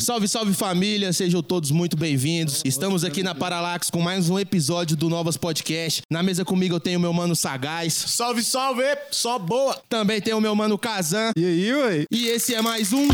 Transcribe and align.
Salve, 0.00 0.26
salve 0.26 0.54
família, 0.54 1.12
sejam 1.12 1.42
todos 1.42 1.70
muito 1.70 1.94
bem-vindos. 1.94 2.62
Estamos 2.64 3.04
aqui 3.04 3.22
na 3.22 3.34
Paralax 3.34 3.90
com 3.90 4.00
mais 4.00 4.30
um 4.30 4.38
episódio 4.38 4.96
do 4.96 5.10
Novas 5.10 5.36
Podcast. 5.36 6.00
Na 6.10 6.22
mesa 6.22 6.42
comigo 6.42 6.76
eu 6.76 6.80
tenho 6.80 6.98
o 6.98 7.02
meu 7.02 7.12
mano 7.12 7.36
Sagaz. 7.36 7.92
Salve, 7.92 8.42
salve! 8.42 8.82
Só 9.10 9.38
boa! 9.38 9.78
Também 9.90 10.18
tem 10.18 10.32
o 10.32 10.40
meu 10.40 10.54
mano 10.56 10.78
Kazan. 10.78 11.32
E 11.36 11.44
aí, 11.44 11.74
ué? 11.74 12.04
E 12.10 12.28
esse 12.28 12.54
é 12.54 12.62
mais 12.62 12.94
um. 12.94 13.08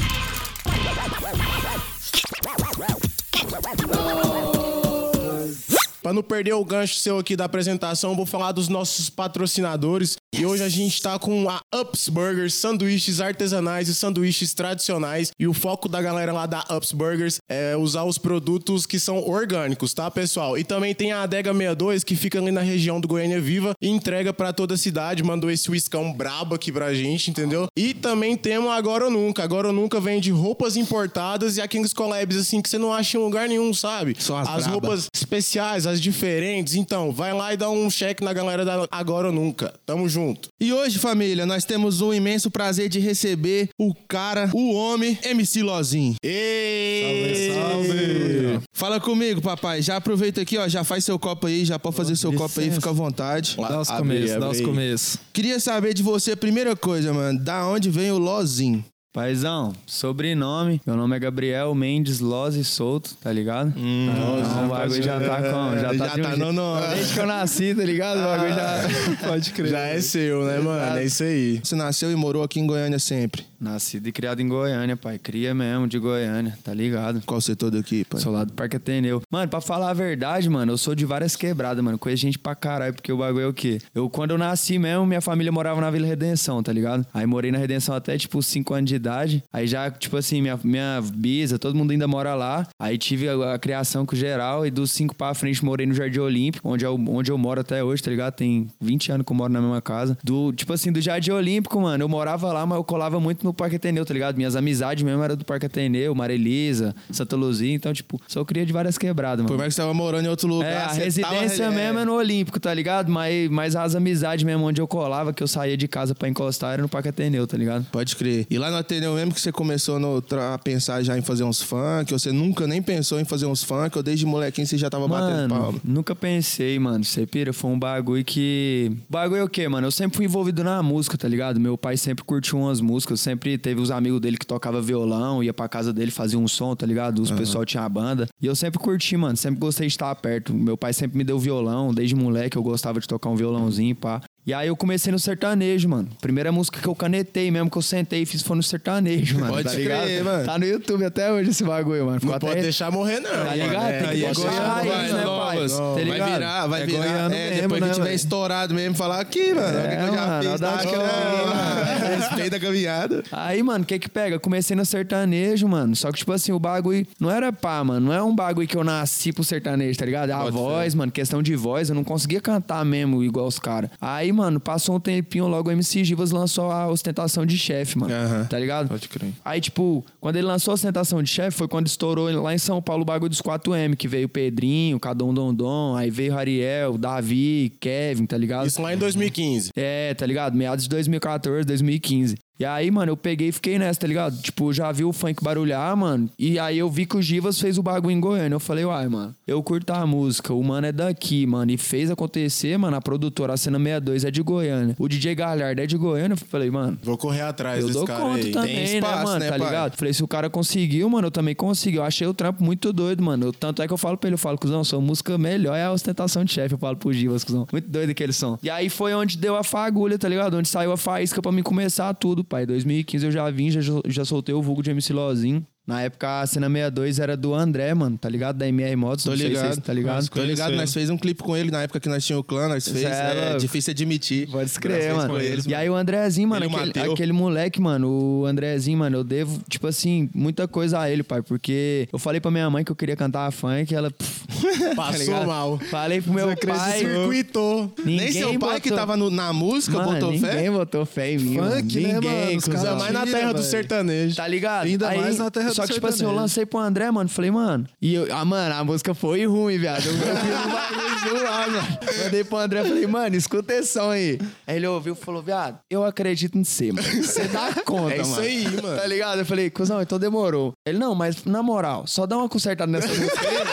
Pra 6.07 6.13
não 6.13 6.23
perder 6.23 6.53
o 6.53 6.65
gancho 6.65 6.95
seu 6.95 7.19
aqui 7.19 7.35
da 7.35 7.47
apresentação, 7.47 8.15
vou 8.15 8.25
falar 8.25 8.53
dos 8.53 8.69
nossos 8.69 9.11
patrocinadores. 9.11 10.17
E 10.39 10.45
hoje 10.45 10.63
a 10.63 10.69
gente 10.69 11.01
tá 11.01 11.19
com 11.19 11.49
a 11.49 11.63
Ups 11.75 12.11
Burgers, 12.11 12.53
sanduíches 12.53 13.23
artesanais 13.23 13.89
e 13.89 13.95
sanduíches 13.95 14.53
tradicionais. 14.53 15.31
E 15.39 15.47
o 15.47 15.55
foco 15.55 15.89
da 15.89 16.03
galera 16.03 16.31
lá 16.31 16.45
da 16.45 16.63
Ups 16.77 16.93
Burgers 16.93 17.39
é 17.49 17.75
usar 17.75 18.05
os 18.05 18.19
produtos 18.19 18.85
que 18.85 19.01
são 19.01 19.27
orgânicos, 19.27 19.95
tá, 19.95 20.11
pessoal? 20.11 20.59
E 20.59 20.65
também 20.65 20.95
tem 20.95 21.11
a 21.11 21.23
Adega 21.23 21.55
62, 21.55 22.05
que 22.05 22.15
fica 22.15 22.39
ali 22.39 22.51
na 22.51 22.61
região 22.61 23.01
do 23.01 23.09
Goiânia 23.09 23.41
Viva 23.41 23.73
e 23.81 23.89
entrega 23.89 24.31
pra 24.31 24.53
toda 24.53 24.75
a 24.75 24.77
cidade. 24.77 25.23
Mandou 25.23 25.51
esse 25.51 25.71
whiskão 25.71 26.13
brabo 26.13 26.55
aqui 26.55 26.71
pra 26.71 26.93
gente, 26.93 27.31
entendeu? 27.31 27.67
E 27.75 27.95
também 27.95 28.37
temos 28.37 28.71
a 28.71 28.75
Agora 28.75 29.07
ou 29.07 29.11
Nunca. 29.11 29.43
Agora 29.43 29.69
ou 29.69 29.73
Nunca 29.73 29.99
vende 30.01 30.31
roupas 30.31 30.77
importadas 30.77 31.57
e 31.57 31.63
a 31.63 31.69
Kings 31.69 31.95
Collabs, 31.95 32.37
assim, 32.37 32.61
que 32.61 32.69
você 32.69 32.77
não 32.77 32.93
acha 32.93 33.17
em 33.17 33.21
lugar 33.21 33.49
nenhum, 33.49 33.73
sabe? 33.73 34.15
Só 34.19 34.37
as 34.37 34.49
as 34.49 34.67
roupas 34.67 35.07
especiais, 35.15 35.87
as 35.87 36.01
diferentes. 36.01 36.75
Então, 36.75 37.11
vai 37.11 37.33
lá 37.33 37.55
e 37.55 37.57
dá 37.57 37.71
um 37.71 37.89
cheque 37.89 38.23
na 38.23 38.33
galera 38.33 38.65
da 38.65 38.87
Agora 38.91 39.29
ou 39.29 39.33
Nunca. 39.33 39.73
Tamo 39.87 40.07
junto. 40.09 40.26
E 40.61 40.73
hoje, 40.73 40.99
família, 40.99 41.45
nós 41.45 41.65
temos 41.65 42.01
o 42.01 42.13
imenso 42.15 42.51
prazer 42.51 42.89
de 42.89 42.99
receber 42.99 43.69
o 43.79 43.95
cara, 44.09 44.51
o 44.55 44.73
homem, 44.73 45.19
MC 45.23 45.63
Lozinho. 45.63 46.15
Ei! 46.23 47.53
Salve! 47.55 48.61
Fala 48.73 49.01
comigo, 49.01 49.41
papai. 49.41 49.83
Já 49.83 49.97
aproveita 49.97 50.41
aqui, 50.41 50.57
ó, 50.59 50.69
já 50.69 50.85
faz 50.85 51.05
seu 51.05 51.19
copo 51.19 51.47
aí, 51.47 51.65
já 51.65 51.79
pode 51.79 51.97
fazer 51.97 52.17
seu 52.17 52.33
copo 52.33 52.61
aí, 52.61 52.67
licença. 52.67 52.81
fica 52.81 52.91
à 52.91 52.93
vontade. 52.93 53.57
Dá 53.57 53.81
os 53.81 53.91
começos, 53.91 54.41
dá 54.41 54.51
os 54.51 54.61
começos. 54.61 55.19
Queria 55.33 55.61
saber 55.61 55.95
de 55.95 56.03
você, 56.03 56.33
a 56.33 56.37
primeira 56.37 56.75
coisa, 56.77 57.13
mano, 57.13 57.39
da 57.39 57.67
onde 57.67 57.91
vem 57.91 58.11
o 58.11 58.19
Lozinho? 58.19 58.85
Paizão, 59.17 59.73
sobrenome. 59.87 60.79
Meu 60.87 60.95
nome 60.95 61.17
é 61.17 61.19
Gabriel 61.19 61.75
Mendes 61.75 62.21
Lose 62.21 62.63
Souto, 62.63 63.15
tá 63.15 63.33
ligado? 63.33 63.73
então 63.75 64.67
o 64.67 64.69
bagulho 64.69 65.03
já 65.03 65.19
tá 65.19 65.37
como? 65.51 65.79
Já 65.79 65.89
tá, 65.95 66.17
Já 66.19 66.23
tá 66.23 66.37
no 66.37 66.53
nome. 66.53 66.87
Desde 66.89 67.15
que 67.15 67.21
eu 67.21 67.27
nasci, 67.27 67.75
tá 67.75 67.83
ligado? 67.83 68.19
O 68.19 68.25
bagulho 68.25 68.55
já. 68.55 69.27
Pode 69.27 69.53
crer. 69.55 69.69
Já 69.71 69.79
é 69.87 70.03
seu, 70.03 70.45
né, 70.45 70.59
mano? 70.59 70.99
É 70.99 71.05
isso 71.07 71.23
aí. 71.23 71.61
Você 71.65 71.75
nasceu 71.75 72.13
e 72.13 72.15
morou 72.15 72.43
aqui 72.43 72.61
em 72.61 72.67
Goiânia 72.67 72.99
sempre. 72.99 73.43
Nascido 73.59 74.07
e 74.07 74.13
criado 74.13 74.43
em 74.43 74.49
Goiânia, 74.49 74.99
pai. 74.99 75.19
Cria 75.19 75.55
mesmo 75.55 75.89
de 75.89 75.99
Goiânia, 75.99 76.59
tá 76.63 76.75
ligado? 76.75 77.23
Qual 77.25 77.41
setor 77.41 77.71
daqui, 77.71 78.05
pai? 78.05 78.21
Sou 78.21 78.31
lá 78.31 78.45
do 78.45 78.53
Parque 78.53 78.77
Ateneu. 78.77 79.23
Mano, 79.33 79.49
pra 79.49 79.63
falar 79.63 79.89
a 79.89 79.95
verdade, 79.95 80.47
mano, 80.51 80.73
eu 80.73 80.77
sou 80.77 80.95
de 80.95 81.07
várias 81.07 81.35
quebradas, 81.35 81.83
mano. 81.83 81.99
Conheço 81.99 82.21
gente 82.21 82.39
pra 82.39 82.55
caralho, 82.55 82.93
porque 82.93 83.11
o 83.11 83.17
bagulho 83.17 83.45
é 83.45 83.49
o 83.49 83.55
quê? 83.55 83.79
Eu, 83.95 84.11
quando 84.11 84.33
eu 84.33 84.39
nasci 84.39 84.79
mesmo, 84.79 85.07
minha 85.07 85.23
família 85.23 85.51
morava 85.51 85.81
na 85.81 85.91
Vila 85.91 86.07
Redenção, 86.07 86.63
tá 86.63 86.71
ligado? 86.71 87.07
Aí 87.15 87.25
morei 87.25 87.51
na 87.51 87.57
Redenção 87.57 87.95
até, 87.95 88.19
tipo, 88.19 88.43
5 88.43 88.75
anos 88.75 88.91
de 88.91 88.97
idade. 88.97 89.06
Aí 89.53 89.67
já, 89.67 89.91
tipo 89.91 90.17
assim, 90.17 90.41
minha, 90.43 90.59
minha 90.63 91.03
bisa, 91.15 91.59
todo 91.59 91.75
mundo 91.75 91.91
ainda 91.91 92.07
mora 92.07 92.35
lá. 92.35 92.67
Aí 92.79 92.99
tive 92.99 93.29
a, 93.29 93.55
a 93.55 93.59
criação 93.59 94.05
com 94.05 94.17
geral 94.17 94.67
e 94.67 94.71
dos 94.71 94.91
5 94.93 95.15
pra 95.15 95.35
frente 95.35 95.65
morei 95.65 95.87
no 95.87 95.95
Jardim 95.95 96.21
Olímpico, 96.21 96.69
onde 96.69 96.85
eu, 96.85 96.95
onde 97.09 97.31
eu 97.31 97.39
moro 97.39 97.61
até 97.61 97.83
hoje, 97.83 98.03
tá 98.03 98.11
ligado? 98.11 98.35
Tem 98.35 98.69
20 98.81 99.13
anos 99.13 99.27
que 99.27 99.33
eu 99.33 99.37
moro 99.37 99.53
na 99.53 99.61
mesma 99.61 99.81
casa. 99.83 100.17
Do, 100.23 100.53
tipo 100.53 100.73
assim, 100.73 100.93
do 100.93 101.01
Jardim 101.01 101.31
Olímpico, 101.31 101.81
mano, 101.81 102.05
eu 102.05 102.09
morava 102.09 102.53
lá, 102.53 102.67
mas 102.67 102.77
eu 102.77 102.85
colava 102.85 103.19
muito 103.21 103.45
no 103.45 103.53
Parque 103.53 103.77
Ateneu, 103.77 104.05
tá 104.05 104.15
ligado? 104.15 104.37
Minhas 104.37 104.57
amizades 104.57 105.03
mesmo 105.05 105.23
eram 105.23 105.37
do 105.37 105.45
Parque 105.45 105.67
Ateneu, 105.67 106.15
Marelisa, 106.15 106.95
Santa 107.11 107.37
Luzia. 107.37 107.73
Então, 107.75 107.93
tipo, 107.93 108.21
só 108.27 108.45
cria 108.45 108.65
de 108.65 108.73
várias 108.73 108.99
quebradas, 108.99 109.39
mano. 109.39 109.49
Por 109.49 109.59
mais 109.59 109.69
que 109.69 109.75
você 109.77 109.83
tava 109.83 109.95
morando 109.95 110.27
em 110.27 110.29
outro 110.29 110.49
lugar, 110.49 110.71
É, 110.71 110.77
a 110.77 110.93
residência 110.93 111.65
tava... 111.65 111.77
mesmo 111.77 111.99
é 112.01 112.05
no 112.05 112.15
Olímpico, 112.15 112.59
tá 112.61 112.73
ligado? 112.73 113.11
Mas, 113.11 113.49
mas 113.51 113.77
as 113.77 113.95
amizades 113.95 114.45
mesmo 114.45 114.65
onde 114.65 114.81
eu 114.81 114.87
colava, 114.87 115.33
que 115.33 115.43
eu 115.43 115.49
saía 115.49 115.77
de 115.77 115.89
casa 115.89 116.15
pra 116.15 116.29
encostar, 116.29 116.75
era 116.75 116.83
no 116.83 116.89
Parque 116.89 117.09
Ateneu, 117.09 117.47
tá 117.47 117.57
ligado? 117.57 117.87
Pode 117.91 118.17
crer. 118.17 118.47
E 118.51 118.59
lá 118.59 118.71
no 118.71 118.77
Ateneu 118.77 118.96
mesmo 119.01 119.33
que 119.33 119.41
você 119.41 119.53
começou 119.53 119.99
no, 119.99 120.23
a 120.53 120.59
pensar 120.59 121.03
já 121.03 121.17
em 121.17 121.23
fazer 121.23 121.45
uns 121.45 121.63
funk, 121.63 122.13
ou 122.13 122.19
você 122.19 122.33
nunca 122.33 122.67
nem 122.67 122.83
pensou 122.83 123.21
em 123.21 123.25
fazer 123.25 123.47
uns 123.47 123.63
funk, 123.63 123.97
ou 123.97 124.03
desde 124.03 124.27
molequinho 124.27 124.67
você 124.67 124.77
já 124.77 124.91
tava 124.91 125.07
batendo 125.07 125.51
palma? 125.51 125.67
Mano, 125.67 125.81
nunca 125.85 126.15
pensei, 126.15 126.79
mano. 126.79 127.05
Você 127.05 127.27
pira, 127.27 127.53
foi 127.53 127.71
um 127.71 127.79
bagulho 127.79 128.25
que. 128.25 128.93
Bagulho 129.09 129.41
é 129.41 129.45
o 129.45 129.49
quê, 129.49 129.69
mano? 129.69 129.87
Eu 129.87 129.91
sempre 129.91 130.17
fui 130.17 130.27
envolvido 130.27 130.65
na 130.65 130.83
música, 130.83 131.17
tá 131.17 131.29
ligado? 131.29 131.61
Meu 131.61 131.79
pai 131.79 131.97
sempre 131.97 132.25
curtiu 132.25 132.59
umas 132.59 132.81
músicas, 132.81 133.21
sempre 133.21 133.57
teve 133.57 133.81
os 133.81 133.91
amigos 133.91 134.21
dele 134.21 134.37
que 134.37 134.47
tocava 134.47 134.81
violão, 134.81 135.43
ia 135.43 135.55
pra 135.55 135.69
casa 135.69 135.93
dele, 135.93 136.11
fazia 136.11 136.39
um 136.39 136.49
som, 136.49 136.75
tá 136.75 136.87
ligado? 136.87 137.21
Os 137.21 137.31
pessoal 137.31 137.65
tinha 137.65 137.83
a 137.83 137.89
banda. 137.89 138.29
E 138.41 138.47
eu 138.47 138.55
sempre 138.55 138.79
curti, 138.79 139.17
mano. 139.17 139.37
Sempre 139.37 139.61
gostei 139.61 139.87
de 139.87 139.93
estar 139.93 140.15
perto. 140.17 140.53
Meu 140.53 140.77
pai 140.77 140.93
sempre 140.93 141.17
me 141.17 141.25
deu 141.25 141.39
violão, 141.39 141.93
desde 141.93 142.15
moleque 142.15 142.57
eu 142.57 142.63
gostava 142.63 143.01
de 143.01 143.07
tocar 143.07 143.31
um 143.31 143.37
violãozinho, 143.37 143.95
pá. 143.95 144.21
E 144.47 144.55
aí 144.55 144.69
eu 144.69 144.77
comecei 144.77 145.11
no 145.11 145.19
sertanejo, 145.19 145.89
mano. 145.89 146.09
Primeira 146.21 146.53
música 146.53 146.79
que 146.81 146.87
eu 146.87 146.95
canetei 146.95 147.51
mesmo, 147.51 147.69
que 147.69 147.77
eu 147.79 147.83
sentei 147.83 148.23
e 148.23 148.27
fiz 148.27 148.43
foi 148.43 148.57
no 148.57 148.63
sertanejo, 148.63 149.41
mano. 149.41 149.53
Pode 149.55 149.65
tá 149.65 149.71
crer, 149.75 149.83
ligado? 150.09 150.25
mano. 150.25 150.45
Tá 150.45 150.57
no 150.59 150.65
YouTube 150.65 151.05
até 151.05 151.33
hoje 151.33 151.51
esse 151.51 151.65
bagulho, 151.65 152.07
mano. 152.07 152.21
Ficou 152.21 152.31
Não 152.31 152.37
até 152.37 152.47
pode 152.47 152.61
deixar 152.63 152.93
morrer, 152.93 153.19
não. 153.19 153.31
Tá 153.31 153.55
ligado? 153.57 153.87
É, 153.91 153.99
Tem 154.03 154.09
que 154.21 154.25
é 154.25 154.33
goiano, 154.33 154.57
raiz, 154.69 154.89
vai, 154.93 155.13
né, 155.13 155.25
não. 155.25 155.39
pai? 155.39 155.57
Vai 155.59 155.69
Tá 155.69 156.17
vai 156.19 156.31
virar, 156.33 156.67
vai 156.69 156.83
É 156.83 156.87
virar. 156.87 156.99
goiano 156.99 157.35
É, 157.35 157.51
mesmo, 157.51 157.63
depois 157.63 157.81
né, 157.81 157.87
que 157.89 157.95
tiver 157.95 158.05
velho? 158.05 158.15
estourado 158.17 158.75
mesmo, 158.75 158.95
falar 158.95 159.21
aqui, 159.21 159.53
mano. 159.53 159.67
olha 159.67 159.79
o 159.79 159.89
que 159.89 159.95
eu 160.07 160.15
já 160.15 160.27
mano, 160.27 160.43
fiz, 160.51 160.61
tá? 160.61 160.79
que 160.79 160.87
eu 160.95 161.01
vim, 161.01 162.17
Respeita 162.17 162.57
a 162.57 162.61
caminhada. 162.61 163.25
Aí, 163.33 163.63
mano, 163.65 163.83
o 163.83 163.87
que 163.87 163.99
que 163.99 164.09
pega? 164.09 164.39
Comecei 164.39 164.77
no 164.77 164.87
sertanejo, 164.87 165.67
mano. 165.67 165.95
Só 165.97 166.13
que, 166.13 166.19
tipo 166.19 166.33
assim, 166.33 166.53
o 166.53 166.59
bagulho 166.59 167.05
não 167.19 167.31
era 167.31 167.53
pá, 167.53 167.83
mano. 167.83 168.07
Não 168.07 168.13
é 168.13 168.23
um 168.23 168.35
bagulho 168.35 168.69
que 168.69 168.77
eu 168.77 168.85
nasci 168.85 169.33
pro 169.33 169.43
sertanejo, 169.43 169.99
tá 169.99 170.07
ligado? 170.07 170.31
É 170.31 170.33
a 170.33 170.45
voz, 170.51 170.95
mano. 170.95 171.11
Questão 171.11 171.43
de 171.43 171.57
voz, 171.57 171.89
eu 171.89 171.95
não 171.97 172.05
conseguia 172.05 172.41
cantar 172.41 172.85
mesmo 172.85 173.25
igual 173.25 173.47
os 173.49 173.59
caras. 173.59 173.91
Aí, 174.01 174.33
mano, 174.37 174.61
passou 174.61 174.97
um 174.97 175.01
tempinho, 175.01 175.47
logo 175.49 175.69
o 175.69 175.73
MC 175.73 176.05
Givas 176.05 176.31
lançou 176.31 176.71
a 176.71 176.87
ostentação 176.89 177.45
de 177.47 177.57
chefe, 177.57 177.99
mano. 177.99 178.13
Aham. 178.13 178.45
Tá 178.45 178.59
ligado? 178.59 178.89
Pode 178.89 179.09
crer. 179.09 179.33
Aí, 179.45 179.61
tipo, 179.61 180.05
quando 180.21 180.37
ele 180.37 180.47
lançou 180.47 180.73
a 180.73 180.75
ostentação 180.75 181.23
de 181.23 181.31
chefe, 181.31 181.57
foi 181.57 181.69
quando 181.69 181.87
estourou 181.87 182.31
lá 182.43 182.55
em 182.55 182.59
São 182.59 182.81
Paulo 182.83 183.03
o 183.03 183.05
bagulho 183.05 183.31
dos 183.31 183.41
4M, 183.41 183.97
que 183.97 184.07
veio 184.07 184.27
o 184.27 184.29
Pedrinho, 184.29 185.01
Cadom 185.01 185.33
Dondon, 185.33 185.97
aí 185.97 186.11
veio 186.11 186.35
o 186.35 186.39
Ariel, 186.39 186.99
Davi, 186.99 187.73
Kevin, 187.81 188.27
tá 188.27 188.37
ligado? 188.37 188.67
Isso 188.67 188.83
lá 188.83 188.93
em 188.95 188.99
2015. 188.99 189.71
É, 189.75 190.15
tá 190.15 190.27
ligado? 190.27 190.57
Meados 190.57 190.85
de 190.85 190.91
2014, 190.91 191.65
2015. 191.67 192.37
E 192.59 192.65
aí, 192.65 192.91
mano, 192.91 193.13
eu 193.13 193.17
peguei 193.17 193.49
e 193.49 193.53
fiquei 193.53 193.79
nessa, 193.79 194.01
tá 194.01 194.07
ligado? 194.07 194.37
Tipo, 194.41 194.73
já 194.73 194.91
vi 194.93 195.05
o 195.05 195.13
funk 195.13 195.43
barulhar, 195.43 195.95
mano. 195.97 196.31
E 196.39 196.59
aí 196.59 196.79
eu 196.79 196.89
vi 196.91 197.05
que 197.07 197.17
o 197.17 197.23
Givas 197.23 197.61
fez 197.61 197.77
o 197.79 197.83
bagulho 197.83 198.13
em 198.13 198.21
Goiânia. 198.21 198.55
Eu 198.55 198.61
falei, 198.61 198.85
uai, 198.85 199.09
mano, 199.09 199.35
eu 199.47 199.63
curto 199.63 199.91
a 199.91 200.07
música. 200.07 200.55
O 200.55 200.63
mano 200.65 200.87
é 200.87 200.93
daqui, 200.93 201.47
mano. 201.47 201.71
E 201.71 201.77
fez 201.77 202.11
acontecer, 202.11 202.77
mano. 202.79 202.97
A 202.97 203.01
produtora, 203.01 203.53
a 203.53 203.57
cena 203.57 203.79
62 203.79 204.25
é 204.25 204.31
de 204.31 204.43
Goiânia. 204.43 204.97
O 204.99 205.09
DJ 205.09 205.35
Galhardo 205.35 205.81
é 205.81 205.87
de 205.87 205.97
Goiânia. 205.97 206.33
Eu 206.35 206.39
falei, 206.39 206.71
mano. 206.71 206.99
Vou 207.03 207.17
correr 207.19 207.43
atrás 207.43 207.81
Eu 207.81 207.87
desse 207.89 207.99
dou 207.99 208.07
cara 208.07 208.21
conta 208.21 208.47
aí. 208.47 208.51
também, 208.53 208.85
espaço, 208.97 209.17
né, 209.17 209.25
mano? 209.25 209.39
né, 209.41 209.51
tá 209.51 209.59
pai? 209.59 209.67
ligado? 209.67 209.97
Falei, 209.97 210.13
se 210.15 210.25
o 210.25 210.29
cara 210.29 210.49
conseguiu, 210.51 211.09
mano, 211.11 211.27
eu 211.27 211.31
também 211.31 211.55
consigo. 211.55 211.99
Eu 211.99 212.05
achei 212.05 212.27
o 212.27 212.35
trampo 212.35 212.65
muito 212.65 212.93
doido, 212.93 213.23
mano. 213.23 213.47
Eu- 213.47 213.53
tanto 213.53 213.83
é 213.83 213.87
que 213.87 213.93
eu 213.93 213.99
falo 213.99 214.17
pra 214.17 214.29
ele, 214.29 214.35
eu 214.35 214.39
falo, 214.39 214.57
cuzão, 214.59 214.83
sua 214.83 215.01
música 215.01 215.37
melhor 215.37 215.75
é 215.77 215.85
a 215.85 215.93
ostentação 215.93 216.45
de 216.45 216.53
chefe. 216.53 216.75
Eu 216.75 216.79
falo 216.79 216.97
pro 216.97 217.13
Givas, 217.13 217.45
cuzão. 217.45 217.67
Muito 217.71 217.89
doido 217.89 218.11
aquele 218.11 218.33
som. 218.33 218.59
E 218.63 218.71
aí 218.71 218.89
foi 218.89 219.15
onde 219.15 219.37
deu 219.37 219.57
a 219.57 219.63
fagulha, 219.63 220.19
tá 220.19 220.29
ligado? 220.29 220.57
Onde 220.57 220.69
saiu 220.69 220.93
a 220.93 220.97
faísca 220.97 221.43
pra 221.43 221.53
mim 221.53 221.63
começar 221.63 222.15
tudo, 222.15 222.46
pai. 222.47 222.67
2015 222.67 223.27
eu 223.27 223.33
já 223.33 223.51
vim, 223.51 223.71
já, 223.71 223.81
já 224.07 224.25
soltei 224.25 224.55
o 224.55 224.63
vulgo 224.63 224.83
de 224.83 224.91
MC 224.91 225.13
Lozinho. 225.13 225.67
Na 225.87 226.03
época, 226.03 226.41
a 226.41 226.47
cena 226.47 226.67
62 226.69 227.19
era 227.21 227.37
do 227.37 227.55
André, 227.55 227.95
mano, 227.95 228.19
tá 228.19 228.29
ligado? 228.29 228.57
Da 228.57 228.67
MR 228.67 228.97
Motos, 228.97 229.25
Tô 229.25 229.31
não 229.31 229.37
sei 229.37 229.47
se 229.47 229.53
ligado. 229.53 229.67
vocês 229.75 229.79
tá 229.87 229.93
ligado? 229.93 230.29
Tô 230.29 230.43
ligado, 230.43 230.75
nós 230.75 230.93
fez 230.93 231.09
um 231.11 231.17
clipe 231.17 231.43
com 231.45 231.57
ele 231.57 231.71
na 231.71 231.83
época 231.83 232.01
que 232.01 232.09
nós 232.09 232.25
tínhamos 232.27 232.45
o 232.45 232.49
clã, 232.49 232.67
nós 232.69 232.89
fez. 232.89 233.05
é 233.05 233.53
É, 233.55 233.57
difícil 233.57 233.93
admitir. 233.93 234.49
Pode 234.51 234.69
escrever, 234.69 235.15
mano. 235.15 235.41
eles, 235.41 235.65
e 235.65 235.75
aí 235.75 235.89
o 235.89 235.95
Andrezinho, 235.95 236.49
mano, 236.49 236.67
Ele 236.67 236.75
aquele, 236.77 237.13
aquele 237.13 237.33
moleque, 237.33 237.81
mano, 237.81 238.09
o 238.43 238.47
Andrezinho, 238.47 238.99
mano, 238.99 239.19
eu 239.19 239.23
devo, 239.25 239.61
tipo 239.69 239.87
assim, 239.87 240.29
muita 240.35 240.67
coisa 240.67 240.99
a 241.01 241.09
ele, 241.11 241.23
pai. 241.23 241.41
Porque 241.43 242.09
eu 242.13 242.19
falei 242.19 242.41
pra 242.41 242.51
minha 242.51 242.69
mãe 242.69 242.83
que 242.83 242.91
eu 242.91 242.97
queria 242.97 243.15
cantar 243.15 243.49
funk, 243.53 243.95
ela. 243.95 244.11
pff, 244.11 244.47
tá 244.91 244.95
Passou 244.97 245.47
mal. 245.47 245.79
Falei 245.91 246.21
pro 246.21 246.33
meu 246.33 246.49
pai. 246.57 246.99
Circuitou. 246.99 247.93
Nem 248.05 248.17
Ninguém 248.17 248.33
seu 248.33 248.59
pai 248.59 248.81
que 248.81 248.91
tava 248.91 249.17
no- 249.17 249.31
na 249.31 249.53
música 249.53 249.99
Mano, 249.99 250.13
botou 250.15 250.33
ninguém 250.33 250.51
fé? 250.51 250.71
botou 250.71 251.07
fé 251.07 251.33
em 251.33 251.39
mim, 251.39 251.57
mano. 251.59 251.77
Funk, 251.77 252.01
né, 252.01 252.13
Ninguém, 252.15 252.45
mano? 252.47 252.57
Os 252.59 252.65
caras 252.65 252.81
Ainda 252.85 252.97
mais 252.97 253.13
na 253.13 253.27
terra 253.27 253.53
do 253.53 253.63
sertanejo. 253.63 254.35
Tá 254.37 254.49
ligado? 254.49 254.87
Ainda 254.87 255.15
mais 255.15 255.39
na 255.39 255.51
terra 255.51 255.69
do 255.69 255.76
Só 255.77 255.87
que, 255.87 255.95
tipo 255.95 256.07
assim, 256.07 256.15
eu 256.17 256.19
sertanejo. 256.31 256.41
lancei 256.43 256.67
pro 256.67 256.79
André, 256.81 257.11
mano. 257.11 257.29
Falei, 257.29 257.51
mano. 257.51 257.87
E 258.01 258.15
eu, 258.15 258.27
ah, 258.35 258.45
mano, 258.45 258.75
a 258.75 258.85
música 258.85 259.15
foi 259.15 259.47
ruim, 259.47 259.79
viado. 259.79 260.05
Eu 260.07 260.13
fiz 260.15 260.23
um 260.23 260.71
bagulho 260.71 261.41
zoado, 261.41 261.71
mano. 261.73 261.89
Mandei 262.25 262.45
pro 262.45 262.57
André, 262.59 262.85
falei, 262.85 263.07
mano, 263.07 263.37
escuta 263.37 263.75
esse 263.75 263.93
som 263.93 264.11
aí. 264.11 264.39
Aí 264.67 264.77
ele 264.77 264.87
ouviu 264.87 265.13
e 265.15 265.17
falou, 265.17 265.43
viado, 265.43 265.79
eu 265.91 266.05
acredito 266.05 266.57
em 266.59 266.65
você, 266.65 266.93
mano. 266.93 267.07
Você 267.23 267.45
dá 267.49 267.73
conta, 267.85 268.15
É 268.15 268.21
isso 268.21 268.31
mano. 268.31 268.43
aí, 268.43 268.65
mano. 268.83 268.97
Tá 269.01 269.07
ligado? 269.07 269.39
Eu 269.41 269.47
falei, 269.47 269.71
cuzão, 269.71 270.01
então 270.03 270.19
demorou. 270.19 270.73
Ele, 270.87 270.99
não, 270.99 271.15
mas 271.15 271.45
na 271.45 271.63
moral, 271.63 272.07
só 272.07 272.27
dá 272.27 272.37
uma 272.37 272.49
consertada 272.49 272.91
nessa 272.91 273.09
música 273.09 273.41
aí, 273.49 273.59
mano. 273.59 273.71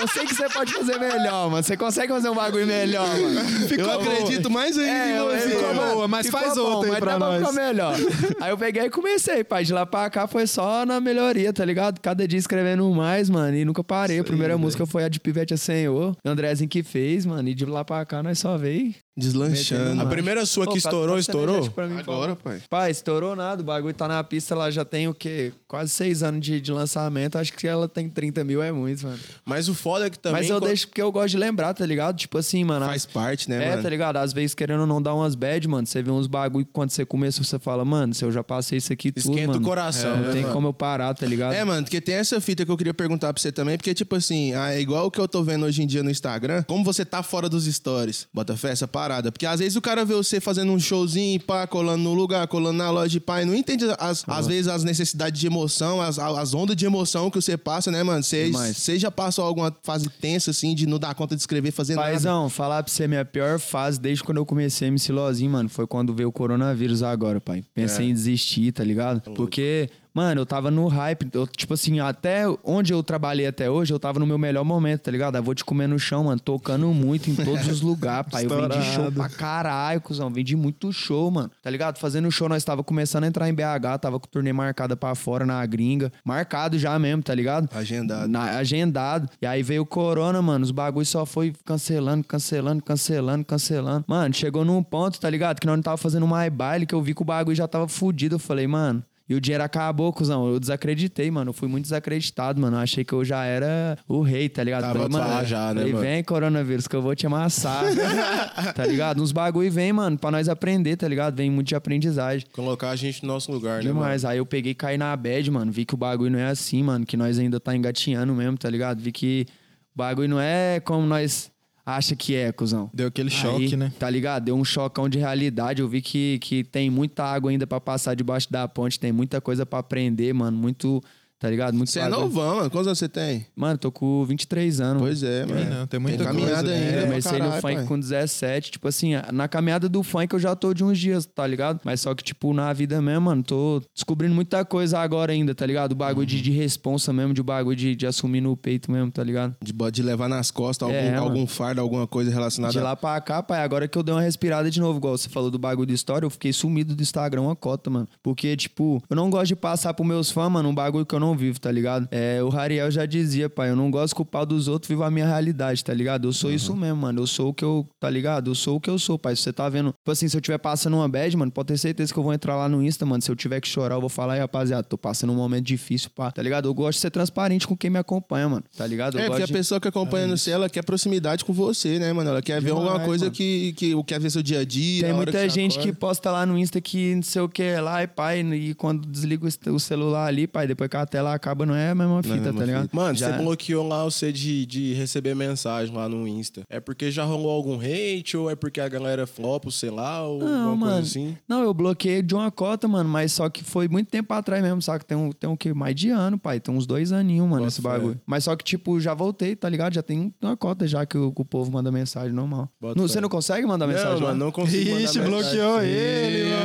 Eu 0.00 0.08
sei 0.08 0.26
que 0.26 0.34
você 0.34 0.48
pode 0.48 0.72
fazer 0.72 0.98
melhor, 0.98 1.50
mano. 1.50 1.62
Você 1.62 1.76
consegue 1.76 2.08
fazer 2.12 2.28
um 2.28 2.34
bagulho 2.34 2.66
melhor, 2.66 3.06
mano. 3.08 3.40
Eu 3.78 3.90
acredito 3.92 4.50
mais 4.50 4.76
ainda 4.76 4.90
É, 4.90 5.18
eu, 5.18 5.38
ficou 5.40 5.74
mano, 5.74 5.94
boa, 5.94 6.08
mas 6.08 6.26
ficou 6.26 6.40
faz 6.40 6.54
bom, 6.54 6.62
outra 6.62 6.86
aí 6.86 6.90
mas 6.92 7.00
pra 7.00 7.18
nós. 7.18 7.38
ficar 7.38 7.52
melhor. 7.52 7.94
Aí 8.40 8.50
eu 8.50 8.58
peguei 8.58 8.82
e 8.84 8.90
comecei, 8.90 9.44
pai. 9.44 9.64
De 9.64 9.72
lá 9.72 9.86
pra 9.86 10.08
cá 10.10 10.26
foi 10.26 10.46
só 10.46 10.84
na 10.84 11.00
melhoria, 11.00 11.52
tá 11.52 11.64
ligado? 11.64 12.00
Cada 12.00 12.26
dia 12.26 12.38
escrevendo 12.38 12.88
mais, 12.90 13.30
mano. 13.30 13.56
E 13.56 13.64
nunca 13.64 13.82
parei. 13.84 14.18
A 14.18 14.24
primeira 14.24 14.58
música 14.58 14.84
foi 14.86 15.04
a 15.04 15.08
de 15.08 15.20
Pivete 15.20 15.54
a 15.54 15.56
Senhor. 15.56 16.16
O 16.24 16.28
Andrezinho 16.28 16.68
que 16.68 16.82
fez, 16.82 17.24
mano. 17.24 17.48
E 17.48 17.54
de 17.54 17.64
lá 17.64 17.84
pra 17.84 18.04
cá 18.04 18.22
nós 18.22 18.38
só 18.38 18.56
veio. 18.58 18.94
Deslanchando. 19.16 20.02
A 20.02 20.06
primeira 20.06 20.44
sua 20.44 20.64
que 20.66 20.72
Pô, 20.72 20.76
estourou, 20.76 21.18
estourou? 21.18 21.62
mim, 21.88 21.98
Agora, 21.98 22.34
pai. 22.34 22.60
Pai, 22.68 22.90
estourou 22.90 23.36
nada. 23.36 23.62
O 23.62 23.64
bagulho 23.64 23.94
tá 23.94 24.08
na 24.08 24.22
pista, 24.24 24.54
ela 24.54 24.70
já 24.70 24.84
tem 24.84 25.06
o 25.06 25.14
quê? 25.14 25.52
Quase 25.68 25.90
seis 25.90 26.22
anos 26.22 26.44
de, 26.44 26.60
de 26.60 26.72
lançamento. 26.72 27.36
Acho 27.36 27.52
que 27.52 27.66
ela 27.66 27.88
tem 27.88 28.08
30 28.08 28.42
mil, 28.42 28.62
é 28.62 28.72
muito, 28.72 29.06
mano. 29.06 29.18
Mas 29.44 29.68
o 29.68 29.74
foda 29.74 30.06
é 30.06 30.10
que 30.10 30.18
também. 30.18 30.40
Mas 30.40 30.50
eu 30.50 30.56
quando- 30.56 30.66
deixo 30.66 30.88
porque 30.88 31.00
eu 31.00 31.12
gosto 31.12 31.30
de 31.30 31.36
lembrar, 31.36 31.72
tá 31.74 31.86
ligado? 31.86 32.16
Tipo 32.16 32.38
assim, 32.38 32.64
mano. 32.64 32.86
Faz 32.86 33.06
parte, 33.06 33.48
né, 33.48 33.64
é, 33.64 33.70
mano? 33.70 33.82
tá 33.82 33.88
ligado? 33.88 34.16
Às 34.16 34.32
vezes 34.32 34.54
querendo 34.54 34.80
ou 34.80 34.86
não 34.86 35.00
dar 35.00 35.14
umas 35.14 35.34
bad, 35.34 35.66
mano. 35.68 35.86
Você 35.86 36.02
vê 36.02 36.10
uns 36.10 36.26
bagulho 36.26 36.64
que 36.66 36.72
quando 36.72 36.90
você 36.90 37.04
começa, 37.06 37.42
você 37.42 37.58
fala, 37.58 37.84
mano, 37.84 38.12
se 38.14 38.24
eu 38.24 38.32
já 38.32 38.42
passei 38.42 38.78
isso 38.78 38.92
aqui 38.92 39.12
tudo, 39.12 39.30
Esquenta 39.30 39.58
o 39.58 39.60
coração, 39.62 40.12
é, 40.12 40.16
né, 40.16 40.26
Não 40.26 40.32
tem 40.32 40.42
mano? 40.42 40.54
como 40.54 40.68
eu 40.68 40.72
parar, 40.74 41.14
tá 41.14 41.26
ligado? 41.26 41.52
É, 41.54 41.64
mano, 41.64 41.84
porque 41.84 42.00
tem 42.00 42.16
essa 42.16 42.40
fita 42.40 42.64
que 42.64 42.70
eu 42.70 42.76
queria 42.76 42.94
perguntar 42.94 43.32
pra 43.32 43.40
você 43.40 43.52
também, 43.52 43.76
porque, 43.76 43.94
tipo 43.94 44.16
assim, 44.16 44.52
ah, 44.54 44.72
é 44.74 44.80
igual 44.80 45.06
o 45.06 45.10
que 45.10 45.20
eu 45.20 45.28
tô 45.28 45.42
vendo 45.44 45.64
hoje 45.66 45.82
em 45.82 45.86
dia 45.86 46.02
no 46.02 46.10
Instagram, 46.10 46.64
como 46.66 46.82
você 46.84 47.04
tá 47.04 47.22
fora 47.22 47.48
dos 47.48 47.64
stories, 47.66 48.26
bota 48.34 48.56
fé 48.56 48.70
essa 48.70 48.88
parada. 49.04 49.30
Porque 49.30 49.46
às 49.46 49.60
vezes 49.60 49.76
o 49.76 49.80
cara 49.80 50.04
vê 50.04 50.14
você 50.14 50.40
fazendo 50.40 50.72
um 50.72 50.80
showzinho, 50.80 51.38
pá, 51.40 51.66
colando 51.66 52.02
no 52.02 52.14
lugar, 52.14 52.46
colando 52.48 52.78
na 52.78 52.90
loja, 52.90 53.20
pá, 53.20 53.42
e 53.42 53.44
não 53.44 53.54
entende, 53.54 53.84
as, 53.98 54.24
às 54.26 54.46
vezes, 54.46 54.68
as 54.68 54.82
necessidades 54.82 55.38
de 55.40 55.46
emoção, 55.46 56.00
as, 56.00 56.18
as 56.18 56.54
ondas 56.54 56.76
de 56.76 56.86
emoção 56.86 57.30
que 57.30 57.40
você 57.40 57.56
passa, 57.56 57.90
né, 57.90 58.02
mano? 58.02 58.22
Você 58.22 58.98
já 58.98 59.10
passou 59.10 59.44
alguma 59.44 59.74
fase 59.82 60.08
tensa, 60.08 60.50
assim, 60.50 60.74
de 60.74 60.86
não 60.86 60.98
dar 60.98 61.14
conta 61.14 61.34
de 61.34 61.42
escrever, 61.42 61.70
fazer 61.70 61.94
nada? 61.94 62.08
Paizão, 62.08 62.48
falar 62.48 62.82
pra 62.82 62.92
você, 62.92 63.06
minha 63.06 63.24
pior 63.24 63.58
fase 63.58 64.00
desde 64.00 64.24
quando 64.24 64.38
eu 64.38 64.46
comecei 64.46 64.88
MC 64.88 65.12
Lozinho, 65.12 65.50
mano, 65.50 65.68
foi 65.68 65.86
quando 65.86 66.14
veio 66.14 66.28
o 66.28 66.32
coronavírus 66.32 67.02
agora, 67.02 67.40
pai. 67.40 67.62
Pensei 67.74 68.08
em 68.08 68.14
desistir, 68.14 68.72
tá 68.72 68.82
ligado? 68.82 69.20
Porque, 69.32 69.88
mano, 70.14 70.40
eu 70.40 70.46
tava 70.46 70.70
no 70.70 70.86
hype. 70.86 71.28
Eu, 71.32 71.46
tipo 71.46 71.74
assim, 71.74 71.98
até 72.00 72.44
onde 72.62 72.92
eu 72.92 73.02
trabalhei 73.02 73.46
até 73.46 73.68
hoje, 73.68 73.92
eu 73.92 73.98
tava 73.98 74.18
no 74.20 74.26
meu 74.26 74.38
melhor 74.38 74.64
momento, 74.64 75.02
tá 75.02 75.10
ligado? 75.10 75.36
Eu 75.36 75.42
vou 75.42 75.54
te 75.54 75.64
comer 75.64 75.86
no 75.88 75.98
chão, 75.98 76.24
mano, 76.24 76.40
tocando 76.40 76.86
muito 76.88 77.28
em 77.30 77.34
todos 77.34 77.66
os 77.68 77.80
lugares, 77.80 78.30
pai. 78.30 78.44
Eu 78.44 78.48
vendi 78.48 78.82
show 78.94 79.10
pra 79.12 79.28
caralho, 79.28 80.00
cuzão. 80.00 80.30
Vendi 80.30 80.54
muito 80.56 80.92
show, 80.92 81.30
mano. 81.30 81.50
Tá 81.62 81.68
ligado? 81.70 81.98
Fazendo 81.98 82.30
show, 82.30 82.48
nós 82.48 82.62
tava 82.64 82.82
começando 82.84 83.24
a 83.24 83.26
entrar 83.26 83.48
em 83.48 83.54
BH, 83.54 83.98
tava 84.00 84.20
com 84.20 84.26
o 84.26 84.30
turnê 84.30 84.52
marcada 84.52 84.96
pra 84.96 85.14
fora 85.14 85.44
na 85.44 85.64
gringa. 85.66 86.12
Marcado 86.24 86.78
já 86.78 86.96
mesmo, 86.98 87.22
tá 87.22 87.34
ligado? 87.34 87.68
Agendado. 87.74 88.28
Na- 88.28 88.56
agendado. 88.58 89.28
E 89.42 89.46
aí 89.46 89.62
veio 89.62 89.82
o 89.82 89.86
corona, 89.86 90.40
mano. 90.40 90.64
Os 90.64 90.70
bagulhos 90.70 91.08
só 91.08 91.26
foi 91.26 91.52
cancelando, 91.64 92.24
cancelando, 92.24 92.82
cancelando, 92.82 93.44
cancelando. 93.44 94.04
Mano, 94.06 94.32
chegou 94.34 94.64
num 94.64 94.82
ponto, 94.82 95.18
tá 95.20 95.28
ligado? 95.28 95.60
Que 95.60 95.66
nós 95.66 95.76
não 95.76 95.82
tava 95.82 95.96
fazendo 95.96 96.26
mais 96.26 96.52
baile, 96.52 96.86
que 96.86 96.94
eu 96.94 97.02
vi 97.02 97.14
que 97.14 97.22
o 97.22 97.24
bagulho 97.24 97.56
já 97.56 97.66
tava 97.66 97.88
fudido. 97.88 98.36
Eu 98.36 98.38
falei, 98.38 98.66
mano. 98.66 99.02
E 99.26 99.34
o 99.34 99.40
dinheiro 99.40 99.64
acabou, 99.64 100.12
cuzão. 100.12 100.46
Eu 100.46 100.60
desacreditei, 100.60 101.30
mano. 101.30 101.48
Eu 101.48 101.52
fui 101.54 101.66
muito 101.66 101.84
desacreditado, 101.84 102.60
mano. 102.60 102.76
Eu 102.76 102.80
achei 102.80 103.04
que 103.04 103.12
eu 103.14 103.24
já 103.24 103.42
era 103.44 103.96
o 104.06 104.20
rei, 104.20 104.50
tá 104.50 104.62
ligado? 104.62 104.82
Tava 104.82 105.08
Falei, 105.08 105.28
pá 105.28 105.44
já, 105.44 105.72
né, 105.72 105.80
falei, 105.80 105.92
mano? 105.94 106.04
vem, 106.04 106.24
coronavírus, 106.24 106.86
que 106.86 106.94
eu 106.94 107.00
vou 107.00 107.16
te 107.16 107.26
amassar. 107.26 107.84
tá 108.74 108.84
ligado? 108.84 109.22
Uns 109.22 109.32
bagulho 109.32 109.72
vem, 109.72 109.94
mano, 109.94 110.18
pra 110.18 110.30
nós 110.30 110.46
aprender, 110.46 110.96
tá 110.96 111.08
ligado? 111.08 111.36
Vem 111.36 111.50
muito 111.50 111.68
de 111.68 111.74
aprendizagem. 111.74 112.46
Colocar 112.52 112.90
a 112.90 112.96
gente 112.96 113.22
no 113.22 113.32
nosso 113.32 113.50
lugar, 113.50 113.82
né, 113.82 113.88
mano? 113.88 114.00
Demais. 114.00 114.26
Aí 114.26 114.36
eu 114.36 114.44
peguei 114.44 114.72
e 114.72 114.74
caí 114.74 114.98
na 114.98 115.16
bad, 115.16 115.50
mano. 115.50 115.72
Vi 115.72 115.86
que 115.86 115.94
o 115.94 115.96
bagulho 115.96 116.30
não 116.30 116.38
é 116.38 116.48
assim, 116.48 116.82
mano. 116.82 117.06
Que 117.06 117.16
nós 117.16 117.38
ainda 117.38 117.58
tá 117.58 117.74
engatinhando 117.74 118.34
mesmo, 118.34 118.58
tá 118.58 118.68
ligado? 118.68 119.00
Vi 119.00 119.10
que 119.10 119.46
o 119.94 119.98
bagulho 119.98 120.28
não 120.28 120.40
é 120.40 120.80
como 120.80 121.06
nós 121.06 121.50
acha 121.84 122.16
que 122.16 122.34
é, 122.34 122.50
cuzão. 122.52 122.90
Deu 122.92 123.08
aquele 123.08 123.30
Aí, 123.30 123.36
choque, 123.36 123.76
né? 123.76 123.92
Tá 123.98 124.08
ligado? 124.08 124.44
Deu 124.44 124.56
um 124.56 124.64
chocão 124.64 125.08
de 125.08 125.18
realidade. 125.18 125.82
Eu 125.82 125.88
vi 125.88 126.00
que, 126.00 126.38
que 126.40 126.64
tem 126.64 126.88
muita 126.90 127.24
água 127.24 127.50
ainda 127.50 127.66
pra 127.66 127.80
passar 127.80 128.14
debaixo 128.14 128.50
da 128.50 128.66
ponte. 128.66 128.98
Tem 128.98 129.12
muita 129.12 129.40
coisa 129.40 129.66
pra 129.66 129.80
aprender, 129.80 130.32
mano. 130.32 130.56
Muito, 130.56 131.02
tá 131.44 131.50
ligado? 131.50 131.74
Muito 131.74 131.90
Você 131.90 132.00
é 132.00 132.08
novão, 132.08 132.56
mano. 132.56 132.70
Quantos 132.70 132.86
anos 132.86 132.98
você 132.98 133.06
tem? 133.06 133.46
Mano, 133.54 133.76
tô 133.76 133.92
com 133.92 134.24
23 134.24 134.80
anos. 134.80 135.02
Pois 135.02 135.22
é, 135.22 135.44
mano. 135.44 135.78
não, 135.78 135.86
tem 135.86 136.00
muita 136.00 136.24
caminhada 136.24 136.54
coisa, 136.54 136.68
né? 136.68 136.74
ainda. 136.74 136.86
Eu 136.86 137.00
pra 137.00 137.06
comecei 137.08 137.38
no 137.38 137.52
funk 137.52 137.74
pai. 137.74 137.84
com 137.84 138.00
17, 138.00 138.70
tipo 138.70 138.88
assim, 138.88 139.10
na 139.30 139.46
caminhada 139.46 139.86
do 139.86 140.02
funk 140.02 140.32
eu 140.32 140.40
já 140.40 140.56
tô 140.56 140.72
de 140.72 140.82
uns 140.82 140.98
dias, 140.98 141.26
tá 141.26 141.46
ligado? 141.46 141.80
Mas 141.84 142.00
só 142.00 142.14
que, 142.14 142.24
tipo, 142.24 142.54
na 142.54 142.72
vida 142.72 143.02
mesmo, 143.02 143.26
mano, 143.26 143.42
tô 143.42 143.82
descobrindo 143.94 144.34
muita 144.34 144.64
coisa 144.64 144.98
agora 145.00 145.32
ainda, 145.32 145.54
tá 145.54 145.66
ligado? 145.66 145.92
O 145.92 145.94
bagulho 145.94 146.26
de, 146.26 146.40
de 146.40 146.50
responsa 146.50 147.12
mesmo, 147.12 147.34
de 147.34 147.42
bagulho 147.42 147.76
de, 147.76 147.94
de 147.94 148.06
assumir 148.06 148.40
no 148.40 148.56
peito 148.56 148.90
mesmo, 148.90 149.10
tá 149.10 149.22
ligado? 149.22 149.54
De, 149.62 149.74
de 149.92 150.02
levar 150.02 150.30
nas 150.30 150.50
costas 150.50 150.88
algum, 150.88 150.98
É, 150.98 151.14
algum 151.14 151.46
fardo, 151.46 151.78
alguma 151.82 152.06
coisa 152.06 152.30
relacionada 152.30 152.72
De 152.72 152.80
lá 152.80 152.96
pra 152.96 153.20
cá, 153.20 153.42
pai, 153.42 153.62
agora 153.62 153.86
que 153.86 153.98
eu 153.98 154.02
dei 154.02 154.14
uma 154.14 154.22
respirada 154.22 154.70
de 154.70 154.80
novo, 154.80 154.96
igual 154.96 155.18
você 155.18 155.28
falou 155.28 155.50
do 155.50 155.58
bagulho 155.58 155.88
de 155.88 155.92
história, 155.92 156.24
eu 156.24 156.30
fiquei 156.30 156.54
sumido 156.54 156.96
do 156.96 157.02
Instagram 157.02 157.42
uma 157.42 157.54
cota, 157.54 157.90
mano. 157.90 158.08
Porque, 158.22 158.56
tipo, 158.56 159.02
eu 159.10 159.14
não 159.14 159.28
gosto 159.28 159.48
de 159.48 159.56
passar 159.56 159.92
pros 159.92 160.08
meus 160.08 160.30
fãs, 160.30 160.50
mano, 160.50 160.70
um 160.70 160.74
bagulho 160.74 161.04
que 161.04 161.14
eu 161.14 161.20
não 161.20 161.33
vivo, 161.36 161.58
tá 161.60 161.70
ligado? 161.70 162.08
É, 162.10 162.42
o 162.42 162.48
Rariel 162.48 162.90
já 162.90 163.06
dizia, 163.06 163.48
pai, 163.48 163.70
eu 163.70 163.76
não 163.76 163.90
gosto 163.90 164.08
de 164.10 164.14
culpar 164.16 164.44
dos 164.46 164.68
outros, 164.68 164.88
vivo 164.88 165.02
a 165.02 165.10
minha 165.10 165.26
realidade, 165.26 165.82
tá 165.84 165.92
ligado? 165.94 166.28
Eu 166.28 166.32
sou 166.32 166.52
isso 166.52 166.74
mesmo, 166.76 166.96
mano. 167.02 167.22
Eu 167.22 167.26
sou 167.26 167.48
o 167.50 167.54
que 167.54 167.64
eu, 167.64 167.86
tá 168.00 168.08
ligado? 168.10 168.50
Eu 168.50 168.54
sou 168.54 168.76
o 168.76 168.80
que 168.80 168.88
eu 168.90 168.98
sou, 168.98 169.18
pai. 169.18 169.34
Se 169.36 169.42
você 169.42 169.52
tá 169.52 169.68
vendo, 169.68 169.88
tipo 169.92 170.10
assim, 170.10 170.28
se 170.28 170.36
eu 170.36 170.40
tiver 170.40 170.58
passando 170.58 170.94
uma 170.96 171.08
bad, 171.08 171.36
mano, 171.36 171.50
pode 171.50 171.68
ter 171.68 171.78
certeza 171.78 172.12
que 172.12 172.18
eu 172.18 172.22
vou 172.22 172.32
entrar 172.32 172.56
lá 172.56 172.68
no 172.68 172.82
Insta, 172.82 173.04
mano. 173.06 173.22
Se 173.22 173.30
eu 173.30 173.36
tiver 173.36 173.60
que 173.60 173.68
chorar, 173.68 173.94
eu 173.96 174.00
vou 174.00 174.08
falar, 174.10 174.34
aí, 174.34 174.40
rapaziada, 174.40 174.82
tô 174.82 174.96
passando 174.98 175.32
um 175.32 175.36
momento 175.36 175.64
difícil, 175.64 176.10
pá, 176.14 176.30
tá 176.30 176.42
ligado? 176.42 176.68
Eu 176.68 176.74
gosto 176.74 176.96
de 176.96 177.00
ser 177.00 177.10
transparente 177.10 177.66
com 177.66 177.76
quem 177.76 177.90
me 177.90 177.98
acompanha, 177.98 178.48
mano, 178.48 178.64
tá 178.76 178.86
ligado? 178.86 179.18
Eu 179.18 179.24
É, 179.24 179.26
porque 179.28 179.42
a 179.42 179.46
de- 179.46 179.52
pessoa 179.52 179.80
que 179.80 179.88
acompanha 179.88 180.26
no 180.26 180.36
céu, 180.38 180.54
ela 180.54 180.68
quer 180.68 180.84
proximidade 180.84 181.44
com 181.44 181.52
você, 181.52 181.98
né, 181.98 182.12
mano? 182.12 182.30
Ela 182.30 182.42
quer 182.42 182.60
ver 182.60 182.70
alguma 182.70 182.92
Demais, 182.92 183.06
coisa 183.06 183.24
mano. 183.26 183.36
que, 183.36 183.72
que 183.74 184.02
quer 184.04 184.20
ver 184.20 184.30
seu 184.30 184.42
dia 184.42 184.60
a 184.60 184.64
dia. 184.64 185.02
Tem 185.02 185.10
a 185.10 185.14
muita 185.14 185.32
você 185.32 185.48
gente 185.48 185.74
que 185.74 185.88
acorda. 185.88 185.98
posta 185.98 186.30
lá 186.30 186.44
no 186.46 186.58
Insta 186.58 186.80
que 186.80 187.14
não 187.14 187.22
sei 187.22 187.42
o 187.42 187.48
que 187.48 187.76
lá 187.76 188.02
e 188.02 188.06
pai, 188.06 188.40
e 188.40 188.74
quando 188.74 189.06
desliga 189.08 189.46
o 189.68 189.80
celular 189.80 190.26
ali, 190.26 190.46
pai, 190.46 190.66
depois 190.66 190.88
que 190.90 190.96
a 190.96 191.06
tela 191.06 191.23
acaba, 191.32 191.64
não 191.64 191.74
é 191.74 191.90
a 191.90 191.94
mesma 191.94 192.22
fita, 192.22 192.34
mesma 192.36 192.52
tá 192.60 192.64
ligado? 192.66 192.82
fita. 192.82 192.96
Mano, 192.96 193.14
Já- 193.16 193.30
você 193.32 193.38
bloqueou 193.42 193.86
lá 193.88 194.04
você 194.04 194.30
de, 194.32 194.66
de 194.66 194.92
receber 194.94 195.34
mensagem 195.34 195.94
lá 195.94 196.08
no 196.08 196.26
Insta. 196.28 196.62
É 196.68 196.80
porque 196.80 197.10
já 197.10 197.24
rolou 197.24 197.50
algum 197.50 197.78
hate 197.80 198.36
ou 198.36 198.50
é 198.50 198.54
porque 198.56 198.80
a 198.80 198.88
galera 198.88 199.26
flopa, 199.26 199.70
sei 199.70 199.90
lá, 199.90 200.22
ou 200.26 200.40
Não, 200.40 200.46
alguma 200.70 200.76
mano. 200.76 200.92
coisa 200.92 201.08
assim? 201.08 201.36
Não, 201.48 201.62
eu 201.62 201.72
bloqueei 201.72 202.20
de 202.22 202.34
uma 202.34 202.50
cota, 202.50 202.86
mano, 202.88 203.08
mas 203.08 203.32
só 203.32 203.48
que 203.48 203.64
foi 203.64 203.88
muito 203.88 204.10
tempo 204.10 204.32
atrás 204.34 204.62
mesmo, 204.62 204.82
sabe? 204.82 205.04
Tem 205.04 205.16
um, 205.16 205.30
tem 205.32 205.48
um 205.48 205.56
que? 205.56 205.72
Mais 205.72 205.94
de 205.94 206.10
ano, 206.10 206.38
pai. 206.38 206.60
Tem 206.60 206.74
uns 206.74 206.86
dois 206.86 207.12
aninhos, 207.12 207.46
mano, 207.48 207.62
Bota 207.62 207.68
esse 207.68 207.80
fé. 207.82 207.88
bagulho. 207.88 208.20
Mas 208.26 208.44
só 208.44 208.54
que, 208.56 208.64
tipo, 208.64 209.00
já 209.00 209.14
voltei, 209.14 209.54
tá 209.56 209.68
ligado? 209.68 209.94
Já 209.94 210.02
tem 210.02 210.32
uma 210.42 210.56
cota 210.56 210.86
já 210.86 211.04
que 211.06 211.16
o, 211.16 211.32
que 211.32 211.40
o 211.42 211.44
povo 211.44 211.70
manda 211.72 211.90
mensagem 211.92 212.32
normal. 212.32 212.68
Bota 212.80 212.98
Não- 213.00 213.06
você 213.08 213.20
não 213.20 213.28
consegue 213.28 213.66
mandar 213.66 213.86
mensagem? 213.86 214.14
Não, 214.14 214.20
mano, 214.28 214.44
não 214.44 214.52
consigo 214.52 214.90
mandar 214.90 215.02
Ixi, 215.04 215.18
mensagem. 215.20 215.30
bloqueou 215.42 215.82
ele, 215.82 216.50
mano. 216.50 216.64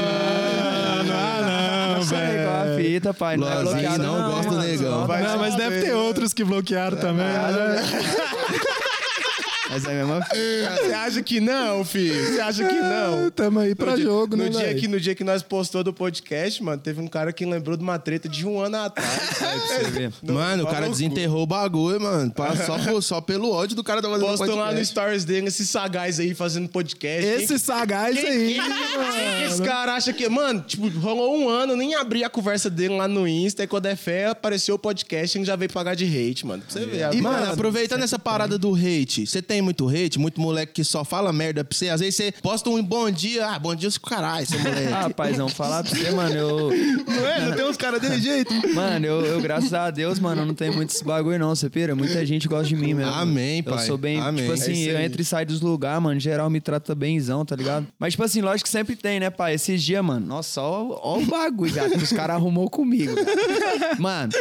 Ah, 1.11 1.95
não, 1.97 2.03
Sai 2.03 2.19
com 2.19 2.25
a 2.25 2.29
velho. 2.35 2.48
Fita, 2.83 3.13
pai. 3.13 3.37
Não 3.37 3.49
é 3.49 3.55
Lozinho 3.55 3.71
bloqueado, 3.73 4.03
não 4.03 4.19
não, 4.19 4.31
gosta 4.31 4.51
do 4.51 4.57
negão. 4.59 5.07
Não, 5.07 5.37
mas 5.37 5.55
deve 5.55 5.81
ter 5.81 5.93
outros 5.93 6.33
que 6.33 6.43
bloquearam 6.43 6.97
também, 6.97 7.25
né? 7.25 7.83
Mas 9.69 9.85
é 9.85 9.91
a 9.91 9.93
mesma 10.05 10.21
fita. 10.23 10.75
Você 10.83 10.93
acha 10.93 11.21
que 11.21 11.39
não, 11.39 11.85
filho? 11.85 12.25
Você 12.33 12.41
acha 12.41 12.65
que 12.67 12.75
não? 12.75 13.29
Tamo 13.29 13.59
aí 13.59 13.75
pra 13.75 13.91
no 13.91 13.97
dia, 13.97 14.05
jogo, 14.05 14.35
no 14.35 14.43
né, 14.45 14.49
dia 14.49 14.59
velho? 14.61 14.79
que 14.79 14.87
No 14.87 14.99
dia 14.99 15.13
que 15.15 15.23
nós 15.23 15.43
postou 15.43 15.83
do 15.83 15.93
podcast, 15.93 16.63
mano, 16.63 16.81
teve 16.81 16.99
um 16.99 17.07
cara 17.07 17.31
que 17.31 17.45
lembrou 17.45 17.77
de 17.77 17.83
uma 17.83 17.99
treta 17.99 18.27
de 18.27 18.47
um 18.47 18.59
ano 18.59 18.77
atrás. 18.77 19.09
Você 19.37 19.83
ver. 19.91 20.13
Mano, 20.23 20.63
o 20.63 20.65
cara 20.65 20.77
Falou 20.79 20.91
desenterrou 20.91 21.43
o 21.43 21.45
bagulho, 21.45 22.01
mano. 22.01 22.33
Só, 22.65 23.01
só 23.01 23.21
pelo 23.21 23.51
ódio 23.51 23.75
do 23.75 23.83
cara 23.83 24.01
da 24.01 24.09
fazendo 24.09 24.27
Postou 24.27 24.47
lá 24.55 24.55
no 24.55 24.69
podcast. 24.71 24.85
stories 24.87 25.25
dele 25.25 25.47
esses 25.47 25.69
sagaz 25.69 26.19
aí 26.19 26.33
fazendo 26.33 26.67
podcast. 26.67 27.21
Quem- 27.21 27.43
Esse 27.43 27.59
sagaz 27.59 28.15
quem- 28.19 28.27
aí, 28.27 28.53
quem- 28.55 28.57
mano. 28.67 29.13
quem 29.13 29.43
esse 29.45 29.61
cara 29.61 29.93
acha 29.95 30.11
que. 30.11 30.27
Mano, 30.27 30.61
tipo, 30.61 30.87
rolou 30.99 31.37
um 31.37 31.47
ano, 31.47 31.75
nem 31.75 31.93
abri 31.95 32.23
a 32.23 32.29
conversa 32.29 32.69
dele 32.71 32.97
lá 32.97 33.07
no 33.07 33.27
Insta. 33.27 33.63
E 33.63 33.67
quando 33.67 33.85
é 33.85 33.95
fé, 33.95 34.27
apareceu 34.27 34.75
o 34.75 34.79
podcast 34.79 35.37
e 35.37 35.45
já 35.45 35.55
veio 35.55 35.71
pagar 35.71 35.95
de 35.95 36.05
hate, 36.05 36.45
mano. 36.45 36.63
Pra 36.63 36.71
você 36.71 36.85
ver. 36.87 36.97
E, 36.99 37.03
a- 37.03 37.13
mano, 37.13 37.51
aproveitando 37.53 38.01
essa 38.03 38.17
parada 38.17 38.57
do 38.57 38.73
hate, 38.73 39.27
você 39.27 39.41
tem 39.41 39.58
muito 39.61 39.87
hate? 39.87 40.17
Muito 40.19 40.39
moleque 40.41 40.73
que 40.73 40.83
só 40.83 41.03
fala 41.03 41.31
merda 41.33 41.63
pra 41.63 41.75
você? 41.77 41.89
Às 41.89 41.99
vezes 42.01 42.15
você 42.15 42.31
posta 42.41 42.69
um 42.69 42.81
bom 42.83 43.09
dia, 43.09 43.47
ah, 43.47 43.59
bom 43.59 43.75
dia, 43.75 43.89
caralho, 44.07 44.45
seu 44.45 44.59
moleque. 44.59 44.93
Ah, 44.93 45.09
paizão, 45.09 45.47
falar 45.49 45.83
pra 45.83 45.91
você, 45.95 46.11
mano, 46.11 46.35
eu... 46.35 46.69
não 47.07 47.27
é? 47.27 47.45
Não 47.49 47.55
tem 47.55 47.65
uns 47.65 47.77
caras 47.77 48.01
desse 48.01 48.21
jeito? 48.21 48.53
Mano, 48.73 49.05
eu, 49.05 49.25
eu, 49.25 49.41
graças 49.41 49.73
a 49.73 49.89
Deus, 49.89 50.19
mano, 50.19 50.41
eu 50.41 50.45
não 50.45 50.53
tenho 50.53 50.73
muito 50.73 50.91
esse 50.91 51.03
bagulho, 51.03 51.39
não. 51.39 51.55
Você 51.55 51.69
pira? 51.69 51.95
Muita 51.95 52.25
gente 52.25 52.47
gosta 52.47 52.67
de 52.67 52.75
mim 52.75 52.93
mesmo. 52.93 53.11
Amém, 53.13 53.63
Eu 53.65 53.73
pai. 53.75 53.85
sou 53.85 53.97
bem. 53.97 54.19
Amém. 54.19 54.43
Tipo 54.43 54.51
É 54.51 54.53
assim, 54.55 54.71
isso 54.73 54.89
eu 54.89 54.99
entro 54.99 55.21
e 55.21 55.25
saio 55.25 55.45
dos 55.47 55.61
lugares, 55.61 56.01
mano. 56.01 56.19
Geral 56.19 56.49
me 56.49 56.61
trata 56.61 56.93
bemzão, 56.95 57.45
tá 57.45 57.55
ligado? 57.55 57.87
Mas, 57.97 58.13
tipo 58.13 58.23
assim, 58.23 58.41
lógico 58.41 58.63
que 58.65 58.69
sempre 58.69 58.95
tem, 58.95 59.19
né, 59.19 59.29
pai? 59.29 59.53
Esses 59.55 59.81
dias, 59.81 60.03
mano. 60.03 60.25
Nossa, 60.25 60.61
ó, 60.61 60.99
ó 61.01 61.17
o 61.17 61.25
bagulho, 61.25 61.73
cara, 61.73 61.89
que 61.89 61.97
os 62.03 62.11
caras 62.13 62.35
arrumou 62.35 62.69
comigo. 62.69 63.13
cara. 63.15 63.95
Mano, 63.99 64.31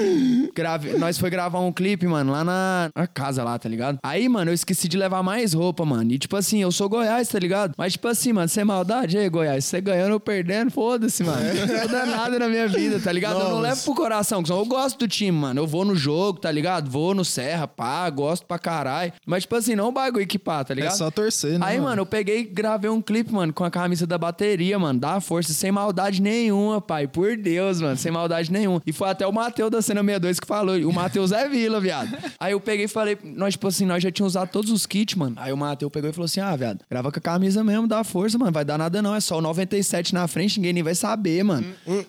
grave... 0.55 0.99
nós 0.99 1.19
foi 1.19 1.31
gravar 1.31 1.61
um 1.61 1.73
clipe, 1.73 2.07
mano, 2.07 2.33
lá 2.33 2.45
na... 2.45 2.91
na 2.95 3.07
casa 3.07 3.43
lá, 3.43 3.59
tá 3.59 3.69
ligado? 3.69 3.99
Aí, 4.03 4.29
mano, 4.29 4.51
eu 4.51 4.55
esqueci 4.55 4.89
de 4.89 4.97
levar 4.97 5.08
levar 5.09 5.23
mais 5.23 5.53
roupa, 5.53 5.85
mano. 5.85 6.12
E 6.12 6.19
tipo 6.19 6.37
assim, 6.37 6.61
eu 6.62 6.71
sou 6.71 6.88
Goiás, 6.88 7.29
tá 7.29 7.38
ligado? 7.38 7.75
Mas 7.77 7.95
tipo 7.95 8.07
assim, 8.07 8.33
mano, 8.33 8.49
sem 8.49 8.65
maldade, 8.65 9.17
aí, 9.19 9.29
Goiás, 9.29 9.65
você 9.65 9.81
ganhando 9.81 10.12
ou 10.12 10.21
perdendo, 10.21 10.71
foda-se, 10.71 11.25
mano. 11.25 11.41
Não 11.43 11.83
muda 11.83 12.07
nada 12.07 12.38
na 12.38 12.49
minha 12.49 12.69
vida, 12.69 13.00
tá 13.00 13.11
ligado? 13.11 13.41
Eu 13.41 13.49
não 13.49 13.61
levo 13.61 13.83
pro 13.83 13.95
coração, 13.95 14.43
que 14.43 14.49
só 14.49 14.59
eu 14.59 14.67
gosto 14.67 14.99
do 14.99 15.09
time, 15.09 15.33
mano. 15.33 15.61
Eu 15.61 15.67
vou 15.67 15.85
no 15.85 15.97
jogo, 15.97 16.38
tá 16.38 16.50
ligado? 16.50 16.91
Vou 16.91 17.15
no 17.15 17.25
Serra, 17.25 17.67
pá, 17.67 18.09
gosto 18.11 18.47
pra 18.47 18.59
caralho. 18.59 19.12
Mas 19.27 19.45
tipo 19.45 19.57
assim, 19.57 19.75
não 19.75 19.93
bagulho 19.93 20.27
que 20.27 20.38
pá, 20.38 20.62
tá 20.62 20.75
ligado? 20.75 20.93
É 20.93 20.97
só 20.97 21.11
torcer, 21.11 21.59
né? 21.59 21.67
Aí, 21.67 21.81
mano, 21.81 22.03
eu 22.03 22.07
peguei 22.07 22.41
e 22.41 22.45
gravei 22.45 22.91
um 22.91 23.00
clipe, 23.00 23.33
mano, 23.33 23.53
com 23.53 23.65
a 23.65 23.71
camisa 23.71 24.07
da 24.07 24.19
bateria, 24.19 24.79
mano. 24.79 24.99
Dá 24.99 25.21
força, 25.21 25.53
sem 25.53 25.73
maldade 25.73 26.21
nenhuma, 26.21 26.81
pai. 26.81 27.07
Por 27.07 27.37
Deus, 27.37 27.81
mano, 27.81 27.97
sem 27.97 28.12
maldade 28.12 28.53
nenhuma. 28.53 28.83
E 28.87 28.93
foi 28.93 29.09
até 29.09 29.27
o 29.27 29.33
Matheus 29.33 29.71
da 29.71 29.81
Cena 29.81 30.00
62 30.00 30.41
que 30.41 30.47
falou. 30.47 30.77
O 30.77 30.93
Matheus 30.93 31.33
é 31.33 31.49
Vila, 31.49 31.81
viado. 31.81 32.17
Aí 32.38 32.53
eu 32.53 32.61
peguei 32.61 32.85
e 32.85 32.88
falei, 32.88 33.17
nós, 33.23 33.55
tipo 33.55 33.67
assim, 33.69 33.87
nós 33.87 34.03
já 34.03 34.11
tínhamos 34.11 34.33
usado 34.33 34.50
todos 34.50 34.71
os 34.71 34.87
kits, 34.87 34.98
mano. 35.19 35.37
Aí 35.38 35.52
o 35.52 35.57
Matheus 35.57 35.93
pegou 35.93 36.09
e 36.11 36.12
falou 36.12 36.25
assim: 36.26 36.40
ah, 36.40 36.55
viado, 36.57 36.81
grava 36.90 37.11
com 37.12 37.19
a 37.19 37.23
camisa 37.23 37.62
mesmo, 37.62 37.87
dá 37.87 38.02
força, 38.05 38.38
mano. 38.38 38.52
Vai 38.52 38.64
dar 38.64 38.78
nada 38.78 39.02
não. 39.02 39.14
É 39.14 39.21
só 39.21 39.38
o 39.38 39.40
97 39.40 40.14
na 40.14 40.26
frente, 40.28 40.59
ninguém 40.59 40.73
nem 40.73 40.83
vai 40.83 40.95
saber, 40.95 41.43
mano. 41.45 41.67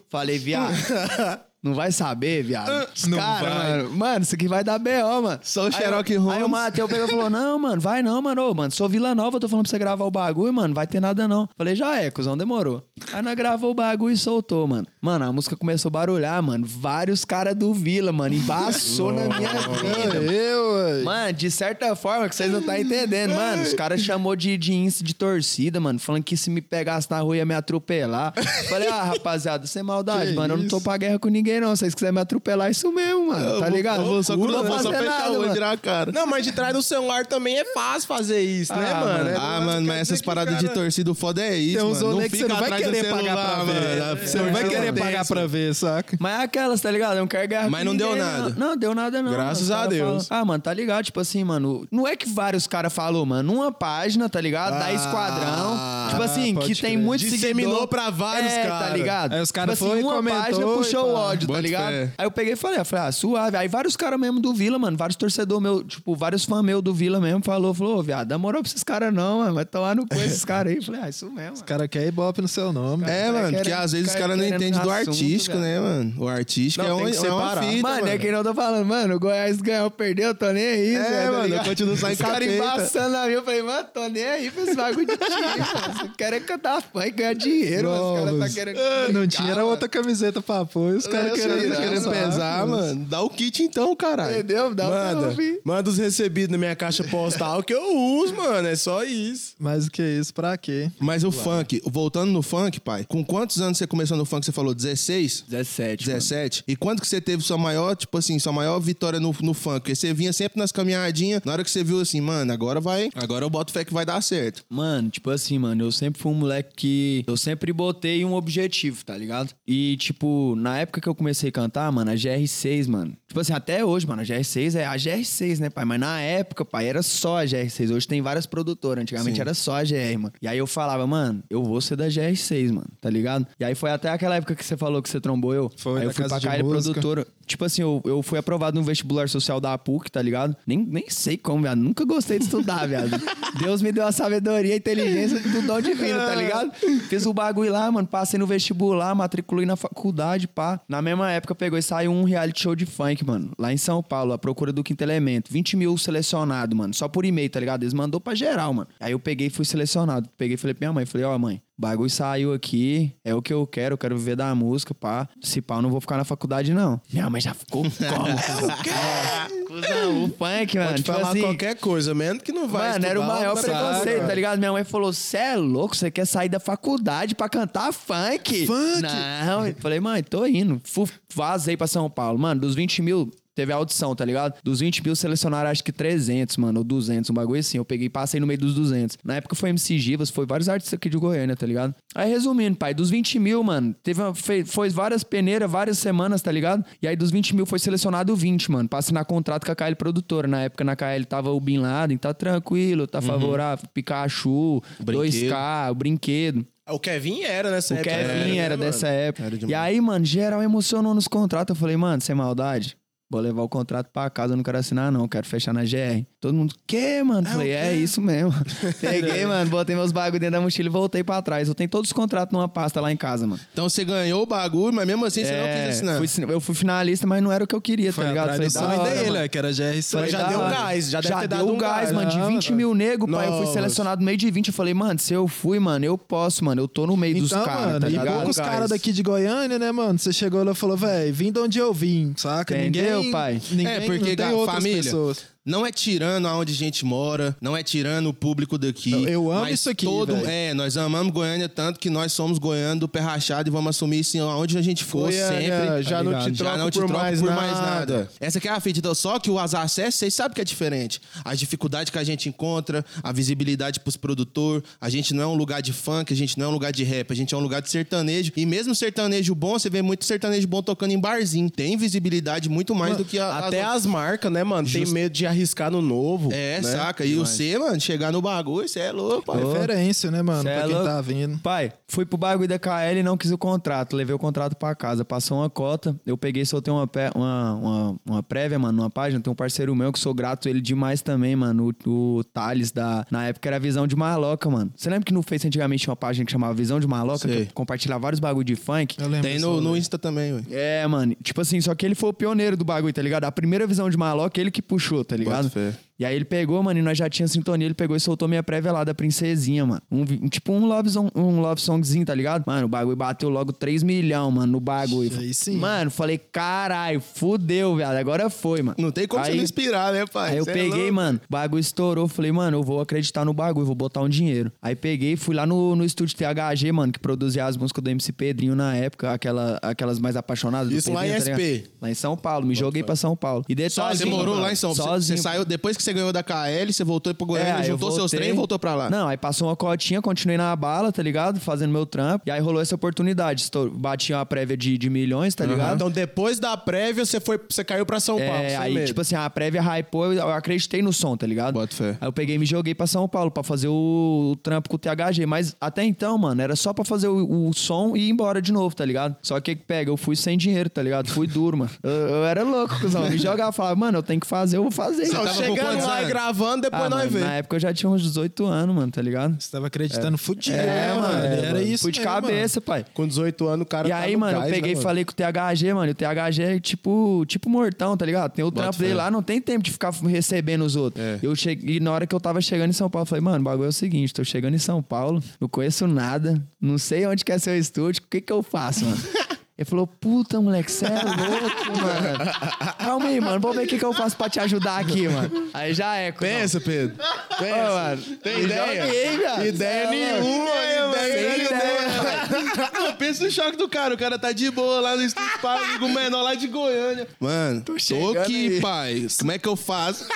Falei, 0.09 0.37
viado. 0.37 0.73
Não 1.61 1.73
vai 1.73 1.91
saber, 1.91 2.41
viado. 2.43 2.69
Os 2.95 3.05
Não 3.05 3.17
cara, 3.17 3.49
vai. 3.49 3.69
mano. 3.77 3.89
Mano, 3.91 4.21
isso 4.23 4.33
aqui 4.35 4.47
vai 4.47 4.63
dar 4.63 4.79
B.O., 4.79 5.21
mano. 5.21 5.39
Só 5.43 5.63
o 5.63 5.67
eu- 5.67 6.21
Holmes. 6.21 6.37
Aí 6.37 6.43
o 6.43 6.47
Matheus 6.49 6.89
pegou 6.89 7.05
e 7.05 7.09
falou: 7.09 7.29
Não, 7.29 7.59
mano, 7.59 7.81
vai 7.81 8.01
não, 8.01 8.21
mano. 8.21 8.49
Ô, 8.49 8.53
mano, 8.53 8.71
sou 8.71 8.87
Vila 8.87 9.13
Nova, 9.13 9.35
eu 9.35 9.39
tô 9.41 9.49
falando 9.49 9.65
pra 9.65 9.71
você 9.71 9.77
gravar 9.77 10.05
o 10.05 10.11
bagulho, 10.11 10.53
mano. 10.53 10.73
Vai 10.73 10.87
ter 10.87 10.99
nada 11.01 11.27
não. 11.27 11.49
Falei, 11.57 11.75
já 11.75 11.99
é, 11.99 12.09
cuzão, 12.09 12.37
demorou. 12.37 12.83
Aí 13.11 13.21
nós 13.21 13.35
gravou 13.35 13.71
o 13.71 13.73
bagulho 13.73 14.13
e 14.13 14.17
soltou, 14.17 14.65
mano. 14.67 14.87
Mano, 15.01 15.25
a 15.25 15.33
música 15.33 15.55
começou 15.57 15.89
a 15.89 15.91
barulhar, 15.91 16.41
mano. 16.41 16.65
Vários 16.65 17.25
caras 17.25 17.55
do 17.55 17.73
Vila, 17.73 18.11
mano, 18.13 18.35
embaçou 18.35 19.11
na 19.11 19.23
minha 19.37 19.49
vida. 19.49 20.31
Eu, 20.31 20.73
ué. 20.75 21.03
Mano, 21.03 21.33
de 21.33 21.51
certa 21.51 21.93
forma 21.95 22.29
que 22.29 22.35
vocês 22.35 22.51
não 22.51 22.61
tá 22.61 22.79
entendendo, 22.79 23.33
mano. 23.35 23.63
Os 23.63 23.73
caras 23.73 23.99
chamou 24.01 24.35
de, 24.35 24.57
de 24.57 24.73
índice 24.73 25.03
de 25.03 25.13
torcida, 25.13 25.79
mano. 25.79 25.99
Falando 25.99 26.23
que 26.23 26.37
se 26.37 26.49
me 26.49 26.61
pegasse 26.61 27.09
na 27.11 27.19
rua 27.19 27.35
ia 27.37 27.45
me 27.45 27.53
atropelar. 27.53 28.33
Falei, 28.69 28.87
ah, 28.87 29.03
rapaziada, 29.03 29.67
sem 29.67 29.83
maldade, 29.83 30.29
Que 30.31 30.35
mano. 30.37 30.53
Eu 30.53 30.57
não 30.59 30.67
tô 30.67 30.77
isso? 30.77 30.83
pra 30.83 30.95
guerra 30.97 31.19
com 31.19 31.27
ninguém, 31.27 31.48
não. 31.59 31.75
Se 31.75 31.79
vocês 31.81 31.95
quiserem 31.95 32.15
me 32.15 32.21
atropelar, 32.21 32.67
é 32.67 32.71
isso 32.71 32.91
mesmo, 32.91 33.27
mano. 33.27 33.59
Tá 33.59 33.69
ligado? 33.69 34.01
Eu 34.01 34.05
vou 34.07 34.23
só, 34.23 34.33
cruzar, 34.35 34.61
vou 34.61 34.63
vou 34.69 34.79
só 34.79 34.89
fechar 34.91 35.03
nada, 35.05 35.29
o 35.29 35.33
olho 35.33 35.35
e 35.35 35.39
mano. 35.41 35.53
virar 35.53 35.71
a 35.71 35.77
cara. 35.77 36.11
Não, 36.11 36.27
mas 36.27 36.43
de 36.45 36.51
trás 36.51 36.73
do 36.73 36.81
celular 36.83 37.25
também 37.25 37.57
é 37.59 37.65
fácil 37.73 38.07
fazer 38.07 38.41
isso, 38.41 38.73
né, 38.75 38.91
Ah, 38.91 38.99
mano? 38.99 39.13
mano. 39.13 39.29
É, 39.29 39.35
Ah, 39.37 39.61
mano, 39.61 39.87
mas 39.87 39.97
essas 40.01 40.21
paradas 40.21 40.57
de 40.59 40.67
torcida, 40.69 41.09
o 41.11 41.15
foda 41.15 41.41
é 41.41 41.55
isso, 41.57 41.77
Tem 41.77 41.85
uns 41.85 42.01
mano. 42.01 42.21
que 42.21 42.29
você 42.37 42.47
não 42.47 42.55
fica 42.57 42.69
vai 42.69 42.81
querer 42.83 43.09
pagar 43.09 43.35
pra 43.37 43.57
mano. 43.57 43.73
ver. 43.73 44.27
Você 44.27 44.37
não 44.37 44.43
vai 44.45 44.53
Torcida 44.63 44.69
querer 44.81 44.93
pagar 44.99 45.25
pra 45.25 45.47
ver, 45.47 45.73
saca? 45.75 46.17
Mas 46.19 46.39
é 46.39 46.43
aquelas, 46.43 46.81
tá 46.81 46.91
ligado? 46.91 47.13
Eu 47.13 47.19
não 47.21 47.27
quero 47.27 47.47
guerra 47.47 47.69
Mas 47.69 47.85
não 47.85 47.95
deu 47.95 48.09
ninguém, 48.09 48.23
nada. 48.23 48.53
Não, 48.57 48.75
deu 48.77 48.93
nada, 48.95 49.21
não. 49.21 49.31
Graças 49.31 49.71
a 49.71 49.85
Deus. 49.87 50.27
Ah, 50.29 50.43
mano, 50.43 50.61
tá 50.61 50.73
ligado? 50.73 51.05
Tipo 51.05 51.19
assim, 51.19 51.43
mano. 51.43 51.87
Não 51.91 52.07
é 52.07 52.15
que 52.15 52.27
vários 52.29 52.67
caras 52.67 52.91
falou, 52.93 53.25
mano. 53.25 53.53
Numa 53.53 53.71
página, 53.71 54.27
tá 54.27 54.41
ligado? 54.41 54.77
da 54.79 54.85
Ah, 54.85 54.93
Esquadrão. 54.93 56.09
Tipo 56.09 56.23
assim, 56.23 56.55
que 56.55 56.75
tem 56.75 56.93
crer. 56.93 56.97
muitos 56.97 57.29
Disseminou 57.29 57.87
pra 57.87 58.09
vários 58.09 58.51
é, 58.51 58.63
cara. 58.63 58.85
tá 58.87 58.93
ligado? 58.95 59.33
Aí 59.33 59.41
os 59.41 59.51
tipo 59.73 59.85
foi 59.85 59.91
assim, 59.91 59.99
e 59.99 60.03
uma 60.03 60.23
página 60.23 60.61
e 60.61 60.75
puxou 60.77 61.11
o 61.11 61.13
pá. 61.13 61.35
Ódio, 61.45 61.55
tá 61.55 61.61
ligado? 61.61 61.89
fé. 61.91 62.11
Aí 62.17 62.25
eu 62.25 62.31
peguei 62.31 62.53
e 62.53 62.55
falei, 62.55 62.79
eu 62.79 62.85
falei, 62.85 63.05
ah, 63.05 63.11
suave. 63.11 63.57
Aí 63.57 63.67
vários 63.67 63.95
caras 63.95 64.19
mesmo 64.19 64.39
do 64.39 64.53
Vila, 64.53 64.77
mano. 64.79 64.97
Vários 64.97 65.15
torcedores 65.15 65.61
meu, 65.61 65.83
tipo, 65.83 66.15
vários 66.15 66.45
fãs 66.45 66.63
meus 66.63 66.81
do 66.81 66.93
Vila 66.93 67.19
mesmo 67.19 67.41
falou, 67.43 67.73
falou, 67.73 67.97
ô, 67.99 68.03
viado, 68.03 68.27
dá 68.27 68.37
moral 68.37 68.61
pra 68.61 68.69
esses 68.69 68.83
caras 68.83 69.13
não, 69.13 69.39
mano. 69.39 69.53
Vai 69.53 69.65
tomar 69.65 69.95
no 69.95 70.07
cu 70.07 70.15
esses 70.17 70.43
caras 70.45 70.71
aí. 70.71 70.77
Eu 70.77 70.83
falei, 70.83 71.01
ah, 71.03 71.09
isso 71.09 71.29
mesmo. 71.31 71.57
O 71.57 71.63
cara 71.63 71.87
quer 71.87 72.07
ibope 72.07 72.41
no 72.41 72.47
seu 72.47 72.71
nome. 72.73 73.03
É, 73.05 73.25
Cara, 73.25 73.31
mano, 73.33 73.57
porque 73.57 73.71
às 73.71 73.91
vezes 73.91 74.07
os 74.07 74.13
cara 74.13 74.27
caras 74.29 74.37
não 74.37 74.45
entendem 74.45 74.71
do 74.71 74.77
assunto, 74.89 75.09
artístico, 75.09 75.57
velho. 75.57 75.67
né, 75.67 75.79
mano? 75.79 76.13
O 76.17 76.27
artístico 76.27 76.85
Não, 76.85 76.99
é, 77.07 77.11
que 77.11 77.17
é 77.17 77.31
uma 77.31 77.49
separar. 77.49 77.63
fita, 77.63 77.81
Mano, 77.89 78.07
é 78.07 78.17
que 78.17 78.31
não 78.31 78.43
tô 78.43 78.53
falando, 78.53 78.85
mano, 78.85 79.15
o 79.15 79.19
Goiás 79.19 79.57
ganhou, 79.61 79.89
perdeu, 79.91 80.33
tô 80.35 80.51
nem 80.51 80.65
aí. 80.65 80.95
É, 80.95 81.03
Zé, 81.03 81.25
tá 81.25 81.31
mano, 81.31 81.55
eu 81.55 81.63
continuo 81.63 81.97
só 81.97 82.09
em 82.09 82.13
Os 82.13 82.19
caras 82.19 82.47
embaçando 82.47 83.09
na 83.11 83.23
minha, 83.25 83.37
eu 83.37 83.43
falei, 83.43 83.61
mano, 83.63 83.87
tô 83.93 84.07
nem 84.07 84.23
aí 84.25 84.51
pra 84.51 84.63
esse 84.63 84.75
bagulho 84.75 85.05
de 85.07 85.17
time, 85.17 85.41
mano. 85.41 85.99
Só 85.99 86.07
quero 86.17 86.35
é 86.35 86.39
cantar 86.39 86.81
fã 86.81 87.05
e 87.05 87.11
ganhar 87.11 87.33
dinheiro, 87.33 87.89
mano. 87.89 88.13
Os 88.13 88.19
caras 88.19 88.39
tá 88.39 88.49
querendo. 88.49 88.79
Ah, 88.79 89.11
Não 89.11 89.27
tinha 89.27 89.51
era 89.51 89.65
outra 89.65 89.87
camiseta 89.89 90.41
pra 90.41 90.65
pôr. 90.65 90.95
Os 90.95 91.07
caras 91.07 91.28
Querendo, 91.33 91.75
querendo 91.75 92.09
pesar, 92.09 92.67
mano. 92.67 93.05
Dá 93.05 93.21
o 93.21 93.29
kit 93.29 93.63
então, 93.63 93.95
caralho. 93.95 94.33
Entendeu? 94.35 94.73
Dá 94.73 94.87
pra 94.87 95.13
Manda, 95.15 95.27
ouvir. 95.29 95.61
manda 95.63 95.89
os 95.89 95.97
recebidos 95.97 96.51
na 96.51 96.57
minha 96.57 96.75
caixa 96.75 97.03
postal 97.03 97.63
que 97.63 97.73
eu 97.73 97.95
uso, 98.21 98.35
mano. 98.35 98.67
É 98.67 98.75
só 98.75 99.03
isso. 99.03 99.53
Mas 99.59 99.87
o 99.87 99.91
que 99.91 100.01
é 100.01 100.17
isso? 100.17 100.33
Pra 100.33 100.57
quê? 100.57 100.91
Mas 100.99 101.23
o 101.23 101.31
funk, 101.31 101.81
voltando 101.85 102.31
no 102.31 102.41
funk, 102.41 102.79
pai, 102.79 103.05
com 103.07 103.23
quantos 103.23 103.59
anos 103.61 103.77
você 103.77 103.87
começou 103.87 104.17
no 104.17 104.25
funk? 104.25 104.45
Você 104.45 104.51
falou 104.51 104.73
16? 104.73 105.45
17. 105.47 106.05
17. 106.05 106.63
E 106.67 106.75
quando 106.75 107.01
que 107.01 107.07
você 107.07 107.19
teve 107.21 107.43
sua 107.43 107.57
maior, 107.57 107.95
tipo 107.95 108.17
assim, 108.17 108.37
sua 108.39 108.51
maior 108.53 108.79
vitória 108.79 109.19
no, 109.19 109.35
no 109.41 109.53
funk? 109.53 109.79
Porque 109.81 109.95
você 109.95 110.13
vinha 110.13 110.33
sempre 110.33 110.59
nas 110.59 110.71
caminhadinhas, 110.71 111.41
na 111.45 111.51
hora 111.53 111.63
que 111.63 111.69
você 111.71 111.83
viu 111.83 111.99
assim, 111.99 112.21
mano, 112.21 112.51
agora 112.51 112.79
vai, 112.79 113.09
agora 113.15 113.45
eu 113.45 113.49
boto 113.49 113.71
fé 113.71 113.83
que 113.85 113.93
vai 113.93 114.05
dar 114.05 114.21
certo. 114.21 114.63
Mano, 114.69 115.09
tipo 115.09 115.29
assim, 115.29 115.57
mano, 115.57 115.83
eu 115.83 115.91
sempre 115.91 116.21
fui 116.21 116.31
um 116.31 116.35
moleque 116.35 116.69
que. 116.75 117.23
Eu 117.27 117.37
sempre 117.37 117.71
botei 117.73 118.23
um 118.25 118.33
objetivo, 118.33 119.03
tá 119.05 119.17
ligado? 119.17 119.53
E, 119.67 119.97
tipo, 119.97 120.55
na 120.57 120.79
época 120.79 121.01
que 121.01 121.07
eu 121.07 121.15
comecei 121.19 121.49
a 121.49 121.51
cantar, 121.51 121.91
mano, 121.91 122.09
a 122.09 122.15
GR6, 122.15 122.87
mano. 122.87 123.15
Tipo 123.27 123.39
assim, 123.39 123.53
até 123.53 123.85
hoje, 123.85 124.07
mano, 124.07 124.21
a 124.21 124.25
GR6 124.25 124.75
é 124.75 124.85
a 124.85 124.95
GR6, 124.95 125.59
né, 125.59 125.69
pai? 125.69 125.85
Mas 125.85 125.99
na 125.99 126.19
época, 126.19 126.65
pai, 126.65 126.87
era 126.87 127.03
só 127.03 127.39
a 127.39 127.45
GR6. 127.45 127.93
Hoje 127.93 128.07
tem 128.07 128.21
várias 128.21 128.47
produtoras. 128.47 129.03
Antigamente 129.03 129.35
Sim. 129.35 129.41
era 129.41 129.53
só 129.53 129.75
a 129.75 129.83
GR, 129.83 130.17
mano. 130.17 130.33
E 130.41 130.47
aí 130.47 130.57
eu 130.57 130.65
falava, 130.65 131.05
mano, 131.05 131.43
eu 131.49 131.63
vou 131.63 131.79
ser 131.79 131.95
da 131.95 132.07
GR6, 132.07 132.71
mano, 132.71 132.89
tá 132.99 133.09
ligado? 133.09 133.45
E 133.59 133.63
aí 133.63 133.75
foi 133.75 133.91
até 133.91 134.09
aquela 134.09 134.35
época 134.35 134.55
que 134.55 134.65
você 134.65 134.75
falou 134.75 135.01
que 135.01 135.09
você 135.09 135.21
trombou 135.21 135.53
eu. 135.53 135.71
Foi, 135.77 136.01
aí 136.01 136.07
eu 136.07 136.13
fui 136.13 136.25
pra 136.27 136.39
música. 136.63 136.99
Produtora. 136.99 137.27
Tipo 137.45 137.65
assim, 137.65 137.81
eu, 137.81 138.01
eu 138.05 138.21
fui 138.21 138.37
aprovado 138.37 138.79
no 138.79 138.85
vestibular 138.85 139.27
social 139.27 139.59
da 139.59 139.75
PUC, 139.77 140.11
tá 140.11 140.21
ligado? 140.21 140.55
Nem, 140.67 140.77
nem 140.77 141.09
sei 141.09 141.35
como, 141.35 141.63
viado. 141.63 141.79
Nunca 141.79 142.05
gostei 142.05 142.37
de 142.37 142.45
estudar, 142.45 142.87
viado. 142.87 143.09
Deus 143.59 143.81
me 143.81 143.91
deu 143.91 144.05
a 144.05 144.11
sabedoria 144.11 144.75
e 144.75 144.77
inteligência 144.77 145.39
do 145.39 145.61
dom 145.63 145.81
divino, 145.81 146.19
tá 146.19 146.35
ligado? 146.35 146.71
Fiz 147.09 147.25
o 147.25 147.33
bagulho 147.33 147.71
lá, 147.71 147.91
mano. 147.91 148.07
Passei 148.07 148.39
no 148.39 148.45
vestibular, 148.45 149.15
matriculei 149.15 149.65
na 149.65 149.75
faculdade, 149.75 150.47
pá. 150.47 150.79
Na 150.87 151.01
mesma 151.09 151.31
época 151.31 151.53
pegou 151.53 151.77
e 151.77 151.81
saiu 151.81 152.11
um 152.11 152.23
reality 152.23 152.61
show 152.61 152.75
de 152.75 152.85
funk, 152.85 153.25
mano. 153.25 153.51
Lá 153.57 153.71
em 153.71 153.77
São 153.77 154.01
Paulo, 154.01 154.33
a 154.33 154.37
procura 154.37 154.71
do 154.71 154.83
quinto 154.83 155.01
elemento. 155.01 155.51
20 155.51 155.75
mil 155.77 155.97
selecionado, 155.97 156.75
mano. 156.75 156.93
Só 156.93 157.07
por 157.07 157.25
e-mail, 157.25 157.49
tá 157.49 157.59
ligado? 157.59 157.83
Eles 157.83 157.93
mandou 157.93 158.19
pra 158.19 158.35
geral, 158.35 158.73
mano. 158.73 158.89
Aí 158.99 159.11
eu 159.11 159.19
peguei 159.19 159.47
e 159.47 159.49
fui 159.49 159.65
selecionado. 159.65 160.29
Peguei 160.37 160.55
e 160.55 160.57
falei 160.57 160.73
pra 160.73 160.87
minha 160.87 160.93
mãe, 160.93 161.05
falei, 161.05 161.25
ó, 161.25 161.37
mãe, 161.37 161.55
o 161.57 161.68
bagulho 161.79 162.09
saiu 162.09 162.53
aqui, 162.53 163.15
é 163.23 163.33
o 163.33 163.41
que 163.41 163.53
eu 163.53 163.65
quero, 163.65 163.93
eu 163.93 163.97
quero 163.97 164.17
viver 164.17 164.35
da 164.35 164.53
música, 164.53 164.93
pá. 164.93 165.27
Se 165.41 165.61
pá, 165.61 165.75
eu 165.75 165.81
não 165.81 165.89
vou 165.89 166.01
ficar 166.01 166.17
na 166.17 166.23
faculdade, 166.25 166.73
não. 166.73 166.99
Minha 167.11 167.29
mãe 167.29 167.39
já 167.39 167.53
ficou 167.53 167.83
como? 167.83 167.89
o 167.89 168.83
quê? 168.83 169.63
Cusão, 169.65 170.23
o 170.25 170.27
funk, 170.29 170.77
mano. 170.77 170.89
Pode 170.89 171.03
tipo 171.03 171.13
falar 171.17 171.29
assim, 171.29 171.41
qualquer 171.41 171.75
coisa, 171.77 172.13
menos 172.13 172.41
que 172.43 172.51
não 172.51 172.67
vai 172.67 172.91
Mano, 172.93 173.05
era 173.05 173.19
o 173.19 173.25
maior 173.25 173.59
preconceito, 173.59 174.27
tá 174.27 174.33
ligado? 174.33 174.59
Minha 174.59 174.71
mãe 174.71 174.83
falou: 174.83 175.13
Você 175.13 175.37
é 175.37 175.55
louco? 175.55 175.95
Você 175.95 176.09
quer 176.11 176.25
sair 176.25 176.49
da 176.49 176.59
faculdade 176.59 177.35
pra 177.35 177.47
cantar 177.47 177.93
funk? 177.93 178.65
Funk? 178.65 179.01
Não. 179.01 179.67
Eu 179.67 179.75
Falei, 179.79 179.99
mãe, 179.99 180.21
tô 180.23 180.45
indo. 180.45 180.81
Fu- 180.83 181.07
Vazei 181.33 181.77
pra 181.77 181.87
São 181.87 182.09
Paulo. 182.09 182.37
Mano, 182.39 182.61
dos 182.61 182.75
20 182.75 183.01
mil. 183.01 183.31
Teve 183.59 183.73
a 183.73 183.75
audição, 183.75 184.15
tá 184.15 184.23
ligado? 184.23 184.53
Dos 184.63 184.79
20 184.79 185.03
mil 185.03 185.13
selecionaram 185.17 185.69
acho 185.69 185.83
que 185.83 185.91
300, 185.91 186.55
mano, 186.55 186.79
ou 186.79 186.83
200, 186.85 187.29
um 187.29 187.33
bagulho 187.33 187.59
assim. 187.59 187.77
Eu 187.77 187.83
peguei 187.83 188.05
e 188.05 188.09
passei 188.09 188.39
no 188.39 188.47
meio 188.47 188.57
dos 188.57 188.73
200. 188.73 189.17
Na 189.21 189.35
época 189.35 189.53
foi 189.53 189.67
MC 189.71 189.99
Givas, 189.99 190.29
foi 190.29 190.45
vários 190.45 190.69
artistas 190.69 190.93
aqui 190.93 191.09
de 191.09 191.17
Goiânia, 191.17 191.57
tá 191.57 191.65
ligado? 191.65 191.93
Aí 192.15 192.29
resumindo, 192.29 192.77
pai, 192.77 192.93
dos 192.93 193.09
20 193.09 193.37
mil, 193.37 193.61
mano, 193.61 193.93
teve 194.01 194.21
uma, 194.21 194.33
foi 194.33 194.89
várias 194.89 195.25
peneiras, 195.25 195.69
várias 195.69 195.97
semanas, 195.97 196.41
tá 196.41 196.53
ligado? 196.53 196.85
E 197.01 197.07
aí 197.09 197.17
dos 197.17 197.31
20 197.31 197.53
mil 197.53 197.65
foi 197.65 197.79
selecionado 197.79 198.33
20, 198.33 198.71
mano, 198.71 198.87
pra 198.87 198.99
assinar 198.99 199.25
contrato 199.25 199.65
com 199.65 199.71
a 199.73 199.75
KL 199.75 199.95
Produtora. 199.97 200.47
Na 200.47 200.61
época 200.61 200.85
na 200.85 200.95
KL 200.95 201.25
tava 201.27 201.51
o 201.51 201.59
Bin 201.59 201.79
Laden, 201.79 202.17
tá 202.17 202.33
tranquilo, 202.33 203.07
tá 203.07 203.21
favorável, 203.21 203.89
Pikachu, 203.93 204.81
Brinquedo. 205.01 205.53
2K, 205.53 205.91
o 205.91 205.95
brinquedo. 205.95 206.65
O 206.89 206.97
Kevin 206.97 207.43
era 207.43 207.69
nessa 207.69 207.93
O 207.93 207.97
época. 207.97 208.09
Kevin 208.15 208.51
né, 208.51 208.57
era 208.57 208.77
mano? 208.77 208.89
dessa 208.89 209.07
época. 209.09 209.45
Era 209.45 209.57
e 209.67 209.75
aí, 209.75 209.99
mano, 209.99 210.23
geral 210.23 210.63
emocionou 210.63 211.13
nos 211.13 211.27
contratos. 211.27 211.75
Eu 211.75 211.79
falei, 211.79 211.97
mano, 211.97 212.21
sem 212.21 212.33
maldade. 212.33 212.97
Vou 213.29 213.39
levar 213.39 213.61
o 213.61 213.69
contrato 213.69 214.09
pra 214.11 214.29
casa, 214.29 214.53
eu 214.53 214.57
não 214.57 214.63
quero 214.63 214.77
assinar, 214.77 215.11
não. 215.11 215.27
Quero 215.27 215.45
fechar 215.45 215.71
na 215.73 215.83
GR. 215.83 216.25
Todo 216.41 216.53
mundo, 216.53 216.73
que, 216.87 217.21
mano? 217.21 217.45
Falei, 217.45 217.71
é 217.71 217.93
isso 217.93 218.21
mesmo. 218.21 218.53
Peguei, 219.01 219.45
mano, 219.45 219.69
botei 219.69 219.93
meus 219.93 220.13
bagulho 220.13 220.39
dentro 220.39 220.53
da 220.53 220.61
mochila 220.61 220.87
e 220.87 220.91
voltei 220.91 221.21
pra 221.21 221.41
trás. 221.41 221.67
Eu 221.67 221.75
tenho 221.75 221.89
todos 221.89 222.09
os 222.09 222.13
contratos 222.13 222.53
numa 222.53 222.69
pasta 222.69 223.01
lá 223.01 223.11
em 223.11 223.17
casa, 223.17 223.45
mano. 223.45 223.59
Então 223.73 223.89
você 223.89 224.05
ganhou 224.05 224.43
o 224.43 224.45
bagulho, 224.45 224.93
mas 224.95 225.05
mesmo 225.05 225.25
assim 225.25 225.43
você 225.43 225.51
não 225.51 225.65
É, 225.65 225.87
quis 225.87 225.95
assinar. 225.97 226.17
fui- 226.17 226.53
eu 226.53 226.61
fui 226.61 226.73
finalista, 226.75 227.27
mas 227.27 227.43
não 227.43 227.51
era 227.51 227.65
o 227.65 227.67
que 227.67 227.75
eu 227.75 227.81
queria, 227.81 228.13
Foi 228.13 228.23
tá 228.23 228.29
ligado? 228.29 228.51
Falei, 228.53 228.69
da 228.69 228.81
hora, 228.87 229.09
dele, 229.09 229.25
mano. 229.31 229.37
é, 229.43 229.47
que 229.49 229.57
era 229.57 229.69
GR6. 229.69 230.11
Falei, 230.11 230.29
já 230.31 230.43
deu 230.47 230.59
hora. 230.61 230.69
gás, 230.75 231.09
já 231.09 231.19
deve 231.19 231.33
ter 231.35 231.47
deu 231.49 231.57
dado 231.57 231.73
um 231.73 231.77
gás, 231.77 232.11
mano. 232.13 232.31
De 232.31 232.37
né? 232.37 232.47
20 232.47 232.71
mil 232.71 232.95
nego, 232.95 233.27
pai. 233.29 233.47
Eu 233.47 233.57
fui 233.57 233.73
selecionado 233.73 234.21
no 234.21 234.25
meio 234.25 234.37
de 234.37 234.49
20. 234.49 234.69
Eu 234.69 234.73
falei, 234.73 234.93
mano, 234.93 235.19
se 235.19 235.33
eu 235.33 235.45
fui, 235.45 235.77
mano, 235.77 236.05
eu 236.05 236.17
posso, 236.17 236.63
mano. 236.63 236.81
Eu 236.83 236.87
tô 236.87 237.05
no 237.05 237.17
meio 237.17 237.35
dos 237.37 237.51
Então, 237.51 237.65
caras, 237.65 237.85
mano, 237.85 237.99
tá 237.99 238.07
e 238.07 238.11
ligado? 238.11 238.35
poucos 238.37 238.55
Gás. 238.57 238.69
caras 238.69 238.89
daqui 238.91 239.11
de 239.11 239.21
Goiânia, 239.23 239.77
né, 239.77 239.91
mano? 239.91 240.17
Você 240.17 240.31
chegou 240.31 240.63
lá 240.63 240.71
e 240.71 240.75
falou, 240.75 240.95
velho, 240.95 241.33
vim 241.33 241.51
de 241.51 241.59
onde 241.59 241.79
eu 241.79 241.93
vim, 241.93 242.33
saca? 242.37 242.77
Entendeu? 242.77 243.17
Ninguém 243.17 243.31
pai? 243.31 243.61
Ninguém, 243.71 243.87
é, 243.87 243.99
porque 244.05 244.29
não 244.29 244.35
tem 244.37 244.51
outras 244.53 244.75
família, 244.77 245.03
pessoas. 245.03 245.58
Não 245.65 245.85
é 245.85 245.91
tirando 245.91 246.47
aonde 246.47 246.73
a 246.73 246.75
gente 246.75 247.05
mora, 247.05 247.55
não 247.61 247.75
é 247.75 247.83
tirando 247.83 248.27
o 248.29 248.33
público 248.33 248.77
daqui. 248.77 249.11
Eu- 249.11 249.27
eu 249.27 249.51
amo 249.51 249.67
isso 249.67 249.89
aqui, 249.89 250.05
Todo, 250.05 250.35
é, 250.47 250.73
nós 250.73 250.97
amamos 250.97 251.31
Goiânia 251.33 251.69
tanto 251.69 251.99
que 251.99 252.09
nós 252.09 252.31
somos 252.33 252.57
goianos 252.57 252.99
do 253.01 253.07
pé 253.07 253.19
rachado 253.19 253.69
e 253.69 253.71
vamos 253.71 253.89
assumir 253.95 254.19
isso 254.21 254.39
aonde 254.41 254.77
a 254.77 254.81
gente 254.81 255.03
for 255.03 255.29
Goiânia, 255.29 255.71
sempre. 255.71 256.03
já 256.03 256.23
não 256.23 256.31
te 256.39 256.51
troco 256.51 256.55
Já 256.71 256.77
não 256.77 256.89
te 256.89 256.93
por 256.99 257.05
troco 257.07 257.21
mais 257.21 257.39
por 257.39 257.49
nada. 257.49 257.61
mais 257.61 257.77
nada. 257.79 258.31
Essa 258.39 258.59
que 258.59 258.67
é 258.67 258.71
a 258.71 258.79
fita. 258.79 258.99
Então, 258.99 259.13
só 259.13 259.37
que 259.39 259.49
o 259.51 259.59
as 259.59 259.73
acessos, 259.75 260.15
vocês 260.15 260.33
sabem 260.33 260.55
que 260.55 260.61
é 260.61 260.63
diferente. 260.63 261.21
As 261.43 261.59
dificuldades 261.59 262.09
que 262.11 262.17
a 262.17 262.23
gente 262.23 262.47
encontra, 262.49 263.05
a 263.21 263.31
visibilidade 263.31 263.99
pros 263.99 264.17
produtores. 264.17 264.83
A 264.99 265.09
gente 265.09 265.33
não 265.33 265.43
é 265.43 265.47
um 265.47 265.55
lugar 265.55 265.81
de 265.81 265.93
funk, 265.93 266.31
a 266.33 266.35
gente 266.35 266.57
não 266.57 266.65
é 266.65 266.69
um 266.69 266.71
lugar 266.71 266.91
de 266.91 267.03
rap, 267.03 267.31
a 267.31 267.35
gente 267.35 267.53
é 267.53 267.57
um 267.57 267.61
lugar 267.61 267.81
de 267.81 267.89
sertanejo. 267.89 268.51
E 268.55 268.65
mesmo 268.65 268.95
sertanejo 268.95 269.53
bom, 269.53 269.77
você 269.77 269.89
vê 269.89 270.01
muito 270.01 270.25
sertanejo 270.25 270.67
bom 270.67 270.81
tocando 270.81 271.11
em 271.11 271.19
barzinho. 271.19 271.69
Tem 271.69 271.95
visibilidade 271.97 272.69
muito 272.69 272.95
mais 272.95 273.17
do 273.17 273.25
que 273.25 273.37
a, 273.37 273.57
Até 273.59 273.81
as... 273.83 273.97
as 273.97 274.05
marcas, 274.05 274.51
né, 274.51 274.63
mano? 274.63 274.87
Tem 274.89 275.01
Just- 275.01 275.13
medo 275.13 275.33
de 275.33 275.48
arriscar 275.49 275.91
no 275.91 276.01
novo. 276.01 276.51
É, 276.51 276.81
né? 276.81 276.83
saca? 276.83 277.25
E 277.25 277.35
você, 277.35 277.77
mano, 277.77 277.99
chegar 277.99 278.31
no 278.31 278.41
bagulho, 278.41 278.87
você 278.87 278.99
é 278.99 279.11
louco, 279.11 279.45
pai. 279.45 279.63
Referência, 279.63 280.31
né, 280.31 280.41
mano? 280.41 280.63
Cê 280.63 280.69
pra 280.69 280.73
é 280.73 280.81
quem 280.83 280.91
louco. 280.93 281.05
tá 281.05 281.21
vindo. 281.21 281.59
Pai, 281.59 281.91
fui 282.07 282.25
pro 282.25 282.37
bagulho 282.37 282.67
da 282.67 282.79
KL 282.79 283.19
e 283.19 283.23
não 283.23 283.37
quis 283.37 283.51
o 283.51 283.57
contrato. 283.57 284.15
Levei 284.15 284.33
o 284.33 284.39
contrato 284.39 284.75
pra 284.75 284.95
casa. 284.95 285.25
Passou 285.25 285.59
uma 285.59 285.69
cota. 285.69 286.15
Eu 286.25 286.37
peguei 286.37 286.63
e 286.63 286.65
soltei 286.65 286.93
uma, 286.93 287.09
uma, 287.35 287.73
uma, 287.73 288.15
uma 288.25 288.43
prévia, 288.43 288.79
mano, 288.79 288.97
numa 288.97 289.09
página. 289.09 289.41
Tem 289.41 289.51
um 289.51 289.55
parceiro 289.55 289.95
meu 289.95 290.11
que 290.11 290.19
sou 290.19 290.33
grato 290.33 290.69
ele 290.69 290.81
demais 290.81 291.21
também, 291.21 291.55
mano. 291.55 291.93
O, 292.05 292.37
o 292.37 292.43
Thales, 292.43 292.91
da, 292.91 293.25
na 293.29 293.47
época 293.47 293.67
era 293.69 293.79
Visão 293.79 294.07
de 294.07 294.15
Maloca, 294.15 294.69
mano. 294.69 294.91
Você 294.95 295.09
lembra 295.09 295.25
que 295.25 295.33
no 295.33 295.41
Face 295.41 295.67
antigamente 295.67 296.03
tinha 296.03 296.11
uma 296.11 296.17
página 296.17 296.45
que 296.45 296.51
chamava 296.51 296.73
Visão 296.73 296.99
de 296.99 297.07
Maloca? 297.07 297.47
Sei. 297.47 297.65
Que 297.65 297.73
compartilhava 297.73 298.21
vários 298.21 298.39
bagulho 298.39 298.65
de 298.65 298.75
funk. 298.75 299.15
Eu 299.19 299.27
lembro 299.27 299.41
Tem 299.41 299.59
no, 299.59 299.81
no. 299.81 299.97
Insta 299.97 300.17
também, 300.17 300.53
ué. 300.53 300.61
É, 300.69 301.07
mano. 301.07 301.35
Tipo 301.43 301.61
assim, 301.61 301.79
só 301.81 301.93
que 301.95 302.05
ele 302.05 302.15
foi 302.15 302.29
o 302.29 302.33
pioneiro 302.33 302.77
do 302.77 302.85
bagulho, 302.85 303.13
tá 303.13 303.21
ligado? 303.21 303.45
A 303.45 303.51
primeira 303.51 303.85
visão 303.85 304.09
de 304.09 304.17
maloca, 304.17 304.59
ele 304.59 304.71
que 304.71 304.81
puxou, 304.81 305.23
tá 305.25 305.35
ligado? 305.35 305.38
Fé. 305.69 305.91
E 306.19 306.25
aí 306.25 306.35
ele 306.35 306.43
pegou, 306.43 306.83
mano, 306.83 306.99
e 306.99 307.01
nós 307.01 307.17
já 307.17 307.29
tinha 307.29 307.47
sintonia, 307.47 307.85
ele 307.87 307.93
pegou 307.93 308.13
e 308.15 308.19
soltou 308.19 308.45
minha 308.47 308.61
prévia 308.61 308.91
lá 308.91 309.03
da 309.05 309.13
princesinha, 309.13 309.85
mano. 309.85 310.01
Um, 310.11 310.25
tipo 310.49 310.73
um 310.73 310.85
love, 310.85 311.09
song, 311.09 311.31
um 311.33 311.61
love 311.61 311.79
songzinho, 311.79 312.25
tá 312.25 312.35
ligado? 312.35 312.63
Mano, 312.67 312.85
o 312.87 312.89
bagulho 312.89 313.15
bateu 313.15 313.47
logo 313.49 313.71
3 313.71 314.03
milhão, 314.03 314.51
mano, 314.51 314.73
no 314.73 314.79
bagulho. 314.81 315.31
Aí 315.39 315.53
sim. 315.53 315.77
Mano, 315.77 316.11
falei, 316.11 316.37
caralho, 316.37 317.21
fudeu, 317.21 317.95
velho. 317.95 318.17
Agora 318.19 318.49
foi, 318.49 318.81
mano. 318.81 318.95
Não 318.99 319.11
tem 319.11 319.25
como 319.27 319.43
você 319.45 319.51
Aí- 319.51 319.57
não 319.57 319.63
inspirar, 319.63 320.11
né, 320.13 320.25
pai? 320.25 320.51
Aí 320.51 320.57
eu 320.57 320.65
Cê 320.65 320.71
é 320.71 320.73
peguei, 320.73 320.89
louco. 321.03 321.13
mano, 321.13 321.39
o 321.47 321.51
bagulho 321.51 321.79
estourou. 321.79 322.27
Falei, 322.27 322.51
mano, 322.51 322.77
eu 322.77 322.83
vou 322.83 322.99
acreditar 322.99 323.45
no 323.45 323.53
bagulho, 323.53 323.85
vou 323.85 323.95
botar 323.95 324.21
um 324.21 324.27
dinheiro. 324.29 324.71
Aí 324.81 324.95
peguei, 324.95 325.37
fui 325.37 325.55
lá 325.55 325.65
no, 325.65 325.95
no 325.95 326.03
estúdio 326.03 326.35
THG, 326.35 326.91
mano, 326.91 327.13
que 327.13 327.19
produzia 327.19 327.65
as 327.65 327.77
músicas 327.77 328.03
do 328.03 328.09
MC 328.09 328.33
Pedrinho 328.33 328.75
na 328.75 328.93
época, 328.95 329.31
aquela, 329.33 329.79
aquelas 329.81 330.19
mais 330.19 330.35
apaixonadas. 330.35 330.89
do 330.89 330.97
Isso 330.97 331.13
lá 331.13 331.25
em 331.25 331.31
tá 331.31 331.37
SP. 331.39 331.55
ligado? 331.55 331.89
Lá 332.01 332.11
em 332.11 332.13
São 332.13 332.35
Paulo, 332.35 332.65
me 332.67 332.75
joguei 332.75 333.03
pra 333.03 333.15
São 333.15 333.37
Paulo. 333.37 333.63
E 333.69 333.73
detalhe, 333.73 334.17
Você 334.17 334.25
morou 334.25 334.55
lá 334.59 334.71
em 334.71 334.75
São 334.75 334.93
Paulo? 334.93 335.13
Você 335.13 335.19
Sozinho. 335.19 335.37
saiu, 335.39 335.63
depois 335.63 335.95
que 335.95 336.03
você 336.03 336.08
ganhou 336.13 336.33
da 336.33 336.43
KL, 336.43 336.91
você 336.91 337.03
voltou 337.03 337.33
pro 337.33 337.45
Goiânia, 337.45 337.81
É, 337.81 337.83
juntou 337.83 338.11
seus 338.11 338.31
trem 338.31 338.49
e 338.49 338.53
voltou 338.53 338.77
pra 338.77 338.95
lá. 338.95 339.09
Não, 339.09 339.27
aí 339.27 339.37
passou 339.37 339.67
uma 339.67 339.75
cotinha, 339.75 340.21
continuei 340.21 340.57
na 340.57 340.75
bala, 340.75 341.11
tá 341.11 341.21
ligado? 341.23 341.59
Fazendo 341.59 341.91
meu 341.91 342.05
trampo. 342.05 342.43
E 342.45 342.51
aí 342.51 342.59
rolou 342.59 342.81
essa 342.81 342.95
oportunidade. 342.95 343.63
Estou, 343.63 343.89
bati 343.89 344.33
uma 344.33 344.45
prévia 344.45 344.75
de, 344.75 344.97
de 344.97 345.09
milhões, 345.09 345.55
tá 345.55 345.65
ligado? 345.65 345.95
Então, 345.95 346.09
depois 346.11 346.59
da 346.59 346.75
prévia, 346.75 347.25
você 347.25 347.39
foi, 347.39 347.59
você 347.69 347.83
caiu 347.83 348.05
pra 348.05 348.19
São 348.19 348.37
Paulo. 348.37 348.63
É, 348.63 348.75
aí, 348.75 348.93
medo. 348.93 349.07
tipo 349.07 349.21
assim, 349.21 349.35
a 349.35 349.49
prévia 349.49 349.81
hypou, 349.81 350.33
eu 350.33 350.39
eu 350.39 350.53
acreditei 350.53 351.01
no 351.01 351.13
som, 351.13 351.35
tá 351.37 351.45
ligado? 351.45 351.73
Bota 351.73 351.95
fé. 351.95 352.17
Aí 352.19 352.27
eu 352.27 352.33
peguei 352.33 352.55
e 352.55 352.59
me 352.59 352.65
joguei 352.65 352.95
pra 352.95 353.05
São 353.07 353.27
Paulo 353.27 353.51
pra 353.51 353.63
fazer 353.63 353.87
o, 353.87 354.51
o 354.51 354.55
trampo 354.57 354.89
com 354.89 354.95
o 354.95 354.99
THG. 354.99 355.45
Mas 355.45 355.75
até 355.79 356.03
então, 356.03 356.37
mano, 356.37 356.61
era 356.61 356.75
só 356.75 356.93
pra 356.93 357.05
fazer 357.05 357.27
o, 357.27 357.67
o 357.67 357.73
som 357.73 358.15
e 358.15 358.27
ir 358.27 358.29
embora 358.29 358.61
de 358.61 358.71
novo, 358.71 358.95
tá 358.95 359.05
ligado? 359.05 359.35
Só 359.41 359.59
que 359.59 359.75
pega, 359.75 360.09
eu 360.09 360.17
fui 360.17 360.35
sem 360.35 360.57
dinheiro, 360.57 360.89
tá 360.89 361.01
ligado? 361.01 361.29
Fui 361.29 361.47
duro, 361.47 361.77
mano. 361.77 361.91
Eu, 362.03 362.11
eu 362.11 362.45
era 362.45 362.63
louco, 362.63 362.99
cuzão. 362.99 363.29
Me 363.29 363.37
jogava, 363.37 363.71
falava, 363.71 363.95
mano, 363.95 364.17
eu 364.17 364.23
tenho 364.23 364.39
que 364.39 364.47
fazer, 364.47 364.77
eu 364.77 364.83
vou 364.83 364.91
fazer. 364.91 365.27
Não, 365.27 365.43
tava 365.43 365.47
com 365.49 365.53
chegando 365.75 365.98
quantos 365.99 366.07
lá 366.07 366.17
anos? 366.17 366.29
gravando, 366.29 366.81
depois 366.83 367.01
Ah, 367.03 367.09
nós 367.09 367.19
mano, 367.19 367.31
vemos. 367.31 367.47
na 367.47 367.53
época 367.55 367.75
eu 367.75 367.79
já 367.79 367.93
tinha 367.93 368.09
uns 368.09 368.21
18 368.21 368.65
anos, 368.65 368.95
mano, 368.95 369.11
tá 369.11 369.21
ligado? 369.21 369.55
Você 369.61 369.71
tava 369.71 369.87
acreditando 369.87 370.37
fudido. 370.37 370.77
É, 370.77 371.13
mano, 371.13 371.45
ele 371.45 371.65
era 371.65 371.81
isso 371.81 372.03
Fui 372.03 372.11
de 372.11 372.21
cabeça, 372.21 372.79
pai. 372.81 373.05
Com 373.13 373.27
18 373.27 373.67
anos, 373.67 373.83
o 373.83 373.85
cara 373.87 374.07
E 374.07 374.11
tá 374.11 374.17
aí, 374.17 374.33
no 374.33 374.39
mano, 374.39 374.57
eu 374.57 374.61
gás, 374.61 374.71
peguei 374.73 374.93
né, 374.95 374.99
e 374.99 375.03
falei 375.03 375.25
com 375.25 375.31
o 375.31 375.35
THG, 375.35 375.93
mano. 375.93 376.07
E 376.09 376.11
o 376.11 376.15
THG 376.15 376.61
é 376.63 376.79
tipo, 376.79 377.45
tipo 377.47 377.69
mortão, 377.69 378.15
tá 378.17 378.25
ligado? 378.25 378.51
Tem 378.51 378.63
o 378.65 378.71
trampo 378.71 378.93
fé. 378.93 379.03
dele 379.03 379.15
lá, 379.15 379.29
não 379.31 379.41
tem 379.43 379.61
tempo 379.61 379.83
de 379.83 379.91
ficar 379.91 380.11
recebendo 380.11 380.83
os 380.85 380.95
outros. 380.95 381.23
É. 381.23 381.39
Eu 381.41 381.55
cheguei, 381.55 381.97
e 381.97 381.99
na 381.99 382.11
hora 382.11 382.25
que 382.27 382.33
eu 382.35 382.39
tava 382.39 382.61
chegando 382.61 382.89
em 382.89 382.93
São 382.93 383.09
Paulo, 383.09 383.23
eu 383.23 383.27
falei, 383.27 383.41
mano, 383.43 383.59
o 383.59 383.63
bagulho 383.63 383.85
é 383.85 383.89
o 383.89 383.93
seguinte: 383.93 384.33
tô 384.33 384.43
chegando 384.43 384.73
em 384.75 384.79
São 384.79 385.01
Paulo, 385.03 385.41
não 385.59 385.67
conheço 385.67 386.07
nada, 386.07 386.61
não 386.81 386.97
sei 386.97 387.25
onde 387.25 387.43
que 387.45 387.51
é 387.51 387.57
seu 387.57 387.77
estúdio, 387.77 388.21
o 388.23 388.27
que 388.29 388.41
que 388.41 388.51
eu 388.53 388.63
faço, 388.63 389.05
mano? 389.05 389.17
Ele 389.79 389.85
falou, 389.85 390.05
puta, 390.05 390.59
moleque, 390.59 390.91
você 390.91 391.05
é 391.05 391.09
louco, 391.09 392.01
mano. 392.01 392.95
Calma 392.97 393.27
aí, 393.29 393.39
mano, 393.39 393.61
vamos 393.61 393.77
ver 393.77 393.85
o 393.85 393.87
que, 393.87 393.97
que 393.97 394.03
eu 394.03 394.11
faço 394.11 394.35
pra 394.35 394.49
te 394.49 394.59
ajudar 394.59 394.99
aqui, 394.99 395.25
mano. 395.29 395.69
Aí 395.73 395.93
já 395.93 396.17
é, 396.17 396.33
cuzão. 396.33 396.53
Pensa, 396.53 396.81
Pedro. 396.81 397.15
Ô, 397.23 397.55
Pensa. 397.55 397.89
mano, 397.93 398.21
Tem 398.43 398.63
ideia? 398.63 399.05
joguei, 399.05 399.37
viado. 399.37 399.65
Ideia 399.65 400.03
é 400.03 400.09
nenhuma. 400.09 400.69
Ideia 401.15 401.33
Sem 401.33 401.57
nenhuma. 401.59 402.99
Não, 402.99 403.13
pensa 403.15 403.45
no 403.45 403.51
choque 403.51 403.77
do 403.77 403.87
cara. 403.87 404.13
O 404.13 404.17
cara 404.17 404.37
tá 404.37 404.51
de 404.51 404.69
boa 404.69 404.99
lá 404.99 405.15
no 405.15 405.23
estúdio, 405.23 405.59
pá, 405.61 405.79
liga 405.93 406.03
o 406.05 406.09
menor 406.09 406.41
lá 406.41 406.55
de 406.55 406.67
Goiânia. 406.67 407.25
Mano, 407.39 407.81
tô, 407.81 407.97
chegando 407.97 408.37
aqui, 408.39 408.67
aí. 408.73 408.81
pai. 408.81 409.27
Como 409.39 409.51
é 409.53 409.57
que 409.57 409.69
eu 409.69 409.77
faço? 409.77 410.27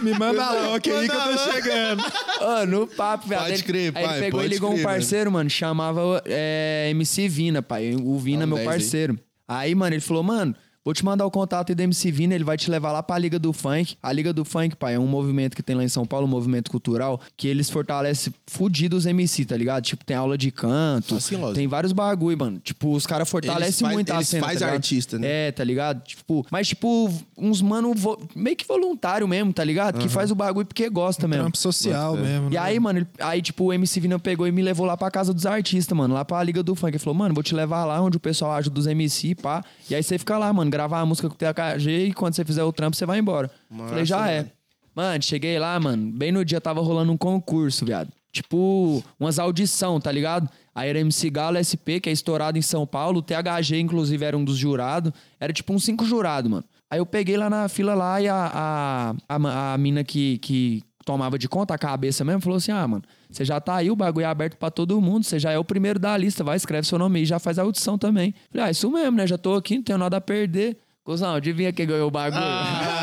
Me 0.00 0.12
manda 0.12 0.50
logo 0.50 0.74
aí 0.74 0.80
que 0.80 0.90
eu 0.90 1.08
tô 1.08 1.52
chegando. 1.52 2.04
Ô, 2.40 2.66
no 2.66 2.86
papo, 2.86 3.28
velho. 3.28 3.42
Pode 3.42 3.64
crer, 3.64 3.92
Aí 3.94 4.04
pai, 4.04 4.16
ele 4.16 4.24
pegou 4.26 4.44
e 4.44 4.48
ligou 4.48 4.70
crer, 4.72 4.80
um 4.80 4.82
parceiro, 4.82 5.32
mano, 5.32 5.48
chamava 5.48 6.22
é, 6.26 6.88
MC 6.90 7.28
Vina, 7.28 7.62
pai. 7.62 7.94
O 7.94 8.18
Vina, 8.24 8.44
um 8.44 8.48
meu 8.48 8.56
10 8.56 8.68
aí. 8.68 8.74
parceiro. 8.74 9.18
Aí, 9.46 9.74
mano, 9.74 9.94
ele 9.94 10.00
falou, 10.00 10.22
mano. 10.22 10.54
Vou 10.84 10.92
te 10.92 11.02
mandar 11.02 11.24
o 11.24 11.30
contato 11.30 11.70
aí 11.70 11.74
do 11.74 11.80
MC 11.80 12.10
Vina, 12.12 12.34
ele 12.34 12.44
vai 12.44 12.58
te 12.58 12.70
levar 12.70 12.92
lá 12.92 13.02
pra 13.02 13.16
Liga 13.16 13.38
do 13.38 13.54
Funk. 13.54 13.96
A 14.02 14.12
Liga 14.12 14.34
do 14.34 14.44
Funk, 14.44 14.76
pai, 14.76 14.96
é 14.96 14.98
um 14.98 15.06
movimento 15.06 15.56
que 15.56 15.62
tem 15.62 15.74
lá 15.74 15.82
em 15.82 15.88
São 15.88 16.04
Paulo, 16.04 16.26
um 16.26 16.28
movimento 16.30 16.70
cultural, 16.70 17.18
que 17.38 17.48
eles 17.48 17.70
fortalecem 17.70 18.34
fudido 18.46 18.94
os 18.94 19.06
MC, 19.06 19.46
tá 19.46 19.56
ligado? 19.56 19.82
Tipo, 19.82 20.04
tem 20.04 20.14
aula 20.14 20.36
de 20.36 20.50
canto, 20.50 21.14
Assim, 21.14 21.36
lógico. 21.36 21.54
tem 21.54 21.66
vários 21.66 21.92
bagulho, 21.94 22.36
mano. 22.36 22.58
Tipo, 22.62 22.92
os 22.94 23.06
caras 23.06 23.26
fortalecem 23.30 23.88
muito 23.88 24.12
a 24.12 24.16
eles 24.16 24.28
cena, 24.28 24.44
faz 24.46 24.58
tá 24.58 24.66
artista, 24.72 25.18
né? 25.18 25.26
É, 25.48 25.52
tá 25.52 25.64
ligado? 25.64 26.02
Tipo, 26.04 26.44
mas 26.50 26.68
tipo, 26.68 27.10
uns 27.38 27.62
mano 27.62 27.94
vo- 27.94 28.20
meio 28.36 28.54
que 28.54 28.66
voluntário 28.66 29.26
mesmo, 29.26 29.54
tá 29.54 29.64
ligado? 29.64 29.98
Que 29.98 30.08
faz 30.10 30.30
o 30.30 30.34
bagulho 30.34 30.66
porque 30.66 30.86
gosta 30.90 31.26
mesmo. 31.26 31.44
Trampo 31.44 31.56
social 31.56 32.14
mesmo. 32.14 32.48
E 32.50 32.54
né? 32.56 32.58
aí, 32.58 32.78
mano, 32.78 32.98
ele- 32.98 33.06
aí, 33.20 33.40
tipo, 33.40 33.64
o 33.64 33.72
MC 33.72 34.00
Vina 34.00 34.18
pegou 34.18 34.46
e 34.46 34.52
me 34.52 34.60
levou 34.60 34.84
lá 34.84 34.98
pra 34.98 35.10
casa 35.10 35.32
dos 35.32 35.46
artistas, 35.46 35.96
mano, 35.96 36.12
lá 36.12 36.26
pra 36.26 36.42
Liga 36.42 36.62
do 36.62 36.74
Funk. 36.74 36.90
Ele 36.94 36.98
falou, 36.98 37.14
mano, 37.18 37.34
vou 37.34 37.42
te 37.42 37.54
levar 37.54 37.86
lá 37.86 38.02
onde 38.02 38.18
o 38.18 38.20
pessoal 38.20 38.52
ajuda 38.52 38.80
os 38.80 38.86
MC, 38.86 39.34
pá. 39.34 39.64
E 39.88 39.94
aí 39.94 40.02
você 40.02 40.18
fica 40.18 40.36
lá, 40.36 40.52
mano, 40.52 40.73
gravar 40.74 41.00
a 41.00 41.06
música 41.06 41.28
com 41.28 41.34
o 41.34 41.38
THG 41.38 42.06
e 42.06 42.12
quando 42.12 42.34
você 42.34 42.44
fizer 42.44 42.64
o 42.64 42.72
trampo, 42.72 42.96
você 42.96 43.06
vai 43.06 43.20
embora. 43.20 43.48
Falei, 43.88 44.04
já 44.04 44.28
é. 44.28 44.50
Mano, 44.92 45.22
cheguei 45.22 45.56
lá, 45.56 45.78
mano, 45.78 46.12
bem 46.12 46.32
no 46.32 46.44
dia 46.44 46.60
tava 46.60 46.80
rolando 46.80 47.12
um 47.12 47.16
concurso, 47.16 47.84
viado. 47.86 48.10
Tipo, 48.32 49.02
umas 49.18 49.38
audição, 49.38 50.00
tá 50.00 50.10
ligado? 50.10 50.48
Aí 50.74 50.88
era 50.88 50.98
MC 50.98 51.30
Galo 51.30 51.62
SP, 51.62 52.02
que 52.02 52.10
é 52.10 52.12
estourado 52.12 52.58
em 52.58 52.62
São 52.62 52.84
Paulo. 52.84 53.20
O 53.20 53.22
THG, 53.22 53.78
inclusive, 53.78 54.24
era 54.24 54.36
um 54.36 54.44
dos 54.44 54.56
jurados. 54.56 55.12
Era 55.38 55.52
tipo 55.52 55.72
uns 55.72 55.84
cinco 55.84 56.04
jurados, 56.04 56.50
mano. 56.50 56.64
Aí 56.90 56.98
eu 56.98 57.06
peguei 57.06 57.36
lá 57.36 57.48
na 57.48 57.68
fila 57.68 57.94
lá 57.94 58.20
e 58.20 58.28
a, 58.28 58.50
a, 58.52 59.14
a, 59.28 59.74
a 59.74 59.78
mina 59.78 60.02
que, 60.02 60.38
que 60.38 60.82
tomava 61.04 61.38
de 61.38 61.48
conta, 61.48 61.74
a 61.74 61.78
cabeça 61.78 62.24
mesmo, 62.24 62.40
falou 62.40 62.56
assim: 62.56 62.72
ah, 62.72 62.86
mano, 62.88 63.04
você 63.34 63.44
já 63.44 63.60
tá 63.60 63.76
aí, 63.76 63.90
o 63.90 63.96
bagulho 63.96 64.24
é 64.24 64.28
aberto 64.28 64.56
pra 64.56 64.70
todo 64.70 65.00
mundo, 65.00 65.24
você 65.24 65.38
já 65.38 65.50
é 65.50 65.58
o 65.58 65.64
primeiro 65.64 65.98
da 65.98 66.16
lista, 66.16 66.44
vai, 66.44 66.56
escreve 66.56 66.86
seu 66.86 66.98
nome 66.98 67.18
aí, 67.18 67.24
já 67.24 67.38
faz 67.38 67.58
a 67.58 67.62
audição 67.62 67.98
também. 67.98 68.34
Falei, 68.50 68.68
ah, 68.68 68.70
isso 68.70 68.90
mesmo, 68.90 69.16
né? 69.16 69.26
Já 69.26 69.36
tô 69.36 69.54
aqui, 69.54 69.76
não 69.76 69.82
tenho 69.82 69.98
nada 69.98 70.16
a 70.16 70.20
perder. 70.20 70.76
Cusão, 71.02 71.34
adivinha 71.34 71.72
quem 71.72 71.86
ganhou 71.86 72.08
o 72.08 72.10
bagulho? 72.10 72.40
Nossa, 72.40 72.93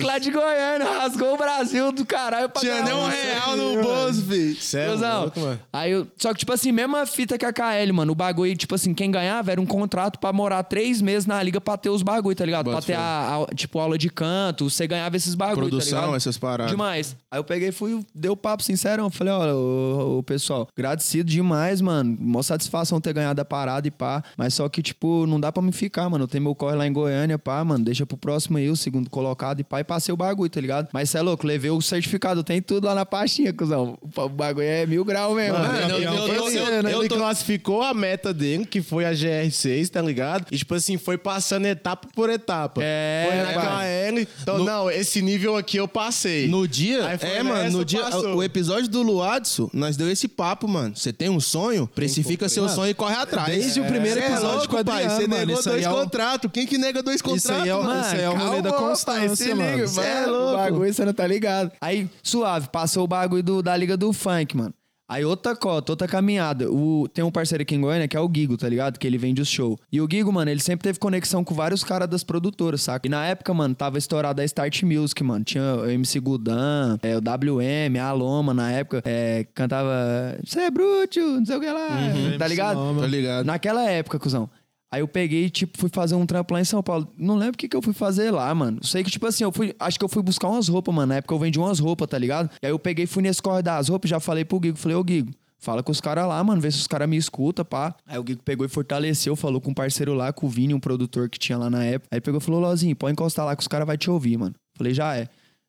Moleque 0.00 0.06
lá 0.06 0.18
de 0.18 0.30
Goiânia, 0.30 0.98
rasgou 0.98 1.34
o 1.34 1.36
Brasil 1.36 1.92
do 1.92 2.04
caralho 2.04 2.48
pra 2.48 2.60
Tinha 2.60 2.82
nem 2.82 2.94
um 2.94 3.02
caralho. 3.08 3.22
real 3.22 3.56
no 3.56 3.82
bolso, 3.82 4.22
filho. 4.24 4.56
É 4.74 5.40
mano. 5.40 5.60
Aí 5.72 5.90
eu, 5.92 6.06
só 6.16 6.32
que, 6.32 6.40
tipo 6.40 6.52
assim, 6.52 6.72
mesma 6.72 7.06
fita 7.06 7.36
que 7.38 7.44
a 7.44 7.52
KL, 7.52 7.92
mano. 7.92 8.12
O 8.12 8.14
bagulho, 8.14 8.56
tipo 8.56 8.74
assim, 8.74 8.94
quem 8.94 9.10
ganhava 9.10 9.52
era 9.52 9.60
um 9.60 9.66
contrato 9.66 10.18
pra 10.18 10.32
morar 10.32 10.62
três 10.62 11.00
meses 11.02 11.26
na 11.26 11.42
liga 11.42 11.60
pra 11.60 11.76
ter 11.76 11.90
os 11.90 12.02
bagulho, 12.02 12.34
tá 12.36 12.44
ligado? 12.44 12.66
Bota 12.66 12.76
pra 12.78 12.86
ter 12.86 12.94
a, 12.94 13.46
a- 13.50 13.54
tipo, 13.54 13.78
aula 13.78 13.96
de 13.98 14.08
canto, 14.10 14.68
você 14.70 14.86
ganhava 14.86 15.16
esses 15.16 15.34
bagulho, 15.34 15.66
tá 15.66 15.70
Produção, 15.70 16.00
ligado? 16.00 16.16
essas 16.16 16.38
paradas. 16.38 16.70
Demais. 16.70 17.16
Aí 17.30 17.38
eu 17.38 17.44
peguei 17.44 17.68
e 17.68 17.72
fui, 17.72 18.04
deu 18.14 18.36
papo 18.36 18.62
sincerão. 18.62 19.10
Falei, 19.10 19.32
olha, 19.32 19.54
ô, 19.54 20.18
ô, 20.18 20.22
pessoal, 20.22 20.68
agradecido 20.76 21.28
demais, 21.30 21.80
mano. 21.80 22.16
Mó 22.18 22.42
satisfação 22.42 23.00
ter 23.00 23.12
ganhado 23.12 23.40
a 23.40 23.44
parada 23.44 23.86
e 23.86 23.90
pá. 23.90 24.22
Mas 24.36 24.54
só 24.54 24.68
que, 24.68 24.82
tipo, 24.82 25.26
não 25.26 25.38
dá 25.40 25.50
pra 25.52 25.62
me 25.62 25.72
ficar, 25.72 26.08
mano. 26.08 26.24
Eu 26.24 26.28
tenho 26.28 26.44
meu 26.44 26.54
corre 26.54 26.76
lá 26.76 26.86
em 26.86 26.92
Goiânia, 26.92 27.38
pá, 27.38 27.62
mano. 27.64 27.84
Deixa 27.84 28.06
pro 28.06 28.16
próximo 28.16 28.58
aí, 28.58 28.68
o 28.70 28.76
segundo 28.76 29.08
colocado 29.10 29.60
e 29.60 29.64
pá. 29.64 29.80
E 29.80 29.84
passei 29.86 30.12
o 30.12 30.16
bagulho, 30.16 30.50
tá 30.50 30.60
ligado? 30.60 30.88
Mas 30.92 31.10
cê 31.10 31.18
é 31.18 31.22
louco, 31.22 31.46
levei 31.46 31.70
o 31.70 31.80
certificado, 31.80 32.42
tem 32.44 32.60
tudo 32.60 32.86
lá 32.86 32.94
na 32.94 33.06
pastinha, 33.06 33.52
cuzão. 33.52 33.98
O 34.16 34.28
bagulho 34.28 34.66
é 34.66 34.84
mil 34.86 35.04
grau 35.04 35.34
mesmo. 35.34 35.58
Mano, 35.58 35.72
né? 35.72 35.84
eu- 35.84 35.98
eu- 35.98 36.14
eu- 36.28 36.46
Ele- 36.48 36.58
eu- 36.58 36.90
eu 36.90 37.00
ele 37.00 37.08
tô- 37.08 37.16
classificou 37.16 37.82
a 37.82 37.94
meta 37.94 38.32
dele, 38.34 38.66
que 38.66 38.82
foi 38.82 39.04
a 39.04 39.12
GR6, 39.12 39.88
tá 39.90 40.02
ligado? 40.02 40.46
E, 40.50 40.56
tipo 40.58 40.74
assim, 40.74 40.96
foi 40.98 41.16
passando 41.18 41.66
etapa 41.66 42.08
por 42.14 42.28
etapa. 42.30 42.80
É, 42.82 43.26
foi 43.28 43.36
na. 43.54 43.62
KL. 43.62 44.28
Então, 44.42 44.64
não, 44.64 44.90
esse 44.90 45.22
nível 45.22 45.56
aqui 45.56 45.76
eu 45.76 45.88
passei. 45.88 46.48
No 46.48 46.66
dia, 46.66 47.06
Aí 47.06 47.18
foi 47.18 47.28
é, 47.28 47.42
nessa, 47.42 47.44
mano, 47.44 47.78
no 47.78 47.84
dia, 47.84 48.00
passou. 48.00 48.36
o 48.36 48.42
episódio 48.42 48.88
do 48.88 49.02
Luadson, 49.02 49.68
nós 49.72 49.96
deu 49.96 50.10
esse 50.10 50.28
papo, 50.28 50.66
mano. 50.68 50.94
Você 50.96 51.12
tem 51.12 51.28
um 51.28 51.40
sonho, 51.40 51.86
precifica 51.94 52.48
seu 52.48 52.68
sonho 52.68 52.90
e 52.90 52.94
corre 52.94 53.14
atrás. 53.16 53.48
Desde 53.54 53.80
o 53.80 53.84
primeiro 53.84 54.20
é 54.20 54.26
episódio 54.26 54.58
louco, 54.58 54.68
com 54.68 54.80
o 54.80 54.84
pai. 54.84 55.08
Você 55.08 55.26
mano, 55.26 55.46
negou 55.46 55.62
dois 55.62 55.84
é 55.84 55.88
contratos. 55.88 56.50
Quem 56.52 56.66
que 56.66 56.78
nega 56.78 57.02
dois 57.02 57.20
contratos? 57.22 57.44
Isso 57.44 57.52
aí 57.52 57.68
é 57.68 57.74
o- 57.74 57.82
mano? 57.82 58.00
isso 58.00 58.14
aí 58.14 58.22
é 58.22 58.28
o 58.30 58.36
rolê 58.36 58.62
da 58.62 58.70
calma, 58.70 58.88
constância, 58.88 59.36
se 59.36 59.54
mano. 59.78 59.88
liga, 59.90 60.02
Cê 60.02 60.08
é 60.08 60.20
mano. 60.26 60.32
louco. 60.32 60.52
O 60.52 60.56
bagulho 60.56 60.94
você 60.94 61.04
não 61.04 61.12
tá 61.14 61.26
ligado. 61.26 61.72
Aí, 61.80 62.08
suave, 62.22 62.68
passou 62.68 63.04
o 63.04 63.08
bagulho 63.08 63.42
do- 63.42 63.62
da 63.62 63.76
Liga 63.76 63.96
do 63.96 64.12
Funk, 64.12 64.56
mano. 64.56 64.74
Aí 65.08 65.24
outra 65.24 65.54
cota, 65.54 65.92
outra 65.92 66.08
caminhada. 66.08 66.68
O, 66.68 67.06
tem 67.06 67.24
um 67.24 67.30
parceiro 67.30 67.62
aqui 67.62 67.76
em 67.76 67.80
Goiânia 67.80 68.08
que 68.08 68.16
é 68.16 68.20
o 68.20 68.28
Gigo, 68.28 68.56
tá 68.56 68.68
ligado? 68.68 68.98
Que 68.98 69.06
ele 69.06 69.16
vende 69.16 69.40
os 69.40 69.46
shows. 69.46 69.78
E 69.92 70.00
o 70.00 70.08
Gigo, 70.10 70.32
mano, 70.32 70.50
ele 70.50 70.58
sempre 70.60 70.82
teve 70.82 70.98
conexão 70.98 71.44
com 71.44 71.54
vários 71.54 71.84
caras 71.84 72.08
das 72.08 72.24
produtoras, 72.24 72.82
saca? 72.82 73.06
E 73.06 73.08
na 73.08 73.24
época, 73.24 73.54
mano, 73.54 73.72
tava 73.72 73.98
estourada 73.98 74.42
a 74.42 74.44
Start 74.44 74.82
Music, 74.82 75.22
mano. 75.22 75.44
Tinha 75.44 75.62
o 75.76 75.88
MC 75.88 76.18
Gudan, 76.18 76.98
é, 77.04 77.16
o 77.16 77.20
WM, 77.20 78.00
a 78.00 78.10
Loma, 78.12 78.52
na 78.52 78.72
época, 78.72 79.00
é, 79.04 79.46
cantava 79.54 80.36
Cê 80.44 80.62
é 80.62 80.70
bruto, 80.72 81.20
não 81.20 81.46
sei 81.46 81.56
o 81.56 81.60
que 81.60 81.70
lá, 81.70 81.88
tá 82.36 82.48
ligado? 82.48 83.00
Tá 83.00 83.06
ligado? 83.06 83.44
Naquela 83.46 83.88
época, 83.88 84.18
cuzão. 84.18 84.50
Aí 84.96 85.02
eu 85.02 85.08
peguei, 85.08 85.50
tipo, 85.50 85.76
fui 85.76 85.90
fazer 85.92 86.14
um 86.14 86.24
trampo 86.24 86.54
lá 86.54 86.60
em 86.62 86.64
São 86.64 86.82
Paulo. 86.82 87.06
Não 87.18 87.36
lembro 87.36 87.52
o 87.52 87.58
que, 87.58 87.68
que 87.68 87.76
eu 87.76 87.82
fui 87.82 87.92
fazer 87.92 88.30
lá, 88.30 88.54
mano. 88.54 88.82
Sei 88.82 89.04
que, 89.04 89.10
tipo 89.10 89.26
assim, 89.26 89.44
eu 89.44 89.52
fui. 89.52 89.76
Acho 89.78 89.98
que 89.98 90.04
eu 90.06 90.08
fui 90.08 90.22
buscar 90.22 90.48
umas 90.48 90.68
roupas, 90.68 90.94
mano. 90.94 91.08
Na 91.08 91.16
época 91.16 91.34
eu 91.34 91.38
vendi 91.38 91.58
umas 91.58 91.78
roupas, 91.78 92.08
tá 92.08 92.16
ligado? 92.16 92.48
E 92.62 92.66
aí 92.66 92.72
eu 92.72 92.78
peguei, 92.78 93.04
fui 93.04 93.22
nesse 93.22 93.42
corre 93.42 93.60
das 93.60 93.90
roupas, 93.90 94.08
já 94.08 94.18
falei 94.18 94.42
pro 94.42 94.58
Gigo. 94.62 94.78
Falei, 94.78 94.96
ô 94.96 95.04
Gigo, 95.06 95.32
fala 95.58 95.82
com 95.82 95.92
os 95.92 96.00
caras 96.00 96.26
lá, 96.26 96.42
mano, 96.42 96.62
vê 96.62 96.70
se 96.70 96.78
os 96.78 96.86
caras 96.86 97.06
me 97.06 97.18
escutam, 97.18 97.62
pá. 97.62 97.94
Aí 98.06 98.18
o 98.18 98.24
Gigo 98.26 98.42
pegou 98.42 98.64
e 98.64 98.70
fortaleceu, 98.70 99.36
falou 99.36 99.60
com 99.60 99.70
um 99.70 99.74
parceiro 99.74 100.14
lá, 100.14 100.32
com 100.32 100.46
o 100.46 100.48
Vini, 100.48 100.72
um 100.72 100.80
produtor 100.80 101.28
que 101.28 101.38
tinha 101.38 101.58
lá 101.58 101.68
na 101.68 101.84
época. 101.84 102.08
Aí 102.10 102.18
pegou 102.18 102.40
e 102.40 102.42
falou, 102.42 102.58
Lozinho, 102.58 102.96
pode 102.96 103.12
encostar 103.12 103.44
lá 103.44 103.54
que 103.54 103.60
os 103.60 103.68
caras 103.68 103.86
vão 103.86 103.98
te 103.98 104.10
ouvir, 104.10 104.38
mano. 104.38 104.54
Falei, 104.78 104.94
já 104.94 105.14
é. 105.14 105.28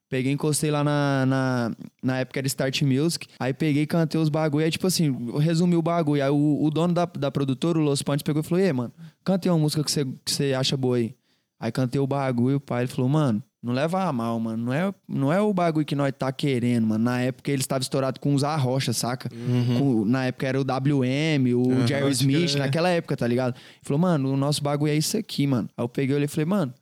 Peguei, 0.09 0.31
encostei 0.31 0.71
lá 0.71 0.83
na, 0.85 1.25
na, 1.25 1.71
na 2.01 2.19
época 2.19 2.39
era 2.39 2.47
Start 2.47 2.81
Music. 2.83 3.27
Aí 3.39 3.53
peguei, 3.53 3.85
cantei 3.85 4.19
os 4.19 4.29
bagulho. 4.29 4.63
Aí, 4.63 4.71
tipo 4.71 4.87
assim, 4.87 5.07
eu 5.27 5.37
resumi 5.37 5.75
o 5.75 5.81
bagulho. 5.81 6.23
Aí 6.23 6.29
o, 6.29 6.63
o 6.63 6.69
dono 6.71 6.93
da, 6.93 7.05
da 7.05 7.29
produtora, 7.29 7.77
o 7.77 7.81
Los 7.81 8.01
Pontes, 8.01 8.23
pegou 8.23 8.41
e 8.41 8.43
falou: 8.43 8.63
Ei, 8.63 8.71
mano, 8.71 8.93
cantei 9.23 9.51
uma 9.51 9.57
música 9.59 9.83
que 9.83 9.91
você 9.91 10.05
que 10.25 10.53
acha 10.53 10.77
boa 10.77 10.95
aí. 10.97 11.13
Aí 11.59 11.71
cantei 11.71 11.99
o 11.99 12.07
bagulho. 12.07 12.55
O 12.55 12.59
pai 12.61 12.83
ele 12.83 12.87
falou: 12.91 13.09
Mano, 13.09 13.43
não 13.61 13.73
leva 13.73 14.01
a 14.05 14.13
mal, 14.13 14.39
mano. 14.39 14.63
Não 14.67 14.73
é, 14.73 14.93
não 15.09 15.33
é 15.33 15.41
o 15.41 15.53
bagulho 15.53 15.85
que 15.85 15.95
nós 15.95 16.13
tá 16.17 16.31
querendo, 16.31 16.87
mano. 16.87 17.03
Na 17.03 17.19
época 17.19 17.51
ele 17.51 17.61
estava 17.61 17.81
estourado 17.81 18.17
com 18.21 18.33
os 18.33 18.45
Arrocha, 18.45 18.93
saca? 18.93 19.29
Com- 19.77 20.05
na 20.05 20.25
época 20.27 20.47
era 20.47 20.57
o 20.61 20.63
WM, 20.63 21.53
o 21.53 21.85
Jerry 21.85 22.11
Smith, 22.11 22.51
naquela 22.59 22.89
época, 22.89 23.17
tá 23.17 23.27
ligado? 23.27 23.55
Ele 23.55 23.81
falou: 23.83 23.99
Mano, 23.99 24.31
o 24.31 24.37
nosso 24.37 24.63
bagulho 24.63 24.91
é 24.91 24.95
isso 24.95 25.17
aqui, 25.17 25.45
mano. 25.45 25.67
Aí 25.75 25.83
eu 25.83 25.89
peguei 25.89 26.15
ele 26.15 26.25
e 26.25 26.29
falei: 26.29 26.45
Mano. 26.45 26.73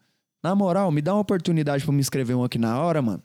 Na 0.46 0.54
moral, 0.54 0.92
me 0.92 1.02
dá 1.02 1.12
uma 1.12 1.22
oportunidade 1.22 1.84
pra 1.84 1.92
me 1.92 2.00
escrever 2.00 2.36
um 2.36 2.44
aqui 2.44 2.60
na 2.60 2.80
hora, 2.80 3.02
mano. 3.02 3.24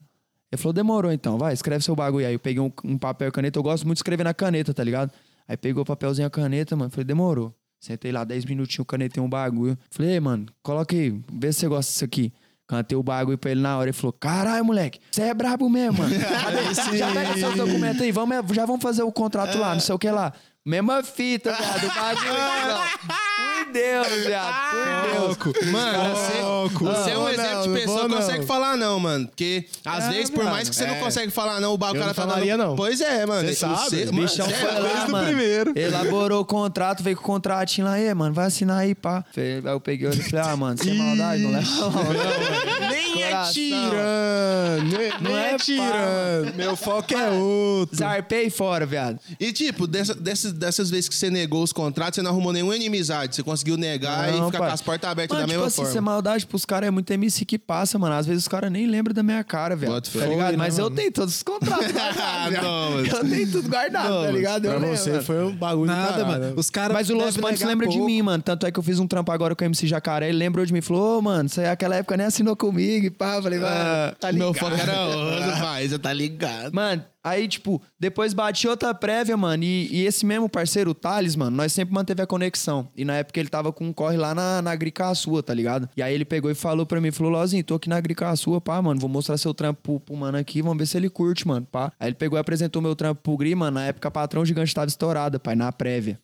Ele 0.50 0.58
falou, 0.58 0.72
demorou 0.72 1.12
então, 1.12 1.36
vai, 1.36 1.52
escreve 1.52 1.84
seu 1.84 1.94
bagulho 1.94 2.26
aí. 2.26 2.32
Eu 2.32 2.38
peguei 2.38 2.62
um, 2.62 2.72
um 2.82 2.96
papel 2.96 3.28
e 3.28 3.30
caneta, 3.30 3.58
eu 3.58 3.62
gosto 3.62 3.84
muito 3.84 3.96
de 3.96 3.98
escrever 3.98 4.24
na 4.24 4.32
caneta, 4.32 4.72
tá 4.72 4.82
ligado? 4.82 5.12
Aí 5.46 5.54
pegou 5.54 5.82
o 5.82 5.84
papelzinho 5.84 6.24
e 6.24 6.26
a 6.26 6.30
caneta, 6.30 6.74
mano, 6.74 6.90
falei, 6.90 7.04
demorou. 7.04 7.54
Sentei 7.78 8.10
lá 8.10 8.24
10 8.24 8.46
minutinhos, 8.46 8.86
canetei 8.88 9.22
um 9.22 9.28
bagulho. 9.28 9.76
Falei, 9.90 10.12
ei, 10.12 10.20
mano, 10.20 10.46
coloca 10.62 10.96
aí, 10.96 11.20
vê 11.30 11.52
se 11.52 11.60
você 11.60 11.68
gosta 11.68 11.92
disso 11.92 12.04
aqui. 12.06 12.32
Cantei 12.70 12.96
o 12.96 13.02
bagulho 13.02 13.36
pra 13.36 13.50
ele 13.50 13.60
na 13.60 13.76
hora. 13.76 13.90
Ele 13.90 13.92
falou: 13.92 14.12
Caralho, 14.12 14.64
moleque, 14.64 15.00
você 15.10 15.22
é 15.22 15.34
brabo 15.34 15.68
mesmo, 15.68 15.98
mano. 15.98 16.14
Já, 16.14 16.94
já 16.96 17.12
pega 17.12 17.34
seus 17.36 17.56
documentos 17.56 18.00
aí, 18.00 18.12
vamos, 18.12 18.36
já 18.54 18.64
vamos 18.64 18.80
fazer 18.80 19.02
o 19.02 19.10
contrato 19.10 19.58
lá, 19.58 19.74
não 19.74 19.80
sei 19.80 19.92
o 19.92 19.98
que 19.98 20.08
lá. 20.08 20.32
Mesma 20.66 21.02
fita, 21.02 21.52
viado. 21.52 21.84
O 21.84 21.94
bagulho. 21.94 22.34
não. 22.68 23.20
Por 23.64 23.72
Deus, 23.72 24.08
viado. 24.26 24.70
Por 24.70 25.52
Deus. 25.52 25.72
Mano, 25.72 26.14
você, 26.14 26.84
você 26.84 27.10
é 27.12 27.18
um 27.18 27.22
Não, 27.22 27.28
exemplo 27.30 27.54
não, 27.54 27.62
de 27.62 27.68
pessoa 27.80 27.98
vou 27.98 28.08
que 28.08 28.14
não. 28.14 28.20
consegue 28.20 28.46
falar 28.46 28.76
não, 28.76 29.00
mano. 29.00 29.26
Porque 29.28 29.64
às 29.84 30.04
É, 30.04 30.08
vezes, 30.10 30.28
por 30.30 30.38
mano, 30.38 30.50
mais 30.50 30.68
que 30.68 30.74
você 30.76 30.86
não 30.86 30.94
é. 30.94 30.98
consegue 31.00 31.30
falar 31.30 31.60
não, 31.60 31.72
o 31.72 31.78
bagulho 31.78 31.98
Eu 32.00 32.04
cara 32.04 32.14
não 32.14 32.14
tá 32.26 32.30
falaria, 32.34 32.56
dando... 32.58 32.68
não. 32.68 32.76
Pois 32.76 33.00
é, 33.00 33.24
mano. 33.24 33.48
Você 33.48 33.54
sabe? 33.54 34.02
O 34.04 34.12
mano, 34.14 34.26
bichão 34.28 34.46
é 34.46 34.50
foi 34.50 34.70
louco. 34.70 34.82
lá, 34.82 34.88
desde 34.90 35.06
o 35.08 35.12
mano. 35.12 35.26
primeiro. 35.26 35.72
Elaborou 35.78 36.40
o 36.40 36.44
contrato, 36.44 37.02
veio 37.02 37.16
com 37.16 37.22
o 37.22 37.26
contratinho 37.26 37.86
lá, 37.86 37.98
e 37.98 38.12
mano, 38.12 38.34
vai 38.34 38.46
assinar 38.46 38.78
aí, 38.80 38.94
pá. 38.94 39.24
Fe- 39.32 39.62
Aí 39.64 39.72
eu 39.72 39.80
peguei 39.80 40.08
e 40.10 40.22
falei, 40.22 40.44
ah, 40.46 40.56
mano, 40.56 40.76
sem 40.82 40.94
maldade, 40.94 41.42
não 41.42 41.52
leva 41.52 41.66
a 41.72 41.90
mal, 41.90 41.90
não, 41.90 42.04
mano. 42.04 42.90
Nem 42.90 42.99
é 43.40 43.52
Coração. 43.52 43.52
tirando, 43.52 44.98
nem, 44.98 45.10
Não 45.20 45.30
nem 45.30 45.34
é 45.36 45.50
é 45.52 45.56
tirando. 45.56 46.54
Meu 46.56 46.76
foco 46.76 47.14
é 47.14 47.30
outro. 47.30 47.96
Zarpei 47.96 48.50
fora, 48.50 48.86
viado. 48.86 49.18
E 49.38 49.52
tipo, 49.52 49.86
dessa- 49.86 50.14
dessas, 50.14 50.52
dessas 50.52 50.90
vezes 50.90 51.08
que 51.08 51.14
você 51.14 51.30
negou 51.30 51.62
os 51.62 51.72
contratos, 51.72 52.16
você 52.16 52.22
não 52.22 52.30
arrumou 52.30 52.52
nenhuma 52.52 52.74
inimizade. 52.76 53.34
Você 53.36 53.42
conseguiu 53.42 53.76
negar 53.76 54.30
Não, 54.32 54.42
e 54.42 54.46
ficar 54.46 54.58
pai. 54.58 54.68
com 54.68 54.74
as 54.74 54.82
portas 54.82 55.10
abertas 55.10 55.36
Mano, 55.36 55.46
da 55.46 55.52
tipo 55.52 55.58
mesma 55.60 55.66
assim, 55.68 55.76
forma. 55.76 55.92
ser 55.92 56.00
maldade 56.00 56.46
pros 56.46 56.64
caras 56.64 56.88
é 56.88 56.90
muito 56.90 57.10
MC 57.12 57.44
que 57.44 57.58
passa, 57.58 57.98
mano. 57.98 58.14
Às 58.14 58.26
vezes 58.26 58.44
os 58.44 58.48
caras 58.48 58.70
nem 58.70 58.86
lembram 58.86 59.14
da 59.14 59.22
minha 59.22 59.42
cara, 59.44 59.76
velho. 59.76 60.00
Tá 60.00 60.26
ligado? 60.26 60.56
Mas 60.58 60.76
né, 60.76 60.80
eu 60.80 60.84
mano? 60.84 60.96
tenho 60.96 61.12
todos 61.12 61.36
os 61.36 61.42
contratos 61.42 61.86
guardados. 61.92 62.50
viado. 62.50 62.62
Não, 62.64 62.90
mas- 62.92 63.08
eu 63.12 63.28
tenho 63.28 63.50
tudo 63.50 63.68
guardado, 63.68 64.08
Não, 64.08 64.16
tá 64.20 64.26
mas 64.26 64.34
ligado? 64.34 64.64
Eu 64.64 64.70
Pra 64.70 64.80
lembro, 64.80 64.96
você 64.96 65.10
mano. 65.10 65.22
foi 65.22 65.44
um 65.44 65.56
bagulho 65.56 65.86
Nada, 65.86 66.12
caralho. 66.12 66.26
mano. 66.26 66.54
Os 66.56 66.70
caras. 66.70 66.92
Mas 66.94 67.10
o 67.10 67.14
Los 67.14 67.36
negar 67.36 67.62
lembra 67.62 67.86
de 67.88 67.98
mim, 67.98 68.22
mano. 68.22 68.42
Tanto 68.42 68.66
é 68.66 68.70
que 68.70 68.78
eu 68.78 68.82
fiz 68.82 68.98
um 68.98 69.06
trampo 69.06 69.30
agora 69.32 69.54
com 69.54 69.64
o 69.64 69.66
MC 69.66 69.86
Jacaré. 69.86 70.28
Ele 70.28 70.38
lembrou 70.38 70.64
de 70.64 70.72
mim. 70.72 70.80
Falou, 70.80 71.18
ô, 71.18 71.22
mano, 71.22 71.48
você 71.48 71.62
naquela 71.62 71.96
época 71.96 72.16
nem 72.16 72.26
assinou 72.26 72.56
comigo 72.56 73.06
e 73.06 73.10
pá. 73.10 73.29
Falei, 73.42 73.58
mano, 73.58 74.16
tá 74.18 74.30
ligado. 74.30 74.44
Meu 74.44 74.54
foco 74.54 74.74
era 74.74 75.00
outro, 75.06 75.60
pai. 75.60 75.88
Você 75.88 75.98
tá 75.98 76.12
ligado. 76.12 76.72
Mano, 76.72 77.04
aí, 77.22 77.46
tipo, 77.48 77.80
depois 77.98 78.32
bati 78.34 78.66
outra 78.66 78.94
prévia, 78.94 79.36
mano. 79.36 79.62
E, 79.62 79.88
e 79.90 80.06
esse 80.06 80.24
mesmo 80.26 80.48
parceiro, 80.48 80.90
o 80.90 80.94
Thales, 80.94 81.36
mano, 81.36 81.56
nós 81.56 81.72
sempre 81.72 81.94
manteve 81.94 82.22
a 82.22 82.26
conexão. 82.26 82.88
E 82.96 83.04
na 83.04 83.16
época 83.16 83.38
ele 83.38 83.48
tava 83.48 83.72
com 83.72 83.86
um 83.86 83.92
corre 83.92 84.16
lá 84.16 84.34
na, 84.34 84.62
na 84.62 84.70
Agricaçua, 84.70 85.42
tá 85.42 85.54
ligado? 85.54 85.88
E 85.96 86.02
aí 86.02 86.14
ele 86.14 86.24
pegou 86.24 86.50
e 86.50 86.54
falou 86.54 86.84
pra 86.86 87.00
mim, 87.00 87.10
falou, 87.10 87.32
Lozinho, 87.32 87.64
tô 87.64 87.74
aqui 87.74 87.88
na 87.88 87.96
Agricaçua, 87.96 88.60
pá, 88.60 88.80
mano, 88.80 89.00
vou 89.00 89.08
mostrar 89.08 89.36
seu 89.38 89.54
trampo 89.54 89.80
pro, 89.82 90.00
pro 90.00 90.16
mano 90.16 90.38
aqui, 90.38 90.62
vamos 90.62 90.78
ver 90.78 90.86
se 90.86 90.96
ele 90.96 91.08
curte, 91.10 91.46
mano, 91.46 91.66
pá. 91.70 91.92
Aí 91.98 92.08
ele 92.08 92.16
pegou 92.16 92.38
e 92.38 92.40
apresentou 92.40 92.80
meu 92.82 92.96
trampo 92.96 93.22
pro 93.22 93.36
Gri, 93.36 93.54
mano. 93.54 93.72
Na 93.72 93.86
época 93.86 94.08
a 94.08 94.10
patrão 94.10 94.44
gigante 94.44 94.74
tava 94.74 94.88
estourada, 94.88 95.38
pai, 95.38 95.54
na 95.54 95.70
prévia. 95.72 96.18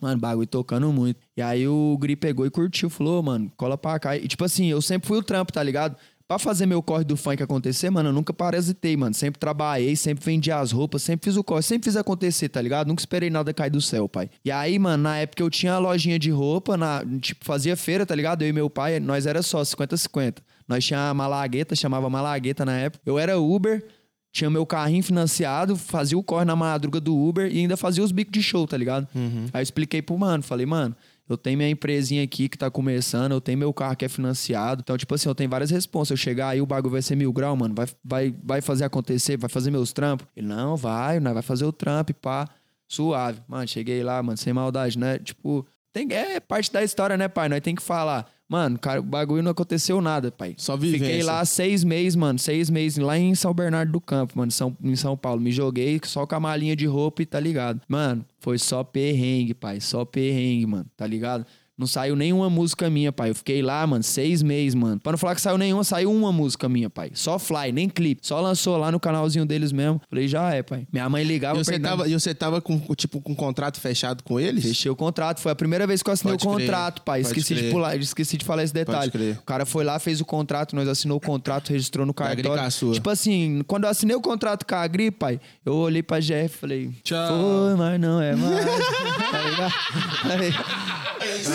Mano, 0.00 0.20
bagulho 0.20 0.46
tocando 0.46 0.92
muito. 0.92 1.18
E 1.36 1.40
aí 1.40 1.66
o 1.66 1.96
Gri 1.98 2.14
pegou 2.16 2.44
e 2.44 2.50
curtiu, 2.50 2.90
falou, 2.90 3.22
mano, 3.22 3.50
cola 3.56 3.78
pra 3.78 3.98
cá. 3.98 4.16
E 4.16 4.26
tipo 4.26 4.44
assim, 4.44 4.66
eu 4.66 4.82
sempre 4.82 5.08
fui 5.08 5.16
o 5.18 5.22
trampo, 5.22 5.52
tá 5.52 5.62
ligado? 5.62 5.96
Pra 6.26 6.38
fazer 6.38 6.64
meu 6.64 6.82
corre 6.82 7.04
do 7.04 7.18
funk 7.18 7.42
acontecer, 7.42 7.90
mano, 7.90 8.08
eu 8.08 8.12
nunca 8.12 8.32
parasitei, 8.32 8.96
mano. 8.96 9.14
Sempre 9.14 9.38
trabalhei, 9.38 9.94
sempre 9.94 10.24
vendi 10.24 10.50
as 10.50 10.72
roupas, 10.72 11.02
sempre 11.02 11.26
fiz 11.26 11.36
o 11.36 11.44
corre, 11.44 11.62
sempre 11.62 11.84
fiz 11.84 11.96
acontecer, 11.96 12.48
tá 12.48 12.62
ligado? 12.62 12.88
Nunca 12.88 13.02
esperei 13.02 13.28
nada 13.28 13.52
cair 13.52 13.68
do 13.68 13.80
céu, 13.80 14.08
pai. 14.08 14.30
E 14.42 14.50
aí, 14.50 14.78
mano, 14.78 15.02
na 15.02 15.18
época 15.18 15.42
eu 15.42 15.50
tinha 15.50 15.74
a 15.74 15.78
lojinha 15.78 16.18
de 16.18 16.30
roupa, 16.30 16.78
na, 16.78 17.04
tipo, 17.20 17.44
fazia 17.44 17.76
feira, 17.76 18.06
tá 18.06 18.14
ligado? 18.14 18.40
Eu 18.40 18.48
e 18.48 18.52
meu 18.52 18.70
pai, 18.70 18.98
nós 19.00 19.26
era 19.26 19.42
só 19.42 19.60
50-50. 19.60 20.38
Nós 20.66 20.82
tinha 20.82 21.10
a 21.10 21.14
Malagueta, 21.14 21.76
chamava 21.76 22.08
Malagueta 22.08 22.64
na 22.64 22.72
época. 22.78 23.02
Eu 23.04 23.18
era 23.18 23.38
Uber, 23.38 23.84
tinha 24.32 24.48
meu 24.48 24.64
carrinho 24.64 25.02
financiado, 25.02 25.76
fazia 25.76 26.16
o 26.16 26.22
corre 26.22 26.46
na 26.46 26.56
madruga 26.56 26.98
do 27.00 27.14
Uber 27.14 27.52
e 27.54 27.58
ainda 27.58 27.76
fazia 27.76 28.02
os 28.02 28.10
bicos 28.10 28.32
de 28.32 28.42
show, 28.42 28.66
tá 28.66 28.78
ligado? 28.78 29.06
Aí 29.52 29.60
eu 29.60 29.62
expliquei 29.62 30.00
pro 30.00 30.16
mano, 30.18 30.42
falei, 30.42 30.64
mano, 30.64 30.96
eu 31.28 31.38
tenho 31.38 31.56
minha 31.56 31.70
empresinha 31.70 32.22
aqui 32.22 32.48
que 32.48 32.58
tá 32.58 32.70
começando, 32.70 33.32
eu 33.32 33.40
tenho 33.40 33.56
meu 33.56 33.72
carro 33.72 33.96
que 33.96 34.04
é 34.04 34.08
financiado. 34.08 34.82
Então, 34.82 34.96
tipo 34.98 35.14
assim, 35.14 35.28
eu 35.28 35.34
tenho 35.34 35.48
várias 35.48 35.70
responsas. 35.70 36.10
Eu 36.10 36.16
chegar 36.16 36.48
aí, 36.48 36.60
o 36.60 36.66
bagulho 36.66 36.92
vai 36.92 37.02
ser 37.02 37.16
mil 37.16 37.32
grau, 37.32 37.56
mano. 37.56 37.74
Vai, 37.74 37.86
vai, 38.04 38.34
vai 38.42 38.60
fazer 38.60 38.84
acontecer, 38.84 39.38
vai 39.38 39.48
fazer 39.48 39.70
meus 39.70 39.92
trampos. 39.92 40.26
Ele, 40.36 40.46
não, 40.46 40.76
vai, 40.76 41.20
nós 41.20 41.32
vai 41.32 41.42
fazer 41.42 41.64
o 41.64 41.72
trampo, 41.72 42.12
pá. 42.14 42.46
Suave. 42.86 43.40
Mano, 43.48 43.66
cheguei 43.66 44.02
lá, 44.02 44.22
mano, 44.22 44.36
sem 44.36 44.52
maldade, 44.52 44.98
né? 44.98 45.18
Tipo, 45.18 45.66
tem, 45.92 46.06
é 46.12 46.38
parte 46.40 46.70
da 46.70 46.82
história, 46.82 47.16
né, 47.16 47.26
pai? 47.26 47.48
Nós 47.48 47.60
tem 47.60 47.74
que 47.74 47.82
falar. 47.82 48.30
Mano, 48.48 48.78
cara, 48.78 49.00
o 49.00 49.02
bagulho 49.02 49.42
não 49.42 49.52
aconteceu 49.52 50.00
nada, 50.00 50.30
pai. 50.30 50.54
Só 50.58 50.76
vivência. 50.76 51.06
Fiquei 51.06 51.22
lá 51.22 51.44
seis 51.44 51.82
meses, 51.82 52.14
mano. 52.14 52.38
Seis 52.38 52.68
meses 52.68 52.98
lá 52.98 53.18
em 53.18 53.34
São 53.34 53.54
Bernardo 53.54 53.92
do 53.92 54.00
Campo, 54.00 54.36
mano. 54.36 54.52
São, 54.52 54.76
em 54.82 54.94
São 54.96 55.16
Paulo. 55.16 55.40
Me 55.40 55.50
joguei 55.50 55.98
só 56.04 56.26
com 56.26 56.34
a 56.34 56.40
malinha 56.40 56.76
de 56.76 56.86
roupa 56.86 57.22
e 57.22 57.26
tá 57.26 57.40
ligado. 57.40 57.80
Mano, 57.88 58.24
foi 58.40 58.58
só 58.58 58.84
perrengue, 58.84 59.54
pai. 59.54 59.80
Só 59.80 60.04
perrengue, 60.04 60.66
mano. 60.66 60.86
Tá 60.96 61.06
ligado? 61.06 61.46
Não 61.76 61.88
saiu 61.88 62.14
nenhuma 62.14 62.48
música 62.48 62.88
minha, 62.88 63.10
pai. 63.12 63.30
Eu 63.30 63.34
fiquei 63.34 63.60
lá, 63.60 63.84
mano, 63.84 64.02
seis 64.04 64.42
meses, 64.42 64.74
mano. 64.76 65.00
Pra 65.00 65.10
não 65.12 65.18
falar 65.18 65.34
que 65.34 65.40
saiu 65.40 65.58
nenhuma, 65.58 65.82
saiu 65.82 66.12
uma 66.12 66.30
música 66.30 66.68
minha, 66.68 66.88
pai. 66.88 67.10
Só 67.14 67.36
fly, 67.38 67.72
nem 67.72 67.88
clipe. 67.88 68.20
Só 68.24 68.40
lançou 68.40 68.76
lá 68.76 68.92
no 68.92 69.00
canalzinho 69.00 69.44
deles 69.44 69.72
mesmo. 69.72 70.00
Falei, 70.08 70.28
já 70.28 70.54
é, 70.54 70.62
pai. 70.62 70.86
Minha 70.92 71.08
mãe 71.08 71.24
ligava 71.24 71.58
E 71.60 71.64
você 71.64 71.78
tava, 71.80 72.08
e 72.08 72.12
você 72.14 72.32
tava 72.32 72.60
com, 72.60 72.78
tipo, 72.94 73.20
com 73.20 73.32
um 73.32 73.34
contrato 73.34 73.80
fechado 73.80 74.22
com 74.22 74.38
eles? 74.38 74.62
Fechei 74.64 74.88
o 74.90 74.94
contrato. 74.94 75.40
Foi 75.40 75.50
a 75.50 75.54
primeira 75.56 75.84
vez 75.84 76.00
que 76.00 76.08
eu 76.08 76.12
assinei 76.14 76.36
Pode 76.36 76.46
o 76.46 76.54
crer, 76.54 76.66
contrato, 76.68 77.02
pai. 77.02 77.22
pode 77.22 77.28
Esqueci 77.40 77.54
de 77.56 77.70
pular, 77.70 77.96
esqueci 77.96 78.36
de 78.36 78.44
falar 78.44 78.62
esse 78.62 78.72
detalhe. 78.72 79.10
crer. 79.10 79.38
O 79.38 79.42
cara 79.42 79.66
foi 79.66 79.82
lá, 79.84 79.98
fez 79.98 80.20
o 80.20 80.24
contrato, 80.24 80.76
nós 80.76 80.86
assinou 80.88 81.16
o 81.16 81.20
contrato, 81.20 81.70
registrou 81.70 82.06
no 82.06 82.14
cartório. 82.14 82.52
Agricaçua. 82.52 82.94
Tipo 82.94 83.10
assim, 83.10 83.62
quando 83.66 83.82
eu 83.84 83.90
assinei 83.90 84.14
o 84.14 84.20
contrato 84.20 84.64
com 84.64 84.74
a 84.76 84.80
Agri, 84.82 85.10
pai, 85.10 85.40
eu 85.66 85.74
olhei 85.74 86.04
pra 86.04 86.20
GF 86.20 86.44
e 86.44 86.48
falei, 86.48 86.90
Tchau. 87.02 87.26
Foi, 87.28 87.74
mas 87.76 88.00
não 88.00 88.20
é 88.22 88.36
mais. 88.36 88.64
tá 89.32 90.36
ligado? 90.36 90.64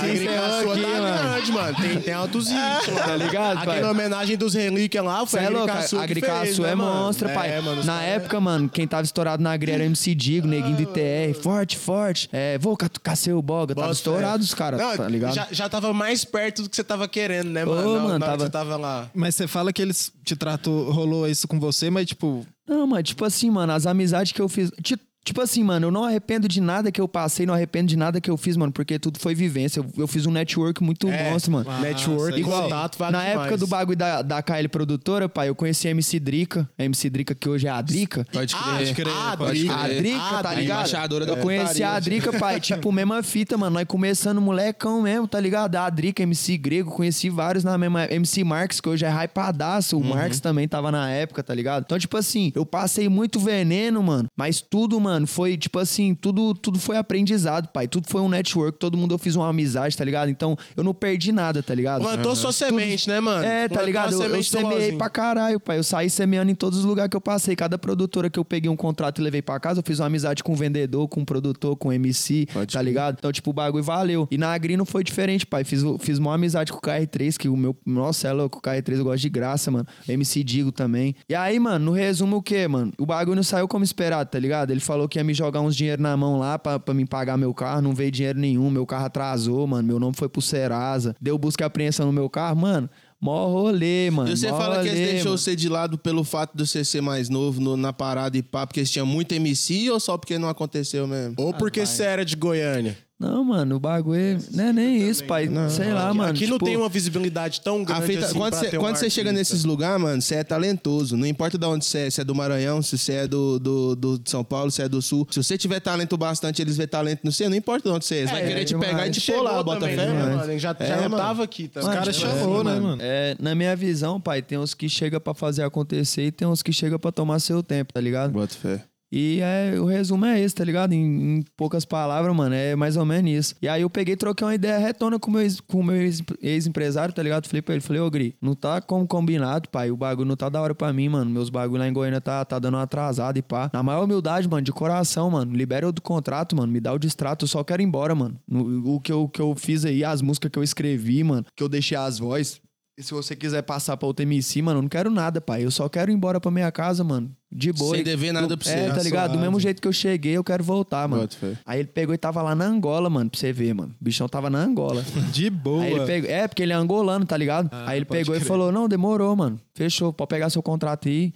Aí, 0.02 0.09
encerrou 0.14 0.36
Agricaçua 0.46 0.74
aqui, 0.74 0.82
tá 0.82 0.88
mano. 0.90 1.30
grande, 1.30 1.52
mano. 1.52 1.64
mano. 1.74 1.78
Tem, 1.88 2.02
tem 2.02 2.14
altos 2.14 2.48
hits, 2.52 2.96
Tá 3.06 3.16
ligado, 3.16 3.64
pai? 3.66 3.78
Aquela 3.78 3.92
homenagem 3.92 4.38
dos 4.38 4.54
relíquias 4.54 5.04
lá, 5.04 5.26
foi 5.26 5.40
é 5.44 5.50
louco, 5.50 5.64
Agricaçu 5.70 5.96
a 5.96 6.00
que 6.00 6.04
Agricaçu 6.06 6.42
fez, 6.46 6.60
é 6.60 6.62
né, 6.64 6.76
mano? 6.76 6.94
monstro, 7.06 7.30
pai. 7.30 7.52
É, 7.52 7.62
mano, 7.62 7.80
os 7.82 7.86
Na 7.86 7.94
caras- 8.00 8.10
época, 8.10 8.40
mano, 8.40 8.70
quem 8.70 8.88
tava 8.88 9.04
estourado 9.04 9.42
na 9.44 9.56
grelha 9.58 9.76
era 9.78 9.86
MC 9.86 10.14
Digo, 10.16 10.48
neguinho 10.48 10.76
do 10.76 10.82
ITR. 10.84 11.34
Forte, 11.42 11.78
forte. 11.78 12.30
É, 12.32 12.58
vou 12.58 12.76
catucar 12.76 13.16
seu 13.16 13.42
boga. 13.42 13.74
Tava 13.76 13.92
estourado 13.92 14.44
os 14.44 14.54
caras, 14.54 14.80
Não, 14.80 14.98
tá 14.98 15.08
ligado? 15.08 15.34
Já, 15.34 15.48
já 15.52 15.70
tava 15.70 15.94
mais 15.94 16.24
perto 16.26 16.64
do 16.64 16.70
que 16.70 16.76
você 16.76 16.84
tava 16.84 17.08
querendo, 17.08 17.50
né, 17.50 17.64
Ô, 17.66 17.70
mano? 17.70 17.94
Na- 17.96 18.04
mano, 18.04 18.20
tava- 18.26 18.44
você 18.46 18.50
tava 18.50 18.78
lá. 18.78 19.10
Mas 19.14 19.36
você 19.36 19.48
fala 19.48 19.72
que 19.74 19.82
eles 19.82 20.12
te 20.24 20.36
tratou, 20.36 20.92
rolou 20.92 21.28
isso 21.28 21.48
com 21.48 21.60
você, 21.60 21.90
mas 21.90 22.06
tipo, 22.08 22.46
Não, 22.68 22.86
mas 22.86 23.04
tipo 23.04 23.26
assim, 23.26 23.50
mano, 23.50 23.74
as 23.74 23.86
amizades 23.86 24.32
que 24.32 24.42
eu 24.42 24.48
fiz. 24.50 24.72
ti- 24.84 24.98
Tipo 25.30 25.42
assim, 25.42 25.64
mano, 25.64 25.86
eu 25.86 25.92
não 25.92 26.04
arrependo 26.04 26.48
de 26.48 26.60
nada 26.60 26.92
que 26.92 27.00
eu 27.00 27.08
passei, 27.08 27.46
não 27.46 27.54
arrependo 27.54 27.88
de 27.88 27.96
nada 27.96 28.20
que 28.20 28.32
eu 28.32 28.36
fiz, 28.36 28.58
mano, 28.58 28.72
porque 28.72 28.98
tudo 28.98 29.20
foi 29.20 29.36
vivência. 29.36 29.80
Eu, 29.80 29.86
eu 29.96 30.08
fiz 30.08 30.26
um 30.26 30.32
network 30.32 30.82
muito 30.84 31.08
É, 31.08 31.30
monstro, 31.30 31.52
mano. 31.52 31.70
Network. 31.82 32.40
Igual, 32.40 32.64
contato, 32.64 32.98
vale 32.98 33.12
na 33.12 33.20
demais. 33.24 33.40
época 33.42 33.58
do 33.58 33.68
bagulho 33.68 33.96
da, 33.98 34.22
da 34.24 34.42
KL 34.42 34.68
Produtora, 34.72 35.30
pai, 35.30 35.50
eu 35.50 35.54
conheci 35.54 35.88
a 35.88 35.92
MC 35.92 36.20
Drica. 36.20 36.68
A 36.80 36.84
MC 36.84 37.12
Drica, 37.12 37.36
que 37.36 37.48
hoje 37.48 37.68
é 37.68 37.70
a 37.70 37.80
Drica. 37.80 38.26
Pode 38.34 38.56
Ah, 38.56 38.58
crer. 38.64 38.74
pode 38.80 38.94
crer, 38.96 39.14
pode 39.14 39.38
pode 39.38 39.60
crer. 39.66 39.72
A 39.72 39.88
Drica, 39.88 40.18
Ah, 40.20 40.42
tá 40.42 40.50
a 40.50 40.54
ligado? 40.56 40.78
embaixadora 40.80 41.26
da 41.28 41.34
eu 41.34 41.38
conheci 41.38 41.84
a 41.84 42.00
Drica, 42.00 42.34
pai, 42.34 42.60
tipo, 42.60 42.90
mesma 42.92 43.22
fita, 43.22 43.56
mano. 43.56 43.76
Nós 43.76 43.86
começando 43.88 44.42
molecão 44.42 45.04
mesmo, 45.04 45.28
tá 45.28 45.40
ligado? 45.40 45.76
A 45.76 45.88
Drica, 45.92 46.24
MC 46.24 46.58
Grego, 46.58 46.90
conheci 46.90 47.30
vários 47.30 47.64
na 47.64 47.78
mesma. 47.78 48.06
MC 48.06 48.44
Marx, 48.44 48.82
que 48.82 48.90
hoje 48.90 49.06
é 49.06 49.10
hypadaço. 49.24 49.96
O 49.96 50.04
Marx 50.04 50.40
também 50.40 50.68
tava 50.68 50.92
na 50.92 51.08
época, 51.12 51.44
tá 51.44 51.54
ligado? 51.54 51.84
Então, 51.86 52.00
tipo 52.00 52.18
assim, 52.18 52.52
eu 52.56 52.66
passei 52.66 53.08
muito 53.08 53.40
veneno, 53.40 54.02
mano. 54.02 54.28
Mas 54.36 54.60
tudo, 54.62 55.00
mano, 55.00 55.19
foi, 55.28 55.58
tipo 55.58 55.80
assim, 55.80 56.14
tudo, 56.14 56.54
tudo 56.54 56.80
foi 56.80 56.98
aprendizado, 56.98 57.68
pai. 57.70 57.88
Tudo 57.88 58.08
foi 58.08 58.22
um 58.22 58.30
network, 58.30 58.78
todo 58.78 58.98
mundo 58.98 59.14
eu 59.14 59.18
fiz 59.18 59.36
uma 59.36 59.48
amizade, 59.48 59.96
tá 59.96 60.04
ligado? 60.04 60.30
Então, 60.30 60.58
eu 60.76 60.84
não 60.84 60.94
perdi 60.94 61.32
nada, 61.32 61.62
tá 61.64 61.74
ligado? 61.74 62.02
Plantou 62.02 62.36
sua 62.36 62.52
semente, 62.52 63.08
né, 63.08 63.20
mano? 63.20 63.44
É, 63.46 63.64
tá 63.64 63.76
Plantou 63.76 63.86
ligado? 63.86 64.14
Eu, 64.14 64.36
eu 64.36 64.44
semeei 64.44 64.94
pra 64.94 65.10
caralho, 65.10 65.60
pai. 65.60 65.78
Eu 65.78 65.84
saí 65.84 66.10
semeando 66.10 66.52
em 66.52 66.56
todos 66.56 66.80
os 66.80 66.86
lugares 66.86 67.10
que 67.10 67.18
eu 67.18 67.22
passei. 67.22 67.56
Cada 67.56 67.78
produtora 67.78 68.30
que 68.30 68.40
eu 68.40 68.46
peguei 68.46 68.70
um 68.70 68.76
contrato 68.76 69.20
e 69.20 69.24
levei 69.24 69.42
pra 69.42 69.60
casa, 69.60 69.80
eu 69.80 69.84
fiz 69.84 70.00
uma 70.00 70.08
amizade 70.08 70.44
com 70.44 70.54
o 70.54 70.56
vendedor, 70.56 71.08
com 71.08 71.22
o 71.22 71.26
produtor, 71.26 71.76
com 71.76 71.90
o 71.90 71.94
MC, 71.94 72.48
Pode 72.52 72.74
tá 72.74 72.82
ligado? 72.82 73.16
Então, 73.20 73.32
tipo, 73.32 73.50
o 73.50 73.54
bagulho 73.54 73.84
valeu. 73.84 74.28
E 74.32 74.38
na 74.38 74.54
Agri 74.54 74.78
não 74.78 74.86
foi 74.86 75.04
diferente, 75.04 75.46
pai. 75.46 75.64
Fiz, 75.64 75.82
fiz 76.00 76.18
uma 76.18 76.34
amizade 76.34 76.72
com 76.72 76.78
o 76.78 76.82
KR3, 76.82 77.38
que 77.38 77.50
o 77.50 77.58
meu. 77.58 77.76
Nossa, 77.86 78.28
é 78.28 78.34
louco, 78.34 78.60
o 78.60 78.62
KR3 78.62 78.98
eu 78.98 79.04
gosto 79.04 79.22
de 79.22 79.30
graça, 79.30 79.72
mano. 79.72 79.88
MC 80.08 80.44
Digo 80.44 80.72
também. 80.72 81.16
E 81.28 81.36
aí, 81.36 81.60
mano, 81.60 81.86
no 81.86 81.92
resumo, 81.92 82.38
o 82.38 82.42
quê, 82.42 82.68
mano? 82.68 82.92
O 82.98 83.06
bagulho 83.06 83.36
não 83.36 83.44
saiu 83.44 83.68
como 83.68 83.84
esperado, 83.84 84.30
tá 84.30 84.40
ligado? 84.40 84.72
Ele 84.72 84.80
falou 84.80 85.08
que 85.10 85.18
ia 85.20 85.24
me 85.24 85.34
jogar 85.34 85.60
uns 85.62 85.76
dinheiro 85.76 86.02
na 86.02 86.16
mão 86.16 86.38
lá 86.40 86.58
pra, 86.58 86.80
pra 86.80 86.94
me 86.94 87.06
pagar 87.06 87.38
meu 87.38 87.54
carro. 87.54 87.82
Não 87.82 87.94
veio 87.94 88.12
dinheiro 88.12 88.40
nenhum. 88.40 88.70
Meu 88.70 88.86
carro 88.86 89.06
atrasou, 89.06 89.66
mano. 89.68 89.88
Meu 89.88 90.00
nome 90.00 90.16
foi 90.16 90.30
pro 90.30 90.42
Serasa. 90.42 91.16
Deu 91.20 91.38
busca 91.38 91.64
e 91.64 91.66
apreensão 91.66 92.06
no 92.06 92.14
meu 92.14 92.30
carro, 92.30 92.56
mano. 92.58 92.90
Mó 93.20 93.48
rolê, 93.48 94.10
mano. 94.10 94.30
E 94.32 94.38
você 94.38 94.48
fala 94.48 94.76
que 94.82 94.88
eles 94.88 95.00
rolê, 95.00 95.12
deixou 95.12 95.26
mano. 95.32 95.38
você 95.38 95.56
de 95.56 95.68
lado 95.68 95.98
pelo 95.98 96.24
fato 96.24 96.56
de 96.56 96.66
você 96.66 96.86
ser 96.86 97.02
mais 97.02 97.28
novo 97.28 97.60
no- 97.60 97.76
na 97.76 97.92
parada 97.92 98.38
e 98.38 98.42
pá, 98.42 98.66
porque 98.66 98.86
você 98.86 98.94
tinha 98.94 99.04
muito 99.04 99.34
MC 99.34 99.90
ou 99.90 100.00
só 100.00 100.18
porque 100.18 100.38
não 100.38 100.48
aconteceu 100.48 101.06
mesmo? 101.06 101.34
Ou 101.38 101.54
porque 101.54 101.86
você 101.86 102.04
era 102.04 102.24
de 102.24 102.38
Goiânia. 102.38 102.98
Não, 103.20 103.44
mano, 103.44 103.76
o 103.76 103.80
bagulho 103.82 104.40
não 104.54 104.64
é 104.64 104.72
nem 104.72 105.10
isso, 105.10 105.26
pai. 105.26 105.50
Sei 105.70 105.92
lá, 105.92 106.14
mano. 106.14 106.32
Aqui 106.32 106.48
não 106.48 106.54
tipo, 106.54 106.64
tem 106.66 106.78
uma 106.78 106.88
visibilidade 106.88 107.60
tão 107.60 107.84
grande 107.84 108.06
fita- 108.08 108.26
assim 108.28 108.38
quando 108.38 108.52
pra 108.52 108.60
você, 108.62 108.70
ter 108.70 108.78
um 108.78 108.80
quando 108.80 108.96
você 108.96 109.10
chega 109.10 109.34
nesses 109.34 109.66
lugares, 109.66 110.02
mano, 110.02 110.22
você 110.22 110.36
é 110.36 110.44
talentoso. 110.44 111.18
Não 111.18 111.28
importa 111.28 111.58
de 111.58 111.66
onde 111.66 111.84
você 111.84 111.98
é, 112.00 112.10
se 112.10 112.22
é 112.22 112.24
do 112.24 112.34
Maranhão, 112.34 112.82
se 112.82 112.98
você 112.98 113.12
é 113.14 113.28
do, 113.28 113.60
do, 113.60 113.96
do- 113.96 114.22
São 114.24 114.42
Paulo, 114.42 114.72
se 114.72 114.82
é 114.82 114.88
do 114.88 115.02
Sul. 115.02 115.28
Se 115.32 115.44
você 115.44 115.58
tiver 115.58 115.82
talento 115.82 116.16
bastante, 116.16 116.62
eles 116.62 116.78
vê 116.78 116.88
talento 116.88 117.20
no 117.26 117.32
você, 117.34 117.50
não 117.50 117.58
importa 117.58 117.90
de 117.90 117.94
onde 117.94 118.06
você 118.06 118.16
é. 118.16 118.18
Eles 118.20 118.32
vai 118.32 118.42
É, 118.42 118.48
querer 118.48 118.64
te 118.64 118.68
demais. 118.70 118.90
pegar 118.90 119.08
e 119.08 119.12
te 119.12 119.20
Chegou 119.20 119.44
pôr 119.44 119.52
lá, 119.52 119.64
bota 119.64 119.80
também, 119.82 119.96
fé, 119.98 120.06
né, 120.06 120.14
mano. 120.14 120.38
mano? 120.38 120.58
Já, 120.60 120.74
já 120.80 120.86
É, 120.86 121.10
não 121.10 121.18
tava 121.18 121.44
aqui 121.44 121.68
também. 121.68 121.90
os 121.90 121.96
caras 121.96 122.16
chamou, 122.16 122.64
né, 122.64 122.80
mano? 122.80 123.02
É, 123.02 123.36
na 123.38 123.54
minha 123.54 123.76
visão, 123.76 124.22
pai, 124.22 124.42
tem 124.42 124.58
uns 124.58 124.74
que 124.74 124.88
chega 124.88 125.20
pra 125.20 125.34
fazer 125.34 125.64
acontecer 125.64 126.24
e 126.28 126.32
tem 126.32 126.48
uns 126.48 126.64
que 126.64 126.72
chega 126.72 126.98
pra 126.98 127.12
tomar 127.12 127.40
seu 127.40 127.62
tempo, 127.62 127.92
tá 127.92 128.00
ligado? 128.00 128.32
Bota 128.32 128.56
fé. 128.56 128.82
E 129.12 129.40
é, 129.42 129.80
o 129.80 129.86
resumo 129.86 130.26
é 130.26 130.40
esse, 130.40 130.54
tá 130.54 130.64
ligado? 130.64 130.94
Em, 130.94 131.38
em 131.40 131.44
poucas 131.58 131.84
palavras, 131.84 132.36
mano, 132.36 132.54
é 132.54 132.76
mais 132.76 132.96
ou 132.96 133.04
menos 133.06 133.32
isso. 133.32 133.56
E 133.62 133.68
aí 133.68 133.82
eu 133.82 133.90
peguei 133.90 134.16
troquei 134.16 134.46
uma 134.46 134.54
ideia 134.54 134.78
retona 134.78 135.18
com 135.18 135.32
o 135.32 135.34
meu 135.34 135.42
ex- 135.42 135.62
o 135.74 135.82
meu 135.84 135.96
ex- 135.96 136.22
ex-empresário, 136.42 137.14
tá 137.14 137.24
ligado? 137.24 137.48
Falei 137.48 137.62
pra 137.62 137.74
ele, 137.74 137.82
falei, 137.82 138.02
ô 138.02 138.10
Gri, 138.10 138.36
não 138.42 138.54
tá 138.54 138.80
como 138.82 139.08
combinado, 139.08 139.68
pai. 139.70 139.90
O 139.90 139.98
bagulho 139.98 140.28
não 140.28 140.36
tá 140.36 140.48
da 140.50 140.62
hora 140.62 140.76
pra 140.76 140.94
mim, 140.94 141.10
mano. 141.10 141.32
Meus 141.32 141.50
bagulho 141.50 141.80
lá 141.80 141.88
em 141.88 141.94
Goiânia 141.94 142.22
tá, 142.22 142.46
tá 142.46 142.60
dando 142.60 142.76
uma 142.76 142.84
atrasada 142.84 143.40
e 143.40 143.42
pá. 143.42 143.70
Na 143.74 143.82
maior 143.82 144.04
humildade, 144.04 144.48
mano, 144.48 144.62
de 144.62 144.72
coração, 144.72 145.32
mano. 145.32 145.56
Libera 145.56 145.86
eu 145.86 145.92
do 145.92 146.02
contrato, 146.02 146.56
mano. 146.56 146.72
Me 146.72 146.80
dá 146.80 146.94
o 146.94 147.00
distrato, 147.00 147.46
eu 147.46 147.50
só 147.50 147.64
quero 147.64 147.82
ir 147.82 147.86
embora, 147.86 148.14
mano. 148.14 148.40
No- 148.48 148.94
o 148.96 149.00
que 149.02 149.12
eu, 149.12 149.28
que 149.28 149.42
eu 149.42 149.56
fiz 149.56 149.86
aí, 149.86 150.04
as 150.04 150.22
músicas 150.22 150.52
que 150.52 150.60
eu 150.60 150.64
escrevi, 150.64 151.24
mano, 151.24 151.46
que 151.56 151.64
eu 151.64 151.70
deixei 151.70 151.98
as 151.98 152.20
vozes. 152.20 152.62
Se 153.00 153.14
você 153.14 153.34
quiser 153.36 153.62
passar 153.64 153.96
pra 153.96 154.08
outro 154.08 154.24
MC, 154.24 154.62
mano, 154.62 154.80
eu 154.80 154.82
não 154.84 154.90
quero 154.90 155.10
nada, 155.10 155.40
pai. 155.40 155.64
Eu 155.64 155.72
só 155.72 155.88
quero 155.88 156.12
ir 156.12 156.14
embora 156.14 156.40
pra 156.40 156.52
minha 156.52 156.70
casa, 156.72 157.02
mano. 157.04 157.32
De 157.52 157.74
boa. 157.74 157.92
Sem 157.94 158.02
E- 158.02 158.04
dever 158.04 158.32
nada 158.32 158.56
pra 158.56 158.64
você. 158.64 158.76
É, 158.78 158.92
tá 158.94 159.02
ligado? 159.02 159.32
Do 159.34 159.40
mesmo 159.40 159.60
jeito 159.60 159.82
que 159.82 159.88
eu 159.88 159.92
cheguei, 159.94 160.34
eu 160.38 160.44
quero 160.44 160.64
voltar, 160.64 161.08
mano. 161.08 161.28
Aí 161.66 161.80
ele 161.80 161.88
pegou 161.88 162.14
e 162.14 162.18
tava 162.18 162.42
lá 162.44 162.54
na 162.54 162.66
Angola, 162.66 163.10
mano, 163.10 163.30
pra 163.30 163.40
você 163.40 163.52
ver, 163.52 163.74
mano. 163.74 163.94
O 164.00 164.04
bichão 164.04 164.30
tava 164.30 164.50
na 164.52 164.60
Angola. 164.60 165.04
De 165.34 165.50
boa. 165.50 165.84
Aí 165.84 165.92
ele 165.94 166.06
pegou, 166.06 166.30
é, 166.30 166.48
porque 166.48 166.62
ele 166.62 166.74
é 166.74 166.76
angolano, 166.76 167.26
tá 167.26 167.36
ligado? 167.36 167.68
Ah, 167.72 167.86
aí 167.90 167.98
ele 167.98 168.06
pegou 168.06 168.36
e 168.36 168.38
crer. 168.40 168.48
falou: 168.48 168.72
Não, 168.72 168.88
demorou, 168.88 169.36
mano. 169.36 169.60
Fechou, 169.74 170.14
pode 170.14 170.30
pegar 170.30 170.50
seu 170.52 170.62
contrato 170.62 171.08
aí. 171.08 171.34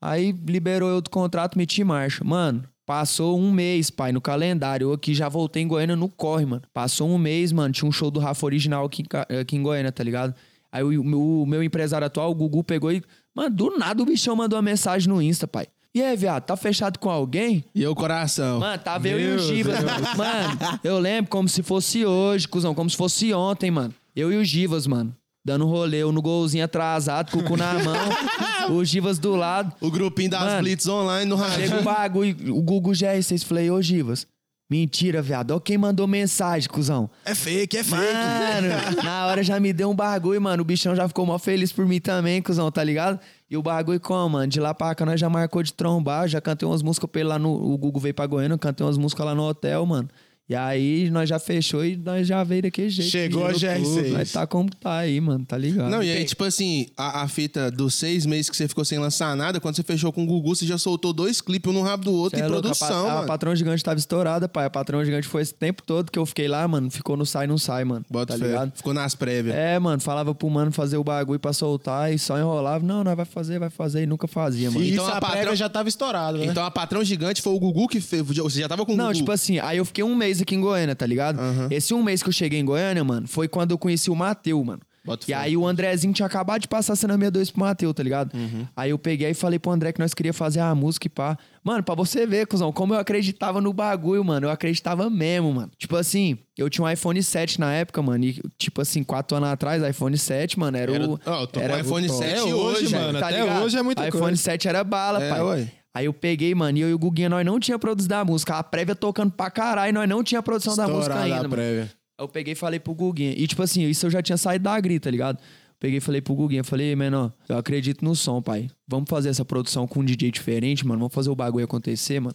Aí 0.00 0.32
liberou 0.46 0.88
eu 0.88 1.00
do 1.00 1.10
contrato, 1.10 1.58
meti 1.58 1.82
marcha. 1.84 2.24
Mano, 2.24 2.62
passou 2.86 3.38
um 3.38 3.50
mês, 3.50 3.90
pai, 3.90 4.12
no 4.12 4.20
calendário. 4.20 4.86
Eu 4.88 4.92
aqui 4.92 5.12
já 5.14 5.28
voltei 5.28 5.62
em 5.62 5.68
Goiânia 5.68 5.96
no 5.96 6.08
corre, 6.08 6.46
mano. 6.46 6.62
Passou 6.72 7.08
um 7.10 7.18
mês, 7.18 7.52
mano. 7.52 7.72
Tinha 7.74 7.88
um 7.88 7.92
show 7.92 8.10
do 8.10 8.18
Rafa 8.20 8.46
Original 8.46 8.84
aqui, 8.86 9.04
aqui 9.40 9.56
em 9.56 9.62
Goiânia, 9.62 9.92
tá 9.92 10.02
ligado? 10.04 10.34
Aí 10.72 10.84
o, 10.84 11.02
o 11.42 11.44
meu 11.46 11.62
empresário 11.62 12.06
atual, 12.06 12.30
o 12.30 12.34
Gugu, 12.34 12.62
pegou 12.62 12.92
e. 12.92 13.02
Mano, 13.40 13.56
do 13.56 13.78
nada 13.78 14.02
o 14.02 14.04
bichão 14.04 14.36
mandou 14.36 14.58
uma 14.58 14.62
mensagem 14.62 15.08
no 15.08 15.22
Insta, 15.22 15.48
pai. 15.48 15.66
E 15.94 16.02
aí, 16.02 16.14
viado, 16.14 16.44
tá 16.44 16.58
fechado 16.58 16.98
com 16.98 17.08
alguém? 17.08 17.64
E 17.74 17.82
eu, 17.82 17.94
coração. 17.94 18.60
Mano, 18.60 18.82
tava 18.82 19.08
eu 19.08 19.18
e 19.18 19.34
o 19.34 19.38
Givas. 19.38 19.82
Mano, 20.14 20.80
eu 20.84 20.98
lembro 20.98 21.30
como 21.30 21.48
se 21.48 21.62
fosse 21.62 22.04
hoje, 22.04 22.46
cuzão, 22.46 22.74
como 22.74 22.90
se 22.90 22.96
fosse 22.98 23.32
ontem, 23.32 23.70
mano. 23.70 23.94
Eu 24.14 24.30
e 24.30 24.36
o 24.36 24.44
Givas, 24.44 24.86
mano. 24.86 25.16
Dando 25.42 25.66
rolê, 25.66 26.02
eu 26.02 26.12
no 26.12 26.20
golzinho 26.20 26.62
atrasado, 26.62 27.32
com 27.32 27.38
o 27.38 27.44
cu 27.44 27.56
na 27.56 27.72
mão, 27.82 28.76
o 28.76 28.84
Givas 28.84 29.18
do 29.18 29.34
lado. 29.34 29.74
O 29.80 29.90
grupinho 29.90 30.28
das 30.28 30.42
Mano, 30.42 30.58
Blitz 30.60 30.86
online 30.86 31.26
no 31.26 31.36
rádio. 31.36 31.66
Chega 31.66 31.80
o 31.80 31.82
bagulho, 31.82 32.54
o 32.54 32.60
Google 32.60 32.92
GR6, 32.92 33.42
falei, 33.42 33.70
ô 33.70 33.80
Givas, 33.80 34.26
mentira, 34.70 35.20
viado. 35.20 35.50
Ó 35.50 35.58
quem 35.58 35.76
mandou 35.76 36.06
mensagem, 36.06 36.68
cuzão. 36.68 37.10
É 37.24 37.34
fake, 37.34 37.76
é 37.76 37.82
fake. 37.82 38.00
Mano, 38.00 39.02
na 39.02 39.26
hora 39.26 39.42
já 39.42 39.58
me 39.58 39.72
deu 39.72 39.90
um 39.90 39.94
bagulho, 39.94 40.40
mano. 40.40 40.62
O 40.62 40.64
bichão 40.64 40.94
já 40.94 41.08
ficou 41.08 41.26
mó 41.26 41.36
feliz 41.38 41.72
por 41.72 41.84
mim 41.84 42.00
também, 42.00 42.40
cuzão, 42.40 42.70
tá 42.70 42.84
ligado? 42.84 43.18
E 43.50 43.56
o 43.56 43.62
bagulho 43.62 43.98
como, 43.98 44.30
mano? 44.30 44.46
De 44.46 44.60
lá 44.60 44.72
pra 44.72 44.94
cá 44.94 45.04
nós 45.04 45.18
já 45.18 45.28
marcou 45.28 45.62
de 45.62 45.72
trombar, 45.72 46.28
já 46.28 46.40
cantei 46.40 46.68
umas 46.68 46.82
músicas 46.82 47.10
pra 47.10 47.20
ele 47.20 47.28
lá 47.28 47.38
no. 47.38 47.52
O 47.52 47.76
Google 47.76 48.00
veio 48.00 48.14
pra 48.14 48.24
Goiânia, 48.26 48.54
eu 48.54 48.58
cantei 48.58 48.86
umas 48.86 48.96
músicas 48.96 49.26
lá 49.26 49.34
no 49.34 49.42
hotel, 49.42 49.84
mano. 49.84 50.08
E 50.50 50.54
aí 50.56 51.08
nós 51.10 51.28
já 51.28 51.38
fechou 51.38 51.84
e 51.84 51.96
nós 51.96 52.26
já 52.26 52.42
veio 52.42 52.62
daquele 52.62 52.90
jeito. 52.90 53.08
Chegou 53.08 53.46
a 53.46 53.52
girou 53.52 53.76
GR6. 53.76 53.82
tudo. 54.02 54.08
Nós 54.08 54.32
tá 54.32 54.46
como 54.48 54.68
tá 54.74 54.96
aí, 54.98 55.20
mano, 55.20 55.44
tá 55.44 55.56
ligado? 55.56 55.88
Não, 55.88 56.02
e 56.02 56.10
aí, 56.10 56.24
tipo 56.24 56.42
assim, 56.42 56.88
a, 56.96 57.22
a 57.22 57.28
fita 57.28 57.70
dos 57.70 57.94
seis 57.94 58.26
meses 58.26 58.50
que 58.50 58.56
você 58.56 58.66
ficou 58.66 58.84
sem 58.84 58.98
lançar 58.98 59.36
nada, 59.36 59.60
quando 59.60 59.76
você 59.76 59.84
fechou 59.84 60.12
com 60.12 60.24
o 60.24 60.26
Gugu, 60.26 60.56
você 60.56 60.66
já 60.66 60.76
soltou 60.76 61.12
dois 61.12 61.40
clipes, 61.40 61.70
um 61.70 61.74
no 61.74 61.82
rabo 61.82 62.04
do 62.06 62.12
outro, 62.12 62.36
Cê 62.36 62.42
em 62.42 62.46
é 62.46 62.48
louco, 62.48 62.62
produção, 62.62 63.02
a, 63.02 63.04
pa- 63.04 63.10
a 63.12 63.14
mano. 63.14 63.26
Patrão 63.28 63.54
Gigante 63.54 63.84
tava 63.84 64.00
estourada, 64.00 64.48
pai. 64.48 64.64
A 64.66 64.70
Patrão 64.70 65.04
Gigante 65.04 65.28
foi 65.28 65.42
esse 65.42 65.54
tempo 65.54 65.84
todo 65.84 66.10
que 66.10 66.18
eu 66.18 66.26
fiquei 66.26 66.48
lá, 66.48 66.66
mano. 66.66 66.90
Ficou 66.90 67.16
no 67.16 67.24
sai, 67.24 67.46
não 67.46 67.56
sai, 67.56 67.84
mano. 67.84 68.04
Bota 68.10 68.32
tá 68.32 68.38
fé. 68.40 68.44
ligado? 68.48 68.72
Ficou 68.74 68.92
nas 68.92 69.14
prévias. 69.14 69.54
É, 69.54 69.78
mano, 69.78 70.00
falava 70.02 70.34
pro 70.34 70.50
mano 70.50 70.72
fazer 70.72 70.96
o 70.96 71.04
bagulho 71.04 71.38
pra 71.38 71.52
soltar 71.52 72.12
e 72.12 72.18
só 72.18 72.36
enrolava. 72.36 72.84
Não, 72.84 73.04
nós 73.04 73.14
vai 73.16 73.24
fazer, 73.24 73.60
vai 73.60 73.70
fazer 73.70 74.02
e 74.02 74.06
nunca 74.06 74.26
fazia, 74.26 74.68
mano. 74.68 74.84
E 74.84 74.90
Então 74.94 75.06
a 75.06 75.10
a 75.10 75.20
patrão- 75.20 75.30
prévia 75.42 75.54
já 75.56 75.68
tava 75.68 75.88
estourada, 75.88 76.38
né? 76.38 76.46
Então 76.46 76.64
a 76.64 76.70
patrão 76.72 77.04
gigante 77.04 77.40
foi 77.40 77.52
o 77.52 77.58
Gugu 77.60 77.86
que 77.86 78.00
fez. 78.00 78.22
Você 78.22 78.58
já 78.60 78.68
tava 78.68 78.84
com 78.84 78.94
o 78.94 78.96
Não, 78.96 79.06
Gugu. 79.06 79.18
tipo 79.18 79.30
assim, 79.30 79.60
aí 79.60 79.78
eu 79.78 79.84
fiquei 79.84 80.02
um 80.02 80.16
mês 80.16 80.39
aqui 80.42 80.54
em 80.54 80.60
Goiânia, 80.60 80.94
tá 80.94 81.06
ligado? 81.06 81.38
Esse 81.70 81.92
um 81.94 82.02
mês 82.02 82.22
que 82.22 82.28
eu 82.28 82.32
cheguei 82.32 82.58
em 82.60 82.64
Goiânia, 82.64 83.02
mano, 83.04 83.26
foi 83.28 83.48
quando 83.48 83.70
eu 83.72 83.78
conheci 83.78 84.10
o 84.10 84.14
Mateu, 84.16 84.62
mano. 84.64 84.80
Bota 85.02 85.24
e 85.24 85.26
fé. 85.28 85.34
aí 85.34 85.56
o 85.56 85.66
Andrezinho 85.66 86.12
tinha 86.12 86.26
acabado 86.26 86.60
de 86.60 86.68
passar 86.68 86.92
a 86.92 86.96
cena 86.96 87.14
62 87.14 87.50
pro 87.50 87.60
Mateu, 87.60 87.94
tá 87.94 88.02
ligado? 88.02 88.34
Uhum. 88.34 88.66
Aí 88.76 88.90
eu 88.90 88.98
peguei 88.98 89.30
e 89.30 89.34
falei 89.34 89.58
pro 89.58 89.70
André 89.72 89.92
que 89.92 89.98
nós 89.98 90.12
queria 90.12 90.32
fazer 90.34 90.60
a 90.60 90.74
música 90.74 91.06
e 91.06 91.08
pá. 91.10 91.38
Mano, 91.64 91.82
pra 91.82 91.94
você 91.94 92.26
ver, 92.26 92.46
cuzão, 92.46 92.70
como 92.70 92.92
eu 92.92 92.98
acreditava 93.00 93.62
no 93.62 93.72
bagulho, 93.72 94.22
mano. 94.22 94.46
Eu 94.46 94.50
acreditava 94.50 95.08
mesmo, 95.08 95.54
mano. 95.54 95.70
Tipo 95.78 95.96
assim, 95.96 96.36
eu 96.56 96.68
tinha 96.68 96.84
um 96.84 96.90
iPhone 96.90 97.22
7 97.22 97.58
na 97.58 97.72
época, 97.72 98.02
mano. 98.02 98.22
E, 98.26 98.42
tipo 98.58 98.82
assim, 98.82 99.02
quatro 99.02 99.38
anos 99.38 99.48
atrás, 99.48 99.82
iPhone 99.82 100.18
7, 100.18 100.58
mano, 100.58 100.76
era, 100.76 100.92
Era- 100.94 101.08
o. 101.08 101.18
Ó, 101.24 101.40
eu 101.40 101.46
tô 101.46 101.60
com 101.60 101.64
era 101.64 101.76
o 101.76 101.80
iPhone 101.80 102.06
o 102.06 102.10
top. 102.10 102.18
7 102.26 102.34
É 102.38 102.42
hoje, 102.42 102.54
hoje, 102.84 102.94
mano. 102.94 103.18
Tá 103.20 103.28
Até 103.28 103.40
ligado? 103.40 103.62
hoje 103.64 103.78
é 103.78 103.82
muita 103.82 104.06
iPhone 104.06 104.22
coisa. 104.24 104.36
7 104.42 104.68
era 104.68 104.84
bala, 104.84 105.22
É, 105.24 105.30
pai. 105.30 105.40
ué. 105.42 105.72
Aí 105.92 106.06
eu 106.06 106.12
peguei, 106.12 106.54
mano, 106.54 106.78
e 106.78 106.80
eu 106.82 106.88
e 106.90 106.94
o 106.94 106.98
Guguinha, 106.98 107.28
nós 107.28 107.44
não 107.44 107.58
tinha 107.58 107.78
produzido 107.78 108.14
a 108.14 108.24
música. 108.24 108.56
A 108.56 108.62
prévia 108.62 108.94
tocando 108.94 109.32
pra 109.32 109.50
caralho, 109.50 109.92
nós 109.92 110.08
não 110.08 110.22
tinha 110.22 110.42
produção 110.42 110.76
da 110.76 110.86
música 110.86 111.14
Estourada 111.14 111.24
ainda, 111.24 111.36
a 111.36 111.42
mano. 111.42 111.54
prévia. 111.54 111.82
Aí 112.18 112.24
eu 112.24 112.28
peguei 112.28 112.52
e 112.52 112.56
falei 112.56 112.78
pro 112.78 112.94
Guguinha. 112.94 113.34
E, 113.36 113.46
tipo 113.46 113.62
assim, 113.62 113.82
isso 113.88 114.06
eu 114.06 114.10
já 114.10 114.22
tinha 114.22 114.36
saído 114.36 114.64
da 114.64 114.72
Agri, 114.74 115.00
tá 115.00 115.10
ligado? 115.10 115.38
Peguei 115.80 115.96
e 115.98 116.00
falei 116.00 116.20
pro 116.20 116.34
Guguinha, 116.34 116.62
falei, 116.62 116.94
menor, 116.94 117.32
eu 117.48 117.56
acredito 117.56 118.04
no 118.04 118.14
som, 118.14 118.40
pai. 118.40 118.68
Vamos 118.86 119.08
fazer 119.08 119.30
essa 119.30 119.44
produção 119.44 119.86
com 119.86 120.00
um 120.00 120.04
DJ 120.04 120.30
diferente, 120.30 120.86
mano. 120.86 121.00
Vamos 121.00 121.14
fazer 121.14 121.30
o 121.30 121.34
bagulho 121.34 121.64
acontecer, 121.64 122.20
mano. 122.20 122.34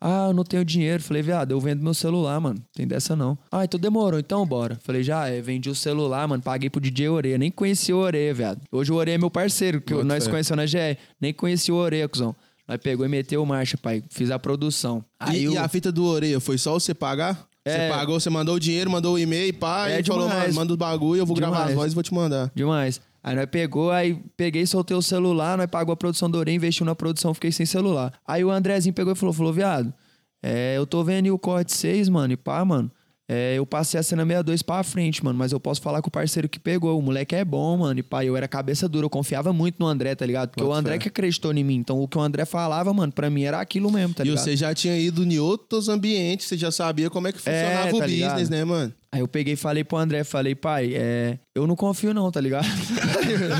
Ah, 0.00 0.28
eu 0.28 0.32
não 0.32 0.42
tenho 0.42 0.64
dinheiro. 0.64 1.02
Falei, 1.02 1.20
viado, 1.22 1.50
eu 1.50 1.60
vendo 1.60 1.82
meu 1.82 1.92
celular, 1.92 2.40
mano. 2.40 2.58
Tem 2.74 2.88
dessa 2.88 3.14
não. 3.14 3.36
Ah, 3.52 3.64
então 3.64 3.78
demorou, 3.78 4.18
então 4.18 4.46
bora. 4.46 4.78
Falei, 4.82 5.02
já 5.02 5.28
é, 5.28 5.42
vendi 5.42 5.68
o 5.68 5.74
celular, 5.74 6.26
mano. 6.26 6.42
Paguei 6.42 6.70
pro 6.70 6.80
DJ 6.80 7.10
Oreia. 7.10 7.36
Nem 7.36 7.50
conheci 7.50 7.92
o 7.92 7.98
Oreia, 7.98 8.32
viado. 8.32 8.62
Hoje 8.72 8.90
o 8.90 8.94
Oreia 8.94 9.16
é 9.16 9.18
meu 9.18 9.30
parceiro, 9.30 9.78
que 9.82 9.92
Bota 9.92 10.06
nós 10.06 10.26
conhecemos 10.26 10.64
na 10.64 10.64
GR. 10.64 10.98
Nem 11.20 11.34
conheci 11.34 11.70
o 11.70 11.74
Oreia, 11.74 12.08
cuzão. 12.08 12.34
Nós 12.70 12.78
pegou 12.80 13.04
e 13.04 13.08
meteu 13.08 13.44
marcha, 13.44 13.76
pai. 13.76 14.00
Fiz 14.10 14.30
a 14.30 14.38
produção. 14.38 15.04
Aí 15.18 15.40
E, 15.40 15.44
eu... 15.46 15.52
e 15.54 15.58
a 15.58 15.66
fita 15.66 15.90
do 15.90 16.04
Oreia, 16.04 16.38
foi 16.38 16.56
só 16.56 16.72
você 16.74 16.94
pagar? 16.94 17.48
É. 17.64 17.72
Você 17.72 17.88
pagou, 17.92 18.20
você 18.20 18.30
mandou 18.30 18.54
o 18.54 18.60
dinheiro, 18.60 18.88
mandou 18.88 19.14
o 19.14 19.18
e-mail, 19.18 19.52
pá, 19.54 19.88
É 19.88 19.98
e 19.98 20.04
falou, 20.04 20.28
demais. 20.28 20.42
mano, 20.44 20.54
manda 20.54 20.72
os 20.74 20.78
bagulho, 20.78 21.18
eu 21.20 21.26
vou 21.26 21.34
gravar 21.34 21.56
as 21.56 21.60
Demais. 21.62 21.76
vozes 21.76 21.92
e 21.92 21.94
vou 21.96 22.04
te 22.04 22.14
mandar. 22.14 22.52
Demais. 22.54 23.00
Aí 23.24 23.34
nós 23.34 23.46
pegou, 23.46 23.90
aí 23.90 24.22
peguei, 24.36 24.64
soltei 24.66 24.96
o 24.96 25.02
celular, 25.02 25.58
nós 25.58 25.66
pagou 25.66 25.92
a 25.92 25.96
produção 25.96 26.30
do 26.30 26.38
Orem, 26.38 26.54
investiu 26.54 26.86
na 26.86 26.94
produção, 26.94 27.34
fiquei 27.34 27.50
sem 27.50 27.66
celular. 27.66 28.12
Aí 28.24 28.44
o 28.44 28.50
Andrezinho 28.52 28.94
pegou 28.94 29.12
e 29.14 29.16
falou, 29.16 29.32
falou, 29.32 29.52
viado, 29.52 29.92
é, 30.40 30.74
eu 30.78 30.86
tô 30.86 31.02
vendo 31.02 31.24
aí 31.26 31.30
o 31.32 31.38
corte 31.38 31.72
6, 31.74 32.08
mano, 32.08 32.32
e 32.32 32.36
pá, 32.36 32.64
mano. 32.64 32.88
É, 33.32 33.54
eu 33.56 33.64
passei 33.64 34.00
a 34.00 34.02
cena 34.02 34.22
62 34.24 34.60
pra 34.60 34.82
frente, 34.82 35.24
mano, 35.24 35.38
mas 35.38 35.52
eu 35.52 35.60
posso 35.60 35.80
falar 35.80 36.02
com 36.02 36.08
o 36.08 36.10
parceiro 36.10 36.48
que 36.48 36.58
pegou. 36.58 36.98
O 36.98 37.02
moleque 37.02 37.36
é 37.36 37.44
bom, 37.44 37.76
mano. 37.76 38.00
E 38.00 38.02
pá, 38.02 38.24
eu 38.24 38.36
era 38.36 38.48
cabeça 38.48 38.88
dura, 38.88 39.06
eu 39.06 39.10
confiava 39.10 39.52
muito 39.52 39.76
no 39.78 39.86
André, 39.86 40.16
tá 40.16 40.26
ligado? 40.26 40.48
Porque 40.48 40.64
Bota 40.64 40.74
o 40.74 40.76
André 40.76 40.98
que 40.98 41.06
acreditou 41.06 41.52
em 41.54 41.62
mim. 41.62 41.76
Então 41.76 42.00
o 42.02 42.08
que 42.08 42.18
o 42.18 42.20
André 42.20 42.44
falava, 42.44 42.92
mano, 42.92 43.12
pra 43.12 43.30
mim 43.30 43.44
era 43.44 43.60
aquilo 43.60 43.88
mesmo, 43.88 44.14
tá 44.14 44.24
e 44.24 44.28
ligado? 44.28 44.42
você 44.42 44.56
já 44.56 44.74
tinha 44.74 44.98
ido 44.98 45.22
em 45.22 45.38
outros 45.38 45.88
ambientes, 45.88 46.48
você 46.48 46.56
já 46.58 46.72
sabia 46.72 47.08
como 47.08 47.28
é 47.28 47.32
que 47.32 47.38
funcionava 47.38 47.90
É, 47.90 47.92
o 47.94 47.98
tá 47.98 48.06
ligado? 48.06 48.30
business, 48.32 48.48
né, 48.50 48.64
mano? 48.64 48.92
Aí 49.12 49.20
eu 49.20 49.26
peguei 49.26 49.54
e 49.54 49.56
falei 49.56 49.82
pro 49.82 49.98
André, 49.98 50.22
falei, 50.22 50.54
pai, 50.54 50.92
é, 50.94 51.36
eu 51.52 51.66
não 51.66 51.74
confio 51.74 52.14
não, 52.14 52.30
tá 52.30 52.40
ligado? 52.40 52.64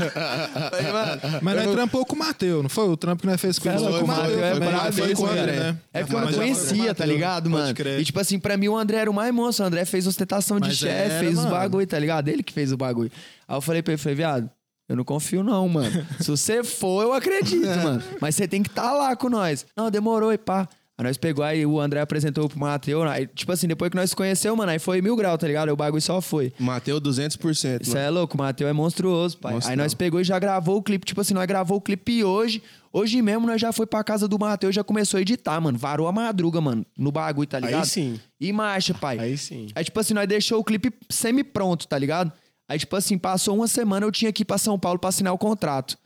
Falei, 0.69 0.91
mano, 0.91 1.39
Mas 1.41 1.55
nós 1.55 1.71
trampou 1.73 2.05
com 2.05 2.15
o 2.15 2.19
Matheus, 2.19 2.61
não 2.63 2.69
foi? 2.69 2.87
O 2.87 2.95
trampo 2.97 3.21
que 3.21 3.27
nós 3.27 3.39
fez 3.39 3.59
com 3.59 3.69
Foi, 3.69 3.73
ele. 3.73 3.89
foi, 3.91 3.99
com 3.99 4.05
o 4.05 4.07
Matheus, 4.07 4.37
é 4.37 4.51
foi 4.51 4.59
brabo, 4.59 4.77
brabo, 4.77 4.93
foi 4.93 5.13
com 5.15 5.23
o 5.23 5.25
André. 5.27 5.51
né? 5.59 5.77
É 5.93 5.99
porque 6.01 6.15
eu 6.15 6.21
não 6.21 6.33
conhecia, 6.33 6.95
tá 6.95 7.05
ligado, 7.05 7.49
mano? 7.49 7.73
crer. 7.73 7.99
E 7.99 8.05
tipo 8.05 8.19
assim, 8.19 8.39
pra 8.39 8.55
mim 8.57 8.67
o 8.69 8.77
André 8.77 8.97
era 8.99 9.11
o 9.11 9.13
mais 9.13 9.33
monstro. 9.33 9.65
O 9.65 9.67
André 9.67 9.83
fez 9.85 10.07
ostentação 10.07 10.59
de 10.59 10.69
Mas 10.69 10.77
chefe, 10.77 11.19
fez 11.19 11.31
os 11.37 11.43
mano. 11.45 11.51
bagulho, 11.51 11.85
tá 11.87 11.99
ligado? 11.99 12.27
Ele 12.29 12.43
que 12.43 12.53
fez 12.53 12.71
o 12.71 12.77
bagulho. 12.77 13.11
Aí 13.47 13.55
eu 13.57 13.61
falei 13.61 13.81
pra 13.81 13.93
ele, 13.93 14.01
falei, 14.01 14.15
viado, 14.15 14.49
eu 14.87 14.95
não 14.95 15.03
confio 15.03 15.43
não, 15.43 15.67
mano. 15.67 16.05
Se 16.19 16.29
você 16.29 16.63
for, 16.63 17.03
eu 17.03 17.13
acredito, 17.13 17.65
mano. 17.83 18.01
Mas 18.21 18.35
você 18.35 18.47
tem 18.47 18.63
que 18.63 18.69
estar 18.69 18.93
lá 18.93 19.15
com 19.15 19.29
nós. 19.29 19.65
Não, 19.75 19.91
demorou 19.91 20.31
e 20.31 20.37
pá. 20.37 20.67
Aí 20.97 21.05
nós 21.05 21.17
pegou, 21.17 21.43
aí 21.43 21.65
o 21.65 21.79
André 21.79 21.99
apresentou 21.99 22.47
pro 22.47 22.59
Matheus. 22.59 23.07
Aí, 23.07 23.25
tipo 23.27 23.51
assim, 23.51 23.67
depois 23.67 23.89
que 23.89 23.95
nós 23.95 24.09
se 24.11 24.15
conheceu, 24.15 24.55
mano, 24.55 24.71
aí 24.71 24.77
foi 24.77 25.01
mil 25.01 25.15
graus, 25.15 25.39
tá 25.39 25.47
ligado? 25.47 25.69
Aí 25.69 25.73
o 25.73 25.77
bagulho 25.77 26.01
só 26.01 26.21
foi. 26.21 26.53
Mateu 26.59 27.01
200%. 27.01 27.81
Isso 27.81 27.91
mano. 27.91 28.05
é 28.05 28.09
louco, 28.09 28.35
o 28.35 28.37
Matheus 28.37 28.69
é 28.69 28.73
monstruoso, 28.73 29.37
pai. 29.37 29.53
Monstrão. 29.53 29.71
Aí 29.71 29.77
nós 29.77 29.93
pegou 29.93 30.21
e 30.21 30.23
já 30.23 30.37
gravou 30.37 30.77
o 30.77 30.83
clipe. 30.83 31.05
Tipo 31.05 31.21
assim, 31.21 31.33
nós 31.33 31.47
gravou 31.47 31.77
o 31.77 31.81
clipe 31.81 32.23
hoje. 32.23 32.61
Hoje 32.93 33.21
mesmo 33.21 33.47
nós 33.47 33.59
já 33.59 33.71
foi 33.71 33.87
pra 33.87 34.03
casa 34.03 34.27
do 34.27 34.37
Matheus 34.37 34.73
e 34.73 34.75
já 34.75 34.83
começou 34.83 35.17
a 35.17 35.21
editar, 35.21 35.59
mano. 35.59 35.77
Varou 35.77 36.07
a 36.07 36.11
madruga, 36.11 36.59
mano, 36.61 36.85
no 36.97 37.11
bagulho, 37.11 37.47
tá 37.47 37.59
ligado? 37.59 37.85
sim. 37.85 38.19
E 38.39 38.51
marcha, 38.51 38.93
pai. 38.93 39.17
Aí 39.17 39.37
sim. 39.37 39.67
Aí, 39.73 39.83
tipo 39.83 39.99
assim, 39.99 40.13
nós 40.13 40.27
deixou 40.27 40.59
o 40.59 40.63
clipe 40.63 40.93
semi-pronto, 41.09 41.87
tá 41.87 41.97
ligado? 41.97 42.31
Aí, 42.67 42.77
tipo 42.77 42.95
assim, 42.95 43.17
passou 43.17 43.55
uma 43.55 43.67
semana, 43.67 44.05
eu 44.05 44.11
tinha 44.11 44.31
que 44.31 44.43
ir 44.43 44.45
pra 44.45 44.57
São 44.57 44.77
Paulo 44.77 44.99
pra 44.99 45.09
assinar 45.09 45.33
o 45.33 45.37
contrato. 45.37 45.97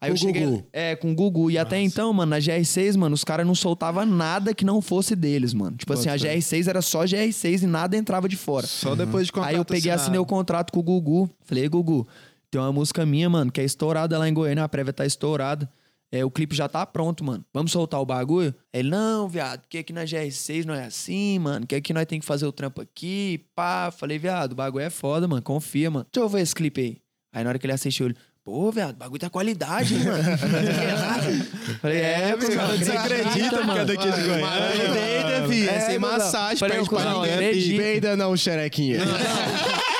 Aí 0.00 0.10
Com 0.10 0.14
eu 0.14 0.16
cheguei. 0.18 0.44
o 0.46 0.50
Gugu? 0.50 0.68
É, 0.72 0.96
com 0.96 1.12
o 1.12 1.14
Gugu. 1.14 1.50
E 1.50 1.56
até 1.58 1.80
então, 1.80 2.12
mano, 2.12 2.30
na 2.30 2.38
GR6, 2.38 2.96
mano, 2.96 3.14
os 3.14 3.24
caras 3.24 3.46
não 3.46 3.54
soltavam 3.54 4.04
nada 4.04 4.54
que 4.54 4.64
não 4.64 4.82
fosse 4.82 5.16
deles, 5.16 5.54
mano. 5.54 5.76
Tipo 5.76 5.92
assim, 5.94 6.08
a 6.10 6.16
GR6 6.16 6.68
era 6.68 6.82
só 6.82 7.04
GR6 7.04 7.62
e 7.62 7.66
nada 7.66 7.96
entrava 7.96 8.28
de 8.28 8.36
fora. 8.36 8.66
Só 8.66 8.94
depois 8.94 9.26
de 9.26 9.32
contrato 9.32 9.50
Aí 9.50 9.56
eu 9.56 9.64
peguei 9.64 9.88
e 9.88 9.90
assinado. 9.90 10.02
assinei 10.02 10.18
o 10.20 10.26
contrato 10.26 10.72
com 10.72 10.80
o 10.80 10.82
Gugu. 10.82 11.30
Falei, 11.44 11.66
Gugu, 11.68 12.06
tem 12.50 12.60
uma 12.60 12.72
música 12.72 13.06
minha, 13.06 13.30
mano, 13.30 13.50
que 13.50 13.60
é 13.60 13.64
estourada 13.64 14.18
lá 14.18 14.28
em 14.28 14.34
Goiânia, 14.34 14.62
a 14.64 14.68
prévia 14.68 14.92
tá 14.92 15.06
estourada. 15.06 15.70
É, 16.12 16.24
o 16.24 16.30
clipe 16.30 16.54
já 16.54 16.68
tá 16.68 16.84
pronto, 16.86 17.24
mano. 17.24 17.44
Vamos 17.52 17.72
soltar 17.72 18.00
o 18.00 18.04
bagulho? 18.06 18.54
Ele, 18.72 18.88
não, 18.88 19.26
viado, 19.26 19.62
que 19.68 19.78
aqui 19.78 19.92
na 19.92 20.04
GR6 20.04 20.64
não 20.64 20.74
é 20.74 20.84
assim, 20.84 21.38
mano. 21.40 21.66
Que 21.66 21.74
aqui 21.74 21.92
nós 21.92 22.06
tem 22.06 22.20
que 22.20 22.26
fazer 22.26 22.46
o 22.46 22.52
trampo 22.52 22.80
aqui, 22.82 23.44
pá. 23.54 23.90
Falei, 23.90 24.16
viado, 24.18 24.52
o 24.52 24.54
bagulho 24.54 24.84
é 24.84 24.90
foda, 24.90 25.26
mano. 25.26 25.42
Confia, 25.42 25.90
mano. 25.90 26.06
Deixa 26.12 26.24
eu 26.24 26.28
ver 26.28 26.42
esse 26.42 26.54
clipe 26.54 26.80
aí. 26.80 26.96
Aí 27.32 27.42
na 27.42 27.50
hora 27.50 27.58
que 27.58 27.66
ele 27.66 27.72
assistiu, 27.72 28.06
ele, 28.06 28.16
pô, 28.44 28.70
viado, 28.70 28.90
o 28.94 28.96
bagulho 28.98 29.20
tá 29.20 29.30
qualidade, 29.30 29.94
mano. 29.94 30.22
Falei, 31.80 31.98
é, 32.00 32.36
mano, 32.36 32.78
você 32.78 32.92
acredita, 32.92 33.62
mano. 33.64 33.86
daqui 33.86 34.10
de 34.10 34.22
Goiânia. 34.22 34.92
Peida, 34.92 35.48
filho. 35.48 35.70
É, 35.70 35.80
sem 35.80 35.98
cuzão. 35.98 36.18
massagem, 36.18 36.56
Falei, 36.58 36.76
perde 36.76 36.90
cuzão, 36.90 37.04
pra 37.04 37.20
ninguém. 37.30 37.34
acredita. 37.48 37.82
Peida 37.82 38.16
não, 38.16 38.36
xerequinha. 38.36 39.00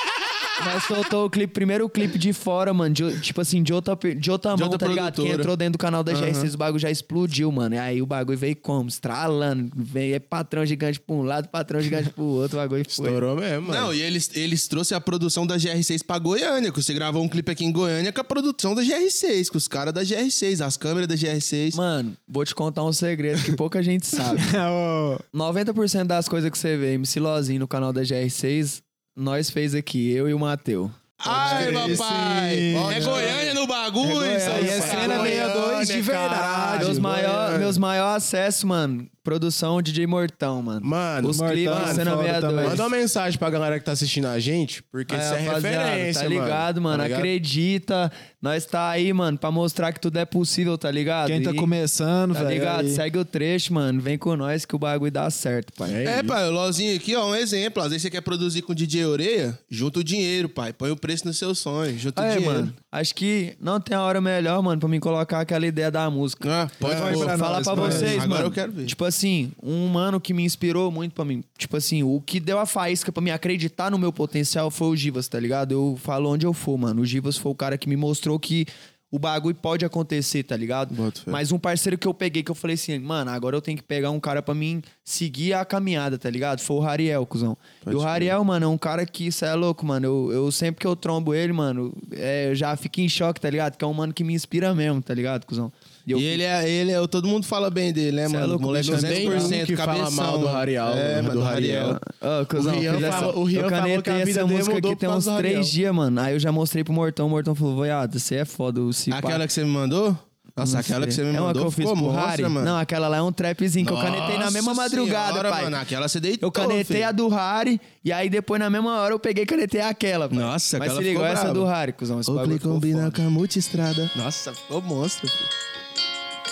Nós 0.65 0.85
soltou 0.85 1.27
o 1.27 1.31
clipe, 1.31 1.53
primeiro 1.53 1.89
clipe 1.89 2.19
de 2.19 2.33
fora, 2.33 2.73
mano. 2.73 2.95
de- 2.95 3.21
tipo 3.21 3.41
assim, 3.41 3.63
de 3.63 3.73
outra, 3.73 3.97
de 4.17 4.31
outra 4.31 4.57
mão, 4.57 4.65
outra 4.69 4.79
tá 4.79 4.87
ligado? 4.87 5.15
Quem 5.15 5.25
produtora. 5.25 5.43
entrou 5.43 5.57
dentro 5.57 5.73
do 5.73 5.79
canal 5.79 6.03
da 6.05 6.13
GR6, 6.13 6.55
o 6.55 6.59
bagulho 6.59 6.79
já 6.81 6.91
explodiu, 6.91 7.51
mano. 7.53 7.75
E 7.75 7.79
aí 7.79 8.03
o 8.03 8.07
bagulho 8.07 8.39
veio 8.39 8.57
como? 8.57 8.89
Estralando. 8.89 9.71
Veio 9.77 10.15
é 10.15 10.19
patrão 10.19 10.65
gigante 10.65 10.99
pra 11.01 11.15
um 11.17 11.23
lado, 11.23 11.49
patrão 11.49 11.81
gigante 11.81 12.11
pro 12.11 12.25
outro. 12.25 12.57
O 12.59 12.61
bagulho 12.61 12.85
foi. 12.89 13.07
Estourou 13.07 13.37
mesmo, 13.37 13.69
mano. 13.69 13.81
Não, 13.81 13.95
e 13.95 14.01
eles, 14.01 14.31
eles 14.35 14.67
trouxeram 14.69 14.99
a 14.99 15.01
produção 15.01 15.47
da 15.47 15.57
GR6 15.57 16.03
pra 16.05 16.19
Goiânia, 16.19 16.71
que 16.73 16.83
você 16.83 16.95
gravou 16.95 17.23
um 17.23 17.29
clipe 17.29 17.51
aqui 17.53 17.65
em 17.65 17.73
Goiânia 17.73 18.13
com 18.13 18.21
a 18.21 18.25
produção 18.25 18.75
da 18.75 18.83
GR6, 18.83 19.49
com 19.51 19.59
os 19.59 19.69
caras 19.69 19.93
da 19.93 20.03
GR6, 20.03 20.61
as 20.65 20.77
câmeras 20.77 21.09
da 21.09 21.15
GR6. 21.15 21.75
Mano, 21.77 22.17
vou 22.29 22.45
te 22.45 22.55
contar 22.55 22.85
um 22.85 22.93
segredo 22.93 23.43
que 23.43 23.53
pouca 23.53 23.83
gente 23.83 24.07
sabe. 24.07 24.41
Ô, 24.55 25.19
90% 25.37 26.05
das 26.05 26.29
coisas 26.29 26.51
que 26.51 26.59
você 26.59 26.77
vê 26.77 26.95
MC 26.95 27.21
Lozinho 27.21 27.61
no 27.61 27.69
canal 27.69 27.93
da 27.93 28.03
GR6, 28.03 28.83
nós 29.17 29.51
fez 29.51 29.75
aqui, 29.75 30.13
eu 30.13 30.29
e 30.29 30.35
o 30.35 30.39
Mateu. 30.39 30.91
Ai, 31.19 31.73
papai! 31.73 31.97
sim. 31.97 32.93
É 32.93 33.01
Goiânia 33.01 33.55
no 33.55 33.67
bagulho, 33.67 34.25
É 34.25 34.37
isso 34.37 34.47
Goiânia, 34.51 34.73
aí 34.73 34.79
é 34.79 34.81
cena 34.83 35.23
62 35.23 35.74
de 35.89 36.01
verdade. 36.01 36.85
Meus 36.85 36.99
maiores 36.99 37.59
meus 37.59 37.79
maior 37.79 38.17
acessos, 38.17 38.65
mano, 38.65 39.07
produção 39.23 39.81
DJ 39.81 40.07
Mortão, 40.07 40.61
mano. 40.63 40.85
Mano, 40.85 41.29
Os 41.31 41.39
clipes 41.41 41.65
foda 41.73 41.87
62. 41.95 42.41
também. 42.41 42.65
Manda 42.69 42.83
uma 42.83 42.91
mensagem 42.91 43.39
pra 43.39 43.49
galera 43.51 43.79
que 43.79 43.85
tá 43.85 43.93
assistindo 43.93 44.27
a 44.27 44.39
gente, 44.39 44.83
porque 44.85 45.15
Aí, 45.15 45.21
isso 45.21 45.35
é 45.35 45.39
rapaziada, 45.41 45.85
referência, 45.91 46.23
Tá 46.23 46.29
ligado, 46.29 46.81
mano? 46.83 46.99
Tá 46.99 47.05
ligado? 47.05 47.19
Acredita. 47.21 48.13
Nós 48.43 48.67
tá 48.67 48.91
aí, 48.91 49.11
mano, 49.13 49.39
pra 49.39 49.51
mostrar 49.51 49.93
que 49.93 50.01
tudo 50.01 50.19
é 50.19 50.25
possível, 50.27 50.77
tá 50.77 50.91
ligado? 50.91 51.29
Quem 51.29 51.41
tá 51.43 51.51
E- 51.53 51.57
começando, 51.57 52.35
Tá 52.35 52.41
velho. 52.43 52.51
ligado? 52.59 52.81
aí- 52.87 52.91
Segue 52.95 53.19
o 53.19 53.25
trecho, 53.25 53.73
mano. 53.73 54.01
Vem 54.03 54.19
com 54.19 54.37
nós 54.37 54.67
que 54.67 54.77
o 54.77 54.79
bagulho 54.79 55.11
dá 55.11 55.31
certo, 55.31 55.73
pai. 55.73 55.91
É 55.95 56.19
É, 56.19 56.23
pai, 56.23 56.47
o 56.47 56.53
Lozinho 56.53 56.95
aqui, 56.95 57.17
ó, 57.17 57.27
um 57.31 57.35
exemplo. 57.35 57.83
Às 57.83 57.89
vezes 57.89 58.03
você 58.03 58.11
quer 58.11 58.21
produzir 58.21 58.61
com 58.63 58.75
DJ 58.75 59.07
Oreia, 59.07 59.59
junta 59.71 60.01
o 60.01 60.05
dinheiro, 60.05 60.49
pai. 60.51 60.73
Põe 60.75 60.91
o 60.91 60.97
preço 60.97 61.27
no 61.27 61.33
seu 61.33 61.55
sonho, 61.55 61.99
junta 61.99 62.21
o 62.21 62.25
É, 62.25 62.33
dinheiro. 62.37 62.55
mano. 62.55 62.75
Acho 62.93 63.15
que 63.15 63.57
não 63.61 63.81
tem 63.81 63.97
a 63.97 64.03
hora 64.03 64.21
melhor, 64.21 64.63
mano, 64.63 64.79
pra 64.79 64.89
me 64.89 65.01
colocar 65.01 65.41
aquela 65.41 65.67
ideia 65.75 65.91
da 65.91 66.09
música. 66.11 66.49
Ah, 66.65 66.71
pode 66.81 67.01
pôr. 67.01 67.25
pra 67.25 67.39
Falar 67.39 67.57
nós, 67.57 67.65
pra 67.65 67.75
vocês, 67.75 68.15
Agora 68.15 68.29
mano. 68.29 68.45
eu 68.47 68.51
quero 68.51 68.73
ver. 68.73 68.87
Tipo 68.87 69.05
assim, 69.05 69.53
um 69.63 69.87
mano 69.89 70.21
que 70.21 70.33
me 70.33 70.43
inspirou 70.45 70.91
muito 70.91 71.13
pra 71.15 71.25
mim. 71.25 71.43
Tipo 71.59 71.77
assim, 71.77 72.03
o 72.03 72.23
que 72.25 72.41
deu 72.41 72.59
a 72.59 72.67
faísca 72.67 73.11
pra 73.13 73.23
me 73.23 73.31
acreditar 73.31 73.91
no 73.91 73.99
meu 73.99 74.13
potencial 74.13 74.71
foi 74.71 74.89
o 74.89 74.97
Givas, 74.97 75.29
tá 75.29 75.39
ligado? 75.39 75.73
Eu 75.73 75.99
falo 76.03 76.31
onde 76.31 76.47
eu 76.47 76.53
for, 76.53 76.79
mano. 76.79 77.03
O 77.03 77.07
Givas 77.07 77.37
foi 77.37 77.53
o 77.53 77.55
cara 77.55 77.77
que 77.77 77.89
me 77.89 77.97
mostrou 77.97 78.39
que 78.39 78.67
o 79.15 79.19
bagulho 79.19 79.55
pode 79.55 79.85
acontecer, 79.85 80.43
tá 80.43 80.57
ligado? 80.57 80.93
Mas 81.31 81.53
um 81.53 81.59
parceiro 81.59 81.97
que 81.97 82.09
eu 82.09 82.13
peguei, 82.13 82.43
que 82.43 82.51
eu 82.51 82.55
falei 82.55 82.75
assim, 82.75 82.99
mano, 82.99 83.31
agora 83.31 83.55
eu 83.55 83.63
tenho 83.63 83.79
que 83.79 83.85
pegar 83.85 84.11
um 84.11 84.19
cara 84.19 84.43
pra 84.43 84.53
mim 84.57 84.83
seguir 85.05 85.53
a 85.53 85.65
caminhada, 85.65 86.19
tá 86.19 86.29
ligado? 86.29 86.59
Foi 86.59 86.77
o 86.79 86.81
Rariel, 86.81 87.25
cuzão. 87.25 87.57
e 87.87 87.95
o 87.95 88.01
Rariel, 88.01 88.43
mano, 88.43 88.67
é 88.67 88.69
um 88.69 88.77
cara 88.77 89.07
que, 89.07 89.29
isso 89.29 89.45
é 89.45 89.55
louco, 89.55 89.87
mano. 89.87 90.05
Eu, 90.05 90.33
eu 90.33 90.51
sempre 90.51 90.81
que 90.81 90.87
eu 90.87 90.97
trombo 90.97 91.33
ele, 91.33 91.53
mano, 91.53 91.97
é, 92.11 92.51
eu 92.51 92.57
já 92.57 92.75
fico 92.75 93.01
em 93.01 93.09
choque, 93.09 93.41
tá 93.41 93.49
ligado? 93.49 93.77
Que 93.77 93.85
é 93.85 93.87
um 93.87 93.95
mano 93.95 94.13
que 94.13 94.25
me 94.25 94.35
inspira 94.35 94.75
mesmo, 94.75 95.01
tá 95.01 95.15
ligado, 95.15 95.47
cuzão? 95.47 95.73
Eu 96.13 96.19
E 96.19 96.25
ele 96.25 96.43
é, 96.43 96.69
ele 96.69 96.93
é, 96.93 97.07
todo 97.07 97.27
mundo 97.27 97.47
fala 97.47 97.71
bem 97.71 97.93
dele, 97.93 98.17
né, 98.17 98.29
Cê 98.29 98.35
é 98.35 98.39
mano? 98.39 98.49
louco, 98.53 98.63
Moleque 98.65 98.91
bicho, 98.91 99.03
200%, 99.07 99.09
tem 99.49 99.63
um 99.63 99.67
que 99.67 99.77
fala 99.77 99.99
cabeção, 99.99 100.25
mal 100.25 100.33
do 100.39 100.45
mano. 100.45 100.53
Rariel, 100.57 100.89
É, 100.89 101.17
do 101.17 101.23
mano, 101.25 101.41
do 101.41 101.45
Rariel. 101.45 101.83
Rariel. 102.21 102.43
Ô, 102.43 102.47
cuzão, 102.47 102.75
O 102.77 102.81
Rian 102.81 103.13
falou- 103.13 103.39
o 103.39 103.45
Rian 103.45 103.61
eu 103.63 103.71
falou 103.71 103.81
canetei 103.83 104.03
que 104.03 104.11
a 104.11 104.25
vida 104.25 104.31
essa 104.31 104.45
dele 104.45 104.59
música 104.59 104.75
mudou 104.75 104.91
aqui 104.93 105.01
tem 105.01 105.09
uns 105.09 105.25
três 105.27 105.69
dias, 105.69 105.95
mano. 105.95 106.21
Aí 106.21 106.35
eu 106.35 106.39
já 106.41 106.53
mostrei 106.53 106.85
pro 106.85 106.93
Mortão, 106.93 107.27
o 107.27 107.31
Mortão 107.31 107.55
falou, 107.55 107.75
voiado, 107.77 108.19
você 108.19 108.37
é 108.37 108.45
foda, 108.45 108.81
o. 108.81 108.91
Aquela 109.13 109.47
que 109.47 109.53
você 109.53 109.63
me 109.65 109.71
mandou? 109.71 110.17
Nossa, 110.57 110.75
Não 110.75 110.81
aquela 110.83 111.01
sei. 111.01 111.07
que 111.09 111.15
você 111.15 111.23
me 111.25 111.29
É 111.37 111.41
uma 111.41 111.49
mandou 111.49 111.63
que 111.63 111.67
eu 111.67 111.71
fiz 111.73 111.85
ficou 111.85 111.97
pro 111.97 112.05
monstra, 112.13 112.29
Harry. 112.31 112.43
mano. 112.45 112.65
Não, 112.65 112.79
aquela 112.79 113.09
lá 113.09 113.17
é 113.17 113.23
um 113.23 113.33
trapzinho 113.33 113.85
que 113.85 113.93
eu 113.93 113.97
canetei 113.97 114.39
na 114.39 114.53
mesma 114.53 114.71
Nossa 114.73 114.83
madrugada, 114.83 115.31
senhora, 115.33 115.51
pai. 115.51 115.65
Mano, 115.65 115.77
aquela 115.79 116.07
você 116.07 116.21
deitou, 116.21 116.47
Eu 116.47 116.53
canetei 116.53 116.85
filho. 116.85 117.09
a 117.09 117.11
do 117.11 117.27
Harry 117.27 117.81
e 118.05 118.13
aí 118.13 118.31
depois 118.31 118.61
na 118.61 118.71
mesma 118.71 119.01
hora 119.01 119.13
eu 119.13 119.19
peguei 119.19 119.43
e 119.43 119.47
canetei 119.47 119.81
aquela, 119.81 120.29
pai. 120.29 120.39
Nossa, 120.39 120.79
Mas 120.79 120.89
aquela 120.91 121.03
se 121.03 121.09
ligou 121.09 121.27
essa 121.27 121.53
do 121.53 121.65
Harry, 121.65 121.93
cuzão. 121.93 122.21
Esse 122.21 122.31
combina 122.61 123.03
foda. 123.07 123.17
com 123.17 123.27
a 123.27 123.31
multistrada. 123.31 124.09
Nossa, 124.15 124.55
ficou 124.55 124.81
monstro, 124.81 125.27
filho. 125.27 125.64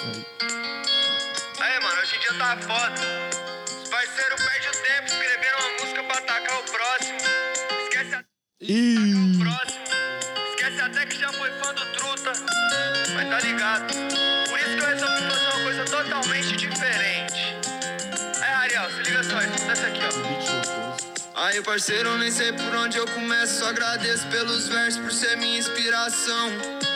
Aí, 0.05 1.81
mano, 1.81 2.01
hoje 2.01 2.17
em 2.17 2.19
dia 2.19 2.35
tá 2.35 2.57
foda. 2.57 3.01
Os 3.81 3.89
parceiros 3.89 4.43
perdem 4.43 4.69
o 4.69 4.73
tempo 4.73 5.07
escrevendo 5.07 5.59
uma 5.61 5.71
música 5.79 6.03
pra 6.03 6.19
atacar 6.19 6.59
o 6.59 6.63
próximo. 6.65 7.19
Esquece 7.85 8.15
até 8.15 8.27
o 8.27 9.39
próximo. 9.39 9.85
Esquece 10.51 10.81
até 10.81 11.07
que 11.07 11.21
já 11.21 11.33
foi 11.33 11.51
fã 11.53 11.73
do 11.73 11.87
Truta. 11.93 12.33
Mas 13.15 13.29
tá 13.29 13.41
ligado. 13.47 13.95
Por 14.49 14.59
isso 14.59 14.77
que 14.77 14.83
eu 14.83 14.87
resolvi 14.87 15.23
fazer 15.23 15.47
uma 15.47 15.63
coisa 15.63 15.85
totalmente 15.85 16.57
diferente. 16.57 17.57
Aí, 18.41 18.55
Ariel, 18.55 18.91
se 18.91 19.03
liga 19.05 19.23
só, 19.23 19.39
escuta 19.41 19.71
essa 19.71 19.87
aqui, 19.87 20.01
ó. 20.03 21.43
Aí, 21.45 21.63
parceiro, 21.63 22.19
nem 22.19 22.31
sei 22.33 22.53
por 22.53 22.75
onde 22.75 22.99
eu 22.99 23.07
começo. 23.07 23.61
Só 23.61 23.69
agradeço 23.69 24.27
pelos 24.27 24.69
versos, 24.69 25.01
por 25.01 25.13
ser 25.13 25.37
minha 25.37 25.61
inspiração. 25.61 26.51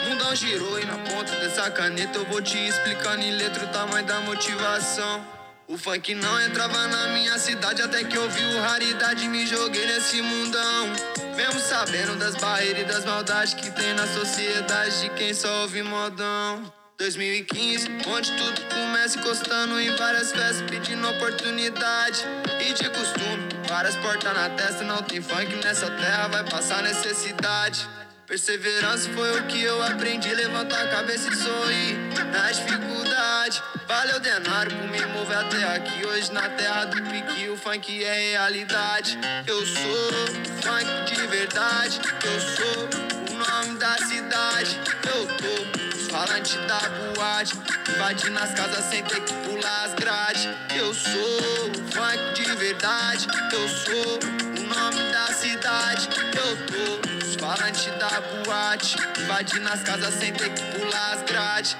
Mundão 0.07 0.33
girou 0.33 0.79
e 0.79 0.85
na 0.85 0.97
ponta 0.99 1.35
dessa 1.35 1.69
caneta 1.69 2.17
eu 2.17 2.25
vou 2.25 2.41
te 2.41 2.57
explicando 2.57 3.21
em 3.21 3.31
letra 3.31 3.65
o 3.65 3.67
tamanho 3.67 4.05
da 4.05 4.21
motivação. 4.21 5.25
O 5.67 5.77
funk 5.77 6.15
não 6.15 6.41
entrava 6.45 6.87
na 6.87 7.09
minha 7.09 7.37
cidade 7.37 7.81
até 7.81 8.05
que 8.05 8.17
eu 8.17 8.29
vi 8.29 8.41
o 8.55 8.61
raridade 8.61 9.27
me 9.27 9.45
joguei 9.45 9.85
nesse 9.85 10.21
mundão. 10.21 10.93
Mesmo 11.35 11.59
sabendo 11.59 12.15
das 12.15 12.35
barreiras 12.35 12.83
e 12.83 12.85
das 12.85 13.03
maldades 13.03 13.53
que 13.53 13.69
tem 13.71 13.93
na 13.95 14.07
sociedade 14.07 15.01
de 15.01 15.09
quem 15.09 15.33
só 15.33 15.63
ouve 15.63 15.83
modão. 15.83 16.73
2015, 16.97 17.89
onde 18.07 18.31
tudo 18.31 18.61
começa 18.73 19.19
encostando 19.19 19.77
em 19.77 19.93
várias 19.97 20.31
festas, 20.31 20.61
pedindo 20.69 21.05
oportunidade. 21.09 22.23
E 22.61 22.73
de 22.73 22.89
costume, 22.89 23.49
várias 23.67 23.95
portas 23.97 24.33
na 24.33 24.49
testa, 24.51 24.85
não 24.85 25.03
tem 25.03 25.21
funk 25.21 25.53
nessa 25.57 25.91
terra, 25.91 26.29
vai 26.29 26.43
passar 26.49 26.81
necessidade. 26.81 27.96
Perseverança 28.27 29.09
foi 29.11 29.39
o 29.39 29.43
que 29.43 29.63
eu 29.63 29.81
aprendi, 29.81 30.27
levantar 30.35 30.83
a 30.83 30.87
cabeça 30.89 31.29
e 31.31 31.35
sorrir 31.37 31.95
na 32.29 32.51
dificuldade. 32.51 33.63
Valeu 33.87 34.19
denário 34.19 34.69
por 34.75 34.85
me 34.89 34.99
mover 35.13 35.37
até 35.37 35.63
aqui, 35.63 36.05
hoje 36.05 36.33
na 36.33 36.49
terra 36.49 36.83
do 36.83 37.01
pique, 37.03 37.47
o 37.47 37.55
funk 37.55 38.03
é 38.03 38.31
realidade. 38.31 39.17
Eu 39.47 39.65
sou 39.65 40.11
funk 40.61 41.15
de 41.15 41.25
verdade, 41.27 42.01
eu 42.25 42.39
sou 42.41 43.33
o 43.33 43.63
nome 43.63 43.79
da 43.79 43.95
cidade. 43.95 44.77
Eu 45.05 45.25
tô 45.37 45.97
os 45.97 46.07
falantes 46.07 46.55
da 46.67 46.81
boate, 47.15 47.55
invadindo 47.95 48.39
as 48.39 48.53
casas 48.53 48.83
sem 48.89 49.05
ter 49.05 49.21
que 49.21 49.33
pular 49.35 49.85
as 49.85 49.93
grades. 49.93 50.49
Eu 50.75 50.93
sou 50.93 51.71
funk 51.93 52.33
de 52.43 52.55
verdade, 52.57 53.25
eu 53.53 53.69
sou 53.69 54.19
o 54.19 54.67
nome 54.67 55.13
da 55.13 55.27
cidade. 55.27 56.09
Eu 56.35 56.57
tô 56.67 57.16
os 57.37 57.41
falantes 57.41 57.85
da 57.99 58.21
boate, 58.43 58.95
invadindo 59.21 59.69
as 59.69 59.83
casas 59.83 60.13
sem 60.15 60.33
ter 60.33 60.49
que 60.49 60.61
pular 60.77 61.13
as 61.13 61.21
grades. 61.23 61.77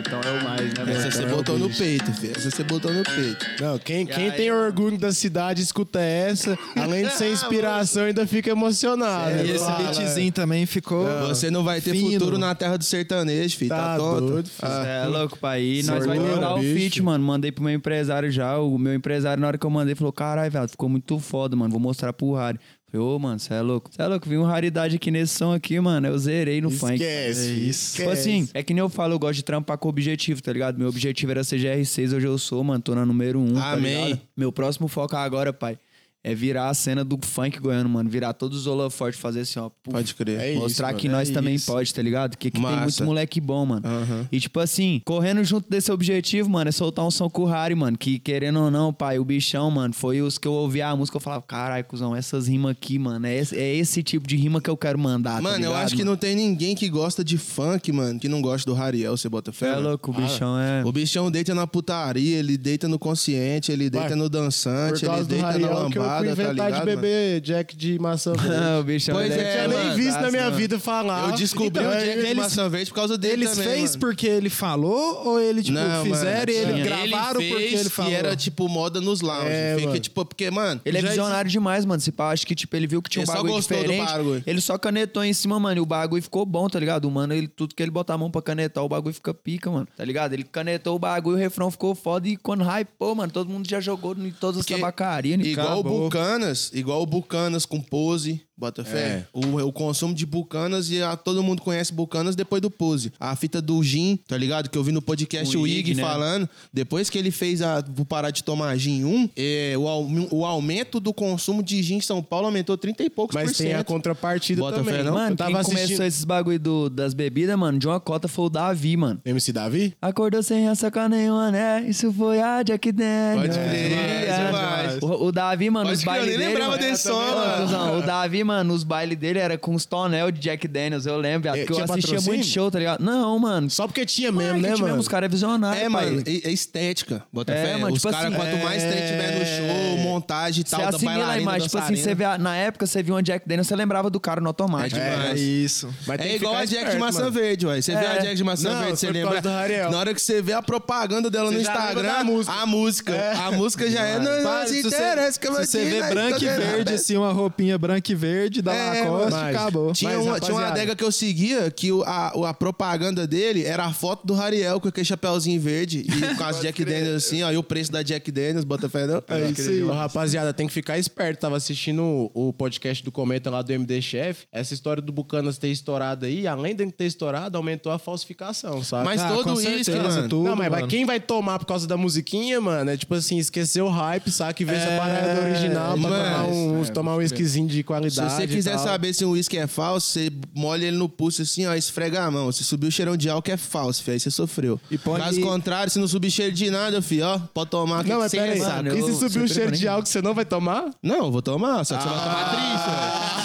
Então 0.00 0.20
é 0.20 0.40
o 0.40 0.44
mais, 0.44 0.74
né? 0.74 0.92
Essa 0.94 1.10
você 1.10 1.22
é 1.22 1.26
botou 1.26 1.58
no 1.58 1.70
peito, 1.70 2.12
filho. 2.14 2.32
Essa 2.36 2.50
você 2.50 2.64
botou 2.64 2.92
no 2.92 3.02
peito. 3.02 3.46
Não, 3.60 3.78
quem, 3.78 4.06
quem 4.06 4.30
tem 4.30 4.50
orgulho 4.50 4.98
da 4.98 5.12
cidade 5.12 5.62
escuta 5.62 6.00
essa, 6.00 6.58
além 6.76 7.04
de 7.06 7.12
ser 7.12 7.30
inspiração, 7.32 8.04
ainda 8.04 8.26
fica 8.26 8.50
emocionado. 8.50 9.36
E 9.44 9.50
esse 9.50 9.64
Fala, 9.64 9.78
beatzinho 9.78 10.32
também 10.32 10.66
ficou. 10.66 11.06
Você 11.28 11.50
não 11.50 11.62
vai 11.62 11.80
ter 11.80 11.92
Fino. 11.92 12.12
futuro 12.12 12.38
na 12.38 12.54
terra 12.54 12.76
do 12.76 12.84
sertanejo, 12.84 13.56
filho. 13.56 13.68
Tá, 13.70 13.90
Tá 13.90 13.96
doido, 13.98 14.48
filho. 14.48 14.68
Ah. 14.72 14.86
É 14.86 15.06
louco, 15.06 15.38
pai. 15.38 15.62
E 15.62 15.82
nós 15.82 16.06
vai 16.06 16.16
Sorteio, 16.16 16.36
mandar 16.36 16.54
o 16.54 16.62
feat, 16.62 17.02
mano. 17.02 17.24
Mandei 17.24 17.52
pro 17.52 17.62
meu 17.64 17.74
empresário 17.74 18.30
já. 18.30 18.58
O 18.58 18.78
meu 18.78 18.94
empresário, 18.94 19.40
na 19.40 19.46
hora 19.46 19.58
que 19.58 19.66
eu 19.66 19.70
mandei, 19.70 19.94
falou: 19.94 20.12
caralho, 20.12 20.50
velho, 20.50 20.68
ficou 20.68 20.88
muito 20.88 21.18
foda, 21.18 21.56
mano. 21.56 21.70
Vou 21.70 21.80
mostrar 21.80 22.12
pro 22.12 22.34
Harry. 22.34 22.58
Falei, 22.90 23.06
ô, 23.06 23.18
mano, 23.18 23.38
você 23.38 23.54
é 23.54 23.60
louco. 23.60 23.88
Você 23.92 24.02
é 24.02 24.06
louco, 24.06 24.28
vi 24.28 24.36
uma 24.36 24.48
raridade 24.48 24.96
aqui 24.96 25.10
nesse 25.10 25.34
som 25.34 25.52
aqui, 25.52 25.78
mano. 25.78 26.08
Eu 26.08 26.18
zerei 26.18 26.60
no 26.60 26.70
funk. 26.70 26.94
Esquece. 26.94 27.48
É 27.48 27.52
isso. 27.52 27.96
Tipo 27.96 28.10
assim, 28.10 28.48
é 28.52 28.62
que 28.62 28.74
nem 28.74 28.80
eu 28.80 28.88
falo, 28.88 29.14
eu 29.14 29.18
gosto 29.18 29.36
de 29.36 29.44
trampar 29.44 29.78
com 29.78 29.88
objetivo, 29.88 30.42
tá 30.42 30.52
ligado? 30.52 30.76
Meu 30.76 30.88
objetivo 30.88 31.30
era 31.30 31.44
ser 31.44 31.60
GR6, 31.60 32.16
hoje 32.16 32.26
eu 32.26 32.36
sou, 32.36 32.64
mano. 32.64 32.82
Tô 32.82 32.94
na 32.94 33.06
número 33.06 33.38
1. 33.38 33.42
Um, 33.42 33.58
Amém. 33.58 34.16
Tá? 34.16 34.22
Meu 34.36 34.50
próximo 34.50 34.88
foco 34.88 35.14
agora, 35.14 35.52
pai, 35.52 35.78
é 36.22 36.34
virar 36.34 36.68
a 36.68 36.74
cena 36.74 37.02
do 37.04 37.18
funk 37.22 37.58
goiano, 37.58 37.88
mano. 37.88 38.08
Virar 38.10 38.32
todos 38.34 38.58
os 38.60 38.66
holofortes, 38.66 39.18
fazer 39.20 39.40
assim, 39.40 39.58
ó. 39.58 39.70
puf, 39.70 39.92
Pode 39.94 40.14
crer. 40.14 40.38
É 40.40 40.50
isso, 40.52 40.60
Mostrar 40.60 40.88
mano, 40.88 40.98
que 40.98 41.08
é 41.08 41.10
nós 41.10 41.30
também 41.30 41.54
isso. 41.54 41.66
pode, 41.72 41.92
tá 41.94 42.02
ligado? 42.02 42.36
Que, 42.36 42.50
que 42.50 42.60
tem 42.60 42.76
muito 42.80 43.04
moleque 43.04 43.40
bom, 43.40 43.64
mano. 43.64 43.86
Aham. 43.86 44.28
E 44.30 44.38
tipo 44.38 44.60
assim, 44.60 45.00
correndo 45.04 45.42
junto 45.44 45.68
desse 45.70 45.90
objetivo, 45.90 46.48
mano, 46.50 46.68
é 46.68 46.72
soltar 46.72 47.06
um 47.06 47.10
som 47.10 47.28
com 47.30 47.42
o 47.42 47.46
Harry, 47.46 47.74
mano. 47.74 47.96
Que 47.96 48.18
querendo 48.18 48.60
ou 48.60 48.70
não, 48.70 48.92
pai, 48.92 49.18
o 49.18 49.24
bichão, 49.24 49.70
mano, 49.70 49.94
foi 49.94 50.20
os 50.20 50.36
que 50.36 50.46
eu 50.46 50.52
ouvia 50.52 50.88
a 50.88 50.96
música, 50.96 51.16
eu 51.16 51.20
falava, 51.20 51.42
caralho, 51.42 51.84
cuzão, 51.84 52.14
essas 52.14 52.46
rimas 52.48 52.72
aqui, 52.72 52.98
mano, 52.98 53.26
é 53.26 53.36
esse, 53.36 53.56
é 53.56 53.74
esse 53.76 54.02
tipo 54.02 54.26
de 54.28 54.36
rima 54.36 54.60
que 54.60 54.68
eu 54.68 54.76
quero 54.76 54.98
mandar. 54.98 55.36
tá 55.36 55.42
Mano, 55.42 55.56
eu 55.64 55.70
ligado, 55.70 55.84
acho 55.84 55.94
que 55.94 56.02
mano? 56.02 56.10
não 56.10 56.16
tem 56.18 56.36
ninguém 56.36 56.74
que 56.74 56.88
gosta 56.88 57.24
de 57.24 57.38
funk, 57.38 57.90
mano, 57.92 58.20
que 58.20 58.28
não 58.28 58.42
gosta 58.42 58.68
do 58.70 58.74
Rariel, 58.74 59.16
você 59.16 59.28
bota 59.28 59.52
fé. 59.52 59.68
É 59.68 59.74
mano? 59.76 59.88
louco, 59.90 60.10
o 60.10 60.14
bichão 60.14 60.58
é. 60.58 60.84
O 60.84 60.92
bichão 60.92 61.30
deita 61.30 61.54
na 61.54 61.66
putaria, 61.66 62.38
ele 62.38 62.58
deita 62.58 62.86
no 62.88 62.98
consciente, 62.98 63.72
ele 63.72 63.88
deita 63.88 64.08
Vai. 64.08 64.16
no 64.16 64.24
Por 64.24 64.28
dançante, 64.30 65.04
ele 65.06 65.24
deita 65.24 65.58
na 65.58 65.90
que 65.90 65.98
eu 65.98 66.09
fui 66.18 66.26
tá 66.26 66.32
inventar 66.32 66.54
ligado? 66.54 66.70
de 66.70 66.78
mano? 66.78 66.84
beber 67.02 67.40
Jack 67.40 67.76
de 67.76 67.98
maçã 67.98 68.32
verde. 68.36 68.56
o 68.80 68.82
bichão 68.84 69.14
Pois 69.14 69.30
ele 69.32 69.40
é, 69.40 69.46
Eu 69.46 69.52
tinha 69.52 69.68
nem 69.68 69.78
mano, 69.86 69.96
visto 69.96 70.20
na 70.20 70.30
minha 70.30 70.44
mano. 70.44 70.56
vida 70.56 70.78
falar. 70.78 71.28
Eu 71.30 71.36
descobri 71.36 71.68
Então, 71.68 71.88
o 71.90 71.92
Jack 71.94 72.04
de 72.04 72.18
eles- 72.26 72.36
maçã 72.36 72.68
verde 72.68 72.90
por 72.90 72.94
causa 72.96 73.18
dele 73.18 73.32
Eles 73.44 73.50
também, 73.50 73.64
fez 73.72 73.90
mano. 73.90 74.00
porque 74.00 74.26
ele 74.26 74.50
falou 74.50 75.26
ou 75.26 75.40
ele, 75.40 75.62
tipo, 75.62 75.78
Não, 75.78 76.04
fizeram 76.04 76.52
e 76.52 76.56
mano, 76.64 76.70
ele 76.78 76.82
gravaram 76.82 77.40
ele 77.40 77.50
porque 77.52 77.74
ele 77.74 77.90
falou? 77.90 78.10
E 78.10 78.14
era, 78.14 78.36
tipo, 78.36 78.68
moda 78.68 79.00
nos 79.00 79.20
lounges. 79.20 79.50
É, 79.50 79.74
Fica, 79.76 79.88
mano. 79.88 80.00
tipo, 80.00 80.24
porque, 80.24 80.50
mano... 80.50 80.80
Ele 80.84 80.98
é 80.98 81.02
visionário 81.02 81.50
demais, 81.50 81.84
mano. 81.84 82.00
Se 82.00 82.10
pá, 82.12 82.30
acho 82.32 82.46
que, 82.46 82.54
tipo, 82.54 82.74
ele 82.76 82.86
viu 82.86 83.02
que 83.02 83.10
tinha 83.10 83.20
um 83.20 83.24
Ele 83.24 83.26
só 83.26 83.34
bagulho 83.34 83.52
gostou 83.54 83.76
do 83.76 83.82
diferente. 83.82 84.06
bagulho. 84.08 84.42
Ele 84.46 84.60
só 84.60 84.78
canetou 84.78 85.24
em 85.24 85.32
cima, 85.32 85.58
mano. 85.60 85.78
E 85.78 85.80
o 85.80 85.86
bagulho 85.86 86.22
ficou 86.22 86.44
bom, 86.46 86.68
tá 86.68 86.78
ligado? 86.78 87.04
O 87.06 87.10
mano, 87.10 87.32
ele, 87.34 87.48
tudo 87.48 87.74
que 87.74 87.82
ele 87.82 87.90
botar 87.90 88.14
a 88.14 88.18
mão 88.18 88.30
pra 88.30 88.42
canetar, 88.42 88.84
o 88.84 88.88
bagulho 88.88 89.14
fica 89.14 89.32
pica, 89.34 89.70
mano. 89.70 89.86
Tá 89.96 90.04
ligado? 90.04 90.32
Ele 90.32 90.44
canetou 90.44 90.96
o 90.96 90.98
bagulho, 90.98 91.36
o 91.36 91.38
refrão 91.38 91.70
ficou 91.70 91.94
foda. 91.94 92.28
E 92.28 92.36
quando 92.36 92.62
hypou, 92.64 93.14
mano, 93.14 93.32
todo 93.32 93.48
mundo 93.50 93.68
já 93.68 93.80
jogou 93.80 94.14
em 94.16 94.30
todas 94.30 94.60
as 94.60 94.66
tabacarias. 94.66 95.40
Igual 95.44 95.80
o. 95.80 95.82
Bucanas, 96.04 96.70
igual 96.72 97.02
o 97.02 97.06
Bucanas 97.06 97.66
com 97.66 97.80
pose, 97.80 98.40
bota 98.60 98.84
fé. 98.84 98.98
É. 98.98 99.24
O, 99.32 99.56
o 99.66 99.72
consumo 99.72 100.14
de 100.14 100.26
Bucanas 100.26 100.90
e 100.90 101.02
a- 101.02 101.16
todo 101.16 101.42
mundo 101.42 101.62
conhece 101.62 101.92
Bucanas 101.92 102.36
depois 102.36 102.60
do 102.60 102.70
pose. 102.70 103.10
A 103.18 103.34
fita 103.34 103.60
do 103.62 103.82
Gin, 103.82 104.18
tá 104.28 104.36
ligado? 104.36 104.68
Que 104.68 104.76
eu 104.76 104.84
vi 104.84 104.92
no 104.92 105.00
podcast 105.02 105.56
O 105.56 105.62
o 105.62 105.66
Ig, 105.66 105.78
Ig 105.90 105.94
né? 105.94 106.02
falando. 106.02 106.48
Depois 106.72 107.08
que 107.08 107.16
ele 107.18 107.30
fez 107.30 107.62
a 107.62 107.80
vou 107.80 108.04
parar 108.04 108.30
de 108.30 108.44
tomar 108.44 108.76
Gin 108.76 109.04
1, 109.04 109.30
é, 109.36 109.74
o, 109.76 110.36
o 110.36 110.44
aumento 110.44 111.00
do 111.00 111.12
consumo 111.14 111.62
de 111.62 111.82
Gin 111.82 111.96
em 111.96 112.00
São 112.00 112.22
Paulo 112.22 112.46
aumentou 112.46 112.76
30 112.76 113.02
e 113.02 113.10
poucos 113.10 113.34
Mas 113.34 113.52
por 113.52 113.56
tem 113.58 113.72
a 113.72 113.78
cento. 113.78 113.86
contrapartida 113.86 114.60
Bota 114.60 114.76
também. 114.78 114.94
fé, 114.94 115.02
não? 115.02 115.14
Mano, 115.14 115.32
eu 115.32 115.36
tava 115.36 115.50
quem 115.50 115.62
começou 115.62 115.82
assistindo... 115.84 116.02
esses 116.06 116.24
bagulho 116.24 116.58
do- 116.60 116.90
das 116.90 117.14
bebidas, 117.14 117.56
mano, 117.58 117.78
de 117.78 117.86
uma 117.86 117.98
cota 117.98 118.28
foi 118.28 118.44
o 118.46 118.50
Davi, 118.50 118.96
mano. 118.96 119.20
MC 119.24 119.52
Davi? 119.52 119.94
Acordou 120.02 120.42
sem 120.42 120.64
ressaca 120.66 121.08
nenhuma, 121.08 121.50
né? 121.50 121.84
Isso 121.88 122.12
foi 122.12 122.40
a 122.40 122.62
Jack 122.62 122.92
Daniels. 122.92 123.56
Pode 123.56 123.58
crer, 123.68 123.92
É, 123.92 124.46
demais. 124.46 125.02
O, 125.02 125.26
o 125.26 125.32
Davi, 125.32 125.70
mano, 125.70 125.86
Pode 125.86 125.98
os 125.98 126.04
crer, 126.04 126.14
eu 126.14 126.20
bailes 126.20 126.28
nem 126.30 126.38
dele... 126.38 126.50
lembrava 126.52 126.70
mano, 126.76 126.82
desse 126.82 127.08
é, 127.08 127.12
som, 127.12 127.20
mano. 127.20 127.98
O 127.98 128.02
Davi, 128.02 128.44
mano, 128.44 128.49
os 128.72 128.84
bailes 128.84 129.16
dele 129.18 129.38
era 129.38 129.56
com 129.58 129.74
os 129.74 129.84
tonel 129.84 130.30
de 130.30 130.40
Jack 130.40 130.66
Daniels, 130.68 131.06
eu 131.06 131.16
lembro, 131.18 131.42
viado, 131.42 131.56
É, 131.56 131.64
porque 131.64 131.72
eu 131.72 131.84
assistia 131.84 132.02
patrocínio? 132.16 132.34
muito 132.38 132.46
show, 132.46 132.70
tá 132.70 132.78
ligado? 132.78 133.00
Não, 133.04 133.38
mano. 133.38 133.70
Só 133.70 133.86
porque 133.86 134.04
tinha 134.06 134.30
Mano, 134.32 134.46
mesmo, 134.48 134.60
né, 134.62 134.68
mesmo, 134.70 134.86
mano? 134.86 135.00
Os 135.00 135.08
caras 135.08 135.26
é 135.26 135.30
visionário, 135.30 135.78
É, 135.80 135.90
pai. 135.90 136.06
mano, 136.10 136.22
é, 136.26 136.48
é 136.48 136.52
estética. 136.52 137.22
Bota 137.32 137.52
É, 137.52 137.64
fé. 137.66 137.76
mano, 137.76 137.94
Os 137.94 138.00
tipo 138.02 138.12
caras, 138.12 138.26
assim, 138.26 138.36
quanto 138.36 138.64
mais 138.64 138.82
é- 138.82 138.90
tem 138.92 139.00
tiver 139.06 139.38
no 139.38 139.44
show, 139.46 139.98
montagem 139.98 140.62
e 140.64 140.68
Você 140.68 140.76
tal, 140.76 140.80
da 140.82 140.88
assimila 140.96 141.12
a 141.12 141.16
bailarina, 141.18 141.42
imagem, 141.42 141.68
tipo 141.68 141.78
assim, 141.78 141.94
dançarina. 141.94 142.04
você 142.04 142.14
vê, 142.14 142.24
a- 142.24 142.38
na 142.38 142.56
época 142.56 142.86
você 142.86 143.02
viu 143.02 143.14
uma 143.14 143.22
Jack 143.22 143.48
Daniels, 143.48 143.66
você 143.68 143.76
lembrava 143.76 144.10
do 144.10 144.20
cara 144.20 144.40
no 144.40 144.48
automático. 144.48 145.00
É 145.00 145.30
É 145.30 145.34
isso. 145.34 145.88
Mas 146.06 146.18
tem 146.18 146.26
É 146.26 146.30
que 146.30 146.36
igual 146.36 146.52
ficar 146.54 146.62
a 146.62 146.64
Jack 146.66 146.76
de 146.80 146.86
esperto, 146.86 147.00
maçã 147.00 147.18
mano. 147.20 147.32
verde, 147.32 147.66
ué. 147.66 147.80
Você 147.82 147.94
vê 147.94 148.04
É. 148.04 148.08
a 148.08 148.18
Jack 148.18 148.34
de 148.36 148.44
maçã 148.44 148.70
Não, 148.70 148.78
verde, 148.80 148.98
você 148.98 149.06
foi 149.06 149.14
por 149.14 149.18
lembra? 149.18 149.42
causa 149.42 149.48
do 149.48 149.54
Rariel. 149.60 149.90
Na 149.90 149.98
hora 149.98 150.14
que 150.14 150.20
você 150.22 150.42
vê 150.42 150.52
a 150.52 150.62
propaganda 150.62 151.30
dela 151.30 151.50
no 151.50 151.60
já 151.60 151.72
lembra 151.74 151.82
Instagram, 151.90 152.12
da 152.18 152.24
música. 152.24 152.54
a 152.54 152.66
música. 152.66 153.32
A 153.46 153.52
música 153.52 153.90
já 153.90 154.04
é. 154.06 154.18
Não, 154.18 154.66
se 154.66 154.74
se 154.74 154.82
você- 154.82 154.96
interessa 154.96 155.38
que 155.40 155.46
eu 155.48 155.52
vou 155.52 155.64
você 155.64 155.78
te 155.84 155.90
vê 155.90 156.02
branco 156.08 156.42
e 156.42 156.46
tá 156.46 156.54
verde, 156.56 156.76
vendo? 156.76 156.90
assim, 156.94 157.16
uma 157.16 157.32
roupinha 157.32 157.78
branca 157.78 158.10
e 158.10 158.14
verde 158.30 158.62
da 158.62 158.74
É, 158.74 159.02
Lacoste, 159.02 159.30
mas- 159.32 159.56
acabou. 159.56 159.92
Tinha, 159.92 160.16
Mas, 160.16 160.26
uma, 160.26 160.40
tinha 160.40 160.54
uma 160.56 160.66
adega 160.68 160.94
que 160.94 161.02
eu 161.04 161.10
seguia 161.12 161.70
que 161.70 161.90
o- 161.92 162.02
a, 162.04 162.48
a 162.50 162.54
propaganda 162.54 163.26
dele 163.26 163.64
era 163.64 163.84
a 163.84 163.92
foto 163.92 164.26
do 164.26 164.34
Rariel 164.34 164.80
com 164.80 164.88
aquele 164.88 165.04
chapéuzinho 165.04 165.60
verde 165.60 166.06
e 166.06 166.34
com 166.36 166.44
as 166.44 166.60
Jack 166.60 166.84
Daniels 166.84 167.24
assim, 167.24 167.42
ó, 167.42 167.50
e 167.50 167.56
o 167.56 167.62
preço 167.62 167.90
da 167.90 168.02
Jack 168.02 168.30
Daniels, 168.30 168.64
bota 168.64 168.88
fé 168.88 169.06
não? 169.06 169.22
É 169.28 169.50
isso 169.50 169.68
aí. 169.68 169.86
Rapaziada, 169.88 170.52
tem 170.52 170.66
que 170.66 170.72
ficar 170.72 170.98
esperto. 170.98 171.40
Tava 171.40 171.56
assistindo 171.56 172.02
o, 172.02 172.48
o 172.48 172.52
podcast 172.52 173.02
do 173.04 173.10
Cometa 173.10 173.50
lá 173.50 173.62
do 173.62 173.72
MD 173.72 174.00
Chef. 174.02 174.44
Essa 174.52 174.74
história 174.74 175.02
do 175.02 175.12
Bucanas 175.12 175.58
ter 175.58 175.68
estourado 175.68 176.26
aí, 176.26 176.46
além 176.46 176.74
de 176.74 176.86
ter 176.92 177.06
estourado, 177.06 177.56
aumentou 177.56 177.90
a 177.92 177.98
falsificação, 177.98 178.82
sabe? 178.84 179.04
Mas 179.04 179.20
Ah, 179.20 179.28
todo 179.28 179.52
isso, 179.60 179.62
certeza, 179.84 180.02
mano. 180.16 180.28
tudo, 180.28 180.44
não, 180.44 180.56
mas 180.56 180.70
mano. 180.70 180.86
quem 180.88 181.04
vai 181.04 181.18
tomar 181.20 181.58
por 181.58 181.66
causa 181.66 181.86
da 181.86 181.96
musiquinha, 181.96 182.60
mano, 182.60 182.90
é 182.90 182.96
tipo 182.96 183.14
assim, 183.14 183.38
esquecer 183.38 183.82
o 183.82 183.88
hype, 183.88 184.30
sabe? 184.30 184.64
Ver 184.64 184.74
essa 184.76 184.96
parada 184.98 185.34
do 185.34 185.46
original 185.46 185.92
pra 185.98 186.10
mano. 186.10 186.24
tomar 186.24 186.44
um, 186.48 186.84
tomar 186.92 187.16
um 187.16 187.22
esquisinho 187.22 187.66
de 187.68 187.82
Se 188.28 188.36
você 188.36 188.46
quiser 188.46 188.78
saber 188.78 189.12
se 189.14 189.24
um 189.24 189.30
uísque 189.30 189.56
é 189.58 189.66
falso, 189.66 190.06
você 190.08 190.32
molha 190.54 190.86
ele 190.86 190.96
no 190.96 191.08
pulso 191.08 191.42
assim, 191.42 191.66
ó, 191.66 191.74
esfrega 191.74 192.22
a 192.24 192.30
mão. 192.30 192.50
Se 192.52 192.62
subir 192.64 192.86
o 192.88 192.92
cheirão 192.92 193.16
de 193.16 193.28
álcool 193.30 193.50
é 193.52 193.56
falso, 193.56 194.02
filho, 194.02 194.14
aí 194.14 194.20
você 194.20 194.30
sofreu. 194.30 194.80
E 194.90 194.98
põe- 194.98 195.20
Caso 195.20 195.40
contrário, 195.40 195.90
se 195.90 195.98
não 195.98 196.08
subir 196.08 196.30
cheiro 196.30 196.52
de 196.54 196.70
nada, 196.70 197.00
filho, 197.00 197.26
ó, 197.26 197.38
pode 197.54 197.70
tomar. 197.70 198.04
Não, 198.04 198.18
mas 198.18 198.30
sem 198.30 198.40
pera. 198.40 198.58
Mano, 198.82 198.96
E 198.98 199.02
se 199.02 199.18
subir 199.18 199.42
um 199.42 199.48
cheiro 199.48 199.72
de 199.72 199.86
álcool, 199.88 200.06
você 200.06 200.20
não 200.22 200.34
vai 200.34 200.44
tomar? 200.44 200.84
Não, 201.02 201.16
eu 201.26 201.30
vou 201.32 201.42
tomar, 201.42 201.84
só 201.84 201.96
que 201.96 202.02
você 202.02 202.08
vai 202.08 202.18
tomar 202.18 202.40
Ah. 202.42 202.50
triste, 202.50 203.40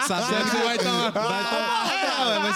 Sabe 0.08 0.24
Só 0.26 0.42
que 0.42 0.50
você 0.50 0.62
vai 0.64 0.78
tomar. 0.78 1.10
É, 1.14 1.18
ué, 1.18 1.79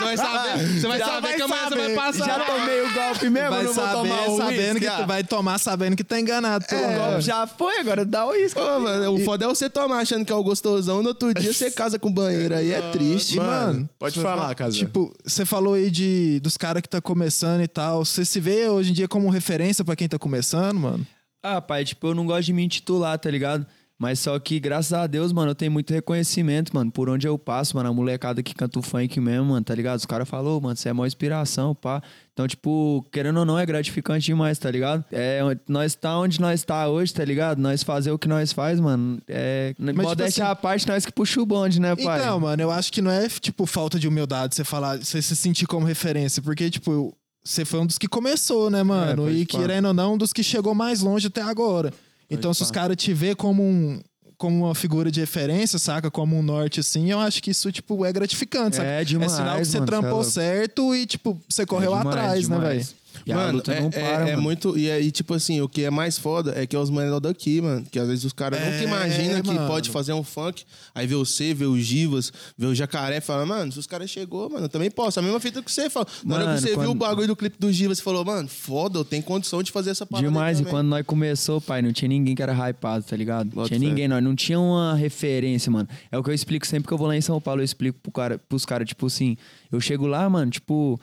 mas 0.00 0.20
você 0.20 0.26
vai 0.26 0.48
saber. 0.48 0.64
Você 0.74 0.88
vai 0.88 0.98
Já 0.98 1.06
saber 1.06 1.20
vai 1.20 1.34
que 1.34 1.42
amanhã 1.42 1.68
você 1.68 1.74
vai 1.74 1.82
saber. 1.84 1.94
passar. 1.96 2.26
Já 2.26 2.40
tomei 2.40 2.80
o 2.80 2.94
golpe 2.94 3.30
mesmo, 3.30 3.50
vai 3.50 3.64
não 3.64 3.72
vou 3.72 3.84
saber 3.84 4.08
tomar 4.08 4.28
o 4.28 4.36
sabendo 4.36 4.80
que 4.80 4.86
ah. 4.86 4.96
tu 4.96 5.06
vai 5.06 5.24
tomar 5.24 5.58
sabendo 5.58 5.96
que 5.96 6.04
tá 6.04 6.20
enganado. 6.20 6.64
pelo 6.66 6.82
O 6.82 6.94
golpe 6.94 7.20
já 7.22 7.46
foi, 7.46 7.78
agora 7.80 8.04
dá 8.04 8.26
o 8.26 8.30
uísque. 8.30 8.60
Ô, 8.60 8.80
mano, 8.80 9.14
o 9.14 9.24
foda 9.24 9.44
é 9.44 9.48
você 9.48 9.70
tomar 9.70 9.98
achando 9.98 10.24
que 10.24 10.32
é 10.32 10.34
o 10.34 10.42
gostosão, 10.42 11.02
no 11.02 11.08
outro 11.08 11.32
dia 11.34 11.52
você 11.52 11.70
casa 11.70 11.98
com 11.98 12.12
banheiro, 12.12 12.54
aí 12.54 12.72
é 12.72 12.80
triste. 12.90 13.36
E, 13.36 13.40
mano, 13.40 13.88
pode 13.98 14.20
falar, 14.20 14.42
fala- 14.42 14.54
Casé. 14.54 14.78
Tipo, 14.78 15.12
você 15.24 15.44
falou 15.44 15.74
aí 15.74 15.90
de, 15.90 16.40
dos 16.40 16.56
caras 16.56 16.82
que 16.82 16.88
tá 16.88 17.00
começando 17.00 17.62
e 17.62 17.68
tal. 17.68 18.04
Você 18.04 18.24
se 18.24 18.40
vê 18.40 18.68
hoje 18.68 18.90
em 18.90 18.94
dia 18.94 19.08
como 19.08 19.28
referência 19.30 19.84
pra 19.84 19.96
quem 19.96 20.08
tá 20.08 20.18
começando, 20.18 20.78
mano? 20.78 21.06
Ah, 21.42 21.60
pai, 21.60 21.84
tipo, 21.84 22.06
eu 22.06 22.14
não 22.14 22.24
gosto 22.24 22.46
de 22.46 22.52
me 22.52 22.64
intitular, 22.64 23.18
tá 23.18 23.30
ligado? 23.30 23.66
Mas 23.96 24.18
só 24.18 24.36
que, 24.40 24.58
graças 24.58 24.92
a 24.92 25.06
Deus, 25.06 25.32
mano, 25.32 25.52
eu 25.52 25.54
tenho 25.54 25.70
muito 25.70 25.92
reconhecimento, 25.94 26.74
mano, 26.74 26.90
por 26.90 27.08
onde 27.08 27.28
eu 27.28 27.38
passo, 27.38 27.76
mano. 27.76 27.88
A 27.88 27.92
molecada 27.92 28.42
que 28.42 28.52
canta 28.52 28.78
o 28.78 28.82
funk 28.82 29.20
mesmo, 29.20 29.46
mano, 29.46 29.64
tá 29.64 29.72
ligado? 29.74 29.98
Os 29.98 30.04
caras 30.04 30.28
falaram, 30.28 30.60
mano, 30.60 30.76
você 30.76 30.88
é 30.88 30.92
maior 30.92 31.06
inspiração, 31.06 31.74
pá. 31.76 32.02
Então, 32.32 32.48
tipo, 32.48 33.06
querendo 33.12 33.38
ou 33.38 33.44
não, 33.44 33.56
é 33.56 33.64
gratificante 33.64 34.26
demais, 34.26 34.58
tá 34.58 34.68
ligado? 34.68 35.04
É, 35.12 35.40
nós 35.68 35.94
tá 35.94 36.18
onde 36.18 36.40
nós 36.40 36.64
tá 36.64 36.88
hoje, 36.88 37.14
tá 37.14 37.24
ligado? 37.24 37.58
Nós 37.60 37.84
fazer 37.84 38.10
o 38.10 38.18
que 38.18 38.26
nós 38.26 38.52
faz, 38.52 38.80
mano. 38.80 39.22
É. 39.28 39.72
tipo 39.78 40.02
modéstia 40.02 40.42
assim- 40.44 40.52
à 40.52 40.56
parte, 40.56 40.88
nós 40.88 41.06
que 41.06 41.12
puxa 41.12 41.40
o 41.40 41.46
bonde, 41.46 41.80
né, 41.80 41.94
pai? 41.94 42.20
Então, 42.20 42.40
mano, 42.40 42.60
eu 42.60 42.72
acho 42.72 42.92
que 42.92 43.00
não 43.00 43.12
é, 43.12 43.28
tipo, 43.28 43.64
falta 43.64 43.96
de 43.98 44.08
humildade 44.08 44.56
você 44.56 44.64
falar, 44.64 44.98
você 44.98 45.22
se 45.22 45.36
sentir 45.36 45.66
como 45.66 45.86
referência, 45.86 46.42
porque, 46.42 46.68
tipo, 46.68 47.16
você 47.44 47.64
foi 47.64 47.78
um 47.78 47.86
dos 47.86 47.98
que 47.98 48.08
começou, 48.08 48.70
né, 48.70 48.82
mano? 48.82 49.24
pode 49.24 49.36
e 49.36 49.46
querendo 49.46 49.86
ou 49.88 49.94
não, 49.94 50.14
um 50.14 50.18
dos 50.18 50.32
que 50.32 50.42
chegou 50.42 50.74
mais 50.74 51.00
longe 51.00 51.28
até 51.28 51.42
agora. 51.42 51.92
Então, 52.30 52.52
se 52.54 52.62
os 52.62 52.70
caras 52.70 52.96
te 52.96 53.12
ver 53.12 53.36
como 53.36 53.62
um. 53.62 54.00
Como 54.36 54.64
uma 54.66 54.74
figura 54.74 55.12
de 55.12 55.20
referência, 55.20 55.78
saca? 55.78 56.10
Como 56.10 56.36
um 56.36 56.42
norte, 56.42 56.80
assim, 56.80 57.08
eu 57.10 57.20
acho 57.20 57.40
que 57.40 57.52
isso, 57.52 57.70
tipo, 57.70 58.04
é 58.04 58.12
gratificante, 58.12 58.76
saca? 58.76 58.88
É 58.88 59.04
demais, 59.04 59.32
É 59.32 59.36
sinal 59.36 59.58
que 59.58 59.64
você 59.64 59.78
mano, 59.78 59.84
é 59.84 59.86
trampou 59.86 60.24
certo 60.24 60.94
e, 60.94 61.06
tipo, 61.06 61.40
você 61.48 61.64
correu 61.64 61.94
É 61.94 61.98
demais, 61.98 62.16
atrás, 62.16 62.48
né, 62.48 62.56
demais. 62.56 62.86
velho? 62.88 62.98
E 63.26 63.32
a 63.32 63.36
mano, 63.36 63.52
luta 63.54 63.72
é, 63.72 63.80
não 63.80 63.86
é- 63.88 63.90
para, 63.90 64.28
é 64.28 64.30
mano. 64.32 64.42
muito. 64.42 64.76
E 64.78 64.90
aí, 64.90 65.10
tipo 65.10 65.32
assim, 65.34 65.60
o 65.60 65.68
que 65.68 65.82
é 65.84 65.90
mais 65.90 66.18
foda 66.18 66.52
é 66.56 66.66
que 66.66 66.74
é 66.76 66.78
os 66.78 66.90
menores 66.90 67.20
daqui, 67.20 67.60
mano. 67.60 67.86
Que 67.90 67.98
às 67.98 68.06
vezes 68.08 68.24
os 68.24 68.32
caras 68.32 68.60
nunca 68.60 68.72
É, 68.76 68.82
imaginam 68.84 69.40
que 69.42 69.48
mano. 69.48 69.66
pode 69.66 69.90
fazer 69.90 70.12
um 70.12 70.22
funk. 70.22 70.64
Aí 70.94 71.06
vê 71.06 71.14
você, 71.14 71.54
vê 71.54 71.64
o 71.64 71.78
Givas, 71.78 72.32
vê 72.56 72.66
o 72.66 72.74
Jacaré 72.74 73.18
e 73.18 73.20
fala, 73.20 73.46
mano, 73.46 73.72
se 73.72 73.78
os 73.78 73.86
caras 73.86 74.10
chegou, 74.10 74.50
mano, 74.50 74.66
eu 74.66 74.68
também 74.68 74.90
posso. 74.90 75.18
A 75.18 75.22
mesma 75.22 75.40
fita 75.40 75.62
que 75.62 75.70
você 75.72 75.88
fala. 75.88 76.06
Na 76.24 76.34
hora 76.36 76.44
Mano, 76.46 76.56
que 76.56 76.62
você 76.62 76.68
viu 76.68 76.76
quando- 76.78 76.90
o 76.90 76.94
bagulho 76.94 77.26
do 77.28 77.36
clipe 77.36 77.56
do 77.58 77.72
Givas, 77.72 77.98
você 77.98 78.04
falou, 78.04 78.24
mano, 78.24 78.48
foda, 78.48 78.98
eu 78.98 79.04
tenho 79.04 79.22
condição 79.22 79.62
de 79.62 79.70
fazer 79.72 79.90
essa 79.90 80.04
parada. 80.04 80.26
Demais, 80.28 80.60
e 80.60 80.64
quando 80.64 80.88
nós 80.88 81.04
começou, 81.06 81.60
pai, 81.60 81.80
não 81.82 81.92
tinha 81.92 82.08
ninguém 82.08 82.34
que 82.34 82.42
era 82.42 82.52
hypado, 82.68 83.04
tá 83.04 83.16
ligado? 83.16 83.48
Bota 83.50 83.68
tinha 83.68 83.78
ninguém, 83.80 84.06
nós 84.08 84.22
não 84.22 84.34
tinha 84.34 84.58
uma 84.60 84.94
referência, 84.94 85.70
mano. 85.70 85.88
É 86.10 86.18
o 86.18 86.22
que 86.22 86.30
eu 86.30 86.34
explico 86.34 86.66
sempre 86.66 86.86
que 86.88 86.92
eu 86.94 86.98
vou 86.98 87.06
lá 87.06 87.16
em 87.16 87.20
São 87.20 87.40
Paulo, 87.40 87.60
eu 87.60 87.64
explico 87.64 87.98
pro 88.02 88.12
cara, 88.12 88.38
pros 88.48 88.64
caras, 88.64 88.86
tipo 88.88 89.06
assim, 89.06 89.36
eu 89.72 89.80
chego 89.80 90.06
lá, 90.06 90.28
mano, 90.28 90.50
tipo, 90.50 91.00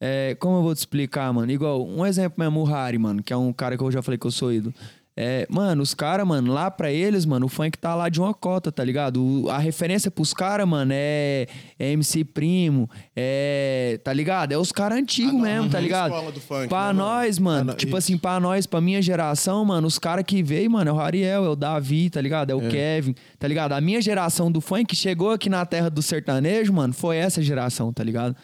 é, 0.00 0.36
como 0.38 0.56
eu 0.58 0.62
vou 0.62 0.74
te 0.74 0.78
explicar, 0.78 1.32
mano? 1.32 1.50
Igual, 1.50 1.86
um 1.86 2.04
exemplo 2.06 2.42
mesmo, 2.42 2.60
o 2.60 2.64
Harry, 2.64 2.98
mano, 2.98 3.22
que 3.22 3.32
é 3.32 3.36
um 3.36 3.52
cara 3.52 3.76
que 3.76 3.82
eu 3.82 3.90
já 3.90 4.02
falei 4.02 4.18
que 4.18 4.26
eu 4.26 4.30
sou 4.30 4.52
ídolo. 4.52 4.74
É, 5.20 5.48
mano, 5.50 5.82
os 5.82 5.94
caras, 5.94 6.24
mano, 6.24 6.52
lá 6.52 6.70
pra 6.70 6.92
eles, 6.92 7.26
mano, 7.26 7.46
o 7.46 7.48
funk 7.48 7.76
tá 7.76 7.92
lá 7.92 8.08
de 8.08 8.20
uma 8.20 8.32
cota, 8.32 8.70
tá 8.70 8.84
ligado? 8.84 9.20
O- 9.20 9.50
a 9.50 9.58
referência 9.58 10.12
pros 10.12 10.32
caras, 10.32 10.64
mano, 10.64 10.92
é, 10.94 11.48
é 11.76 11.90
MC 11.90 12.22
Primo, 12.24 12.88
é. 13.16 13.98
Tá 14.04 14.12
ligado? 14.12 14.52
É 14.52 14.56
os 14.58 14.70
caras 14.70 14.96
antigos 14.98 15.40
mesmo, 15.40 15.68
tá 15.68 15.80
ligado? 15.80 16.12
escola 16.14 16.30
do 16.30 16.40
funk, 16.40 16.68
pra 16.68 16.78
né, 16.78 16.84
mano? 16.92 16.98
nós, 17.00 17.38
mano, 17.40 17.74
tipo 17.74 17.96
assim, 17.96 18.16
pra 18.16 18.38
nós, 18.38 18.64
pra 18.64 18.80
minha 18.80 19.02
geração, 19.02 19.64
mano, 19.64 19.88
os 19.88 19.98
caras 19.98 20.24
que 20.24 20.40
veio, 20.40 20.70
mano, 20.70 20.90
é 20.90 20.92
o 20.92 21.00
Ariel, 21.00 21.44
é 21.44 21.48
o 21.48 21.56
Davi, 21.56 22.08
tá 22.10 22.20
ligado? 22.20 22.50
É 22.50 22.54
o 22.54 22.60
Kevin, 22.70 23.16
tá 23.40 23.48
ligado? 23.48 23.72
A 23.72 23.80
minha 23.80 24.00
geração 24.00 24.52
do 24.52 24.60
funk 24.60 24.94
chegou 24.94 25.32
aqui 25.32 25.48
na 25.50 25.66
terra 25.66 25.90
do 25.90 26.00
sertanejo, 26.00 26.72
mano, 26.72 26.94
foi 26.94 27.16
essa 27.16 27.42
geração, 27.42 27.92
tá 27.92 28.04
ligado? 28.04 28.36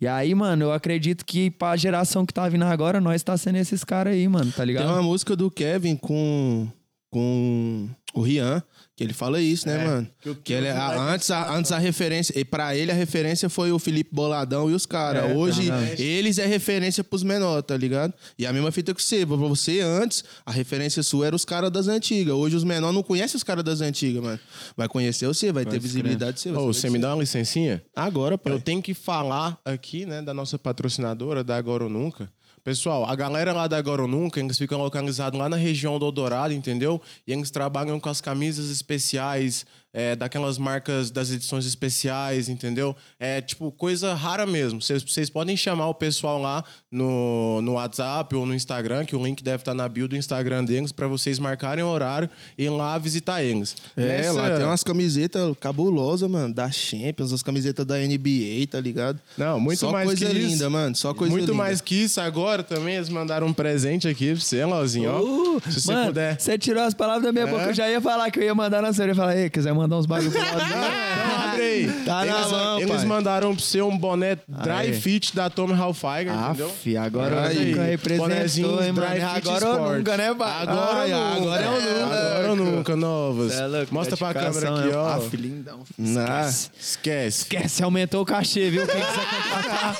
E 0.00 0.06
aí, 0.06 0.34
mano, 0.34 0.64
eu 0.66 0.72
acredito 0.72 1.24
que 1.24 1.50
pra 1.50 1.74
geração 1.76 2.26
que 2.26 2.34
tá 2.34 2.46
vindo 2.48 2.64
agora, 2.64 3.00
nós 3.00 3.22
tá 3.22 3.36
sendo 3.36 3.56
esses 3.56 3.82
caras 3.82 4.12
aí, 4.12 4.28
mano, 4.28 4.50
tá 4.50 4.58
Tem 4.58 4.66
ligado? 4.66 4.88
uma 4.88 5.02
música 5.02 5.34
do 5.34 5.50
Kevin 5.50 5.96
com, 5.96 6.68
com 7.10 7.88
o 8.14 8.20
Rian, 8.20 8.62
que 8.96 9.04
ele 9.04 9.12
fala 9.12 9.40
isso, 9.42 9.68
né, 9.68 9.84
mano? 9.84 10.08
Que, 10.42 10.52
ele, 10.54 10.68
a- 10.68 11.12
antes, 11.12 11.30
a, 11.30 11.54
antes 11.54 11.70
a 11.70 11.76
referência, 11.78 12.32
e 12.38 12.44
pra 12.46 12.74
ele 12.74 12.90
a 12.90 12.94
referência 12.94 13.48
foi 13.50 13.70
o 13.70 13.78
Felipe 13.78 14.08
Boladão 14.12 14.70
e 14.70 14.74
os 14.74 14.86
caras. 14.86 15.36
Hoje, 15.36 15.68
eles 16.02 16.38
é 16.38 16.46
referência 16.46 17.04
pros 17.04 17.22
menores, 17.22 17.62
tá 17.66 17.76
ligado? 17.76 18.14
E 18.38 18.46
a 18.46 18.52
mesma 18.54 18.72
fita 18.72 18.94
que 18.94 19.02
você. 19.02 19.26
Pra 19.26 19.36
você, 19.36 19.80
antes, 19.80 20.24
a 20.46 20.50
referência 20.50 21.02
sua 21.02 21.26
era 21.26 21.36
os 21.36 21.44
caras 21.44 21.70
das 21.70 21.88
antigas. 21.88 22.34
Hoje 22.34 22.56
os 22.56 22.64
menores 22.64 22.94
não 22.94 23.02
conhecem 23.02 23.36
os 23.36 23.42
caras 23.44 23.62
das 23.62 23.82
antigas, 23.82 24.22
mano. 24.22 24.40
Vai 24.74 24.88
conhecer 24.88 25.26
você, 25.26 25.52
vai 25.52 25.66
ter 25.66 25.78
visibilidade 25.78 26.40
você. 26.40 26.48
Ô, 26.50 26.54
saber 26.54 26.66
você 26.66 26.86
que 26.86 26.92
me 26.94 26.98
dá 26.98 27.14
uma 27.14 27.20
licencinha? 27.20 27.82
Agora, 27.94 28.38
pai. 28.38 28.52
Eu 28.54 28.60
tenho 28.60 28.80
que 28.80 28.94
falar 28.94 29.58
aqui, 29.62 30.06
né, 30.06 30.22
da 30.22 30.32
nossa 30.32 30.58
patrocinadora, 30.58 31.44
da 31.44 31.54
Agora 31.56 31.84
ou 31.84 31.90
Nunca. 31.90 32.30
Pessoal, 32.66 33.04
a 33.04 33.14
galera 33.14 33.52
lá 33.52 33.68
da 33.68 33.78
Agora 33.78 34.02
ou 34.02 34.08
Nunca, 34.08 34.40
eles 34.40 34.58
ficam 34.58 34.76
localizados 34.80 35.38
lá 35.38 35.48
na 35.48 35.54
região 35.54 36.00
do 36.00 36.06
Eldorado, 36.06 36.52
entendeu? 36.52 37.00
E 37.24 37.32
eles 37.32 37.48
trabalham 37.48 38.00
com 38.00 38.08
as 38.08 38.20
camisas 38.20 38.72
especiais, 38.72 39.64
é, 39.98 40.14
daquelas 40.14 40.58
marcas 40.58 41.10
das 41.10 41.30
edições 41.30 41.64
especiais, 41.64 42.50
entendeu? 42.50 42.94
É, 43.18 43.40
tipo, 43.40 43.72
coisa 43.72 44.12
rara 44.12 44.44
mesmo. 44.44 44.82
Vocês- 44.82 45.02
Vocês 45.02 45.30
podem 45.30 45.56
chamar 45.56 45.88
o 45.88 45.94
pessoal 45.94 46.38
lá 46.38 46.62
no, 46.92 47.62
no 47.62 47.72
WhatsApp 47.72 48.34
ou 48.36 48.44
no 48.44 48.54
Instagram, 48.54 49.06
que 49.06 49.16
o 49.16 49.24
link 49.24 49.42
deve 49.42 49.62
estar 49.62 49.72
na 49.72 49.88
bio 49.88 50.06
do 50.06 50.14
Instagram 50.16 50.64
deles, 50.64 50.92
pra 50.92 51.08
vocês 51.08 51.38
marcarem 51.38 51.82
o 51.82 51.88
horário 51.88 52.28
e 52.58 52.64
ir 52.64 52.68
lá 52.68 52.98
visitar 52.98 53.42
eles. 53.42 53.74
É, 53.96 54.02
Nessa- 54.06 54.32
lá 54.32 54.56
tem 54.56 54.66
umas 54.66 54.82
camisetas 54.82 55.56
cabulosas, 55.58 56.28
mano, 56.30 56.52
da 56.52 56.70
Champions, 56.70 57.32
as 57.32 57.42
camisetas 57.42 57.86
da 57.86 57.98
NBA, 57.98 58.66
tá 58.70 58.78
ligado? 58.80 59.18
Não, 59.38 59.58
muito 59.58 59.78
Só 59.78 59.90
mais 59.90 60.06
coisa 60.08 60.26
que 60.26 60.32
isso. 60.38 60.48
linda, 60.50 60.68
mano, 60.68 60.94
só 60.94 61.14
coisa 61.14 61.30
Muito 61.32 61.46
linda. 61.50 61.54
mais 61.56 61.80
que 61.80 61.94
isso. 61.94 62.20
Agora 62.20 62.62
também 62.62 62.96
eles 62.96 63.08
mandaram 63.08 63.46
um 63.46 63.52
presente 63.54 64.06
aqui 64.06 64.32
pra 64.32 64.40
você, 64.40 64.62
Lauzinho. 64.64 65.10
ó. 65.10 65.20
Uh, 65.22 65.62
Se 65.70 65.80
você 65.80 65.92
mano, 65.92 66.06
puder. 66.08 66.38
Você 66.38 66.58
tirou 66.58 66.82
as 66.82 66.92
palavras 66.92 67.22
da 67.24 67.32
minha 67.32 67.44
É? 67.46 67.50
boca, 67.50 67.64
eu 67.64 67.74
já 67.74 67.88
ia 67.88 68.00
falar 68.00 68.30
que 68.30 68.38
eu 68.38 68.42
ia 68.42 68.54
mandar 68.54 68.82
na 68.82 68.92
série. 68.92 69.10
Eu 69.12 69.14
ia 69.14 69.20
falar, 69.20 69.36
ei, 69.36 69.48
quiser 69.48 69.72
mandar 69.72 69.85
uns 69.94 70.06
bagulho 70.06 70.30
pro 70.30 70.40
lado 70.42 70.54
Então 70.56 71.48
abre 71.50 71.62
aí. 71.62 71.86
Tá 72.04 72.24
na 72.24 72.26
eles, 72.38 72.50
mão, 72.50 72.80
eles 72.80 72.96
pai. 72.96 73.04
mandaram 73.06 73.54
pra 73.54 73.64
você 73.64 73.82
um 73.82 73.96
boné 73.96 74.36
dry 74.48 74.70
Aí. 74.72 75.00
fit 75.00 75.34
da 75.36 75.48
Tommy 75.48 75.74
Hilfiger, 75.74 76.32
entendeu? 76.34 76.66
Aff, 76.68 76.96
agora 76.96 77.46
Aí. 77.48 77.56
eu 77.56 77.66
nunca 77.68 77.82
representou, 77.84 78.82
hein, 78.82 78.92
mano. 78.92 79.06
dry 79.08 79.20
fit 79.20 79.48
Agora 79.48 79.66
ou 79.66 79.72
sport. 79.74 79.96
nunca, 79.98 80.16
né, 80.16 80.34
pai? 80.34 80.62
Agora 80.62 81.00
Ai, 81.00 81.12
ou 81.14 81.20
nunca. 81.20 81.36
agora 81.36 81.62
é 81.62 81.68
ou 81.68 81.80
nunca. 81.80 82.16
Agora 82.16 82.50
ou 82.50 82.56
nunca, 82.56 82.96
novas. 82.96 83.52
Cê 83.52 83.62
é 83.62 83.66
louco, 83.66 83.94
Mostra 83.94 84.16
pra 84.16 84.34
câmera 84.34 84.70
aqui, 84.78 84.88
é 84.90 84.96
um 84.96 85.00
ó. 85.00 85.08
Aff, 85.16 85.36
lindão. 85.36 85.80
Nah. 85.98 86.48
Esquece. 86.48 87.42
Esquece. 87.42 87.82
Aumentou 87.82 88.22
o 88.22 88.26
cachê, 88.26 88.70
viu? 88.70 88.86
Quem 88.86 88.96
quiser 88.96 89.26
contratar. 89.26 89.96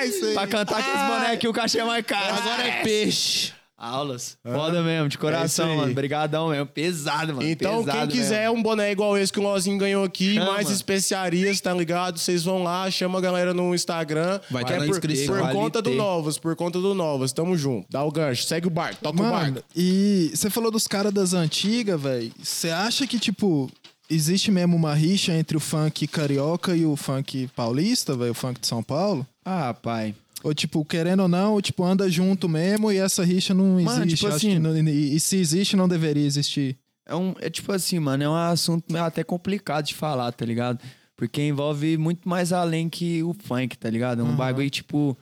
pra 0.34 0.46
cantar 0.46 0.78
aqueles 0.78 1.00
bonecos 1.02 1.34
aqui, 1.34 1.48
o 1.48 1.52
cachê 1.52 1.78
é 1.80 1.84
mais 1.84 2.04
caro. 2.06 2.34
Agora 2.34 2.66
é 2.66 2.82
peixe. 2.82 3.52
Aulas. 3.80 4.36
Foda 4.44 4.82
mesmo, 4.82 5.08
de 5.08 5.16
É 5.16 5.18
coração, 5.20 5.70
aí. 5.70 5.76
mano. 5.78 5.94
Brigadão 5.94 6.50
mesmo. 6.50 6.66
Pesado, 6.66 7.34
mano. 7.34 7.48
Então, 7.48 7.82
Pesado 7.82 7.98
quem 7.98 8.08
quiser 8.20 8.50
um 8.50 8.62
boné 8.62 8.92
igual 8.92 9.16
esse 9.16 9.32
que 9.32 9.40
o 9.40 9.42
Lozinho 9.42 9.78
ganhou 9.78 10.04
aqui, 10.04 10.34
Chama. 10.34 10.52
mais 10.52 10.68
especiarias, 10.68 11.60
tá 11.60 11.72
ligado? 11.72 12.18
Vocês 12.18 12.44
vão 12.44 12.62
lá, 12.62 12.90
chama 12.90 13.18
a 13.18 13.22
galera 13.22 13.54
no 13.54 13.74
Instagram. 13.74 14.38
Vai 14.50 14.64
tá 14.64 14.74
é 14.74 14.78
na 14.80 14.84
por, 14.84 14.90
inscrição. 14.90 15.34
por 15.38 15.50
conta 15.52 15.80
do 15.80 15.90
Novas, 15.94 16.36
por 16.38 16.54
conta 16.54 16.78
do 16.78 16.94
Novas. 16.94 17.32
Tamo 17.32 17.56
junto. 17.56 17.86
Dá 17.90 18.04
o 18.04 18.10
gancho, 18.10 18.42
segue 18.44 18.66
o 18.66 18.70
barco, 18.70 18.98
toca 19.02 19.18
o 19.18 19.22
Mano, 19.22 19.54
barco. 19.54 19.68
e 19.74 20.30
você 20.34 20.50
falou 20.50 20.70
dos 20.70 20.86
caras 20.86 21.12
das 21.12 21.32
antigas, 21.32 22.00
velho. 22.00 22.30
Você 22.42 22.68
acha 22.68 23.06
que, 23.06 23.18
tipo, 23.18 23.70
existe 24.10 24.50
mesmo 24.50 24.76
uma 24.76 24.92
rixa 24.94 25.32
entre 25.32 25.56
o 25.56 25.60
funk 25.60 26.06
carioca 26.06 26.76
e 26.76 26.84
o 26.84 26.96
funk 26.96 27.48
paulista, 27.56 28.14
velho? 28.14 28.32
O 28.32 28.34
funk 28.34 28.60
de 28.60 28.66
São 28.66 28.82
Paulo? 28.82 29.26
Ah, 29.44 29.72
pai. 29.72 30.14
Ou, 30.42 30.54
tipo, 30.54 30.84
querendo 30.84 31.20
ou 31.20 31.28
não, 31.28 31.60
tipo, 31.60 31.84
anda 31.84 32.08
junto 32.08 32.48
mesmo 32.48 32.90
e 32.90 32.96
essa 32.96 33.22
rixa 33.24 33.52
não 33.52 33.80
Mano, 33.82 34.04
existe. 34.04 34.16
tipo 34.16 34.26
assim- 34.28 34.58
não- 34.58 34.76
e, 34.76 35.14
e 35.16 35.20
se 35.20 35.36
existe, 35.36 35.76
não 35.76 35.86
deveria 35.88 36.24
existir. 36.24 36.78
É, 37.06 37.14
um, 37.14 37.34
é 37.40 37.50
tipo 37.50 37.70
assim, 37.72 37.98
mano, 37.98 38.22
é 38.24 38.28
um 38.28 38.34
assunto 38.34 38.96
até 38.96 39.22
complicado 39.24 39.84
de 39.86 39.94
falar, 39.94 40.30
tá 40.32 40.44
ligado? 40.44 40.78
Porque 41.16 41.42
envolve 41.42 41.98
muito 41.98 42.26
mais 42.28 42.52
além 42.52 42.88
que 42.88 43.22
o 43.22 43.34
funk, 43.34 43.76
tá 43.76 43.90
ligado? 43.90 44.20
É 44.22 44.24
um 44.24 44.34
bagulho, 44.34 44.70
tipo. 44.70 45.18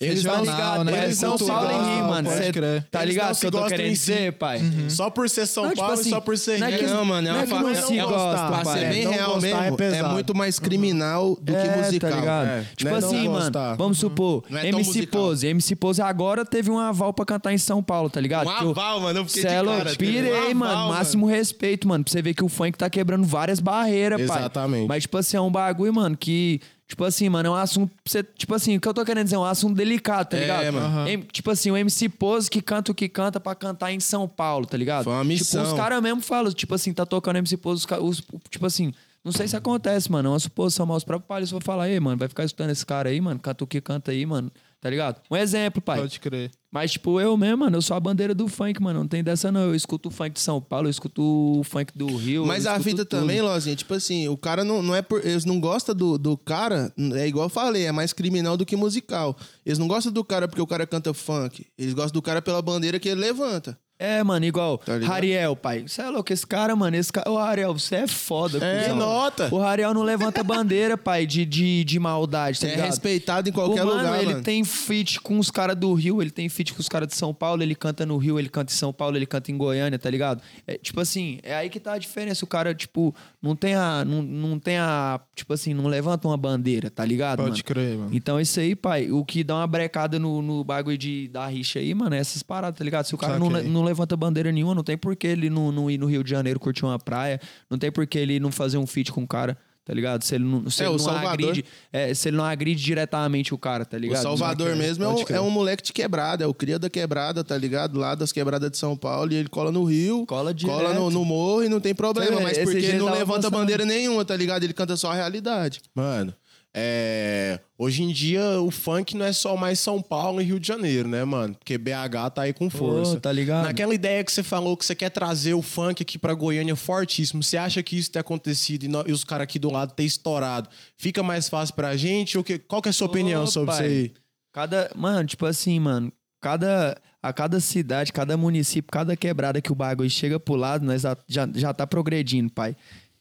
Eles 0.00 0.22
tá 0.22 0.36
não- 0.36 0.40
ligado, 0.44 0.84
né? 0.84 0.98
É 1.00 1.04
Eles 1.04 1.18
São 1.18 1.36
não 1.38 1.46
Paulo 1.46 1.70
em 1.70 1.82
mim, 1.96 2.02
mano. 2.08 2.30
Cê 2.30 2.52
tá 2.90 3.04
ligado 3.04 3.26
não 3.26 3.32
o 3.32 3.36
que 3.40 3.46
eu 3.46 3.50
tô 3.50 3.66
querendo 3.66 3.90
dizer, 3.92 4.32
pai? 4.34 4.60
Só 4.88 5.10
por 5.10 5.28
ser 5.28 5.46
São 5.46 5.64
Não, 5.64 5.70
tipo 5.70 5.80
Paulo 5.82 5.94
assim, 6.00 6.08
e 6.08 6.12
só 6.12 6.20
por 6.20 6.36
ser 6.38 6.58
não 6.58 6.66
é 6.66 6.72
que 6.72 6.76
rico. 6.84 6.90
Não, 6.94 7.04
mano, 7.04 7.28
é 7.28 7.30
Não 7.30 7.38
uma 7.38 7.42
é 7.42 7.46
que 7.46 7.52
não 7.54 7.68
é 7.68 7.74
se 7.74 7.92
uma- 7.94 8.06
gosta, 8.06 8.46
Pra 8.50 8.64
ser 8.72 8.88
bem 8.90 9.04
Não 9.04 9.12
real 9.12 9.36
é 9.38 9.40
mesmo, 9.40 9.60
é, 9.62 9.70
pesado. 9.72 10.14
muito 10.14 10.34
mais 10.34 10.58
criminal 10.58 11.36
do 11.40 11.52
que 11.52 11.58
É, 11.58 11.76
musical. 11.76 12.10
Tá 12.10 12.16
ligado? 12.16 12.46
É, 12.48 12.64
Tipo 12.76 12.84
né, 12.94 13.00
não 13.00 13.08
assim, 13.08 13.28
mano, 13.28 13.30
gostar. 13.44 13.74
vamos 13.76 13.98
supor, 13.98 14.44
Não 14.50 14.58
é 14.58 14.68
MC 14.68 14.84
musical. 14.88 15.20
Pose. 15.22 15.46
MC 15.46 15.76
Pose 15.76 16.02
agora 16.02 16.44
teve 16.44 16.70
um 16.70 16.78
aval 16.78 17.12
pra 17.12 17.24
cantar 17.24 17.52
em 17.52 17.58
São 17.58 17.82
Paulo, 17.82 18.08
tá 18.10 18.20
ligado? 18.20 18.48
Um 18.48 18.54
Que 18.56 18.64
aval, 18.70 19.00
mano, 19.00 19.18
eu 19.20 19.24
fiquei 19.26 19.42
de 19.44 19.48
Celo, 19.48 19.70
cara, 19.76 19.94
pirei, 19.96 20.54
mano. 20.54 20.88
Máximo 20.90 21.26
respeito, 21.26 21.86
mano. 21.88 22.04
Pra 22.04 22.12
você 22.12 22.22
ver 22.22 22.34
que 22.34 22.44
o 22.44 22.48
funk 22.48 22.76
tá 22.78 22.88
quebrando 22.90 23.26
várias 23.26 23.60
barreiras, 23.60 24.20
pai. 24.26 24.38
Exatamente. 24.38 24.88
Mas, 24.88 25.02
tipo 25.02 25.16
assim, 25.18 25.36
é 25.36 25.40
um 25.40 25.50
bagulho, 25.50 25.92
mano, 25.94 26.16
que. 26.16 26.60
Tipo 26.90 27.04
assim, 27.04 27.28
mano, 27.28 27.46
é 27.46 27.50
um 27.52 27.54
assunto. 27.54 27.92
Você, 28.04 28.20
tipo 28.22 28.52
assim, 28.52 28.76
o 28.76 28.80
que 28.80 28.88
eu 28.88 28.92
tô 28.92 29.04
querendo 29.04 29.22
dizer 29.22 29.36
é 29.36 29.38
um 29.38 29.44
assunto 29.44 29.76
delicado, 29.76 30.30
tá 30.30 30.36
É, 30.36 30.40
ligado? 30.40 30.74
mano. 30.74 31.08
Em- 31.08 31.20
tipo 31.20 31.48
assim, 31.48 31.70
o 31.70 31.76
MC 31.76 32.08
Pose 32.08 32.50
que 32.50 32.60
canta 32.60 32.90
o 32.90 32.94
que 32.94 33.08
canta 33.08 33.38
pra 33.38 33.54
cantar 33.54 33.92
em 33.92 34.00
São 34.00 34.26
Paulo, 34.26 34.66
tá 34.66 34.76
ligado? 34.76 35.04
Foi 35.04 35.12
uma 35.12 35.22
missão. 35.22 35.62
Tipo, 35.62 35.72
os 35.74 35.80
caras 35.80 36.02
mesmo 36.02 36.20
falam, 36.20 36.50
tipo 36.52 36.74
assim, 36.74 36.92
tá 36.92 37.06
tocando 37.06 37.36
MC 37.36 37.56
Pose, 37.56 37.86
os, 38.00 38.20
tipo 38.50 38.66
assim. 38.66 38.92
Não 39.22 39.30
sei 39.30 39.46
se 39.46 39.54
acontece, 39.54 40.10
mano. 40.10 40.30
É 40.30 40.32
uma 40.32 40.38
suposição, 40.40 40.84
mas 40.86 40.96
os 40.98 41.04
próprios 41.04 41.28
palhaços 41.28 41.50
vão 41.52 41.60
falar, 41.60 41.88
ei, 41.88 42.00
mano, 42.00 42.16
vai 42.16 42.26
ficar 42.26 42.42
escutando 42.42 42.70
esse 42.70 42.84
cara 42.84 43.08
aí, 43.10 43.20
mano. 43.20 43.38
Canta 43.38 43.62
o 43.62 43.66
que 43.66 43.80
canta 43.80 44.10
aí, 44.10 44.26
mano. 44.26 44.50
Tá 44.80 44.88
ligado? 44.90 45.20
Um 45.30 45.36
exemplo, 45.36 45.80
pai. 45.80 46.00
Pode 46.00 46.18
crer. 46.18 46.50
Mas, 46.72 46.92
tipo, 46.92 47.20
eu 47.20 47.36
mesmo, 47.36 47.58
mano, 47.58 47.78
eu 47.78 47.82
sou 47.82 47.96
a 47.96 48.00
bandeira 48.00 48.32
do 48.32 48.46
funk, 48.46 48.80
mano. 48.80 49.00
Não 49.00 49.08
tem 49.08 49.24
dessa, 49.24 49.50
não. 49.50 49.62
Eu 49.62 49.74
escuto 49.74 50.08
o 50.08 50.12
funk 50.12 50.30
de 50.30 50.40
São 50.40 50.60
Paulo, 50.60 50.86
eu 50.86 50.90
escuto 50.90 51.20
o 51.20 51.64
funk 51.64 51.92
do 51.96 52.06
Rio. 52.16 52.46
Mas 52.46 52.64
a 52.64 52.78
fita 52.78 53.04
tudo. 53.04 53.20
também, 53.20 53.40
Lozinha, 53.42 53.74
tipo 53.74 53.92
assim, 53.92 54.28
o 54.28 54.36
cara 54.36 54.62
não, 54.62 54.80
não 54.80 54.94
é 54.94 55.02
por. 55.02 55.24
Eles 55.26 55.44
não 55.44 55.58
gostam 55.58 55.94
do, 55.94 56.16
do 56.16 56.36
cara, 56.36 56.92
é 57.14 57.26
igual 57.26 57.46
eu 57.46 57.50
falei, 57.50 57.86
é 57.86 57.92
mais 57.92 58.12
criminal 58.12 58.56
do 58.56 58.64
que 58.64 58.76
musical. 58.76 59.36
Eles 59.66 59.78
não 59.78 59.88
gostam 59.88 60.12
do 60.12 60.24
cara 60.24 60.46
porque 60.46 60.62
o 60.62 60.66
cara 60.66 60.86
canta 60.86 61.12
funk. 61.12 61.66
Eles 61.76 61.92
gostam 61.92 62.12
do 62.12 62.22
cara 62.22 62.40
pela 62.40 62.62
bandeira 62.62 63.00
que 63.00 63.08
ele 63.08 63.20
levanta. 63.20 63.76
É, 64.00 64.24
mano, 64.24 64.46
igual 64.46 64.78
Tá? 64.78 64.96
Rariel, 64.98 65.54
pai. 65.54 65.84
Você 65.86 66.00
é 66.00 66.08
louco, 66.08 66.32
esse 66.32 66.46
cara, 66.46 66.74
mano, 66.74 66.96
esse 66.96 67.12
cara. 67.12 67.30
Ô, 67.30 67.36
Rariel, 67.36 67.74
você 67.74 67.96
é 67.96 68.06
foda. 68.06 68.64
É, 68.64 68.84
cuzão. 68.84 68.96
nota. 68.96 69.48
O 69.54 69.58
Rariel 69.58 69.92
não 69.92 70.02
levanta 70.02 70.42
bandeira, 70.42 70.96
pai, 70.96 71.26
de, 71.26 71.44
de, 71.44 71.84
de 71.84 71.98
maldade, 71.98 72.58
tá 72.60 72.66
é 72.66 72.70
ligado? 72.70 72.86
respeitado 72.86 73.48
em 73.48 73.52
qualquer 73.52 73.82
o 73.82 73.86
mano, 73.86 73.98
lugar, 73.98 74.22
ele 74.22 74.32
mano. 74.32 74.42
tem 74.42 74.64
feat 74.64 75.20
com 75.20 75.38
os 75.38 75.50
caras 75.50 75.76
do 75.76 75.92
Rio, 75.92 76.22
ele 76.22 76.30
tem 76.30 76.48
feat 76.48 76.72
com 76.72 76.80
os 76.80 76.88
caras 76.88 77.08
de 77.08 77.14
São 77.14 77.34
Paulo, 77.34 77.62
ele 77.62 77.74
canta 77.74 78.06
no 78.06 78.16
Rio, 78.16 78.38
ele 78.38 78.48
canta 78.48 78.72
em 78.72 78.76
São 78.76 78.90
Paulo, 78.92 79.16
ele 79.16 79.26
canta 79.26 79.50
em 79.50 79.56
Goiânia, 79.58 79.98
tá 79.98 80.08
ligado? 80.08 80.40
É, 80.66 80.78
tipo 80.78 80.98
assim, 81.00 81.38
é 81.42 81.54
aí 81.54 81.68
que 81.68 81.78
tá 81.78 81.92
a 81.92 81.98
diferença. 81.98 82.44
O 82.44 82.48
cara, 82.48 82.74
tipo, 82.74 83.14
não 83.42 83.54
tem 83.54 83.74
a. 83.74 84.02
Não, 84.04 84.22
não 84.22 84.58
tem 84.58 84.78
a. 84.78 85.20
Tipo 85.34 85.52
assim, 85.52 85.74
não 85.74 85.86
levanta 85.86 86.26
uma 86.26 86.36
bandeira, 86.38 86.88
tá 86.90 87.04
ligado? 87.04 87.38
Pode 87.38 87.50
mano? 87.50 87.64
crer, 87.64 87.98
mano. 87.98 88.10
Então, 88.12 88.40
isso 88.40 88.58
aí, 88.60 88.74
pai, 88.74 89.10
o 89.10 89.24
que 89.24 89.44
dá 89.44 89.56
uma 89.56 89.66
brecada 89.66 90.18
no, 90.18 90.40
no 90.40 90.64
bagulho 90.64 90.96
de, 90.96 91.28
da 91.28 91.46
rixa 91.46 91.78
aí, 91.78 91.94
mano, 91.94 92.14
é 92.14 92.18
essas 92.18 92.42
paradas, 92.42 92.78
tá 92.78 92.84
ligado? 92.84 93.04
Se 93.04 93.14
o 93.14 93.18
cara 93.18 93.38
não, 93.38 93.50
Saquei. 93.50 93.68
não 93.68 93.89
levanta 93.90 94.16
bandeira 94.16 94.50
nenhuma, 94.50 94.74
não 94.74 94.82
tem 94.84 94.96
por 94.96 95.14
que 95.16 95.26
ele 95.26 95.50
não, 95.50 95.70
não 95.72 95.90
ir 95.90 95.98
no 95.98 96.06
Rio 96.06 96.22
de 96.24 96.30
Janeiro 96.30 96.58
curtir 96.58 96.84
uma 96.84 96.98
praia, 96.98 97.40
não 97.68 97.76
tem 97.78 97.90
por 97.90 98.06
que 98.06 98.18
ele 98.18 98.38
não 98.40 98.50
fazer 98.52 98.78
um 98.78 98.86
feat 98.86 99.10
com 99.12 99.22
o 99.22 99.26
cara, 99.28 99.56
tá 99.84 99.92
ligado? 99.92 100.22
Se 100.22 100.34
ele 100.36 100.44
não, 100.44 100.70
se 100.70 100.82
É, 100.82 100.86
ele 100.86 100.90
o 100.94 100.98
não 100.98 101.04
Salvador- 101.04 101.28
agride, 101.32 101.64
é, 101.92 102.14
se 102.14 102.28
ele 102.28 102.36
não 102.36 102.44
agride 102.44 102.80
diretamente 102.82 103.52
o 103.52 103.58
cara, 103.58 103.84
tá 103.84 103.96
O 103.96 104.00
ligado? 104.00 104.22
Salvador 104.22 104.68
Saca? 104.68 104.78
mesmo 104.78 105.04
é 105.04 105.08
um, 105.08 105.24
é 105.28 105.40
um 105.40 105.50
moleque 105.50 105.82
de 105.82 105.92
quebrada, 105.92 106.44
é 106.44 106.46
o 106.46 106.54
cria 106.54 106.78
da 106.78 106.88
quebrada, 106.88 107.42
tá 107.42 107.56
ligado? 107.58 107.98
Lá 107.98 108.14
das 108.14 108.30
quebradas 108.32 108.70
de 108.70 108.78
São 108.78 108.96
Paulo, 108.96 109.32
e 109.32 109.36
ele 109.36 109.48
cola 109.48 109.72
no 109.72 109.84
Rio, 109.84 110.24
Cola 110.26 110.54
direto. 110.54 110.76
cola 110.76 110.94
no, 110.94 111.10
no 111.10 111.24
morro 111.24 111.64
e 111.64 111.68
não 111.68 111.80
tem 111.80 111.94
problema, 111.94 112.40
mas 112.40 112.56
porque 112.58 112.76
ele 112.78 112.98
não 112.98 113.10
levanta 113.10 113.50
bandeira 113.50 113.84
nenhuma, 113.84 114.24
tá 114.24 114.36
ligado? 114.36 114.62
Ele 114.64 114.72
canta 114.72 114.96
só 114.96 115.10
a 115.10 115.14
realidade. 115.14 115.80
Mano, 115.94 116.32
é, 116.72 117.58
hoje 117.76 118.04
em 118.04 118.12
dia 118.12 118.60
o 118.60 118.70
funk 118.70 119.16
não 119.16 119.26
é 119.26 119.32
só 119.32 119.56
mais 119.56 119.80
São 119.80 120.00
Paulo 120.00 120.40
e 120.40 120.44
Rio 120.44 120.60
de 120.60 120.68
Janeiro, 120.68 121.08
né, 121.08 121.24
mano? 121.24 121.54
Porque 121.54 121.76
BH 121.76 122.30
tá 122.34 122.42
aí 122.42 122.52
com 122.52 122.70
força. 122.70 123.18
tá 123.18 123.32
ligado? 123.32 123.64
Naquela 123.64 123.92
ideia 123.92 124.22
que 124.22 124.30
você 124.30 124.42
falou 124.42 124.76
que 124.76 124.84
você 124.84 124.94
quer 124.94 125.10
trazer 125.10 125.54
o 125.54 125.62
funk 125.62 126.02
aqui 126.02 126.16
pra 126.16 126.32
Goiânia 126.32 126.76
fortíssimo, 126.76 127.42
você 127.42 127.56
acha 127.56 127.82
que 127.82 127.98
isso 127.98 128.12
ter 128.12 128.20
acontecido 128.20 128.84
e, 128.84 129.10
e 129.10 129.12
os 129.12 129.24
caras 129.24 129.44
aqui 129.44 129.58
do 129.58 129.70
lado 129.70 129.94
ter 129.94 130.04
estourado, 130.04 130.68
fica 130.96 131.22
mais 131.22 131.48
fácil 131.48 131.74
pra 131.74 131.96
gente? 131.96 132.38
Ou 132.38 132.44
que, 132.44 132.58
qual 132.58 132.80
que 132.80 132.88
é 132.88 132.90
a 132.90 132.92
sua 132.92 133.08
opinião 133.08 133.44
Ô, 133.44 133.46
sobre 133.48 133.74
pai, 133.74 133.86
isso 133.86 133.94
aí? 133.94 134.12
Cada, 134.52 134.90
mano, 134.94 135.26
tipo 135.26 135.46
assim, 135.46 135.78
mano, 135.80 136.12
cada 136.40 136.96
a 137.22 137.32
cada 137.32 137.60
cidade, 137.60 138.12
cada 138.12 138.36
município, 138.36 138.90
cada 138.90 139.14
quebrada 139.16 139.60
que 139.60 139.70
o 139.70 139.74
bagulho 139.74 140.08
chega 140.08 140.40
pro 140.40 140.54
lado, 140.54 140.84
nós 140.84 141.02
já, 141.28 141.48
já 141.54 141.74
tá 141.74 141.86
progredindo, 141.86 142.50
pai. 142.50 142.74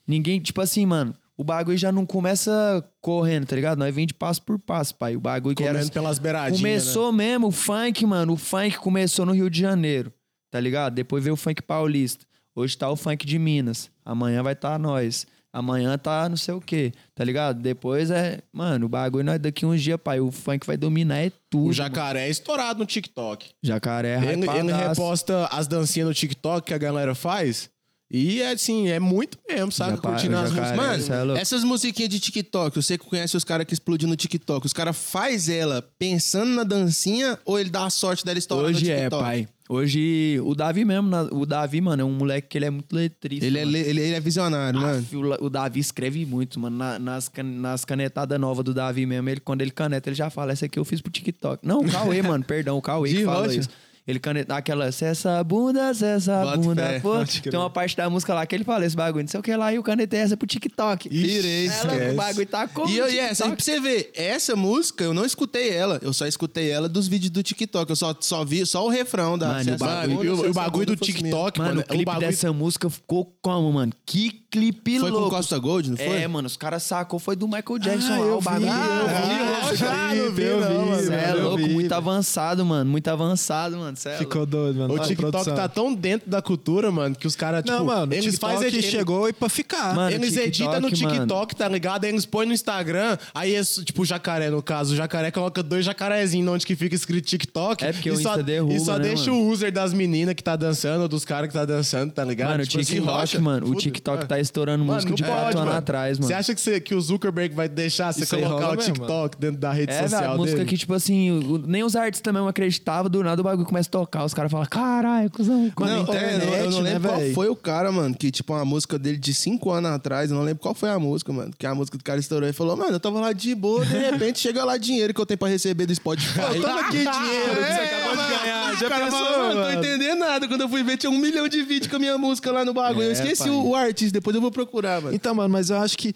Ninguém, 0.08 0.40
tipo 0.40 0.62
assim, 0.62 0.86
mano, 0.86 1.14
o 1.40 1.44
bagulho 1.46 1.78
já 1.78 1.90
não 1.90 2.06
começa 2.06 2.86
correndo, 3.00 3.48
tá 3.48 3.56
ligado? 3.56 3.78
Nós 3.78 3.96
vem 3.96 4.06
de 4.06 4.14
passo 4.14 4.42
por 4.42 4.60
passo, 4.60 4.94
pai. 4.94 5.16
O 5.16 5.22
bagulho 5.22 5.56
que 5.56 5.64
era 5.64 5.76
Comendo 5.76 5.94
pelas 5.94 6.20
beiradinhas, 6.20 6.62
né? 6.62 6.70
Começou 6.70 7.14
mesmo 7.14 7.48
o 7.48 7.52
funk, 7.52 8.06
mano. 8.06 8.34
O 8.34 8.36
funk 8.36 8.78
começou 8.78 9.26
no 9.26 9.32
Rio 9.32 9.50
de 9.50 9.62
Janeiro, 9.62 10.12
tá 10.52 10.60
ligado? 10.60 10.96
Depois 10.96 11.24
veio 11.24 11.36
o 11.36 11.38
funk 11.38 11.62
paulista. 11.62 12.26
Hoje 12.54 12.78
tá 12.78 12.90
o 12.90 12.98
funk 12.98 13.26
de 13.26 13.40
Minas. 13.40 13.90
Amanhã 14.04 14.44
vai 14.44 14.54
tá 14.54 14.78
nós. 14.78 15.26
Amanhã 15.54 15.98
tá 15.98 16.28
não 16.28 16.36
sei 16.36 16.54
o 16.54 16.60
quê, 16.60 16.92
tá 17.16 17.24
ligado? 17.24 17.62
Depois 17.62 18.12
é. 18.12 18.42
Mano, 18.52 18.88
o 18.88 18.90
bagulho 18.90 19.24
nós 19.24 19.40
daqui 19.40 19.66
uns 19.66 19.82
dias, 19.82 19.98
pai. 20.04 20.20
O 20.20 20.34
funk 20.34 20.68
vai 20.68 20.76
dominar 20.76 21.20
é 21.20 21.32
tudo. 21.50 21.70
O 21.70 21.74
jacaré 21.74 22.28
é 22.28 22.30
estourado 22.30 22.80
no 22.80 22.86
TikTok. 22.86 23.46
mano. 23.46 23.56
Jacaré 23.64 24.10
é 24.10 24.34
Ele, 24.34 24.46
ele 24.46 24.74
reposta 24.74 25.46
as 25.46 25.70
dancinhas 25.70 26.10
no 26.10 26.14
TikTok 26.14 26.68
que 26.68 26.74
a 26.74 26.78
galera 26.78 27.16
faz. 27.16 27.70
E 28.12 28.42
é 28.42 28.52
assim, 28.52 28.88
é 28.90 29.00
muito 29.00 29.38
mesmo, 29.48 29.72
sabe? 29.72 29.92
Japa- 29.98 30.10
Curtindo 30.10 30.36
as 30.36 30.50
jacaré. 30.52 30.76
músicas. 30.76 31.10
Mano, 31.10 31.38
é 31.38 31.42
essas 31.42 31.64
musiquinhas 31.64 32.10
de 32.10 32.20
TikTok, 32.20 32.76
você 32.76 32.98
que 32.98 33.06
conhece 33.06 33.38
os 33.38 33.44
caras 33.44 33.68
que 33.68 33.74
explodiram 33.74 34.10
no 34.10 34.16
TikTok, 34.16 34.66
os 34.66 34.74
caras 34.74 34.98
faz 34.98 35.48
ela 35.48 35.82
pensando 36.00 36.50
na 36.52 36.64
dancinha 36.64 37.38
ou 37.46 37.60
ele 37.60 37.70
dá 37.70 37.86
a 37.86 37.90
sorte 37.92 38.26
dela 38.26 38.40
estourar 38.40 38.72
no 38.72 38.76
Hoje 38.78 38.90
é, 38.90 39.02
TikTok? 39.02 39.24
pai. 39.24 39.48
Hoje, 39.72 40.40
o 40.44 40.56
Davi 40.56 40.84
mesmo, 40.84 41.12
o 41.32 41.46
Davi, 41.46 41.80
mano, 41.80 42.02
é 42.02 42.06
um 42.06 42.12
moleque 42.12 42.48
que 42.48 42.58
ele 42.58 42.66
é 42.66 42.70
muito 42.72 42.92
letrista. 42.96 43.46
Ele 43.46 43.60
é, 43.60 43.66
mano. 43.66 43.72
le- 43.78 43.80
ele, 43.88 44.02
ele 44.02 44.16
é 44.16 44.20
visionário, 44.20 44.82
mano. 44.82 45.06
O 45.14 45.22
La- 45.22 45.38
o 45.40 45.48
Davi 45.48 45.80
escreve 45.80 46.26
muito, 46.26 46.60
mano. 46.60 46.76
Na- 46.76 46.98
nas, 46.98 47.30
can- 47.30 47.44
nas 47.44 47.86
canetadas 47.86 48.40
novas 48.40 48.66
do 48.66 48.74
Davi 48.74 49.06
mesmo, 49.06 49.30
ele, 49.30 49.40
quando 49.40 49.62
ele 49.62 49.70
caneta, 49.70 50.10
ele 50.10 50.16
já 50.16 50.32
fala: 50.32 50.52
Essa 50.54 50.66
aqui 50.66 50.80
eu 50.80 50.84
fiz 50.84 51.00
pro 51.02 51.12
TikTok. 51.12 51.66
Não, 51.68 51.82
o 51.82 51.92
Cauê, 51.92 52.20
mano, 52.24 52.44
perdão, 52.44 52.80
o 52.80 52.82
Cauê 52.82 53.14
que 53.14 53.24
fala 53.24 53.54
isso. 53.54 53.70
Ele 54.10 54.20
caneta 54.20 54.56
aquela, 54.56 54.92
se 54.92 55.06
essa 55.06 55.44
bunda, 55.44 55.94
se 55.94 56.04
essa 56.04 56.42
Bota 56.42 56.58
bunda. 56.58 56.84
fé, 56.84 57.00
Pô, 57.00 57.14
tem 57.52 57.60
uma 57.60 57.70
parte 57.70 57.96
da 57.96 58.10
música 58.10 58.34
lá 58.34 58.44
que 58.44 58.56
ele 58.56 58.64
fala 58.64 58.84
esse 58.84 58.96
bagulho, 58.96 59.22
não 59.24 59.30
sei 59.30 59.40
o 59.40 59.44
que 59.44 59.56
lá, 59.56 59.72
e 59.72 59.78
o 59.78 59.84
caneta 59.84 60.18
é 60.18 60.22
essa 60.22 60.36
pro 60.36 60.48
TikTok. 60.48 61.08
Pirei, 61.10 61.68
Ela, 61.68 61.76
esquece. 61.76 62.14
o 62.14 62.16
bagulho 62.16 62.48
tá 62.48 62.68
como 62.68 62.90
E 62.90 62.98
eu, 62.98 63.08
e 63.08 63.20
essa, 63.20 63.46
aí 63.46 63.52
pra 63.56 63.64
você 63.64 63.80
ver, 63.80 64.12
essa 64.16 64.56
música 64.56 65.04
eu 65.04 65.14
não 65.14 65.24
escutei 65.26 65.70
ela, 65.70 66.00
eu 66.02 66.12
só 66.12 66.26
escutei 66.26 66.72
ela 66.72 66.90
dos 66.90 67.08
vídeos 67.08 67.30
do 67.30 67.44
TikTok. 67.44 67.88
Eu 67.88 67.96
só, 67.96 68.16
só 68.20 68.44
vi 68.44 68.66
só 68.66 68.84
o 68.84 68.90
refrão 68.90 69.38
da. 69.38 69.50
Mano, 69.50 69.74
o 69.76 69.78
bagulho- 69.78 70.36
bunda, 70.36 70.48
o, 70.48 70.50
o 70.50 70.54
bagulho 70.54 70.86
do. 70.88 70.96
TikTok, 70.96 71.60
Mano, 71.60 71.70
mano, 71.76 71.82
o 71.82 71.88
clipe 71.88 72.06
bagulho... 72.06 72.28
dessa 72.28 72.52
música 72.52 72.90
ficou 72.90 73.32
como, 73.44 73.72
mano? 73.72 73.94
Que 74.06 74.32
clipe 74.52 75.00
Foi 75.00 75.10
louco. 75.12 75.30
com 75.30 75.36
Costa 75.36 75.58
Gold, 75.60 75.92
não 75.92 75.98
foi? 75.98 76.08
É, 76.22 76.28
mano, 76.28 76.48
os 76.48 76.58
caras 76.58 76.82
sacou, 76.84 77.20
foi 77.20 77.36
do 77.36 77.48
Michael 77.48 77.78
Jackson 77.80 78.14
Ah, 78.14 78.18
lá, 78.18 78.26
eu 78.26 78.38
o 78.38 78.42
bagulho. 78.42 78.66
vi, 78.66 78.70
eu 78.70 79.78
vi. 79.78 79.84
Ah, 79.86 80.14
não 80.16 80.32
vi, 80.32 80.44
eu 80.44 80.60
não, 80.60 80.68
vi, 80.68 80.90
mano. 80.90 81.04
Cê 81.04 81.14
é 81.14 81.28
mano, 81.28 81.38
eu 81.38 81.44
louco, 81.44 81.58
vi, 81.58 81.64
muito 81.74 81.90
velho. 81.90 81.96
avançado, 81.98 82.66
mano. 82.66 82.90
Muito 82.90 83.08
avançado, 83.08 83.78
mano. 83.78 83.96
Cê 83.96 84.10
é 84.10 84.18
Ficou 84.18 84.46
doido, 84.46 84.80
mano. 84.80 84.94
O 84.94 85.00
TikTok 85.00 85.32
produção. 85.32 85.56
tá 85.56 85.68
tão 85.68 85.94
dentro 85.94 86.30
da 86.30 86.42
cultura, 86.42 86.92
mano, 86.92 87.16
que 87.16 87.28
os 87.28 87.36
caras, 87.36 87.64
tipo... 87.64 87.78
Não, 87.78 87.86
mano, 87.86 88.14
eles 88.14 88.38
fazem... 88.38 88.72
que 88.72 88.82
chegou 88.82 89.30
e 89.30 89.34
pra 89.34 89.50
ficar. 89.50 89.94
Mano, 89.96 90.16
Eles 90.16 90.30
TikTok, 90.34 90.48
editam 90.48 90.74
no 90.76 90.82
mano. 90.82 90.96
TikTok, 90.96 91.56
tá 91.56 91.68
ligado? 91.68 92.04
Aí 92.06 92.10
eles 92.12 92.26
põem 92.26 92.48
no 92.48 92.54
Instagram, 92.54 93.18
aí 93.34 93.54
é 93.56 93.64
tipo 93.64 94.02
o 94.02 94.06
jacaré, 94.06 94.50
no 94.50 94.62
caso. 94.64 94.94
O 94.94 94.96
jacaré 94.98 95.30
coloca 95.32 95.62
dois 95.62 95.86
jacarezinhos 95.86 96.52
onde 96.52 96.66
que 96.66 96.76
fica 96.76 96.96
escrito 96.96 97.26
TikTok. 97.26 97.84
É 97.86 97.94
porque 97.94 98.10
e 98.10 98.12
o 98.12 98.16
só, 98.18 98.32
Insta 98.32 98.44
derruba, 98.44 98.74
E 98.74 98.80
só 98.80 98.94
né, 98.98 99.04
deixa 99.10 99.30
mano? 99.32 99.44
o 99.44 99.50
user 99.50 99.72
das 99.72 99.94
meninas 99.94 100.34
que 100.34 100.44
tá 100.44 100.56
dançando, 100.56 101.02
ou 101.04 101.08
dos 101.08 101.24
caras 101.24 101.48
que 101.50 101.54
tá 101.54 101.66
dançando, 101.66 102.12
tá 102.12 102.24
ligado? 102.24 102.50
Mano, 102.50 102.64
o 102.64 102.66
Tipo 102.66 102.82
assim, 102.82 102.94
TikTok, 102.96 103.18
rocha, 103.20 103.40
mano, 103.40 103.68
o. 103.70 103.76
TikTok 103.76 104.24
É. 104.24 104.39
estourando 104.42 104.84
Mano, 104.84 104.94
música 104.94 105.10
não 105.10 105.16
de 105.16 105.24
pode, 105.24 105.36
quatro 105.36 105.60
anos 105.60 105.76
atrás, 105.76 106.18
mano. 106.20 106.28
Você 106.28 106.34
acha 106.34 106.56
que, 106.56 106.62
você- 106.62 106.80
que 106.80 106.96
o 106.96 107.02
Zuckerberg 107.02 107.54
vai 107.56 107.68
deixar 107.70 108.14
você 108.14 108.24
Isso 108.24 108.36
colocar 108.38 108.70
o 108.70 108.76
mesmo, 108.76 108.94
TikTok 108.94 109.38
dentro 109.38 109.58
da 109.60 109.72
rede 109.72 109.92
É, 109.94 110.08
social 110.08 110.34
a 110.34 110.38
música 110.38 110.58
dele? 110.58 110.70
que, 110.70 110.78
tipo 110.78 110.94
assim, 110.94 111.32
o- 111.32 111.58
nem 111.58 111.84
os 111.84 111.96
artistas 111.96 112.34
mesmo 112.34 112.48
acreditavam, 112.48 113.10
do 113.10 113.24
nada 113.24 113.42
o 113.42 113.44
bagulho 113.44 113.66
começa 113.68 113.90
a 113.90 113.92
tocar, 113.92 114.24
os 114.26 114.34
caras 114.34 114.52
falam, 114.52 114.66
caralho, 114.68 115.30
cuzão. 115.30 115.72
como 115.76 115.90
Não, 115.90 116.02
é 116.02 116.06
que 116.06 116.12
é, 116.18 116.34
eu 116.34 116.40
não- 116.40 116.54
eu 116.56 116.72
não 116.72 116.82
né, 116.82 116.92
lembro 116.94 117.10
qual 117.10 117.20
véi? 117.20 117.34
foi 117.34 117.50
o 117.50 117.56
cara, 117.56 117.92
mano, 117.92 118.16
que, 118.16 118.32
tipo, 118.32 118.54
uma 118.54 118.66
música 118.66 118.98
dele 119.00 119.18
de 119.18 119.34
cinco 119.34 119.72
anos 119.72 119.92
atrás, 119.92 120.30
eu 120.32 120.38
não 120.38 120.44
lembro 120.44 120.62
qual 120.62 120.74
foi 120.74 120.90
a 120.90 121.00
música, 121.00 121.32
mano, 121.32 121.52
que 121.58 121.66
a 121.66 121.74
música 121.76 121.98
do 121.98 122.04
cara 122.04 122.20
estourou 122.20 122.48
e 122.50 122.54
falou, 122.54 122.76
mano, 122.78 122.92
eu 122.94 123.00
tava 123.00 123.20
lá 123.20 123.34
de 123.34 123.54
boa, 123.56 123.86
de 123.86 123.98
repente 123.98 124.40
chega 124.40 124.64
lá 124.64 124.78
dinheiro 124.78 125.14
que 125.14 125.20
eu 125.22 125.26
tenho 125.26 125.38
pra 125.38 125.48
receber 125.50 125.86
do 125.86 125.94
Spotify. 125.96 126.40
Eu 126.56 126.62
tava 126.62 126.80
aqui 126.82 126.98
dinheiro 126.98 127.56
que 127.56 127.74
você 127.74 127.82
acabou 127.82 128.12
de 128.12 128.30
ganhar. 128.40 128.60
Já 128.80 128.88
cara 128.90 129.06
pensou, 129.06 129.20
falou, 129.26 129.40
mano, 129.40 129.54
tô 129.54 129.60
mano? 129.68 129.80
entendendo 129.80 130.20
nada. 130.20 130.48
Quando 130.48 130.62
eu 130.62 130.70
fui 130.70 130.84
ver, 130.84 130.98
tinha 130.98 131.10
um 131.10 131.18
milhão 131.18 131.48
de 131.50 131.62
vídeos 131.64 131.88
com 131.88 131.96
a 131.98 132.00
minha 132.00 132.18
música 132.18 132.52
lá 132.52 132.64
no 132.64 132.74
bagulho. 132.74 133.04
eu 133.06 133.10
É, 133.10 133.14
esqueci 133.14 133.50
o 133.50 133.76
artista, 133.76 134.14
depois 134.14 134.29
eu 134.36 134.42
vou 134.42 134.52
procurar, 134.52 135.02
mano. 135.02 135.16
Então, 135.16 135.34
mano, 135.36 135.50
mas 135.50 135.70
eu 135.70 135.78
acho 135.78 135.98
que 135.98 136.14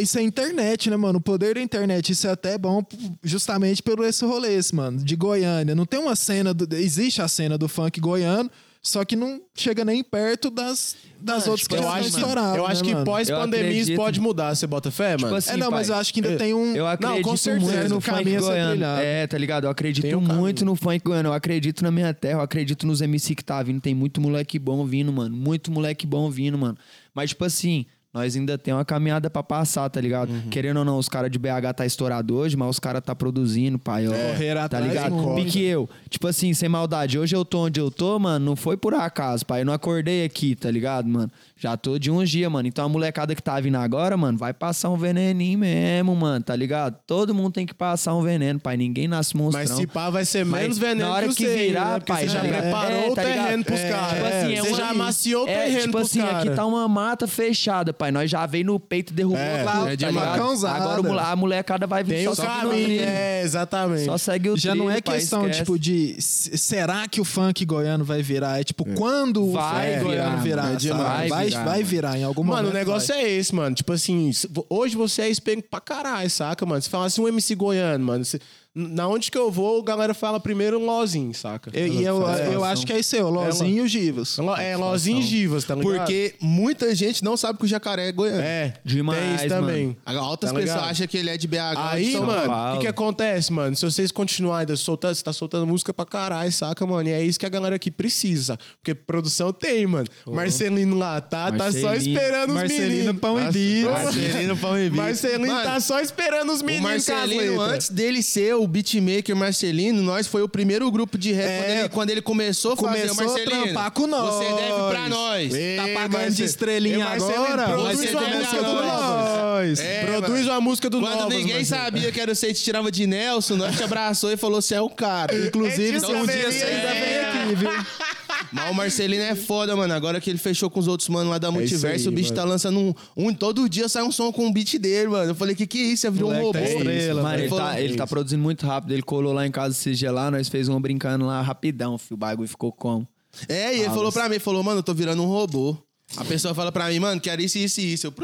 isso 0.00 0.18
é 0.18 0.22
internet, 0.22 0.90
né, 0.90 0.96
mano? 0.96 1.18
O 1.18 1.22
poder 1.22 1.54
da 1.54 1.60
internet, 1.60 2.10
isso 2.10 2.26
é 2.26 2.30
até 2.30 2.56
bom 2.58 2.82
justamente 3.22 3.82
pelo 3.82 4.04
esse 4.04 4.24
rolê, 4.24 4.54
esse, 4.54 4.74
mano, 4.74 5.02
de 5.02 5.16
Goiânia. 5.16 5.74
Não 5.74 5.86
tem 5.86 6.00
uma 6.00 6.16
cena, 6.16 6.52
do, 6.52 6.74
existe 6.76 7.20
a 7.22 7.28
cena 7.28 7.56
do 7.58 7.68
funk 7.68 8.00
goiano, 8.00 8.50
só 8.82 9.02
que 9.02 9.16
não 9.16 9.40
chega 9.54 9.82
nem 9.82 10.04
perto 10.04 10.50
das, 10.50 10.94
das 11.18 11.48
outras 11.48 11.66
que 11.66 11.74
Eu 11.74 11.82
já 11.82 11.88
acho, 11.94 12.08
estão 12.08 12.20
que, 12.20 12.26
estouradas, 12.28 12.56
eu 12.58 12.66
acho 12.66 12.82
né, 12.82 12.88
que 12.88 12.92
mano? 12.92 13.06
pós-pandemia 13.06 13.80
isso 13.80 13.94
pode 13.94 14.20
mudar. 14.20 14.54
Você 14.54 14.66
bota 14.66 14.90
fé, 14.90 15.12
mano? 15.12 15.24
Tipo 15.24 15.34
assim, 15.36 15.52
É, 15.52 15.56
não, 15.56 15.70
mas 15.70 15.86
pai, 15.88 15.96
eu 15.96 16.00
acho 16.00 16.12
que 16.12 16.20
ainda 16.20 16.36
tem 16.36 16.52
um... 16.52 16.76
Eu 16.76 16.84
Não, 16.84 16.90
acredito 16.90 17.24
com 17.24 17.34
certeza, 17.34 17.72
muito 17.72 17.94
no 17.94 18.00
funk 18.02 18.36
goiano. 18.36 18.84
É, 19.00 19.26
tá 19.26 19.38
ligado? 19.38 19.64
Eu 19.64 19.70
acredito 19.70 20.06
um 20.18 20.20
muito 20.20 20.58
caminho. 20.58 20.66
no 20.66 20.76
funk 20.76 20.98
goiano. 21.02 21.30
Eu 21.30 21.32
acredito 21.32 21.82
na 21.82 21.90
minha 21.90 22.12
terra, 22.12 22.40
eu 22.40 22.42
acredito 22.42 22.86
nos 22.86 23.00
MC 23.00 23.34
que 23.34 23.42
tá 23.42 23.62
vindo. 23.62 23.80
Tem 23.80 23.94
muito 23.94 24.20
moleque 24.20 24.58
bom 24.58 24.84
vindo, 24.84 25.10
mano. 25.10 25.34
Muito 25.34 25.72
moleque 25.72 26.06
bom 26.06 26.30
vindo, 26.30 26.58
mano. 26.58 26.76
Mas, 27.14 27.30
tipo 27.30 27.44
assim, 27.44 27.86
nós 28.14 28.36
ainda 28.36 28.56
tem 28.56 28.72
uma 28.72 28.84
caminhada 28.84 29.28
pra 29.28 29.42
passar, 29.42 29.90
tá 29.90 30.00
ligado? 30.00 30.30
Uhum. 30.30 30.48
Querendo 30.48 30.76
ou 30.78 30.84
não, 30.84 30.96
os 30.98 31.08
caras 31.08 31.30
de 31.30 31.38
BH 31.38 31.74
tá 31.76 31.84
estourado 31.84 32.36
hoje, 32.36 32.56
mas 32.56 32.68
os 32.70 32.78
caras 32.78 33.02
tá 33.04 33.12
produzindo, 33.14 33.76
pai. 33.78 34.06
ó. 34.06 34.12
correr 34.12 34.54
tá 34.54 34.64
atrás 34.64 34.86
ligado? 34.86 35.12
muito. 35.14 35.34
Pique 35.44 35.60
eu. 35.64 35.90
Tipo 36.08 36.28
assim, 36.28 36.54
sem 36.54 36.68
maldade. 36.68 37.18
Hoje 37.18 37.34
eu 37.34 37.44
tô 37.44 37.64
onde 37.64 37.80
eu 37.80 37.90
tô, 37.90 38.16
mano, 38.20 38.44
não 38.46 38.54
foi 38.56 38.76
por 38.76 38.94
acaso, 38.94 39.44
pai. 39.44 39.62
Eu 39.62 39.66
não 39.66 39.72
acordei 39.72 40.24
aqui, 40.24 40.54
tá 40.54 40.70
ligado, 40.70 41.08
mano? 41.08 41.28
Já 41.56 41.76
tô 41.76 41.98
de 41.98 42.10
uns 42.10 42.30
dias, 42.30 42.50
mano. 42.50 42.68
Então 42.68 42.84
a 42.84 42.88
molecada 42.88 43.34
que 43.34 43.42
tá 43.42 43.58
vindo 43.58 43.76
agora, 43.76 44.16
mano, 44.16 44.38
vai 44.38 44.52
passar 44.52 44.90
um 44.90 44.96
veneninho 44.96 45.58
mesmo, 45.58 46.14
mano, 46.14 46.44
tá 46.44 46.54
ligado? 46.54 46.96
Todo 47.06 47.34
mundo 47.34 47.52
tem 47.52 47.66
que 47.66 47.74
passar 47.74 48.14
um 48.14 48.22
veneno, 48.22 48.60
pai. 48.60 48.76
Ninguém 48.76 49.08
nasce 49.08 49.36
monstrão. 49.36 49.60
Mas 49.66 49.70
se 49.70 49.86
pá, 49.88 50.08
vai 50.10 50.24
ser 50.24 50.44
Mas 50.44 50.60
menos 50.62 50.78
veneno 50.78 51.08
na 51.08 51.14
hora 51.14 51.26
que, 51.28 51.34
você, 51.34 51.56
virar, 51.56 51.94
né? 51.98 52.00
Pai, 52.06 52.22
você 52.22 52.28
já 52.28 52.38
tá 52.40 52.44
ligado? 52.46 52.62
preparou 52.62 52.92
É, 53.04 53.08
o 53.10 53.14
tá 53.14 53.22
terreno 53.22 53.64
pros 53.64 53.80
É, 53.80 53.88
caras. 53.90 54.12
Tipo 54.14 54.26
assim, 54.26 54.52
é 54.54 54.60
você 54.62 54.68
uma- 54.68 54.76
já 54.78 54.90
amaciou 54.90 55.44
o 55.44 55.48
é, 55.48 55.54
terreno 55.64 55.80
tipo 55.80 55.92
pros 55.92 56.10
assim, 56.10 56.20
caras. 56.20 56.36
aqui 56.46 56.50
tá 56.54 56.66
uma 56.66 56.86
mata 56.86 57.26
fechada, 57.26 57.92
pai. 57.92 58.03
Nós 58.12 58.30
já 58.30 58.44
veio 58.46 58.64
no 58.66 58.78
peito 58.80 59.12
e 59.12 59.16
derrubou 59.16 59.38
É, 59.38 59.62
lá, 59.62 59.90
é 59.90 59.96
de 59.96 60.04
tá 60.04 60.10
ligado? 60.10 60.66
Agora 60.66 61.00
o 61.02 61.18
a 61.18 61.36
molecada 61.36 61.86
vai 61.86 62.02
vir 62.04 62.14
Tem 62.16 62.28
o 62.28 62.34
só 62.34 62.42
seguindo 62.42 62.70
caminho, 62.70 63.00
é, 63.02 63.42
exatamente. 63.42 64.04
Só 64.04 64.18
segue 64.18 64.50
o 64.50 64.56
Já 64.56 64.74
não 64.74 64.86
trilho, 64.86 64.98
é 64.98 65.02
pai, 65.02 65.18
questão, 65.18 65.42
esquece. 65.42 65.58
tipo, 65.60 65.78
de 65.78 66.16
será 66.20 67.06
que 67.08 67.20
o 67.20 67.24
funk 67.24 67.64
goiano 67.64 68.04
vai 68.04 68.22
virar? 68.22 68.60
É 68.60 68.64
tipo, 68.64 68.84
quando 68.94 69.50
Vai 69.52 69.96
o 69.96 70.00
funk 70.00 70.10
virar, 70.10 70.24
goiano 70.30 70.42
virar, 70.42 70.62
mano. 70.64 70.80
sabe? 70.80 71.02
Vai 71.02 71.28
Vai, 71.28 71.44
virar, 71.46 71.64
vai 71.64 71.74
mano. 71.76 71.86
virar 71.88 72.18
em 72.18 72.24
algum 72.24 72.42
Mano, 72.44 72.56
momento. 72.56 72.74
o 72.74 72.78
negócio 72.78 73.14
vai. 73.14 73.24
é 73.24 73.30
esse, 73.30 73.54
mano. 73.54 73.74
Tipo 73.74 73.92
assim, 73.92 74.30
hoje 74.68 74.96
você 74.96 75.22
é 75.22 75.28
espelho 75.28 75.62
pra 75.62 75.80
caralho, 75.80 76.28
saca, 76.30 76.64
mano? 76.66 76.80
Se 76.82 76.88
falasse 76.90 77.20
um 77.20 77.28
MC 77.28 77.54
goiano, 77.54 78.04
mano, 78.04 78.24
você- 78.24 78.40
na 78.74 79.06
onde 79.06 79.30
que 79.30 79.38
eu 79.38 79.50
vou, 79.52 79.80
a 79.80 79.84
galera 79.84 80.12
fala 80.14 80.40
primeiro 80.40 80.78
Lozinho, 80.84 81.32
saca? 81.32 81.70
Eu- 81.72 81.86
E 81.86 82.02
eu, 82.04 82.20
eu 82.52 82.64
acho 82.64 82.84
que 82.84 82.92
é 82.92 82.98
isso 82.98 83.14
aí, 83.14 83.22
o 83.22 83.30
Lozinho 83.30 83.78
e 83.78 83.80
o 83.82 83.86
Givas. 83.88 84.36
É, 84.58 84.76
Lozinho 84.76 85.20
e 85.20 85.22
Givas, 85.22 85.64
tá 85.64 85.74
ligado? 85.74 85.96
Porque 85.98 86.34
muita 86.40 86.92
gente 86.94 87.22
não 87.22 87.36
sabe 87.36 87.58
que 87.58 87.64
o 87.64 87.68
jacaré 87.68 88.08
é 88.08 88.12
goiano. 88.12 88.40
É, 88.40 88.74
Demais, 88.84 89.18
tem 89.20 89.34
isso 89.36 89.48
também. 89.48 89.96
Altas 90.04 90.50
Tá 90.50 90.58
pessoas 90.58 90.82
acham 90.82 91.06
que 91.06 91.16
ele 91.16 91.30
é 91.30 91.36
de 91.36 91.46
BH. 91.46 91.56
Aí, 91.76 92.16
mano, 92.18 92.52
o 92.52 92.74
que, 92.74 92.80
que 92.80 92.86
acontece, 92.88 93.52
mano? 93.52 93.76
Se 93.76 93.84
vocês 93.84 94.10
continuarem 94.10 94.62
ainda 94.62 94.76
soltando, 94.76 95.14
você 95.14 95.22
tá 95.22 95.32
soltando 95.32 95.66
música 95.66 95.94
pra 95.94 96.04
caralho, 96.04 96.50
saca, 96.52 96.84
mano? 96.86 97.08
E 97.08 97.12
é 97.12 97.22
isso 97.22 97.38
que 97.38 97.46
a 97.46 97.48
galera 97.50 97.76
aqui 97.76 97.90
precisa. 97.90 98.58
Porque 98.78 98.94
produção 98.94 99.52
tem, 99.52 99.86
mano. 99.86 100.06
Marcelino 100.26 100.96
lá, 100.96 101.20
tá? 101.20 101.52
Tá 101.52 101.70
só 101.70 101.94
esperando 101.94 102.50
os 102.50 102.54
Marcelino 102.56 102.90
meninos. 102.90 103.20
Pão 103.20 103.40
e 103.40 103.52
Bis. 103.52 103.84
Marcelino 103.84 104.56
Pão 104.56 104.78
e 104.78 104.90
Bis. 104.90 104.98
Marcelino 104.98 105.46
Mano, 105.46 105.62
tá 105.64 105.80
só 105.80 106.00
esperando 106.00 106.52
os 106.52 106.60
O 106.60 106.64
meninos 106.64 106.88
Marcelino, 106.90 107.60
antes 107.60 107.88
dele 107.88 108.22
ser 108.22 108.54
o 108.54 108.63
beatmaker 108.66 109.34
Marcelino, 109.36 110.02
nós 110.02 110.26
foi 110.26 110.42
o 110.42 110.48
primeiro 110.48 110.90
grupo 110.90 111.16
de 111.18 111.32
rap 111.32 111.46
É. 111.48 111.58
quando, 111.58 111.70
ele, 111.78 111.88
quando 111.88 112.10
ele 112.10 112.22
começou 112.22 112.72
a 112.72 112.76
fazer. 112.76 113.08
Começou 113.08 113.22
a 113.24 113.26
Marcelino, 113.26 113.62
trampar 113.64 113.90
com 113.92 114.06
nós. 114.06 114.34
Você 114.34 114.44
deve 114.54 114.88
pra 114.90 115.08
nós. 115.08 115.54
Ei, 115.54 115.76
Tá 115.76 115.82
pagando 115.88 116.12
Marce- 116.22 116.36
de 116.36 116.44
estrelinha 116.44 116.96
Ei, 116.96 117.02
agora? 117.02 117.64
Produz 117.64 117.98
Você 117.98 118.10
uma 118.10 118.20
música 118.28 118.58
a 118.58 118.62
do 118.62 118.74
nós. 118.86 119.78
É, 119.80 120.04
Produz 120.06 120.46
uma 120.46 120.60
música 120.60 120.90
do 120.90 121.00
Quando 121.00 121.14
Novas, 121.14 121.28
ninguém 121.38 121.54
Marcelino. 121.56 121.84
sabia 121.84 122.12
que 122.12 122.20
era 122.20 122.34
você 122.34 122.48
e 122.50 122.54
te 122.54 122.62
tirava 122.62 122.90
de 122.90 123.06
Nelson, 123.06 123.56
nós 123.56 123.76
te 123.76 123.82
abraçou 123.82 124.32
e 124.32 124.36
falou: 124.36 124.60
você 124.60 124.74
é 124.74 124.80
o 124.80 124.90
cara. 124.90 125.34
Inclusive, 125.34 125.98
um 125.98 126.26
dia 126.26 126.50
você 126.52 126.64
ainda 126.64 126.92
vem 126.94 127.02
é. 127.14 127.24
aqui, 127.44 127.54
viu? 127.56 127.70
Mas 128.54 128.70
o 128.70 128.74
Marcelino 128.74 129.22
é 129.24 129.34
foda, 129.34 129.74
mano. 129.74 129.92
Agora 129.92 130.20
que 130.20 130.30
ele 130.30 130.38
fechou 130.38 130.70
com 130.70 130.78
os 130.78 130.86
outros 130.86 131.08
manos 131.08 131.28
lá 131.30 131.38
da 131.38 131.48
isso 131.48 131.58
Multiverso, 131.58 132.08
aí, 132.08 132.12
o 132.12 132.16
bicho 132.16 132.28
mano. 132.30 132.42
tá 132.42 132.44
lançando 132.44 132.78
um, 132.78 132.94
um. 133.16 133.34
Todo 133.34 133.68
dia 133.68 133.88
sai 133.88 134.04
um 134.04 134.12
som 134.12 134.32
com 134.32 134.46
um 134.46 134.52
beat 134.52 134.78
dele, 134.78 135.08
mano. 135.08 135.30
Eu 135.30 135.34
falei: 135.34 135.54
que 135.56 135.66
que 135.66 135.78
é 135.78 135.82
isso? 135.86 136.02
Você 136.02 136.10
virou 136.10 136.30
um 136.30 136.34
Moleque 136.34 136.46
robô. 136.58 136.58
tá 136.64 136.70
estrela, 136.78 137.22
Mano, 137.22 137.38
ele, 137.38 137.48
falou- 137.48 137.64
tá, 137.64 137.80
ele 137.80 137.96
tá 137.96 138.06
produzindo 138.06 138.42
muito 138.42 138.64
rápido. 138.66 138.92
Ele 138.92 139.02
colou 139.02 139.32
lá 139.32 139.44
em 139.46 139.50
casa 139.50 139.76
esse 139.76 139.92
dia 139.94 140.12
lá, 140.12 140.30
nós 140.30 140.48
fez 140.48 140.68
um 140.68 140.80
brincando 140.80 141.26
lá 141.26 141.42
rapidão, 141.42 141.98
filho. 141.98 142.14
O 142.14 142.16
bagulho 142.18 142.48
ficou 142.48 142.70
como? 142.70 143.06
É, 143.48 143.74
e 143.76 143.80
ele 143.80 143.90
falou 143.90 144.12
pra 144.12 144.28
mim, 144.28 144.38
falou, 144.38 144.62
mano, 144.62 144.78
eu 144.78 144.82
tô 144.84 144.94
virando 144.94 145.20
um 145.22 145.26
robô. 145.26 145.76
A 146.16 146.24
pessoa 146.24 146.54
fala 146.54 146.70
pra 146.70 146.88
mim, 146.90 147.00
mano, 147.00 147.20
quero 147.20 147.42
isso, 147.42 147.58
isso 147.58 147.80
e 147.80 147.92
isso. 147.94 148.06
Eu, 148.06 148.14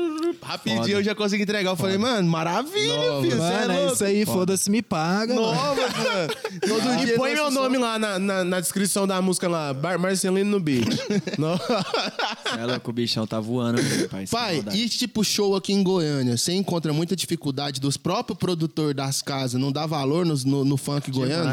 rapidinho 0.43 0.83
Foda. 0.83 0.91
eu 0.93 1.03
já 1.03 1.13
consegui 1.13 1.43
entregar. 1.43 1.71
Eu 1.71 1.77
falei, 1.77 1.99
mano, 1.99 2.29
maravilha, 2.29 2.71
filho. 3.21 3.37
Você 3.37 3.37
é 3.37 3.37
Mano, 3.37 3.73
é 3.73 3.77
louco. 3.79 3.95
isso 3.95 4.05
aí, 4.05 4.25
foda-se, 4.27 4.71
me 4.71 4.81
paga. 4.81 5.35
Nova, 5.35 5.75
mano. 5.75 6.35
Todo 6.69 6.97
dia 7.05 7.15
E 7.15 7.17
põe 7.17 7.35
meu 7.35 7.51
nome 7.51 7.79
lá 7.79 7.99
na, 7.99 8.17
na, 8.19 8.45
na 8.45 8.61
descrição 8.61 9.09
da 9.09 9.21
música 9.21 9.49
lá, 9.49 9.75
Bar- 9.75 9.99
Marcelino 9.99 10.51
no 10.51 10.61
beat. 10.61 10.87
É 12.59 12.67
louco, 12.67 12.91
o 12.91 12.93
bichão 12.93 13.27
tá 13.27 13.41
voando, 13.41 13.83
meu 13.83 14.09
pai. 14.09 14.27
Pai, 14.27 14.65
e 14.73 14.89
tipo 14.89 15.25
show 15.25 15.57
aqui 15.57 15.73
em 15.73 15.83
Goiânia, 15.83 16.37
você 16.37 16.53
encontra 16.53 16.93
muita 16.93 17.17
dificuldade 17.17 17.81
dos 17.81 17.97
próprios 17.97 18.39
produtores 18.39 18.95
das 18.95 19.23
casas, 19.23 19.61
não 19.61 19.73
dá 19.73 19.87
valor 19.87 20.25
nos- 20.27 20.45
no, 20.45 20.65
no 20.65 20.77
funk 20.77 21.11
goiano? 21.11 21.51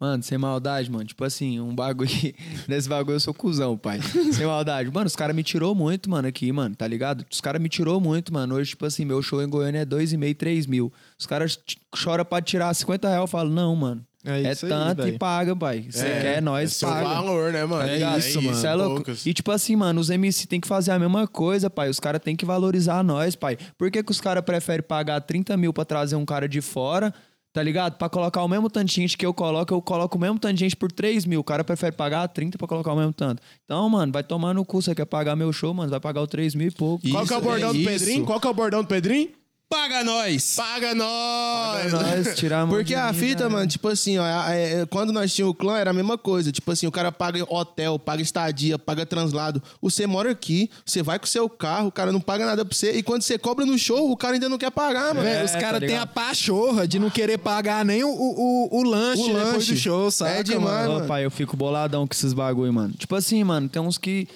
Mano, 0.00 0.22
sem 0.22 0.38
maldade, 0.38 0.90
mano. 0.90 1.04
Tipo 1.04 1.24
assim, 1.24 1.58
um 1.58 1.74
bagulho. 1.74 2.08
Nesse 2.68 2.88
bagulho 2.88 3.16
eu 3.16 3.20
sou 3.20 3.34
cuzão, 3.34 3.76
pai. 3.76 4.00
sem 4.32 4.46
maldade. 4.46 4.90
Mano, 4.92 5.06
os 5.06 5.16
caras 5.16 5.34
me 5.34 5.42
tirou 5.42 5.74
muito, 5.74 6.08
mano, 6.08 6.28
aqui, 6.28 6.52
mano, 6.52 6.74
tá 6.76 6.86
ligado? 6.86 7.24
Os 7.30 7.40
caras 7.40 7.60
me 7.60 7.68
tirou 7.68 8.00
muito, 8.00 8.32
mano. 8.32 8.54
Hoje, 8.54 8.70
tipo 8.70 8.86
assim, 8.86 9.04
meu 9.04 9.20
show 9.22 9.42
em 9.42 9.48
Goiânia 9.48 9.80
é 9.80 9.84
2,5, 9.84 10.36
3 10.36 10.66
mil. 10.66 10.92
Os 11.18 11.26
caras 11.26 11.58
choram 11.96 12.24
pra 12.24 12.40
tirar 12.40 12.72
50 12.72 13.08
reais. 13.08 13.20
Eu 13.22 13.26
falo, 13.26 13.50
não, 13.50 13.74
mano. 13.74 14.04
É 14.24 14.42
É, 14.42 14.52
isso 14.52 14.66
aí, 14.66 14.70
tanto 14.70 15.02
daí. 15.02 15.14
e 15.14 15.18
paga, 15.18 15.54
pai. 15.56 15.86
Você 15.88 16.02
quer, 16.04 16.42
nós 16.42 16.74
Seu 16.74 16.88
paga. 16.88 17.04
valor, 17.08 17.52
né, 17.52 17.64
mano? 17.64 17.86
Tá 17.86 17.92
ligado? 17.92 18.18
isso, 18.18 18.42
mano. 18.42 18.56
Cê 18.56 18.66
é 18.66 18.74
louco. 18.74 19.10
E 19.24 19.32
tipo 19.32 19.50
assim, 19.52 19.76
mano, 19.76 20.00
os 20.00 20.10
MC 20.10 20.46
tem 20.46 20.60
que 20.60 20.66
fazer 20.68 20.90
a 20.90 20.98
mesma 20.98 21.26
coisa, 21.28 21.70
pai. 21.70 21.88
Os 21.88 22.00
caras 22.00 22.20
tem 22.20 22.34
que 22.36 22.44
valorizar 22.44 23.02
nós, 23.04 23.36
pai. 23.36 23.56
Por 23.78 23.90
que, 23.90 24.02
que 24.02 24.10
os 24.10 24.20
caras 24.20 24.44
preferem 24.44 24.82
pagar 24.82 25.20
30 25.20 25.56
mil 25.56 25.72
pra 25.72 25.84
trazer 25.84 26.16
um 26.16 26.24
cara 26.26 26.48
de 26.48 26.60
fora, 26.60 27.14
tá 27.52 27.62
ligado? 27.62 27.96
Pra 27.96 28.08
colocar 28.08 28.42
o 28.42 28.48
mesmo 28.48 28.68
tanto 28.70 28.86
de 28.86 28.94
gente 28.94 29.16
que 29.16 29.24
eu 29.24 29.34
coloco, 29.34 29.72
eu 29.72 29.82
coloco 29.82 30.16
o 30.16 30.20
mesmo 30.20 30.38
tanto 30.38 30.54
de 30.54 30.60
gente 30.60 30.76
por 30.76 30.90
3 30.92 31.24
mil. 31.24 31.40
O 31.40 31.44
cara 31.44 31.64
prefere 31.64 31.92
pagar 31.92 32.26
30 32.28 32.58
pra 32.58 32.68
colocar 32.68 32.92
o 32.92 32.96
mesmo 32.96 33.12
tanto. 33.12 33.42
Então, 33.64 33.88
mano, 33.88 34.12
vai 34.12 34.22
tomar 34.22 34.54
no 34.54 34.64
cu. 34.64 34.82
Você 34.82 34.94
quer 34.94 35.06
pagar 35.06 35.36
meu 35.36 35.52
show, 35.52 35.72
mano? 35.74 35.90
Vai 35.90 36.00
pagar 36.00 36.20
o 36.20 36.26
3 36.26 36.54
mil 36.54 36.68
e 36.68 36.70
pouco. 36.70 37.08
Qual 37.10 37.26
que 37.26 37.32
é 37.32 37.36
o 37.36 37.40
bordão 37.40 37.70
é 37.70 37.72
do 37.72 37.78
isso. 37.78 37.88
Pedrinho? 37.88 38.24
Qual 38.24 38.40
que 38.40 38.46
é 38.46 38.50
o 38.50 38.54
bordão 38.54 38.82
do 38.82 38.88
Pedrinho? 38.88 39.30
Paga 39.70 40.02
nós! 40.02 40.54
Paga 40.56 40.94
nós! 40.94 41.92
Nós 41.92 42.34
tirar 42.34 42.60
a 42.62 42.66
mão 42.66 42.74
Porque 42.74 42.94
a 42.94 43.12
fita, 43.12 43.44
né? 43.44 43.54
mano, 43.54 43.66
tipo 43.66 43.86
assim, 43.88 44.16
ó, 44.16 44.24
é- 44.50 44.80
é- 44.80 44.86
quando 44.86 45.12
nós 45.12 45.30
tínhamos 45.34 45.54
o 45.54 45.58
clã 45.58 45.76
era 45.76 45.90
a 45.90 45.92
mesma 45.92 46.16
coisa. 46.16 46.50
Tipo 46.50 46.70
assim, 46.72 46.86
o 46.86 46.90
cara 46.90 47.12
paga 47.12 47.44
hotel, 47.52 47.98
paga 47.98 48.22
estadia, 48.22 48.78
paga 48.78 49.04
translado. 49.04 49.62
Você 49.82 50.06
mora 50.06 50.30
aqui, 50.30 50.70
você 50.86 51.02
vai 51.02 51.18
com 51.18 51.26
o 51.26 51.28
seu 51.28 51.50
carro, 51.50 51.88
o 51.88 51.92
cara 51.92 52.10
não 52.10 52.20
paga 52.20 52.46
nada 52.46 52.64
pra 52.64 52.74
você. 52.74 52.92
E 52.92 53.02
quando 53.02 53.20
você 53.20 53.36
cobra 53.36 53.66
no 53.66 53.78
show, 53.78 54.10
o 54.10 54.16
cara 54.16 54.34
ainda 54.34 54.48
não 54.48 54.56
quer 54.56 54.70
pagar, 54.70 55.14
mano. 55.14 55.22
Velho, 55.28 55.44
os 55.44 55.50
tá 55.52 55.60
caras 55.60 55.80
têm 55.80 55.88
ligado? 55.90 56.02
a 56.04 56.06
pachorra 56.06 56.88
de 56.88 56.98
não 56.98 57.10
querer 57.10 57.36
pagar 57.36 57.84
nem 57.84 58.02
o, 58.02 58.08
o, 58.08 58.68
o, 58.72 58.78
o 58.78 58.82
lanche 58.84 59.22
O 59.22 59.26
depois 59.26 59.52
lanche. 59.52 59.72
do 59.74 59.78
show, 59.78 60.10
saca? 60.10 60.30
É 60.32 60.42
demais, 60.42 60.86
mano? 60.86 60.94
Mano. 60.94 61.06
pai, 61.06 61.26
eu 61.26 61.30
fico 61.30 61.54
boladão 61.58 62.06
com 62.06 62.14
esses 62.14 62.32
bagulho, 62.32 62.72
mano. 62.72 62.94
Tipo 62.96 63.14
assim, 63.16 63.44
mano, 63.44 63.68
tem 63.68 63.82
uns 63.82 63.98
que. 63.98 64.26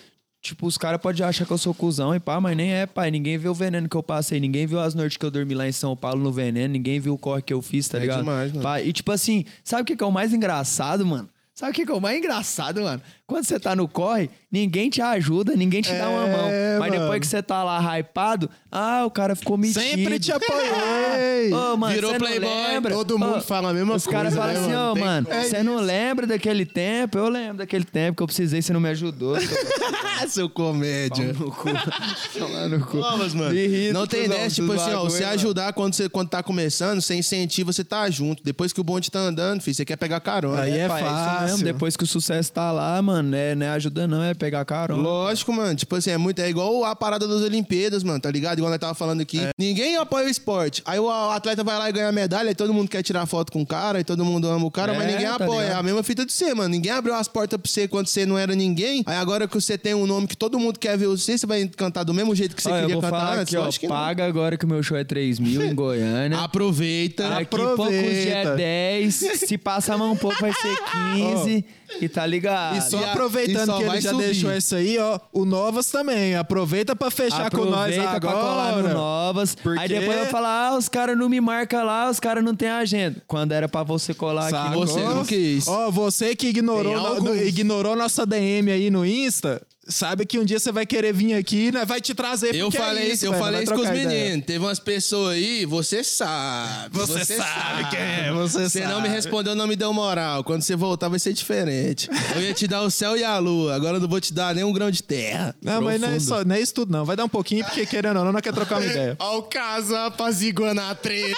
Tipo, 0.43 0.67
os 0.67 0.77
caras 0.77 1.01
podem 1.01 1.25
achar 1.25 1.47
que 1.47 1.53
eu 1.53 1.57
sou 1.59 1.73
cuzão 1.73 2.13
e 2.13 2.19
pá, 2.19 2.41
mas 2.41 2.57
nem 2.57 2.73
é, 2.75 2.85
pai. 2.85 3.13
Ninguém 3.13 3.39
viu 3.39 3.53
o 3.53 3.55
veneno 3.55 3.89
que 3.89 3.97
eu 3.97 4.03
passei, 4.03 4.41
ninguém 4.41 4.67
viu 4.67 4.81
as 4.81 4.93
noites 4.93 5.17
que 5.17 5.25
eu 5.25 5.31
dormi 5.31 5.55
lá 5.55 5.69
em 5.69 5.73
São 5.73 5.97
Paulo 5.97 6.21
no 6.21 6.33
veneno, 6.33 6.73
ninguém 6.73 6.99
viu 6.99 7.15
o 7.15 7.19
corre 7.19 7.43
que 7.43 7.53
eu 7.55 7.63
fiz, 7.63 7.87
tá 7.89 7.97
É 7.99 8.01
ligado? 8.01 8.19
demais, 8.19 8.51
mano. 8.51 8.63
Pai, 8.63 8.85
e 8.87 8.93
tipo 8.93 9.13
assim, 9.13 9.45
sabe 9.63 9.83
o 9.83 9.85
que 9.85 9.95
que 9.97 10.03
é 10.03 10.07
o 10.07 10.11
mais 10.11 10.33
engraçado, 10.33 11.07
mano? 11.07 11.29
Sabe 11.55 11.71
o 11.71 11.75
que 11.75 11.87
que 11.87 11.93
é 11.93 11.95
o 11.95 12.01
mais 12.01 12.19
engraçado, 12.19 12.81
mano? 12.83 13.01
Quando 13.33 13.47
você 13.47 13.59
tá 13.59 13.75
no 13.75 13.89
corre, 13.89 14.29
ninguém 14.51 14.91
te 14.91 15.01
ajuda, 15.01 15.57
ninguém 15.57 15.81
te 15.81 15.91
dá 15.91 16.07
uma 16.11 16.27
mão. 16.27 16.51
Mas 16.79 16.91
mano. 16.91 17.01
depois 17.03 17.21
que 17.21 17.27
você 17.27 17.43
tá 17.43 17.65
lá 17.65 17.81
hypado, 17.99 18.51
ah, 18.71 19.05
o 19.07 19.11
cara 19.11 19.35
ficou 19.35 19.57
metido. 19.57 19.81
Sempre 19.81 20.19
te 20.19 20.31
apoiei. 20.31 21.51
Ô, 21.73 21.75
mano, 21.79 21.95
Virou 21.95 22.15
playboy, 22.17 22.47
lembra? 22.49 22.95
todo 22.95 23.19
mundo 23.19 23.41
fala 23.41 23.71
a 23.71 23.73
mesma 23.73 23.95
Os 23.95 24.07
caras 24.07 24.35
coisa, 24.35 24.37
falam 24.37 24.53
né, 24.55 24.61
assim, 24.61 24.77
mano? 24.77 24.93
ô, 24.93 24.99
mano, 25.01 25.27
você 25.49 25.63
não 25.63 25.77
lembra 25.77 26.27
daquele 26.27 26.67
tempo? 26.67 27.17
Eu 27.17 27.31
lembro 27.31 27.57
daquele 27.57 27.85
tempo 27.87 28.19
que 28.19 28.23
eu 28.23 28.27
precisei, 28.27 28.61
você 28.61 28.71
não 28.75 28.81
me 28.81 28.91
ajudou. 28.91 29.37
Seu 30.29 30.49
comédia. 30.49 31.33
no 31.33 31.51
cu. 31.51 31.69
Tomar 32.39 32.69
no 32.69 32.87
cu. 32.87 32.99
Novas, 32.99 33.35
mano. 33.35 33.51
Me 33.55 33.65
irrita, 33.65 33.93
não 33.93 34.07
tem 34.07 34.27
ideia, 34.27 34.49
tipo 34.49 34.71
assim, 34.73 34.93
ó, 34.93 35.05
você 35.05 35.23
mano. 35.23 35.35
ajudar 35.35 35.73
quando 35.73 35.95
você 35.95 36.09
quando 36.09 36.29
tá 36.29 36.43
começando, 36.43 37.01
você 37.01 37.15
incentiva, 37.15 37.73
você 37.73 37.83
tá 37.83 38.09
junto. 38.11 38.43
Depois 38.45 38.73
que 38.73 38.81
o 38.81 38.85
bonde 38.85 39.11
tá 39.11 39.19
andando, 39.19 39.61
filho, 39.63 39.75
você 39.75 39.85
quer 39.85 39.97
pegar 39.97 40.21
carona. 40.21 40.63
Aí 40.63 40.79
é 40.79 40.87
pai, 40.87 41.03
isso 41.03 41.11
fácil. 41.11 41.47
mesmo, 41.47 41.65
Depois 41.65 41.97
que 41.97 42.05
o 42.05 42.07
sucesso 42.07 42.53
tá 42.53 42.71
lá, 42.71 43.01
mano, 43.03 43.22
né, 43.29 43.55
não 43.55 43.67
é 43.67 43.69
ajuda 43.71 44.07
não, 44.07 44.23
é 44.23 44.35
pegar 44.35 44.65
carona. 44.65 45.03
Lógico, 45.03 45.53
mano. 45.53 45.75
Tipo 45.75 45.97
assim, 45.97 46.11
é 46.11 46.17
muito. 46.17 46.41
É 46.41 46.49
igual 46.49 46.85
a 46.85 46.95
parada 46.97 47.27
das 47.29 47.41
Olimpíadas, 47.43 48.03
mano, 48.03 48.21
tá 48.21 48.31
ligado? 48.31 48.59
Igual 48.59 48.71
nós 48.71 48.81
tava 48.81 48.95
falando 48.95 49.21
aqui. 49.21 49.41
Ninguém 49.59 49.97
apoia 49.97 50.27
o 50.27 50.29
esporte. 50.29 50.83
Aí 50.85 50.99
o 50.99 51.11
atleta 51.11 51.63
vai 51.65 51.79
lá 51.79 51.89
e 51.89 51.93
ganha 51.93 52.11
medalha, 52.13 52.49
aí 52.49 52.55
todo 52.55 52.73
mundo 52.73 52.89
quer 52.89 53.03
tirar 53.03 53.25
foto 53.27 53.53
com 53.53 53.63
o 53.63 53.67
cara, 53.67 53.99
aí 53.99 54.05
todo 54.05 54.25
mundo 54.25 54.49
ama 54.49 54.67
o 54.67 54.71
cara, 54.71 54.93
É, 54.95 54.97
mas 54.97 55.07
ninguém 55.07 55.27
tá 55.27 55.35
apoia. 55.37 55.61
É 55.61 55.63
ligado? 55.65 55.79
a 55.81 55.83
mesma 55.83 56.03
fita 56.03 56.25
de 56.27 56.33
você, 56.33 56.55
mano. 56.55 56.69
Ninguém 56.69 56.93
abriu 56.93 57.15
as 57.15 57.29
portas 57.29 57.61
pra 57.61 57.71
você 57.71 57.87
quando 57.89 58.07
você 58.07 58.25
não 58.27 58.37
era 58.39 58.55
ninguém. 58.55 59.03
Aí 59.07 59.17
agora 59.17 59.47
que 59.47 59.55
você 59.55 59.77
tem 59.79 59.95
um 59.95 60.07
nome 60.07 60.27
que 60.27 60.37
todo 60.37 60.59
mundo 60.59 60.79
quer 60.79 60.97
ver 60.97 61.07
você, 61.07 61.37
você 61.39 61.47
vai 61.47 61.67
cantar 61.69 62.05
do 62.05 62.15
mesmo 62.15 62.35
jeito 62.35 62.55
que 62.57 62.63
você 62.63 62.71
eu 62.71 62.81
queria 62.87 63.01
cantar 63.01 63.39
antes? 63.39 63.55
aqui, 63.55 63.57
ó, 63.57 63.69
que 63.71 63.87
não. 63.89 63.95
paga 63.95 64.25
agora 64.27 64.57
que 64.57 64.65
o 64.65 64.69
meu 64.69 64.83
show 64.83 64.97
é 64.97 65.05
3 65.05 65.39
mil 65.39 65.63
em 65.65 65.75
Goiânia. 65.75 66.39
Aproveita. 66.39 67.29
Daqui 67.29 67.47
poucos 67.57 67.89
dias 67.91 68.27
é 68.29 68.57
10. 68.57 69.15
Se 69.15 69.59
passa 69.59 69.95
a 69.95 69.99
mão 69.99 70.13
um 70.13 70.17
pouco, 70.17 70.41
vai 70.41 70.53
ser 70.53 70.77
15. 71.45 71.65
E 72.01 72.09
tá 72.09 72.25
ligado? 72.25 72.79
E 72.79 72.81
só 72.81 72.99
E 73.01 73.05
aproveitando 73.13 73.77
que 73.77 73.83
ele 73.85 74.01
já 74.01 74.11
subir. 74.11 74.25
deixou 74.25 74.53
isso 74.53 74.75
aí, 74.75 74.99
ó. 74.99 75.19
O 75.33 75.45
Novas 75.45 75.87
também. 75.91 76.35
Aproveita 76.37 76.95
pra 76.97 77.11
fechar 77.11 77.51
com 77.51 77.65
nós 77.65 77.93
Aproveita 77.97 78.21
pra 78.21 78.33
colar 78.33 78.73
no 78.73 78.79
agora. 78.79 78.95
Novas. 78.95 79.55
Porque- 79.55 79.81
Aí 79.81 79.89
depois 79.89 80.19
vai 80.19 80.27
falar, 80.29 80.69
ah, 80.69 80.77
os 80.77 80.89
caras 80.89 81.17
não 81.17 81.29
me 81.29 81.41
marcam 81.41 81.85
lá, 81.85 82.11
os 82.11 82.19
caras 82.21 82.43
não 82.45 82.55
têm 82.55 82.69
agenda. 82.69 83.23
Quando 83.27 83.53
era 83.53 83.69
pra 83.69 83.83
você 83.83 84.13
colar 84.15 84.43
aqui. 84.49 84.53
Sacou? 84.53 84.87
Você 84.87 85.01
não 85.01 85.25
quis. 85.25 85.69
Ó, 85.69 85.91
você 85.91 86.35
que 86.37 86.49
ignorou, 86.49 87.21
no- 87.21 87.37
ignorou 87.37 87.97
nossa 87.97 88.25
DM 88.27 88.71
aí 88.71 88.91
no 88.91 89.05
Insta, 89.07 89.63
sabe 89.89 90.25
que 90.25 90.39
um 90.39 90.45
dia 90.45 90.59
você 90.59 90.71
vai 90.71 90.87
querer 90.87 91.13
vir 91.13 91.35
aqui, 91.35 91.73
né? 91.73 91.85
Vai 91.85 92.01
te 92.01 92.15
trazer 92.15 92.55
Eu 92.55 92.69
é 92.69 92.71
falei 92.71 93.13
isso, 93.13 93.27
eu 93.27 93.33
velho, 93.33 93.43
falei 93.45 93.63
isso 93.65 93.75
com 93.75 93.81
os 93.81 93.91
meninos. 93.91 94.45
Teve 94.47 94.59
umas 94.65 94.79
pessoas 94.79 95.35
aí, 95.35 95.65
você 95.67 96.05
sabe. 96.05 96.97
Você 96.97 97.25
sabe 97.25 97.91
quem 97.91 97.99
é, 97.99 98.33
você 98.33 98.69
Você 98.69 98.81
sabe. 98.81 98.93
não 98.93 99.01
me 99.01 99.09
respondeu, 99.09 99.55
não 99.55 99.67
me 99.67 99.77
deu 99.77 99.93
moral. 99.93 100.45
Quando 100.45 100.63
você 100.63 100.77
voltar, 100.77 101.09
vai 101.09 101.19
ser 101.19 101.33
diferente. 101.33 102.09
Eu 102.35 102.43
ia 102.43 102.55
te 102.55 102.67
dar 102.67 102.83
o 102.83 102.91
céu 102.91 103.17
e 103.17 103.25
a 103.25 103.39
lua, 103.39 103.75
agora 103.75 103.97
eu 103.97 104.01
não 104.01 104.09
vou 104.09 104.21
te 104.21 104.33
dar 104.33 104.55
nem 104.55 104.65
um 104.65 104.73
grão 104.73 104.91
de 104.91 105.03
terra. 105.03 105.55
Não, 105.61 105.81
mas 105.83 106.01
não 106.01 106.09
é, 106.09 106.11
Profundo. 106.13 106.29
só, 106.29 106.45
não 106.45 106.55
é 106.55 106.61
isso 106.61 106.75
tudo, 106.75 106.93
não. 106.93 107.05
Vai 107.05 107.17
dar 107.17 107.25
um 107.25 107.29
pouquinho, 107.29 107.65
porque 107.65 107.85
querendo 107.87 108.19
ou 108.19 108.25
não, 108.25 108.33
não 108.33 108.41
quer 108.41 108.53
trocar 108.53 108.79
uma 108.79 108.87
ideia. 108.87 109.17
Ó 109.19 109.39
o 109.39 109.43
caso 109.43 109.95
apaziguando 109.97 110.81
a 110.81 110.95
treta. 110.95 111.37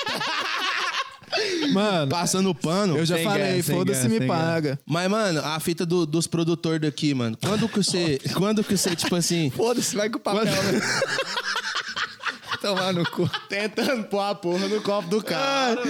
Mano, 1.73 2.11
Passando 2.11 2.55
pano. 2.55 2.97
eu 2.97 3.05
já 3.07 3.17
Sem 3.17 3.25
falei, 3.25 3.63
foda-se, 3.63 4.09
me 4.09 4.27
paga. 4.27 4.79
Mas, 4.87 5.11
mano, 5.11 5.41
a 5.45 5.59
fita 5.61 5.85
do- 5.85 6.07
dos 6.07 6.27
produtores 6.27 6.81
daqui, 6.81 7.13
mano. 7.15 7.37
Quando 7.43 7.69
que 7.69 7.77
você. 7.79 8.19
quando 8.35 8.63
que 8.63 8.77
você, 8.77 8.95
tipo 8.95 9.15
assim. 9.17 9.51
Foda-se, 9.51 9.95
vai 9.97 10.09
com 10.11 10.19
o 10.19 10.21
papel, 10.21 10.45
né? 10.45 10.81
Tomar 12.65 12.93
no 12.93 13.05
cu. 13.11 13.29
Tentando 13.49 14.05
pôr 14.05 14.21
a 14.21 14.35
porra 14.35 14.67
no 14.69 14.81
copo 14.81 15.09
do 15.09 15.23
cara. 15.23 15.81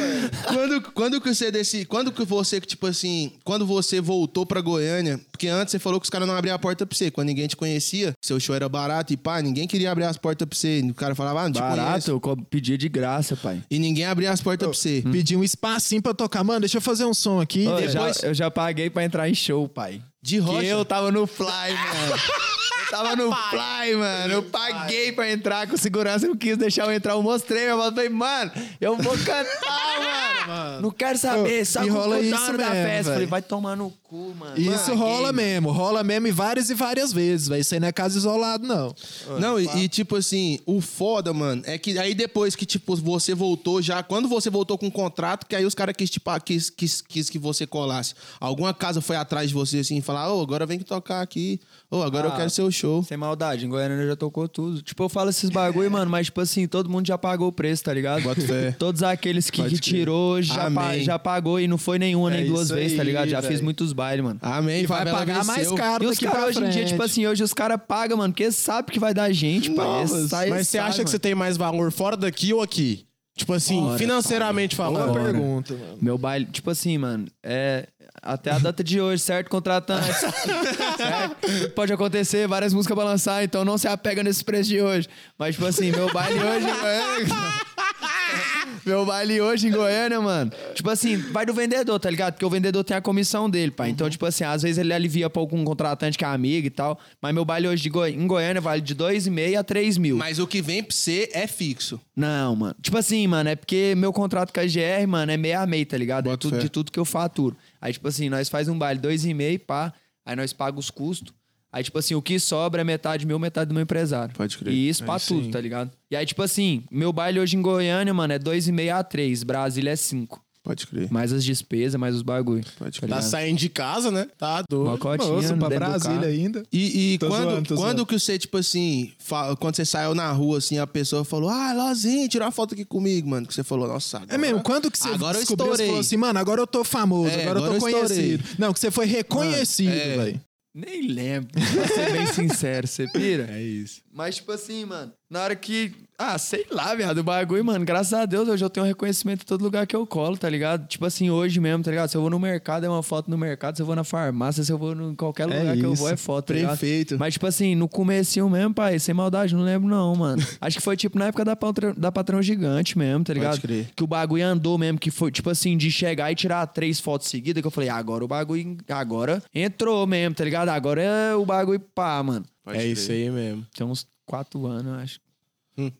quando, 0.49 0.81
quando 0.93 1.21
que 1.21 1.33
você 1.35 1.51
desse, 1.51 1.85
quando 1.85 2.11
que 2.13 2.25
você 2.25 2.61
tipo 2.61 2.87
assim, 2.87 3.33
quando 3.45 3.65
você 3.67 4.01
voltou 4.01 4.45
pra 4.45 4.61
Goiânia, 4.61 5.21
porque 5.31 5.49
antes 5.49 5.73
você 5.73 5.79
falou 5.79 6.01
que 6.01 6.05
os 6.05 6.11
caras 6.11 6.27
não 6.27 6.35
abriam 6.37 6.55
a 6.55 6.59
porta 6.59 6.85
pra 6.87 6.97
você, 6.97 7.11
quando 7.11 7.29
ninguém 7.29 7.47
te 7.47 7.57
conhecia, 7.57 8.13
seu 8.23 8.39
show 8.41 8.55
era 8.55 8.69
barato 8.69 9.13
e 9.13 9.17
pá, 9.17 9.41
ninguém 9.41 9.67
queria 9.67 9.91
abrir 9.91 10.05
as 10.05 10.17
portas 10.17 10.47
pra 10.49 10.57
você, 10.59 10.81
o 10.89 10.95
cara 10.95 11.15
falava, 11.15 11.41
ah, 11.41 11.45
não 11.45 11.53
te 11.53 11.61
Barato, 11.61 12.11
conheço. 12.11 12.11
eu 12.11 12.37
pedia 12.51 12.77
de 12.77 12.89
graça, 12.89 13.37
pai. 13.37 13.63
E 13.71 13.79
ninguém 13.79 14.05
abria 14.07 14.31
as 14.31 14.41
portas 14.41 14.67
pra 14.69 14.75
você. 14.77 15.03
Pedi 15.11 15.37
um 15.37 15.45
espacinho 15.45 16.03
pra 16.03 16.13
tocar. 16.15 16.43
Mano, 16.45 16.61
deixa 16.61 16.79
eu 16.79 16.83
fazer 16.83 17.05
um 17.05 17.15
som 17.15 17.41
aqui. 17.41 17.67
Ô, 17.67 17.79
eu, 17.79 17.89
já, 17.89 17.99
depois- 18.01 18.23
eu 18.23 18.35
já 18.35 18.51
paguei 18.51 18.91
pra 18.91 19.05
entrar 19.05 19.29
em 19.29 19.35
show, 19.35 19.69
pai. 19.69 20.03
De 20.23 20.39
rocha. 20.39 20.61
Que 20.61 20.67
eu 20.67 20.85
tava 20.85 21.13
no 21.13 21.27
Fly, 21.27 21.47
mano. 21.47 22.21
Eu 22.95 23.03
tava 23.03 23.17
no 23.17 23.33
Fly, 23.51 23.97
mano. 23.97 24.33
Eu 24.33 24.43
paguei 24.45 25.13
pra 25.13 25.31
entrar 25.31 25.67
com 25.67 25.77
segurança, 25.77 26.27
não 26.27 26.37
quis 26.37 26.57
deixar 26.57 26.85
eu 26.87 26.93
entrar. 26.93 27.13
Eu 27.15 27.23
mostrei, 27.23 27.71
eu 27.71 27.79
falei, 27.79 28.09
mano, 28.09 28.53
eu 28.81 28.97
vou 28.97 29.17
cantar, 29.19 30.47
mano. 30.47 30.83
Não 30.83 30.91
quero 30.91 31.19
saber, 31.19 31.65
sabe 31.65 31.91
o 31.91 32.17
isso 32.23 32.53
da 32.57 32.71
festa. 32.71 33.13
Falei, 33.13 33.27
vai 33.27 33.43
tomar 33.43 33.77
no 33.77 33.91
cu, 34.05 34.35
mano. 34.39 34.57
Isso 34.59 34.85
Paguei, 34.87 34.95
rola 34.97 35.21
mano. 35.33 35.33
mesmo, 35.35 35.71
rola 35.73 36.05
mesmo 36.05 36.27
e 36.27 36.31
várias 36.31 36.71
e 36.71 36.75
várias 36.75 37.13
vezes, 37.13 37.49
velho. 37.49 37.61
Isso 37.61 37.75
aí 37.75 37.81
não 37.81 37.89
é 37.89 37.93
caso 37.93 38.17
isolado, 38.19 38.67
não. 38.67 38.95
Não, 39.41 39.59
e, 39.59 39.85
e, 39.85 39.89
tipo 39.89 40.17
assim, 40.17 40.61
o 40.67 40.81
foda, 40.81 41.33
mano, 41.33 41.63
é 41.67 41.79
que 41.79 41.99
aí 41.99 42.15
depois 42.15 42.55
que, 42.55 42.67
tipo, 42.67 42.95
você 42.97 43.35
voltou 43.35 43.81
já, 43.83 44.03
quando 44.03 44.29
você 44.29 44.51
voltou 44.51 44.77
com 44.79 44.87
o 44.87 44.93
contrato, 44.93 45.47
que 45.47 45.57
aí 45.57 45.65
os 45.65 45.75
caras 45.75 45.95
quis, 45.97 46.11
tipo, 46.11 46.29
ah, 46.31 46.39
quis, 46.41 46.71
quis, 46.71 47.01
quis 47.01 47.29
que 47.31 47.39
você 47.39 47.67
colasse. 47.67 48.15
Alguma 48.39 48.73
casa 48.75 49.01
foi 49.01 49.17
atrás 49.17 49.49
de 49.49 49.55
você, 49.55 49.79
assim, 49.79 49.97
e 49.99 50.03
falar, 50.03 50.33
ô, 50.33 50.41
agora 50.43 50.67
vem 50.67 50.79
que 50.79 50.85
tocar 50.85 51.21
aqui. 51.23 51.61
Ô, 51.91 52.03
agora 52.03 52.27
eu 52.29 52.33
Ah. 52.33 52.37
quero 52.37 52.51
seu 52.51 52.71
show. 52.71 52.84
Sem 53.07 53.17
maldade, 53.17 53.65
em 53.67 53.69
Goiânia 53.69 54.07
já 54.07 54.17
tocou 54.17 54.49
tudo. 54.49 54.83
Tipo, 54.83 55.05
eu 55.05 55.09
falo 55.09 55.31
esses 55.31 55.51
bagulho, 55.51 55.91
mano, 55.91 56.11
mas 56.11 56.27
tipo 56.27 56.41
assim, 56.41 56.67
todo 56.67 56.89
mundo 56.91 57.07
já 57.07 57.17
pagou 57.19 57.49
o 57.49 57.53
preço, 57.53 57.85
tá 57.85 57.93
ligado? 57.93 58.23
Bota 58.23 58.41
fé. 58.41 58.73
Todos 58.79 59.03
aqueles 59.03 59.51
que, 59.51 59.63
que 59.65 59.79
tirou 59.79 60.41
já, 60.43 60.71
pa- 60.71 60.99
já 60.99 61.19
pagou 61.19 61.59
e 61.61 61.67
não 61.67 61.79
foi 61.79 61.99
nenhuma 61.99 62.33
É 62.33 62.39
nem 62.41 62.47
duas 62.47 62.69
vezes, 62.69 62.97
tá 62.97 63.03
aí, 63.03 63.07
ligado? 63.09 63.29
Já 63.29 63.41
velho. 63.41 63.53
fiz 63.53 63.61
muitos 63.61 63.93
bailes, 63.93 64.25
mano. 64.25 64.39
Amém. 64.43 64.83
E 64.83 64.87
vai 64.87 65.05
pagar 65.05 65.45
mais 65.45 65.71
caro 65.73 66.05
E 66.05 66.07
os 66.07 66.19
caras 66.19 66.57
hoje 66.57 66.65
em 66.65 66.71
dia, 66.71 66.85
tipo 66.85 67.03
assim, 67.03 67.27
hoje 67.27 67.43
os 67.43 67.53
caras 67.55 67.79
pagam, 67.87 68.19
mano, 68.19 68.33
porque 68.33 68.45
eles 68.45 68.57
sabem 68.57 68.93
que 68.93 68.99
vai 69.01 69.15
dar 69.15 69.31
gente, 69.33 69.71
pai. 69.71 69.87
Mas 70.01 70.11
você 70.11 70.29
sabe, 70.29 70.79
acha 70.89 71.05
que 71.05 71.11
você 71.11 71.19
tem 71.19 71.35
mais 71.35 71.57
valor 71.57 71.91
fora 71.93 72.17
daqui 72.17 72.53
ou 72.53 72.61
aqui? 72.63 73.07
Tipo 73.37 73.53
assim, 73.53 73.81
financeiramente 73.99 74.77
Boa 74.77 74.93
falando. 74.93 75.13
pergunta, 75.15 75.75
mano. 75.75 75.99
Meu 76.01 76.17
baile, 76.17 76.47
tipo 76.47 76.71
assim, 76.71 76.97
mano, 76.97 77.27
é. 77.43 77.89
Até 78.23 78.51
a 78.53 78.59
data 78.59 78.83
de 78.83 79.01
hoje, 79.01 79.23
certo? 79.23 79.51
Contratante. 79.51 80.09
certo? 80.97 81.71
Pode 81.75 81.93
acontecer, 81.93 82.47
várias 82.49 82.73
músicas 82.73 82.95
pra 82.95 83.05
lançar, 83.05 83.45
então 83.45 83.65
não 83.65 83.77
se 83.77 83.87
apega 83.87 84.23
nesse 84.23 84.43
preço 84.45 84.71
de 84.71 84.81
hoje. 84.81 85.09
Mas, 85.39 85.55
tipo 85.55 85.67
assim, 85.67 85.91
meu 85.91 86.11
baile 86.13 86.39
hoje. 86.39 86.67
meu 88.87 89.05
baile 89.07 89.41
hoje 89.41 89.69
em 89.69 89.71
Goiânia, 89.71 90.21
mano. 90.21 90.53
Tipo 90.75 90.91
assim, 90.91 91.17
vai 91.17 91.47
do 91.47 91.55
vendedor, 91.55 91.99
tá 91.99 92.11
ligado? 92.11 92.35
Porque 92.35 92.45
o 92.45 92.51
vendedor 92.51 92.85
tem 92.85 92.97
a 92.97 93.01
comissão 93.01 93.49
dele, 93.49 93.71
pai. 93.71 93.91
Então, 93.91 94.09
tipo 94.11 94.25
assim, 94.27 94.45
às 94.45 94.63
vezes 94.63 94.79
ele 94.79 94.93
alivia 94.93 95.29
pra 95.31 95.41
algum 95.41 95.65
contratante 95.65 96.19
que 96.19 96.25
é 96.25 96.29
amigo 96.29 96.67
e 96.67 96.71
tal. 96.71 96.99
Mas 97.21 97.35
meu 97.35 97.45
baile 97.45 97.69
hoje 97.69 97.83
de 97.83 97.89
Goi- 97.91 98.13
em 98.13 98.27
Goiânia 98.27 98.61
vale 98.61 98.81
de 98.81 98.95
2,5 98.95 99.59
a 99.59 99.65
3 99.65 99.99
mil. 99.99 100.17
Mas 100.17 100.39
o 100.39 100.47
que 100.47 100.61
vem 100.63 100.83
pra 100.83 100.95
você 100.95 101.29
é 101.33 101.47
fixo. 101.47 102.01
Não, 102.17 102.55
mano. 102.57 102.77
Tipo 102.81 102.99
assim, 102.99 103.27
mano, 103.27 103.49
é 103.51 103.57
porque 103.57 103.95
meu 103.97 104.13
contrato 104.13 104.53
com 104.53 104.61
a 104.61 104.65
GR, 104.65 105.07
mano, 105.09 105.33
é 105.33 105.37
meio 105.37 105.59
a 105.61 105.67
meio, 105.67 105.87
tá 105.87 105.97
ligado? 105.97 106.27
É 106.27 106.31
Bota 106.31 106.41
tudo, 106.43 106.57
fé. 106.57 106.63
de 106.63 106.69
tudo 106.69 106.93
que 106.93 106.99
eu 106.99 107.05
faturo. 107.05 107.57
Aí, 107.85 107.93
tipo 107.93 108.09
assim, 108.09 108.31
nós 108.31 108.49
faz 108.49 108.67
um 108.67 108.79
baile 108.79 108.99
dois 108.99 109.27
e 109.27 109.35
meio, 109.35 109.61
pá. 109.61 109.93
Aí 110.25 110.35
nós 110.35 110.55
pagamos 110.55 110.87
os 110.87 110.91
custos. 110.91 111.35
Aí, 111.71 111.85
tipo 111.85 111.99
assim, 111.99 112.15
o 112.15 112.23
que 112.23 112.41
sobra 112.41 112.81
é 112.81 112.85
metade 112.85 113.27
meu, 113.27 113.39
metade 113.39 113.69
do 113.69 113.75
meu 113.75 113.83
empresário. 113.83 114.35
Pode 114.35 114.57
crer. 114.57 114.73
E 114.73 114.89
isso 114.89 115.05
pra 115.05 115.19
tudo, 115.19 115.51
tá 115.51 115.61
ligado? 115.61 115.91
E 116.11 116.17
aí, 116.17 116.25
tipo 116.25 116.43
assim, 116.43 116.85
meu 116.91 117.13
baile 117.13 117.39
hoje 117.39 117.59
em 117.59 117.61
Goiânia, 117.61 118.15
mano, 118.15 118.33
é 118.33 118.39
dois 118.39 118.67
e 118.69 118.73
meio 118.73 118.97
a 118.97 119.05
três. 119.05 119.43
Brasília 119.43 119.91
é 119.91 119.97
cinco. 119.97 120.43
Pode 120.65 120.87
crer. 120.87 121.13
Mais 121.13 121.31
as 121.31 121.45
despesas, 121.45 122.01
mais 122.01 122.15
os 122.15 122.23
bagulho. 122.23 122.65
Pode 122.79 122.99
tá 122.99 123.07
Tá 123.07 123.17
ligado? 123.17 123.31
saindo 123.31 123.59
de 123.59 123.69
casa, 123.69 124.11
né? 124.11 124.27
Tá 124.39 124.63
doido. 124.69 124.89
Uma 124.89 124.97
cotinha 124.99 125.57
pra 125.59 125.69
Brasília 125.69 126.27
ainda. 126.27 126.63
E, 126.73 127.13
e 127.15 127.19
quando, 127.19 127.31
zoando, 127.33 127.69
quando 127.69 127.77
zoando. 127.79 128.07
que 128.07 128.19
você, 128.19 128.39
tipo 128.39 128.57
assim, 128.57 129.13
fa- 129.19 129.55
quando 129.57 129.77
você 129.77 129.85
saiu 129.85 130.15
na 130.15 130.33
rua, 130.33 130.57
assim, 130.57 130.79
a 130.79 130.87
pessoa 130.87 131.23
falou, 131.23 131.51
ah, 131.51 131.75
Lozinho, 131.75 132.27
tira 132.31 132.47
uma 132.47 132.51
foto 132.51 132.73
aqui 132.73 132.85
comigo, 132.85 133.29
mano. 133.29 133.47
Que 133.47 133.53
você 133.53 133.63
falou, 133.63 133.87
nossa, 133.87 134.17
agora... 134.17 134.35
É 134.35 134.39
mesmo, 134.39 134.63
quando 134.63 134.91
que 134.91 134.97
você 134.99 135.09
Agora 135.11 135.37
eu 135.37 135.41
descobriu, 135.43 135.67
você 135.67 135.73
estourei. 135.73 135.87
falou 135.89 136.01
assim, 136.01 136.17
mano, 136.17 136.39
agora 136.39 136.61
eu 136.63 136.67
tô 136.67 136.83
famoso, 136.83 137.29
É, 137.29 137.43
agora, 137.43 137.59
agora 137.59 137.75
eu 137.75 137.81
tô 137.81 137.87
eu 137.87 137.91
estourei. 138.03 138.17
conhecido. 138.39 138.45
Não, 138.59 138.73
que 138.73 138.81
você 138.81 138.91
foi 138.91 139.05
reconhecido, 139.05 139.91
é. 139.93 140.17
velho. 140.17 140.41
Nem 140.75 141.09
lembro. 141.09 141.51
Pra 141.53 141.89
ser 141.89 142.13
bem 142.13 142.27
sincero, 142.27 142.87
você 142.89 143.07
pira? 143.09 143.49
É 143.51 143.63
isso. 143.63 144.01
Mas, 144.15 144.37
tipo 144.37 144.53
assim, 144.53 144.85
mano, 144.85 145.13
na 145.29 145.43
hora 145.43 145.57
que. 145.57 145.93
Ah, 146.17 146.39
sei 146.39 146.65
lá, 146.71 146.95
viado, 146.95 147.19
o 147.19 147.25
bagulho, 147.25 147.65
mano. 147.65 147.85
Graças 147.85 148.13
a 148.13 148.25
Deus, 148.25 148.49
hoje 148.49 148.65
eu 148.65 148.71
tenho 148.71 148.87
reconhecimento 148.87 149.43
em 149.43 149.45
todo 149.45 149.65
lugar 149.65 149.85
que 149.89 149.97
eu 149.97 150.07
colo, 150.07 150.37
tá 150.37 150.49
ligado? 150.49 150.87
Tipo 150.87 151.05
assim, 151.05 151.31
hoje 151.31 151.59
mesmo, 151.59 151.83
tá 151.83 151.91
ligado? 151.91 152.09
Se 152.09 152.17
eu 152.17 152.21
vou 152.21 152.31
no 152.31 152.39
mercado, 152.39 152.87
é 152.87 152.89
uma 152.89 153.03
foto 153.03 153.29
no 153.29 153.37
mercado. 153.37 153.75
Se 153.75 153.83
eu 153.83 153.87
vou 153.87 153.97
na 153.97 154.05
farmácia, 154.05 154.63
se 154.63 154.71
eu 154.71 154.79
vou 154.79 154.93
em 154.93 155.17
qualquer 155.17 155.51
É 155.51 155.59
lugar 155.59 155.77
que 155.77 155.85
eu 155.85 155.95
vou, 155.97 156.09
é 156.09 156.17
foto, 156.17 156.55
tá? 156.55 156.69
Prefeito. 156.69 157.19
Mas, 157.19 157.35
tipo 157.35 157.45
assim, 157.49 157.75
no 157.75 157.89
comecinho 157.89 158.49
mesmo, 158.49 158.73
pai, 158.73 159.01
sem 159.01 159.13
maldade, 159.13 159.57
não 159.57 159.65
lembro 159.65 159.89
não, 159.89 160.15
mano. 160.15 160.41
Acho 160.61 160.77
que 160.77 160.83
foi, 160.85 160.97
tipo, 160.97 161.19
na 161.19 161.27
época 161.27 161.45
da, 161.45 161.57
patrão, 161.57 161.93
da 161.97 162.13
Patrão 162.13 162.41
Gigante 162.41 162.97
mesmo, 162.97 163.25
tá 163.25 163.35
ligado? 163.35 163.61
crer. 163.61 163.89
Que 163.97 164.05
o 164.05 164.07
bagulho 164.07 164.47
andou 164.47 164.79
mesmo, 164.79 165.01
que 165.01 165.11
foi, 165.11 165.33
tipo 165.33 165.51
assim, 165.51 165.77
de 165.77 165.91
chegar 165.91 166.31
e 166.31 166.37
tirar 166.37 166.65
três 166.69 167.01
fotos 167.01 167.27
seguidas, 167.27 167.61
que 167.61 167.67
eu 167.67 167.73
falei, 167.73 167.89
ah, 167.89 167.97
agora 167.97 168.25
o 168.25 168.29
bagulho, 168.29 168.77
agora 168.89 169.43
entrou 169.53 170.07
mesmo, 170.07 170.37
tá 170.37 170.45
ligado? 170.45 170.69
Agora 170.69 171.03
é 171.03 171.35
o 171.35 171.45
bagulho 171.45 171.81
pá, 171.81 172.23
mano. 172.23 172.47
É 172.67 172.87
isso 172.87 173.11
aí 173.13 173.31
mesmo. 173.31 173.67
Tem 173.77 173.87
uns 173.87 174.07
quatro 174.27 174.67
anos, 174.67 174.87
eu 174.87 174.95
acho. 174.95 175.21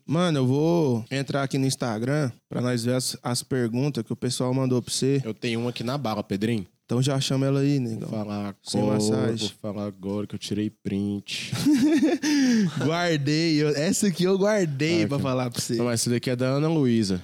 Mano, 0.05 0.37
eu 0.39 0.47
vou 0.47 1.05
entrar 1.11 1.43
aqui 1.43 1.57
no 1.57 1.65
Instagram 1.65 2.31
pra 2.47 2.61
nós 2.61 2.85
ver 2.85 2.93
as, 2.93 3.17
as 3.21 3.43
perguntas 3.43 4.03
que 4.05 4.13
o 4.13 4.15
pessoal 4.15 4.53
mandou 4.53 4.81
pra 4.81 4.91
você. 4.93 5.21
Eu 5.25 5.33
tenho 5.33 5.59
uma 5.59 5.69
aqui 5.71 5.83
na 5.83 5.97
bala, 5.97 6.23
Pedrinho. 6.23 6.65
Então 6.85 7.01
já 7.01 7.19
chama 7.19 7.45
ela 7.47 7.59
aí, 7.59 7.79
negão. 7.79 8.07
Vou 8.07 8.19
falar 8.19 8.55
Sem 8.63 8.79
agora, 8.79 8.95
massagem. 8.95 9.49
Vou 9.49 9.57
falar 9.73 9.85
agora 9.87 10.27
que 10.27 10.35
eu 10.35 10.39
tirei 10.39 10.69
print. 10.69 11.51
Guardei. 12.85 13.61
eu- 13.61 13.69
essa 13.69 14.07
aqui 14.07 14.23
eu 14.23 14.37
guardei 14.37 15.03
Ah, 15.03 15.07
pra 15.07 15.15
aqui. 15.17 15.23
falar 15.23 15.49
pra 15.49 15.61
você. 15.61 15.75
Não, 15.75 15.89
essa 15.89 16.09
daqui 16.09 16.29
é 16.29 16.35
da 16.35 16.45
Ana 16.47 16.67
Luísa. 16.67 17.21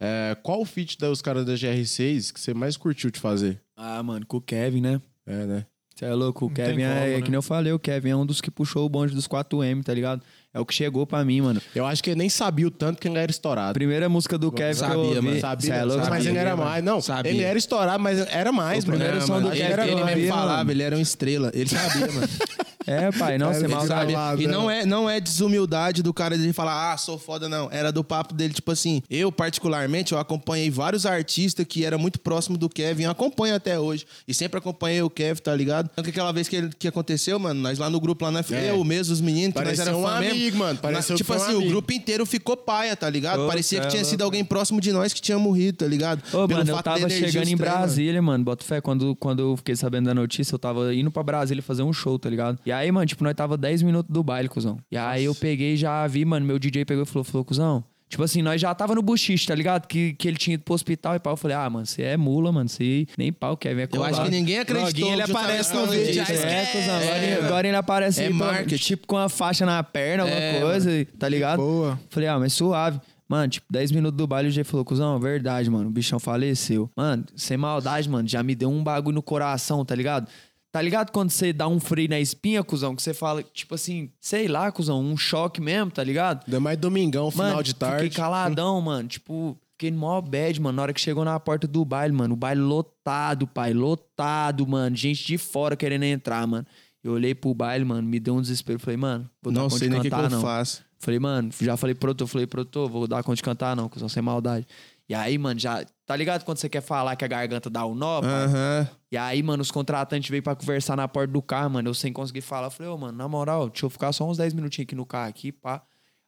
É, 0.00 0.36
qual 0.42 0.60
o 0.60 0.64
feat 0.64 0.98
dos 0.98 1.22
caras 1.22 1.44
da 1.46 1.54
GR6 1.54 2.32
que 2.32 2.40
você 2.40 2.52
mais 2.52 2.76
curtiu 2.76 3.10
de 3.10 3.20
fazer? 3.20 3.60
Ah, 3.76 4.02
mano, 4.02 4.26
com 4.26 4.38
o 4.38 4.40
Kevin, 4.40 4.80
né? 4.80 5.00
É, 5.26 5.46
né? 5.46 5.66
Você 5.94 6.06
é 6.06 6.12
louco, 6.12 6.46
o 6.46 6.50
Kevin 6.50 6.82
é, 6.82 6.88
como, 6.88 6.98
é 6.98 7.16
né? 7.16 7.22
que 7.22 7.30
nem 7.30 7.36
eu 7.36 7.42
falei, 7.42 7.72
o 7.72 7.78
Kevin 7.78 8.08
é 8.10 8.16
um 8.16 8.26
dos 8.26 8.40
que 8.40 8.50
puxou 8.50 8.84
o 8.84 8.88
bonde 8.88 9.14
dos 9.14 9.28
4M, 9.28 9.84
tá 9.84 9.94
ligado? 9.94 10.20
É 10.52 10.58
o 10.58 10.66
que 10.66 10.74
chegou 10.74 11.06
pra 11.06 11.24
mim, 11.24 11.40
mano. 11.40 11.62
Eu 11.74 11.86
acho 11.86 12.02
que 12.02 12.10
ele 12.10 12.18
nem 12.18 12.28
sabia 12.28 12.66
o 12.66 12.70
tanto 12.70 13.00
que 13.00 13.06
ele 13.06 13.16
era 13.18 13.30
estourado. 13.30 13.74
primeira 13.74 14.08
música 14.08 14.36
do 14.36 14.50
Kevin 14.50 14.78
que 14.78 14.84
eu 14.84 14.88
sabia, 14.88 14.98
ouvi... 14.98 15.20
mano, 15.20 15.40
Sabia, 15.40 15.66
Cê 15.66 15.72
é 15.72 15.84
louco, 15.84 16.06
mas 16.10 16.12
ele 16.18 16.24
sabia, 16.24 16.40
era 16.40 16.56
mano. 16.56 16.68
mais. 16.70 16.84
Não, 16.84 17.00
Sabia. 17.00 17.30
ele 17.30 17.42
era 17.42 17.58
estourado, 17.58 18.02
mas 18.02 18.18
era 18.32 18.50
mais, 18.50 18.84
mano. 18.84 18.98
primeiro 18.98 19.24
som 19.24 19.40
do 19.40 19.50
Kevin 19.50 19.62
ele, 19.62 19.74
que 19.74 19.80
eu 19.80 19.84
ele 19.98 20.04
mesmo 20.04 20.20
mano. 20.30 20.32
falava, 20.40 20.70
ele 20.72 20.82
era 20.82 20.96
uma 20.96 21.02
estrela. 21.02 21.50
Ele 21.54 21.68
sabia, 21.68 22.06
mano. 22.12 22.28
É, 22.86 23.10
pai, 23.12 23.38
não, 23.38 23.52
você 23.52 23.66
mal 23.68 23.86
lá, 23.86 24.34
E 24.38 24.46
não 24.46 24.70
é, 24.70 24.84
não 24.84 25.08
é 25.08 25.20
desumildade 25.20 26.02
do 26.02 26.12
cara 26.12 26.36
de 26.36 26.52
falar, 26.52 26.92
ah, 26.92 26.96
sou 26.96 27.18
foda, 27.18 27.48
não. 27.48 27.68
Era 27.70 27.90
do 27.92 28.02
papo 28.04 28.34
dele, 28.34 28.52
tipo 28.54 28.70
assim, 28.70 29.02
eu 29.10 29.30
particularmente, 29.32 30.12
eu 30.12 30.18
acompanhei 30.18 30.70
vários 30.70 31.06
artistas 31.06 31.64
que 31.68 31.84
eram 31.84 31.98
muito 31.98 32.20
próximo 32.20 32.56
do 32.58 32.68
Kevin, 32.68 33.04
eu 33.04 33.10
acompanho 33.10 33.54
até 33.54 33.78
hoje. 33.78 34.06
E 34.26 34.34
sempre 34.34 34.58
acompanhei 34.58 35.02
o 35.02 35.10
Kevin, 35.10 35.40
tá 35.42 35.54
ligado? 35.54 35.88
Tanto 35.94 36.04
que 36.04 36.10
aquela 36.10 36.32
vez 36.32 36.48
que, 36.48 36.56
ele- 36.56 36.70
que 36.78 36.88
aconteceu, 36.88 37.38
mano, 37.38 37.60
nós 37.60 37.78
lá 37.78 37.88
no 37.88 38.00
grupo, 38.00 38.24
lá 38.24 38.30
na 38.30 38.44
É. 38.50 38.70
eu 38.70 38.82
mesmo, 38.84 39.12
os 39.12 39.20
meninos, 39.20 39.54
que 39.56 39.64
nós 39.64 39.78
era 39.78 39.96
um 39.96 40.02
fã 40.02 40.20
mesmo. 40.20 40.34
amigo, 40.34 40.56
mano. 40.58 40.78
Pareceu 40.78 41.16
tipo 41.16 41.26
foi 41.32 41.38
um 41.38 41.42
assim, 41.42 41.52
o 41.52 41.56
amigo. 41.56 41.70
grupo 41.70 41.92
inteiro 41.92 42.26
ficou 42.26 42.56
paia, 42.56 42.94
tá 42.96 43.08
ligado? 43.08 43.42
Ô, 43.44 43.48
Parecia 43.48 43.80
que 43.80 43.86
é 43.86 43.90
tinha 43.90 44.00
louco, 44.02 44.10
sido 44.10 44.22
alguém 44.22 44.44
próximo 44.44 44.80
de 44.80 44.92
nós 44.92 45.12
que 45.12 45.20
tinha 45.20 45.38
morrido, 45.38 45.78
tá 45.78 45.86
ligado? 45.86 46.20
Ô, 46.28 46.46
Pelo 46.46 46.58
mano, 46.58 46.70
eu 46.70 46.82
tava 46.82 47.08
chegando 47.08 47.48
em. 47.48 47.56
Brasília, 47.56 48.20
mano. 48.20 48.44
Bota 48.44 48.64
fé, 48.64 48.80
quando, 48.80 49.14
quando 49.16 49.40
eu 49.40 49.56
fiquei 49.56 49.74
sabendo 49.76 50.06
da 50.06 50.14
notícia, 50.14 50.54
eu 50.54 50.58
tava 50.58 50.94
indo 50.94 51.10
pra 51.10 51.22
Brasília 51.22 51.62
fazer 51.62 51.82
um 51.82 51.92
show, 51.92 52.18
tá 52.18 52.28
ligado? 52.28 52.58
E 52.66 52.72
aí, 52.74 52.90
mano, 52.92 53.06
tipo, 53.06 53.24
nós 53.24 53.34
tava 53.34 53.56
10 53.56 53.82
minutos 53.82 54.12
do 54.12 54.22
baile, 54.22 54.48
cuzão. 54.48 54.78
E 54.90 54.96
aí 54.96 55.24
eu 55.24 55.34
peguei 55.34 55.74
e 55.74 55.76
já 55.76 56.06
vi, 56.06 56.24
mano, 56.24 56.44
meu 56.44 56.58
DJ 56.58 56.84
pegou 56.84 57.04
e 57.04 57.06
falou, 57.06 57.24
falou, 57.24 57.44
cuzão. 57.44 57.82
Tipo 58.06 58.22
assim, 58.22 58.42
nós 58.42 58.60
já 58.60 58.72
tava 58.74 58.94
no 58.94 59.02
buchiche, 59.02 59.46
tá 59.46 59.54
ligado? 59.54 59.88
Que, 59.88 60.12
que 60.12 60.28
ele 60.28 60.36
tinha 60.36 60.54
ido 60.54 60.62
pro 60.62 60.74
hospital 60.74 61.16
e 61.16 61.18
pau. 61.18 61.32
Eu 61.32 61.36
falei, 61.36 61.56
ah, 61.56 61.68
mano, 61.68 61.84
você 61.86 62.02
é 62.02 62.16
mula, 62.16 62.52
mano. 62.52 62.68
Você 62.68 63.06
nem 63.18 63.32
pau, 63.32 63.56
Kevin 63.56 63.82
é 63.82 63.88
Eu 63.92 64.04
acho 64.04 64.22
que 64.22 64.30
ninguém 64.30 64.58
acreditou. 64.60 64.86
Loguinho, 65.08 65.12
ele 65.14 65.22
aparece 65.22 65.74
no 65.74 65.86
vídeo, 65.86 66.20
É, 66.20 66.22
esquece. 66.22 66.72
cuzão. 66.78 66.96
Agora, 66.96 67.16
É, 67.16 67.44
agora 67.44 67.66
ele 67.68 67.76
aparece 67.76 68.20
É 68.22 68.26
aí, 68.26 68.30
pô, 68.32 68.38
marketing. 68.44 68.76
tipo 68.84 69.06
com 69.08 69.16
a 69.16 69.28
faixa 69.28 69.66
na 69.66 69.82
perna, 69.82 70.24
alguma 70.24 70.40
É, 70.40 70.60
coisa, 70.60 70.90
tá 71.18 71.28
ligado? 71.28 71.56
Boa. 71.58 71.98
Falei, 72.10 72.28
ah, 72.28 72.38
mas 72.38 72.52
suave. 72.52 73.00
Mano, 73.26 73.48
tipo, 73.48 73.66
10 73.70 73.90
minutos 73.90 74.16
do 74.18 74.26
baile, 74.26 74.48
o 74.48 74.52
G 74.52 74.62
falou, 74.62 74.84
cuzão, 74.84 75.18
verdade, 75.18 75.68
mano, 75.70 75.88
o 75.88 75.90
bichão 75.90 76.20
faleceu. 76.20 76.88
Mano, 76.94 77.24
sem 77.34 77.56
maldade, 77.56 78.08
mano, 78.08 78.28
já 78.28 78.42
me 78.42 78.54
deu 78.54 78.70
um 78.70 78.84
bagulho 78.84 79.14
no 79.14 79.22
coração, 79.22 79.82
tá 79.84 79.94
ligado? 79.94 80.28
Tá 80.74 80.82
ligado 80.82 81.12
quando 81.12 81.30
você 81.30 81.52
dá 81.52 81.68
um 81.68 81.78
freio 81.78 82.08
na 82.08 82.18
espinha, 82.18 82.64
cuzão, 82.64 82.96
que 82.96 83.02
você 83.02 83.14
fala, 83.14 83.44
tipo 83.44 83.76
assim, 83.76 84.10
sei 84.20 84.48
lá, 84.48 84.72
cuzão, 84.72 85.00
um 85.00 85.16
choque 85.16 85.60
mesmo, 85.60 85.92
tá 85.92 86.02
ligado? 86.02 86.42
Ainda 86.48 86.58
mais 86.58 86.76
domingão, 86.76 87.30
final 87.30 87.50
Mano, 87.50 87.62
de 87.62 87.72
tarde. 87.76 88.02
fiquei 88.02 88.16
caladão, 88.16 88.80
mano, 88.80 89.08
tipo... 89.08 89.56
Fiquei 89.70 89.92
no 89.92 89.98
maior 89.98 90.20
bad, 90.20 90.60
mano. 90.60 90.74
Na 90.76 90.82
hora 90.82 90.92
que 90.92 91.00
chegou 91.00 91.24
na 91.24 91.38
porta 91.38 91.68
do 91.68 91.84
baile, 91.84 92.12
mano. 92.12 92.34
O 92.34 92.36
baile 92.36 92.60
lotado, 92.60 93.46
pai. 93.46 93.72
Lotado, 93.72 94.64
mano. 94.66 94.94
Gente 94.96 95.24
de 95.26 95.36
fora 95.36 95.76
querendo 95.76 96.04
entrar, 96.04 96.44
mano. 96.46 96.64
Eu 97.02 97.12
olhei 97.12 97.34
pro 97.34 97.52
baile, 97.52 97.84
mano. 97.84 98.02
Me 98.08 98.20
deu 98.20 98.34
um 98.36 98.40
desespero. 98.40 98.78
Falei, 98.78 98.96
mano, 98.96 99.28
vou 99.42 99.52
dar 99.52 99.60
Não 99.62 99.68
conta 99.68 99.78
sei 99.80 99.88
de 99.88 99.94
nem 99.94 100.02
que, 100.02 100.08
que 100.08 100.14
eu 100.14 100.30
não. 100.30 100.40
faço. 100.40 100.84
Falei, 101.04 101.20
mano, 101.20 101.50
já 101.60 101.76
falei, 101.76 101.94
produtor, 101.94 102.26
falei, 102.26 102.46
produtor, 102.46 102.88
vou 102.88 103.06
dar 103.06 103.22
conta 103.22 103.36
de 103.36 103.42
cantar, 103.42 103.76
não, 103.76 103.88
cuzão, 103.88 104.08
sem 104.08 104.22
maldade. 104.22 104.66
E 105.08 105.14
aí, 105.14 105.36
mano, 105.36 105.60
já. 105.60 105.84
Tá 106.06 106.16
ligado 106.16 106.44
quando 106.44 106.58
você 106.58 106.68
quer 106.68 106.80
falar 106.80 107.16
que 107.16 107.24
a 107.24 107.28
garganta 107.28 107.68
dá 107.68 107.84
o 107.84 107.94
nó? 107.94 108.20
Aham. 108.20 108.88
E 109.10 109.16
aí, 109.16 109.42
mano, 109.42 109.62
os 109.62 109.70
contratantes 109.70 110.30
veio 110.30 110.42
pra 110.42 110.56
conversar 110.56 110.96
na 110.96 111.06
porta 111.06 111.32
do 111.32 111.42
carro, 111.42 111.70
mano. 111.70 111.90
Eu 111.90 111.94
sem 111.94 112.12
conseguir 112.12 112.40
falar. 112.40 112.68
Eu 112.68 112.70
falei, 112.70 112.90
ô, 112.90 112.96
mano, 112.96 113.16
na 113.16 113.28
moral, 113.28 113.68
deixa 113.68 113.86
eu 113.86 113.90
ficar 113.90 114.12
só 114.12 114.28
uns 114.28 114.38
10 114.38 114.54
minutinhos 114.54 114.86
aqui 114.86 114.94
no 114.94 115.06
carro 115.06 115.28
aqui, 115.28 115.52
pá. 115.52 115.82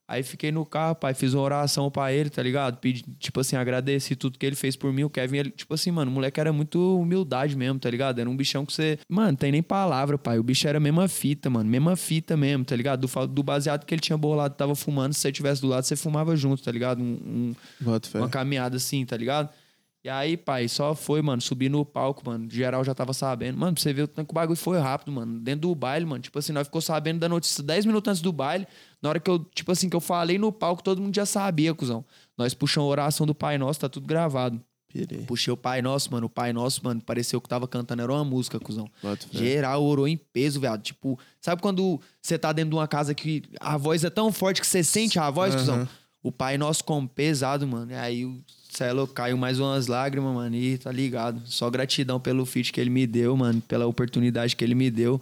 Aí 0.09 0.22
fiquei 0.22 0.52
no 0.52 0.64
carro, 0.64 0.94
pai, 0.94 1.14
fiz 1.14 1.34
uma 1.34 1.42
oração 1.42 1.90
pra 1.90 2.12
ele, 2.12 2.30
tá 2.30 2.40
ligado? 2.40 2.76
Pedi, 2.78 3.02
tipo 3.18 3.40
assim, 3.40 3.57
agradeci 3.57 4.14
tudo 4.14 4.38
que 4.38 4.46
ele 4.46 4.54
fez 4.54 4.76
por 4.76 4.92
mim. 4.92 5.02
O 5.02 5.11
Kevin, 5.11 5.38
ele, 5.38 5.50
tipo 5.50 5.74
assim, 5.74 5.90
mano, 5.90 6.11
o 6.12 6.14
moleque 6.14 6.38
era 6.38 6.52
muito 6.52 7.00
humildade 7.00 7.57
mesmo, 7.57 7.80
tá 7.80 7.90
ligado? 7.90 8.20
Era 8.20 8.30
um 8.30 8.36
bichão 8.36 8.64
que 8.64 8.72
você. 8.72 9.00
Mano, 9.09 9.36
tem 9.36 9.50
nem 9.50 9.62
palavra, 9.64 10.16
pai. 10.16 10.38
O 10.38 10.44
bicho 10.44 10.68
era 10.68 10.78
a 10.78 10.80
mesma 10.80 11.09
fita, 11.09 11.50
mano. 11.50 11.68
Mesma 11.68 11.96
fita 11.96 12.36
mesmo, 12.36 12.64
tá 12.64 12.76
ligado? 12.76 13.04
Do, 13.04 13.26
do 13.26 13.42
baseado 13.42 13.84
que 13.84 13.92
ele 13.92 14.00
tinha 14.00 14.16
bolado, 14.16 14.54
tava 14.54 14.76
fumando. 14.76 15.12
Se 15.12 15.18
você 15.20 15.32
tivesse 15.32 15.61
do 15.61 15.66
lado, 15.66 15.82
você 15.82 15.96
fumava 15.96 16.36
junto, 16.36 16.62
tá 16.62 16.70
ligado? 16.70 17.02
Um- 17.02 17.54
um, 17.82 17.88
uma 18.20 18.28
caminhada 18.30 18.76
assim, 18.76 19.04
tá 19.04 19.16
ligado? 19.16 19.50
E 20.04 20.09
aí, 20.09 20.36
pai, 20.36 20.68
só 20.68 20.94
foi, 20.94 21.20
mano, 21.20 21.42
subir 21.42 21.68
no 21.68 21.84
palco, 21.84 22.22
mano. 22.24 22.48
Geral 22.48 22.84
já 22.84 22.94
tava 22.94 23.12
sabendo. 23.12 23.59
Mano, 23.59 23.72
pra 23.74 23.82
você 23.82 23.92
ver 23.92 24.02
o 24.02 24.07
tanto 24.07 24.28
que 24.28 24.32
o 24.32 24.34
bagulho 24.36 24.57
foi 24.57 24.78
rápido, 24.78 25.11
mano. 25.11 25.40
Dentro 25.40 25.62
do 25.62 25.74
baile, 25.74 26.07
mano. 26.07 26.22
Tipo 26.22 26.38
assim, 26.38 26.52
nós 26.52 26.68
ficou 26.68 26.80
sabendo 26.80 27.18
da 27.18 27.28
notícia 27.28 27.61
10 27.61 27.84
minutos 27.86 28.09
antes 28.09 28.22
do 28.22 28.30
baile. 28.32 28.68
Na 29.07 29.11
hora 29.11 29.20
que 29.20 29.30
eu, 29.30 29.38
tipo 29.54 29.70
assim, 29.70 29.88
que 29.88 29.94
eu 29.94 30.00
falei 30.00 30.36
no 30.36 30.50
palco, 30.50 30.82
todo 30.82 31.00
mundo 31.00 31.14
já 31.14 31.24
sabia, 31.24 31.72
cuzão. 31.72 32.04
Nós 32.36 32.54
puxamos 32.54 32.88
a 32.88 32.90
oração 32.90 33.24
do 33.24 33.36
Pai 33.36 33.57
Nosso, 33.57 33.78
tá 33.78 33.88
tudo 33.88 34.04
gravado. 34.04 34.61
Pirei. 34.88 35.24
Puxei 35.26 35.52
o 35.52 35.57
Pai 35.57 35.80
Nosso, 35.80 36.11
mano. 36.11 36.26
O 36.26 36.28
Pai 36.28 36.52
Nosso, 36.52 36.80
mano, 36.82 37.00
pareceu 37.00 37.40
que 37.40 37.48
tava 37.48 37.68
cantando, 37.68 38.02
era 38.02 38.12
uma 38.12 38.24
música, 38.24 38.59
cuzão. 38.59 38.90
Geral 39.30 39.84
orou 39.84 40.09
em 40.09 40.16
peso, 40.16 40.59
viado. 40.59 40.82
Tipo, 40.82 41.16
sabe 41.40 41.62
quando 41.62 42.00
você 42.20 42.36
tá 42.36 42.52
dentro 42.52 42.70
de 42.70 42.76
uma 42.76 42.88
casa 42.88 43.14
que 43.14 43.44
a 43.61 43.76
voz 43.76 44.02
é 44.02 44.11
tão 44.11 44.32
forte 44.32 44.61
que 44.61 44.66
você 44.66 44.82
sente 44.82 45.20
a 45.20 45.30
voz, 45.30 45.54
cuzão? 45.54 45.88
O 46.20 46.32
Pai 46.32 46.59
Nosso 46.59 46.82
como 46.82 47.09
pesado, 47.09 47.64
mano. 47.64 47.92
E 47.92 47.94
aí 47.94 48.24
o 48.24 48.42
Celo 48.70 49.07
caiu 49.07 49.36
mais 49.36 49.61
umas 49.61 49.86
lágrimas, 49.86 50.34
mano. 50.34 50.57
E 50.57 50.78
tá 50.78 50.90
ligado. 50.90 51.40
Só 51.44 51.70
gratidão 51.70 52.18
pelo 52.18 52.44
feat 52.44 52.72
que 52.72 52.80
ele 52.80 52.90
me 52.90 53.07
deu, 53.07 53.36
mano. 53.36 53.61
Pela 53.61 53.86
oportunidade 53.86 54.57
que 54.57 54.64
ele 54.64 54.74
me 54.74 54.90
deu. 54.90 55.20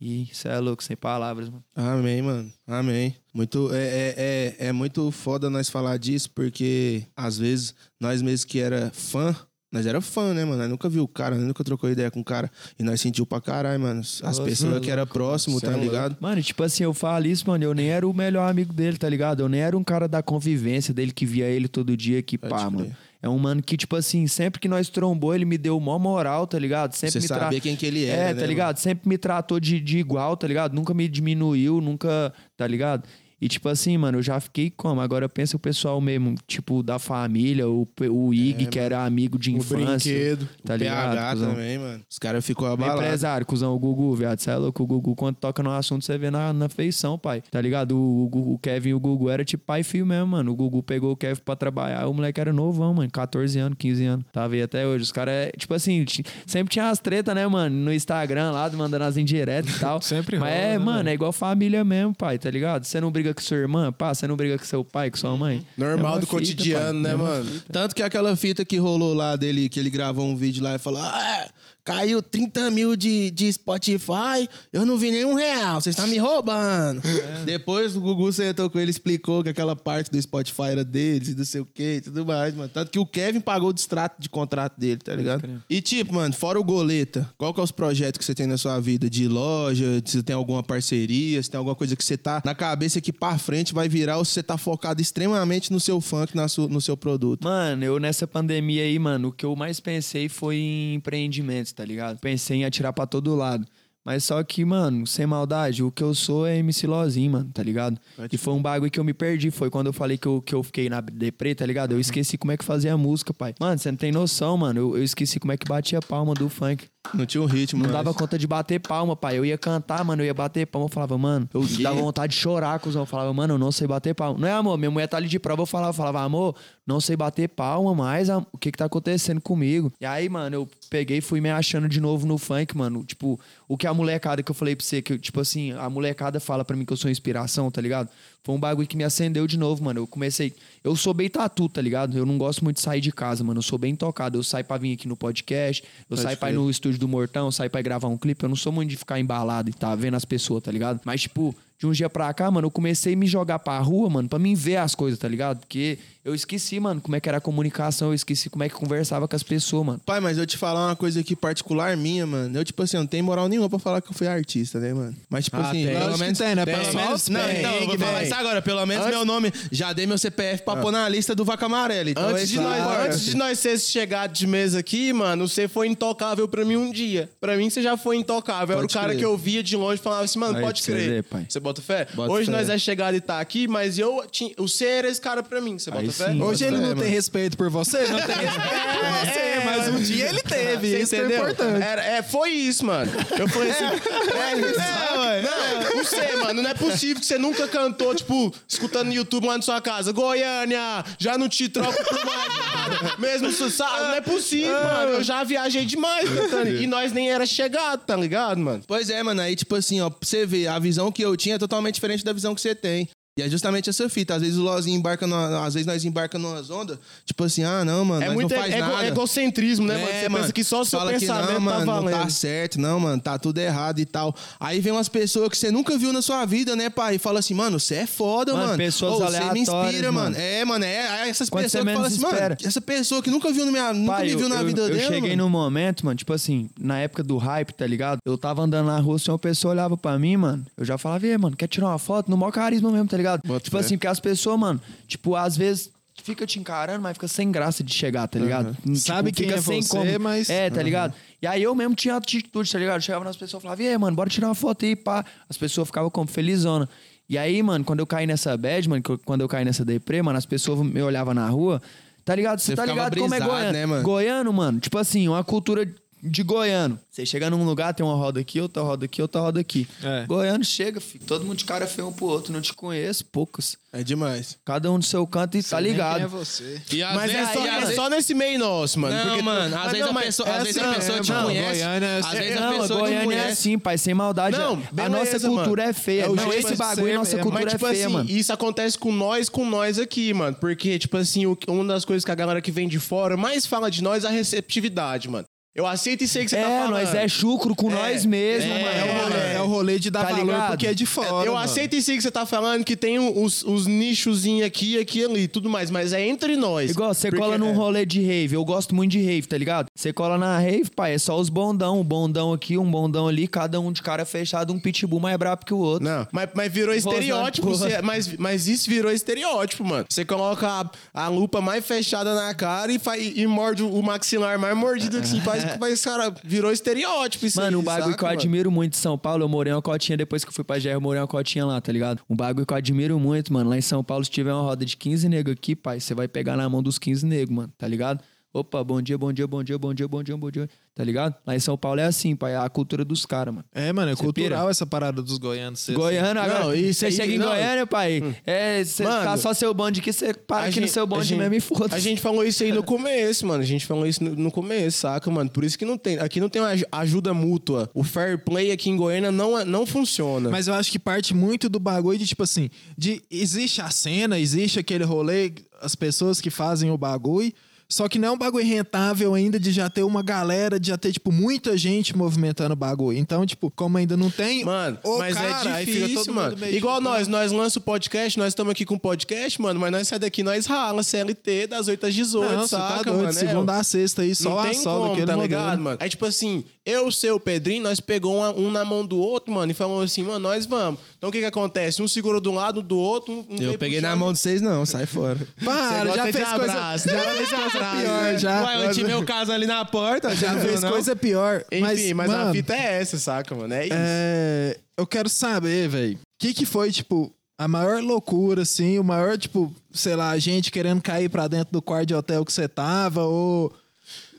E 0.00 0.28
cê 0.32 0.48
é 0.48 0.58
louco, 0.58 0.82
sem 0.82 0.96
palavras, 0.96 1.50
mano. 1.50 1.62
Amém, 1.76 2.22
mano. 2.22 2.50
Amém. 2.66 3.14
Muito, 3.34 3.70
é, 3.72 3.76
é, 3.84 4.14
é, 4.58 4.66
é 4.68 4.72
muito 4.72 5.10
foda 5.10 5.50
nós 5.50 5.68
falar 5.68 5.98
disso, 5.98 6.30
porque 6.30 7.04
às 7.14 7.36
vezes 7.36 7.74
nós 8.00 8.22
mesmos 8.22 8.44
que 8.44 8.58
era 8.58 8.90
fã, 8.94 9.36
nós 9.72 9.86
era 9.86 10.00
fã, 10.00 10.34
né, 10.34 10.44
mano? 10.44 10.58
Nós 10.58 10.70
nunca 10.70 10.88
viu 10.88 11.04
o 11.04 11.08
cara, 11.08 11.36
nós 11.36 11.44
nunca 11.44 11.62
trocou 11.62 11.88
ideia 11.88 12.10
com 12.10 12.20
o 12.20 12.24
cara. 12.24 12.50
E 12.78 12.82
nós 12.82 13.00
sentiu 13.00 13.24
pra 13.24 13.40
caralho, 13.40 13.78
mano. 13.78 14.00
As 14.00 14.20
Nossa, 14.20 14.42
pessoas 14.42 14.80
que 14.80 14.90
era 14.90 15.06
próximo, 15.06 15.60
tá 15.60 15.68
é 15.68 15.70
louco. 15.70 15.84
ligado? 15.84 16.16
Mano, 16.18 16.42
tipo 16.42 16.62
assim, 16.64 16.82
eu 16.82 16.92
falo 16.92 17.26
isso, 17.26 17.46
mano. 17.46 17.62
Eu 17.62 17.72
nem 17.72 17.88
era 17.88 18.08
o 18.08 18.12
melhor 18.12 18.50
amigo 18.50 18.72
dele, 18.72 18.96
tá 18.96 19.08
ligado? 19.08 19.40
Eu 19.40 19.48
nem 19.48 19.60
era 19.60 19.76
um 19.78 19.84
cara 19.84 20.08
da 20.08 20.22
convivência 20.22 20.92
dele 20.92 21.12
que 21.12 21.24
via 21.24 21.46
ele 21.46 21.68
todo 21.68 21.96
dia, 21.96 22.20
que 22.20 22.36
pá, 22.36 22.68
mano. 22.68 22.90
É 23.22 23.28
um 23.28 23.38
mano 23.38 23.62
que, 23.62 23.76
tipo 23.76 23.96
assim, 23.96 24.26
sempre 24.26 24.58
que 24.58 24.68
nós 24.68 24.88
trombou, 24.88 25.34
ele 25.34 25.44
me 25.44 25.58
deu 25.58 25.78
mó 25.78 25.98
moral, 25.98 26.46
tá 26.46 26.58
ligado? 26.58 26.94
Sempre 26.94 27.12
Você 27.12 27.18
me 27.20 27.28
sabia 27.28 27.60
quem 27.60 27.76
que 27.76 27.84
ele 27.84 28.06
era, 28.06 28.30
É, 28.30 28.34
né, 28.34 28.40
tá 28.40 28.46
ligado? 28.46 28.78
Sempre 28.78 29.08
me 29.08 29.18
tratou 29.18 29.60
de, 29.60 29.78
de 29.78 29.98
igual, 29.98 30.36
tá 30.36 30.46
ligado? 30.46 30.72
Nunca 30.72 30.94
me 30.94 31.06
diminuiu, 31.06 31.80
nunca, 31.82 32.32
tá 32.56 32.66
ligado? 32.66 33.06
E 33.40 33.48
tipo 33.48 33.68
assim, 33.68 33.96
mano, 33.96 34.18
eu 34.18 34.22
já 34.22 34.38
fiquei 34.38 34.70
como? 34.70 35.00
Agora 35.00 35.28
pensa 35.28 35.56
o 35.56 35.60
pessoal 35.60 36.00
mesmo, 36.00 36.34
tipo, 36.46 36.82
da 36.82 36.98
família, 36.98 37.68
o, 37.68 37.88
o 38.10 38.34
Ig, 38.34 38.66
que 38.66 38.78
era 38.78 39.04
amigo 39.04 39.38
de 39.38 39.50
O 39.50 39.56
infância. 39.58 40.12
brinquedo. 40.12 40.48
Tá 40.64 40.76
PH 40.76 41.10
ligado? 41.10 41.32
cuzão? 41.38 41.50
também, 41.54 41.78
mano. 41.78 42.02
Os 42.10 42.18
caras 42.18 42.44
ficou 42.44 42.68
O 42.68 42.72
abalados. 42.72 43.02
empresário, 43.02 43.46
cuzão, 43.46 43.74
o 43.74 43.78
Gugu, 43.78 44.14
viado. 44.14 44.38
Você 44.38 44.50
é 44.50 44.56
louco? 44.56 44.82
O 44.82 44.86
Gugu, 44.86 45.14
quando 45.16 45.36
toca 45.36 45.62
no 45.62 45.70
assunto, 45.70 46.04
você 46.04 46.18
vê 46.18 46.30
na, 46.30 46.52
na 46.52 46.68
feição, 46.68 47.18
pai. 47.18 47.42
Tá 47.50 47.60
ligado? 47.60 47.96
O, 47.96 48.28
o- 48.32 48.54
o 48.54 48.58
Kevin 48.58 48.90
e 48.90 48.94
o 48.94 49.00
Gugu 49.00 49.30
era 49.30 49.44
tipo 49.44 49.64
pai 49.64 49.80
e 49.80 49.84
filho 49.84 50.04
mesmo, 50.06 50.26
mano. 50.28 50.52
O 50.52 50.54
Gugu 50.56 50.82
pegou 50.82 51.12
o 51.12 51.16
Kevin 51.16 51.40
pra 51.44 51.56
trabalhar. 51.56 52.06
O 52.08 52.14
moleque 52.14 52.40
era 52.40 52.52
novão, 52.52 52.92
mano. 52.94 53.10
14 53.10 53.58
anos, 53.58 53.76
15 53.78 54.04
anos. 54.04 54.26
Tava 54.32 54.54
aí 54.54 54.62
até 54.62 54.86
hoje. 54.86 55.04
Os 55.04 55.12
caras, 55.12 55.32
é, 55.34 55.52
tipo 55.56 55.72
assim, 55.72 56.04
sempre 56.46 56.70
tinha 56.72 56.90
as 56.90 56.98
tretas, 56.98 57.34
né, 57.34 57.46
mano? 57.46 57.74
No 57.74 57.92
Instagram 57.92 58.50
lá, 58.52 58.68
mandando 58.70 59.04
as 59.04 59.16
indiretas 59.16 59.76
e 59.76 59.80
tal. 59.80 60.00
Sempre 60.10 60.38
Mas 60.38 60.48
rola, 60.50 60.62
é, 60.62 60.72
né, 60.72 60.84
mano, 60.84 61.08
é 61.08 61.14
igual 61.14 61.32
família 61.32 61.82
mesmo, 61.84 62.14
pai, 62.14 62.38
tá 62.38 62.50
ligado? 62.50 62.84
Você 62.84 63.00
não 63.00 63.10
briga 63.10 63.29
com 63.34 63.40
sua 63.40 63.56
irmã, 63.56 63.92
pá. 63.92 64.14
Você 64.14 64.26
não 64.26 64.36
briga 64.36 64.58
com 64.58 64.64
seu 64.64 64.84
pai, 64.84 65.10
com 65.10 65.16
sua 65.16 65.36
mãe. 65.36 65.66
Normal 65.76 66.16
É 66.16 66.20
do 66.20 66.26
fita, 66.26 66.36
cotidiano, 66.36 67.02
pai. 67.02 67.02
né, 67.02 67.10
É 67.12 67.16
mano? 67.16 67.62
Tanto 67.72 67.94
que 67.94 68.02
aquela 68.02 68.34
fita 68.36 68.64
que 68.64 68.76
rolou 68.76 69.14
lá 69.14 69.36
dele, 69.36 69.68
que 69.68 69.78
ele 69.80 69.90
gravou 69.90 70.26
um 70.26 70.36
vídeo 70.36 70.62
lá 70.62 70.74
e 70.74 70.78
falou: 70.78 71.00
Ah, 71.02 71.48
caiu 71.84 72.22
30 72.22 72.70
mil 72.70 72.96
de, 72.96 73.30
de 73.30 73.52
Spotify, 73.52 74.48
eu 74.72 74.84
não 74.84 74.96
vi 74.96 75.10
nenhum 75.10 75.34
real, 75.34 75.80
vocês 75.80 75.94
estão 75.94 76.08
me 76.08 76.18
roubando. 76.18 77.02
Depois 77.44 77.96
o 77.96 78.00
Gugu 78.00 78.32
sentou 78.32 78.68
com 78.70 78.78
ele 78.78 78.90
explicou 78.90 79.42
que 79.42 79.48
aquela 79.48 79.74
parte 79.74 80.10
do 80.10 80.20
Spotify 80.20 80.70
era 80.70 80.84
deles 80.84 81.28
e 81.28 81.34
não 81.34 81.44
sei 81.44 81.60
o 81.60 81.66
que 81.66 81.96
e 81.96 82.00
tudo 82.00 82.24
mais, 82.24 82.54
mano. 82.54 82.68
Tanto 82.68 82.90
que 82.90 82.98
o 82.98 83.06
Kevin 83.06 83.40
pagou 83.40 83.70
o 83.70 83.72
distrato 83.72 84.20
de 84.20 84.28
contrato 84.28 84.78
dele, 84.78 84.98
tá 84.98 85.14
ligado? 85.14 85.62
E 85.68 85.80
tipo, 85.80 86.14
mano, 86.14 86.34
fora 86.34 86.58
o 86.58 86.64
Goleta, 86.64 87.28
qual 87.38 87.54
que 87.54 87.60
é 87.60 87.62
os 87.62 87.72
projetos 87.72 88.18
que 88.18 88.24
você 88.24 88.34
tem 88.34 88.46
na 88.46 88.58
sua 88.58 88.78
vida? 88.80 89.08
De 89.08 89.26
loja, 89.28 90.02
se 90.04 90.22
tem 90.22 90.34
alguma 90.34 90.62
parceria, 90.62 91.42
se 91.42 91.50
tem 91.50 91.58
alguma 91.58 91.74
coisa 91.74 91.96
que 91.96 92.04
você 92.04 92.16
tá 92.16 92.42
na 92.44 92.54
cabeça 92.54 93.00
que 93.00 93.12
pra 93.12 93.38
frente 93.38 93.72
vai 93.74 93.88
virar 93.88 94.18
ou 94.18 94.24
se 94.24 94.32
você 94.32 94.42
tá 94.42 94.56
focado 94.56 95.00
extremamente 95.00 95.72
no 95.72 95.80
seu 95.80 96.00
funk, 96.00 96.36
na 96.36 96.48
sua, 96.48 96.68
no 96.68 96.80
seu 96.80 96.96
produto? 96.96 97.44
Mano, 97.44 97.84
eu 97.84 97.98
nessa 97.98 98.26
pandemia 98.26 98.82
aí, 98.82 98.98
mano, 98.98 99.28
o 99.28 99.32
que 99.32 99.44
eu 99.44 99.54
mais 99.56 99.80
pensei 99.80 100.28
foi 100.28 100.56
em 100.56 100.94
empreendimentos, 100.94 101.69
tá 101.74 101.84
ligado? 101.84 102.18
Pensei 102.18 102.58
em 102.58 102.64
atirar 102.64 102.92
pra 102.92 103.06
todo 103.06 103.34
lado. 103.34 103.66
Mas 104.02 104.24
só 104.24 104.42
que, 104.42 104.64
mano, 104.64 105.06
sem 105.06 105.26
maldade, 105.26 105.82
o 105.82 105.92
que 105.92 106.02
eu 106.02 106.14
sou 106.14 106.46
é 106.46 106.56
MC 106.56 106.86
Lozinho, 106.86 107.32
mano, 107.32 107.50
tá 107.52 107.62
ligado? 107.62 108.00
E 108.32 108.38
foi 108.38 108.54
um 108.54 108.62
bagulho 108.62 108.90
que 108.90 108.98
eu 108.98 109.04
me 109.04 109.12
perdi. 109.12 109.50
Foi 109.50 109.68
quando 109.68 109.88
eu 109.88 109.92
falei 109.92 110.16
que 110.16 110.26
eu, 110.26 110.40
que 110.40 110.54
eu 110.54 110.62
fiquei 110.62 110.88
na 110.88 111.02
deprê, 111.02 111.54
tá 111.54 111.66
ligado? 111.66 111.92
Eu 111.92 112.00
esqueci 112.00 112.38
como 112.38 112.50
é 112.50 112.56
que 112.56 112.64
fazia 112.64 112.94
a 112.94 112.96
música, 112.96 113.34
pai. 113.34 113.54
Mano, 113.60 113.78
você 113.78 113.90
não 113.90 113.98
tem 113.98 114.10
noção, 114.10 114.56
mano. 114.56 114.80
Eu, 114.80 114.96
eu 114.96 115.04
esqueci 115.04 115.38
como 115.38 115.52
é 115.52 115.56
que 115.58 115.68
batia 115.68 115.98
a 115.98 116.02
palma 116.02 116.32
do 116.32 116.48
funk. 116.48 116.88
Não 117.14 117.26
tinha 117.26 117.42
um 117.42 117.46
ritmo, 117.46 117.82
Não 117.82 117.90
mais. 117.90 118.04
dava 118.04 118.14
conta 118.16 118.38
de 118.38 118.46
bater 118.46 118.78
palma, 118.78 119.14
pai. 119.14 119.36
Eu 119.36 119.44
ia 119.44 119.58
cantar, 119.58 120.02
mano, 120.02 120.22
eu 120.22 120.26
ia 120.26 120.34
bater 120.34 120.66
palma. 120.66 120.86
Eu 120.86 120.90
falava, 120.90 121.18
mano, 121.18 121.48
eu 121.52 121.62
dava 121.82 122.00
vontade 122.00 122.32
de 122.34 122.38
chorar, 122.40 122.78
cuzão. 122.80 123.02
Eu 123.02 123.06
falava, 123.06 123.32
mano, 123.34 123.54
eu 123.54 123.58
não 123.58 123.70
sei 123.70 123.86
bater 123.86 124.14
palma. 124.14 124.38
Não 124.38 124.48
é, 124.48 124.52
amor? 124.52 124.78
Minha 124.78 124.90
mulher 124.90 125.08
tá 125.08 125.18
ali 125.18 125.28
de 125.28 125.38
prova. 125.38 125.60
Eu 125.62 125.66
falava, 125.66 125.90
eu 125.90 125.94
falava, 125.94 126.22
amor, 126.22 126.56
não 126.86 127.00
sei 127.00 127.16
bater 127.16 127.48
palma 127.48 127.94
mais. 127.94 128.28
O 128.30 128.56
que 128.58 128.72
que 128.72 128.78
tá 128.78 128.86
acontecendo 128.86 129.42
comigo? 129.42 129.92
E 130.00 130.06
aí, 130.06 130.26
mano, 130.28 130.56
eu 130.56 130.68
peguei 130.90 131.18
e 131.18 131.20
fui 131.20 131.40
me 131.40 131.48
achando 131.48 131.88
de 131.88 132.00
novo 132.00 132.26
no 132.26 132.36
funk, 132.36 132.76
mano. 132.76 133.04
Tipo, 133.04 133.40
o 133.68 133.76
que 133.76 133.86
a 133.86 133.94
molecada 133.94 134.42
que 134.42 134.50
eu 134.50 134.54
falei 134.54 134.74
pra 134.74 134.84
você, 134.84 135.00
que, 135.00 135.16
tipo 135.16 135.40
assim, 135.40 135.70
a 135.72 135.88
molecada 135.88 136.40
fala 136.40 136.64
pra 136.64 136.76
mim 136.76 136.84
que 136.84 136.92
eu 136.92 136.96
sou 136.96 137.08
inspiração, 137.08 137.70
tá 137.70 137.80
ligado? 137.80 138.10
Foi 138.42 138.54
um 138.54 138.58
bagulho 138.58 138.88
que 138.88 138.96
me 138.96 139.04
acendeu 139.04 139.46
de 139.46 139.56
novo, 139.56 139.84
mano. 139.84 140.00
Eu 140.00 140.06
comecei. 140.06 140.52
Eu 140.82 140.96
sou 140.96 141.14
bem 141.14 141.30
tatu, 141.30 141.68
tá 141.68 141.80
ligado? 141.80 142.18
Eu 142.18 142.26
não 142.26 142.36
gosto 142.36 142.64
muito 142.64 142.76
de 142.76 142.82
sair 142.82 143.00
de 143.00 143.12
casa, 143.12 143.44
mano. 143.44 143.58
Eu 143.58 143.62
sou 143.62 143.78
bem 143.78 143.94
tocado. 143.94 144.36
Eu 144.36 144.42
saio 144.42 144.64
pra 144.64 144.76
vir 144.76 144.94
aqui 144.94 145.06
no 145.06 145.16
podcast, 145.16 145.84
eu 146.10 146.16
saio 146.16 146.36
pra 146.36 146.50
ir 146.50 146.54
no 146.54 146.68
estúdio 146.68 146.98
do 146.98 147.06
Mortão, 147.06 147.46
eu 147.46 147.52
saio 147.52 147.70
pra 147.70 147.80
ir 147.80 147.84
gravar 147.84 148.08
um 148.08 148.18
clipe. 148.18 148.42
Eu 148.44 148.48
não 148.48 148.56
sou 148.56 148.72
muito 148.72 148.90
de 148.90 148.96
ficar 148.96 149.20
embalado 149.20 149.70
e 149.70 149.72
tá 149.72 149.94
vendo 149.94 150.16
as 150.16 150.24
pessoas, 150.24 150.62
tá 150.62 150.72
ligado? 150.72 151.00
Mas, 151.04 151.22
tipo, 151.22 151.54
de 151.80 151.86
um 151.86 151.92
dia 151.92 152.10
pra 152.10 152.32
cá, 152.34 152.50
mano, 152.50 152.66
eu 152.66 152.70
comecei 152.70 153.14
a 153.14 153.16
me 153.16 153.26
jogar 153.26 153.58
pra 153.58 153.78
rua, 153.78 154.10
mano, 154.10 154.28
pra 154.28 154.38
mim 154.38 154.54
ver 154.54 154.76
as 154.76 154.94
coisas, 154.94 155.18
tá 155.18 155.26
ligado? 155.26 155.60
Porque 155.60 155.98
eu 156.22 156.34
esqueci, 156.34 156.78
mano, 156.78 157.00
como 157.00 157.16
é 157.16 157.20
que 157.20 157.26
era 157.26 157.38
a 157.38 157.40
comunicação, 157.40 158.08
eu 158.08 158.14
esqueci 158.14 158.50
como 158.50 158.62
é 158.62 158.68
que 158.68 158.74
conversava 158.74 159.26
com 159.26 159.34
as 159.34 159.42
pessoas, 159.42 159.86
mano. 159.86 160.00
Pai, 160.04 160.20
mas 160.20 160.36
eu 160.36 160.44
te 160.46 160.58
falar 160.58 160.88
uma 160.88 160.94
coisa 160.96 161.20
aqui 161.20 161.34
particular 161.34 161.96
minha, 161.96 162.26
mano. 162.26 162.54
Eu, 162.58 162.62
tipo 162.66 162.82
assim, 162.82 162.98
eu 162.98 163.00
não 163.00 163.06
tenho 163.06 163.24
moral 163.24 163.48
nenhuma 163.48 163.70
pra 163.70 163.78
falar 163.78 164.02
que 164.02 164.10
eu 164.10 164.14
fui 164.14 164.26
artista, 164.26 164.78
né, 164.78 164.92
mano? 164.92 165.16
Mas, 165.30 165.46
tipo 165.46 165.56
Ah, 165.56 165.70
assim, 165.70 165.86
tem. 165.86 165.98
pelo 165.98 166.18
menos. 166.18 166.38
tem, 166.38 166.54
né? 166.54 166.66
Pelo 166.66 166.78
Pessoal, 166.84 167.04
menos. 167.06 167.28
Não, 167.30 167.40
tem, 167.46 167.58
então, 167.60 167.72
eu 167.74 167.86
vou 167.86 167.96
tem. 167.96 168.06
falar 168.06 168.22
isso 168.24 168.34
agora. 168.34 168.60
Pelo 168.60 168.84
menos 168.84 169.04
Antes- 169.06 169.16
meu 169.16 169.24
nome. 169.24 169.50
Já 169.72 169.94
dei 169.94 170.06
meu 170.06 170.18
CPF 170.18 170.62
pra 170.62 170.76
pôr 170.76 170.92
na 170.92 171.08
lista 171.08 171.34
do 171.34 171.46
Vaca 171.46 171.64
Amarela. 171.64 172.10
Então, 172.10 172.28
Antes 172.28 172.42
esse 172.42 172.52
de, 172.52 172.60
nós, 172.60 172.98
antes 173.06 173.24
de 173.24 173.36
nós 173.38 173.58
ser 173.58 173.78
chegado 173.80 174.32
de 174.34 174.46
mesa 174.46 174.78
aqui, 174.80 175.14
mano, 175.14 175.48
você 175.48 175.66
foi 175.66 175.88
intocável 175.88 176.46
pra 176.46 176.62
mim 176.62 176.76
um 176.76 176.92
dia. 176.92 177.30
Pra 177.40 177.56
mim, 177.56 177.70
você 177.70 177.80
já 177.80 177.96
foi 177.96 178.16
intocável. 178.18 178.74
Era 178.76 178.80
o 178.80 178.82
Pode 178.82 178.92
cara 178.92 179.06
crer. 179.08 179.18
que 179.20 179.24
eu 179.24 179.38
via 179.38 179.62
de 179.62 179.74
longe 179.74 179.98
e 179.98 180.04
falava 180.04 180.24
assim, 180.24 180.38
mano, 180.38 180.58
Aí, 180.58 180.62
pode 180.62 180.82
crer. 180.82 181.22
pai. 181.24 181.46
Você 181.48 181.58
bota 181.70 181.82
fé? 181.82 182.06
Bota 182.14 182.32
Hoje 182.32 182.46
fé. 182.46 182.52
nós 182.52 182.68
é 182.68 182.78
chegado 182.78 183.14
e 183.16 183.20
tá 183.20 183.40
aqui, 183.40 183.66
mas 183.68 183.98
eu 183.98 184.24
tinha. 184.30 184.52
O 184.58 184.68
você 184.68 184.84
era 184.86 185.08
esse 185.08 185.20
cara 185.20 185.42
pra 185.42 185.60
mim, 185.60 185.78
você 185.78 185.90
bota 185.90 186.02
Aí 186.04 186.10
fé? 186.12 186.32
sim. 186.32 186.42
Hoje 186.42 186.64
Bota 186.64 186.64
ele 186.64 186.76
fé, 186.76 186.82
não 186.82 186.94
tem 186.94 187.04
mano. 187.04 187.10
respeito 187.10 187.56
por 187.56 187.70
você? 187.70 187.98
Não 188.08 188.20
tem 188.20 188.36
respeito 188.36 188.70
por 188.70 189.26
você, 189.26 189.60
mas 189.64 189.88
um 189.88 190.02
dia 190.02 190.28
ele 190.28 190.42
teve. 190.42 190.90
Você 190.90 190.98
Isso 191.02 191.14
é 191.14 191.18
entendeu? 191.18 191.38
importante. 191.38 191.82
Era- 191.82 192.04
é, 192.04 192.22
foi 192.22 192.50
isso, 192.50 192.84
mano. 192.86 193.10
Eu 193.38 193.48
falei 193.48 193.70
assim. 193.70 193.84
é, 193.84 195.42
não, 195.42 195.96
não 195.96 196.04
sei, 196.04 196.36
mano. 196.36 196.62
Não 196.62 196.70
é 196.70 196.74
possível 196.74 197.20
que 197.20 197.26
você 197.26 197.38
nunca 197.38 197.66
cantou, 197.68 198.14
tipo, 198.14 198.52
escutando 198.68 199.08
no 199.08 199.12
YouTube 199.14 199.46
lá 199.46 199.56
na 199.56 199.62
sua 199.62 199.80
casa. 199.80 200.12
Goiânia, 200.12 201.04
já 201.18 201.36
não 201.38 201.48
te 201.48 201.68
troco 201.68 202.02
por 202.04 202.24
mais 202.24 202.48
nada. 202.56 203.14
Mesmo 203.18 203.50
sabe, 203.70 204.02
não 204.02 204.14
é 204.14 204.20
possível, 204.20 204.72
mano. 204.72 205.12
Eu 205.12 205.22
já 205.22 205.44
viajei 205.44 205.84
demais 205.84 206.28
cantando. 206.28 206.68
E 206.70 206.86
nós 206.86 207.12
nem 207.12 207.30
era 207.30 207.44
chegado, 207.46 208.00
tá 208.00 208.16
ligado, 208.16 208.58
mano? 208.58 208.82
Pois 208.86 209.10
é, 209.10 209.22
mano. 209.22 209.40
Aí, 209.40 209.54
tipo 209.54 209.74
assim, 209.74 210.00
ó, 210.00 210.08
pra 210.10 210.18
você 210.26 210.46
ver, 210.46 210.68
a 210.68 210.78
visão 210.78 211.10
que 211.12 211.22
eu 211.22 211.36
tinha 211.36 211.54
é 211.56 211.58
totalmente 211.60 211.94
diferente 211.94 212.24
da 212.24 212.32
visão 212.32 212.54
que 212.54 212.60
você 212.60 212.74
tem. 212.74 213.08
E 213.38 213.42
é 213.42 213.48
justamente 213.48 213.88
essa 213.88 214.08
fita. 214.08 214.34
Às 214.34 214.42
vezes 214.42 214.56
o 214.58 214.62
Lozinho 214.62 214.98
embarca, 214.98 215.24
numa, 215.24 215.64
às 215.64 215.74
vezes 215.74 215.86
nós 215.86 216.04
embarcamos 216.04 216.50
numas 216.50 216.68
ondas, 216.68 216.98
tipo 217.24 217.44
assim, 217.44 217.62
ah, 217.62 217.84
não, 217.84 218.04
mano, 218.04 218.22
É 218.22 218.26
nós 218.26 218.34
muito 218.34 218.50
não 218.52 218.60
faz 218.60 218.74
ego- 218.74 218.86
nada. 218.88 219.06
egocentrismo, 219.06 219.86
né, 219.86 219.94
mano? 219.94 220.06
Você 220.12 220.28
pensa 220.40 220.52
que 220.52 220.64
só 220.64 220.80
o 220.80 220.84
seu 220.84 220.98
fala 220.98 221.12
que 221.12 221.20
pensamento 221.20 221.46
não, 221.46 221.54
tá 221.54 221.60
mano, 221.60 221.86
valendo. 221.86 222.10
Não 222.16 222.22
tá 222.24 222.28
certo, 222.28 222.80
não, 222.80 222.98
mano, 222.98 223.22
tá 223.22 223.38
tudo 223.38 223.58
errado 223.58 224.00
e 224.00 224.04
tal. 224.04 224.34
Aí 224.58 224.80
vem 224.80 224.92
umas 224.92 225.08
pessoas 225.08 225.48
que 225.48 225.56
você 225.56 225.70
nunca 225.70 225.96
viu 225.96 226.12
na 226.12 226.20
sua 226.22 226.44
vida, 226.44 226.74
né, 226.74 226.90
pai? 226.90 227.14
E 227.14 227.18
fala 227.18 227.38
assim, 227.38 227.54
mano, 227.54 227.78
você 227.78 227.94
é 227.96 228.06
foda, 228.06 228.52
Mano, 228.52 228.66
mano. 228.66 228.76
pessoas 228.78 229.12
Ô, 229.14 229.16
Você 229.18 229.30
me 229.30 229.36
aleatórias, 229.48 229.68
inspira, 229.94 230.12
mano. 230.12 230.30
mano. 230.30 230.36
É, 230.36 230.64
mano, 230.64 230.84
é 230.84 231.28
essas 231.28 231.48
Quando 231.48 231.62
pessoas 231.64 231.84
que 231.84 231.92
falam 231.92 232.06
assim, 232.08 232.20
mano, 232.20 232.34
espera. 232.34 232.56
essa 232.64 232.80
pessoa 232.80 233.22
que 233.22 233.30
nunca 233.30 233.52
viu 233.52 233.64
na 233.64 233.70
minha, 233.70 233.92
nunca 233.92 234.12
Pai, 234.12 234.24
me 234.24 234.30
viu 234.30 234.40
eu, 234.40 234.48
na 234.48 234.56
eu- 234.60 234.66
vida 234.66 234.82
eu 234.82 234.88
dela, 234.88 235.14
cheguei 235.14 235.30
mano. 235.30 235.44
num 235.44 235.48
momento, 235.50 236.04
mano, 236.04 236.16
tipo 236.16 236.32
assim, 236.32 236.68
na 236.78 236.98
época 236.98 237.22
do 237.22 237.36
hype, 237.38 237.72
tá 237.74 237.86
ligado? 237.86 238.18
Eu 238.24 238.36
tava 238.36 238.62
andando 238.62 238.86
na 238.86 238.98
rua, 238.98 239.18
se 239.20 239.30
uma 239.30 239.38
pessoa 239.38 239.72
olhava 239.72 239.96
pra 239.96 240.18
mim, 240.18 240.36
mano, 240.36 240.66
eu 240.76 240.84
já 240.84 240.98
falava, 240.98 241.24
e 241.26 241.38
mano, 241.38 241.56
quer 241.56 241.68
tirar 241.68 241.86
uma 241.88 241.98
foto? 241.98 242.28
No 242.28 242.36
maior 242.36 242.50
carisma 242.52 242.90
mesmo, 242.90 243.06
tá 243.06 243.19
ligado? 243.20 243.40
Bota 243.46 243.60
tipo 243.64 243.76
fé. 243.76 243.84
assim, 243.84 243.96
porque 243.96 244.06
as 244.06 244.18
pessoas, 244.20 244.58
mano, 244.58 244.80
tipo, 245.06 245.36
às 245.36 245.56
vezes 245.56 245.90
fica 246.22 246.46
te 246.46 246.58
encarando, 246.58 247.00
mas 247.02 247.14
fica 247.14 247.26
sem 247.28 247.50
graça 247.50 247.82
de 247.82 247.94
chegar, 247.94 248.28
tá 248.28 248.38
ligado? 248.38 248.74
Tipo, 248.74 248.96
Sabe 248.96 249.32
quem 249.32 249.46
fica 249.46 249.58
é 249.58 249.62
sem 249.62 249.80
você, 249.80 250.18
mas- 250.18 250.50
É, 250.50 250.68
tá 250.68 250.82
ligado? 250.82 251.14
E 251.40 251.46
aí 251.46 251.62
eu 251.62 251.74
mesmo 251.74 251.94
tinha 251.94 252.16
atitude, 252.16 252.70
tá 252.70 252.78
ligado? 252.78 252.96
Eu 252.96 253.00
chegava 253.02 253.24
nas 253.24 253.36
pessoas 253.36 253.62
e 253.62 253.64
falava, 253.64 253.82
e 253.82 253.88
aí, 253.88 253.96
mano, 253.96 254.14
bora 254.14 254.28
tirar 254.28 254.48
uma 254.48 254.54
foto 254.54 254.84
aí, 254.84 254.94
pá. 254.94 255.24
As 255.48 255.56
pessoas 255.56 255.88
ficavam 255.88 256.10
como 256.10 256.28
felizona. 256.28 256.86
E 257.26 257.38
aí, 257.38 257.62
mano, 257.62 257.84
quando 257.84 258.00
eu 258.00 258.06
caí 258.06 258.26
nessa 258.26 258.54
bad, 258.56 258.86
mano, 258.88 259.02
que 259.02 259.16
quando 259.18 259.40
eu 259.40 259.48
caí 259.48 259.64
nessa 259.64 259.82
deprê, 259.84 260.20
mano, 260.20 260.36
as 260.36 260.44
pessoas 260.44 260.80
me 260.80 261.00
olhavam 261.00 261.32
na 261.32 261.48
rua, 261.48 261.80
tá 262.24 262.34
ligado? 262.34 262.58
Você 262.58 262.72
Você 262.72 262.76
tá 262.76 262.84
ligado 262.84 263.14
como 263.16 263.34
é 263.34 263.38
brisado, 263.38 263.50
goiano? 263.50 263.72
né, 263.72 263.86
mano? 263.86 264.02
Goiano, 264.02 264.52
mano, 264.52 264.80
tipo 264.80 264.98
assim, 264.98 265.26
uma 265.28 265.42
cultura 265.42 265.88
de 266.22 266.42
goiano. 266.42 266.98
Você 267.10 267.24
chega 267.26 267.50
num 267.50 267.64
lugar, 267.64 267.92
tem 267.94 268.04
uma 268.04 268.14
roda 268.14 268.40
aqui, 268.40 268.60
outra 268.60 268.82
roda 268.82 269.04
aqui, 269.04 269.20
outra 269.22 269.40
roda 269.40 269.60
aqui. 269.60 269.86
É. 270.02 270.24
Goiano 270.26 270.64
chega, 270.64 271.00
filho, 271.00 271.24
todo 271.26 271.44
mundo 271.44 271.58
de 271.58 271.64
cara 271.64 271.86
feio 271.86 272.08
um 272.08 272.12
pro 272.12 272.26
outro, 272.26 272.52
não 272.52 272.60
te 272.60 272.72
conheço, 272.72 273.24
poucos. 273.26 273.76
É 273.92 274.04
demais. 274.04 274.56
Cada 274.64 274.88
um 274.92 275.00
do 275.00 275.04
seu 275.04 275.26
canto 275.26 275.56
e 275.58 275.62
tá 275.64 275.80
Nem 275.80 275.90
ligado. 275.90 276.14
Quem 276.16 276.24
é 276.24 276.28
você? 276.28 276.80
E 276.92 277.02
Mas 277.02 277.30
é 277.32 277.38
vezes- 277.38 277.52
só, 277.52 277.64
e 277.64 277.68
às 277.68 277.76
é 277.76 277.80
vezes- 277.80 277.94
só 277.96 278.08
nesse 278.08 278.34
meio 278.34 278.56
nosso, 278.60 279.00
mano. 279.00 279.16
Não, 279.16 279.26
porque- 279.30 279.42
mano, 279.42 279.76
às 279.76 279.90
vezes 279.90 280.06
não, 280.06 280.16
a 280.16 280.22
pessoa, 280.22 280.48
às 280.48 280.54
é 280.54 280.62
vezes 280.64 280.76
a 280.78 280.84
assim, 280.90 280.94
pessoa 280.94 281.18
é, 281.18 281.20
te 281.22 281.32
mano, 281.32 281.46
conhece. 281.46 281.80
Goiânia 281.80 282.06
é 282.06 282.18
Às 282.20 282.26
assim. 282.26 282.36
vezes 282.38 282.56
a 282.56 282.60
Não, 282.60 282.70
pessoa 282.70 282.86
te 282.86 282.94
Goiânia 283.00 283.18
é 283.20 283.24
conhece. 283.24 283.50
assim, 283.50 283.78
pai, 283.80 283.98
sem 283.98 284.14
maldade. 284.14 284.56
Não, 284.56 284.74
a 284.74 284.76
beleza, 284.92 285.08
nossa 285.18 285.40
cultura 285.40 285.82
mano. 285.82 285.90
é 285.90 285.92
feia. 285.92 286.22
É 286.22 286.28
o 286.28 286.36
não, 286.36 286.52
esse 286.52 286.76
bagulho, 286.76 287.06
ser 287.06 287.14
nossa 287.18 287.38
cultura 287.38 287.64
Mas, 287.64 287.72
tipo 287.72 287.86
é 287.86 287.90
feia, 287.90 288.04
assim, 288.06 288.12
mano. 288.14 288.30
isso 288.30 288.52
acontece 288.52 288.96
com 288.96 289.12
nós, 289.12 289.48
com 289.48 289.64
nós 289.68 289.98
aqui, 289.98 290.32
mano. 290.32 290.56
Porque, 290.60 290.96
tipo 290.96 291.16
assim, 291.16 291.44
uma 291.66 291.84
das 291.84 292.04
coisas 292.04 292.24
que 292.24 292.30
a 292.30 292.34
galera 292.36 292.60
que 292.62 292.70
vem 292.70 292.86
de 292.86 293.00
fora 293.00 293.36
mais 293.36 293.66
fala 293.66 293.90
de 293.90 294.04
nós 294.04 294.22
é 294.22 294.28
a 294.28 294.30
receptividade, 294.30 295.28
mano. 295.28 295.44
Eu 295.72 295.86
aceito 295.86 296.24
e 296.24 296.28
sei 296.28 296.42
que 296.44 296.50
você 296.50 296.56
tá 296.56 296.62
É, 296.62 296.78
falando. 296.80 296.90
nós 296.90 297.14
é 297.14 297.28
chucro 297.28 297.76
com 297.76 297.88
nós 297.90 298.26
mesmo, 298.26 298.72
é, 298.72 298.82
mano. 298.82 298.90
É 298.98 299.04
o 299.04 299.22
rolê, 299.22 299.52
é 299.54 299.60
o 299.62 299.66
rolê 299.66 299.98
de 300.00 300.10
dar 300.10 300.24
Tá 300.24 300.30
valor 300.30 300.44
ligado? 300.46 300.68
porque 300.70 300.86
é 300.88 300.92
de 300.94 301.06
fora. 301.06 301.46
Eu 301.46 301.52
mano. 301.52 301.58
aceito 301.64 301.94
e 301.94 302.02
sei 302.02 302.16
que 302.16 302.22
você 302.22 302.30
tá 302.30 302.44
falando 302.44 302.84
que 302.84 302.96
tem 302.96 303.20
os, 303.20 303.62
os 303.62 303.86
nichozinhos 303.86 304.66
aqui, 304.66 304.98
aqui 304.98 305.20
e 305.20 305.24
ali, 305.24 305.46
tudo 305.48 305.70
mais, 305.70 305.88
mas 305.88 306.12
é 306.12 306.26
entre 306.26 306.56
nós. 306.56 306.90
Igual, 306.90 307.14
você 307.14 307.30
cola 307.30 307.56
num 307.56 307.70
é- 307.70 307.72
rolê 307.72 308.04
de 308.04 308.20
rave. 308.20 308.56
Eu 308.56 308.64
gosto 308.64 308.96
muito 308.96 309.12
de 309.12 309.22
rave, 309.22 309.46
tá 309.46 309.56
ligado? 309.56 309.86
Você 309.94 310.12
cola 310.12 310.36
na 310.36 310.58
rave, 310.58 310.90
pai, 310.90 311.14
é 311.14 311.18
só 311.18 311.38
os 311.38 311.48
bondão. 311.48 312.00
Um 312.00 312.04
bondão 312.04 312.52
aqui, 312.52 312.76
um 312.76 312.90
bondão 312.90 313.28
ali, 313.28 313.46
cada 313.46 313.78
um 313.80 313.92
de 313.92 314.02
cara 314.02 314.24
fechado, 314.24 314.72
um 314.72 314.80
pitbull 314.80 315.20
mais 315.20 315.36
brabo 315.36 315.64
que 315.64 315.72
o 315.72 315.78
outro. 315.78 316.04
Não, 316.04 316.26
mas, 316.32 316.48
mas 316.52 316.72
virou 316.72 316.92
estereótipo. 316.94 317.68
você- 317.68 318.02
mas, 318.02 318.36
mas 318.36 318.66
isso 318.66 318.90
virou 318.90 319.12
estereótipo, 319.12 319.84
mano. 319.84 320.04
Você 320.08 320.24
coloca 320.24 320.66
a, 320.66 320.90
a 321.14 321.28
lupa 321.28 321.60
mais 321.60 321.86
fechada 321.86 322.34
na 322.34 322.52
cara 322.54 322.90
e, 322.92 322.98
fa- 322.98 323.16
e, 323.16 323.40
e 323.40 323.46
morde 323.46 323.84
o 323.84 324.02
maxilar 324.02 324.58
mais 324.58 324.76
mordido 324.76 325.18
assim. 325.18 325.40
Faz, 325.59 325.59
faz, 325.78 326.04
cara, 326.04 326.34
virou 326.44 326.70
estereótipo 326.72 327.46
isso 327.46 327.60
Mano, 327.60 327.76
aí, 327.78 327.82
um 327.82 327.84
bagulho 327.84 328.04
saca, 328.06 328.16
que 328.18 328.24
eu 328.24 328.28
mano? 328.28 328.40
admiro 328.40 328.70
muito 328.70 328.94
em 328.94 328.96
São 328.98 329.16
Paulo, 329.18 329.44
eu 329.44 329.48
morei 329.48 329.72
uma 329.72 329.82
cotinha 329.82 330.16
depois 330.16 330.44
que 330.44 330.50
eu 330.50 330.54
fui 330.54 330.64
pra 330.64 330.78
GR, 330.78 330.88
eu 330.88 331.00
morei 331.00 331.20
uma 331.20 331.28
cotinha 331.28 331.64
lá, 331.66 331.80
tá 331.80 331.92
ligado? 331.92 332.20
Um 332.28 332.36
bagulho 332.36 332.66
que 332.66 332.72
eu 332.72 332.76
admiro 332.76 333.18
muito, 333.18 333.52
mano. 333.52 333.70
Lá 333.70 333.76
em 333.78 333.82
São 333.82 334.02
Paulo, 334.02 334.24
se 334.24 334.30
tiver 334.30 334.52
uma 334.52 334.62
roda 334.62 334.84
de 334.84 334.96
15 334.96 335.28
negros 335.28 335.54
aqui, 335.56 335.74
pai, 335.76 336.00
você 336.00 336.14
vai 336.14 336.28
pegar 336.28 336.56
na 336.56 336.68
mão 336.68 336.82
dos 336.82 336.98
15 336.98 337.26
negros, 337.26 337.54
mano, 337.54 337.72
tá 337.78 337.86
ligado? 337.88 338.20
Opa, 338.52 338.82
bom 338.82 339.00
dia, 339.00 339.16
bom 339.16 339.32
dia, 339.32 339.46
bom 339.46 339.62
dia, 339.62 339.78
bom 339.78 339.94
dia, 339.94 340.08
bom 340.08 340.24
dia, 340.24 340.36
bom 340.36 340.50
dia, 340.50 340.68
tá 340.92 341.04
ligado? 341.04 341.36
Lá 341.46 341.54
em 341.54 341.60
São 341.60 341.78
Paulo 341.78 342.00
é 342.00 342.04
assim, 342.06 342.34
pai, 342.34 342.54
é 342.54 342.56
a 342.56 342.68
cultura 342.68 343.04
dos 343.04 343.24
caras, 343.24 343.54
mano. 343.54 343.64
É, 343.72 343.92
mano, 343.92 344.10
é 344.10 344.16
Você 344.16 344.24
cultural 344.24 344.58
pira? 344.62 344.70
essa 344.72 344.84
parada 344.84 345.22
dos 345.22 345.38
goianos. 345.38 345.80
assim. 345.80 345.92
Goiano, 345.94 346.40
agora. 346.40 346.64
Não, 346.64 346.74
isso 346.74 346.98
você 346.98 347.12
chega 347.12 347.32
em 347.32 347.38
não. 347.38 347.46
Hum. 347.46 347.50
Goiânia, 347.50 347.86
pai. 347.86 348.36
É, 348.44 348.82
você 348.82 349.04
tá 349.04 349.36
só 349.36 349.54
seu 349.54 349.72
bonde 349.72 350.00
aqui, 350.00 350.12
você 350.12 350.34
para 350.34 350.66
aqui 350.66 350.80
no 350.80 350.88
seu 350.88 351.06
bonde 351.06 351.26
gente- 351.28 351.38
mesmo 351.38 351.54
e 351.54 351.60
foda-se. 351.60 351.94
A 351.94 351.98
gente 352.00 352.20
falou 352.20 352.44
isso 352.44 352.64
aí 352.64 352.72
no 352.72 352.82
começo, 352.82 353.46
mano. 353.46 353.62
A 353.62 353.66
gente 353.66 353.86
falou 353.86 354.04
isso 354.04 354.24
no, 354.24 354.34
no 354.34 354.50
começo, 354.50 354.98
saca, 354.98 355.30
mano? 355.30 355.48
Por 355.48 355.62
isso 355.62 355.78
que 355.78 355.84
não 355.84 355.96
tem. 355.96 356.18
Aqui 356.18 356.40
não 356.40 356.48
tem 356.48 356.60
uma 356.60 356.70
aj- 356.70 356.84
ajuda 356.90 357.32
mútua. 357.32 357.88
O 357.94 358.02
fair 358.02 358.36
play 358.44 358.72
aqui 358.72 358.90
em 358.90 358.96
Goiânia 358.96 359.30
não, 359.30 359.56
é- 359.56 359.64
não 359.64 359.86
funciona. 359.86 360.50
Mas 360.50 360.66
eu 360.66 360.74
acho 360.74 360.90
que 360.90 360.98
parte 360.98 361.32
muito 361.34 361.68
do 361.68 361.78
bagulho 361.78 362.18
de, 362.18 362.26
tipo 362.26 362.42
assim, 362.42 362.68
de 362.98 363.22
existe 363.30 363.80
a 363.80 363.90
cena, 363.90 364.40
existe 364.40 364.76
aquele 364.80 365.04
rolê, 365.04 365.52
as 365.80 365.94
pessoas 365.94 366.40
que 366.40 366.50
fazem 366.50 366.90
o 366.90 366.98
bagulho, 366.98 367.52
só 367.90 368.08
que 368.08 368.20
não 368.20 368.28
é 368.28 368.30
um 368.30 368.38
bagulho 368.38 368.64
rentável 368.64 369.34
ainda 369.34 369.58
de 369.58 369.72
já 369.72 369.90
ter 369.90 370.04
uma 370.04 370.22
galera, 370.22 370.78
de 370.78 370.88
já 370.88 370.96
ter, 370.96 371.12
tipo, 371.12 371.32
muita 371.32 371.76
gente 371.76 372.16
movimentando 372.16 372.72
o 372.72 372.76
bagulho. 372.76 373.18
Então, 373.18 373.44
tipo, 373.44 373.68
como 373.70 373.98
ainda 373.98 374.16
não 374.16 374.30
tem. 374.30 374.64
Mano, 374.64 374.96
ô, 375.02 375.18
mas 375.18 375.34
cara, 375.34 375.70
é 375.70 375.72
aí 375.72 375.86
fica 375.86 375.98
difícil, 376.06 376.24
todo 376.24 376.34
mano. 376.34 376.56
Igual 376.68 377.00
nós, 377.00 377.26
nós 377.26 377.50
lançamos 377.50 377.76
o 377.76 377.80
podcast, 377.80 378.38
nós 378.38 378.48
estamos 378.48 378.70
aqui 378.70 378.84
com 378.84 378.94
o 378.94 379.00
podcast, 379.00 379.60
mano, 379.60 379.80
mas 379.80 379.90
nós 379.90 380.06
sai 380.06 380.20
daqui, 380.20 380.44
nós 380.44 380.66
rala 380.66 381.02
CLT 381.02 381.66
das 381.66 381.88
8 381.88 382.06
às 382.06 382.14
18, 382.14 382.52
Não, 382.52 382.60
você 382.60 382.68
saca, 382.68 382.88
tá 382.88 383.02
doido, 383.02 383.16
mano? 383.16 383.28
É, 383.28 383.32
segunda 383.32 383.76
a 383.76 383.82
sexta 383.82 384.22
aí, 384.22 384.34
só 384.36 384.50
não 384.50 384.58
a 384.60 384.62
tem 384.66 384.74
sol 384.74 385.00
como, 385.00 385.14
tá 385.14 385.20
modelo. 385.20 385.42
ligado, 385.42 385.80
mano? 385.82 385.98
Aí, 386.00 386.08
tipo 386.08 386.24
assim, 386.26 386.64
eu, 386.86 387.06
o 387.06 387.12
seu, 387.12 387.36
o 387.36 387.40
Pedrinho, 387.40 387.82
nós 387.82 388.00
pegou 388.00 388.36
uma- 388.38 388.50
um 388.54 388.70
na 388.70 388.84
mão 388.84 389.04
do 389.04 389.18
outro, 389.18 389.52
mano, 389.52 389.70
e 389.70 389.74
falamos 389.74 390.04
assim, 390.10 390.22
mano, 390.22 390.38
nós 390.40 390.64
vamos. 390.66 390.98
Então, 391.18 391.28
o 391.28 391.32
que 391.32 391.38
que 391.40 391.44
acontece? 391.44 392.00
Um 392.02 392.08
segurou 392.08 392.40
de 392.40 392.48
um 392.48 392.54
lado, 392.54 392.82
do 392.82 392.96
outro, 392.98 393.32
um, 393.32 393.36
um 393.50 393.52
Eu 393.54 393.58
veio 393.58 393.78
peguei 393.78 393.98
puxando. 393.98 394.10
na 394.10 394.16
mão 394.16 394.32
de 394.32 394.38
vocês, 394.38 394.60
não, 394.62 394.86
sai 394.86 395.04
fora. 395.06 395.38
Para, 395.64 395.74
Você 395.88 395.94
já 395.98 396.04
gosta 396.04 396.22
fez 396.22 396.34
de 396.34 396.40
coisa, 396.40 396.54
abraço, 396.72 397.08
já 397.08 397.14
né? 397.14 397.22
fez 397.36 397.50
coisa 397.50 397.64
Abraço, 397.78 398.00
pior, 398.00 398.22
né? 398.22 398.38
já. 398.38 398.64
Ué, 398.64 398.86
eu 398.86 398.92
tinha 398.92 399.06
meu 399.06 399.24
caso 399.24 399.52
ali 399.52 399.66
na 399.66 399.84
porta, 399.84 400.34
Já 400.34 400.58
fez 400.58 400.80
não. 400.82 400.90
coisa 400.90 401.14
pior. 401.14 401.64
Enfim, 401.70 402.14
mas, 402.14 402.30
a 402.30 402.36
mano, 402.38 402.52
fita 402.54 402.74
é 402.74 403.00
essa, 403.00 403.18
saca, 403.18 403.54
mano? 403.54 403.74
É 403.74 403.84
isso. 403.84 403.94
É, 403.96 404.78
eu 404.96 405.06
quero 405.06 405.28
saber, 405.28 405.88
velho, 405.88 406.14
o 406.14 406.18
que 406.38 406.54
que 406.54 406.64
foi, 406.64 406.90
tipo, 406.90 407.32
a 407.58 407.68
maior 407.68 408.02
loucura, 408.02 408.62
assim, 408.62 408.98
o 408.98 409.04
maior, 409.04 409.36
tipo, 409.36 409.70
sei 409.92 410.16
lá, 410.16 410.36
gente 410.38 410.70
querendo 410.70 411.02
cair 411.02 411.28
pra 411.28 411.46
dentro 411.46 411.72
do 411.72 411.82
quarto 411.82 412.06
de 412.08 412.14
hotel 412.14 412.42
que 412.44 412.52
você 412.52 412.66
tava, 412.66 413.24
ou... 413.24 413.70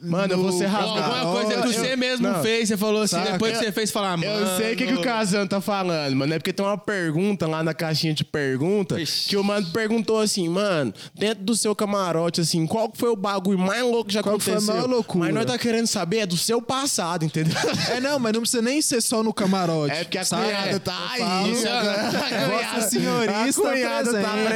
Mano, 0.02 0.34
eu 0.34 0.38
vou 0.42 0.52
ser 0.52 0.66
rasgado. 0.66 1.00
Alguma 1.14 1.32
coisa 1.34 1.62
que 1.62 1.68
Eu- 1.68 1.74
você 1.74 1.96
mesmo 1.96 2.28
não. 2.28 2.42
fez, 2.42 2.70
você 2.70 2.78
falou 2.78 3.02
assim, 3.04 3.16
Saca? 3.18 3.34
depois 3.34 3.58
que 3.58 3.66
você 3.66 3.72
fez, 3.72 3.92
falar, 3.92 4.18
mano. 4.18 4.32
Eu 4.32 4.58
sei 4.58 4.74
o 4.74 4.78
que, 4.78 4.88
que 4.88 4.94
o 4.94 5.02
Kazan 5.02 5.46
tá 5.48 5.62
falando, 5.62 6.16
mano. 6.16 6.34
É 6.34 6.40
porque 6.40 6.52
tem 6.54 6.66
uma 6.66 6.78
pergunta 6.78 7.48
lá 7.48 7.64
na 7.64 7.74
caixinha 7.74 8.14
de 8.14 8.24
pergunta 8.24 9.00
Ixi. 9.00 9.30
que 9.30 9.38
o 9.38 9.44
mano 9.44 9.68
perguntou 9.72 10.20
assim, 10.20 10.48
mano, 10.50 10.94
dentro 11.14 11.44
do 11.44 11.56
seu 11.56 11.76
camarote, 11.76 12.42
assim, 12.42 12.66
qual 12.66 12.92
foi 12.94 13.10
o 13.10 13.16
bagulho 13.16 13.60
mais 13.60 13.84
louco 13.84 14.06
que 14.06 14.14
já 14.14 14.24
Qual 14.24 14.38
que 14.38 14.44
foi 14.44 14.54
a 14.54 14.56
aconteceu? 14.58 14.76
maior 14.76 14.90
loucura? 14.90 15.26
Mas 15.26 15.34
nós 15.34 15.46
tá 15.46 15.58
querendo 15.58 15.88
saber 15.88 16.18
é 16.20 16.26
do 16.26 16.38
seu 16.38 16.62
passado, 16.62 17.24
entendeu? 17.26 17.56
É, 17.90 18.00
não, 18.00 18.18
mas 18.20 18.34
não 18.34 18.42
precisa 18.42 18.62
nem 18.62 18.82
ser 18.82 19.02
só 19.02 19.22
no 19.24 19.34
camarote. 19.34 19.92
É 20.02 20.04
porque 20.04 20.18
a 20.18 20.26
sabe? 20.26 20.46
cunhada 20.46 20.80
tá 20.80 21.14
Eu 21.18 21.26
aí. 21.26 21.52
Isso 21.52 21.68
é- 21.68 22.48
Vossa 22.50 22.90
senhorista 22.90 23.62
a 23.68 23.72
cunhada 23.72 24.14
tá 24.22 24.30
presente. 24.30 24.52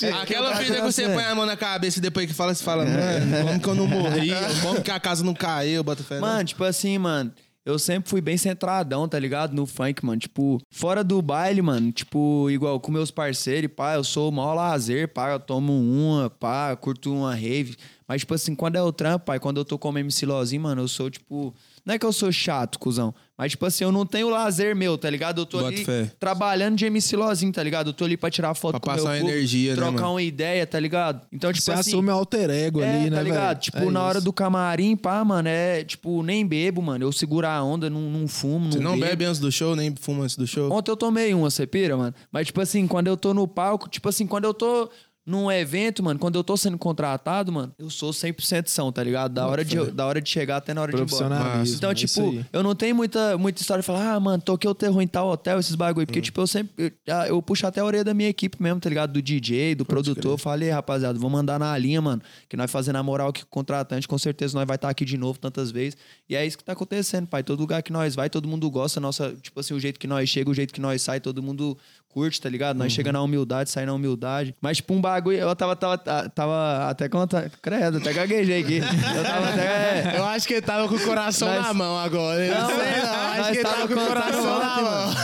presente. 0.00 0.06
Aquela 0.06 0.52
vida 0.54 0.76
que 0.76 0.82
você 0.82 1.08
põe 1.08 1.24
a 1.24 1.34
mão 1.34 1.44
na 1.46 1.56
cabeça 1.56 1.98
e 1.98 2.02
depois 2.02 2.26
que 2.26 2.32
fala, 2.34 2.54
você 2.54 2.64
fala, 2.64 2.84
mano, 2.84 3.46
como 3.46 3.60
que 3.60 3.68
eu 3.68 3.74
não 3.74 3.86
morri? 3.86 4.30
Como 4.70 4.82
que 4.82 4.90
a 4.90 5.00
casa 5.00 5.24
não 5.24 5.34
caiu? 5.34 5.82
Bota 5.82 6.02
fé. 6.02 6.14
não. 6.14 6.22
Mano, 6.22 6.44
tipo 6.44 6.64
assim, 6.64 6.96
mano. 6.98 7.32
Eu 7.64 7.78
sempre 7.78 8.08
fui 8.08 8.22
bem 8.22 8.38
centradão, 8.38 9.06
tá 9.06 9.18
ligado? 9.18 9.54
No 9.54 9.66
funk, 9.66 10.04
mano. 10.04 10.18
Tipo, 10.18 10.58
fora 10.70 11.04
do 11.04 11.20
baile, 11.20 11.60
mano. 11.60 11.92
Tipo, 11.92 12.48
igual 12.50 12.80
com 12.80 12.90
meus 12.90 13.10
parceiros, 13.10 13.70
pá, 13.76 13.94
eu 13.94 14.02
sou 14.02 14.30
o 14.30 14.32
maior 14.32 14.54
lazer, 14.54 15.08
pá, 15.08 15.32
eu 15.32 15.38
tomo 15.38 15.72
uma, 15.78 16.30
pá, 16.30 16.74
curto 16.74 17.12
uma 17.12 17.34
rave. 17.34 17.76
Mas, 18.08 18.22
tipo 18.22 18.32
assim, 18.32 18.54
quando 18.54 18.76
é 18.76 18.82
o 18.82 18.90
trampo, 18.90 19.26
pai, 19.26 19.38
quando 19.38 19.58
eu 19.58 19.64
tô 19.64 19.78
como 19.78 19.98
MC 19.98 20.24
Lozinho, 20.24 20.62
mano, 20.62 20.82
eu 20.82 20.88
sou, 20.88 21.10
tipo. 21.10 21.54
Não 21.84 21.94
é 21.94 21.98
que 21.98 22.04
eu 22.06 22.12
sou 22.12 22.30
chato, 22.30 22.78
cuzão. 22.78 23.14
Mas, 23.36 23.52
tipo 23.52 23.64
assim, 23.64 23.84
eu 23.84 23.90
não 23.90 24.04
tenho 24.04 24.28
lazer 24.28 24.76
meu, 24.76 24.98
tá 24.98 25.08
ligado? 25.08 25.40
Eu 25.40 25.46
tô 25.46 25.58
Bota 25.58 25.68
ali 25.68 25.82
fé. 25.84 26.12
trabalhando 26.20 26.76
de 26.76 26.84
MC 26.84 27.16
Lozinho, 27.16 27.50
tá 27.50 27.62
ligado? 27.62 27.86
Eu 27.88 27.92
tô 27.94 28.04
ali 28.04 28.14
pra 28.14 28.30
tirar 28.30 28.52
foto 28.54 28.72
Pra 28.72 28.80
com 28.80 28.86
passar 28.86 29.02
meu 29.04 29.12
uma 29.12 29.16
público, 29.20 29.36
energia, 29.38 29.70
né, 29.70 29.76
trocar 29.76 29.92
mano? 30.02 30.10
uma 30.14 30.22
ideia, 30.22 30.66
tá 30.66 30.78
ligado? 30.78 31.22
Então, 31.32 31.50
tipo 31.50 31.64
Você 31.64 31.72
assim. 31.72 31.90
assume 31.90 32.10
o 32.10 32.12
alter 32.12 32.50
ego 32.50 32.82
É, 32.82 32.90
ali, 33.00 33.08
né, 33.10 33.16
tá 33.16 33.22
ligado? 33.22 33.46
velho? 33.48 33.60
Tipo, 33.60 33.78
É 33.78 33.90
na 33.90 34.02
hora 34.02 34.20
do 34.20 34.30
camarim, 34.30 34.94
pá, 34.94 35.24
mano, 35.24 35.48
é 35.48 35.82
tipo, 35.84 36.22
nem 36.22 36.46
bebo, 36.46 36.82
mano. 36.82 37.02
Eu 37.02 37.12
seguro 37.12 37.46
a 37.46 37.62
onda, 37.62 37.88
não, 37.88 38.02
não 38.02 38.28
fumo, 38.28 38.66
não 38.66 38.72
Você 38.72 38.78
não 38.78 38.92
bebo. 38.92 39.06
bebe 39.06 39.24
antes 39.24 39.40
do 39.40 39.50
show, 39.50 39.74
nem 39.74 39.94
fuma 39.98 40.24
antes 40.24 40.36
do 40.36 40.46
show? 40.46 40.70
Ontem 40.70 40.90
eu 40.90 40.96
tomei 40.96 41.32
uma, 41.32 41.48
você 41.50 41.66
pira, 41.66 41.96
mano. 41.96 42.14
Mas, 42.30 42.46
tipo 42.48 42.60
assim, 42.60 42.86
quando 42.86 43.06
eu 43.06 43.16
tô 43.16 43.32
no 43.32 43.48
palco, 43.48 43.88
tipo 43.88 44.06
assim, 44.06 44.26
quando 44.26 44.44
eu 44.44 44.52
tô 44.52 44.90
num 45.30 45.50
evento, 45.50 46.02
mano, 46.02 46.18
quando 46.18 46.34
eu 46.34 46.42
tô 46.42 46.56
sendo 46.56 46.76
contratado, 46.76 47.52
mano, 47.52 47.72
eu 47.78 47.88
sou 47.88 48.10
100% 48.10 48.66
são, 48.66 48.90
tá 48.90 49.02
ligado? 49.02 49.32
Da 49.32 49.46
hora, 49.46 49.64
de, 49.64 49.90
da 49.92 50.04
hora 50.04 50.20
de 50.20 50.28
chegar 50.28 50.56
até 50.56 50.74
na 50.74 50.82
hora 50.82 50.92
de 50.92 50.98
ir 50.98 51.04
embora. 51.04 51.62
Então, 51.64 51.90
é 51.90 51.94
tipo, 51.94 52.44
eu 52.52 52.62
não 52.64 52.74
tenho 52.74 52.96
muita, 52.96 53.38
muita 53.38 53.62
história 53.62 53.80
de 53.80 53.86
falar, 53.86 54.14
ah, 54.14 54.18
mano, 54.20 54.42
toquei 54.42 54.68
o 54.68 54.74
terror 54.74 55.00
em 55.00 55.06
tal 55.06 55.28
hotel, 55.28 55.60
esses 55.60 55.76
bagulho. 55.76 56.02
Hum. 56.02 56.06
Porque, 56.06 56.20
tipo, 56.20 56.40
eu 56.40 56.46
sempre. 56.48 56.92
Eu, 57.06 57.14
eu 57.28 57.40
puxo 57.40 57.64
até 57.64 57.80
a 57.80 57.84
orelha 57.84 58.02
da 58.02 58.12
minha 58.12 58.28
equipe 58.28 58.60
mesmo, 58.60 58.80
tá 58.80 58.88
ligado? 58.88 59.12
Do 59.12 59.22
DJ, 59.22 59.76
do 59.76 59.84
produtor. 59.84 60.32
Eu 60.32 60.38
Falei, 60.38 60.70
rapaziada, 60.70 61.16
vamos 61.16 61.32
mandar 61.32 61.60
na 61.60 61.78
linha, 61.78 62.02
mano. 62.02 62.20
Que 62.48 62.56
nós 62.56 62.68
fazendo 62.68 62.96
a 62.96 63.02
moral 63.02 63.32
com 63.32 63.40
o 63.40 63.46
contratante, 63.46 64.08
com 64.08 64.18
certeza 64.18 64.58
nós 64.58 64.66
vai 64.66 64.74
estar 64.74 64.88
aqui 64.88 65.04
de 65.04 65.16
novo 65.16 65.38
tantas 65.38 65.70
vezes. 65.70 65.96
E 66.28 66.34
é 66.34 66.44
isso 66.44 66.58
que 66.58 66.64
tá 66.64 66.72
acontecendo, 66.72 67.28
pai. 67.28 67.44
Todo 67.44 67.60
lugar 67.60 67.82
que 67.82 67.92
nós 67.92 68.16
vai, 68.16 68.28
todo 68.28 68.48
mundo 68.48 68.68
gosta. 68.68 68.98
Nossa, 68.98 69.32
tipo 69.40 69.60
assim, 69.60 69.74
o 69.74 69.78
jeito 69.78 70.00
que 70.00 70.08
nós 70.08 70.28
chega, 70.28 70.50
o 70.50 70.54
jeito 70.54 70.74
que 70.74 70.80
nós 70.80 71.02
sai, 71.02 71.20
todo 71.20 71.40
mundo 71.40 71.78
curte, 72.12 72.40
tá 72.40 72.48
ligado? 72.48 72.76
Nós 72.76 72.92
chega 72.92 73.12
na 73.12 73.22
humildade, 73.22 73.70
sai 73.70 73.86
na 73.86 73.92
humildade. 73.94 74.54
Mas, 74.60 74.78
tipo, 74.78 74.92
um 74.94 75.00
bagulho. 75.00 75.38
Eu 75.38 75.54
tava, 75.56 75.74
tava, 75.76 75.98
tava 76.34 76.88
até 76.90 77.08
conta. 77.08 77.50
Credo, 77.62 77.98
até 77.98 78.12
gaguejei 78.12 78.62
aqui. 78.62 78.78
Eu 79.16 79.22
tava 79.22 79.48
até. 79.48 80.18
Eu 80.18 80.24
acho 80.26 80.46
que 80.46 80.54
ele 80.54 80.62
tava 80.62 80.88
com 80.88 80.94
o 80.94 81.00
coração 81.00 81.48
Nós- 81.48 81.66
na 81.66 81.74
mão 81.74 81.98
agora. 81.98 82.44
Eu 82.44 82.54
Não, 82.54 82.66
sei, 82.68 82.76
é, 82.78 83.02
não. 83.02 83.14
Acho 83.40 83.50
que 83.52 83.56
ele 83.58 83.64
tava 83.64 83.88
com 83.88 83.94
o 83.94 84.06
coração 84.06 84.58
na 84.58 84.76
mão. 84.82 85.14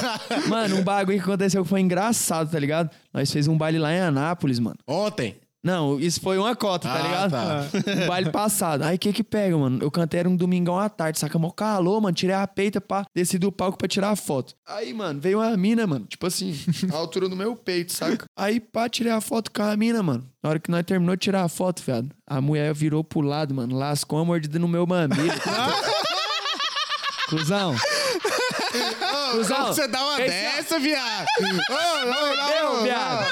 Mano, 0.49 0.77
um 0.77 0.83
bagulho 0.83 1.19
que 1.19 1.25
aconteceu 1.25 1.63
que 1.63 1.69
foi 1.69 1.81
engraçado, 1.81 2.51
tá 2.51 2.59
ligado? 2.59 2.91
Nós 3.13 3.31
fez 3.31 3.47
um 3.49 3.57
baile 3.57 3.79
lá 3.79 3.93
em 3.93 4.01
Anápolis, 4.01 4.59
mano. 4.59 4.77
Ontem. 4.87 5.37
Não, 5.67 5.99
isso 5.99 6.21
foi 6.21 6.39
uma 6.39 6.55
cota, 6.55 6.89
tá 6.89 6.95
Ah, 6.95 7.03
ligado? 7.03 7.31
tá. 7.33 7.65
Um 8.05 8.07
baile 8.07 8.31
passado. 8.31 8.83
Aí 8.83 8.95
o 8.95 8.99
que 8.99 9.13
que 9.13 9.25
pega, 9.25 9.59
mano? 9.59 9.81
Eu 9.83 9.91
cantei 9.91 10.21
era 10.21 10.29
um 10.29 10.37
domingão 10.37 10.79
à 10.79 10.89
tarde, 10.89 11.19
saca? 11.19 11.37
Mó 11.41 11.51
calor, 11.51 12.01
mano. 12.01 12.15
Tirei 12.15 12.37
a 12.37 12.47
peita, 12.47 12.81
pá. 12.81 13.05
Desci 13.13 13.37
do 13.37 13.51
palco 13.51 13.77
pra 13.77 13.89
tirar 13.89 14.11
a 14.11 14.17
foto. 14.17 14.55
Aí, 14.65 14.95
mano, 14.95 15.21
veio 15.21 15.41
uma 15.41 15.57
mina, 15.57 15.85
mano. 15.87 16.07
Tipo 16.07 16.29
assim, 16.29 16.57
a 16.93 16.97
altura 16.97 17.29
do 17.29 17.35
meu 17.35 17.57
peito, 17.57 17.93
saca? 17.93 18.27
Aí, 18.39 18.61
pá, 18.61 18.89
tirei 18.89 19.11
a 19.11 19.21
foto 19.21 19.51
com 19.51 19.63
a 19.63 19.77
mina, 19.77 20.05
mano. 20.05 20.25
Na 20.41 20.51
hora 20.51 20.61
que 20.61 20.71
nós 20.71 20.85
terminou 20.87 21.17
de 21.17 21.23
tirar 21.23 21.43
a 21.43 21.49
foto, 21.49 21.83
viado, 21.85 22.11
a 22.25 22.41
mulher 22.41 22.73
virou 22.73 23.03
pro 23.03 23.21
lado, 23.21 23.53
mano. 23.53 23.77
Lascou 23.77 24.21
uma 24.21 24.25
mordida 24.25 24.61
no 24.61 24.69
meu 24.69 24.87
mamilo. 24.87 25.17
Cusão. 27.29 27.75
Cusão. 29.33 29.67
Você 29.69 29.87
dá 29.89 30.01
uma 30.03 30.21
Esse- 30.21 30.31
dessa, 30.31 30.79
viado? 30.79 31.27
Mordeu, 32.07 32.83
viado. 32.83 33.27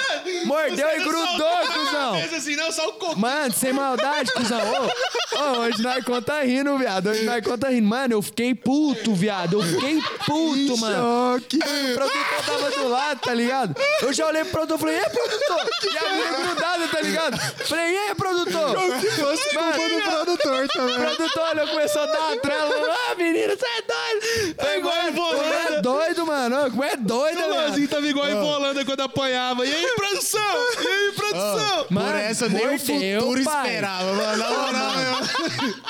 Mordeu 0.46 0.88
e 0.88 1.04
grudou, 1.04 1.56
cuzão. 1.72 2.14
Assim, 2.36 2.56
não, 2.56 2.72
só 2.72 2.88
o 2.88 2.92
coco. 2.94 3.18
Mano, 3.18 3.52
sem 3.54 3.72
maldade, 3.72 4.32
cuzão. 4.32 4.60
Ô, 4.60 5.36
ô, 5.38 5.58
hoje 5.60 5.82
nós 5.82 6.04
conta 6.04 6.42
rindo, 6.42 6.76
viado. 6.78 7.08
Hoje 7.10 7.24
nós 7.24 7.44
conta 7.44 7.68
rindo. 7.70 7.86
Mano, 7.88 8.14
eu 8.14 8.22
fiquei 8.22 8.54
puto, 8.54 9.14
viado. 9.14 9.54
Eu 9.60 9.62
fiquei 9.62 10.00
puto, 10.26 10.76
mano. 10.78 11.38
Choque. 11.40 11.56
O 11.58 11.94
produtor 11.94 12.44
tava 12.46 12.70
do 12.70 12.88
lado, 12.88 13.20
tá 13.20 13.34
ligado? 13.34 13.74
Eu 14.02 14.12
já 14.12 14.26
olhei 14.26 14.44
pro 14.44 14.66
produtor 14.66 14.76
e 14.76 14.80
falei, 14.80 14.96
e 14.96 15.00
aí, 15.00 15.10
produtor? 15.10 15.70
E 15.92 15.98
a 15.98 16.14
mulher 16.14 16.34
grudada, 16.34 16.88
tá 16.88 17.00
ligado? 17.00 17.38
Falei, 17.66 17.92
e 17.92 17.98
aí, 17.98 18.14
produtor? 18.14 18.76
Fosse 18.78 19.48
culpa 19.50 19.72
do 19.88 20.02
produtor 20.10 20.64
O 20.64 20.68
também. 20.68 20.96
produtor 20.96 21.48
olhou, 21.50 21.68
começou 21.68 22.02
a 22.02 22.06
dar 22.06 22.20
uma 22.20 22.36
trela. 22.38 22.96
Ah, 23.10 23.14
menino, 23.16 23.56
você 23.56 23.66
é 23.66 23.82
doido. 23.82 24.54
Pegou 24.56 24.92
igual 25.08 25.34
é 25.34 25.80
doido, 25.80 25.82
mano. 26.26 26.66
Ô, 26.66 26.70
Como 26.70 26.84
é 26.84 26.96
doido, 26.96 27.38
O 27.38 27.40
velho. 27.48 27.68
Lozinho 27.68 27.88
tava 27.88 28.06
igual 28.06 28.28
em 28.28 28.34
Holanda 28.34 28.84
quando 28.84 29.00
apanhava. 29.00 29.66
E 29.66 29.72
aí, 29.74 29.92
produção? 29.96 30.40
E 30.40 30.86
aí, 30.86 31.12
produção? 31.16 31.84
Por 31.88 32.14
essa 32.16 32.48
nem 32.48 32.74
o 32.74 32.78
futuro 32.78 33.44
pai. 33.44 33.66
esperava, 33.66 34.12
mano. 34.12 34.36
Na 34.36 34.50
moral, 34.50 34.92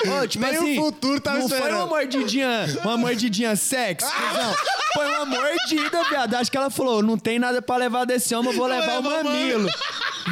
eu- 0.05 0.13
Ô, 0.23 0.27
tipo 0.27 0.45
Nem 0.45 0.57
o 0.57 0.61
assim, 0.61 0.75
futuro 0.75 1.19
tava 1.21 1.39
não 1.39 1.49
foi 1.49 1.57
esperando. 1.57 1.77
uma 1.79 1.87
mordidinha, 1.87 2.65
uma 2.83 2.97
mordidinha 2.97 3.55
sexy, 3.55 4.05
não. 4.33 4.55
Foi 4.93 5.07
uma 5.07 5.25
mordida, 5.25 6.03
viado. 6.09 6.33
Acho 6.35 6.49
que 6.51 6.57
ela 6.57 6.69
falou, 6.69 7.01
não 7.03 7.17
tem 7.17 7.37
nada 7.39 7.61
pra 7.61 7.75
levar 7.75 8.05
desse 8.05 8.33
homem, 8.33 8.51
eu 8.51 8.57
vou 8.57 8.67
levar 8.67 8.99
o 8.99 9.01
levar 9.03 9.21
o 9.21 9.23
mamilo. 9.25 9.69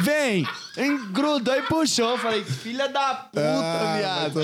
Vem! 0.02 0.46
Engrudou 0.76 1.54
e 1.54 1.62
puxou. 1.62 2.18
Falei, 2.18 2.44
filha 2.44 2.88
da 2.88 3.14
puta, 3.14 3.40
Ah, 3.40 3.96
viado. 3.96 4.40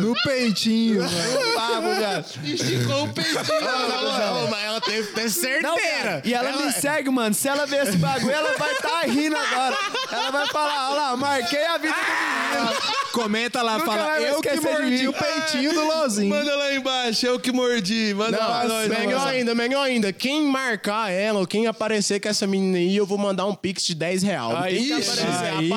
No 0.00 0.14
peitinho, 0.22 1.02
mano. 1.02 1.10
No 1.48 1.54
papo, 1.54 1.94
viado. 1.98 2.26
Esticou 2.44 3.04
o 3.04 3.08
peitinho. 3.12 3.60
Não, 3.62 4.48
mas 4.48 4.64
ela 4.64 4.80
teve 4.80 5.08
que 5.08 5.14
ter 5.14 5.22
Não, 5.22 5.30
certeira. 5.30 6.20
viado. 6.22 6.26
E 6.26 6.34
ela, 6.34 6.52
me 6.66 6.72
segue, 6.72 7.08
mano. 7.10 7.34
Se 7.34 7.48
ela 7.48 7.64
ver 7.66 7.86
esse 7.86 7.96
bagulho, 7.96 8.30
ela 8.32 8.56
vai 8.58 8.72
estar 8.72 9.00
rindo 9.06 9.36
agora. 9.36 9.76
Ela 10.10 10.30
vai 10.30 10.46
falar, 10.48 10.90
olha 10.90 11.00
lá, 11.00 11.16
marquei 11.16 11.64
a 11.64 11.78
vida 11.78 11.94
do 11.94 12.60
menino. 12.60 13.02
Comenta 13.12 13.60
lá, 13.60 13.74
Nunca 13.78 13.86
fala, 13.92 14.20
eu 14.20 14.40
que 14.40 14.60
mordi 14.60 15.02
mim." 15.02 15.06
o 15.08 15.12
peitinho 15.12 15.74
do 15.74 15.84
Lozinho. 15.84 16.30
Manda 16.34 16.56
lá 16.56 16.72
embaixo, 16.74 17.26
eu 17.26 17.38
que 17.38 17.52
mordi. 17.52 18.14
Manda 18.14 18.38
pra 18.38 18.64
Não, 18.64 18.68
nós. 18.68 18.88
melhor 18.88 19.18
mano. 19.20 19.30
ainda, 19.30 19.54
melhor 19.54 19.82
ainda. 19.82 20.12
Quem 20.14 20.42
marcar 20.46 21.10
ela 21.10 21.38
ou 21.40 21.46
quem 21.46 21.66
aparecer 21.66 22.20
com 22.20 22.28
essa 22.28 22.46
menina 22.46 22.78
aí, 22.78 22.96
eu 22.96 23.04
vou 23.06 23.18
mandar 23.18 23.44
um 23.46 23.54
pix 23.54 23.84
de 23.84 23.94
10 23.94 24.22
reais. 24.22 24.56
Aí, 24.62 24.90
aí, 25.26 25.68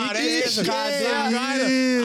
que 0.43 0.63
cadê 0.65 1.05
a 1.07 1.27
isso? 1.27 1.35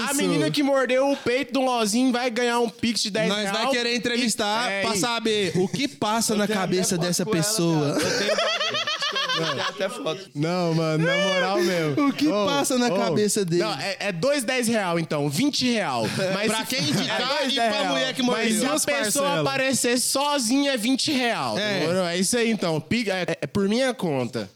cara? 0.00 0.10
A 0.10 0.14
menina 0.14 0.50
que 0.50 0.62
mordeu 0.62 1.10
o 1.10 1.16
peito 1.16 1.52
do 1.52 1.60
Lozinho 1.60 2.12
vai 2.12 2.30
ganhar 2.30 2.58
um 2.60 2.68
pix 2.68 3.00
de 3.02 3.10
10 3.10 3.28
Nós 3.28 3.42
reais. 3.42 3.58
vai 3.58 3.68
querer 3.70 3.94
entrevistar 3.94 4.70
E- 4.70 4.72
é, 4.74 4.82
pra 4.82 4.94
e- 4.94 4.98
saber 4.98 5.52
o 5.56 5.68
que 5.68 5.86
passa 5.88 6.34
na 6.34 6.46
cabeça 6.48 6.96
dessa 6.98 7.22
ela, 7.22 7.30
pessoa. 7.32 7.98
viado. 7.98 8.00
Eu 8.00 8.18
tenho. 8.18 8.99
Tem 9.36 9.61
até 9.61 9.89
foto. 9.89 10.31
Não, 10.35 10.74
mano, 10.74 11.05
na 11.07 11.16
moral 11.16 11.61
mesmo. 11.62 12.09
O 12.09 12.12
que 12.12 12.28
passa 12.28 12.77
na 12.78 12.90
cabeça 12.90 13.44
dele? 13.44 13.62
Não, 13.62 13.73
é, 13.78 13.97
é 14.01 14.12
dois 14.12 14.44
10 14.44 14.69
real, 14.69 14.98
então, 14.98 15.28
20 15.28 15.70
real. 15.73 16.05
Mas 16.35 16.47
Pra 16.51 16.65
quem 16.65 16.81
indicar 16.81 17.20
é 17.20 17.27
dois 17.39 17.52
e 17.52 17.57
10 17.57 17.69
pra 17.70 17.81
real. 17.81 17.93
mulher 17.93 18.15
que 18.15 18.23
Mas 18.23 18.36
mordeu. 18.36 18.59
se 18.61 18.65
a 18.65 18.69
Duas 18.70 18.85
pessoa 18.85 19.40
aparecer 19.40 19.98
sozinha, 19.98 20.73
é 20.73 20.77
20 20.77 21.12
real. 21.12 21.59
É. 21.59 21.81
demorou? 21.81 22.05
É 22.07 22.16
isso 22.19 22.36
aí, 22.36 22.51
então. 22.51 22.81
Pica- 22.81 23.12
É, 23.15 23.39
é 23.43 23.47
por 23.47 23.69
minha 23.69 23.93
conta. 23.94 24.51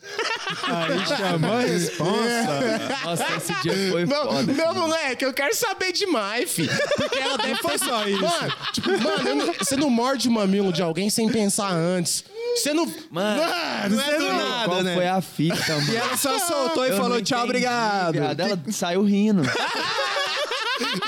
Aí 0.64 1.06
chamou 1.06 1.52
a 1.52 1.60
responsa. 1.60 2.98
Nossa, 3.04 3.26
esse 3.36 3.62
dia 3.62 3.90
foi 3.90 4.06
Meu, 4.06 4.24
foda. 4.26 4.52
meu 4.52 4.74
moleque, 4.74 5.24
eu 5.24 5.32
quero 5.32 5.54
saber 5.54 5.92
demais, 5.92 6.50
fi. 6.50 6.68
Porque 6.96 7.18
ela 7.18 7.36
deve 7.38 7.56
foi 7.56 7.78
só 7.78 8.06
isso. 8.08 8.20
Mano, 8.22 8.52
tipo, 8.72 8.90
mano, 9.02 9.28
eu 9.28 9.34
não- 9.36 9.52
você 9.54 9.76
não 9.76 9.90
morde 9.90 10.28
o 10.28 10.32
mamilo 10.32 10.72
de 10.72 10.82
alguém 10.82 11.08
sem 11.10 11.28
pensar 11.28 11.70
antes. 11.72 12.24
Você 12.54 12.72
não. 12.72 12.86
Mano, 13.10 13.42
Mano, 13.42 13.96
não 13.96 14.02
é 14.02 14.18
do 14.18 14.32
nada. 14.32 14.64
Qual 14.64 14.82
né? 14.82 14.94
foi 14.94 15.08
a 15.08 15.20
fita, 15.20 15.56
mano? 15.76 15.92
E 15.92 15.96
ela 15.96 16.16
só 16.16 16.38
soltou 16.38 16.84
e 16.86 16.90
Eu 16.90 16.96
falou 16.96 17.10
não 17.16 17.22
tchau, 17.22 17.38
entendi, 17.40 17.50
obrigado. 17.50 18.12
viado. 18.12 18.40
Ela 18.40 18.58
saiu 18.70 19.02
rindo. 19.02 19.42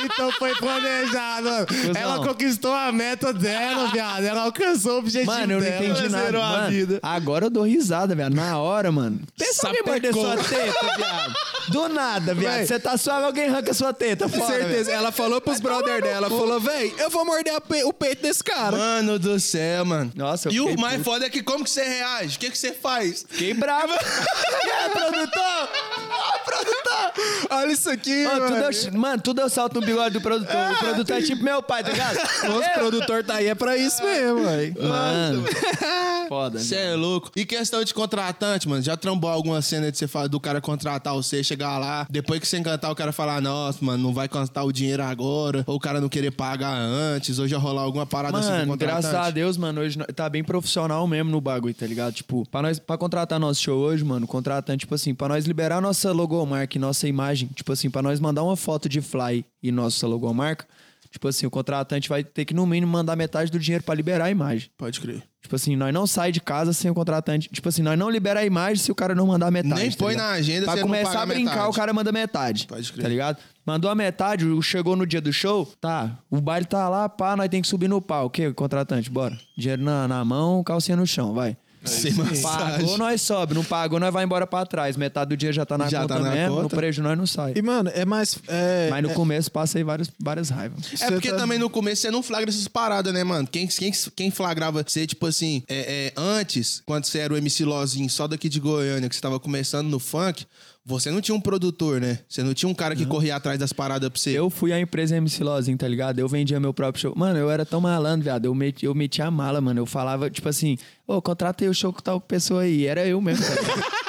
Então 0.05 0.31
foi 0.32 0.55
planejado. 0.55 1.48
mano. 1.51 1.66
Ela 1.97 2.18
conquistou 2.24 2.73
a 2.73 2.93
meta 2.93 3.32
dela, 3.32 3.89
viado. 3.89 4.23
Ela 4.24 4.43
alcançou 4.43 4.94
o 4.94 4.98
objetivo 4.98 5.31
Mano, 5.32 5.55
eu 5.55 5.59
não 5.60 5.64
dela. 5.66 5.85
entendi 5.85 6.09
nada. 6.09 6.24
zerou 6.24 6.43
a 6.43 6.48
Mano, 6.48 6.70
vida. 6.70 7.01
agora 7.02 7.47
eu 7.47 7.51
dou 7.51 7.64
risada, 7.64 8.14
velho. 8.14 8.32
Na 8.35 8.59
hora, 8.59 8.93
mano. 8.93 9.20
Pensa 9.36 9.66
alguém 9.66 9.82
morder 9.85 10.14
Sapecou. 10.14 10.36
sua 10.36 10.44
teta, 10.44 10.97
viado. 10.97 11.35
Do 11.68 11.88
nada, 11.88 12.34
viado. 12.34 12.66
Você 12.66 12.78
tá 12.78 12.97
suave, 12.97 13.24
alguém 13.26 13.48
arranca 13.48 13.72
sua 13.74 13.93
teta. 13.93 14.28
Com 14.28 14.38
Fora, 14.38 14.55
certeza. 14.55 14.93
Ela 14.93 15.10
falou 15.12 15.40
pros 15.40 15.60
brother 15.60 16.02
dela, 16.02 16.28
falou, 16.28 16.60
véi, 16.60 16.94
eu 16.98 17.10
vou 17.10 17.24
morder 17.24 17.60
pe- 17.60 17.84
o 17.84 17.93
peito 17.93 18.22
desse 18.22 18.43
cara. 18.43 18.76
Mano 18.76 19.18
do 19.18 19.38
céu, 19.40 19.84
mano. 19.84 20.12
Nossa, 20.14 20.48
eu 20.48 20.52
E 20.52 20.60
o 20.60 20.78
mais 20.78 20.98
puto. 20.98 21.05
foda 21.05 21.26
é 21.26 21.30
que 21.30 21.43
como 21.43 21.64
que 21.64 21.70
você 21.70 21.82
reage? 21.82 22.36
O 22.36 22.40
que 22.40 22.51
que 22.51 22.59
você 22.59 22.72
faz? 22.72 23.24
Fiquei 23.28 23.55
bravo. 23.55 23.93
aí, 23.93 23.98
produtor? 24.90 25.68
Ah, 26.10 26.38
produtor! 26.44 27.12
Olha 27.51 27.72
isso 27.72 27.90
aqui, 27.90 28.24
Mano, 28.24 28.40
tudo 28.47 28.51
mano. 28.59 28.64
eu, 28.72 28.93
mano, 29.01 29.22
tudo 29.22 29.40
eu 29.40 29.48
salto 29.51 29.80
no 29.80 29.86
bigode 29.86 30.14
do 30.14 30.20
produtor. 30.20 30.55
O 30.72 30.76
produtor 30.78 31.16
é 31.18 31.22
tipo 31.22 31.43
meu 31.43 31.62
pai, 31.62 31.82
tá 31.82 31.90
ligado? 31.90 32.16
Nosso 32.47 32.70
produtor 32.74 33.24
tá 33.24 33.34
aí 33.36 33.47
é 33.48 33.55
pra 33.55 33.76
isso 33.76 34.02
mesmo, 34.02 34.44
véi. 34.44 34.74
Mano. 34.78 35.44
Foda, 36.28 36.59
Você 36.59 36.74
é 36.74 36.94
louco. 36.94 37.30
E 37.36 37.44
questão 37.44 37.82
de 37.84 37.94
contratante, 37.94 38.68
mano. 38.68 38.82
Já 38.82 38.97
trombou 38.97 39.30
alguma 39.30 39.62
cena 39.62 39.90
de 39.93 39.98
você 39.98 40.09
falar 40.09 40.26
do 40.26 40.40
cara 40.40 40.60
contratar 40.60 41.14
você, 41.14 41.43
chegar 41.56 41.78
lá, 41.78 42.06
depois 42.10 42.38
que 42.38 42.46
você 42.46 42.58
encantar, 42.58 42.90
o 42.90 42.94
cara 42.94 43.12
falar, 43.12 43.40
nossa, 43.40 43.82
mano, 43.82 44.02
não 44.02 44.12
vai 44.12 44.28
cantar 44.28 44.62
o 44.64 44.70
dinheiro 44.72 45.02
agora, 45.02 45.64
ou 45.66 45.76
o 45.76 45.80
cara 45.80 46.00
não 46.00 46.08
querer 46.08 46.30
pagar 46.30 46.76
antes, 46.76 47.38
ou 47.38 47.48
já 47.48 47.56
rolar 47.56 47.80
alguma 47.82 48.04
parada 48.04 48.38
assim 48.38 48.48
com 48.48 48.54
Mano, 48.54 48.72
contratante. 48.72 49.02
graças 49.02 49.26
a 49.26 49.30
Deus, 49.30 49.56
mano, 49.56 49.80
hoje 49.80 49.98
tá 50.14 50.28
bem 50.28 50.44
profissional 50.44 51.06
mesmo 51.06 51.30
no 51.30 51.40
bagulho, 51.40 51.74
tá 51.74 51.86
ligado? 51.86 52.12
Tipo, 52.12 52.46
pra, 52.50 52.60
nós, 52.62 52.78
pra 52.78 52.98
contratar 52.98 53.40
nosso 53.40 53.62
show 53.62 53.78
hoje, 53.78 54.04
mano, 54.04 54.26
contratante, 54.26 54.80
tipo 54.80 54.94
assim, 54.94 55.14
pra 55.14 55.28
nós 55.28 55.46
liberar 55.46 55.80
nossa 55.80 56.12
logomarca 56.12 56.76
e 56.76 56.80
nossa 56.80 57.08
imagem, 57.08 57.48
tipo 57.54 57.72
assim, 57.72 57.88
pra 57.88 58.02
nós 58.02 58.20
mandar 58.20 58.42
uma 58.42 58.56
foto 58.56 58.88
de 58.88 59.00
fly 59.00 59.44
e 59.62 59.72
nossa 59.72 60.06
logomarca, 60.06 60.66
tipo 61.10 61.26
assim, 61.26 61.46
o 61.46 61.50
contratante 61.50 62.08
vai 62.10 62.22
ter 62.22 62.44
que, 62.44 62.52
no 62.52 62.66
mínimo, 62.66 62.92
mandar 62.92 63.16
metade 63.16 63.50
do 63.50 63.58
dinheiro 63.58 63.82
pra 63.82 63.94
liberar 63.94 64.26
a 64.26 64.30
imagem. 64.30 64.68
Pode 64.76 65.00
crer. 65.00 65.22
Tipo 65.47 65.55
assim, 65.55 65.77
nós 65.77 65.94
não 65.94 66.09
sai 66.09 66.32
de 66.32 66.40
casa 66.40 66.73
sem 66.73 66.90
o 66.90 66.94
contratante. 66.94 67.48
Tipo 67.48 67.68
assim, 67.68 67.81
nós 67.81 67.97
não 67.97 68.10
libera 68.10 68.40
a 68.40 68.44
imagem 68.44 68.82
se 68.82 68.90
o 68.90 68.94
cara 68.97 69.14
não 69.14 69.28
mandar 69.28 69.48
metade. 69.48 69.81
Nem 69.81 69.90
tá 69.93 69.97
põe 69.97 70.14
ligado? 70.14 70.27
na 70.27 70.32
agenda 70.32 70.64
Pra 70.66 70.74
se 70.74 70.82
começar 70.82 71.23
a 71.23 71.27
brincar, 71.27 71.51
metade. 71.52 71.68
o 71.68 71.73
cara 71.73 71.93
manda 71.93 72.10
metade. 72.10 72.66
Pode 72.66 72.93
crer. 72.93 73.02
Tá 73.02 73.09
ligado? 73.09 73.39
Mandou 73.64 73.89
a 73.89 73.94
metade, 73.94 74.44
chegou 74.62 74.97
no 74.97 75.06
dia 75.06 75.20
do 75.20 75.32
show, 75.32 75.64
tá. 75.81 76.18
O 76.28 76.40
baile 76.40 76.66
tá 76.66 76.89
lá, 76.89 77.09
pá, 77.09 77.36
nós 77.36 77.48
tem 77.48 77.62
que 77.62 77.68
subir 77.68 77.86
no 77.89 78.02
pau. 78.02 78.27
O 78.27 78.31
quê? 78.31 78.52
Contratante, 78.52 79.09
bora. 79.09 79.39
Dinheiro 79.56 79.82
na, 79.82 80.09
na 80.09 80.24
mão, 80.24 80.64
calcinha 80.64 80.97
no 80.97 81.06
chão, 81.06 81.32
vai. 81.32 81.56
Sem 81.86 82.12
massagem. 82.14 82.42
Pagou, 82.42 82.98
nós 82.98 83.22
sobe. 83.22 83.54
Não 83.54 83.64
pagou, 83.64 83.98
nós 84.00 84.12
vai 84.12 84.24
embora 84.24 84.46
pra 84.46 84.64
trás. 84.66 84.96
Metade 84.96 85.28
do 85.30 85.36
dia 85.36 85.52
já 85.52 85.64
tá 85.64 85.76
na 85.78 85.88
Já 85.88 86.02
conta 86.02 86.14
tá 86.14 86.20
na 86.20 86.30
mesmo. 86.30 86.56
No 86.56 86.62
conta. 86.62 86.76
prejuízo 86.76 87.02
nós 87.08 87.16
não 87.18 87.26
sai. 87.26 87.52
E, 87.56 87.62
mano, 87.62 87.90
é 87.94 88.04
mais... 88.04 88.38
É, 88.48 88.88
Mas 88.90 89.02
no 89.02 89.10
é- 89.10 89.14
começo 89.14 89.50
passa 89.50 89.78
aí 89.78 89.84
várias, 89.84 90.10
várias 90.18 90.48
raivas. 90.50 91.00
É 91.00 91.10
porque 91.10 91.30
tá- 91.30 91.36
também 91.36 91.58
no 91.58 91.70
começo 91.70 92.02
você 92.02 92.10
não 92.10 92.22
flagra 92.22 92.50
essas 92.50 92.68
paradas, 92.68 93.12
né, 93.12 93.22
mano? 93.24 93.46
Quem, 93.46 93.66
quem, 93.66 93.92
quem 94.14 94.30
flagrava 94.30 94.82
você, 94.86 95.06
tipo 95.06 95.26
assim, 95.26 95.62
é, 95.68 96.12
é, 96.16 96.20
antes, 96.20 96.82
quando 96.86 97.04
você 97.04 97.18
era 97.18 97.32
o 97.32 97.36
MC 97.36 97.64
Lozinho, 97.64 98.08
só 98.10 98.26
daqui 98.26 98.48
de 98.48 98.60
Goiânia, 98.60 99.08
que 99.08 99.14
você 99.14 99.20
tava 99.20 99.38
começando 99.40 99.88
no 99.88 99.98
funk, 99.98 100.46
você 100.88 101.10
não 101.10 101.20
tinha 101.20 101.34
um 101.34 101.40
produtor, 101.40 102.00
né? 102.00 102.20
Você 102.28 102.44
não 102.44 102.54
tinha 102.54 102.68
um 102.68 102.74
cara 102.74 102.94
que 102.94 103.04
corria 103.04 103.34
atrás 103.34 103.58
das 103.58 103.72
paradas 103.72 104.08
pra 104.08 104.20
você. 104.20 104.30
Eu 104.30 104.48
fui 104.48 104.72
à 104.72 104.78
empresa 104.78 105.16
MC 105.16 105.42
Lozinho, 105.42 105.76
tá 105.76 105.88
ligado? 105.88 106.20
Eu 106.20 106.28
vendia 106.28 106.60
meu 106.60 106.72
próprio 106.72 107.02
show. 107.02 107.12
Mano, 107.16 107.36
eu 107.36 107.50
era 107.50 107.66
tão 107.66 107.80
malandro, 107.80 108.22
viado. 108.22 108.44
Eu, 108.44 108.54
meti, 108.54 108.86
eu 108.86 108.94
metia 108.94 109.26
a 109.26 109.30
mala, 109.30 109.60
mano. 109.60 109.80
Eu 109.80 109.86
falava, 109.86 110.30
tipo 110.30 110.48
assim, 110.48 110.78
ô, 111.04 111.20
contratei 111.20 111.68
o 111.68 111.74
show 111.74 111.92
com 111.92 112.00
tal 112.00 112.20
pessoa 112.20 112.62
aí. 112.62 112.86
Era 112.86 113.04
eu 113.04 113.20
mesmo, 113.20 113.44
tá? 113.44 113.96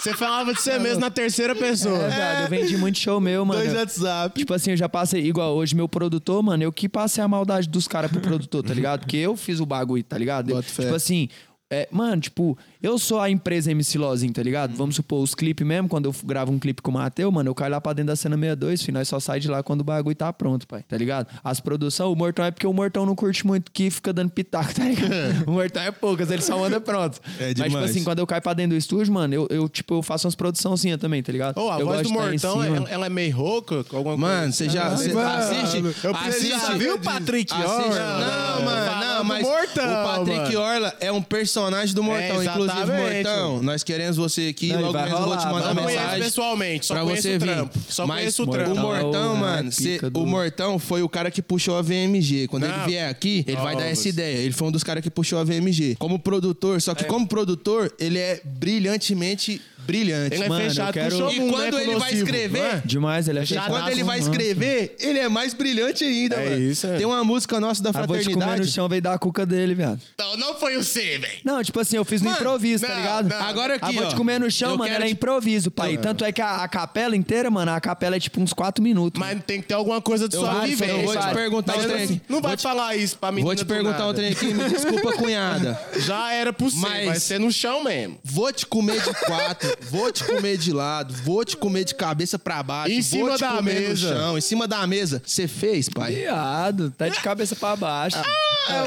Você 0.00 0.14
falava 0.14 0.54
de 0.54 0.60
você 0.60 0.78
mesmo 0.78 1.00
na 1.00 1.10
terceira 1.10 1.56
pessoa. 1.56 1.98
É, 2.04 2.08
viado. 2.08 2.42
Eu 2.42 2.48
vendi 2.48 2.76
muito 2.76 2.98
show 2.98 3.20
meu, 3.20 3.44
mano. 3.44 3.60
Dois 3.60 3.74
WhatsApp. 3.74 4.38
Tipo 4.38 4.54
assim, 4.54 4.70
eu 4.70 4.76
já 4.76 4.88
passei, 4.88 5.26
igual 5.26 5.56
hoje, 5.56 5.74
meu 5.74 5.88
produtor, 5.88 6.40
mano, 6.42 6.62
eu 6.62 6.72
que 6.72 6.88
passei 6.88 7.22
a 7.22 7.26
maldade 7.26 7.68
dos 7.68 7.88
caras 7.88 8.10
pro 8.10 8.20
produtor, 8.20 8.62
tá 8.62 8.72
ligado? 8.72 9.00
Porque 9.00 9.16
eu 9.16 9.36
fiz 9.36 9.58
o 9.58 9.66
bagulho, 9.66 10.04
tá 10.04 10.16
ligado? 10.16 10.54
Bota 10.54 10.68
fé. 10.68 10.84
Tipo 10.84 10.94
assim, 10.94 11.28
É, 11.70 11.86
mano, 11.90 12.18
tipo, 12.22 12.56
eu 12.82 12.98
sou 12.98 13.20
a 13.20 13.28
empresa 13.28 13.70
MC 13.70 13.98
Lozinho, 13.98 14.32
tá 14.32 14.42
ligado? 14.42 14.74
Vamos 14.74 14.96
supor, 14.96 15.22
os 15.22 15.34
clipes 15.34 15.66
mesmo, 15.66 15.86
quando 15.86 16.06
eu 16.06 16.14
gravo 16.24 16.50
um 16.50 16.58
clipe 16.58 16.80
com 16.80 16.90
o 16.90 16.94
Mateu, 16.94 17.30
mano, 17.30 17.50
eu 17.50 17.54
caio 17.54 17.72
lá 17.72 17.78
pra 17.78 17.92
dentro 17.92 18.06
da 18.06 18.16
cena 18.16 18.36
62, 18.36 18.80
filho, 18.80 18.94
nós 18.96 19.06
só 19.06 19.20
sai 19.20 19.38
de 19.38 19.48
lá 19.48 19.62
quando 19.62 19.82
o 19.82 19.84
bagulho 19.84 20.16
tá 20.16 20.32
pronto, 20.32 20.66
pai, 20.66 20.82
tá 20.88 20.96
ligado? 20.96 21.26
As 21.44 21.60
produções, 21.60 22.08
o 22.10 22.16
Mortão 22.16 22.42
é 22.46 22.50
porque 22.50 22.66
o 22.66 22.72
Mortão 22.72 23.04
não 23.04 23.14
curte 23.14 23.46
muito 23.46 23.70
que 23.70 23.90
fica 23.90 24.14
dando 24.14 24.30
pitaco, 24.30 24.72
tá 24.74 24.82
ligado? 24.84 25.10
o 25.46 25.52
Mortão 25.52 25.82
é 25.82 25.90
poucas, 25.90 26.30
ele 26.30 26.40
só 26.40 26.56
manda 26.58 26.80
pronto. 26.80 27.20
É 27.38 27.48
Mas, 27.48 27.54
tipo 27.56 27.68
demais. 27.68 27.90
assim, 27.90 28.02
quando 28.02 28.20
eu 28.20 28.26
caio 28.26 28.40
pra 28.40 28.54
dentro 28.54 28.70
do 28.70 28.78
estúdio, 28.78 29.12
mano, 29.12 29.34
eu, 29.34 29.46
eu 29.50 29.68
tipo, 29.68 29.92
eu 29.96 30.02
faço 30.02 30.26
umas 30.26 30.34
produçãozinhas 30.34 30.98
também, 30.98 31.22
tá 31.22 31.30
ligado? 31.30 31.58
Ô, 31.58 31.70
a 31.70 31.78
eu 31.80 31.84
voz 31.86 32.00
do 32.00 32.08
tá 32.08 32.14
Mortão, 32.14 32.62
cima. 32.62 32.76
ela, 32.78 32.88
ela 32.88 33.06
é 33.06 33.10
meio 33.10 33.36
rouca? 33.36 33.84
Alguma 33.92 34.16
Mano, 34.16 34.54
você 34.54 34.70
já 34.70 34.88
você 34.88 35.12
mano, 35.12 35.28
assiste? 35.28 35.84
eu 36.02 36.16
assiste 36.16 36.88
o 36.88 36.98
Patrick 36.98 37.52
assiste- 37.52 37.68
Orla. 37.68 38.18
Não, 38.20 38.64
mano, 38.64 38.86
Falando 38.90 39.04
não, 39.18 39.24
mas 39.24 39.42
Mortão, 39.42 39.84
o 39.84 40.06
Patrick 40.06 40.38
mano. 40.54 40.60
Orla 40.60 40.96
é 41.00 41.12
um 41.12 41.20
personagem 41.22 41.57
do 41.94 42.02
Mortão. 42.02 42.42
É, 42.42 42.44
Inclusive. 42.44 42.92
Mortão, 42.92 43.62
nós 43.62 43.82
queremos 43.82 44.16
você 44.16 44.48
aqui. 44.48 44.68
Não, 44.68 44.80
e 44.80 44.82
logo 44.84 44.98
mesmo 44.98 45.18
vou 45.18 45.36
te 45.36 45.44
mandar 45.46 45.74
Não 45.74 45.84
mensagem. 45.84 46.22
pessoalmente, 46.22 46.86
só 46.86 46.94
pra 46.94 47.02
conheço 47.04 47.22
você 47.22 47.28
o 47.36 47.40
vir. 47.40 47.46
trampo. 47.46 47.78
Só 47.88 48.06
Mas 48.06 48.18
conheço 48.20 48.42
o 48.42 48.46
O 48.46 48.50
trampo. 48.50 48.74
Mortão, 48.76 49.30
É 49.30 49.34
o 49.34 49.36
mano, 49.36 49.70
pica 49.70 50.06
cê- 50.06 50.10
do- 50.10 50.20
o 50.22 50.26
Mortão 50.26 50.78
foi 50.78 51.02
o 51.02 51.08
cara 51.08 51.30
que 51.30 51.42
puxou 51.42 51.76
a 51.76 51.82
VMG. 51.82 52.46
Quando 52.48 52.66
Não. 52.66 52.74
ele 52.76 52.86
vier 52.86 53.08
aqui, 53.10 53.44
ele 53.46 53.56
vai 53.56 53.74
dar 53.76 53.86
essa 53.86 54.02
você- 54.02 54.08
ideia. 54.10 54.38
Ele 54.38 54.52
foi 54.52 54.68
um 54.68 54.72
dos 54.72 54.84
caras 54.84 55.02
que 55.02 55.10
puxou 55.10 55.38
a 55.38 55.44
VMG. 55.44 55.96
Como 55.98 56.18
produtor, 56.18 56.80
só 56.80 56.94
que 56.94 57.04
como 57.04 57.26
produtor, 57.26 57.92
ele 57.98 58.18
é 58.18 58.40
brilhantemente 58.44 59.60
brilhante. 59.88 60.34
Ele 60.34 60.44
é 60.44 60.48
Mano, 60.48 60.64
eu 60.64 60.68
fechado 60.68 60.92
quero- 60.92 61.16
com 61.18 61.24
o 61.24 61.32
E 61.32 61.50
quando 61.50 61.76
né, 61.76 61.82
ele 61.82 61.92
vai 61.92 61.94
Nocivo, 62.10 62.24
escrever, 62.24 62.58
não 62.62 62.66
é? 62.68 62.82
Demais, 62.84 63.28
ele 63.28 63.38
é 63.38 63.46
fechado. 63.46 63.68
Quando 63.68 63.88
ele 63.88 64.04
vai 64.04 64.18
escrever, 64.18 64.96
ele 65.00 65.18
é 65.18 65.28
mais 65.30 65.54
brilhante 65.54 66.04
ainda, 66.04 66.36
É 66.36 66.50
mano. 66.50 66.62
isso, 66.62 66.86
é. 66.86 66.96
Tem 66.98 67.06
uma 67.06 67.24
música 67.24 67.58
nossa 67.58 67.82
da 67.82 67.88
Ah, 67.90 67.92
vou 67.92 68.02
te 68.02 68.06
comer 68.06 68.18
no 68.36 68.40
fraternidade. 68.40 68.70
chão, 68.72 68.88
veio 68.88 69.00
dar 69.02 69.14
a 69.14 69.18
cuca 69.18 69.46
dele, 69.46 69.74
viado. 69.74 69.98
Não, 70.18 70.36
não 70.36 70.54
foi 70.56 70.76
o 70.76 70.84
C, 70.84 71.18
velho. 71.18 71.32
Não, 71.42 71.62
tipo 71.64 71.80
assim, 71.80 71.96
eu 71.96 72.04
fiz 72.04 72.20
no 72.20 72.28
Mano, 72.30 72.40
improviso, 72.40 72.84
tá 72.86 72.92
não, 72.92 73.00
ligado? 73.00 73.28
não. 73.30 73.40
Agora 73.42 73.78
Ah, 73.80 73.86
aqui, 73.86 73.96
vou 73.96 74.04
ó. 74.04 74.08
te 74.10 74.14
comer 74.16 74.38
no 74.38 74.50
chão, 74.50 74.76
mano, 74.76 74.92
é 74.94 75.00
te- 75.06 75.10
improviso, 75.12 75.70
pai. 75.70 75.96
Tanto 75.96 76.22
é 76.24 76.30
que 76.32 76.42
a, 76.42 76.56
a 76.62 76.68
capela 76.68 77.16
inteira, 77.16 77.50
mano, 77.50 77.72
a 77.72 77.80
capela 77.80 78.16
é 78.16 78.20
tipo 78.20 78.40
uns 78.40 78.52
4 78.52 78.82
minutos. 78.84 79.18
Mas 79.18 79.42
tem 79.46 79.60
que 79.62 79.68
ter 79.68 79.74
alguma 79.74 80.00
coisa 80.02 80.28
de 80.28 80.36
sua 80.36 80.52
vou- 80.52 80.62
vivência. 80.62 80.92
eu 80.92 81.02
vou 81.04 81.14
te 81.16 81.18
mano. 81.18 81.34
perguntar 81.34 81.76
um 81.76 81.82
não- 81.82 81.88
trem. 81.88 82.20
Não 82.28 82.40
vai 82.42 82.56
falar 82.58 82.94
isso 82.96 83.16
pra 83.18 83.32
mim. 83.32 83.42
Vou 83.42 83.54
te 83.56 83.64
perguntar 83.64 84.06
um 84.06 84.12
trem 84.14 84.32
aqui, 84.32 84.52
me 84.52 84.68
desculpa, 84.68 85.12
cunhada. 85.16 85.80
Já 85.98 86.32
era 86.32 86.52
pro 86.52 86.68
C, 86.70 86.76
Mas- 86.78 87.06
vai 87.06 87.18
ser 87.20 87.40
no 87.40 87.50
chão 87.50 87.82
mesmo. 87.84 88.18
Vou 88.24 88.52
te 88.52 88.66
comer 88.66 89.00
de 89.00 89.14
quatro, 89.24 89.68
vou 89.82 90.10
te 90.12 90.24
comer 90.24 90.56
de 90.56 90.72
lado, 90.72 91.14
vou 91.24 91.44
te 91.44 91.56
comer 91.56 91.84
de 91.84 91.94
cabeça 91.94 92.38
pra 92.38 92.62
baixo, 92.62 92.90
Em 92.92 93.00
vou 93.00 93.02
cima 93.02 93.34
te 93.36 93.40
da 93.40 93.48
comer 93.56 93.80
mesa. 93.80 93.90
no 94.12 94.16
chão, 94.20 94.38
em 94.38 94.40
cima 94.40 94.66
da 94.68 94.86
mesa. 94.86 95.22
Você 95.24 95.46
fez, 95.48 95.88
pai? 95.88 96.14
Viado, 96.14 96.90
tá 96.96 97.08
de 97.08 97.20
cabeça 97.20 97.54
pra 97.56 97.76
baixo. 97.76 98.18
Ah, 98.18 98.74
eu 98.74 98.84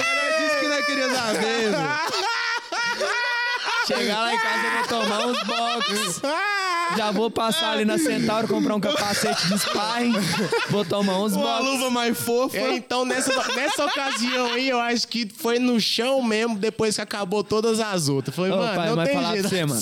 disse 0.48 0.60
que 0.60 0.68
não 0.68 0.84
queria 0.84 1.10
saber, 1.16 1.72
velho. 1.72 2.22
Chegar 3.88 4.20
lá 4.22 4.34
em 4.34 4.40
casa, 4.40 4.68
eu 4.68 4.72
vou 4.72 4.88
tomar 4.88 5.26
uns 5.28 5.44
box. 5.44 6.22
Já 6.98 7.12
vou 7.12 7.30
passar 7.32 7.72
ali 7.74 7.86
na 7.86 7.98
Centauro, 7.98 8.48
comprar 8.48 8.76
um 8.76 8.80
capacete 8.80 9.48
de 9.48 9.58
sparring. 9.60 10.14
Vou 10.70 10.84
tomar 10.86 11.20
uns 11.20 11.34
Uma 11.34 11.44
box. 11.58 11.64
luva 11.66 11.90
mais 11.90 12.18
fofa. 12.18 12.58
É, 12.58 12.76
então, 12.76 13.06
nessa, 13.06 13.32
nessa 13.56 13.86
ocasião 13.86 14.54
aí, 14.54 14.70
eu 14.70 14.80
acho 14.80 15.08
que 15.08 15.28
foi 15.36 15.60
no 15.60 15.80
chão 15.80 16.22
mesmo, 16.24 16.58
depois 16.58 16.96
que 16.96 17.02
acabou 17.02 17.44
todas 17.44 17.80
as 17.80 18.10
outras. 18.10 18.36
Falei, 18.36 18.52
Ô, 18.52 18.58
mano, 18.58 18.76
pai, 18.76 18.90
não 18.90 18.96
mas 18.96 19.08
tem 19.10 19.18
falar 19.18 19.32
jeito. 19.34 19.50
pra 19.50 19.58
você, 19.58 19.66
mano. 19.66 19.82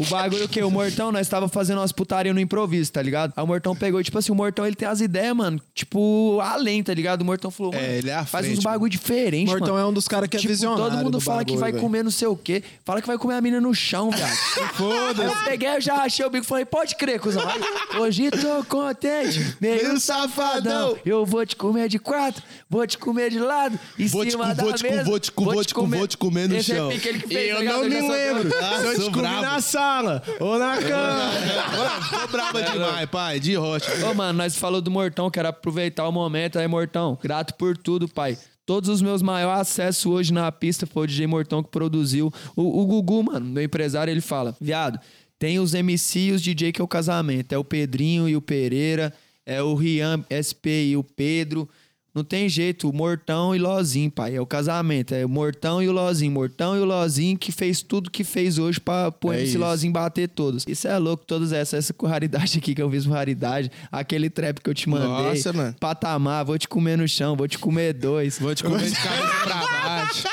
O 0.00 0.04
bagulho 0.06 0.48
que 0.48 0.62
o 0.62 0.70
Mortão, 0.70 1.12
nós 1.12 1.28
tava 1.28 1.48
fazendo 1.48 1.78
umas 1.78 1.92
putaria 1.92 2.32
no 2.34 2.40
improviso, 2.40 2.90
tá 2.92 3.02
ligado? 3.02 3.32
Aí 3.36 3.42
o 3.44 3.46
Mortão 3.46 3.74
pegou, 3.76 4.00
e, 4.00 4.04
tipo 4.04 4.18
assim, 4.18 4.32
o 4.32 4.34
Mortão 4.34 4.66
ele 4.66 4.76
tem 4.76 4.88
as 4.88 5.00
ideias, 5.00 5.34
mano, 5.36 5.60
tipo, 5.74 6.40
além, 6.42 6.82
tá 6.82 6.92
ligado? 6.94 7.22
O 7.22 7.24
Mortão 7.24 7.50
falou, 7.50 7.72
mano, 7.72 7.84
É, 7.84 7.98
ele 7.98 8.10
é 8.10 8.14
à 8.14 8.24
faz 8.24 8.46
frente, 8.46 8.58
uns 8.58 8.64
bagulho 8.64 8.90
diferente, 8.90 9.48
Mortão 9.48 9.74
mano. 9.74 9.86
é 9.86 9.88
um 9.88 9.92
dos 9.92 10.08
caras 10.08 10.28
que 10.28 10.36
é 10.36 10.40
Tipo, 10.40 10.52
visionário 10.52 10.84
todo 10.84 10.98
mundo 10.98 11.12
do 11.12 11.20
fala 11.20 11.44
que 11.44 11.52
bagulho, 11.52 11.60
vai 11.60 11.72
velho. 11.72 11.82
comer 11.82 12.02
não 12.02 12.10
sei 12.10 12.26
o 12.28 12.36
quê. 12.36 12.62
Fala 12.84 13.00
que 13.00 13.06
vai 13.06 13.16
comer 13.18 13.34
a 13.36 13.40
mina 13.40 13.60
no 13.60 13.74
chão, 13.74 14.10
viado. 14.10 14.32
Foda-se. 14.74 15.22
Eu 15.22 15.44
peguei, 15.44 15.68
eu 15.76 15.80
já 15.80 15.96
achei 15.96 16.24
o 16.24 16.30
bico 16.32 16.44
falei, 16.46 16.64
pode 16.64 16.96
crer, 16.96 17.20
cuzão. 17.20 17.42
Aí, 17.48 17.60
Hoje 18.00 18.30
tô 18.30 18.64
contente, 18.64 19.56
meio 19.60 19.98
safadão. 20.00 20.96
Eu 21.04 21.24
vou 21.24 21.44
te 21.46 21.54
comer 21.54 21.88
de 21.88 21.98
quatro, 21.98 22.42
vou 22.68 22.86
te 22.86 22.98
comer 22.98 23.30
de 23.30 23.38
lado, 23.38 23.78
em 23.98 24.06
Vou 24.06 24.24
te 24.24 24.32
cima 24.32 24.48
co- 24.48 24.54
da 24.54 24.62
vou 24.64 24.72
te 24.72 24.82
mesa. 24.82 25.04
vou 25.04 25.20
te 25.20 25.30
vou 25.36 25.64
te 25.64 25.74
co- 25.74 25.86
vou 25.86 26.06
te 26.06 26.16
comer 26.18 26.48
no 26.48 26.56
Esse 26.56 26.72
é 26.72 26.76
chão. 26.76 26.88
que 26.90 26.98
fez, 26.98 27.50
Eu 27.50 27.62
não 27.64 27.84
me 27.84 28.00
lembro. 28.00 28.50
Ah, 28.60 28.78
se 28.80 28.86
eu 28.86 28.94
te 29.04 29.10
comi 29.10 29.22
na 29.22 29.60
sala 29.60 30.22
ou 30.40 30.58
na 30.58 30.76
cama. 30.78 31.30
Mano, 31.76 32.20
tô 32.20 32.26
brava 32.28 32.62
demais, 32.62 33.10
pai. 33.10 33.38
De 33.40 33.54
rocha. 33.54 33.90
Ô, 34.10 34.14
mano, 34.14 34.38
nós 34.38 34.56
falou 34.56 34.80
do 34.80 34.90
Mortão, 34.90 35.30
quero 35.30 35.48
aproveitar 35.48 36.08
o 36.08 36.12
momento 36.12 36.58
aí, 36.58 36.66
Mortão. 36.66 37.18
Grato 37.22 37.54
por 37.54 37.76
tudo, 37.76 38.08
pai. 38.08 38.38
Todos 38.64 38.88
os 38.88 39.02
meus 39.02 39.20
maiores 39.22 39.60
acessos 39.62 40.06
hoje 40.06 40.32
na 40.32 40.50
pista 40.52 40.86
foi 40.86 41.02
o 41.02 41.06
DJ 41.06 41.26
Mortão 41.26 41.62
que 41.64 41.68
produziu. 41.70 42.32
O, 42.54 42.80
o 42.82 42.86
Gugu, 42.86 43.22
mano, 43.24 43.44
meu 43.44 43.62
empresário, 43.64 44.10
ele 44.10 44.20
fala: 44.20 44.56
viado, 44.60 45.00
tem 45.42 45.58
os 45.58 45.74
MC 45.74 46.20
e 46.20 46.30
os 46.30 46.40
DJ 46.40 46.70
que 46.70 46.80
é 46.80 46.84
o 46.84 46.86
casamento. 46.86 47.52
É 47.52 47.58
o 47.58 47.64
Pedrinho 47.64 48.28
e 48.28 48.36
o 48.36 48.40
Pereira, 48.40 49.12
é 49.44 49.60
o 49.60 49.74
Rian 49.74 50.24
SP 50.30 50.90
e 50.90 50.96
o 50.96 51.02
Pedro. 51.02 51.68
Não 52.14 52.22
tem 52.22 52.46
jeito, 52.46 52.90
o 52.90 52.92
Mortão 52.92 53.56
e 53.56 53.58
Lozinho, 53.58 54.10
pai. 54.10 54.36
É 54.36 54.40
o 54.40 54.44
casamento. 54.44 55.14
É 55.14 55.24
o 55.24 55.28
Mortão 55.28 55.82
e 55.82 55.88
o 55.88 55.92
Lozinho. 55.92 56.30
Mortão 56.30 56.76
e 56.76 56.80
o 56.80 56.84
Lozinho 56.84 57.38
que 57.38 57.50
fez 57.50 57.80
tudo 57.80 58.10
que 58.10 58.22
fez 58.22 58.58
hoje 58.58 58.78
pra 58.78 59.10
pôr 59.10 59.34
É 59.34 59.42
esse. 59.44 59.56
Lozinho 59.56 59.92
bater 59.94 60.28
todos. 60.28 60.64
Isso 60.68 60.86
é 60.86 60.98
louco, 60.98 61.24
todas 61.26 61.52
essas. 61.52 61.84
Essa 61.84 61.94
com 61.94 62.06
raridade 62.06 62.58
aqui 62.58 62.74
que 62.74 62.82
eu 62.82 62.90
fiz 62.90 63.06
com 63.06 63.12
raridade. 63.12 63.70
Aquele 63.90 64.28
trap 64.28 64.60
que 64.60 64.68
eu 64.68 64.74
te 64.74 64.90
mandei. 64.90 65.08
Nossa, 65.08 65.52
mano. 65.54 65.74
Patamar, 65.80 66.44
vou 66.44 66.58
te 66.58 66.68
comer 66.68 66.98
no 66.98 67.08
chão, 67.08 67.34
vou 67.34 67.48
te 67.48 67.58
comer 67.58 67.94
dois. 67.94 68.38
Vou 68.38 68.54
te 68.54 68.62
comer 68.62 68.90
de 68.90 68.94
cabeça 69.00 69.32
pra 69.44 69.66
baixo. 69.82 70.24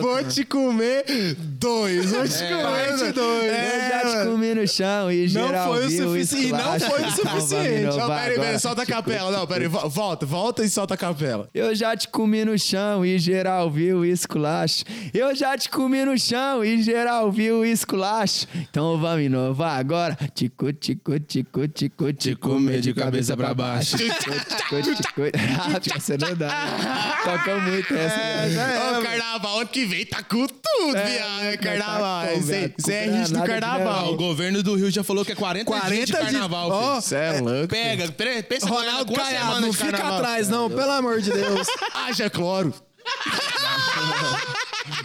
Vou 0.00 0.22
te 0.24 0.44
comer 0.44 1.04
dois. 1.38 2.12
Vou 2.12 2.22
te 2.28 2.38
comer 2.38 2.62
parte 2.62 3.12
dois. 3.12 3.52
eu 3.52 3.88
já 3.88 4.00
te 4.22 4.30
comi 4.30 4.54
no 4.54 4.68
chão 4.68 5.10
e 5.10 5.22
Não 5.22 5.28
geral 5.46 5.74
foi 5.74 5.86
o 5.86 5.90
suficiente. 5.90 6.46
E 6.46 6.52
não 6.52 6.78
foi 6.80 7.02
o 7.02 7.10
suficiente. 7.10 7.82
Não, 7.86 7.96
Não, 7.96 8.06
vai 8.06 8.22
peraí, 8.30 8.38
peraí, 8.38 8.58
solta 8.60 8.82
a 8.82 8.86
capela. 8.86 9.30
Não, 9.32 9.46
peraí, 9.46 9.66
vo- 9.66 9.88
volta, 9.88 10.24
volta 10.24 10.64
e 10.64 10.68
solta 10.70 10.94
a 10.94 10.96
capela. 11.00 11.48
Eu 11.54 11.74
já 11.74 11.96
te 11.96 12.06
comi 12.08 12.44
no 12.44 12.58
chão 12.58 13.04
e 13.04 13.18
geral 13.18 13.70
viu 13.70 13.98
o 14.00 14.04
esculacho. 14.04 14.84
Eu 15.14 15.34
já 15.34 15.56
te 15.56 15.68
comi 15.70 16.04
no 16.04 16.18
chão 16.18 16.62
e 16.62 16.82
geral 16.82 17.32
viu 17.32 17.60
o 17.60 17.64
esculacho. 17.64 18.46
Então 18.70 18.98
vamos 18.98 19.24
inovar 19.24 19.78
agora. 19.78 20.16
Tico, 20.34 20.70
tico, 20.74 21.18
tico, 21.18 21.66
tico, 21.68 22.12
te 22.12 22.34
comer 22.36 22.80
de 22.80 22.92
cabeça 22.92 23.34
pra 23.36 23.54
baixo. 23.54 23.96
Tico, 23.96 24.14
tico, 24.14 24.94
tico. 24.96 25.22
Ah, 25.58 25.98
você 26.00 26.16
não 26.18 26.34
dá. 26.36 27.18
Toca 27.24 27.58
muito 27.60 27.94
essa. 27.94 28.16
né? 28.16 28.98
Ô, 28.98 29.02
carnaval, 29.02 29.58
ano 29.60 29.68
que 29.68 29.84
vem 29.86 30.04
tá 30.04 30.22
com 30.22 30.46
tudo, 30.46 30.96
É, 30.96 31.04
viado. 31.04 31.42
É 31.44 31.56
tá 31.56 31.62
carnaval. 31.62 32.26
Isso 32.38 32.52
é- 32.52 32.72
isso 32.78 32.90
é 32.90 33.04
hit 33.06 33.32
do 33.32 33.40
de 33.40 33.46
carnaval. 33.46 34.12
o 34.12 34.16
governo 34.16 34.62
do 34.62 34.74
Rio 34.76 34.90
já 34.90 35.02
falou 35.02 35.24
que 35.24 35.32
é 35.32 35.34
40, 35.34 35.64
dias 35.70 35.80
40 35.80 36.06
de 36.06 36.12
carnaval. 36.12 37.00
Você 37.00 37.14
é 37.16 37.40
louco. 37.40 37.68
Pega, 37.68 38.12
pensa 38.46 38.66
Ronaldo 38.68 39.12
Caiado, 39.12 39.60
não 39.60 39.72
fica 39.72 39.92
carnaval. 39.92 40.18
atrás, 40.18 40.48
não, 40.48 40.68
pelo 40.68 40.89
amor 40.90 41.20
de 41.20 41.30
Deus. 41.30 41.66
Haja 41.94 42.28
cloro. 42.30 42.74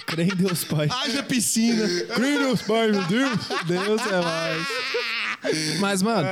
Crê 0.05 0.23
em 0.23 0.35
Deus, 0.35 0.63
pai. 0.63 0.87
Haja 0.89 1.23
piscina. 1.23 1.85
Deus, 2.17 2.61
pai, 2.61 2.91
meu 2.91 3.03
Deus. 3.03 3.39
Deus 3.67 4.01
é 4.01 4.21
mais. 4.21 4.67
Mas, 5.79 6.01
mano, 6.01 6.27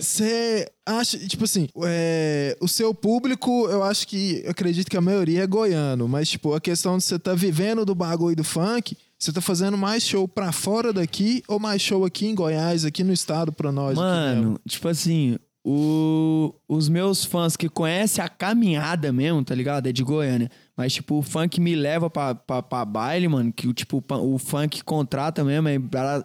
você 0.00 0.70
acha, 0.84 1.18
tipo 1.18 1.44
assim, 1.44 1.68
é, 1.84 2.56
o 2.60 2.68
seu 2.68 2.94
público, 2.94 3.68
eu 3.70 3.82
acho 3.82 4.06
que, 4.06 4.42
eu 4.44 4.50
acredito 4.50 4.90
que 4.90 4.96
a 4.96 5.00
maioria 5.00 5.42
é 5.42 5.46
goiano, 5.46 6.06
mas, 6.06 6.28
tipo, 6.28 6.52
a 6.52 6.60
questão 6.60 6.98
de 6.98 7.04
você 7.04 7.18
tá 7.18 7.34
vivendo 7.34 7.84
do 7.84 7.94
bagulho 7.94 8.36
do 8.36 8.44
funk, 8.44 8.96
você 9.18 9.32
tá 9.32 9.40
fazendo 9.40 9.76
mais 9.76 10.02
show 10.02 10.26
pra 10.26 10.52
fora 10.52 10.92
daqui 10.92 11.42
ou 11.46 11.58
mais 11.58 11.80
show 11.80 12.04
aqui 12.04 12.26
em 12.26 12.34
Goiás, 12.34 12.84
aqui 12.84 13.04
no 13.04 13.12
estado 13.12 13.52
pra 13.52 13.70
nós? 13.70 13.96
Mano, 13.96 14.58
tipo 14.66 14.88
assim, 14.88 15.38
o- 15.64 16.54
os 16.68 16.88
meus 16.88 17.24
fãs 17.24 17.56
que 17.56 17.68
conhecem 17.68 18.24
a 18.24 18.28
caminhada 18.28 19.12
mesmo, 19.12 19.44
tá 19.44 19.54
ligado? 19.54 19.86
É 19.88 19.92
de 19.92 20.02
Goiânia. 20.02 20.50
Mas, 20.76 20.92
tipo, 20.94 21.18
o 21.18 21.22
funk 21.22 21.60
me 21.60 21.74
leva 21.74 22.08
pra, 22.08 22.34
pra, 22.34 22.62
pra 22.62 22.84
baile, 22.84 23.28
mano. 23.28 23.52
Que 23.52 23.68
o 23.68 23.72
tipo, 23.72 24.02
o 24.08 24.38
funk 24.38 24.82
contrata 24.84 25.44
mesmo 25.44 25.68
é 25.68 25.78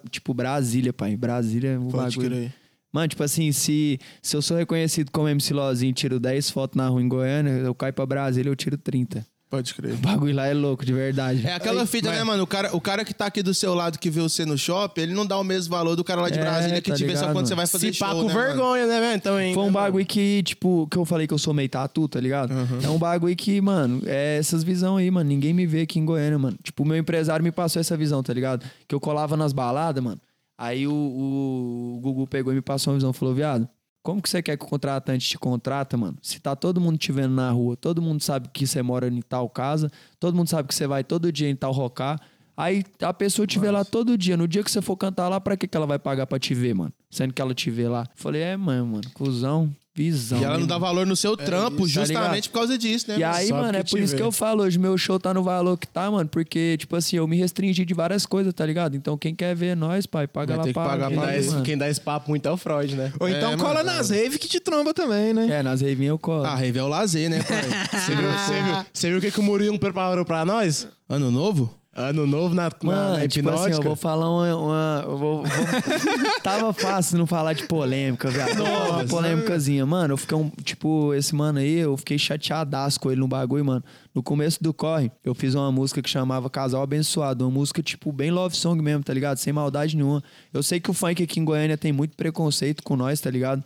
tipo 0.10 0.34
Brasília, 0.34 0.94
pai. 0.94 1.16
Brasília 1.18 1.72
é 1.72 1.78
o 1.78 1.88
Pode 1.88 2.16
bagulho. 2.18 2.36
crer. 2.38 2.54
Mano, 2.94 3.10
tipo 3.10 3.24
assim, 3.24 3.52
se, 3.52 4.00
se 4.22 4.38
eu 4.38 4.42
sou 4.42 4.56
reconhecido 4.56 5.12
como 5.12 5.28
MC 5.28 5.54
Lozinho 5.54 5.90
e 5.90 5.94
tiro 5.94 6.18
10 6.18 6.50
fotos 6.50 6.78
na 6.78 6.88
rua 6.88 7.02
em 7.02 7.10
Goiânia, 7.10 7.52
eu 7.52 7.76
caio 7.76 7.92
pra 7.92 8.06
Brasília 8.06 8.50
eu 8.50 8.56
tiro 8.56 8.78
30. 8.78 9.26
Pode 9.50 9.74
crer. 9.76 9.94
O 9.94 9.98
bagulho 9.98 10.36
lá 10.36 10.48
é 10.48 10.54
louco, 10.54 10.84
de 10.84 10.92
verdade. 10.92 11.46
É 11.46 11.54
aquela 11.54 11.86
fita, 11.86 12.12
né, 12.12 12.24
mano? 12.24 12.44
O 12.44 12.48
cara, 12.48 12.76
o 12.76 12.82
cara 12.82 13.06
que 13.06 13.14
tá 13.14 13.28
aqui 13.28 13.44
do 13.44 13.54
seu 13.54 13.74
lado 13.76 14.00
que 14.00 14.10
vê 14.10 14.20
você 14.20 14.44
no 14.44 14.58
shopping, 14.58 15.02
ele 15.02 15.14
não 15.14 15.26
dá 15.26 15.38
o 15.38 15.44
mesmo 15.44 15.70
valor 15.74 15.96
do 15.96 16.04
cara 16.04 16.20
lá 16.22 16.30
de 16.30 16.40
É, 16.40 16.42
Brasília 16.42 16.82
que 16.82 16.90
tá 16.90 16.98
te 16.98 17.06
vê 17.06 17.12
só 17.16 17.20
ligado, 17.22 17.34
quando 17.36 17.46
você 17.48 17.54
mano? 17.56 17.58
vai 17.58 17.68
fazer 17.68 17.94
Se 17.94 18.00
pá 18.00 18.10
show, 18.10 18.22
com 18.24 18.28
né, 18.28 18.34
mano? 18.34 18.48
vergonha, 18.48 18.88
né, 18.88 19.00
velho? 19.00 19.16
Então, 19.16 19.40
hein, 19.40 19.54
Foi 19.54 19.64
um 19.64 19.68
né, 19.68 19.72
bagulho 19.74 20.06
que, 20.06 20.42
tipo, 20.44 20.88
que 20.90 20.98
eu 20.98 21.06
falei 21.06 21.28
que 21.28 21.34
eu 21.34 21.38
sou 21.38 21.54
meio 21.54 21.70
tatu, 21.70 22.08
tá 22.08 22.20
ligado? 22.20 22.54
É 22.84 22.90
um 22.90 22.98
bagulho 22.98 23.36
que, 23.36 23.62
mano, 23.62 24.02
é 24.06 24.38
essas 24.40 24.64
visão 24.64 24.98
aí, 24.98 25.10
mano. 25.12 25.30
Ninguém 25.30 25.54
me 25.54 25.66
vê 25.68 25.82
aqui 25.82 26.00
em 26.00 26.06
Goiânia, 26.06 26.40
mano. 26.40 26.58
Tipo, 26.64 26.84
o 26.84 26.86
meu 26.86 26.98
empresário 26.98 27.44
me 27.44 27.52
passou 27.52 27.80
essa 27.80 27.96
visão, 27.96 28.22
tá 28.24 28.34
ligado? 28.34 28.66
Que 28.88 28.96
eu 28.96 29.00
colava 29.00 29.38
nas 29.38 29.54
baladas, 29.54 30.04
mano. 30.04 30.20
Aí 30.58 30.88
o, 30.88 30.92
o 30.92 32.00
Google 32.02 32.26
pegou 32.28 32.52
e 32.52 32.56
me 32.56 32.62
passou 32.62 32.92
uma 32.94 32.98
visão. 32.98 33.14
Falou, 33.14 33.34
viado, 33.36 33.70
como 34.06 34.22
que 34.22 34.30
você 34.30 34.40
quer 34.40 34.56
que 34.56 34.64
o 34.64 34.68
contratante 34.68 35.28
te 35.28 35.36
contrata, 35.36 35.98
mano? 35.98 36.16
Se 36.22 36.40
tá 36.40 36.56
todo 36.56 36.80
mundo 36.80 36.96
te 36.96 37.12
vendo 37.12 37.34
na 37.34 37.50
rua, 37.50 37.76
todo 37.76 38.04
mundo 38.04 38.22
sabe 38.22 38.48
que 38.54 38.68
você 38.68 38.84
mora 38.84 39.08
em 39.08 39.20
tal 39.20 39.50
casa, 39.50 39.92
todo 40.20 40.36
mundo 40.36 40.48
sabe 40.48 40.68
que 40.68 40.76
você 40.76 40.86
vai 40.86 41.04
todo 41.04 41.32
dia 41.32 41.50
em 41.50 41.56
tal 41.56 41.72
rocar. 41.72 42.22
Aí 42.58 42.84
a 43.02 43.14
pessoa 43.14 43.46
te 43.46 43.60
vê 43.60 43.70
lá 43.72 43.84
todo 43.84 44.18
dia. 44.18 44.38
No 44.38 44.48
dia 44.48 44.64
que 44.64 44.72
você 44.72 44.82
for 44.82 44.96
cantar 44.96 45.28
lá, 45.30 45.40
pra 45.42 45.58
que, 45.58 45.68
que 45.68 45.76
ela 45.76 45.86
vai 45.86 46.00
pagar 46.00 46.26
pra 46.26 46.40
te 46.40 46.54
ver, 46.54 46.74
mano? 46.74 46.94
Sendo 47.10 47.34
que 47.34 47.42
ela 47.42 47.54
te 47.54 47.70
vê 47.70 47.88
lá. 47.88 48.06
Falei, 48.16 48.42
é, 48.42 48.58
mano, 48.58 48.86
mano, 48.88 49.04
cuzão, 49.14 49.70
visão. 49.94 50.40
E 50.40 50.44
ela 50.44 50.56
não 50.56 50.62
hein, 50.62 50.68
dá 50.68 50.78
valor 50.78 51.06
no 51.06 51.16
seu 51.16 51.38
trampo, 51.38 51.86
isso, 51.86 51.96
tá 51.96 52.02
justamente 52.02 52.36
ligado? 52.36 52.52
por 52.52 52.60
causa 52.60 52.78
disso, 52.78 53.06
né? 53.10 53.18
E 53.18 53.24
aí, 53.24 53.48
Só 53.48 53.56
mano, 53.56 53.68
porque 53.74 53.78
é 53.78 53.84
por 53.90 54.00
isso 54.00 54.12
vê. 54.12 54.18
que 54.18 54.24
eu 54.24 54.32
falo, 54.32 54.64
hoje 54.64 54.78
meu 54.78 54.98
show 54.98 55.18
tá 55.18 55.34
no 55.34 55.42
valor 55.42 55.78
que 55.78 55.88
tá, 55.88 56.12
mano, 56.12 56.30
porque, 56.30 56.76
tipo 56.78 56.96
assim, 56.98 57.16
eu 57.16 57.26
me 57.28 57.38
restringi 57.38 57.86
de 57.86 57.94
várias 57.94 58.26
coisas, 58.26 58.54
tá 58.54 58.66
ligado? 58.66 58.96
Então 58.98 59.18
quem 59.18 59.34
quer 59.34 59.56
ver 59.56 59.76
nós, 59.76 60.06
pai, 60.06 60.28
paga 60.28 60.58
Vai 60.58 60.68
lá 60.68 60.74
pra 60.74 60.84
pagar 60.86 61.08
Quem 61.10 61.18
pra 61.18 61.38
esse, 61.38 61.50
mano. 61.52 61.64
quem 61.64 61.78
dá 61.78 61.90
esse 61.90 62.02
papo 62.02 62.30
muito 62.30 62.46
é 62.46 62.52
o 62.52 62.58
Freud, 62.58 62.96
né? 62.96 63.14
Ou 63.20 63.30
então 63.30 63.54
É, 63.54 63.58
cola 63.58 63.76
mano. 63.84 63.98
nas 63.98 64.10
rave 64.10 64.38
que 64.38 64.48
te 64.50 64.60
tromba 64.60 64.94
também, 64.94 65.34
né? 65.34 65.48
É, 65.60 65.64
nas 65.64 65.80
ravinhas 65.82 66.10
eu 66.10 66.20
colo. 66.20 66.44
Ah, 66.44 66.56
rave 66.56 66.78
é 66.78 66.84
o 66.84 66.88
lazer, 66.88 67.30
né, 67.30 67.42
pai? 67.44 67.62
Você 68.00 68.16
viu, 68.16 68.32
você 68.32 68.62
viu, 68.62 68.86
você 68.94 69.10
viu 69.10 69.18
o 69.18 69.22
que, 69.22 69.32
que 69.32 69.40
o 69.40 69.44
Murilo 69.44 69.80
preparou 69.80 70.26
pra 70.26 70.44
nós? 70.46 70.88
Ano 71.08 71.32
novo? 71.32 71.74
Ano 71.98 72.28
novo 72.28 72.54
na, 72.54 72.64
na, 72.64 72.72
Mano, 72.84 73.18
na 73.20 73.28
tipo 73.28 73.50
assim, 73.50 73.72
eu 73.72 73.82
vou 73.82 73.96
falar 73.96 74.30
uma. 74.30 74.54
uma- 74.58 75.04
eu 75.06 75.18
vou, 75.18 75.44
vou- 75.44 75.46
Tava 76.44 76.74
fácil 76.74 77.18
não 77.18 77.26
falar 77.26 77.54
de 77.54 77.64
polêmica, 77.68 78.30
falar 78.30 78.90
uma 78.90 79.06
polêmicazinha. 79.06 79.86
Mano, 79.86 80.14
eu 80.14 80.18
fiquei 80.18 80.38
um. 80.38 80.50
Tipo, 80.62 81.14
esse 81.14 81.34
mano 81.34 81.60
aí, 81.60 81.80
eu 81.80 81.96
fiquei 81.96 82.18
chateadaço 82.20 83.00
com 83.00 83.10
ele 83.12 83.22
no 83.22 83.28
bagulho, 83.30 83.64
mano. 83.64 83.84
No 84.14 84.22
começo 84.22 84.62
do 84.62 84.74
corre, 84.74 85.10
eu 85.24 85.34
fiz 85.34 85.56
uma 85.56 85.72
música 85.72 86.02
que 86.02 86.10
chamava 86.10 86.50
Casal 86.50 86.84
Abençoado. 86.84 87.46
Uma 87.46 87.52
música, 87.52 87.82
tipo, 87.82 88.12
bem 88.12 88.30
love 88.30 88.58
song 88.58 88.82
mesmo, 88.82 89.02
tá 89.04 89.14
ligado? 89.14 89.38
Sem 89.38 89.54
maldade 89.54 89.96
nenhuma. 89.96 90.22
Eu 90.54 90.62
sei 90.62 90.82
que 90.82 90.92
o 90.92 90.94
funk 90.94 91.24
aqui 91.24 91.40
em 91.40 91.46
Goiânia 91.46 91.78
tem 91.78 91.94
muito 91.94 92.18
preconceito 92.18 92.84
com 92.84 92.98
nós, 92.98 93.22
tá 93.22 93.30
ligado? 93.32 93.64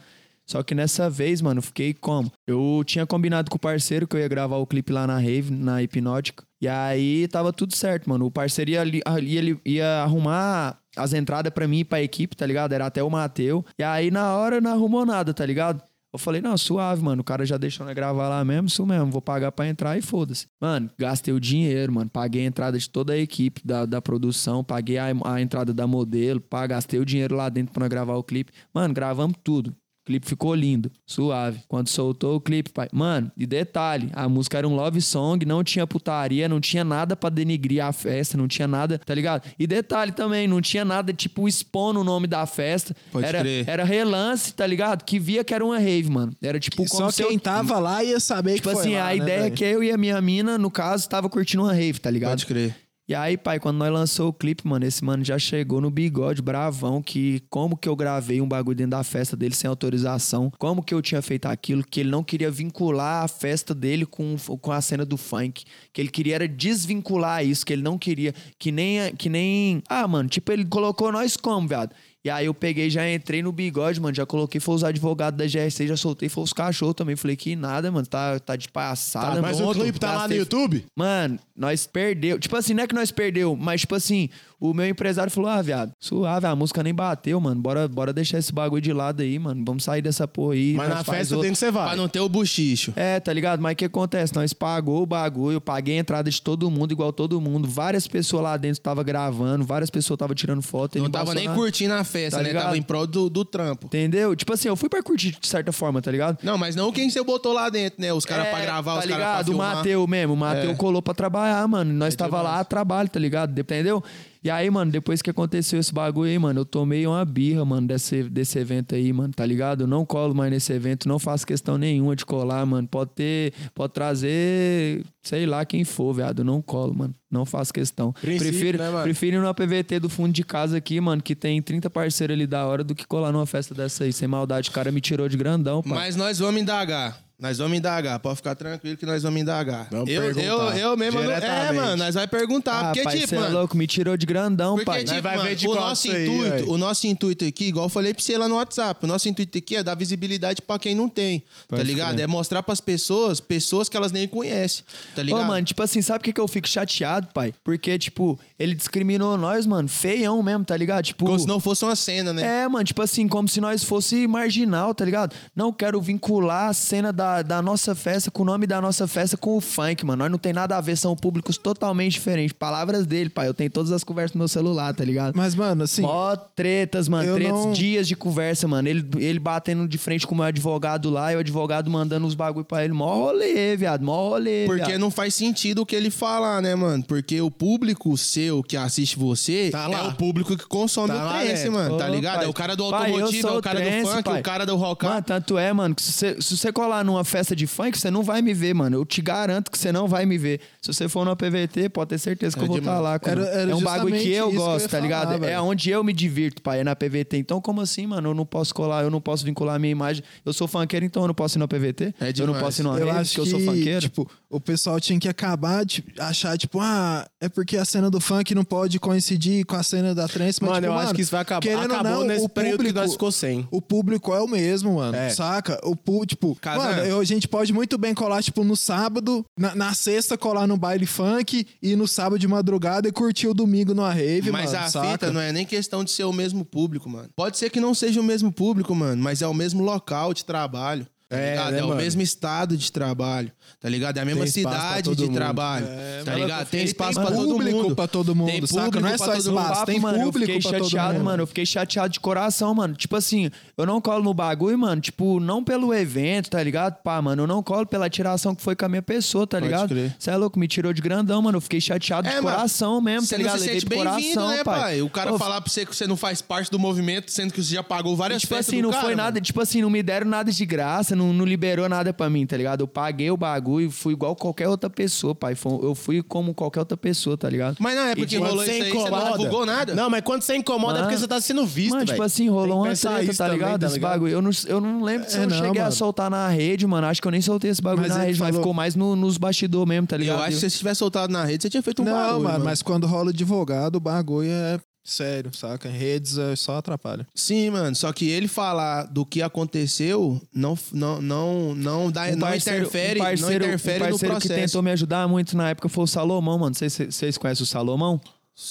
Só 0.50 0.64
que 0.64 0.74
nessa 0.74 1.12
vez, 1.12 1.42
mano, 1.42 1.62
fiquei 1.62 1.94
como? 1.94 2.32
Eu 2.48 2.82
tinha 2.84 3.06
combinado 3.06 3.52
com 3.52 3.58
o 3.58 3.60
parceiro 3.60 4.08
que 4.08 4.16
eu 4.16 4.20
ia 4.20 4.28
gravar 4.28 4.58
o 4.58 4.66
clipe 4.66 4.92
lá 4.92 5.06
na 5.06 5.20
Rave, 5.20 5.52
na 5.52 5.84
Hipnótica. 5.84 6.44
E 6.60 6.68
aí 6.68 7.28
tava 7.28 7.54
tudo 7.54 7.76
certo, 7.76 8.10
mano. 8.10 8.26
O 8.26 8.32
parceiro 8.32 8.72
ia, 8.72 8.82
ele 8.82 9.60
ia 9.64 10.02
arrumar 10.02 10.80
as 10.98 11.14
entradas 11.14 11.54
pra 11.54 11.68
mim 11.68 11.82
e 11.82 11.86
pra 11.86 12.02
equipe, 12.02 12.36
tá 12.36 12.48
ligado? 12.48 12.74
Era 12.74 12.88
até 12.88 13.04
o 13.04 13.10
Mateu. 13.12 13.64
E 13.78 13.84
aí 13.84 14.10
na 14.10 14.36
hora 14.36 14.60
não 14.60 14.72
arrumou 14.72 15.06
nada, 15.06 15.36
tá 15.36 15.46
ligado? 15.46 15.84
Eu 16.12 16.18
falei, 16.18 16.42
não, 16.42 16.58
suave, 16.58 17.04
mano. 17.04 17.22
O 17.22 17.24
cara 17.24 17.46
já 17.46 17.56
deixou 17.56 17.86
nós 17.86 17.94
gravar 17.94 18.28
lá 18.28 18.44
mesmo, 18.44 18.70
isso 18.70 18.84
mesmo. 18.88 19.12
Vou 19.12 19.22
pagar 19.22 19.52
pra 19.52 19.68
entrar 19.68 20.00
e 20.00 20.02
foda-se. 20.02 20.48
Mano, 20.60 20.90
gastei 20.98 21.32
o 21.32 21.40
dinheiro, 21.40 21.94
mano. 21.94 22.10
Paguei 22.10 22.42
a 22.42 22.48
entrada 22.48 22.76
de 22.76 22.90
toda 22.90 23.14
a 23.14 23.18
equipe 23.18 23.62
da, 23.64 23.86
da 23.86 24.02
produção. 24.02 24.64
Paguei 24.64 24.98
a, 24.98 25.06
a 25.26 25.40
entrada 25.40 25.76
da 25.76 25.86
modelo. 25.86 26.42
Pá, 26.42 26.66
gastei 26.66 27.00
o 27.00 27.06
dinheiro 27.06 27.36
lá 27.36 27.50
dentro 27.50 27.72
pra 27.72 27.88
gravar 27.88 28.16
o 28.16 28.24
clipe. 28.24 28.52
Mano, 28.74 28.96
gravamos 28.96 29.38
tudo. 29.44 29.76
O 30.10 30.12
clipe 30.12 30.28
ficou 30.28 30.56
lindo, 30.56 30.92
suave. 31.06 31.60
Quando 31.68 31.88
soltou 31.88 32.36
o 32.36 32.42
clipe, 32.42 32.72
pai. 32.72 32.90
Mano, 32.92 33.32
e 33.38 33.46
detalhe, 33.46 34.10
a 34.14 34.28
música 34.28 34.58
era 34.58 34.68
um 34.68 34.76
love 34.76 35.00
song, 35.00 35.46
não 35.46 35.64
tinha 35.64 35.86
putaria, 35.86 36.50
não 36.50 36.60
tinha 36.60 36.84
nada 36.84 37.16
pra 37.16 37.30
denigrir 37.30 37.86
a 37.86 37.94
festa, 37.94 38.36
não 38.36 38.48
tinha 38.48 38.68
nada, 38.68 38.98
tá 38.98 39.14
ligado? 39.14 39.44
E 39.60 39.68
detalhe 39.68 40.12
também, 40.12 40.48
não 40.48 40.62
tinha 40.62 40.84
nada 40.84 41.14
tipo 41.14 41.48
expondo 41.48 42.02
o 42.02 42.04
nome 42.04 42.26
da 42.26 42.44
festa. 42.48 42.96
Pode 43.12 43.24
era, 43.24 43.40
crer. 43.42 43.70
era 43.70 43.84
relance, 43.84 44.52
tá 44.52 44.66
ligado? 44.66 45.04
Que 45.04 45.20
via 45.20 45.44
que 45.44 45.54
era 45.54 45.64
uma 45.64 45.78
rave, 45.78 46.10
mano. 46.10 46.34
Era 46.42 46.60
tipo 46.60 46.78
como 46.90 47.12
Só 47.12 47.24
quem 47.28 47.36
eu... 47.36 47.40
tava 47.40 47.78
lá 47.78 48.04
ia 48.04 48.20
saber 48.20 48.56
Tipo 48.56 48.70
que 48.70 48.74
foi 48.74 48.82
assim, 48.82 48.96
lá, 48.96 49.04
a 49.04 49.08
né, 49.10 49.16
ideia 49.18 49.38
é 49.38 49.44
velho? 49.44 49.56
que 49.56 49.64
eu 49.64 49.84
e 49.84 49.92
a 49.92 49.98
minha 49.98 50.20
mina, 50.20 50.58
no 50.58 50.72
caso, 50.72 51.08
tava 51.08 51.30
curtindo 51.30 51.62
uma 51.62 51.74
rave, 51.74 52.00
tá 52.00 52.10
ligado? 52.10 52.32
Pode 52.32 52.48
crer. 52.48 52.76
E 53.10 53.16
aí, 53.16 53.36
pai, 53.36 53.60
quando 53.60 53.78
nós 53.78 53.92
lançou 53.92 54.30
o 54.30 54.34
clipe, 54.34 54.68
mano, 54.68 54.86
esse 54.86 55.04
mano 55.04 55.26
já 55.26 55.40
chegou 55.40 55.82
no 55.82 55.90
bigode 55.90 56.44
bravão 56.44 57.02
que 57.02 57.42
como 57.50 57.76
que 57.76 57.90
eu 57.90 57.96
gravei 57.96 58.40
um 58.40 58.48
bagulho 58.48 58.78
dentro 58.78 58.92
da 58.92 59.04
festa 59.04 59.36
dele 59.36 59.56
sem 59.56 59.68
autorização, 59.68 60.54
como 60.60 60.84
que 60.84 60.94
eu 60.94 61.02
tinha 61.02 61.20
feito 61.20 61.48
aquilo, 61.48 61.84
que 61.84 62.02
ele 62.02 62.12
não 62.12 62.24
queria 62.24 62.52
vincular 62.52 63.24
a 63.24 63.28
festa 63.28 63.74
dele 63.74 64.06
com, 64.06 64.36
com 64.62 64.72
a 64.72 64.80
cena 64.80 65.04
do 65.04 65.18
funk, 65.18 65.66
que 65.92 66.00
ele 66.00 66.12
queria 66.12 66.36
era 66.36 66.48
desvincular 66.48 67.44
isso, 67.44 67.66
que 67.66 67.74
ele 67.74 67.82
não 67.82 67.98
queria, 67.98 68.32
que 68.60 68.72
nem, 68.72 69.12
que 69.16 69.28
nem, 69.28 69.82
ah, 69.90 70.08
mano, 70.08 70.30
tipo, 70.30 70.52
ele 70.52 70.64
colocou 70.64 71.12
nós 71.12 71.36
como, 71.36 71.68
viado. 71.68 71.96
E 72.24 72.30
aí 72.30 72.48
eu 72.48 72.54
peguei, 72.54 72.90
já 72.90 73.10
entrei 73.10 73.42
no 73.42 73.52
bigode, 73.52 74.00
mano, 74.02 74.14
já 74.14 74.26
coloquei, 74.26 74.60
foi 74.60 74.76
os 74.76 74.84
advogados 74.84 75.38
da 75.38 75.46
GRC, 75.46 75.88
já 75.88 75.96
soltei, 75.96 76.28
foi 76.28 76.44
os 76.44 76.52
cachorros 76.52 76.96
também. 76.96 77.16
Falei 77.16 77.38
que 77.38 77.56
nada, 77.56 77.90
mano, 77.90 78.06
tá, 78.06 78.38
tá 78.40 78.58
de 78.58 78.68
palhaçada. 78.68 79.38
Tá, 79.38 79.42
mas 79.42 79.62
o 79.62 79.72
clipe 79.72 79.98
tá 79.98 80.14
lá 80.14 80.28
no 80.28 80.36
YouTube? 80.36 80.86
Mano, 80.94 81.40
nós 81.56 81.88
perdeu. 81.88 82.38
Tipo 82.38 82.58
assim, 82.58 82.74
não 82.74 82.84
é 82.84 82.88
que 82.88 82.96
nós 82.96 83.10
perdeu, 83.10 83.56
mas 83.56 83.82
tipo 83.82 83.96
assim, 83.96 84.30
o 84.60 84.74
meu 84.74 84.88
empresário 84.88 85.32
falou: 85.32 85.50
"Ah, 85.50 85.62
viado, 85.62 85.92
suave, 86.00 86.46
a 86.46 86.56
música 86.56 86.84
nem 86.84 86.94
bateu, 86.94 87.40
mano. 87.40 87.62
Bora, 87.62 87.88
bora 87.88 88.12
deixar 88.14 88.38
esse 88.40 88.52
bagulho 88.52 88.82
de 88.82 88.92
lado 88.94 89.22
aí, 89.22 89.38
mano. 89.40 89.64
Vamos 89.66 89.84
sair 89.84 90.02
dessa 90.02 90.28
porra 90.28 90.54
aí". 90.56 90.74
Mas 90.74 90.90
na 90.90 91.04
festa 91.04 91.36
outra." 91.36 91.48
tem 91.48 91.54
que 91.54 91.58
você 91.60 91.72
vai. 91.72 91.88
Pra 91.88 91.96
não 91.96 92.08
ter 92.08 92.20
o 92.20 92.28
buchicho. 92.30 92.94
É, 92.96 93.20
tá 93.20 93.32
ligado? 93.32 93.62
Mas 93.62 93.74
o 93.74 93.76
que 93.76 93.86
acontece? 93.86 94.36
Nós 94.36 94.54
pagou 94.54 95.02
o 95.02 95.06
bagulho, 95.06 95.56
eu 95.56 95.62
paguei 95.62 95.96
a 95.98 96.00
entrada 96.00 96.30
de 96.30 96.42
todo 96.42 96.70
mundo, 96.70 96.92
igual 96.92 97.14
todo 97.14 97.40
mundo. 97.40 97.68
Várias 97.68 98.08
pessoas 98.08 98.44
lá 98.44 98.58
dentro 98.58 98.80
estavam 98.80 99.04
gravando, 99.04 99.66
várias 99.66 99.90
pessoas 99.90 100.16
estavam 100.16 100.36
tirando 100.36 100.62
foto. 100.62 100.98
Não 101.00 101.10
tava 101.10 101.34
nem 101.34 101.48
na- 101.48 101.56
curtindo 101.56 101.94
a 101.94 102.04
festa, 102.04 102.38
Tá 102.38 102.44
né? 102.44 102.50
ligado? 102.50 102.64
Tava 102.66 102.78
em 102.78 102.82
prol 102.82 103.08
do, 103.08 103.30
do 103.30 103.46
trampo. 103.46 103.86
Entendeu? 103.88 104.36
Tipo 104.36 104.54
assim, 104.54 104.68
eu 104.68 104.76
fui 104.76 104.90
pra 104.90 105.02
curtir 105.02 105.38
de 105.40 105.48
certa 105.48 105.72
forma, 105.72 106.02
tá 106.02 106.12
ligado? 106.12 106.38
Não, 106.44 106.58
mas 106.58 106.76
não 106.76 106.92
quem 106.92 107.10
você 107.10 107.24
botou 107.24 107.54
lá 107.54 107.70
dentro, 107.70 108.02
né? 108.02 108.12
Os 108.14 108.26
caras 108.26 108.48
É, 108.48 108.50
pra 108.52 108.60
gravar, 108.62 108.94
tá 108.94 109.00
os 109.00 109.06
caras 109.06 109.18
pra 109.18 109.18
ligado? 109.30 109.48
O 109.48 109.52
filmar. 109.52 109.76
Mateu 109.78 110.08
mesmo. 110.08 110.34
O 110.34 110.38
Mateu 110.38 110.72
É. 110.72 110.76
colou 110.76 111.02
pra 111.02 111.14
trabalhar, 111.14 111.68
mano. 111.68 111.94
Nós 111.94 112.16
tava 112.16 112.42
lá 112.42 112.60
a 112.60 112.64
trabalho, 112.64 113.10
tá 113.10 113.20
ligado? 113.20 113.58
Entendeu? 113.60 114.04
E 114.42 114.50
aí, 114.50 114.70
mano, 114.70 114.90
depois 114.90 115.22
que 115.22 115.30
aconteceu 115.30 115.80
esse 115.80 115.94
bagulho 115.94 116.30
aí, 116.30 116.40
mano, 116.40 116.62
eu 116.62 116.66
tomei 116.66 117.06
uma 117.06 117.26
birra, 117.26 117.66
mano, 117.66 117.88
desse, 117.88 118.24
desse 118.24 118.58
evento 118.58 118.96
aí, 118.96 119.12
mano, 119.12 119.34
tá 119.34 119.46
ligado? 119.46 119.82
Eu 119.82 119.88
não 119.88 120.06
colo 120.06 120.34
mais 120.34 120.50
nesse 120.50 120.72
evento, 120.72 121.10
não 121.10 121.20
faço 121.20 121.46
questão 121.46 121.78
nenhuma 121.78 122.16
de 122.16 122.26
colar, 122.26 122.66
mano. 122.66 122.88
Pode 122.88 123.12
ter, 123.12 123.54
pode 123.76 123.94
trazer, 123.94 125.04
sei 125.22 125.46
lá 125.46 125.66
quem 125.66 125.84
for, 125.84 126.14
viado. 126.14 126.40
Eu 126.40 126.46
não 126.46 126.62
colo, 126.62 126.94
mano. 126.96 127.14
Não 127.30 127.46
faço 127.46 127.74
questão. 127.74 128.14
Princípio, 128.14 128.52
prefiro, 128.52 128.78
né, 128.78 128.90
mano? 128.90 129.04
prefiro 129.04 129.38
ir 129.38 129.40
numa 129.40 129.54
PVT 129.54 130.00
do 130.00 130.10
fundo 130.10 130.34
de 130.34 130.44
casa 130.44 130.78
aqui, 130.78 131.00
mano, 131.02 131.22
que 131.22 131.36
tem 131.36 131.62
30 131.62 131.90
parceiros 131.90 132.34
ali 132.34 132.48
da 132.48 132.66
hora, 132.66 132.84
do 132.84 132.96
que 132.96 133.06
colar 133.06 133.32
numa 133.32 133.46
festa 133.46 133.76
dessa 133.76 134.06
aí, 134.06 134.14
sem 134.14 134.28
maldade. 134.28 134.70
O 134.70 134.72
cara 134.74 134.92
me 134.92 135.02
tirou 135.02 135.28
de 135.28 135.36
grandão, 135.38 135.84
pai. 135.84 135.94
Mas 135.94 136.16
nós 136.16 136.40
vamos 136.40 136.62
indagar. 136.62 137.29
Nós 137.40 137.58
vamos 137.58 137.78
indagar. 137.78 138.20
Pode 138.20 138.36
ficar 138.36 138.54
tranquilo 138.54 138.98
que 138.98 139.06
nós 139.06 139.24
vamos 139.24 139.40
indagar. 139.40 139.88
Vamos 139.90 140.10
eu, 140.10 140.22
eu, 140.24 140.36
perguntar. 140.36 140.78
eu 140.78 140.98
mesmo. 140.98 141.22
não- 141.24 141.32
É, 141.32 141.72
mano, 141.72 141.96
nós 141.96 142.14
vai 142.16 142.28
perguntar. 142.28 142.80
Ah, 142.80 142.84
porque, 142.88 143.02
pai, 143.04 143.16
tipo, 143.18 143.30
cê 143.30 143.36
é 143.38 143.48
louco, 143.48 143.78
me 143.78 143.88
tirou 143.88 144.18
de 144.18 144.26
grandão, 144.26 144.72
Porque, 144.76 144.86
pai. 144.86 145.04
tipo, 145.06 145.22
vai 145.22 145.38
ver 145.38 145.44
mano, 145.44 145.56
de 145.56 145.68
o 145.68 145.76
nosso 145.76 146.12
aí, 146.12 146.28
intuito, 146.28 146.50
velho. 146.52 146.72
o 146.72 146.78
nosso 146.78 147.08
intuito 147.08 147.46
aqui, 147.46 147.66
igual 147.68 147.86
eu 147.86 147.90
falei 147.90 148.14
pra 148.14 148.22
você 148.22 148.38
lá 148.38 148.48
no 148.50 148.56
WhatsApp, 148.56 149.06
o 149.06 149.08
nosso 149.08 149.30
intuito 149.30 149.58
aqui 149.58 149.78
é 149.78 149.84
dar 149.84 149.96
visibilidade 149.96 150.62
pra 150.62 150.78
quem 150.78 150.94
não 150.94 151.08
tem, 151.08 151.40
tá 151.40 151.78
Pode 151.78 151.84
ligado? 151.84 152.14
crer. 152.16 152.24
É 152.24 152.28
mostrar 152.28 152.62
pras 152.62 152.82
pessoas, 152.82 153.40
pessoas 153.40 153.88
que 153.88 153.96
elas 153.96 154.12
nem 154.12 154.28
conhecem, 154.28 154.84
tá 155.16 155.24
ligado? 155.24 155.42
Ô, 155.42 155.46
mano, 155.46 155.66
tipo 155.66 155.82
assim, 155.82 156.02
sabe 156.02 156.20
por 156.20 156.26
que, 156.26 156.34
que 156.34 156.42
eu 156.42 156.48
fico 156.48 156.68
chateado, 156.68 157.28
pai? 157.34 157.54
Porque, 157.64 157.98
tipo, 157.98 158.38
ele 158.60 158.76
discriminou 158.76 159.38
nós, 159.38 159.66
mano, 159.66 159.88
feião 159.88 160.44
mesmo, 160.44 160.66
tá 160.66 160.76
ligado? 160.76 161.06
Tipo. 161.06 161.26
Como 161.26 161.40
se 161.40 161.48
não 161.48 161.62
fosse 161.62 161.86
uma 161.86 161.96
cena, 161.96 162.34
né? 162.34 162.64
É, 162.64 162.68
mano, 162.68 162.84
tipo 162.84 163.02
assim, 163.02 163.28
como 163.30 163.48
se 163.48 163.62
nós 163.62 163.82
fosse 163.84 164.28
marginal, 164.28 164.94
tá 164.94 165.06
ligado? 165.06 165.34
Não 165.56 165.72
quero 165.72 166.02
vincular 166.02 166.70
a 166.70 166.74
cena 166.74 167.14
da, 167.14 167.29
da 167.44 167.62
nossa 167.62 167.96
festa 167.96 168.30
com 168.32 168.44
o 168.44 168.46
nome 168.46 168.66
da 168.68 168.82
nossa 168.82 169.08
festa 169.08 169.38
com 169.38 169.56
o 169.58 169.62
funk, 169.62 170.06
mano. 170.06 170.24
Nós 170.24 170.32
não 170.32 170.38
tem 170.38 170.54
nada 170.54 170.78
a 170.78 170.82
ver, 170.82 170.96
são 170.98 171.16
públicos 171.16 171.58
totalmente 171.58 172.14
diferentes. 172.14 172.54
Palavras 172.54 173.06
dele, 173.06 173.30
pai. 173.30 173.48
Eu 173.48 173.54
tenho 173.54 173.70
todas 173.70 173.92
as 173.92 174.04
conversas 174.04 174.34
no 174.36 174.40
meu 174.40 174.48
celular, 174.48 174.94
tá 174.94 175.04
ligado? 175.04 175.36
Mas, 175.36 175.56
mano, 175.56 175.84
assim. 175.84 176.02
Mó 176.02 176.36
tretas, 176.36 177.08
mano. 177.08 177.34
Tretas, 177.36 177.52
não- 177.66 177.72
dias 177.72 178.08
de 178.08 178.16
conversa, 178.16 178.68
mano. 178.68 178.88
Ele, 178.88 179.06
ele 179.18 179.40
batendo 179.40 179.88
de 179.88 179.98
frente 179.98 180.26
com 180.28 180.34
o 180.34 180.38
meu 180.38 180.46
advogado 180.46 181.10
lá 181.10 181.32
e 181.34 181.36
o 181.36 181.40
advogado 181.40 181.90
mandando 181.90 182.26
os 182.28 182.36
bagulho 182.36 182.66
pra 182.66 182.84
ele. 182.84 182.94
Mó 182.94 183.14
rolê, 183.16 183.76
viado. 183.78 184.04
Mó 184.04 184.30
rolê. 184.30 184.66
Porque 184.66 184.86
viado. 184.86 185.00
não 185.00 185.12
faz 185.12 185.34
sentido 185.36 185.82
o 185.82 185.86
que 185.86 185.96
ele 185.96 186.10
falar, 186.10 186.62
né, 186.62 186.76
mano? 186.76 187.04
Porque 187.04 187.40
o 187.42 187.50
público 187.52 188.18
seu 188.18 188.62
que 188.64 188.76
assiste 188.78 189.18
você 189.18 189.70
Tá 189.72 189.90
é 189.92 190.02
o 190.08 190.14
público 190.16 190.56
que 190.58 190.66
consome 190.66 191.10
Tá 191.10 191.22
o 191.22 191.26
lá 191.26 191.40
trance, 191.40 191.54
dentro. 191.64 191.72
mano. 191.74 191.98
Tá 191.98 192.06
Ô, 192.08 192.16
ligado? 192.16 192.36
pai. 192.38 192.46
É 192.46 192.48
o 192.50 192.54
cara 192.54 192.76
do 192.76 192.84
automotivo, 192.84 193.48
é 193.48 193.52
o 193.52 193.62
cara 193.62 193.80
trance, 193.82 194.02
do 194.04 194.08
funk, 194.10 194.24
pai. 194.24 194.40
o 194.40 194.44
cara 194.44 194.66
do 194.66 194.76
rock. 194.76 195.06
Mano, 195.06 195.22
tanto 195.22 195.58
é, 195.58 195.72
mano, 195.74 195.96
que 195.96 196.02
se 196.02 196.12
você, 196.12 196.42
se 196.42 196.58
você 196.58 196.72
colar 196.72 197.04
numa 197.04 197.19
festa 197.24 197.56
de 197.56 197.66
funk, 197.68 197.98
você 197.98 198.10
não 198.12 198.24
vai 198.24 198.42
me 198.42 198.54
ver, 198.54 198.74
mano. 198.74 198.98
Eu 198.98 199.06
te 199.06 199.22
garanto 199.22 199.72
que 199.72 199.78
você 199.78 199.92
não 199.92 200.08
vai 200.08 200.26
me 200.26 200.38
ver. 200.38 200.60
Se 200.82 200.92
você 200.94 201.08
for 201.10 201.24
numa 201.26 201.36
PVT, 201.36 201.90
pode 201.90 202.10
ter 202.10 202.18
certeza 202.18 202.56
que 202.56 202.62
É 202.62 202.64
eu 202.64 202.68
vou 202.68 202.78
estar 202.78 202.96
demais. 202.98 203.22
lá. 203.24 203.32
Era- 203.32 203.42
Era, 203.42 203.62
era 203.62 203.72
é 203.72 203.76
um 203.76 203.82
bagulho 203.82 204.16
que 204.20 204.30
eu 204.32 204.48
isso 204.48 204.52
que 204.52 204.56
eu 204.58 204.66
gosto, 204.66 204.90
tá 204.90 205.00
ligado? 205.00 205.24
falar, 205.34 205.36
é 205.36 205.40
velho. 205.40 205.64
onde 205.64 205.90
eu 205.90 206.04
me 206.04 206.14
divirto, 206.14 206.62
pai, 206.62 206.80
é 206.80 206.84
na 206.84 206.96
PVT. 206.96 207.38
Então, 207.38 207.60
como 207.62 207.82
assim, 207.82 208.06
mano? 208.08 208.30
Eu 208.30 208.34
não 208.34 208.46
posso 208.46 208.74
colar, 208.74 209.04
eu 209.04 209.10
não 209.10 209.22
posso 209.22 209.46
vincular 209.46 209.76
a 209.76 209.80
minha 209.80 209.92
imagem. 209.92 210.24
Eu 210.46 210.54
sou 210.54 210.68
funkeiro, 210.68 211.06
então 211.06 211.24
eu 211.24 211.28
não 211.28 211.34
posso 211.36 211.58
ir 211.58 211.60
na 211.60 211.68
PVT. 211.68 212.14
É 212.20 212.34
eu 212.38 212.48
não 212.48 212.54
posso 212.60 212.82
ir 212.82 212.84
numa 212.84 212.98
Eu 213.00 213.08
rave, 213.08 213.20
acho 213.20 213.34
que 213.34 213.40
eu 213.40 213.46
sou 213.46 213.60
funkeiro. 213.60 214.02
tipo, 214.02 214.30
o 214.50 214.60
pessoal 214.60 215.00
tinha 215.00 215.20
que 215.20 215.28
acabar 215.28 215.84
de 215.86 216.04
achar, 216.20 216.58
tipo, 216.58 216.80
ah, 216.82 217.28
é 217.40 217.48
porque 217.50 217.78
a 217.78 217.86
cena 217.86 218.10
do 218.10 218.20
funk 218.20 218.54
não 218.56 218.64
pode 218.64 219.00
coincidir 219.00 219.66
com 219.66 219.76
a 219.76 219.84
cena 219.84 220.14
da 220.16 220.28
trance, 220.28 220.60
mas, 220.62 220.70
Mano, 220.72 220.82
tipo, 220.82 220.94
eu 220.94 221.00
acho 221.00 221.14
que 221.14 221.22
isso 221.22 221.32
vai 221.32 221.42
acabar. 221.42 221.62
querendo 221.62 221.92
ou 221.92 222.00
Acabou 222.00 222.12
não, 222.20 222.24
nesse 222.26 222.46
o 222.46 222.50
período 222.50 222.72
que 222.72 222.78
público- 222.86 223.00
nós 223.00 223.12
ficou 223.14 223.32
sem. 223.32 223.68
O 223.72 223.82
público 223.82 224.34
é 224.34 224.42
o 224.42 224.48
mesmo, 224.48 224.96
mano, 224.96 225.16
É. 225.16 225.30
saca? 225.30 225.80
O 225.84 225.96
pu- 225.96 226.26
tipo, 226.26 226.58
mano, 226.64 227.02
eu- 227.04 227.09
a 227.18 227.24
gente 227.24 227.48
pode 227.48 227.72
muito 227.74 227.98
bem 227.98 228.14
colar, 228.14 228.44
tipo, 228.44 228.64
no 228.64 228.76
sábado, 228.76 229.46
na, 229.58 229.74
na 229.74 229.94
sexta 229.94 230.38
colar 230.38 230.68
no 230.68 230.78
baile 230.78 231.06
funk 231.06 231.66
e 231.82 231.96
no 231.96 232.08
sábado 232.08 232.38
de 232.38 232.48
madrugada 232.48 233.08
e 233.08 233.12
curtir 233.12 233.48
o 233.48 233.54
domingo 233.54 233.94
numa 233.94 234.14
rave, 234.14 234.52
Mas 234.52 234.74
mano, 234.74 234.86
a 234.86 234.90
saca? 234.90 235.12
fita 235.12 235.32
não 235.32 235.42
é 235.42 235.52
nem 235.52 235.66
questão 235.66 236.04
de 236.04 236.12
ser 236.12 236.26
o 236.26 236.34
mesmo 236.34 236.66
público, 236.66 237.10
mano. 237.10 237.30
Pode 237.36 237.58
ser 237.58 237.70
que 237.70 237.80
não 237.80 237.94
seja 237.96 238.20
o 238.20 238.24
mesmo 238.24 238.52
público, 238.52 238.94
mano, 238.94 239.24
mas 239.24 239.42
é 239.42 239.48
o 239.48 239.54
mesmo 239.54 239.82
local 239.82 240.34
de 240.34 240.44
trabalho. 240.46 241.08
Tá 241.30 241.38
É, 241.38 241.52
ligado? 241.52 241.72
né, 241.74 241.80
é 241.80 241.84
o 241.84 241.88
mano? 241.90 242.02
mesmo 242.02 242.22
estado 242.24 242.76
de 242.76 242.92
trabalho, 242.92 243.52
tá 243.80 243.88
ligado? 243.88 244.18
É 244.18 244.22
a 244.22 244.26
mesma 244.26 244.48
cidade 244.48 245.04
todo 245.04 245.16
de 245.16 245.26
mundo. 245.26 245.36
trabalho, 245.36 245.86
É, 245.88 246.24
tá 246.26 246.34
ligado? 246.34 246.68
Tem 246.70 246.84
espaço 246.84 247.20
tem 247.20 247.24
pra 247.28 247.36
todo 247.36 247.50
público 247.52 247.78
mundo. 247.84 247.96
pra 247.96 248.08
todo 248.08 248.36
mundo, 248.36 248.48
Tem 248.50 248.66
saca? 248.66 248.84
público 248.86 249.00
Não 249.00 249.10
é 249.10 249.18
só 249.20 249.26
todo 249.28 249.38
espaço, 249.38 249.86
tem 249.86 250.00
mano, 250.00 250.18
eu 250.18 250.24
público 250.26 250.46
fiquei 250.54 250.60
pra 250.72 250.80
todo 250.80 250.90
chateado, 250.90 251.14
mundo. 251.14 251.26
mano. 251.26 251.44
Eu 251.44 251.48
fiquei 251.48 251.66
chateado 251.68 252.10
de 252.12 252.20
coração, 252.20 252.74
mano. 252.74 252.96
Tipo 252.96 253.16
assim, 253.16 253.52
eu 253.78 253.86
não 253.86 254.02
colo 254.02 254.24
no 254.24 254.34
bagulho, 254.34 254.76
mano. 254.80 255.00
Tipo, 255.00 255.40
não 255.40 255.64
pelo 255.64 255.94
evento, 255.94 256.50
tá 256.50 256.64
ligado? 256.64 256.96
Pá, 257.04 257.22
mano, 257.22 257.44
eu 257.44 257.48
não 257.48 257.62
colo 257.62 257.86
pela 257.86 258.10
tiração 258.10 258.56
que 258.56 258.64
foi 258.64 258.76
com 258.76 258.86
a 258.86 258.90
minha 258.90 259.04
pessoa, 259.04 259.46
tá 259.46 259.60
Pode 259.60 259.66
ligado? 259.72 259.94
Você 260.18 260.32
é 260.32 260.36
louco, 260.36 260.58
me 260.58 260.68
tirou 260.68 260.92
de 260.92 261.02
grandão, 261.02 261.44
mano. 261.44 261.58
Eu 261.58 261.62
fiquei 261.62 261.80
chateado 261.80 262.28
É, 262.28 262.32
de 262.38 262.42
mano, 262.42 262.56
coração 262.58 263.00
mesmo, 263.00 263.28
Você 263.28 263.36
tá 263.36 263.38
ligado? 263.38 263.60
Levei 263.60 263.80
sente 263.82 263.86
bem-vindo, 263.86 264.34
coração, 264.34 264.48
né, 264.50 264.64
pai? 264.64 265.02
O 265.04 265.10
cara 265.12 265.38
falar 265.38 265.62
pra 265.62 265.72
você 265.72 265.86
que 265.86 265.96
você 265.96 266.08
não 266.08 266.18
faz 266.18 266.42
parte 266.42 266.72
do 266.72 266.80
movimento, 266.80 267.30
sendo 267.32 267.54
que 267.54 267.64
você 267.64 267.76
já 267.76 267.84
pagou 267.84 268.16
várias 268.16 268.42
Tipo 268.42 268.56
festas 268.56 268.74
assim, 268.74 268.82
do 268.82 268.90
não 268.92 269.00
foi 269.00 269.14
nada, 269.16 269.40
tipo 269.40 269.62
assim, 269.62 269.84
não 269.84 269.92
me 269.92 270.02
deram 270.02 270.28
nada 270.28 270.52
de 270.52 270.66
graça, 270.66 271.16
não, 271.20 271.34
não 271.34 271.46
liberou 271.46 271.88
nada 271.88 272.12
pra 272.14 272.30
mim, 272.30 272.46
tá 272.46 272.58
ligado? 272.58 272.82
Eu 272.82 272.88
paguei 272.88 273.30
o 273.30 273.38
bagulho, 273.38 273.92
fui 273.92 274.14
igual 274.14 274.36
qualquer 274.36 274.68
outra 274.68 274.90
pessoa, 274.90 275.36
pai. 275.36 275.56
Eu 275.84 275.94
fui 275.94 276.24
como 276.24 276.54
qualquer 276.54 276.80
outra 276.80 276.98
pessoa, 276.98 277.38
tá 277.38 277.50
ligado? 277.50 277.78
Mas 277.80 277.96
na 277.96 278.08
época 278.10 278.22
E 278.22 278.26
que 278.28 278.38
quando 278.38 278.50
rolou 278.50 278.64
isso 278.64 278.72
aí, 278.74 278.92
você 278.92 279.10
não 279.10 279.32
divulgou 279.34 279.66
nada? 279.66 279.94
Não, 279.94 280.10
mas 280.10 280.22
quando 280.22 280.42
você 280.42 280.56
incomoda 280.56 281.00
é 281.00 281.02
porque 281.04 281.18
você 281.18 281.28
tá 281.28 281.40
sendo 281.42 281.66
visto, 281.66 281.92
Mano, 281.92 282.00
velho. 282.06 282.12
tipo 282.14 282.24
assim, 282.24 282.50
rolou 282.50 282.78
uma 282.84 282.96
treta, 282.96 283.24
isso 283.24 283.38
tá 283.38 283.46
também, 283.46 283.60
ligado? 283.60 283.82
tá 283.82 283.88
Esse 283.88 284.00
bagulho. 284.00 284.32
Eu 284.34 284.42
não, 284.42 284.52
eu 284.68 284.82
não 284.82 285.04
lembro 285.04 285.30
se 285.30 285.38
É, 285.38 285.44
eu 285.44 285.48
não, 285.50 285.56
cheguei 285.58 285.82
a 285.82 285.86
mano. 285.86 285.96
soltar 285.96 286.30
na 286.32 286.48
rede, 286.50 286.88
mano. 286.88 287.06
Acho 287.08 287.22
que 287.22 287.28
eu 287.28 287.32
nem 287.32 287.42
soltei 287.42 287.70
esse 287.70 287.82
bagulho 287.82 288.08
Mas 288.08 288.16
na 288.18 288.24
rede, 288.24 288.40
mas 288.40 288.50
falou- 288.50 288.62
ficou 288.62 288.74
mais 288.74 288.96
no- 288.96 289.16
nos 289.16 289.38
bastidores 289.38 289.88
mesmo, 289.88 290.08
tá 290.08 290.16
Eu 290.16 290.20
ligado? 290.22 290.40
acho 290.40 290.50
que 290.52 290.56
se 290.62 290.70
você 290.70 290.78
tivesse 290.78 291.00
soltado 291.00 291.32
na 291.34 291.44
rede, 291.44 291.64
você 291.64 291.70
tinha 291.70 291.84
feito 291.84 292.02
um 292.02 292.06
Não, 292.06 292.14
bagulho, 292.14 292.44
mano, 292.44 292.66
mas 292.66 292.82
quando 292.82 293.06
rola 293.06 293.30
advogado, 293.32 293.96
o 293.96 294.00
bagulho 294.00 294.50
é 294.50 294.80
sério, 295.12 295.52
saca? 295.56 295.90
Redes 295.90 296.38
é 296.38 296.56
só 296.56 296.78
atrapalha. 296.78 297.28
Sim, 297.36 297.70
mano. 297.72 297.96
Só 297.96 298.12
que 298.14 298.30
ele 298.30 298.48
falar 298.48 299.04
do 299.04 299.26
que 299.26 299.42
aconteceu 299.42 300.42
não, 300.54 300.78
não, 300.92 301.22
não, 301.22 301.76
não, 301.76 302.12
dá, 302.12 302.28
Um 302.28 302.32
não 302.32 302.40
parceiro- 302.40 302.80
interfere, 302.82 303.20
um 303.20 303.24
parceiro, 303.24 303.66
não 303.66 303.74
interfere 303.74 304.04
um 304.04 304.08
parceiro 304.08 304.34
no 304.36 304.40
que 304.42 304.48
processo. 304.48 304.68
tentou 304.68 304.82
me 304.84 304.92
ajudar 304.92 305.28
muito 305.28 305.56
na 305.58 305.70
época 305.70 305.90
foi 305.90 306.04
o 306.04 306.08
Salomão, 306.08 306.58
mano. 306.60 306.76
Vocês 306.76 307.38
conhecem 307.38 307.64
o 307.64 307.66
Salomão? 307.68 308.20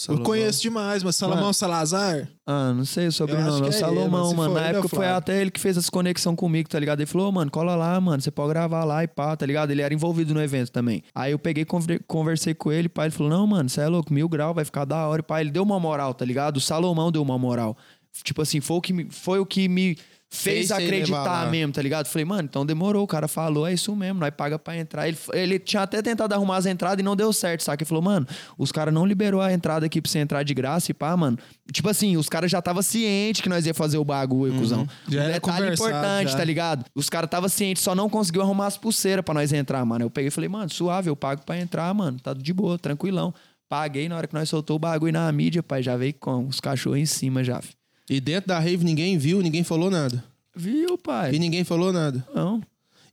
Eu 0.08 0.20
conheço 0.20 0.60
demais, 0.60 1.02
mas 1.02 1.16
Salomão 1.16 1.44
Mano. 1.44 1.54
Salazar? 1.54 2.28
Ah, 2.46 2.74
não 2.74 2.84
sei 2.84 3.06
o 3.06 3.12
sobrenome, 3.12 3.48
é 3.48 3.52
o 3.62 3.64
é 3.64 3.68
ele, 3.68 3.72
Salomão, 3.72 4.30
se 4.30 4.36
mano. 4.36 4.54
Na 4.54 4.60
ele, 4.60 4.68
é 4.68 4.72
o 4.72 4.78
época 4.80 4.94
foi 4.94 5.08
até 5.08 5.40
ele 5.40 5.50
que 5.50 5.58
fez 5.58 5.78
essa 5.78 5.90
conexão 5.90 6.36
comigo, 6.36 6.68
tá 6.68 6.78
ligado? 6.78 7.00
Ele 7.00 7.06
falou, 7.06 7.28
"Ô, 7.28 7.32
mano, 7.32 7.50
cola 7.50 7.74
lá, 7.74 7.98
mano, 7.98 8.20
você 8.20 8.30
pode 8.30 8.50
gravar 8.50 8.84
lá 8.84 9.02
e 9.02 9.08
pá, 9.08 9.34
tá 9.34 9.46
ligado? 9.46 9.70
Ele 9.70 9.80
era 9.80 9.92
envolvido 9.94 10.34
no 10.34 10.42
evento 10.42 10.70
também. 10.70 11.02
Aí 11.14 11.32
eu 11.32 11.38
peguei, 11.38 11.64
conver- 11.64 12.02
conversei 12.06 12.52
com 12.52 12.70
ele, 12.70 12.88
pá, 12.88 13.04
ele 13.04 13.12
falou, 13.12 13.30
não, 13.30 13.46
mano, 13.46 13.68
você 13.68 13.80
é 13.80 13.88
louco, 13.88 14.12
mil 14.12 14.28
grau, 14.28 14.52
vai 14.52 14.64
ficar 14.64 14.84
da 14.84 15.06
hora, 15.06 15.20
e 15.20 15.22
pá. 15.22 15.40
Ele 15.40 15.50
deu 15.50 15.62
uma 15.62 15.80
moral, 15.80 16.12
tá 16.12 16.24
ligado? 16.24 16.58
O 16.58 16.60
Salomão 16.60 17.10
deu 17.10 17.22
uma 17.22 17.38
moral. 17.38 17.76
Tipo 18.22 18.42
assim, 18.42 18.60
foi 18.60 18.76
o 18.76 18.80
que 18.80 18.92
me, 18.92 19.08
foi 19.10 19.38
o 19.38 19.46
que 19.46 19.68
me 19.68 19.96
Fez 20.30 20.68
fez 20.68 20.70
acreditar 20.72 21.50
mesmo, 21.50 21.72
tá 21.72 21.80
ligado? 21.80 22.06
Falei, 22.06 22.24
mano, 22.26 22.42
então 22.42 22.64
demorou, 22.66 23.02
o 23.02 23.06
cara 23.06 23.26
falou, 23.26 23.66
é 23.66 23.72
isso 23.72 23.96
mesmo, 23.96 24.20
nós 24.20 24.30
paga 24.36 24.58
pra 24.58 24.76
entrar. 24.76 25.08
Ele, 25.08 25.16
ele 25.32 25.58
tinha 25.58 25.82
até 25.82 26.02
tentado 26.02 26.34
arrumar 26.34 26.58
as 26.58 26.66
entradas 26.66 27.00
e 27.00 27.02
não 27.02 27.16
deu 27.16 27.32
certo, 27.32 27.62
saca? 27.62 27.82
Ele 27.82 27.88
falou, 27.88 28.02
mano, 28.02 28.26
os 28.58 28.70
caras 28.70 28.92
não 28.92 29.06
liberou 29.06 29.40
a 29.40 29.50
entrada 29.52 29.86
aqui 29.86 30.02
pra 30.02 30.10
você 30.10 30.18
entrar 30.18 30.42
de 30.42 30.52
graça 30.52 30.90
e 30.90 30.94
pá, 30.94 31.16
mano. 31.16 31.38
Tipo 31.72 31.88
assim, 31.88 32.18
os 32.18 32.28
caras 32.28 32.50
já 32.50 32.60
tava 32.60 32.82
ciente 32.82 33.42
que 33.42 33.48
nós 33.48 33.64
ia 33.64 33.72
fazer 33.72 33.96
o 33.96 34.04
bagulho, 34.04 34.54
cuzão. 34.58 34.86
Já 35.08 35.22
um 35.24 35.26
detalhe 35.32 35.72
importante, 35.72 36.32
já. 36.32 36.36
tá 36.36 36.44
ligado? 36.44 36.84
Os 36.94 37.08
caras 37.08 37.30
tava 37.30 37.48
ciente, 37.48 37.80
só 37.80 37.94
não 37.94 38.10
conseguiu 38.10 38.42
arrumar 38.42 38.66
as 38.66 38.76
pulseiras 38.76 39.24
pra 39.24 39.32
nós 39.32 39.50
entrar, 39.50 39.82
mano. 39.86 40.04
Eu 40.04 40.10
peguei 40.10 40.28
e 40.28 40.30
falei, 40.30 40.48
mano, 40.48 40.68
suave, 40.70 41.08
eu 41.08 41.16
pago 41.16 41.40
pra 41.46 41.58
entrar, 41.58 41.92
mano, 41.94 42.20
tá 42.20 42.34
de 42.34 42.52
boa, 42.52 42.78
tranquilão. 42.78 43.32
Paguei 43.66 44.08
na 44.08 44.16
hora 44.16 44.26
que 44.26 44.34
nós 44.34 44.48
soltou 44.48 44.76
o 44.76 44.78
bagulho 44.78 45.12
na 45.12 45.30
mídia, 45.32 45.62
pai, 45.62 45.82
já 45.82 45.96
veio 45.96 46.14
com 46.20 46.46
os 46.46 46.60
cachorros 46.60 46.98
em 46.98 47.06
cima 47.06 47.42
já. 47.42 47.60
fi. 47.62 47.77
E 48.08 48.20
dentro 48.20 48.48
da 48.48 48.58
rave 48.58 48.84
ninguém 48.84 49.18
viu, 49.18 49.40
ninguém 49.42 49.62
falou 49.64 49.90
nada. 49.90 50.24
Viu, 50.54 50.96
pai? 50.98 51.34
E 51.34 51.38
ninguém 51.38 51.62
falou 51.64 51.92
nada. 51.92 52.26
Não. 52.34 52.60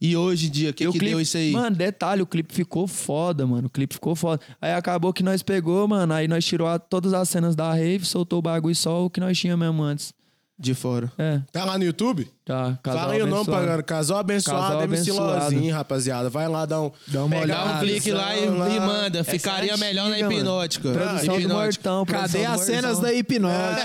E 0.01 0.15
hoje 0.15 0.47
em 0.47 0.51
dia, 0.51 0.69
o 0.71 0.73
que, 0.73 0.85
que 0.85 0.91
clipe- 0.91 1.05
deu 1.05 1.21
isso 1.21 1.37
aí? 1.37 1.51
Mano, 1.51 1.75
detalhe, 1.75 2.21
o 2.21 2.25
clipe 2.27 2.53
ficou 2.53 2.85
foda, 2.87 3.45
mano. 3.47 3.67
O 3.67 3.69
clipe 3.69 3.93
ficou 3.93 4.15
foda. 4.15 4.41
Aí 4.61 4.73
acabou 4.73 5.13
que 5.13 5.23
nós 5.23 5.41
pegou, 5.41 5.87
mano. 5.87 6.13
Aí 6.13 6.27
nós 6.27 6.43
tirou 6.45 6.67
a- 6.67 6.77
todas 6.77 7.13
as 7.13 7.29
cenas 7.29 7.55
da 7.55 7.73
rave, 7.73 8.05
soltou 8.05 8.39
o 8.39 8.41
bagulho 8.41 8.75
só 8.75 9.05
o 9.05 9.09
que 9.09 9.19
nós 9.19 9.37
tínhamos 9.37 9.65
mesmo 9.65 9.81
antes. 9.83 10.13
De 10.59 10.73
fora. 10.73 11.11
É, 11.17 11.41
Tá 11.51 11.65
lá 11.65 11.77
no 11.77 11.83
YouTube? 11.83 12.27
Tá. 12.45 12.77
Casal 12.83 13.01
Fala 13.01 13.13
aí 13.13 13.21
o 13.21 13.25
nome, 13.27 13.41
abençoado. 13.41 13.65
pra 13.73 13.83
Casal 13.83 14.17
Abençoado, 14.19 14.61
Casal 14.61 14.83
MC. 14.83 15.11
Lozinho, 15.11 15.73
rapaziada. 15.73 16.29
Vai 16.29 16.47
lá 16.47 16.65
dar 16.65 16.81
um... 16.81 16.91
Dá 17.07 17.23
uma 17.23 17.39
pegar 17.41 17.55
Dá 17.55 17.61
um 17.61 17.65
olhada. 17.67 17.79
clique 17.85 18.11
lá 18.11 18.35
e, 18.37 18.45
lá. 18.49 18.69
e 18.69 18.79
manda. 18.79 19.19
Essa 19.19 19.31
Ficaria 19.31 19.73
é 19.73 19.77
melhor 19.77 20.03
na 20.09 20.11
antiga, 20.11 20.27
mano. 20.27 20.39
hipnótica. 20.39 20.91
Produção 20.91 21.35
do 21.35 21.41
Hipnótica. 21.41 21.89
Mortão. 21.91 22.05
Cadê 22.05 22.29
produção 22.39 22.53
as 22.53 22.59
do 22.59 22.65
cenas 22.65 22.99
da 22.99 23.13
hipnose? 23.13 23.81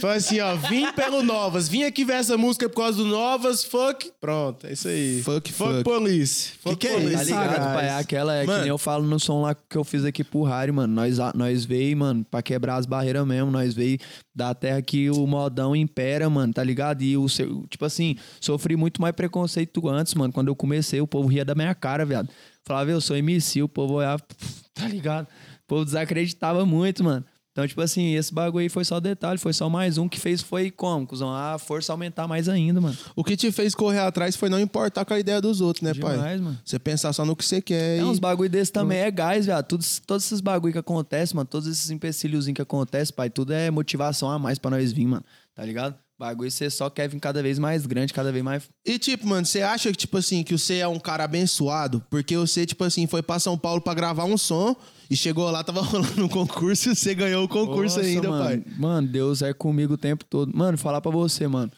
Foi 0.00 0.14
assim, 0.14 0.40
ó. 0.40 0.54
Vim 0.56 0.92
pelo 0.92 1.22
Novas. 1.22 1.68
Vim 1.68 1.84
aqui 1.84 2.04
ver 2.04 2.14
essa 2.14 2.36
música 2.36 2.68
por 2.68 2.76
causa 2.82 2.98
do 2.98 3.04
Novas. 3.06 3.64
Fuck. 3.64 4.10
Pronto, 4.20 4.66
é 4.66 4.72
isso 4.72 4.88
aí. 4.88 5.22
Fuck, 5.22 5.52
Fuck, 5.52 5.70
fuck. 5.72 5.84
police. 5.84 6.52
Fuck 6.62 6.76
que 6.76 6.88
é 6.88 6.92
police. 6.92 7.12
Tá 7.16 7.22
isso? 7.22 7.30
ligado, 7.30 7.74
pai? 7.74 7.88
Aquela 7.90 8.34
é 8.34 8.44
Mano. 8.44 8.52
que 8.58 8.60
nem 8.62 8.68
eu 8.68 8.78
falo 8.78 9.04
no 9.04 9.18
som 9.18 9.42
lá 9.42 9.54
que 9.54 9.76
eu 9.76 9.84
fiz 9.84 10.04
aqui 10.04 10.22
pro 10.24 10.42
Harry, 10.44 10.72
mano. 10.72 10.92
Nós, 10.92 11.16
nós 11.34 11.64
veio, 11.64 11.96
mano, 11.96 12.24
pra 12.30 12.42
quebrar 12.42 12.76
as 12.76 12.86
barreiras 12.86 13.26
mesmo. 13.26 13.50
Nós 13.50 13.74
veio 13.74 13.98
da 14.34 14.54
terra 14.54 14.80
que 14.80 15.10
o 15.10 15.26
modão 15.26 15.76
impera, 15.76 16.28
mano, 16.30 16.52
tá 16.52 16.62
ligado? 16.64 17.02
E 17.02 17.16
o 17.16 17.21
seu, 17.28 17.66
tipo 17.68 17.84
assim, 17.84 18.16
sofri 18.40 18.76
muito 18.76 19.00
mais 19.00 19.14
preconceito 19.14 19.88
antes, 19.88 20.14
mano. 20.14 20.32
Quando 20.32 20.48
eu 20.48 20.56
comecei, 20.56 21.00
o 21.00 21.06
povo 21.06 21.28
ria 21.28 21.44
da 21.44 21.54
minha 21.54 21.74
cara, 21.74 22.04
viado. 22.04 22.28
Falava, 22.64 22.90
eu 22.90 23.00
sou 23.00 23.16
MC, 23.16 23.62
o 23.62 23.68
povo 23.68 23.94
olhava, 23.94 24.22
tá 24.74 24.88
ligado? 24.88 25.26
O 25.26 25.66
povo 25.66 25.84
desacreditava 25.84 26.64
muito, 26.64 27.02
mano. 27.02 27.24
Então, 27.52 27.68
tipo 27.68 27.82
assim, 27.82 28.14
esse 28.14 28.32
bagulho 28.32 28.62
aí 28.62 28.70
foi 28.70 28.82
só 28.82 28.98
detalhe, 28.98 29.38
foi 29.38 29.52
só 29.52 29.68
mais 29.68 29.98
um 29.98 30.08
que 30.08 30.18
fez, 30.18 30.40
foi 30.40 30.70
como, 30.70 31.06
cuzão? 31.06 31.30
A 31.30 31.58
força 31.58 31.92
aumentar 31.92 32.26
mais 32.26 32.48
ainda, 32.48 32.80
mano. 32.80 32.96
O 33.14 33.22
que 33.22 33.36
te 33.36 33.52
fez 33.52 33.74
correr 33.74 33.98
atrás 33.98 34.34
foi 34.34 34.48
não 34.48 34.58
importar 34.58 35.04
com 35.04 35.12
a 35.12 35.18
ideia 35.18 35.38
dos 35.38 35.60
outros, 35.60 35.82
né, 35.82 35.92
pai? 35.92 36.16
Demais, 36.16 36.40
mano. 36.40 36.58
Você 36.64 36.78
pensar 36.78 37.12
só 37.12 37.26
no 37.26 37.36
que 37.36 37.44
você 37.44 37.60
quer. 37.60 37.98
É 37.98 38.00
e... 38.00 38.02
uns 38.02 38.18
bagulho 38.18 38.48
desse 38.48 38.72
também 38.72 39.00
é 39.00 39.10
gás, 39.10 39.44
viado. 39.44 39.66
Todos, 39.66 40.00
todos 40.06 40.24
esses 40.24 40.40
bagulho 40.40 40.72
que 40.72 40.78
acontecem, 40.78 41.36
mano. 41.36 41.46
Todos 41.46 41.68
esses 41.68 41.90
empecilhozinhos 41.90 42.56
que 42.56 42.62
acontecem, 42.62 43.14
pai. 43.14 43.28
Tudo 43.28 43.52
é 43.52 43.70
motivação 43.70 44.30
a 44.30 44.38
mais 44.38 44.58
pra 44.58 44.70
nós 44.70 44.90
vir, 44.90 45.06
mano. 45.06 45.24
Tá 45.54 45.62
ligado? 45.62 45.94
Bagulho 46.22 46.52
você 46.52 46.70
só 46.70 46.88
quer 46.88 47.08
vir 47.08 47.18
cada 47.18 47.42
vez 47.42 47.58
mais 47.58 47.84
grande, 47.84 48.12
cada 48.12 48.30
vez 48.30 48.44
mais. 48.44 48.70
E 48.86 48.96
tipo, 48.96 49.26
mano, 49.26 49.44
você 49.44 49.60
acha 49.60 49.90
que, 49.90 49.96
tipo 49.96 50.16
assim, 50.16 50.44
que 50.44 50.56
você 50.56 50.76
é 50.76 50.86
um 50.86 51.00
cara 51.00 51.24
abençoado? 51.24 52.00
Porque 52.08 52.36
você, 52.36 52.64
tipo 52.64 52.84
assim, 52.84 53.08
foi 53.08 53.24
pra 53.24 53.40
São 53.40 53.58
Paulo 53.58 53.80
pra 53.80 53.92
gravar 53.92 54.24
um 54.24 54.38
som 54.38 54.76
e 55.10 55.16
chegou 55.16 55.50
lá, 55.50 55.64
tava 55.64 55.80
rolando 55.82 56.24
um 56.24 56.28
concurso 56.28 56.90
e 56.90 56.94
você 56.94 57.12
ganhou 57.12 57.42
o 57.42 57.48
concurso 57.48 57.96
Nossa, 57.96 58.08
ainda, 58.08 58.28
mano. 58.28 58.44
pai. 58.44 58.64
Mano, 58.78 59.08
Deus 59.08 59.42
é 59.42 59.52
comigo 59.52 59.94
o 59.94 59.98
tempo 59.98 60.24
todo. 60.24 60.56
Mano, 60.56 60.78
falar 60.78 61.00
pra 61.00 61.10
você, 61.10 61.48
mano. 61.48 61.72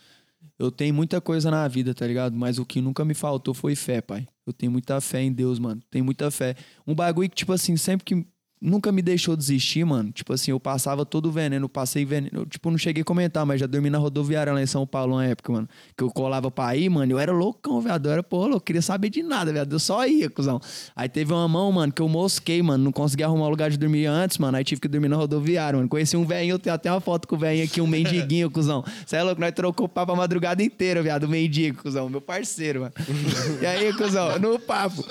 Eu 0.59 0.71
tenho 0.71 0.93
muita 0.93 1.23
coisa 1.23 1.51
na 1.51 1.67
vida, 1.67 1.95
tá 1.95 2.07
ligado? 2.07 2.37
Mas 2.37 2.59
o 2.59 2.67
que 2.67 2.83
nunca 2.83 3.03
me 3.03 3.15
faltou 3.15 3.55
foi 3.55 3.75
fé, 3.75 4.03
pai. 4.03 4.27
Eu 4.47 4.53
tenho 4.53 4.71
muita 4.71 5.01
fé 5.01 5.23
em 5.23 5.33
Deus, 5.33 5.59
mano. 5.59 5.81
Tenho 5.91 6.05
muita 6.05 6.31
fé. 6.31 6.55
Um 6.87 6.95
bagulho 6.95 7.31
que, 7.31 7.37
tipo 7.37 7.53
assim, 7.55 7.79
sempre 7.79 8.05
que. 8.05 8.27
Nunca 8.67 8.91
me 8.91 9.03
deixou 9.03 9.37
desistir, 9.37 9.85
mano. 9.85 10.11
Tipo 10.11 10.33
assim, 10.33 10.51
eu 10.51 10.59
passava 10.59 11.05
todo 11.05 11.31
veneno, 11.31 11.69
passei 11.69 12.03
veneno. 12.03 12.31
Eu, 12.33 12.47
tipo, 12.47 12.71
não 12.71 12.79
cheguei 12.79 13.03
a 13.03 13.05
comentar, 13.05 13.45
mas 13.45 13.61
já 13.61 13.67
dormi 13.67 13.91
na 13.91 13.99
rodoviária 13.99 14.55
lá 14.55 14.63
em 14.63 14.67
São 14.67 14.87
Paulo 14.87 15.13
uma 15.17 15.27
época, 15.27 15.53
mano. 15.53 15.69
Que 15.95 16.03
eu 16.03 16.11
colava 16.11 16.51
pra 16.51 16.75
ir, 16.75 16.89
mano. 16.89 17.13
Eu 17.13 17.19
era 17.19 17.31
loucão, 17.31 17.79
viado. 17.83 18.07
Eu 18.07 18.13
era, 18.13 18.23
pô, 18.23 18.49
eu 18.49 18.59
queria 18.59 18.81
saber 18.81 19.11
de 19.11 19.23
nada, 19.23 19.53
viado. 19.53 19.71
Eu 19.71 19.79
só 19.79 20.07
ia, 20.07 20.31
cuzão. 20.31 20.59
Aí 20.97 21.11
teve 21.11 21.31
uma 21.31 21.47
mão, 21.47 21.71
mano, 21.73 21.93
que 21.93 22.01
eu 22.01 22.09
mosquei, 22.09 22.63
mano. 22.63 22.83
Não 22.85 22.91
consegui 22.91 23.23
arrumar 23.23 23.49
um 23.49 23.51
lugar 23.51 23.71
de 23.71 23.77
dormir 23.77 24.07
antes, 24.07 24.39
mano. 24.39 24.57
Aí 24.57 24.65
tive 24.65 24.81
que 24.81 24.89
dormir 24.89 25.09
na 25.09 25.17
rodoviária, 25.17 25.77
mano. 25.77 25.87
Conheci 25.87 26.17
um 26.17 26.25
velhinho, 26.25 26.55
eu 26.55 26.59
tenho 26.59 26.75
até 26.75 26.91
uma 26.91 27.03
foto 27.03 27.29
com 27.29 27.37
o 27.37 27.39
velhinho 27.39 27.67
aqui, 27.67 27.83
um 27.83 27.87
mendiguinho, 27.87 28.51
cuzão. 28.51 28.83
Você 29.05 29.17
é 29.17 29.23
louco? 29.23 29.43
Nós 29.43 29.53
trocou 29.53 29.87
papo 29.87 30.13
a 30.13 30.17
madrugada 30.17 30.63
inteira, 30.63 31.03
viado. 31.03 31.25
O 31.25 31.29
mendigo, 31.29 31.83
cuzão. 31.83 32.09
Meu 32.09 32.23
parceiro, 32.23 32.81
mano. 32.81 32.95
E 33.61 33.67
aí, 33.67 33.93
cuzão, 33.93 34.39
no 34.39 34.59
papo. 34.59 35.05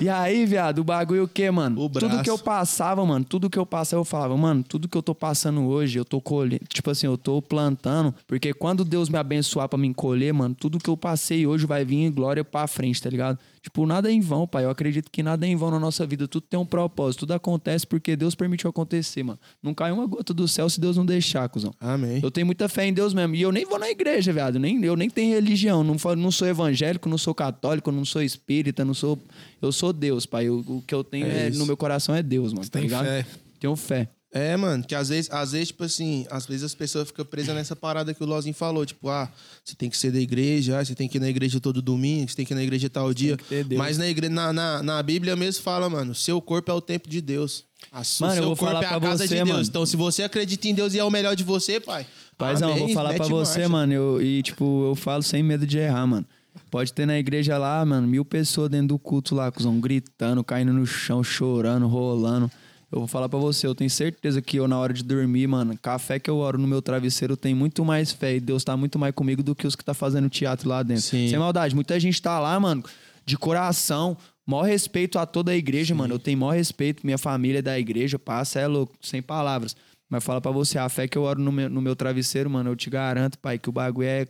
E 0.00 0.08
aí, 0.08 0.46
viado, 0.46 0.78
o 0.78 0.84
bagulho 0.84 1.24
o 1.24 1.28
quê, 1.28 1.50
mano? 1.50 1.78
O 1.78 1.90
tudo 1.90 2.08
braço. 2.08 2.24
que 2.24 2.30
eu 2.30 2.38
passava, 2.70 3.04
mano, 3.04 3.24
tudo 3.24 3.50
que 3.50 3.58
eu 3.58 3.66
passava, 3.66 4.00
eu 4.00 4.04
falava, 4.04 4.36
mano, 4.36 4.62
tudo 4.62 4.88
que 4.88 4.96
eu 4.96 5.02
tô 5.02 5.12
passando 5.12 5.66
hoje, 5.66 5.98
eu 5.98 6.04
tô 6.04 6.20
colhendo. 6.20 6.62
Tipo 6.68 6.90
assim, 6.92 7.06
eu 7.06 7.18
tô 7.18 7.42
plantando, 7.42 8.14
porque 8.28 8.54
quando 8.54 8.84
Deus 8.84 9.08
me 9.08 9.18
abençoar 9.18 9.68
pra 9.68 9.76
me 9.76 9.92
colher, 9.92 10.32
mano, 10.32 10.54
tudo 10.54 10.78
que 10.78 10.88
eu 10.88 10.96
passei 10.96 11.48
hoje 11.48 11.66
vai 11.66 11.84
vir 11.84 11.96
em 11.96 12.12
glória 12.12 12.44
pra 12.44 12.68
frente, 12.68 13.02
tá 13.02 13.10
ligado? 13.10 13.38
Tipo, 13.62 13.84
nada 13.84 14.08
é 14.10 14.12
em 14.12 14.20
vão, 14.20 14.46
pai. 14.46 14.64
Eu 14.64 14.70
acredito 14.70 15.10
que 15.10 15.22
nada 15.22 15.46
é 15.46 15.50
em 15.50 15.54
vão 15.56 15.70
na 15.70 15.78
nossa 15.78 16.06
vida. 16.06 16.26
Tudo 16.26 16.46
tem 16.48 16.58
um 16.58 16.64
propósito. 16.64 17.20
Tudo 17.20 17.32
acontece 17.32 17.86
porque 17.86 18.16
Deus 18.16 18.34
permitiu 18.34 18.70
acontecer, 18.70 19.22
mano. 19.22 19.38
Não 19.62 19.74
cai 19.74 19.92
uma 19.92 20.06
gota 20.06 20.32
do 20.32 20.48
céu 20.48 20.68
se 20.70 20.80
Deus 20.80 20.96
não 20.96 21.04
deixar, 21.04 21.46
cuzão. 21.50 21.72
Amém. 21.78 22.20
Eu 22.22 22.30
tenho 22.30 22.46
muita 22.46 22.68
fé 22.70 22.86
em 22.86 22.92
Deus 22.94 23.12
mesmo. 23.12 23.34
E 23.34 23.42
eu 23.42 23.52
nem 23.52 23.66
vou 23.66 23.78
na 23.78 23.90
igreja, 23.90 24.32
viado. 24.32 24.58
Nem, 24.58 24.82
eu 24.82 24.96
nem 24.96 25.10
tenho 25.10 25.34
religião. 25.34 25.84
Não, 25.84 25.94
não 26.16 26.30
sou 26.30 26.48
evangélico, 26.48 27.08
não 27.08 27.18
sou 27.18 27.34
católico, 27.34 27.92
não 27.92 28.04
sou 28.04 28.22
espírita, 28.22 28.84
não 28.84 28.94
sou. 28.94 29.18
Eu 29.60 29.70
sou 29.72 29.92
Deus, 29.92 30.24
pai. 30.24 30.46
Eu- 30.48 30.64
o 30.66 30.82
que 30.86 30.94
eu 30.94 31.04
tenho 31.04 31.26
É 31.26 31.48
é- 31.48 31.50
no 31.50 31.66
meu 31.66 31.76
coração 31.76 32.14
é 32.14 32.22
Deus, 32.22 32.52
mano. 32.54 32.64
tá 32.66 32.72
tem 32.78 32.82
ligado? 32.82 33.04
fé. 33.04 33.26
Tenho 33.60 33.76
fé. 33.76 34.08
É, 34.32 34.56
mano, 34.56 34.84
que 34.84 34.94
às 34.94 35.08
vezes, 35.08 35.28
às 35.32 35.50
vezes, 35.50 35.68
tipo 35.68 35.82
assim, 35.82 36.24
às 36.30 36.46
vezes 36.46 36.62
as 36.62 36.72
pessoas 36.74 37.08
ficam 37.08 37.24
presas 37.24 37.52
nessa 37.52 37.74
parada 37.74 38.14
que 38.14 38.22
o 38.22 38.26
Lozinho 38.26 38.54
falou, 38.54 38.86
tipo, 38.86 39.08
ah, 39.08 39.28
você 39.64 39.74
tem 39.74 39.90
que 39.90 39.96
ser 39.96 40.12
da 40.12 40.20
igreja, 40.20 40.78
ah, 40.78 40.84
você 40.84 40.94
tem 40.94 41.08
que 41.08 41.18
ir 41.18 41.20
na 41.20 41.28
igreja 41.28 41.58
todo 41.58 41.82
domingo, 41.82 42.28
você 42.30 42.36
tem 42.36 42.46
que 42.46 42.52
ir 42.52 42.56
na 42.56 42.62
igreja 42.62 42.88
tal 42.88 43.12
dia. 43.12 43.36
Mas 43.76 43.98
na, 43.98 44.06
igre... 44.08 44.28
na, 44.28 44.52
na, 44.52 44.82
na 44.84 45.02
Bíblia 45.02 45.34
mesmo 45.34 45.64
fala, 45.64 45.90
mano, 45.90 46.14
seu 46.14 46.40
corpo 46.40 46.70
é 46.70 46.74
o 46.74 46.80
templo 46.80 47.10
de 47.10 47.20
Deus. 47.20 47.64
A 47.90 48.04
su- 48.04 48.22
Mano, 48.22 48.34
eu 48.34 48.36
seu 48.36 48.44
vou 48.44 48.56
corpo 48.56 48.72
falar 48.74 48.84
é 48.84 48.96
a 48.96 49.00
casa 49.00 49.16
você, 49.26 49.28
de 49.28 49.34
Deus. 49.34 49.48
mano. 49.48 49.62
Então, 49.64 49.84
se 49.84 49.96
você 49.96 50.22
acredita 50.22 50.68
em 50.68 50.74
Deus 50.74 50.94
e 50.94 50.98
é 51.00 51.04
o 51.04 51.10
melhor 51.10 51.34
de 51.34 51.42
você, 51.42 51.80
pai. 51.80 52.06
Paizão, 52.38 52.70
amém, 52.70 52.84
vou 52.84 52.94
falar 52.94 53.14
pra 53.14 53.26
você, 53.26 53.58
marcha. 53.60 53.68
mano. 53.68 53.92
Eu, 53.92 54.22
e, 54.22 54.42
tipo, 54.44 54.84
eu 54.90 54.94
falo 54.94 55.24
sem 55.24 55.42
medo 55.42 55.66
de 55.66 55.78
errar, 55.78 56.06
mano. 56.06 56.26
Pode 56.70 56.92
ter 56.92 57.04
na 57.04 57.18
igreja 57.18 57.58
lá, 57.58 57.84
mano, 57.84 58.06
mil 58.06 58.24
pessoas 58.24 58.68
dentro 58.70 58.88
do 58.88 58.98
culto 58.98 59.34
lá, 59.34 59.50
cuzão, 59.50 59.80
gritando, 59.80 60.44
caindo 60.44 60.72
no 60.72 60.86
chão, 60.86 61.24
chorando, 61.24 61.88
rolando. 61.88 62.48
Eu 62.92 62.98
vou 62.98 63.06
falar 63.06 63.28
pra 63.28 63.38
você, 63.38 63.66
eu 63.66 63.74
tenho 63.74 63.88
certeza 63.88 64.42
que 64.42 64.56
eu, 64.56 64.66
na 64.66 64.76
hora 64.76 64.92
de 64.92 65.04
dormir, 65.04 65.46
mano, 65.46 65.78
café 65.78 66.18
que 66.18 66.28
eu 66.28 66.38
oro 66.38 66.58
no 66.58 66.66
meu 66.66 66.82
travesseiro 66.82 67.36
tem 67.36 67.54
muito 67.54 67.84
mais 67.84 68.10
fé 68.10 68.34
e 68.34 68.40
Deus 68.40 68.64
tá 68.64 68.76
muito 68.76 68.98
mais 68.98 69.14
comigo 69.14 69.42
do 69.42 69.54
que 69.54 69.66
os 69.66 69.76
que 69.76 69.84
tá 69.84 69.94
fazendo 69.94 70.28
teatro 70.28 70.68
lá 70.68 70.82
dentro. 70.82 71.04
Sim. 71.04 71.28
Sem 71.28 71.38
maldade, 71.38 71.74
muita 71.74 72.00
gente 72.00 72.20
tá 72.20 72.40
lá, 72.40 72.58
mano, 72.58 72.82
de 73.24 73.38
coração. 73.38 74.16
Maior 74.44 74.64
respeito 74.64 75.20
a 75.20 75.26
toda 75.26 75.52
a 75.52 75.56
igreja, 75.56 75.94
mano. 75.94 76.14
Eu 76.14 76.18
tenho 76.18 76.36
maior 76.38 76.56
respeito, 76.56 77.06
minha 77.06 77.18
família 77.18 77.60
é 77.60 77.62
da 77.62 77.78
igreja, 77.78 78.18
passa, 78.18 78.58
é 78.58 78.66
louco, 78.66 78.94
sem 79.00 79.22
palavras. 79.22 79.76
Mas 80.08 80.24
fala 80.24 80.40
pra 80.40 80.50
você, 80.50 80.76
a 80.76 80.88
fé 80.88 81.06
que 81.06 81.16
eu 81.16 81.22
oro 81.22 81.40
no 81.40 81.52
meu, 81.52 81.70
no 81.70 81.80
meu 81.80 81.94
travesseiro, 81.94 82.50
mano, 82.50 82.70
eu 82.70 82.76
te 82.76 82.90
garanto, 82.90 83.38
pai, 83.38 83.56
que 83.56 83.68
o 83.68 83.72
bagulho 83.72 84.08
é. 84.08 84.26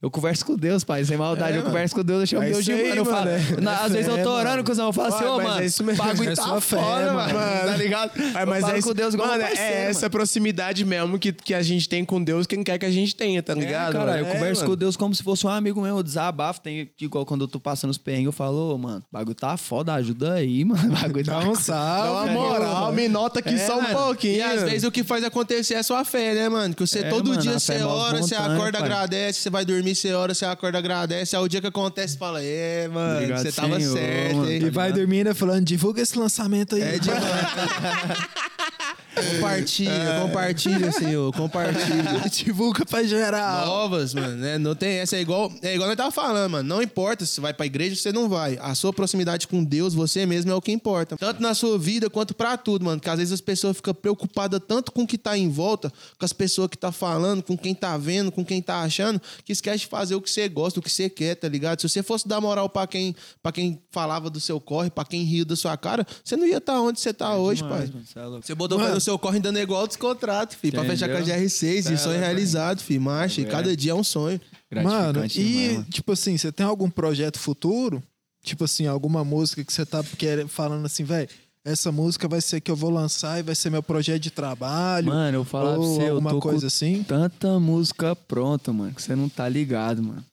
Eu 0.00 0.12
converso 0.12 0.46
com 0.46 0.54
Deus, 0.54 0.84
pai, 0.84 1.04
sem 1.04 1.16
maldade. 1.16 1.56
eu 1.56 1.64
converso 1.64 1.92
com 1.92 2.04
Deus, 2.04 2.20
eu 2.20 2.26
chamo 2.28 2.42
É 2.44 2.50
Deus 2.50 2.64
de 2.64 2.70
isso 2.70 2.80
aí, 2.80 2.88
mano. 2.90 3.00
Eu 3.00 3.04
mano, 3.04 3.16
falo, 3.16 3.30
é- 3.30 3.60
na- 3.60 3.76
às 3.84 3.90
vezes 3.92 4.06
eu 4.06 4.22
tô 4.22 4.30
orando, 4.30 4.62
cuzão, 4.62 4.86
eu 4.86 4.92
falo 4.92 5.08
assim, 5.12 5.24
ô, 5.24 5.36
mas 5.38 5.46
mano, 5.48 5.60
é 5.60 5.66
isso 5.66 5.82
mesmo. 5.82 6.00
o 6.02 6.06
bagulho 6.06 6.30
É 6.30 6.34
tá 6.36 6.42
sua 6.44 6.60
fé, 6.60 6.76
foda, 6.76 7.12
mano. 7.12 7.34
mano. 7.34 7.66
Tá 7.66 7.76
ligado? 7.76 8.12
É, 8.22 8.42
eu 8.42 8.46
mas 8.46 8.60
falo 8.64 8.76
é, 8.78 8.82
com 8.82 8.94
Deus 8.94 9.14
igual 9.14 9.28
mano, 9.28 9.42
um 9.42 9.44
é 9.44 9.48
parceiro, 9.48 9.72
essa 9.90 10.00
mano. 10.02 10.10
proximidade 10.10 10.84
mesmo 10.84 11.18
que, 11.18 11.32
que 11.32 11.52
a 11.52 11.62
gente 11.62 11.88
tem 11.88 12.04
com 12.04 12.22
Deus, 12.22 12.46
quem 12.46 12.62
quer 12.62 12.78
que 12.78 12.86
a 12.86 12.90
gente 12.92 13.16
tenha, 13.16 13.42
tá 13.42 13.54
ligado? 13.54 13.96
É, 13.96 13.98
cara, 13.98 14.18
eu 14.18 14.24
mano? 14.24 14.34
converso 14.36 14.60
É, 14.62 14.64
com 14.64 14.70
mano. 14.70 14.76
Deus 14.76 14.96
como 14.96 15.12
se 15.16 15.22
fosse 15.24 15.44
um 15.44 15.50
amigo 15.50 15.82
meu, 15.82 15.96
eu 15.96 16.02
desabafo. 16.04 16.60
Tem, 16.60 16.88
igual 17.00 17.26
quando 17.26 17.40
eu 17.40 17.48
tô 17.48 17.58
passando 17.58 17.90
os 17.90 17.98
perrengues, 17.98 18.26
eu 18.26 18.32
falo, 18.32 18.74
ô, 18.74 18.78
mano, 18.78 18.98
o 19.00 19.12
bagulho 19.12 19.34
tá 19.34 19.56
foda, 19.56 19.94
ajuda 19.94 20.34
aí, 20.34 20.62
mano. 20.64 20.90
O 20.90 20.92
bagulho 20.96 21.24
tá 21.24 21.40
um 21.40 21.56
salve. 21.56 22.06
Dá 22.08 22.12
uma 22.12 22.26
moral, 22.32 22.92
me 22.92 23.08
nota 23.08 23.40
aqui 23.40 23.58
só 23.58 23.76
um 23.78 23.82
mano. 23.82 23.96
pouquinho. 23.98 24.36
E 24.36 24.42
às 24.42 24.62
vezes 24.62 24.84
o 24.84 24.92
que 24.92 25.02
faz 25.02 25.24
acontecer 25.24 25.74
é 25.74 25.78
a 25.78 25.82
sua 25.82 26.04
fé, 26.04 26.34
né, 26.34 26.48
mano? 26.48 26.72
Que 26.72 26.86
você 26.86 27.00
É, 27.00 27.08
todo 27.10 27.30
mano, 27.30 27.42
dia 27.42 27.58
você 27.58 27.82
ora, 27.82 28.22
você 28.22 28.36
acorda, 28.36 28.78
agradece, 28.78 29.40
você 29.40 29.50
vai 29.50 29.64
dormir, 29.64 29.87
você 29.94 30.12
ora, 30.12 30.34
você 30.34 30.44
acorda, 30.44 30.78
agradece. 30.78 31.36
Aí 31.36 31.42
o 31.42 31.48
dia 31.48 31.60
que 31.60 31.66
acontece, 31.66 32.16
fala, 32.16 32.42
é, 32.42 32.88
mano, 32.88 33.16
Obrigado, 33.16 33.42
você 33.42 33.52
tava 33.52 33.78
Senhor, 33.78 33.96
certo, 33.96 34.36
mano. 34.36 34.50
E 34.50 34.70
vai 34.70 34.92
dormindo 34.92 35.34
falando, 35.34 35.64
divulga 35.64 36.02
esse 36.02 36.18
lançamento 36.18 36.76
aí. 36.76 36.82
É 36.82 36.98
demais. 36.98 37.22
compartilha, 39.22 40.20
compartilha, 40.20 40.92
senhor, 40.92 41.32
compartilha. 41.32 42.28
divulga 42.30 42.84
pra 42.84 43.02
geral. 43.04 43.66
Novas, 43.66 44.14
mano, 44.14 44.36
né? 44.36 44.58
Não 44.58 44.74
tem 44.74 44.98
essa. 44.98 45.16
É 45.16 45.20
igual, 45.20 45.52
é 45.62 45.74
igual 45.74 45.88
nós 45.88 45.96
tava 45.96 46.10
falando, 46.10 46.52
mano. 46.52 46.68
Não 46.68 46.82
importa 46.82 47.24
se 47.24 47.32
você 47.34 47.40
vai 47.40 47.52
pra 47.52 47.66
igreja 47.66 47.92
ou 47.92 47.96
se 47.96 48.02
você 48.02 48.12
não 48.12 48.28
vai. 48.28 48.58
A 48.60 48.74
sua 48.74 48.92
proximidade 48.92 49.46
com 49.46 49.62
Deus, 49.62 49.94
você 49.94 50.26
mesmo, 50.26 50.50
é 50.50 50.54
o 50.54 50.60
que 50.60 50.72
importa. 50.72 51.16
Tanto 51.16 51.42
na 51.42 51.54
sua 51.54 51.78
vida 51.78 52.08
quanto 52.10 52.34
pra 52.34 52.56
tudo, 52.56 52.84
mano. 52.84 53.00
Que 53.00 53.10
às 53.10 53.18
vezes 53.18 53.32
as 53.32 53.40
pessoas 53.40 53.76
ficam 53.76 53.94
preocupadas 53.94 54.60
tanto 54.66 54.92
com 54.92 55.02
o 55.02 55.06
que 55.06 55.18
tá 55.18 55.36
em 55.36 55.48
volta, 55.48 55.92
com 56.18 56.24
as 56.24 56.32
pessoas 56.32 56.68
que 56.68 56.76
tá 56.76 56.92
falando, 56.92 57.42
com 57.42 57.56
quem 57.56 57.74
tá 57.74 57.96
vendo, 57.96 58.30
com 58.30 58.44
quem 58.44 58.60
tá 58.62 58.80
achando, 58.82 59.20
que 59.44 59.52
esquece 59.52 59.80
de 59.80 59.86
fazer 59.86 60.14
o 60.14 60.20
que 60.20 60.30
você 60.30 60.48
gosta, 60.48 60.80
o 60.80 60.82
que 60.82 60.90
você 60.90 61.08
quer, 61.08 61.34
tá 61.34 61.48
ligado? 61.48 61.80
Se 61.80 61.88
você 61.88 62.02
fosse 62.02 62.26
dar 62.26 62.40
moral 62.40 62.68
pra 62.68 62.86
quem, 62.86 63.14
pra 63.42 63.52
quem 63.52 63.80
falava 63.90 64.30
do 64.30 64.40
seu 64.40 64.60
corre, 64.60 64.90
pra 64.90 65.04
quem 65.04 65.22
riu 65.22 65.44
da 65.44 65.56
sua 65.56 65.76
cara, 65.76 66.06
você 66.24 66.36
não 66.36 66.46
ia 66.46 66.58
estar 66.58 66.74
tá 66.74 66.80
onde 66.80 67.00
você 67.00 67.12
tá 67.12 67.36
hoje, 67.36 67.62
demais, 67.62 67.90
pai. 67.90 67.92
mano, 67.92 68.06
cê 68.06 68.18
é 68.18 68.24
louco. 68.24 68.46
Você 68.46 68.54
botou 68.54 68.78
fé 68.78 68.90
no 68.90 69.00
seu 69.08 69.18
corre 69.18 69.40
dando 69.40 69.58
igual 69.58 69.86
dos 69.86 69.96
contratos, 69.96 70.56
filho. 70.56 70.74
Pra 70.74 70.84
fechar 70.84 71.08
com 71.08 71.16
a 71.16 71.20
Entendeu? 71.20 71.40
GR6. 71.46 71.92
E 71.92 71.96
sonho 71.96 72.18
realizado, 72.18 72.80
filho. 72.80 73.00
Marcha. 73.00 73.40
E 73.40 73.44
cada 73.46 73.74
dia 73.76 73.92
é 73.92 73.94
um 73.94 74.04
sonho. 74.04 74.40
Mano, 74.70 75.24
e 75.34 75.72
mano. 75.72 75.86
tipo 75.90 76.12
assim, 76.12 76.36
você 76.36 76.52
tem 76.52 76.66
algum 76.66 76.90
projeto 76.90 77.38
futuro? 77.38 78.02
Tipo 78.44 78.64
assim, 78.64 78.86
alguma 78.86 79.24
música 79.24 79.64
que 79.64 79.72
você 79.72 79.84
tá 79.84 80.04
querendo, 80.16 80.48
falando 80.48 80.84
assim, 80.84 81.04
velho, 81.04 81.28
essa 81.64 81.90
música 81.90 82.28
vai 82.28 82.40
ser 82.40 82.60
que 82.60 82.70
eu 82.70 82.76
vou 82.76 82.90
lançar 82.90 83.38
e 83.38 83.42
vai 83.42 83.54
ser 83.54 83.70
meu 83.70 83.82
projeto 83.82 84.20
de 84.20 84.30
trabalho. 84.30 85.08
Mano, 85.08 85.38
eu 85.38 85.44
falar 85.44 85.72
pra 85.72 85.80
ou 85.80 85.96
você, 85.96 86.02
eu 86.02 86.14
alguma 86.14 86.30
tô 86.30 86.40
coisa 86.40 86.60
com 86.60 86.66
assim. 86.66 87.02
tanta 87.02 87.58
música 87.58 88.14
pronta, 88.14 88.72
mano, 88.72 88.94
que 88.94 89.02
você 89.02 89.16
não 89.16 89.28
tá 89.28 89.48
ligado, 89.48 90.02
mano. 90.02 90.24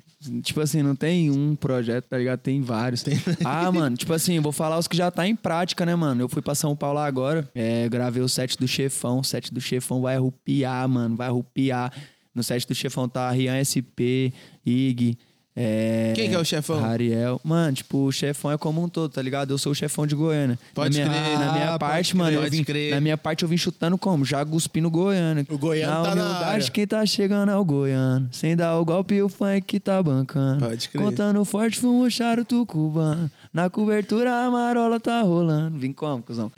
Tipo 0.42 0.62
assim, 0.62 0.82
não 0.82 0.96
tem 0.96 1.32
um 1.32 1.56
projeto, 1.56 2.06
tá 2.06 2.18
ligado? 2.18 2.40
Tem 2.40 2.62
vários. 2.62 3.04
Ah, 3.44 3.72
mano, 3.72 3.96
tipo 3.96 4.14
assim, 4.14 4.40
vou 4.40 4.52
falar 4.52 4.78
os 4.78 4.88
que 4.88 4.98
já 4.98 5.10
tá 5.12 5.28
em 5.28 5.36
prática, 5.36 5.86
né, 5.86 5.96
mano? 5.96 6.22
Eu 6.22 6.30
fui 6.30 6.42
pra 6.42 6.56
São 6.56 6.76
Paulo 6.76 7.00
agora, 7.00 7.50
é, 7.54 7.88
gravei 7.90 8.22
o 8.22 8.30
set 8.30 8.58
do 8.58 8.68
Chefão. 8.68 9.20
O 9.20 9.24
set 9.24 9.54
do 9.54 9.62
Chefão 9.62 10.02
vai 10.02 10.18
rupiar, 10.18 10.88
mano, 10.88 11.16
vai 11.16 11.30
rupiar. 11.30 11.92
No 12.34 12.44
set 12.44 12.68
do 12.68 12.76
Chefão 12.76 13.08
tá 13.08 13.30
Rian 13.32 13.64
SP, 13.64 14.34
Ig. 14.66 15.18
É, 15.58 16.12
Quem 16.16 16.28
que 16.30 16.36
é 16.36 16.40
o 16.40 16.44
chefão? 16.44 16.84
Ariel. 16.84 17.40
Mano, 17.42 17.74
tipo, 17.74 18.00
o 18.06 18.12
chefão 18.12 18.52
é 18.52 18.58
como 18.58 18.84
um 18.84 18.90
todo, 18.90 19.10
tá 19.10 19.22
ligado? 19.22 19.52
Eu 19.54 19.58
sou 19.58 19.72
o 19.72 19.76
chefão 19.76 20.06
de 20.06 20.14
Goiânia. 20.14 20.60
Pode 20.74 21.00
na 21.00 21.06
minha, 21.10 21.22
crer. 21.24 21.40
Na 21.40 21.54
minha 21.54 21.74
Ah, 21.76 21.80
parte, 21.80 22.08
pode 22.14 22.18
mano, 22.18 22.38
crer. 22.38 22.46
eu 22.46 22.52
vim, 22.52 22.64
crer. 22.66 22.94
na 22.94 23.00
minha 23.00 23.18
parte 23.18 23.44
eu 23.44 23.48
vim 23.50 23.56
chutando 23.56 23.98
como? 23.98 24.26
Já 24.26 24.46
cuspindo 24.46 24.92
Goiânia. 24.92 25.46
O 25.50 25.58
Goiano 25.58 26.04
na 26.04 26.10
tá 26.10 26.16
na 26.16 26.38
área. 26.48 26.70
quem 26.70 26.86
tá 26.86 27.06
chegando 27.06 27.52
é 27.52 27.56
o 27.56 27.64
Goiano. 27.64 28.28
Sem 28.34 28.54
dar 28.56 28.78
o 28.78 28.84
golpe, 28.84 29.22
o 29.22 29.30
funk 29.30 29.80
tá 29.80 30.04
bancando. 30.04 30.66
Pode 30.66 30.90
crer. 30.90 31.02
Contando 31.02 31.46
forte, 31.46 31.80
fumo 31.80 32.10
charuto 32.12 32.66
cubano. 32.66 33.32
Na 33.56 33.70
cobertura, 33.70 34.46
a 34.46 34.52
marola 34.52 35.00
tá 35.00 35.22
rolando. 35.22 35.78
Vim 35.80 35.94
como, 35.94 36.22
cuzão? 36.22 36.52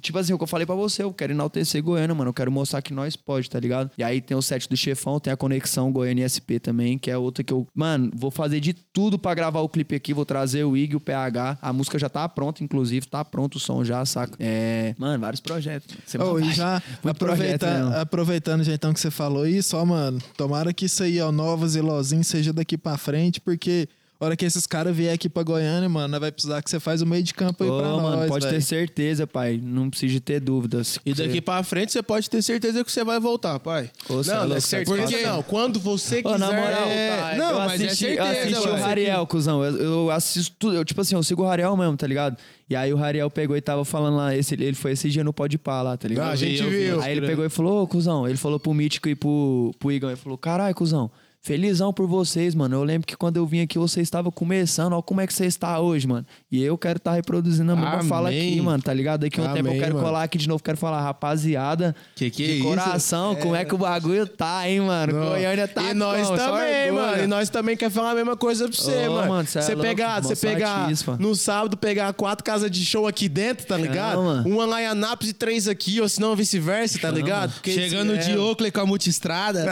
Tipo 0.00 0.18
assim, 0.20 0.32
o 0.32 0.38
que 0.38 0.44
eu 0.44 0.46
falei 0.46 0.64
pra 0.64 0.76
você, 0.76 1.02
eu 1.02 1.12
quero 1.12 1.32
enaltecer 1.32 1.82
Goiânia, 1.82 2.14
mano. 2.14 2.28
Eu 2.30 2.32
quero 2.32 2.52
mostrar 2.52 2.80
que 2.80 2.94
nós 2.94 3.16
pode, 3.16 3.50
tá 3.50 3.58
ligado? 3.58 3.90
E 3.98 4.04
aí 4.04 4.20
tem 4.20 4.36
o 4.36 4.40
set 4.40 4.68
do 4.68 4.76
Chefão, 4.76 5.18
tem 5.18 5.32
a 5.32 5.36
conexão 5.36 5.90
Goiânia 5.90 6.24
e 6.24 6.30
SP 6.30 6.60
também, 6.62 6.96
que 6.96 7.10
é 7.10 7.18
outra 7.18 7.42
que 7.42 7.52
eu... 7.52 7.66
Mano, 7.74 8.12
vou 8.14 8.30
fazer 8.30 8.60
de 8.60 8.72
tudo 8.72 9.18
pra 9.18 9.34
gravar 9.34 9.62
o 9.62 9.68
clipe 9.68 9.96
aqui. 9.96 10.14
Vou 10.14 10.24
trazer 10.24 10.62
o 10.62 10.76
Ig, 10.76 10.94
o 10.94 11.00
PH. 11.00 11.58
A 11.60 11.72
música 11.72 11.98
já 11.98 12.08
tá 12.08 12.28
pronta, 12.28 12.62
inclusive. 12.62 13.04
Tá 13.08 13.24
pronto 13.24 13.56
o 13.56 13.58
som 13.60 13.82
já, 13.82 14.04
saca? 14.06 14.36
É... 14.38 14.94
Mano, 14.96 15.18
vários 15.20 15.40
projetos. 15.40 15.92
Você 16.06 16.18
Oh, 16.22 16.38
e 16.38 16.42
vai- 16.44 16.52
já 16.52 16.82
Muito 17.02 17.18
projeto 17.18 17.64
aproveita, 17.64 17.78
mesmo. 17.78 17.96
aproveitando 18.00 18.62
já 18.62 18.72
então 18.74 18.94
que 18.94 19.00
você 19.00 19.10
falou 19.10 19.44
isso, 19.44 19.76
ó, 19.76 19.84
mano, 19.84 20.20
tomara 20.36 20.72
que 20.72 20.84
isso 20.86 21.02
aí, 21.02 21.20
ó, 21.20 21.32
Novas 21.32 21.74
e 21.74 21.80
Lozinho 21.80 22.22
seja 22.22 22.52
daqui 22.52 22.78
pra 22.78 22.96
frente, 22.96 23.40
porque 23.40 23.88
a 24.20 24.24
hora 24.24 24.36
que 24.36 24.44
esses 24.44 24.66
caras 24.66 24.96
vier 24.96 25.14
aqui 25.14 25.28
pra 25.28 25.42
Goiânia, 25.44 25.88
mano, 25.88 26.18
vai 26.18 26.32
precisar 26.32 26.60
que 26.60 26.68
você 26.68 26.80
faz 26.80 27.00
o 27.02 27.06
meio 27.06 27.22
de 27.22 27.32
campo 27.32 27.62
aí 27.62 27.70
Ô, 27.70 27.78
pra 27.78 27.88
mano, 27.90 28.16
nós, 28.16 28.28
pode 28.28 28.46
velho. 28.46 28.58
ter 28.58 28.62
certeza, 28.62 29.26
pai. 29.28 29.60
Não 29.62 29.88
precisa 29.88 30.12
de 30.14 30.20
ter 30.20 30.40
dúvidas. 30.40 30.98
E 31.06 31.14
daqui 31.14 31.40
pra 31.40 31.62
frente 31.62 31.92
você 31.92 32.02
pode 32.02 32.28
ter 32.28 32.42
certeza 32.42 32.82
que 32.84 32.90
você 32.90 33.04
vai 33.04 33.20
voltar, 33.20 33.60
pai. 33.60 33.90
Ô, 34.08 34.14
é 34.14 34.16
Não, 34.16 34.22
não 34.24 34.32
é 34.34 34.44
louco, 34.46 34.60
certeza 34.60 35.02
Porque- 35.02 35.22
não. 35.22 35.42
Quando 35.44 35.78
você 35.78 36.18
Ô, 36.18 36.22
quiser... 36.24 36.38
na 36.38 36.46
moral, 36.46 36.88
é- 36.88 37.36
não, 37.38 37.50
eu 37.52 37.58
mas 37.58 37.80
é 37.80 37.84
assisti, 37.86 38.04
eu 38.06 38.24
certeza, 38.24 38.40
assisti 38.58 38.68
o. 38.68 38.74
Rariel, 38.74 39.26
cuzão. 39.26 39.64
Eu, 39.64 39.76
eu 39.76 40.10
assisto 40.10 40.56
tudo. 40.58 40.74
Eu, 40.74 40.84
tipo 40.84 41.00
assim, 41.00 41.14
eu 41.14 41.22
sigo 41.22 41.42
o 41.42 41.46
Rariel 41.46 41.76
mesmo, 41.76 41.96
tá 41.96 42.06
ligado? 42.06 42.36
E 42.68 42.74
aí 42.74 42.92
o 42.92 42.96
Rariel 42.96 43.30
pegou 43.30 43.56
e 43.56 43.60
tava 43.60 43.84
falando 43.84 44.16
lá, 44.16 44.36
esse, 44.36 44.54
ele 44.54 44.74
foi 44.74 44.92
esse 44.92 45.08
dia 45.08 45.22
no 45.22 45.32
Pode 45.32 45.56
Pá 45.58 45.80
lá, 45.80 45.96
tá 45.96 46.06
ligado? 46.08 46.28
Ah, 46.28 46.32
a 46.32 46.36
gente 46.36 46.60
Eu 46.60 46.68
vi, 46.68 46.76
viu. 46.86 47.00
Aí 47.00 47.12
ele 47.16 47.26
pegou 47.26 47.44
e 47.44 47.48
falou, 47.48 47.82
ô, 47.84 47.86
cuzão, 47.86 48.26
ele 48.28 48.36
falou 48.36 48.58
pro 48.58 48.74
Mítico 48.74 49.08
e 49.08 49.14
pro, 49.14 49.72
pro 49.78 49.90
Igão, 49.92 50.10
ele 50.10 50.16
falou, 50.18 50.36
caralho, 50.36 50.74
cuzão, 50.74 51.10
felizão 51.40 51.92
por 51.92 52.06
vocês, 52.06 52.54
mano. 52.54 52.76
Eu 52.76 52.84
lembro 52.84 53.06
que 53.06 53.16
quando 53.16 53.36
eu 53.36 53.46
vim 53.46 53.60
aqui, 53.60 53.78
você 53.78 54.00
estava 54.00 54.30
começando, 54.30 54.92
ó, 54.92 55.00
como 55.00 55.20
é 55.20 55.26
que 55.26 55.32
você 55.32 55.46
está 55.46 55.78
hoje, 55.80 56.06
mano. 56.06 56.26
E 56.50 56.62
eu 56.62 56.76
quero 56.76 56.98
estar 56.98 57.12
reproduzindo 57.14 57.72
a 57.72 57.76
mesma 57.76 57.92
Amém. 57.94 58.08
fala 58.08 58.28
aqui, 58.28 58.60
mano, 58.60 58.82
tá 58.82 58.92
ligado? 58.92 59.20
Daqui 59.22 59.40
a 59.40 59.44
um 59.44 59.46
Amém, 59.46 59.62
tempo 59.62 59.74
eu 59.74 59.80
quero 59.80 59.94
mano. 59.94 60.06
colar 60.06 60.22
aqui 60.24 60.36
de 60.36 60.46
novo, 60.48 60.62
quero 60.62 60.76
falar, 60.76 61.00
rapaziada, 61.02 61.94
Que 62.14 62.30
que 62.30 62.44
de 62.44 62.50
é 62.50 62.54
isso? 62.56 62.64
coração, 62.64 63.34
como 63.36 63.54
é 63.54 63.64
que 63.64 63.74
o 63.74 63.78
bagulho 63.78 64.26
tá, 64.26 64.68
hein, 64.68 64.80
mano? 64.80 65.12
Goiânia 65.12 65.66
tá 65.68 65.90
e 65.90 65.94
nós 65.94 66.28
também, 66.28 66.92
mano. 66.92 67.22
E 67.22 67.26
nós 67.26 67.48
também 67.48 67.76
quer 67.76 67.90
falar 67.90 68.10
a 68.10 68.14
mesma 68.14 68.36
coisa 68.36 68.68
pra 68.68 68.76
você, 68.76 69.08
Ô, 69.08 69.12
mano. 69.14 69.28
mano, 69.28 69.48
cê 69.48 69.58
é 69.58 69.62
Você 69.62 69.74
louco, 69.74 69.88
pegar, 69.88 70.20
você 70.22 70.36
pegar 70.36 70.90
no 71.18 71.34
sábado, 71.34 71.76
pegar 71.76 72.12
quatro 72.12 72.44
casas 72.44 72.70
de 72.70 72.84
show 72.84 73.06
aqui 73.06 73.28
dentro, 73.28 73.66
tá 73.66 73.76
ligado? 73.76 74.22
mano. 74.22 74.48
Uma 74.48 74.66
lá 74.66 74.82
em 74.82 74.86
Anápolis 74.86 75.30
e 75.30 75.34
três 75.34 75.66
aqui, 75.68 76.00
ou 76.00 76.08
se 76.08 76.20
não 76.20 76.34
vice-versa, 76.36 76.98
tá 76.98 77.10
ligado? 77.10 77.52
Porque 77.54 77.72
Chegando 77.72 78.14
isso 78.14 78.28
de 78.28 78.34
é- 78.34 78.38
Oakley 78.38 78.70
com 78.70 78.80
a 78.80 78.86
multistrada. 78.86 79.64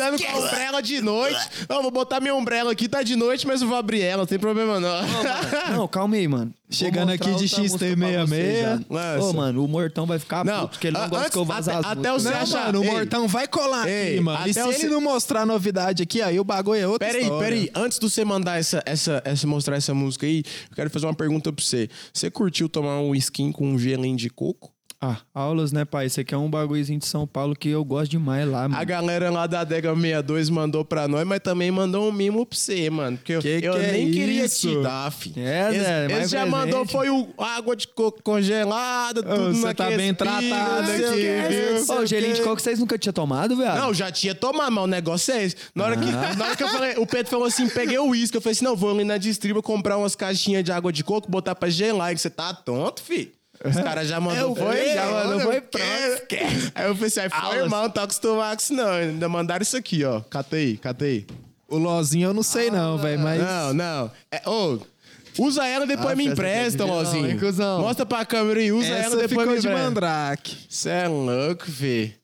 Andando 0.00 0.22
com 0.22 0.30
a 0.30 0.40
umbrella 0.46 0.82
de 0.82 1.00
noite. 1.00 1.40
Ó, 1.68 1.82
vou 1.82 1.90
botar 1.90 2.20
minha 2.20 2.34
umbrella 2.34 2.72
aqui, 2.72 2.88
tá 2.88 3.02
de 3.02 3.16
noite, 3.16 3.46
mas 3.46 3.62
eu 3.62 3.68
vou 3.68 3.76
abrir 3.76 4.02
ela, 4.02 4.18
não 4.22 4.26
tem 4.26 4.38
problema 4.38 4.78
não. 4.80 4.90
Não, 5.76 5.88
calma 5.88 6.16
aí, 6.16 6.26
mano. 6.26 6.52
Chegando 6.68 7.10
aqui 7.10 7.24
de 7.24 7.32
outra 7.44 7.58
música 7.62 7.78
pra 7.78 7.88
XT66. 7.88 8.26
vocês, 8.28 8.60
já. 8.62 8.80
Lança. 8.88 9.24
Ô, 9.24 9.32
mano, 9.32 9.64
o 9.64 9.68
Mortão 9.68 10.06
vai 10.06 10.18
ficar 10.18 10.44
Não, 10.44 10.60
puto, 10.60 10.70
porque 10.72 10.86
ele 10.86 10.96
não 10.98 11.08
gosta 11.08 11.18
antes- 11.26 11.32
que 11.32 11.38
eu 11.38 11.44
vaze 11.44 11.70
até- 11.70 11.78
as 11.78 11.86
até 11.86 12.08
Não, 12.08 12.18
Você 12.18 12.28
acha- 12.28 12.64
mano, 12.66 12.80
o. 12.80 12.84
Mortão 12.84 13.28
vai 13.28 13.48
colar 13.48 13.88
Ei, 13.88 14.12
aqui, 14.14 14.20
mano. 14.20 14.46
E 14.46 14.50
até 14.50 14.72
se 14.72 14.84
ele 14.86 14.94
não 14.94 15.00
mostrar 15.00 15.44
novidade 15.44 16.02
aqui, 16.02 16.22
aí 16.22 16.38
o 16.38 16.44
bagulho 16.44 16.80
é 16.80 16.86
outro. 16.86 17.06
Peraí, 17.06 17.28
peraí. 17.38 17.70
Antes 17.74 17.98
de 17.98 18.08
você 18.08 18.24
mandar 18.24 18.58
essa, 18.58 18.80
essa, 18.86 19.20
essa, 19.24 19.46
mostrar 19.46 19.76
essa 19.76 19.92
música 19.92 20.26
aí, 20.26 20.44
eu 20.70 20.76
quero 20.76 20.90
fazer 20.90 21.06
uma 21.06 21.14
pergunta 21.14 21.52
pra 21.52 21.64
você. 21.64 21.88
Você 22.12 22.30
curtiu 22.30 22.68
tomar 22.68 23.00
um 23.00 23.14
skin 23.16 23.50
com 23.52 23.66
um 23.72 23.78
gelinho 23.78 24.16
de 24.16 24.30
coco? 24.30 24.70
Ah, 25.02 25.16
aulas, 25.34 25.72
né, 25.72 25.86
pai? 25.86 26.04
Esse 26.04 26.20
aqui 26.20 26.34
é 26.34 26.36
um 26.36 26.50
bagulhozinho 26.50 26.98
de 26.98 27.06
São 27.06 27.26
Paulo 27.26 27.56
que 27.56 27.70
eu 27.70 27.82
gosto 27.82 28.10
demais 28.10 28.46
lá, 28.46 28.68
mano. 28.68 28.76
A 28.78 28.84
galera 28.84 29.30
lá 29.30 29.46
da 29.46 29.60
Adega 29.60 29.94
62 29.94 30.50
mandou 30.50 30.84
pra 30.84 31.08
nós, 31.08 31.26
mas 31.26 31.40
também 31.40 31.70
mandou 31.70 32.06
um 32.06 32.12
mimo 32.12 32.44
pra 32.44 32.58
você, 32.58 32.90
mano. 32.90 33.16
Porque 33.16 33.32
eu- 33.32 33.40
Que 33.40 33.48
eu 33.62 33.72
que 33.72 33.78
é 33.78 33.92
nem 33.92 34.10
queria 34.10 34.44
isso? 34.44 34.68
te 34.68 34.82
dar, 34.82 35.10
fi. 35.10 35.32
É, 35.38 35.62
mais 36.06 36.24
esse 36.24 36.32
já 36.32 36.40
presente. 36.40 36.50
mandou 36.50 36.84
foi 36.86 37.08
o 37.08 37.28
água 37.38 37.74
de 37.74 37.88
coco 37.88 38.22
congelada, 38.22 39.22
tudo 39.22 39.54
Você 39.54 39.72
tá 39.74 39.90
bem 39.90 40.12
tratado 40.12 40.90
aqui, 40.90 41.00
viu? 41.48 41.94
Ô, 41.96 42.00
o 42.00 42.06
gelinho 42.06 42.34
de 42.34 42.42
coco 42.42 42.60
vocês 42.60 42.78
nunca 42.78 42.98
tinham 42.98 43.14
tomado, 43.14 43.56
viado? 43.56 43.78
Não, 43.80 43.94
já 43.94 44.12
tinha 44.12 44.34
tomado, 44.34 44.70
mas 44.70 44.84
o 44.84 44.86
negócio 44.86 45.32
é 45.32 45.44
esse. 45.44 45.56
Na 45.74 45.84
hora, 45.84 45.96
que, 45.96 46.04
na 46.36 46.44
hora 46.44 46.54
que 46.56 46.62
eu 46.62 46.68
falei, 46.68 46.94
o 46.98 47.06
Pedro 47.06 47.30
falou 47.30 47.46
assim: 47.46 47.66
peguei 47.70 47.98
o 47.98 48.08
uísque. 48.08 48.36
Eu 48.36 48.42
falei 48.42 48.52
assim: 48.52 48.64
não, 48.66 48.76
vou 48.76 48.90
ali 48.90 49.04
na 49.04 49.16
distriba 49.16 49.62
comprar 49.62 49.96
umas 49.96 50.14
caixinhas 50.14 50.62
de 50.62 50.70
água 50.70 50.92
de 50.92 51.02
coco, 51.02 51.30
botar 51.30 51.54
pra 51.54 51.70
gelar. 51.70 52.12
E 52.12 52.18
você 52.18 52.28
tá 52.28 52.52
tonto, 52.52 53.00
fi? 53.02 53.32
Os 53.64 53.76
caras 53.76 54.08
já 54.08 54.18
mandou, 54.18 54.54
foi? 54.56 54.94
Já 54.94 55.04
mandou, 55.06 55.40
foi 55.40 55.60
pronto. 55.60 55.84
Aí 56.74 56.86
eu 56.86 56.94
falei 56.94 57.08
assim: 57.08 57.20
aí 57.20 57.28
foi, 57.30 57.58
irmão, 57.58 57.82
não 57.82 57.90
tá 57.90 58.04
acostumado 58.04 58.56
com 58.56 58.62
isso 58.62 58.72
não. 58.74 58.88
Ainda 58.88 59.28
mandaram 59.28 59.62
isso 59.62 59.76
aqui, 59.76 60.04
ó. 60.04 60.20
Catei, 60.20 60.76
catei. 60.78 61.26
O 61.68 61.76
Lozinho 61.76 62.28
eu 62.30 62.34
não 62.34 62.42
sei 62.42 62.70
não, 62.70 62.98
velho, 62.98 63.20
mas... 63.20 63.40
Não, 63.40 63.72
não. 63.74 64.10
É, 64.32 64.42
ô, 64.48 64.78
usa 65.38 65.64
ela 65.66 65.86
depois 65.86 66.10
Ah, 66.12 66.16
me 66.16 66.26
empresta, 66.26 66.82
é 66.82 66.86
de 66.86 66.90
Lozinho. 66.90 67.38
vilão, 67.38 67.76
hein? 67.78 67.82
Mostra 67.84 68.04
pra 68.06 68.24
câmera 68.24 68.60
e 68.62 68.72
usa 68.72 68.88
ela 68.88 68.96
Essa 68.98 69.16
depois 69.16 69.28
ficou 69.28 69.46
me 69.54 69.60
de 69.60 69.66
empresta. 69.68 69.84
mandrake. 69.84 70.56
Cê 70.68 70.88
é 70.90 71.08
louco, 71.08 71.70
fi. 71.70 72.14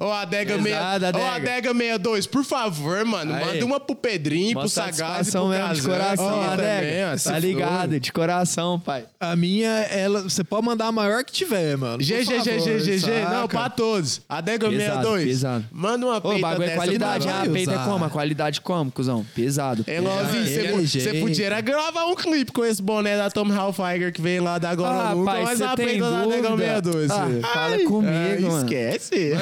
Ô, 0.00 0.12
Adega, 0.12 0.56
Pesada, 0.58 0.62
meia... 0.62 0.90
Adega. 0.94 1.18
Ô, 1.18 1.22
Adega 1.26 1.72
62, 1.74 2.26
por 2.28 2.44
favor, 2.44 3.04
mano, 3.04 3.34
Aí. 3.34 3.44
manda 3.44 3.64
uma 3.66 3.80
pro 3.80 3.96
Pedrinho, 3.96 4.54
Mó 4.54 4.60
pro 4.60 4.68
Sagaz 4.68 4.94
e 4.94 4.98
satisfação 5.00 5.48
pro 5.48 5.58
mesmo 5.58 5.74
de 5.74 5.82
coração, 5.82 6.40
aqui 6.40 6.50
Adega. 6.52 6.86
também, 6.86 7.04
ó, 7.04 7.10
Tá 7.10 7.18
se 7.18 7.40
ligado? 7.40 7.90
for. 7.90 7.98
De 8.00 8.12
coração, 8.12 8.78
pai. 8.78 9.04
A 9.18 9.34
minha, 9.34 9.68
ela, 9.68 10.22
você 10.22 10.44
pode 10.44 10.64
mandar 10.64 10.86
a 10.86 10.92
maior 10.92 11.24
que 11.24 11.32
tiver, 11.32 11.76
mano. 11.76 11.98
por 11.98 12.04
GG, 12.04 12.24
favor, 12.24 12.44
GG, 12.44 12.78
GG. 12.78 12.98
saca? 13.00 13.28
Não, 13.34 13.48
pra 13.48 13.68
todos. 13.68 14.20
Adega 14.28 14.68
Pesado, 14.70 14.86
62. 15.02 15.24
pesado. 15.24 15.64
Manda 15.72 16.06
uma 16.06 16.16
Ô, 16.18 16.20
peita 16.20 16.36
o 16.36 16.40
bagulho 16.42 16.62
é 16.62 16.66
dessa 16.66 16.76
qualidade, 16.78 17.24
pra 17.24 17.32
hein? 17.32 17.38
nós. 17.40 17.48
A 17.48 17.52
peita 17.52 17.70
é 17.72 17.74
usar. 17.74 17.84
como? 17.84 18.04
A 18.04 18.10
qualidade 18.10 18.60
como, 18.60 18.92
cuzão? 18.92 19.26
Pesado. 19.34 19.84
Hein, 19.88 19.98
Lozinho, 19.98 20.46
você 20.46 20.60
É, 20.60 20.70
po- 20.70 20.86
jeito. 20.86 21.10
você 21.10 21.20
podia 21.20 21.46
era 21.46 21.60
gravar 21.60 22.04
um 22.04 22.14
clipe 22.14 22.52
com 22.52 22.64
esse 22.64 22.80
boné 22.80 23.16
da 23.16 23.30
Tom 23.32 23.50
Halfiger 23.52 24.12
que 24.12 24.22
veio 24.22 24.44
lá 24.44 24.58
da 24.58 24.70
Agora 24.70 25.08
Ah, 25.08 25.14
Nunca, 25.16 25.32
pai, 25.32 25.42
mas 25.42 25.58
cê 25.58 25.64
a 25.64 25.74
tem 25.74 25.86
peita 25.86 26.08
da 26.08 26.22
Adega 26.22 26.48
dúvida? 26.50 26.74
62. 26.82 27.10
Ah, 27.10 27.26
filho. 27.26 27.40
fala 27.42 27.78
comigo, 27.84 28.42
mano. 28.52 28.64
Esquece. 28.64 29.32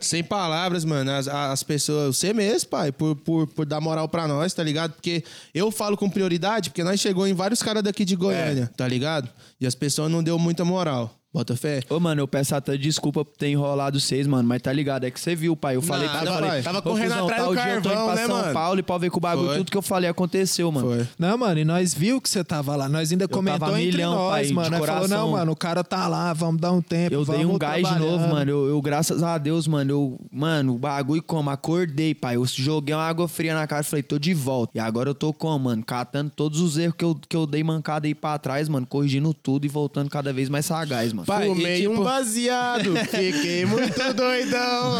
Sem 0.00 0.22
palavras, 0.22 0.84
mano. 0.84 1.10
As, 1.10 1.28
as 1.28 1.62
pessoas, 1.62 2.16
você 2.16 2.32
mesmo, 2.32 2.68
pai, 2.68 2.92
por, 2.92 3.16
por, 3.16 3.46
por 3.46 3.66
dar 3.66 3.80
moral 3.80 4.08
pra 4.08 4.26
nós, 4.26 4.52
tá 4.52 4.62
ligado? 4.62 4.92
Porque 4.92 5.24
eu 5.54 5.70
falo 5.70 5.96
com 5.96 6.08
prioridade, 6.08 6.70
porque 6.70 6.84
nós 6.84 7.00
chegou 7.00 7.26
em 7.26 7.34
vários 7.34 7.62
caras 7.62 7.82
daqui 7.82 8.04
de 8.04 8.16
Goiânia, 8.16 8.70
tá 8.76 8.86
ligado? 8.86 9.28
E 9.60 9.66
as 9.66 9.74
pessoas 9.74 10.10
não 10.10 10.22
deu 10.22 10.38
muita 10.38 10.64
moral. 10.64 11.19
Bota 11.32 11.54
fé. 11.56 11.80
Ô, 11.88 12.00
mano, 12.00 12.20
eu 12.20 12.26
peço 12.26 12.56
até 12.56 12.76
desculpa 12.76 13.24
por 13.24 13.36
ter 13.36 13.50
enrolado 13.50 14.00
vocês, 14.00 14.26
mano, 14.26 14.48
mas 14.48 14.60
tá 14.60 14.72
ligado, 14.72 15.04
é 15.04 15.12
que 15.12 15.20
você 15.20 15.36
viu, 15.36 15.54
pai. 15.56 15.76
Eu 15.76 15.82
falei 15.82 16.08
Nada, 16.08 16.26
eu 16.28 16.34
falei, 16.34 16.50
pai. 16.50 16.62
Tava 16.62 16.78
"Ô, 16.80 16.82
correndo 16.82 17.10
cuzão, 17.12 17.24
atrás 17.28 17.42
do 17.42 17.54
tal 17.54 17.64
dia 17.64 17.74
eu 17.74 17.82
tô 17.82 17.88
indo 17.88 17.94
carvão, 17.94 18.06
pra 18.06 18.14
né, 18.16 18.26
São 18.26 18.36
mano?" 18.36 18.52
Paulo 18.52 18.80
e 18.80 18.82
pra 18.82 18.98
ver 18.98 19.10
que 19.12 19.16
o 19.16 19.20
bagulho, 19.20 19.46
Foi. 19.46 19.56
tudo 19.58 19.70
que 19.70 19.76
eu 19.78 19.82
falei 19.82 20.10
aconteceu, 20.10 20.72
mano. 20.72 20.88
Foi. 20.88 21.06
Não, 21.16 21.38
mano, 21.38 21.60
e 21.60 21.64
nós 21.64 21.94
viu 21.94 22.20
que 22.20 22.28
você 22.28 22.42
tava 22.42 22.74
lá. 22.74 22.88
Nós 22.88 23.12
ainda 23.12 23.28
comentou 23.28 23.60
tava 23.60 23.80
entre 23.80 23.92
milhão, 23.92 24.12
nós, 24.12 24.30
pai, 24.32 24.46
de 24.46 24.52
mano. 24.54 24.70
Nós 24.70 24.80
falou, 24.80 24.94
coração. 25.02 25.18
não, 25.26 25.30
mano, 25.30 25.52
o 25.52 25.56
cara 25.56 25.84
tá 25.84 26.08
lá, 26.08 26.32
vamos 26.32 26.60
dar 26.60 26.72
um 26.72 26.82
tempo, 26.82 27.14
Eu 27.14 27.24
dei 27.24 27.36
vamos 27.38 27.54
um 27.54 27.58
gás 27.58 27.76
de 27.76 27.82
trabalhando. 27.82 28.10
novo, 28.10 28.28
mano. 28.28 28.50
Eu, 28.50 28.68
eu, 28.68 28.82
graças 28.82 29.22
a 29.22 29.38
Deus, 29.38 29.68
mano, 29.68 29.90
eu, 29.92 30.20
mano, 30.32 30.74
o 30.74 30.78
bagulho 30.78 31.22
como? 31.22 31.48
Acordei, 31.48 32.12
pai. 32.12 32.34
Eu 32.34 32.44
joguei 32.44 32.92
uma 32.92 33.04
água 33.06 33.28
fria 33.28 33.54
na 33.54 33.68
cara 33.68 33.82
e 33.82 33.84
falei, 33.84 34.02
tô 34.02 34.18
de 34.18 34.34
volta. 34.34 34.72
E 34.76 34.80
agora 34.80 35.08
eu 35.10 35.14
tô 35.14 35.32
como, 35.32 35.66
mano? 35.66 35.84
Catando 35.84 36.32
todos 36.34 36.58
os 36.60 36.76
erros 36.76 36.96
que 36.98 37.04
eu, 37.04 37.14
que 37.28 37.36
eu 37.36 37.46
dei 37.46 37.62
mancada 37.62 38.08
aí 38.08 38.16
pra 38.16 38.36
trás, 38.36 38.68
mano, 38.68 38.84
corrigindo 38.84 39.32
tudo 39.32 39.64
e 39.64 39.68
voltando 39.68 40.10
cada 40.10 40.32
vez 40.32 40.48
mais 40.48 40.66
sagaz, 40.66 41.12
mano. 41.12 41.19
Pai, 41.24 41.46
Fumei 41.46 41.78
e, 41.78 41.80
tipo- 41.82 42.00
um 42.00 42.04
baseado, 42.04 42.94
fiquei 42.96 43.64
muito 43.64 43.94
doidão. 44.14 44.98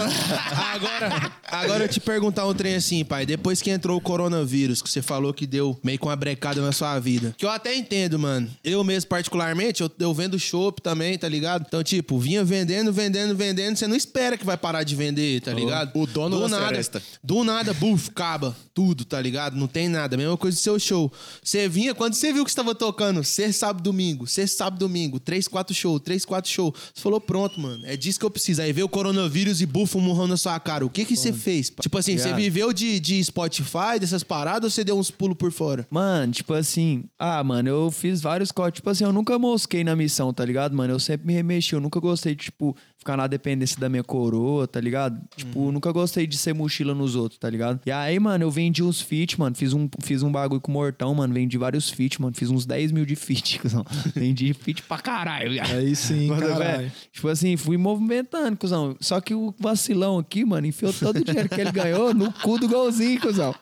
Agora, 0.73 1.33
agora 1.47 1.85
eu 1.85 1.89
te 1.89 2.01
perguntar 2.01 2.47
um 2.47 2.55
trem 2.55 2.75
assim, 2.75 3.05
pai. 3.05 3.25
Depois 3.27 3.61
que 3.63 3.71
entrou 3.71 3.97
o 3.99 4.01
coronavírus, 4.01 4.83
que 4.83 4.91
você 4.91 5.03
falou 5.03 5.33
que 5.33 5.47
deu 5.47 5.79
meio 5.83 5.99
com 5.99 6.09
uma 6.09 6.17
brecada 6.17 6.61
na 6.61 6.73
sua 6.73 6.99
vida. 6.99 7.35
Que 7.37 7.45
eu 7.45 7.51
até 7.51 7.75
entendo, 7.75 8.19
mano. 8.19 8.49
Eu 8.65 8.83
mesmo, 8.85 9.09
particularmente, 9.09 9.83
eu, 9.83 9.91
eu 9.99 10.15
vendo 10.15 10.39
chopp 10.39 10.81
também, 10.83 11.17
tá 11.19 11.29
ligado? 11.29 11.65
Então, 11.67 11.83
tipo, 11.83 12.19
vinha 12.19 12.45
vendendo, 12.45 12.93
vendendo, 12.93 13.35
vendendo. 13.37 13.77
Você 13.77 13.87
não 13.87 13.97
espera 13.97 14.37
que 14.37 14.45
vai 14.45 14.57
parar 14.57 14.83
de 14.85 14.95
vender, 14.97 15.41
tá 15.41 15.53
ligado? 15.53 15.91
o 15.95 16.07
dono 16.07 16.37
do 16.37 16.43
da 16.43 16.49
nada, 16.49 16.67
floresta. 16.67 17.03
Do 17.23 17.45
nada, 17.45 17.73
buf, 17.75 18.11
acaba. 18.11 18.57
Tudo, 18.75 19.05
tá 19.05 19.21
ligado? 19.21 19.57
Não 19.57 19.67
tem 19.67 19.89
nada. 19.89 20.17
Mesma 20.17 20.37
coisa 20.37 20.57
do 20.57 20.61
seu 20.61 20.79
show. 20.79 21.13
Você 21.43 21.69
vinha, 21.69 21.95
quando 21.95 22.15
você 22.15 22.33
viu 22.33 22.45
que 22.45 22.51
estava 22.51 22.75
tocando, 22.75 23.23
sexta, 23.25 23.67
sábado, 23.67 23.83
domingo, 23.83 24.27
sexta, 24.27 24.59
sábado, 24.59 24.79
domingo, 24.79 25.19
três, 25.21 25.47
quatro 25.47 25.75
shows, 25.75 26.01
três, 26.11 26.25
quatro 26.25 26.51
shows. 26.51 26.73
Você 26.93 27.01
falou, 27.01 27.21
pronto, 27.21 27.61
mano. 27.61 27.87
É 27.87 27.97
disso 27.97 28.19
que 28.19 28.27
eu 28.27 28.31
preciso. 28.31 28.61
Aí 28.61 28.73
veio 28.73 28.87
o 28.87 28.89
coronavírus 28.89 29.63
e 29.63 29.67
bufa 29.67 29.97
um 29.97 30.01
murrão 30.01 30.27
na 30.27 30.37
sua 30.37 30.59
cara. 30.59 30.85
O 30.85 30.91
que 30.91 31.05
que 31.05 31.17
você 31.17 31.33
fez? 31.33 31.71
Tipo 31.81 31.99
assim, 31.99 32.19
você 32.19 32.33
viveu 32.35 32.73
de, 32.73 32.99
de 32.99 33.23
Spotify, 33.23 34.01
dessas 34.01 34.25
paradas, 34.25 34.65
ou 34.65 34.71
você 34.71 34.83
deu 34.83 34.99
uns 34.99 35.11
pulos 35.11 35.37
por 35.37 35.53
fora? 35.53 35.87
Mano, 35.89 36.33
tipo 36.33 36.53
assim, 36.53 37.05
ah, 37.17 37.45
mano, 37.45 37.69
eu 37.69 37.91
fiz 37.93 38.21
vários 38.21 38.51
cortes. 38.51 38.79
Tipo 38.79 38.91
assim, 38.91 39.05
eu 39.05 39.13
nunca 39.13 39.39
mosquei 39.39 39.85
na 39.85 39.95
missão, 39.95 40.35
tá 40.35 40.45
ligado, 40.45 40.75
mano? 40.75 40.95
Eu 40.95 40.99
sempre 40.99 41.29
me 41.29 41.33
remexi. 41.33 41.75
Eu 41.75 41.81
nunca 41.81 42.01
gostei 42.01 42.35
tipo, 42.35 42.77
ficar 43.01 43.17
na 43.17 43.27
dependência 43.27 43.81
da 43.81 43.89
minha 43.89 44.05
coroa, 44.05 44.69
tá 44.69 44.79
ligado? 44.81 45.19
Tipo, 45.35 45.73
nunca 45.73 45.91
gostei 45.91 46.27
de 46.27 46.37
ser 46.37 46.55
mochila 46.55 46.95
nos 46.95 47.17
outros, 47.17 47.39
tá 47.39 47.49
ligado? 47.51 47.81
E 47.85 47.91
aí, 47.91 48.19
mano, 48.21 48.45
eu 48.45 48.51
vendi 48.51 48.83
uns 48.83 49.01
feat, 49.01 49.41
mano. 49.41 49.57
Fiz 49.57 49.73
um, 49.73 49.89
fiz 50.03 50.23
um 50.23 50.31
bagulho 50.31 50.61
com 50.61 50.71
o 50.71 50.75
Mortão, 50.75 51.15
mano. 51.15 51.33
Vendi 51.35 51.57
vários 51.59 51.89
feat, 51.91 52.21
mano. 52.21 52.35
Fiz 52.37 52.51
uns 52.51 52.67
10 52.67 52.93
mil 52.93 53.07
de 53.07 53.17
feat, 53.17 53.59
cuzão. 53.61 53.85
Vendi 54.15 54.53
feat 54.53 54.83
pra 54.83 54.99
caralho, 54.99 55.51
viado. 55.51 55.73
Aí 55.73 55.97
sim, 55.97 56.29
Mano, 56.29 56.43
caralho. 56.47 56.59
velho, 56.79 56.93
Tipo 57.11 57.29
assim, 57.29 57.57
fui 57.57 57.77
movimentando, 57.79 58.57
cuzão. 58.57 58.95
Só 59.01 59.21
que 59.21 59.35
o 59.35 59.55
vacilão 59.59 60.19
aqui, 60.19 60.45
mano, 60.45 60.67
enfiou 60.67 60.93
todo 60.93 61.17
o 61.17 61.25
dinheiro 61.25 61.49
que 61.49 61.61
ele 61.61 61.73
ganhou 61.73 62.13
no 62.15 62.31
cu 62.33 62.59
do 62.59 62.69
golzinho, 62.69 63.19
cuzão. 63.21 63.55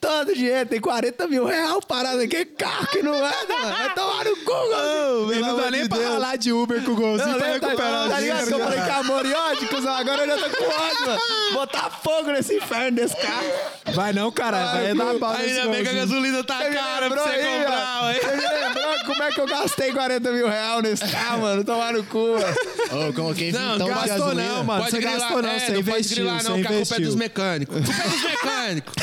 Todo 0.00 0.30
o 0.30 0.34
dinheiro, 0.34 0.68
tem 0.68 0.80
40 0.80 1.26
mil 1.26 1.46
real 1.46 1.80
parado 1.80 2.20
aqui, 2.20 2.44
carro 2.44 2.86
que 2.88 3.02
não 3.02 3.14
anda, 3.14 3.58
mano. 3.62 3.76
Vai 3.76 3.94
tomar 3.94 4.24
no 4.24 4.36
cu, 4.36 4.44
golzinho. 4.44 5.32
E 5.34 5.40
não 5.40 5.56
dá 5.56 5.70
nem 5.70 5.88
pra 5.88 5.96
falar 5.98 6.36
de 6.36 6.52
Uber 6.52 6.84
com 6.84 6.92
o 6.92 6.96
golzinho 6.96 7.30
Não, 7.30 7.38
pra 7.38 7.52
recuperar 7.54 8.08
tá 8.08 8.14
o 8.16 8.18
dinheiro. 8.18 8.73
Falei 8.74 8.84
que 8.84 8.90
é 8.90 8.94
amor 8.94 9.26
e 9.26 9.32
ódio, 9.32 9.68
cuzão? 9.68 9.94
Agora 9.94 10.22
eu 10.26 10.38
já 10.38 10.48
tô 10.48 10.56
com 10.56 10.64
ódio, 10.64 11.06
mano. 11.06 11.20
Botar 11.54 11.90
fogo 11.90 12.32
nesse 12.32 12.54
inferno 12.56 12.96
desse 12.96 13.16
carro. 13.16 13.46
Vai 13.94 14.12
não, 14.12 14.30
caralho. 14.30 14.96
Vai 14.96 15.12
dar 15.12 15.18
pau 15.18 15.32
nesse 15.38 15.60
Ainda 15.60 15.70
bem 15.70 15.82
que 15.82 15.88
a 15.88 15.92
gasolina 15.92 16.44
tá 16.44 16.58
cara 16.58 17.08
pra 17.10 17.22
você 17.22 17.28
aí, 17.28 17.58
comprar, 17.58 18.04
ué. 18.04 18.14
Você 18.20 18.36
me 18.36 18.42
lembrou 18.42 19.04
como 19.06 19.22
é 19.22 19.30
que 19.32 19.40
eu 19.40 19.46
gastei 19.46 19.92
40 19.92 20.32
mil 20.32 20.48
reais 20.48 20.82
nesse 20.82 21.06
carro, 21.06 21.42
mano? 21.42 21.64
Tomar 21.64 21.92
no 21.92 22.04
cu, 22.04 22.18
mano. 22.18 23.08
Ô, 23.08 23.12
coloquei 23.12 23.52
Não, 23.52 23.72
vintão 23.72 23.88
de 23.88 23.94
gastou 23.94 24.18
gasolina. 24.18 24.48
não, 24.48 24.64
mano. 24.64 24.84
Você 24.84 24.96
grilar, 24.96 25.18
gastou 25.18 25.42
não, 25.42 25.48
é, 25.48 25.58
você 25.58 25.72
não 25.72 25.82
pode 25.82 25.90
investiu, 25.90 26.16
grilar 26.16 26.42
você 26.42 26.48
não, 26.48 26.56
que 26.56 26.66
a 26.66 26.70
culpa 26.70 26.94
é 26.94 27.00
dos 27.00 27.14
mecânicos. 27.14 27.76
Culpa 27.76 28.02
é 28.02 28.08
dos 28.08 28.22
mecânicos. 28.22 28.94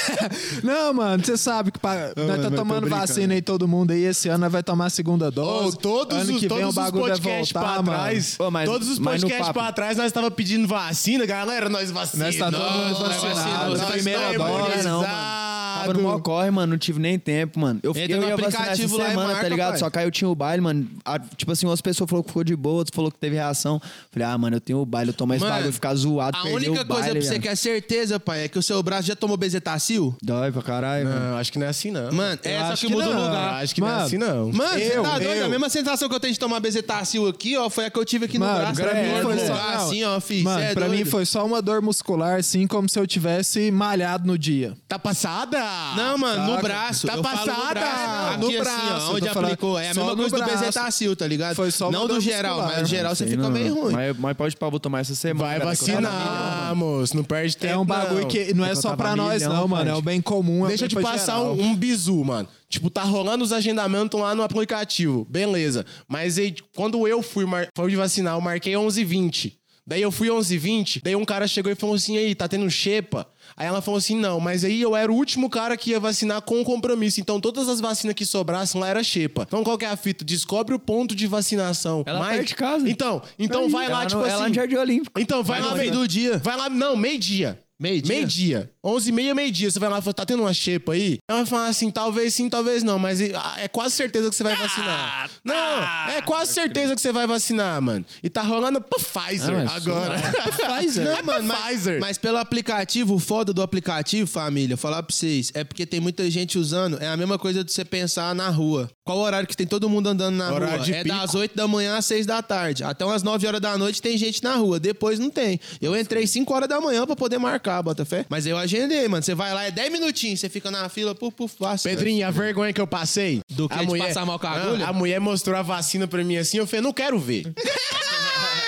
Não, 0.63 0.93
mano, 0.93 1.23
você 1.25 1.37
sabe 1.37 1.71
que 1.71 1.79
pra... 1.79 2.11
nós 2.15 2.27
mas 2.27 2.41
tá 2.41 2.51
tomando 2.51 2.87
vacina 2.89 3.33
aí 3.33 3.41
todo 3.41 3.67
mundo 3.67 3.91
aí. 3.91 4.03
Esse 4.03 4.29
ano 4.29 4.39
nós 4.39 4.51
vai 4.51 4.63
tomar 4.63 4.85
a 4.85 4.89
segunda 4.89 5.27
Ô, 5.27 5.31
dose. 5.31 5.77
todos 5.77 6.17
ano 6.17 6.33
os, 6.33 6.39
que 6.39 6.47
vem 6.47 6.65
o 6.65 6.71
bagulho 6.73 7.03
vai 7.03 7.11
podcasts 7.11 7.51
voltar, 7.53 7.73
pra 7.73 7.81
mano. 7.83 8.65
todos 8.65 8.89
os 8.89 8.99
podcasts 8.99 9.37
papo. 9.47 9.53
Pra 9.63 9.71
trás 9.71 9.97
nós 9.97 10.11
tava 10.11 10.29
pedindo 10.31 10.67
vacina, 10.67 11.25
galera. 11.25 11.69
Nós 11.69 11.91
vacinamos. 11.91 12.35
Nós 12.37 12.51
tá 12.51 12.57
todo 12.57 12.71
mundo 12.71 12.99
vacinado. 12.99 13.77
Nós 13.77 13.89
primeira 13.91 14.21
tá 14.21 14.37
dose, 14.37 14.83
não, 14.83 15.01
mano. 15.01 15.41
Tava 15.81 15.93
no 15.93 16.03
maior 16.03 16.19
corre, 16.21 16.51
mano. 16.51 16.71
Não 16.73 16.77
tive 16.77 16.99
nem 16.99 17.17
tempo, 17.17 17.59
mano. 17.59 17.79
Eu, 17.81 17.91
Entra 17.95 18.17
eu 18.17 18.21
no 18.21 18.27
ia 18.27 18.37
vacinar 18.37 18.69
essa 18.69 18.87
semana, 18.87 19.13
marca, 19.15 19.41
tá 19.41 19.49
ligado? 19.49 19.69
pai. 19.71 19.79
Só 19.79 19.89
que 19.89 19.97
aí 19.99 20.05
eu 20.05 20.11
tinha 20.11 20.29
o 20.29 20.35
baile, 20.35 20.61
mano. 20.61 20.87
A- 21.03 21.17
tipo 21.17 21.51
assim, 21.51 21.65
umas 21.65 21.81
pessoas 21.81 22.07
falaram 22.09 22.23
que 22.23 22.29
ficou 22.29 22.43
de 22.43 22.55
boa, 22.55 22.75
outras 22.79 22.93
falou 22.95 23.11
que 23.11 23.17
teve 23.17 23.35
reação. 23.35 23.81
Falei, 24.11 24.27
ah, 24.27 24.37
mano, 24.37 24.57
eu 24.57 24.61
tenho 24.61 24.79
o 24.79 24.85
baile, 24.85 25.09
eu 25.09 25.13
tomo 25.13 25.33
esse 25.33 25.43
Mano, 25.43 25.55
bagulho, 25.55 25.73
ficar 25.73 25.95
zoado, 25.95 26.37
A 26.37 26.43
única 26.49 26.69
coisa 26.71 26.83
baile, 26.85 27.11
pra 27.11 27.21
você 27.21 27.29
viado. 27.29 27.41
que 27.41 27.47
é 27.47 27.55
certeza, 27.55 28.19
pai, 28.19 28.43
é 28.43 28.47
que 28.47 28.59
o 28.59 28.61
seu 28.61 28.81
braço 28.83 29.07
já 29.07 29.15
tomou 29.15 29.37
bezetacil? 29.37 30.15
Dói 30.21 30.51
pra 30.51 30.61
caralho, 30.61 31.05
mano. 31.05 31.19
Não, 31.31 31.37
acho 31.37 31.51
que 31.51 31.57
não 31.57 31.65
é 31.65 31.69
assim, 31.69 31.89
não. 31.89 32.11
Mano, 32.11 32.39
é 32.43 32.59
só 32.59 32.75
que 32.75 32.87
que 32.87 32.91
muda 32.93 33.09
o 33.09 33.13
lugar. 33.13 33.53
acho 33.63 33.73
que 33.73 33.81
não 33.81 33.87
é 33.87 33.91
Mano, 33.91 34.03
assim, 34.05 34.17
não. 34.17 34.51
Mano, 34.51 34.73
você 34.79 34.97
Eu, 34.97 35.03
tá 35.03 35.17
doido? 35.19 35.33
eu. 35.33 35.45
A 35.45 35.49
mesma 35.49 35.69
sensação 35.69 36.07
que 36.09 36.13
eu 36.15 36.19
tenho 36.19 36.33
de 36.33 36.39
tomar 36.39 36.59
bezetacil 36.59 37.27
aqui, 37.27 37.57
ó, 37.57 37.69
foi 37.69 37.85
a 37.85 37.89
que 37.89 37.97
eu 37.97 38.05
tive 38.05 38.25
aqui 38.25 38.37
no 38.37 38.45
Mano, 38.45 38.59
braço. 38.59 38.81
pra 38.81 38.93
mim 38.93 39.21
foi 39.21 39.35
só- 39.55 39.71
não. 39.71 39.85
assim, 39.85 40.03
ó, 40.03 40.19
fi. 40.19 40.43
Mano, 40.43 40.61
é 40.63 40.73
pra 40.73 40.87
mim 40.87 40.97
doido. 40.97 41.09
foi 41.11 41.25
só 41.25 41.45
uma 41.45 41.61
dor 41.61 41.81
muscular, 41.81 42.39
assim, 42.39 42.65
como 42.67 42.89
se 42.89 42.97
eu 42.99 43.05
tivesse 43.05 43.71
malhado 43.71 44.25
no 44.27 44.37
dia. 44.37 44.73
Tá 44.87 44.97
passada? 44.97 45.59
Não, 45.95 46.17
mano, 46.17 46.55
no 46.55 46.61
braço. 46.61 47.07
Tá 47.07 47.15
eu 47.15 47.23
falo 47.23 47.37
no 47.37 47.45
passada. 47.45 47.79
braço. 47.79 48.39
No 48.39 48.47
Aqui, 48.47 48.57
assim, 48.57 48.63
braço, 48.63 49.11
ó, 49.11 49.15
onde 49.15 49.27
aplicou. 49.29 49.79
É 49.79 49.89
a 49.89 49.93
Só 49.93 49.99
mesma 50.01 50.15
no 50.15 50.29
coisa 50.29 50.45
do 50.45 50.51
bezetacil, 50.51 51.15
tá 51.15 51.27
ligado? 51.27 51.55
Foi 51.55 51.71
só 51.71 51.89
uma 51.89 51.99
Não 51.99 52.07
do 52.07 52.19
geral, 52.19 52.55
muscular. 52.55 52.73
mas 52.79 52.81
no 52.81 52.87
geral 52.87 53.15
você 53.15 53.27
fica 53.27 53.49
meio 53.49 53.73
ruim. 53.81 53.93
Mas, 53.93 54.17
mas 54.17 54.37
pode 54.37 54.57
vou 54.59 54.79
tomar 54.79 54.99
essa 55.01 55.15
semana. 55.15 55.41
Vai 55.43 55.53
milhão, 55.59 55.67
vacinar, 55.69 56.75
moço. 56.75 57.15
Não 57.15 57.23
perde 57.23 57.57
tempo, 57.57 57.73
É 57.73 57.77
um 57.77 57.85
bagulho 57.85 58.27
que 58.27 58.53
não 58.53 58.65
é 58.65 58.71
Eu 58.71 58.75
só 58.75 58.95
pra 58.95 59.15
nós, 59.15 59.41
não, 59.43 59.67
mano. 59.67 59.89
É 59.89 59.95
o 59.95 60.01
bem 60.01 60.21
comum. 60.21 60.65
é 60.65 60.69
Deixa 60.69 60.85
eu 60.85 60.89
te 60.89 60.95
passar 60.99 61.41
um, 61.41 61.61
um 61.61 61.75
bizu, 61.75 62.23
mano. 62.23 62.47
Tipo, 62.71 62.89
tá 62.89 63.03
rolando 63.03 63.43
os 63.43 63.51
agendamentos 63.51 64.19
lá 64.19 64.33
no 64.33 64.41
aplicativo. 64.43 65.27
Beleza. 65.29 65.85
Mas 66.07 66.37
aí, 66.39 66.55
quando 66.75 67.05
eu 67.07 67.21
fui, 67.21 67.45
mar... 67.45 67.67
fui 67.75 67.89
de 67.91 67.97
vacinar, 67.97 68.35
eu 68.35 68.41
marquei 68.41 68.73
11h20. 68.73 69.53
Daí 69.85 70.01
eu 70.01 70.11
fui 70.11 70.29
11h20, 70.29 71.01
daí 71.03 71.15
um 71.15 71.25
cara 71.25 71.47
chegou 71.47 71.71
e 71.71 71.75
falou 71.75 71.95
assim, 71.95 72.15
aí, 72.15 72.33
tá 72.35 72.47
tendo 72.47 72.69
xepa? 72.69 73.27
Aí 73.57 73.67
ela 73.67 73.81
falou 73.81 73.97
assim, 73.97 74.15
não, 74.15 74.39
mas 74.39 74.63
aí 74.63 74.79
eu 74.79 74.95
era 74.95 75.11
o 75.11 75.15
último 75.15 75.49
cara 75.49 75.75
que 75.75 75.89
ia 75.89 75.99
vacinar 75.99 76.41
com 76.43 76.63
compromisso. 76.63 77.19
Então 77.19 77.41
todas 77.41 77.67
as 77.67 77.81
vacinas 77.81 78.15
que 78.15 78.25
sobrassem 78.25 78.79
lá 78.79 78.87
era 78.87 79.03
xepa. 79.03 79.43
Então 79.45 79.63
qual 79.63 79.77
que 79.77 79.83
é 79.83 79.89
a 79.89 79.97
fita? 79.97 80.23
Descobre 80.23 80.73
o 80.73 80.79
ponto 80.79 81.13
de 81.15 81.27
vacinação. 81.27 82.03
Ela 82.05 82.19
mais... 82.19 82.37
perto 82.37 82.47
de 82.47 82.55
casa. 82.55 82.89
Então, 82.89 83.21
então 83.37 83.63
Aí, 83.63 83.69
vai 83.69 83.89
lá, 83.89 84.01
ela 84.01 84.05
tipo 84.05 84.19
no- 84.19 84.25
assim... 84.25 84.35
Ela 84.35 84.47
no 84.47 84.53
Jardim 84.55 84.75
Olímpico. 84.75 85.19
Então, 85.19 85.43
vai 85.43 85.59
Vai 85.59 85.67
lá 85.67 85.75
no 85.75 85.79
meio 85.79 85.91
do 85.91 86.07
dia. 86.07 86.37
Vai 86.37 86.55
lá, 86.55 86.69
não, 86.69 86.95
meio-dia. 86.95 87.59
Meio-dia? 87.77 88.15
Meio-dia. 88.15 88.71
11 88.83 89.09
e 89.09 89.11
meia, 89.11 89.35
meio-dia. 89.35 89.69
Você 89.69 89.79
vai 89.79 89.89
lá 89.89 89.99
e 89.99 90.01
fala, 90.01 90.13
tá 90.13 90.25
tendo 90.25 90.41
uma 90.43 90.53
xepa 90.53 90.93
aí? 90.93 91.19
Ela 91.29 91.39
vai 91.39 91.45
falar 91.45 91.67
assim, 91.67 91.91
talvez 91.91 92.33
sim, 92.33 92.49
talvez 92.49 92.83
não, 92.83 92.97
mas 92.97 93.19
ah, 93.21 93.55
é 93.59 93.67
quase 93.67 93.95
certeza 93.95 94.29
que 94.29 94.35
você 94.35 94.43
vai 94.43 94.55
vacinar. 94.55 95.29
Não, 95.43 95.83
é 96.13 96.21
quase 96.21 96.53
certeza 96.53 96.95
que 96.95 97.01
você 97.01 97.11
vai 97.11 97.27
vacinar, 97.27 97.81
mano. 97.81 98.05
E 98.23 98.29
tá 98.29 98.41
rolando 98.41 98.81
pra 98.81 98.97
Pfizer 98.99 99.49
Ah, 99.55 99.63
mas 99.65 99.87
agora. 99.87 100.15
Pfizer. 100.79 101.05
Não, 101.05 101.23
mano, 101.23 101.47
mas, 101.47 101.65
Pfizer. 101.65 101.99
mas 101.99 102.17
pelo 102.17 102.37
aplicativo, 102.37 103.15
o 103.15 103.19
foda 103.19 103.53
do 103.53 103.61
aplicativo, 103.61 104.27
família, 104.29 104.75
falar 104.77 105.03
pra 105.03 105.15
vocês, 105.15 105.51
é 105.53 105.63
porque 105.63 105.85
tem 105.85 105.99
muita 105.99 106.29
gente 106.29 106.57
usando, 106.57 106.97
é 107.01 107.07
a 107.07 107.17
mesma 107.17 107.37
coisa 107.37 107.63
de 107.63 107.71
você 107.71 107.85
pensar 107.85 108.33
na 108.35 108.49
rua. 108.49 108.89
Qual 109.03 109.17
o 109.17 109.21
horário 109.21 109.47
que 109.47 109.57
tem 109.57 109.67
todo 109.67 109.89
mundo 109.89 110.07
andando 110.07 110.35
na 110.35 110.51
Horário 110.53 110.75
rua? 110.77 110.85
de 110.85 110.93
é 110.93 111.03
pico. 111.03 111.15
das 111.15 111.35
8 111.35 111.55
da 111.55 111.67
manhã 111.67 111.97
às 111.97 112.05
6 112.05 112.25
da 112.25 112.41
tarde. 112.41 112.83
Até 112.83 113.03
umas 113.05 113.23
9 113.23 113.45
horas 113.47 113.59
da 113.61 113.77
noite 113.77 114.01
tem 114.01 114.17
gente 114.17 114.43
na 114.43 114.55
rua, 114.55 114.79
depois 114.79 115.19
não 115.19 115.29
tem. 115.29 115.59
Eu 115.81 115.95
entrei 115.99 116.25
5 116.25 116.53
horas 116.53 116.69
da 116.69 116.79
manhã 116.79 117.05
pra 117.05 117.15
poder 117.15 117.37
marcar, 117.37 117.81
Botafé. 117.81 118.25
Mas 118.29 118.45
eu 118.45 118.57
agendei, 118.77 119.07
mano. 119.07 119.23
Você 119.23 119.33
vai 119.35 119.53
lá, 119.53 119.63
é 119.63 119.71
10 119.71 119.91
minutinhos, 119.91 120.39
você 120.39 120.49
fica 120.49 120.69
na 120.71 120.87
fila, 120.89 121.13
puf, 121.15 121.35
puf, 121.35 121.55
fácil. 121.57 121.89
Pedrinho, 121.89 122.27
a 122.27 122.31
vergonha 122.31 122.71
que 122.73 122.81
eu 122.81 122.87
passei. 122.87 123.41
Do 123.49 123.67
que? 123.69 123.77
a 123.77 123.83
De 123.83 123.97
passar 123.97 124.25
mal 124.25 124.39
com 124.39 124.47
a 124.47 124.51
Ah, 124.51 124.61
agulha? 124.63 124.87
A 124.87 124.93
mulher 124.93 125.19
mostrou 125.19 125.55
a 125.57 125.61
vacina 125.61 126.07
pra 126.07 126.23
mim 126.23 126.37
assim, 126.37 126.57
eu 126.57 126.65
falei, 126.67 126.81
não 126.81 126.93
quero 126.93 127.19
ver. 127.19 127.43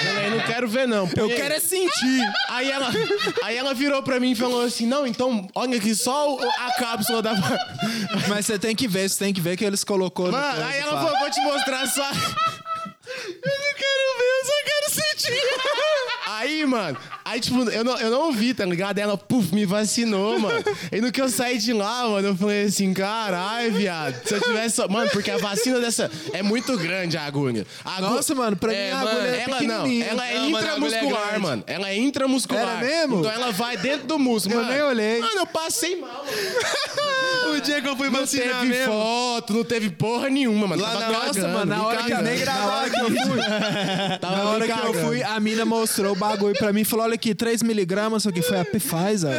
Eu 0.06 0.12
falei, 0.16 0.30
não 0.32 0.40
quero 0.42 0.68
ver, 0.68 0.86
não. 0.86 1.10
Eu 1.16 1.30
quero 1.30 1.54
é 1.54 1.60
sentir. 1.62 2.20
Aí 2.50 2.70
ela, 2.70 2.92
aí 3.42 3.56
ela 3.56 3.74
virou 3.74 4.04
pra 4.04 4.20
mim 4.20 4.32
e 4.32 4.36
falou 4.36 4.62
assim: 4.66 4.86
não, 4.86 5.08
então, 5.08 5.48
olha 5.56 5.78
aqui 5.78 5.96
só 5.96 6.36
o- 6.36 6.40
a 6.44 6.74
cápsula 6.78 7.22
da. 7.22 7.34
Mano, 7.34 7.58
Mas 8.28 8.46
você 8.46 8.60
tem 8.60 8.76
que 8.76 8.86
ver, 8.86 9.10
você 9.10 9.24
tem 9.24 9.34
que 9.34 9.40
ver 9.40 9.56
que 9.56 9.64
eles 9.64 9.82
colocou 9.84 10.26
no 10.26 10.34
coisa, 10.34 10.66
aí 10.66 10.80
ela 10.80 11.00
falou: 11.02 11.18
vou 11.20 11.30
te 11.32 11.40
mostrar 11.42 11.88
só. 11.88 12.04
Eu 12.04 12.12
não 12.12 13.74
quero 13.78 14.18
ver, 14.20 14.30
eu 14.30 14.46
só 14.46 14.54
quero 14.66 14.90
sentir. 14.92 15.42
Aí, 16.38 16.66
mano, 16.66 16.98
aí, 17.24 17.40
tipo, 17.40 17.70
eu 17.70 17.84
não, 17.84 17.98
eu 17.98 18.10
não 18.12 18.32
vi, 18.32 18.54
tá 18.54 18.66
ligado? 18.66 18.98
Ela, 18.98 19.18
puf, 19.18 19.54
me 19.54 19.66
vacinou, 19.66 20.40
mano. 20.40 20.64
E 20.92 21.00
no 21.02 21.12
que 21.12 21.22
eu 21.22 21.30
saí 21.30 21.58
de 21.58 21.74
lá, 21.74 22.08
mano, 22.08 22.30
eu 22.30 22.36
falei 22.36 22.64
assim, 22.66 22.94
caralho, 22.94 23.72
viado. 23.74 24.16
Se 24.28 24.34
eu 24.34 24.42
tivesse. 24.42 24.86
Mano, 24.88 25.10
porque 25.12 25.30
a 25.32 25.38
vacina 25.38 25.80
dessa 25.80 26.10
é 26.34 26.42
muito 26.44 26.78
grande 26.78 27.18
a 27.18 27.24
agulha. 27.26 27.66
A 27.86 27.98
agulha- 27.98 28.10
Nossa, 28.12 28.36
mano, 28.36 28.56
pra 28.56 28.72
mim 28.72 28.78
a 28.78 29.00
agulha 29.00 29.28
é 29.28 29.44
ela 29.48 29.62
não, 29.62 29.86
ela 30.02 30.28
é 30.28 30.36
Não, 30.36 30.50
mano, 30.50 30.58
é 30.58 30.60
intramuscular, 30.70 31.28
grande. 31.28 31.40
mano. 31.40 31.64
Ela 31.68 31.90
é 31.90 31.98
intramuscular. 31.98 32.64
Era 32.64 32.78
mesmo? 32.80 33.20
Então 33.20 33.32
ela 33.32 33.52
vai 33.52 33.78
dentro 33.78 34.08
do 34.08 34.20
músculo. 34.20 34.56
Eu 34.56 34.62
mano. 34.64 34.74
nem 34.74 34.84
olhei. 34.84 35.20
Mano, 35.20 35.40
eu 35.40 35.48
passei 35.48 35.96
mal, 36.00 36.26
mano. 36.26 36.28
O 37.56 37.62
dia 37.62 37.82
que 37.82 37.88
eu 37.88 37.96
fui 37.96 38.10
Não 38.10 38.22
vacinar 38.22 38.62
teve 38.62 38.66
mesmo. 38.68 38.92
foto, 38.94 39.54
não 39.54 39.64
teve 39.64 39.90
porra 39.92 40.28
nenhuma, 40.30 40.66
mano. 40.66 40.82
Lá 40.82 40.90
Tava 40.92 41.00
na- 41.00 41.06
cagando, 41.20 41.28
Nossa, 41.28 41.48
mano, 41.50 41.66
na 41.66 41.84
hora, 41.88 41.98
que, 42.04 42.10
cagando. 42.10 42.46
na 42.46 42.66
hora 42.66 42.90
que 42.90 43.00
eu 43.00 43.06
fui, 43.06 43.38
Tava 44.20 44.36
na 44.38 44.44
hora 44.50 44.66
que 44.66 44.72
eu 44.88 44.94
fui, 45.06 45.24
a 45.24 45.40
mina 45.40 45.64
mostrou 45.66 46.14
o 46.14 46.16
bagulho 46.30 46.56
pra 46.58 46.72
mim 46.74 46.82
e 46.82 46.86
falou: 46.86 47.06
olha 47.06 47.16
aqui, 47.16 47.34
3mg, 47.36 48.20
só 48.20 48.32
que 48.32 48.42
foi 48.42 48.60
a 48.60 48.66
Pfizer. 48.66 49.32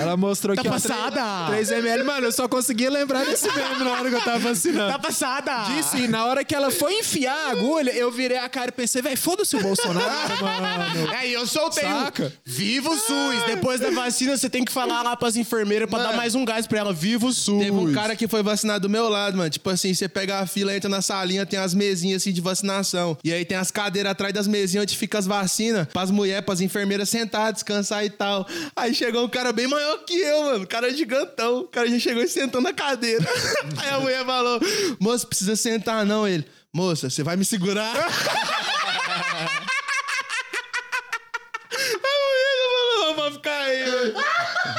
Ela 0.00 0.16
mostrou 0.16 0.54
Tá 0.54 0.60
aqui, 0.62 0.68
ó, 0.68 0.72
passada? 0.72 1.20
3ml. 1.52 2.04
Mano, 2.04 2.26
eu 2.26 2.32
só 2.32 2.48
conseguia 2.48 2.90
lembrar 2.90 3.24
desse 3.24 3.46
meme 3.52 3.84
na 3.84 3.90
hora 3.92 4.08
que 4.08 4.16
eu 4.16 4.20
tava 4.20 4.38
vacinando. 4.38 4.92
Tá 4.92 4.98
passada! 4.98 5.64
Disse, 5.74 5.90
sim, 5.98 6.08
na 6.08 6.24
hora 6.24 6.44
que 6.44 6.54
ela 6.54 6.70
foi 6.70 6.94
enfiar 6.94 7.34
a 7.48 7.50
agulha, 7.50 7.90
eu 7.90 8.10
virei 8.10 8.38
a 8.38 8.48
cara 8.48 8.68
e 8.68 8.72
pensei, 8.72 9.02
velho, 9.02 9.16
foda-se 9.16 9.56
o 9.56 9.60
Bolsonaro, 9.62 10.34
mano. 10.42 11.10
Aí 11.16 11.32
eu 11.32 11.46
soltei 11.46 11.84
Saca? 11.84 12.32
Viva 12.44 12.90
o 12.90 12.96
SUS! 12.96 13.42
Depois 13.46 13.80
da 13.80 13.90
vacina, 13.90 14.36
você 14.36 14.48
tem 14.48 14.64
que 14.64 14.72
falar 14.72 15.02
lá 15.02 15.16
pras 15.16 15.36
enfermeiras 15.36 15.88
pra 15.88 15.98
Mano. 15.98 16.10
dar 16.10 16.16
mais 16.16 16.34
um 16.34 16.44
gás 16.44 16.66
pra 16.66 16.78
ela. 16.78 16.92
Viva 16.92 17.26
o 17.26 17.32
SUS! 17.32 17.58
Teve 17.58 17.70
um 17.72 17.92
cara 17.92 18.16
que 18.16 18.26
foi 18.28 18.42
vacinar 18.42 18.80
do 18.80 18.88
meu 18.88 19.08
lado, 19.08 19.36
mano. 19.36 19.50
Tipo 19.50 19.70
assim, 19.70 19.92
você 19.94 20.08
pega 20.08 20.38
a 20.40 20.46
fila, 20.46 20.74
entra 20.74 20.88
na 20.88 21.02
salinha, 21.02 21.44
tem 21.46 21.58
as 21.58 21.74
mesinhas 21.74 22.22
assim 22.22 22.32
de 22.32 22.40
vacinação. 22.40 23.16
E 23.22 23.32
aí 23.32 23.44
tem 23.44 23.56
as 23.56 23.70
cadeiras 23.70 24.12
atrás 24.12 24.32
das 24.32 24.46
mesinhas 24.46 24.82
onde 24.82 24.96
fica 24.96 25.18
as 25.18 25.26
vacinas, 25.26 25.86
pras 25.98 26.12
mulheres, 26.12 26.44
pras 26.44 26.60
enfermeiras 26.60 27.08
sentar, 27.08 27.52
descansar 27.52 28.04
e 28.04 28.10
tal. 28.10 28.46
Aí 28.76 28.94
chegou 28.94 29.24
um 29.24 29.28
cara 29.28 29.52
bem 29.52 29.66
maior 29.66 29.98
que 30.04 30.16
eu, 30.16 30.44
mano. 30.44 30.62
Um 30.62 30.66
cara 30.66 30.94
gigantão. 30.94 31.62
O 31.62 31.64
cara 31.64 31.88
já 31.88 31.98
chegou 31.98 32.22
e 32.22 32.28
sentou 32.28 32.60
na 32.60 32.72
cadeira. 32.72 33.24
aí 33.78 33.90
a 33.90 33.98
mulher 33.98 34.24
falou: 34.24 34.60
Moço, 35.00 35.26
precisa 35.26 35.56
sentar 35.56 36.06
não. 36.06 36.28
Ele, 36.28 36.46
moça, 36.72 37.10
você 37.10 37.24
vai 37.24 37.34
me 37.34 37.44
segurar? 37.44 37.96
a 37.98 37.98
mulher 42.28 42.54
já 42.54 42.68
falou: 42.94 43.14
Vou 43.16 43.32
ficar 43.32 43.58
aí, 43.58 43.90
mano. 43.90 44.14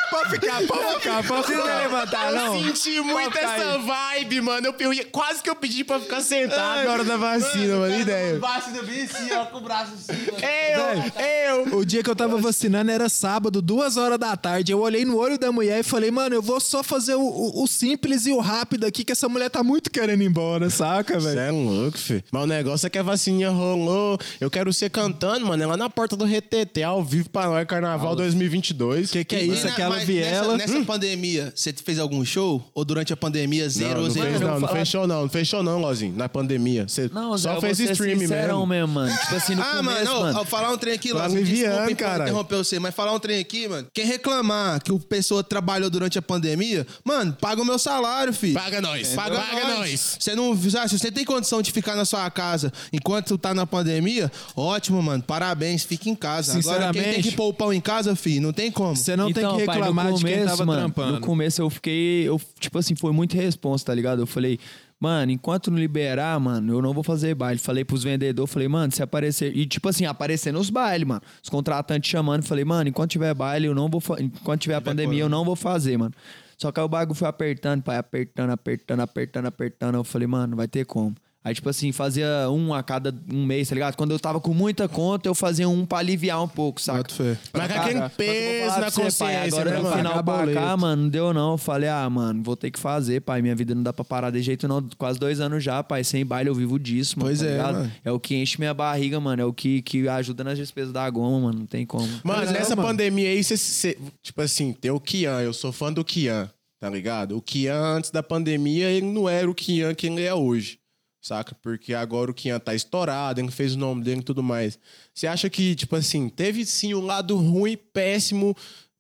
Pode 0.09 0.18
ficar, 0.29 0.67
pode 0.67 0.93
ficar, 0.99 1.23
pode 1.27 1.47
ficar. 1.47 1.77
levantar, 1.79 2.33
Eu 2.33 2.63
senti 2.63 3.01
muito 3.01 3.37
essa 3.37 3.77
vibe, 3.79 4.41
mano. 4.41 4.67
Eu, 4.79 4.93
eu 4.93 5.05
quase 5.11 5.41
que 5.41 5.49
eu 5.49 5.55
pedi 5.55 5.83
pra 5.83 5.99
ficar 5.99 6.21
sentado 6.21 6.85
na 6.85 6.91
hora 6.91 7.03
da 7.03 7.17
vacina, 7.17 7.75
mano. 7.77 7.99
Ideia. 7.99 8.39
Vacina 8.39 8.81
bem 8.83 9.01
assim, 9.03 9.31
ó, 9.33 9.45
com 9.45 9.57
o 9.57 9.61
braço 9.61 9.93
assim, 9.93 10.13
mano. 10.25 10.39
Eu, 10.43 11.67
eu. 11.69 11.77
O 11.79 11.85
dia 11.85 12.03
que 12.03 12.09
eu 12.09 12.15
tava 12.15 12.37
vacinando 12.37 12.91
era 12.91 13.09
sábado, 13.09 13.61
duas 13.61 13.97
horas 13.97 14.17
da 14.19 14.35
tarde. 14.37 14.71
Eu 14.71 14.79
olhei 14.79 15.03
no 15.05 15.17
olho 15.17 15.37
da 15.37 15.51
mulher 15.51 15.79
e 15.79 15.83
falei, 15.83 16.11
mano, 16.11 16.35
eu 16.35 16.41
vou 16.41 16.59
só 16.59 16.83
fazer 16.83 17.15
o, 17.15 17.21
o- 17.21 17.63
o 17.63 17.67
simples 17.67 18.25
e 18.25 18.31
o 18.31 18.39
rápido 18.39 18.85
aqui, 18.85 19.03
que 19.03 19.11
essa 19.11 19.27
mulher 19.29 19.49
tá 19.49 19.63
muito 19.63 19.89
querendo 19.91 20.21
ir 20.23 20.27
embora, 20.27 20.69
saca, 20.69 21.19
Você 21.19 21.29
velho? 21.35 21.39
é 21.39 21.51
louco, 21.51 21.97
filho. 21.97 22.23
Mas 22.31 22.43
o 22.43 22.47
negócio 22.47 22.87
é 22.87 22.89
que 22.89 22.97
a 22.97 23.03
vacininha 23.03 23.49
rolou. 23.49 24.17
Eu 24.39 24.49
quero 24.49 24.71
ser 24.73 24.89
cantando, 24.89 25.45
mano. 25.45 25.61
É 25.63 25.65
lá 25.65 25.77
na 25.77 25.89
porta 25.89 26.15
do 26.15 26.25
RTT, 26.25 26.83
ao 26.83 27.03
vivo 27.03 27.29
pra 27.29 27.47
nós, 27.47 27.65
Carnaval 27.67 28.15
2022. 28.15 29.11
Que 29.11 29.23
que 29.23 29.35
é 29.35 29.43
isso? 29.43 29.67
Aquela 29.67 29.95
mas 29.95 30.05
Nessa, 30.21 30.57
nessa 30.57 30.85
pandemia, 30.85 31.51
você 31.55 31.73
fez 31.73 31.99
algum 31.99 32.23
show? 32.25 32.63
Ou 32.73 32.83
durante 32.85 33.11
a 33.13 33.17
pandemia 33.17 33.63
Não, 33.63 33.69
zerou, 33.69 34.03
não, 34.03 34.09
zerou? 34.09 34.29
fez, 34.29 34.41
não, 34.41 34.47
não 34.51 34.59
falar- 34.67 34.79
fechou 34.79 35.07
não, 35.07 35.21
não 35.21 35.29
fechou 35.29 35.63
não, 35.63 35.79
Lozinho, 35.79 36.15
na 36.15 36.27
pandemia. 36.29 36.87
Você 36.87 37.09
Não, 37.13 37.37
Zé, 37.37 37.53
só 37.53 37.61
fez 37.61 37.77
vou 37.77 37.87
ser 37.87 37.93
stream 37.93 38.19
sincerão 38.19 38.65
mesmo. 38.65 38.67
mesmo, 38.67 38.93
mano. 38.93 39.17
Tipo 39.19 39.35
assim, 39.35 39.55
no 39.55 39.61
Ah, 39.61 39.65
começo, 39.77 39.83
mano, 39.83 40.05
não, 40.05 40.21
mano. 40.21 40.39
ó, 40.39 40.45
falar 40.45 40.71
um 40.71 40.77
trem 40.77 40.93
aqui, 40.93 41.11
Lázaro. 41.13 41.39
aliviando, 41.41 41.71
Desculpa 41.75 41.95
caralho. 41.95 42.23
interromper 42.23 42.55
você, 42.57 42.79
mas 42.79 42.95
falar 42.95 43.13
um 43.13 43.19
trem 43.19 43.39
aqui, 43.39 43.67
mano. 43.67 43.87
Quem 43.93 44.05
reclamar 44.05 44.81
que 44.83 44.91
o 44.91 44.99
pessoa 44.99 45.43
trabalhou 45.43 45.89
durante 45.89 46.17
a 46.17 46.21
pandemia, 46.21 46.85
mano, 47.03 47.33
paga 47.39 47.61
o 47.61 47.65
meu 47.65 47.79
salário, 47.79 48.33
filho. 48.33 48.53
Paga 48.53 48.81
nós, 48.81 49.09
Paga, 49.09 49.35
paga 49.39 49.67
nós. 49.67 49.79
nós. 49.79 50.17
Você 50.19 50.35
não, 50.35 50.51
ah, 50.79 50.87
se 50.87 50.97
você 50.99 51.11
tem 51.11 51.25
condição 51.25 51.61
de 51.61 51.71
ficar 51.71 51.95
na 51.95 52.05
sua 52.05 52.29
casa 52.29 52.71
enquanto 52.93 53.37
tá 53.37 53.53
na 53.53 53.65
pandemia, 53.65 54.31
ótimo, 54.55 55.01
mano. 55.01 55.23
Parabéns, 55.23 55.83
fique 55.83 56.09
em 56.09 56.15
casa. 56.15 56.57
Agora 56.57 56.91
quem 56.91 57.01
tem 57.03 57.21
que 57.21 57.31
pôr 57.31 57.47
o 57.49 57.53
pau 57.53 57.73
em 57.73 57.81
casa, 57.81 58.15
filho, 58.15 58.41
não 58.41 58.53
tem 58.53 58.71
como. 58.71 58.95
Você 58.95 59.15
não 59.15 59.25
tem 59.25 59.33
que 59.35 59.39
Então, 59.39 59.65
pai, 59.65 59.77
reclamar 59.77 60.08
no 60.11 60.17
de 60.17 60.25
quem 60.25 60.33
começo, 60.35 60.49
tava 60.49 60.65
mano, 60.65 60.79
trampando. 60.81 61.19
No 61.19 61.25
começo 61.25 61.61
eu 61.61 61.69
fiquei, 61.69 62.27
eu, 62.27 62.39
tipo 62.59 62.77
assim, 62.77 62.95
foi 62.95 63.11
muito 63.11 63.35
responsa, 63.35 63.85
tá 63.85 63.93
ligado? 63.93 64.21
Eu 64.21 64.27
falei, 64.27 64.59
mano, 64.99 65.31
enquanto 65.31 65.69
não 65.71 65.77
liberar, 65.77 66.39
mano, 66.39 66.73
eu 66.73 66.81
não 66.81 66.93
vou 66.93 67.03
fazer 67.03 67.33
baile. 67.35 67.59
Falei 67.59 67.83
pros 67.85 68.03
vendedores, 68.03 68.51
falei, 68.51 68.67
mano, 68.67 68.91
se 68.93 69.01
aparecer. 69.01 69.55
E 69.55 69.65
tipo 69.65 69.87
assim, 69.89 70.05
aparecer 70.05 70.51
nos 70.51 70.69
bailes, 70.69 71.07
mano. 71.07 71.21
Os 71.43 71.49
contratantes 71.49 72.09
chamando, 72.09 72.43
falei, 72.43 72.65
mano, 72.65 72.89
enquanto 72.89 73.11
tiver 73.11 73.33
baile, 73.33 73.67
eu 73.67 73.75
não 73.75 73.89
vou. 73.89 74.01
fa- 74.01 74.19
Enquanto 74.19 74.61
tiver 74.61 74.75
a 74.75 74.81
pandemia, 74.81 75.21
eu 75.21 75.29
não 75.29 75.45
vou 75.45 75.55
fazer, 75.55 75.97
mano. 75.97 76.13
Só 76.57 76.71
que 76.73 76.79
aí 76.79 76.85
o 76.85 76.89
bagulho 76.89 77.15
foi 77.15 77.27
apertando, 77.27 77.81
pai, 77.81 77.95
apertando, 77.97 78.49
apertando, 78.51 78.99
apertando, 78.99 79.45
apertando. 79.45 79.95
Eu 79.95 80.03
falei, 80.03 80.27
mano, 80.27 80.57
vai 80.57 80.67
ter 80.67 80.85
como. 80.85 81.15
Aí, 81.49 81.55
tipo 81.55 81.67
assim, 81.67 81.91
fazia 81.91 82.47
um 82.51 82.73
a 82.73 82.83
cada 82.83 83.13
um 83.33 83.43
mês, 83.45 83.67
tá 83.67 83.73
ligado? 83.75 83.95
Quando 83.95 84.11
eu 84.11 84.19
tava 84.19 84.39
com 84.39 84.53
muita 84.53 84.87
conta, 84.87 85.27
eu 85.27 85.33
fazia 85.33 85.67
um 85.67 85.83
pra 85.85 85.97
aliviar 85.97 86.43
um 86.43 86.47
pouco, 86.47 86.79
saca? 86.79 86.99
Boto 86.99 87.13
fé. 87.15 87.37
Mas 87.51 87.71
com 87.71 87.79
aquele 87.79 88.09
peso 88.09 88.67
mas 88.71 88.77
na 88.79 88.89
você, 88.89 89.01
pai, 89.01 89.05
consciência, 89.05 89.47
Agora 89.47 89.69
né, 89.71 89.77
no 89.77 89.83
mano? 89.83 89.95
final 89.97 90.23
pra 90.23 90.53
cá, 90.53 90.77
mano, 90.77 91.01
não 91.03 91.09
deu 91.09 91.33
não. 91.33 91.51
Eu 91.53 91.57
falei, 91.57 91.89
ah, 91.89 92.09
mano, 92.09 92.43
vou 92.43 92.55
ter 92.55 92.69
que 92.69 92.79
fazer, 92.79 93.21
pai. 93.21 93.41
Minha 93.41 93.55
vida 93.55 93.73
não 93.73 93.81
dá 93.81 93.91
pra 93.91 94.05
parar 94.05 94.29
de 94.29 94.41
jeito 94.41 94.67
não. 94.67 94.87
Quase 94.97 95.17
dois 95.19 95.39
anos 95.39 95.63
já, 95.63 95.81
pai. 95.83 96.03
Sem 96.03 96.23
baile 96.25 96.49
eu 96.49 96.55
vivo 96.55 96.77
disso, 96.77 97.17
mano. 97.17 97.29
Pois 97.29 97.39
tá 97.39 97.45
é, 97.47 97.57
mano. 97.61 97.91
É 98.05 98.11
o 98.11 98.19
que 98.19 98.35
enche 98.35 98.59
minha 98.59 98.73
barriga, 98.73 99.19
mano. 99.19 99.41
É 99.41 99.45
o 99.45 99.51
que, 99.53 99.81
que 99.81 100.07
ajuda 100.07 100.43
nas 100.43 100.57
despesas 100.57 100.93
da 100.93 101.09
goma, 101.09 101.39
mano. 101.47 101.59
Não 101.59 101.65
tem 101.65 101.85
como. 101.85 102.07
Mano, 102.23 102.39
Pois 102.41 102.49
é, 102.51 102.53
nessa 102.53 102.75
mano. 102.75 102.87
pandemia 102.87 103.29
aí, 103.29 103.43
cê, 103.43 103.57
cê- 103.57 103.97
tipo 104.21 104.41
assim, 104.41 104.71
tem 104.73 104.91
o 104.91 104.99
Kian, 104.99 105.41
eu 105.41 105.51
sou 105.53 105.71
fã 105.71 105.91
do 105.91 106.03
Kian, 106.05 106.49
tá 106.79 106.89
ligado? 106.89 107.35
O 107.37 107.41
Kian, 107.41 107.75
antes 107.97 108.11
da 108.11 108.21
pandemia, 108.21 108.89
ele 108.89 109.05
não 109.07 109.27
era 109.27 109.49
o 109.49 109.55
Kian 109.55 109.93
que 109.95 110.07
ele 110.07 110.21
é 110.23 110.33
hoje, 110.33 110.77
saca? 111.21 111.55
Porque 111.61 111.93
agora 111.93 112.31
o 112.31 112.33
Kian 112.33 112.59
tá 112.59 112.73
estourado, 112.73 113.39
ele 113.39 113.51
fez 113.51 113.75
o 113.75 113.79
nome 113.79 114.03
dele 114.03 114.21
e 114.21 114.23
tudo 114.23 114.41
mais. 114.43 114.79
Você 115.13 115.27
acha 115.27 115.49
que, 115.49 115.75
tipo 115.75 115.95
assim, 115.95 116.29
teve 116.29 116.65
sim 116.65 116.93
um 116.93 117.05
lado 117.05 117.35
ruim, 117.37 117.77
péssimo, 117.93 118.55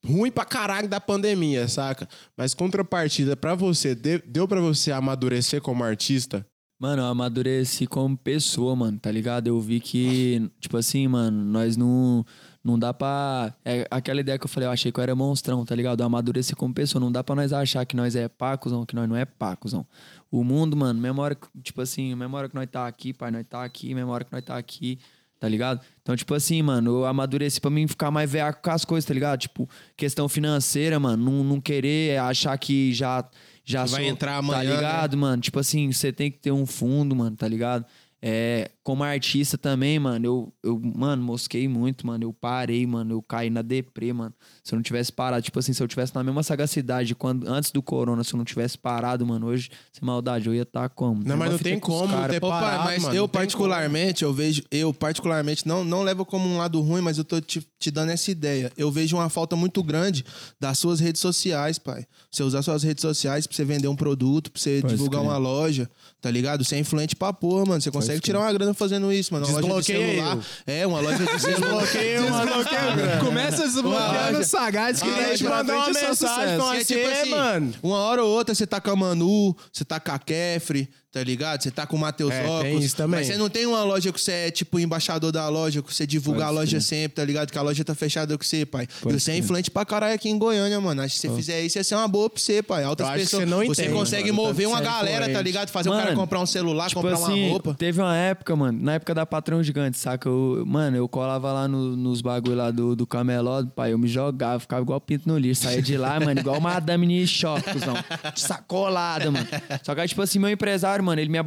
ruim 0.05 0.31
pra 0.31 0.45
caralho 0.45 0.87
da 0.87 0.99
pandemia, 0.99 1.67
saca? 1.67 2.07
Mas 2.37 2.53
contrapartida, 2.53 3.35
pra 3.35 3.55
você, 3.55 3.95
de- 3.95 4.19
deu 4.25 4.47
pra 4.47 4.59
você 4.61 4.91
amadurecer 4.91 5.61
como 5.61 5.83
artista? 5.83 6.45
Mano, 6.81 7.01
eu 7.01 7.07
amadureci 7.07 7.85
como 7.85 8.15
pessoa, 8.17 8.73
mano, 8.73 8.97
tá 8.97 9.11
ligado? 9.11 9.47
Eu 9.47 9.59
vi 9.59 9.81
que, 9.81 10.49
tipo 10.61 10.77
assim, 10.77 11.07
mano, 11.09 11.43
nós 11.43 11.75
não. 11.75 12.25
Não 12.63 12.77
dá 12.77 12.93
pra. 12.93 13.53
É 13.63 13.87
aquela 13.89 14.19
ideia 14.19 14.37
que 14.37 14.45
eu 14.45 14.49
falei, 14.49 14.67
eu 14.67 14.71
achei 14.71 14.91
que 14.91 14.99
eu 14.99 15.03
era 15.03 15.15
monstrão, 15.15 15.63
tá 15.63 15.73
ligado? 15.73 16.01
Eu 16.01 16.05
amadureci 16.05 16.55
como 16.55 16.73
pessoa. 16.73 16.99
Não 16.99 17.11
dá 17.11 17.23
pra 17.23 17.33
nós 17.35 17.53
achar 17.53 17.85
que 17.85 17.95
nós 17.95 18.15
é 18.15 18.27
pacuzão, 18.27 18.85
que 18.85 18.93
nós 18.95 19.07
não 19.07 19.15
é 19.15 19.23
pacuzão. 19.23 19.85
O 20.29 20.43
mundo, 20.43 20.75
mano, 20.75 20.99
que, 21.35 21.47
tipo 21.63 21.81
assim, 21.81 22.13
hora 22.35 22.49
que 22.49 22.55
nós 22.55 22.67
tá 22.69 22.85
aqui, 22.85 23.13
pai, 23.13 23.31
nós 23.31 23.45
tá 23.49 23.63
aqui, 23.63 23.93
hora 24.03 24.25
que 24.25 24.31
nós 24.33 24.43
tá 24.43 24.57
aqui, 24.57 24.99
tá 25.39 25.47
ligado? 25.47 25.79
Então, 26.01 26.15
tipo 26.17 26.33
assim, 26.33 26.61
mano, 26.61 26.99
eu 26.99 27.05
amadureci 27.05 27.61
pra 27.61 27.71
mim 27.71 27.87
ficar 27.87 28.11
mais 28.11 28.29
veaco 28.29 28.61
com 28.61 28.71
as 28.71 28.83
coisas, 28.83 29.07
tá 29.07 29.13
ligado? 29.13 29.39
Tipo, 29.39 29.67
questão 29.95 30.27
financeira, 30.27 30.99
mano, 30.99 31.31
não, 31.31 31.43
não 31.43 31.61
querer 31.61 32.19
achar 32.19 32.57
que 32.57 32.93
já. 32.93 33.25
Já 33.63 33.81
Vai 33.85 34.01
sou- 34.01 34.11
entrar 34.11 34.31
Tá 34.33 34.37
amanhã, 34.39 34.69
né? 34.69 34.75
ligado, 34.75 35.15
mano? 35.17 35.41
Tipo 35.41 35.59
assim, 35.59 35.91
você 35.91 36.11
tem 36.11 36.29
que 36.31 36.39
ter 36.39 36.51
um 36.51 36.65
fundo, 36.65 37.15
mano, 37.15 37.35
tá 37.37 37.47
ligado? 37.47 37.85
É, 38.21 38.71
como 38.89 39.03
artista 39.03 39.55
também, 39.57 39.99
mano, 39.99 40.25
eu, 40.25 40.53
eu, 40.63 40.79
mano, 40.79 41.21
mosquei 41.23 41.67
muito, 41.67 42.05
mano. 42.05 42.23
Eu 42.23 42.33
parei, 42.33 42.85
mano. 42.85 43.13
Eu 43.13 43.21
caí 43.21 43.49
na 43.49 43.61
deprê, 43.61 44.11
mano. 44.11 44.33
Se 44.63 44.73
eu 44.73 44.77
não 44.77 44.83
tivesse 44.83 45.11
parado, 45.11 45.43
tipo 45.43 45.59
assim, 45.59 45.73
se 45.73 45.83
eu 45.83 45.87
tivesse 45.87 46.13
na 46.13 46.23
mesma 46.23 46.43
sagacidade 46.43 47.15
quando, 47.15 47.47
antes 47.47 47.71
do 47.71 47.81
corona, 47.81 48.23
se 48.23 48.33
eu 48.33 48.37
não 48.37 48.43
tivesse 48.43 48.77
parado, 48.77 49.23
mano, 49.23 49.47
hoje, 49.47 49.69
sem 49.93 50.03
maldade, 50.03 50.47
eu 50.47 50.55
ia 50.55 50.63
estar 50.63 50.89
como? 50.89 51.23
Não, 51.23 51.37
mas 51.37 51.51
não 51.51 51.57
tem 51.59 51.79
como 51.79 52.11
cara. 52.11 52.33
ter 52.33 52.39
parado, 52.39 52.83
mas 52.83 53.03
mano, 53.03 53.15
eu 53.15 53.27
particularmente, 53.27 54.23
eu 54.23 54.33
vejo, 54.33 54.63
eu 54.71 54.93
particularmente, 54.93 55.67
não, 55.67 55.85
não 55.85 56.01
levo 56.01 56.25
como 56.25 56.49
um 56.49 56.57
lado 56.57 56.81
ruim, 56.81 57.01
mas 57.01 57.17
eu 57.17 57.23
tô 57.23 57.39
te, 57.39 57.63
te 57.79 57.91
dando 57.91 58.09
essa 58.09 58.31
ideia. 58.31 58.71
Eu 58.75 58.91
vejo 58.91 59.15
uma 59.17 59.29
falta 59.29 59.55
muito 59.55 59.83
grande 59.83 60.25
das 60.59 60.79
suas 60.79 60.99
redes 60.99 61.21
sociais, 61.21 61.77
pai. 61.77 62.07
Você 62.31 62.41
usar 62.41 62.63
suas 62.63 62.81
redes 62.81 63.03
sociais 63.03 63.45
pra 63.45 63.55
você 63.55 63.63
vender 63.63 63.87
um 63.87 63.95
produto, 63.95 64.51
pra 64.51 64.59
você 64.59 64.81
divulgar 64.81 65.21
uma 65.21 65.37
loja, 65.37 65.87
tá 66.19 66.31
ligado? 66.31 66.65
Você 66.65 66.75
é 66.75 66.79
influente 66.79 67.15
pra 67.15 67.31
porra, 67.31 67.65
mano. 67.65 67.81
Você 67.81 67.91
consegue 67.91 68.09
consegue 68.09 68.21
tirar 68.21 68.39
uma 68.39 68.53
grana 68.53 68.73
fazendo 68.79 69.11
isso, 69.13 69.33
mano. 69.33 69.45
Uma 69.47 69.59
loja 69.59 69.81
de 69.81 69.85
celular. 69.85 70.37
É, 70.65 70.87
uma 70.87 70.99
loja 70.99 71.17
de 71.25 71.39
celular. 71.39 71.81
Desbloqueia, 71.83 72.21
desbloqueia, 72.21 73.17
Começa 73.19 73.63
desbloqueando 73.63 74.43
sagaz 74.45 75.01
que 75.01 75.07
Queria 75.09 75.27
daí 75.27 75.37
te 75.37 75.43
pra 75.43 75.57
mandar 75.57 75.75
uma 75.75 75.89
é 75.89 75.93
mensagem, 76.07 76.53
É 76.53 76.55
assim, 76.55 76.85
tipo 76.85 76.99
"É, 77.07 77.21
assim, 77.21 77.29
mano. 77.29 77.73
uma 77.83 77.97
hora 77.97 78.23
ou 78.23 78.29
outra 78.29 78.55
você 78.55 78.65
tá 78.65 78.81
com 78.81 78.89
a 78.91 78.95
Manu, 78.95 79.55
você 79.71 79.85
tá 79.85 79.99
com 79.99 80.11
a 80.11 80.17
Kefri, 80.19 80.89
tá 81.11 81.23
ligado? 81.23 81.61
Você 81.63 81.71
tá 81.71 81.87
com 81.87 81.95
o 81.95 81.99
Matheus 81.99 82.31
É, 82.33 82.43
tem 82.43 82.49
Óculos. 82.51 82.85
isso 82.85 82.95
também. 82.95 83.19
Mas 83.19 83.27
você 83.27 83.37
não 83.37 83.49
tem 83.49 83.65
uma 83.65 83.83
loja 83.83 84.11
que 84.11 84.21
você 84.21 84.31
é 84.31 84.51
tipo 84.51 84.79
embaixador 84.79 85.31
da 85.31 85.47
loja, 85.49 85.81
que 85.81 85.93
você 85.93 86.05
divulga 86.05 86.45
a 86.45 86.49
loja 86.49 86.79
sempre, 86.79 87.15
tá 87.15 87.25
ligado? 87.25 87.51
Que 87.51 87.57
a 87.57 87.61
loja 87.61 87.83
tá 87.83 87.95
fechada 87.95 88.37
com 88.37 88.43
você, 88.43 88.65
pai. 88.65 88.87
e 89.07 89.11
você 89.13 89.31
é 89.31 89.37
influente 89.37 89.71
pra 89.71 89.83
caralho 89.85 90.13
aqui 90.13 90.29
em 90.29 90.37
Goiânia, 90.37 90.79
mano. 90.79 91.01
Acho 91.01 91.15
que 91.15 91.21
se 91.21 91.27
você 91.27 91.35
fizer 91.35 91.61
isso, 91.61 91.77
ia 91.77 91.83
ser 91.83 91.95
uma 91.95 92.07
boa 92.07 92.29
pra 92.29 92.39
você, 92.39 92.61
pai. 92.61 92.83
Altas 92.83 93.09
pessoas. 93.09 93.43
você 93.43 93.45
não 93.49 93.63
entende, 93.63 93.89
consegue 93.89 94.31
mano, 94.31 94.47
mover 94.49 94.65
tanto 94.67 94.69
uma 94.69 94.77
você 94.77 94.83
galera, 94.83 95.29
tá 95.33 95.41
ligado? 95.41 95.69
Fazer 95.69 95.89
o 95.89 95.93
cara 95.93 96.05
Mano, 96.05 96.17
comprar 96.17 96.39
um 96.41 96.45
celular, 96.45 96.87
Tipo 96.89 97.01
comprar 97.01 97.15
assim, 97.17 97.43
uma 97.43 97.49
roupa. 97.51 97.73
teve 97.73 97.99
uma 98.01 98.15
época, 98.15 98.55
mano, 98.55 98.79
na 98.81 98.93
época 98.93 99.13
da 99.15 99.25
Patrão 99.25 99.63
Gigante, 99.63 99.97
saca? 99.97 100.29
Eu, 100.29 100.63
mano, 100.65 100.95
eu 100.95 101.07
colava 101.09 101.51
lá 101.51 101.67
no- 101.67 101.95
nos 101.95 102.21
bagulho 102.21 102.55
lá 102.55 102.69
do, 102.71 102.95
do 102.95 103.07
cameló, 103.07 103.63
pai, 103.75 103.93
eu 103.93 103.97
me 103.97 104.07
jogava, 104.07 104.59
ficava 104.59 104.81
igual 104.83 105.01
pinto 105.01 105.27
no 105.27 105.37
lixo, 105.37 105.63
saía 105.63 105.81
de 105.81 105.97
lá, 105.97 106.19
mano, 106.19 106.39
igual 106.39 106.59
madame 106.61 107.07
de 107.07 107.25
choque, 107.27 107.71
cuzão. 107.73 107.95
Sacolada, 108.35 109.31
mano. 109.31 109.47
Só 109.83 109.93
que 109.95 110.07
tipo 110.07 110.21
assim, 110.21 110.39
meu 110.39 110.49
empresário, 110.49 110.98
mano, 111.01 111.21
ele 111.21 111.29
me 111.29 111.37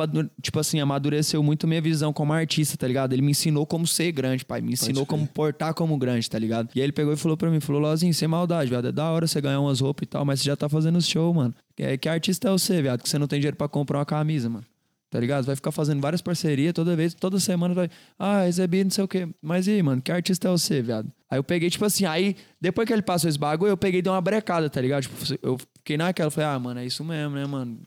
tipo 0.40 0.58
assim, 0.58 0.80
amadureceu 0.80 1.42
muito 1.42 1.66
minha 1.66 1.80
visão 1.80 2.12
como 2.12 2.32
artista, 2.32 2.76
tá 2.76 2.86
ligado? 2.86 3.12
Ele 3.12 3.22
me 3.22 3.30
ensinou 3.30 3.66
como 3.66 3.86
ser 3.86 4.12
grande, 4.12 4.44
pai, 4.44 4.60
me 4.60 4.72
ensinou 4.72 5.06
como 5.06 5.26
portar 5.26 5.74
como 5.74 5.96
grande, 5.96 6.28
tá 6.28 6.38
ligado? 6.38 6.70
E 6.74 6.80
aí 6.80 6.84
ele 6.84 6.92
pegou 6.92 7.12
e 7.12 7.16
falou 7.16 7.36
pra 7.36 7.50
mim, 7.50 7.60
falou, 7.60 7.80
Lozinho, 7.80 8.12
sem 8.14 8.28
maldade, 8.28 8.70
viado, 8.70 8.88
é 8.88 8.92
da 8.92 9.10
hora 9.10 9.26
você 9.26 9.40
ganhar 9.40 9.60
umas 9.60 9.80
roupas 9.80 10.04
e 10.04 10.06
tal, 10.06 10.24
mas 10.24 10.40
você 10.40 10.46
já 10.46 10.56
tá 10.56 10.68
fazendo 10.68 11.00
show, 11.00 11.32
mano. 11.32 11.54
Que, 11.76 11.96
que 11.98 12.08
artista 12.08 12.48
é 12.48 12.50
você, 12.50 12.82
viado, 12.82 13.02
que 13.02 13.08
você 13.08 13.18
não 13.18 13.26
tem 13.26 13.38
dinheiro 13.40 13.56
pra 13.56 13.68
comprar 13.68 13.98
uma 13.98 14.06
camisa, 14.06 14.48
mano. 14.48 14.64
Tá 15.12 15.20
ligado? 15.20 15.44
Vai 15.44 15.54
ficar 15.54 15.70
fazendo 15.70 16.00
várias 16.00 16.22
parcerias 16.22 16.72
toda 16.72 16.96
vez, 16.96 17.12
toda 17.12 17.38
semana 17.38 17.74
vai. 17.74 17.90
Ah, 18.18 18.44
recebi 18.44 18.82
não 18.82 18.90
sei 18.90 19.04
o 19.04 19.08
quê. 19.08 19.28
Mas 19.42 19.66
e 19.66 19.72
aí, 19.72 19.82
mano, 19.82 20.00
que 20.00 20.10
artista 20.10 20.48
é 20.48 20.50
você, 20.50 20.80
viado? 20.80 21.12
Aí 21.30 21.38
eu 21.38 21.44
peguei, 21.44 21.68
tipo 21.68 21.84
assim, 21.84 22.06
aí, 22.06 22.34
depois 22.58 22.86
que 22.86 22.94
ele 22.94 23.02
passou 23.02 23.28
esse 23.28 23.38
bagulho, 23.38 23.68
eu 23.68 23.76
peguei 23.76 23.98
e 23.98 24.02
dei 24.02 24.10
uma 24.10 24.22
brecada, 24.22 24.70
tá 24.70 24.80
ligado? 24.80 25.02
Tipo, 25.02 25.16
eu 25.42 25.58
fiquei 25.76 25.98
naquela, 25.98 26.30
falei, 26.30 26.48
ah, 26.48 26.58
mano, 26.58 26.80
é 26.80 26.86
isso 26.86 27.04
mesmo, 27.04 27.34
né, 27.34 27.44
mano? 27.44 27.80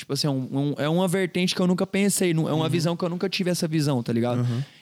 Tipo 0.00 0.12
assim, 0.14 0.26
é, 0.26 0.30
um- 0.30 0.48
um- 0.52 0.74
é 0.78 0.88
uma 0.88 1.06
vertente 1.08 1.54
que 1.54 1.60
eu 1.60 1.66
nunca 1.66 1.86
pensei, 1.86 2.32
é 2.32 2.34
uma 2.52 2.68
visão 2.68 2.96
que 2.96 3.04
eu 3.04 3.08
nunca 3.08 3.28
tive 3.28 3.50
essa 3.50 3.66
visão, 3.68 4.02
tá 4.02 4.12
ligado? 4.12 4.40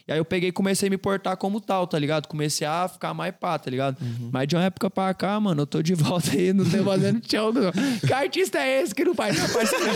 E 0.09 0.12
aí 0.12 0.18
eu 0.18 0.24
peguei 0.24 0.48
e 0.48 0.52
comecei 0.52 0.86
a 0.89 0.90
me 0.90 0.97
portar 0.97 1.36
como 1.36 1.60
tal, 1.60 1.86
tá 1.86 1.98
ligado? 1.98 2.26
Comecei 2.28 2.66
a 2.66 2.89
ficar 2.89 3.12
mais 3.12 3.35
pá, 3.39 3.59
tá 3.59 3.70
ligado? 3.70 3.98
Mas 4.32 4.48
de 4.48 4.56
uma 4.56 4.64
época 4.64 4.89
pra 4.89 5.12
cá, 5.12 5.39
mano, 5.39 5.62
eu 5.62 5.66
tô 5.66 5.82
de 5.82 5.93
volta 5.94 6.30
aí, 6.32 6.52
não 6.52 6.64
tô 6.64 6.82
fazendo 6.82 7.20
show, 7.30 7.52
não. 7.52 7.70
Que 8.06 8.12
artista 8.12 8.59
é 8.59 8.80
esse 8.82 8.94
que 8.94 9.05
não 9.05 9.14
faz 9.14 9.36
essa 9.39 9.52
parceria? 9.52 9.93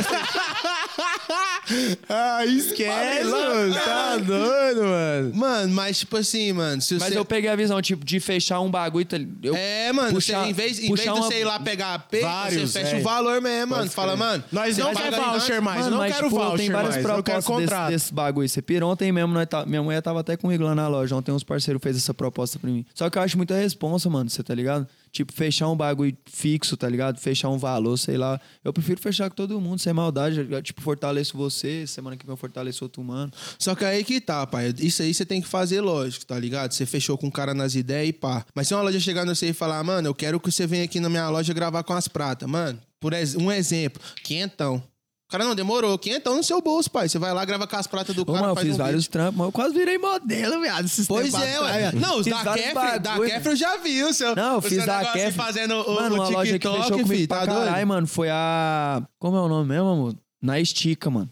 Ah, 2.08 2.44
esquece, 2.44 3.24
mano. 3.24 3.74
Tá 3.74 4.16
doido, 4.18 4.82
mano. 4.82 5.34
Mano, 5.34 5.74
mas 5.74 6.00
tipo 6.00 6.16
assim, 6.16 6.52
mano, 6.52 6.82
se 6.82 6.94
Mas 6.96 7.12
você... 7.12 7.18
eu 7.18 7.24
peguei 7.24 7.48
a 7.48 7.56
visão, 7.56 7.80
tipo, 7.80 8.04
de 8.04 8.20
fechar 8.20 8.60
um 8.60 8.70
bagulho. 8.70 9.06
tá 9.06 9.16
Eu, 9.42 9.54
É, 9.56 9.92
mano, 9.92 10.10
puxar- 10.12 10.42
você, 10.44 10.50
em 10.50 10.52
vez, 10.52 10.78
em 10.78 10.80
vez 10.82 10.90
puxar 10.90 11.12
de 11.14 11.18
uma- 11.20 11.26
você 11.26 11.40
ir 11.40 11.44
lá 11.44 11.58
pegar 11.60 11.94
a 11.94 11.98
P, 11.98 12.20
Vários, 12.20 12.70
você 12.70 12.80
fecha 12.80 12.96
é. 12.96 13.00
o 13.00 13.02
valor 13.02 13.40
mesmo, 13.40 13.68
mano. 13.70 13.82
Pode 13.84 13.94
Fala, 13.94 14.16
mano. 14.16 14.44
Nós 14.52 14.76
não 14.76 14.92
quer 14.92 15.10
voucher 15.12 15.62
mais, 15.62 15.78
eu 15.78 15.84
Mano, 15.84 15.90
não 15.92 15.98
mas, 16.02 16.14
quero 16.14 16.28
tipo, 16.28 16.38
voucher 16.40 16.56
tem 16.58 16.70
várias 16.70 16.94
mais, 16.96 17.04
eu 17.06 17.22
quero 17.22 17.42
propostas 17.42 17.70
desse, 17.70 17.90
desse 17.90 18.14
bagulho. 18.14 18.48
Você 18.48 18.60
pirou 18.60 18.90
ontem 18.92 19.10
mesmo, 19.12 19.32
nós 19.32 19.46
tá- 19.46 19.64
minha 19.64 19.82
mulher 19.82 20.01
tava 20.02 20.20
até 20.20 20.36
comigo 20.36 20.64
lá 20.64 20.74
na 20.74 20.88
loja. 20.88 21.14
Ontem 21.16 21.32
uns 21.32 21.44
parceiros 21.44 21.82
fez 21.82 21.96
essa 21.96 22.12
proposta 22.12 22.58
pra 22.58 22.68
mim. 22.70 22.84
Só 22.94 23.08
que 23.08 23.16
eu 23.16 23.22
acho 23.22 23.36
muita 23.36 23.54
responsa, 23.54 24.10
mano, 24.10 24.28
você 24.28 24.42
tá 24.42 24.54
ligado? 24.54 24.86
Tipo, 25.10 25.32
fechar 25.32 25.68
um 25.68 25.76
bagulho 25.76 26.16
fixo, 26.24 26.76
tá 26.76 26.88
ligado? 26.88 27.18
Fechar 27.18 27.50
um 27.50 27.58
valor, 27.58 27.98
sei 27.98 28.16
lá. 28.16 28.40
Eu 28.64 28.72
prefiro 28.72 29.00
fechar 29.00 29.28
com 29.28 29.36
todo 29.36 29.60
mundo, 29.60 29.78
sem 29.78 29.92
maldade. 29.92 30.46
Eu, 30.50 30.62
tipo, 30.62 30.80
fortaleço 30.80 31.36
você, 31.36 31.86
semana 31.86 32.16
que 32.16 32.24
vem 32.24 32.32
eu 32.32 32.36
fortaleço 32.36 32.84
outro 32.84 33.04
mano. 33.04 33.30
Só 33.58 33.74
que 33.74 33.84
aí 33.84 34.04
que 34.04 34.20
tá, 34.20 34.46
pai. 34.46 34.74
Isso 34.78 35.02
aí 35.02 35.12
você 35.12 35.24
tem 35.24 35.40
que 35.40 35.48
fazer, 35.48 35.80
lógico, 35.80 36.24
tá 36.24 36.38
ligado? 36.38 36.72
Você 36.72 36.86
fechou 36.86 37.18
com 37.18 37.28
o 37.28 37.32
cara 37.32 37.52
nas 37.52 37.74
ideias 37.74 38.08
e 38.08 38.12
pá. 38.12 38.44
Mas 38.54 38.68
se 38.68 38.74
uma 38.74 38.82
loja 38.82 38.98
chegar 38.98 39.26
no 39.26 39.36
você 39.36 39.50
e 39.50 39.52
falar, 39.52 39.82
mano, 39.84 40.08
eu 40.08 40.14
quero 40.14 40.40
que 40.40 40.50
você 40.50 40.66
venha 40.66 40.84
aqui 40.84 40.98
na 40.98 41.08
minha 41.08 41.28
loja 41.28 41.52
gravar 41.52 41.82
com 41.82 41.92
as 41.92 42.08
pratas, 42.08 42.48
mano. 42.48 42.78
Por 42.98 43.12
um 43.38 43.50
exemplo, 43.50 44.00
quinhentão. 44.22 44.82
Cara 45.32 45.44
não 45.44 45.54
demorou, 45.54 45.98
quinhentão 45.98 46.36
no 46.36 46.42
seu 46.42 46.60
bolso, 46.60 46.90
pai. 46.90 47.08
Você 47.08 47.18
vai 47.18 47.32
lá, 47.32 47.42
grava 47.42 47.66
com 47.66 47.74
as 47.74 47.86
pratas 47.86 48.14
do 48.14 48.20
Ô, 48.20 48.26
cara, 48.26 48.38
mano, 48.40 48.50
eu 48.50 48.54
faz 48.54 48.66
fiz 48.66 48.74
um 48.74 48.78
vários 48.78 49.04
vídeo. 49.04 49.12
trampos, 49.12 49.36
mas 49.38 49.46
eu 49.46 49.52
quase 49.52 49.74
virei 49.74 49.96
modelo, 49.96 50.60
viado. 50.60 50.84
esses 50.84 51.06
Pois 51.06 51.32
tempos 51.32 51.40
é, 51.48 51.54
atrás, 51.54 51.72
ué. 51.72 51.78
viado. 51.78 51.94
Não, 52.00 52.18
os 52.18 52.24
Fiz 52.24 52.36
da 52.36 52.42
vários 52.42 52.66
Kefra, 52.66 52.98
da 52.98 53.10
bagulho. 53.12 53.30
Kefra 53.30 53.52
eu 53.52 53.56
já 53.56 53.76
vi 53.78 54.02
o 54.04 54.12
seu. 54.12 54.36
Não, 54.36 54.52
eu 54.52 54.58
o 54.58 54.60
fiz 54.60 54.74
seu 54.74 54.86
da 54.86 54.98
negócio 54.98 55.20
Kef. 55.20 55.36
fazendo 55.38 55.74
o, 55.74 55.94
mano, 55.94 56.16
o 56.16 56.18
uma 56.18 56.28
loja 56.28 56.52
que 56.52 56.58
TikTok, 56.58 56.76
fechou 56.82 56.90
comigo 56.98 57.08
filho, 57.08 57.28
pra 57.28 57.38
tá 57.38 57.46
doido? 57.46 57.64
caralho, 57.64 57.86
mano. 57.86 58.06
Foi 58.06 58.28
a. 58.30 59.02
Como 59.18 59.36
é 59.38 59.40
o 59.40 59.48
nome 59.48 59.68
mesmo, 59.68 59.88
amor? 59.88 60.14
Na 60.42 60.58
Estica, 60.58 61.08
mano. 61.08 61.30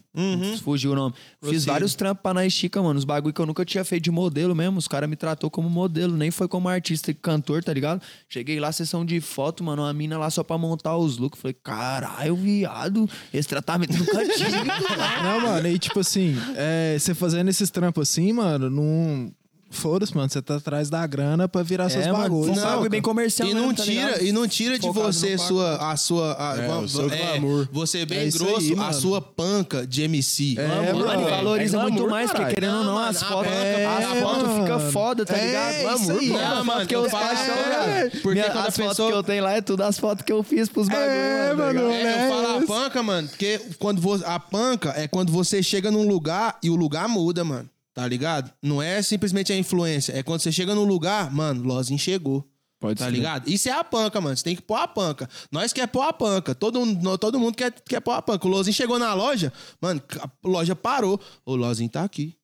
Fugiu 0.63 0.93
o 0.93 0.95
nome. 0.95 1.13
Fiz 1.43 1.65
vários 1.65 1.95
trampos 1.95 2.21
pra 2.23 2.33
Na 2.33 2.45
Estica, 2.45 2.81
mano. 2.81 2.97
Os 2.97 3.03
bagulho 3.03 3.33
que 3.33 3.41
eu 3.41 3.45
nunca 3.45 3.65
tinha 3.65 3.83
feito 3.83 4.05
de 4.05 4.11
modelo 4.11 4.55
mesmo. 4.55 4.79
Os 4.79 4.87
caras 4.87 5.09
me 5.09 5.17
tratou 5.17 5.51
como 5.51 5.69
modelo. 5.69 6.15
Nem 6.15 6.31
foi 6.31 6.47
como 6.47 6.69
artista 6.69 7.11
e 7.11 7.13
cantor, 7.13 7.61
tá 7.61 7.73
ligado? 7.73 8.01
Cheguei 8.29 8.57
lá, 8.57 8.71
sessão 8.71 9.03
de 9.03 9.19
foto, 9.19 9.65
mano. 9.65 9.81
Uma 9.81 9.93
mina 9.93 10.17
lá 10.17 10.29
só 10.29 10.43
pra 10.43 10.57
montar 10.57 10.95
os 10.95 11.17
looks. 11.17 11.41
Falei, 11.41 11.57
caralho, 11.61 12.37
viado. 12.37 13.09
Esse 13.33 13.49
tratamento 13.49 13.97
nunca 13.97 14.25
tive. 14.29 14.51
Não, 15.23 15.41
mano, 15.41 15.67
e 15.67 15.77
tipo 15.77 15.99
assim, 15.99 16.35
é, 16.55 16.97
você 16.97 17.13
fazendo 17.13 17.49
esses 17.49 17.69
trampos 17.69 18.09
assim, 18.09 18.31
mano, 18.31 18.69
não. 18.69 19.31
Foda-se, 19.71 20.15
mano, 20.15 20.29
você 20.29 20.41
tá 20.41 20.57
atrás 20.57 20.89
da 20.89 21.07
grana 21.07 21.47
pra 21.47 21.63
virar 21.63 21.89
seus 21.89 22.05
É, 22.05 22.11
mano, 22.11 22.23
bagulhos. 22.23 22.57
um 22.57 22.61
bagulho 22.61 22.89
bem 22.89 23.01
comercial 23.01 23.47
E 23.47 23.53
não 23.53 23.61
mesmo, 23.69 23.75
tá 23.77 23.83
tira, 23.83 24.05
ligado? 24.07 24.23
e 24.25 24.31
não 24.33 24.47
tira 24.47 24.77
de 24.77 24.85
Focado 24.87 25.13
você 25.13 25.37
sua, 25.37 25.75
a 25.91 25.95
sua. 25.97 26.35
a- 26.37 26.57
É, 26.57 26.67
vamos- 26.67 26.93
o 26.93 26.97
seu 26.97 27.09
glamour. 27.09 27.67
Você 27.71 28.05
bem 28.05 28.19
É 28.19 28.25
isso 28.25 28.37
grosso, 28.37 28.57
aí, 28.67 28.73
a 28.73 28.75
mano. 28.75 28.93
sua 28.93 29.21
panca 29.21 29.87
de 29.87 30.01
MC. 30.03 30.55
É, 30.59 30.67
Mano, 30.67 30.99
mano. 31.05 31.23
valoriza 31.29 31.77
É 31.77 31.81
muito 31.81 31.93
glamour, 31.95 32.11
mais, 32.11 32.31
porque 32.31 32.53
querendo 32.53 32.77
ou 32.79 32.83
não, 32.83 32.91
Não, 32.95 32.97
as 32.99 33.21
mano, 33.23 33.33
fotos, 33.33 33.51
as 33.53 33.57
é, 33.63 34.21
fotos 34.21 34.43
mano. 34.47 34.61
fica 34.63 34.79
foda, 34.91 35.25
tá 35.25 35.37
É, 35.37 35.45
ligado? 35.47 35.71
isso 35.71 35.81
Glamour, 36.05 36.19
aí, 36.19 36.29
mano. 36.29 36.39
é, 36.43 36.45
As 36.59 36.65
mano, 36.65 36.85
que 36.87 36.95
eu 36.95 37.09
faço, 37.09 37.51
é, 37.51 38.09
porque 38.21 38.39
as 38.41 38.53
fotos 38.53 38.75
pessoa- 38.75 39.11
que 39.11 39.17
eu 39.17 39.23
tenho 39.23 39.43
lá 39.43 39.53
é 39.53 39.61
tudo 39.61 39.83
as 39.83 39.97
fotos 39.97 40.23
que 40.25 40.31
eu 40.33 40.43
fiz 40.43 40.67
pros 40.67 40.87
bagulhos. 40.89 41.09
É, 41.11 41.53
mano, 41.53 41.73
tá 41.79 41.81
mano. 41.85 41.93
É, 41.93 42.25
eu 42.27 42.29
falo 42.29 42.47
a 42.47 42.57
isso. 42.57 42.67
panca, 42.67 43.03
mano, 43.03 43.27
porque 43.29 43.61
quando 43.79 44.01
a 44.25 44.39
panca 44.39 44.93
é 44.97 45.07
quando 45.07 45.31
você 45.31 45.63
chega 45.63 45.89
num 45.89 46.05
lugar 46.07 46.57
e 46.61 46.69
o 46.69 46.75
lugar 46.75 47.07
muda, 47.07 47.43
mano. 47.45 47.69
Tá 47.93 48.07
ligado? 48.07 48.51
Não 48.61 48.81
é 48.81 49.01
simplesmente 49.01 49.51
a 49.51 49.57
influência. 49.57 50.13
É 50.17 50.23
quando 50.23 50.39
você 50.41 50.51
chega 50.51 50.73
num 50.73 50.85
lugar, 50.85 51.31
mano, 51.31 51.63
Lozinho 51.63 51.99
chegou. 51.99 52.47
Pode 52.79 52.97
tá 52.97 53.05
ser. 53.05 53.11
ligado? 53.11 53.47
Isso 53.49 53.69
é 53.69 53.71
a 53.73 53.83
panca, 53.83 54.19
mano. 54.19 54.35
Você 54.35 54.43
tem 54.43 54.55
que 54.55 54.61
pôr 54.61 54.75
a 54.77 54.87
panca. 54.87 55.29
Nós 55.51 55.71
quer 55.71 55.87
pôr 55.87 56.01
a 56.01 56.11
panca. 56.13 56.55
Todo, 56.55 56.83
mundo- 56.83 57.17
todo 57.17 57.39
mundo 57.39 57.55
quer, 57.55 57.71
quer 57.71 57.99
pôr 57.99 58.13
a 58.13 58.21
panca. 58.21 58.47
O 58.47 58.49
Lozinho 58.49 58.73
chegou 58.73 58.97
na 58.97 59.13
loja, 59.13 59.53
mano, 59.79 60.01
a 60.19 60.29
loja 60.47 60.75
parou. 60.75 61.19
O 61.45 61.55
Lozinho 61.55 61.89
tá 61.89 62.03
aqui. 62.03 62.35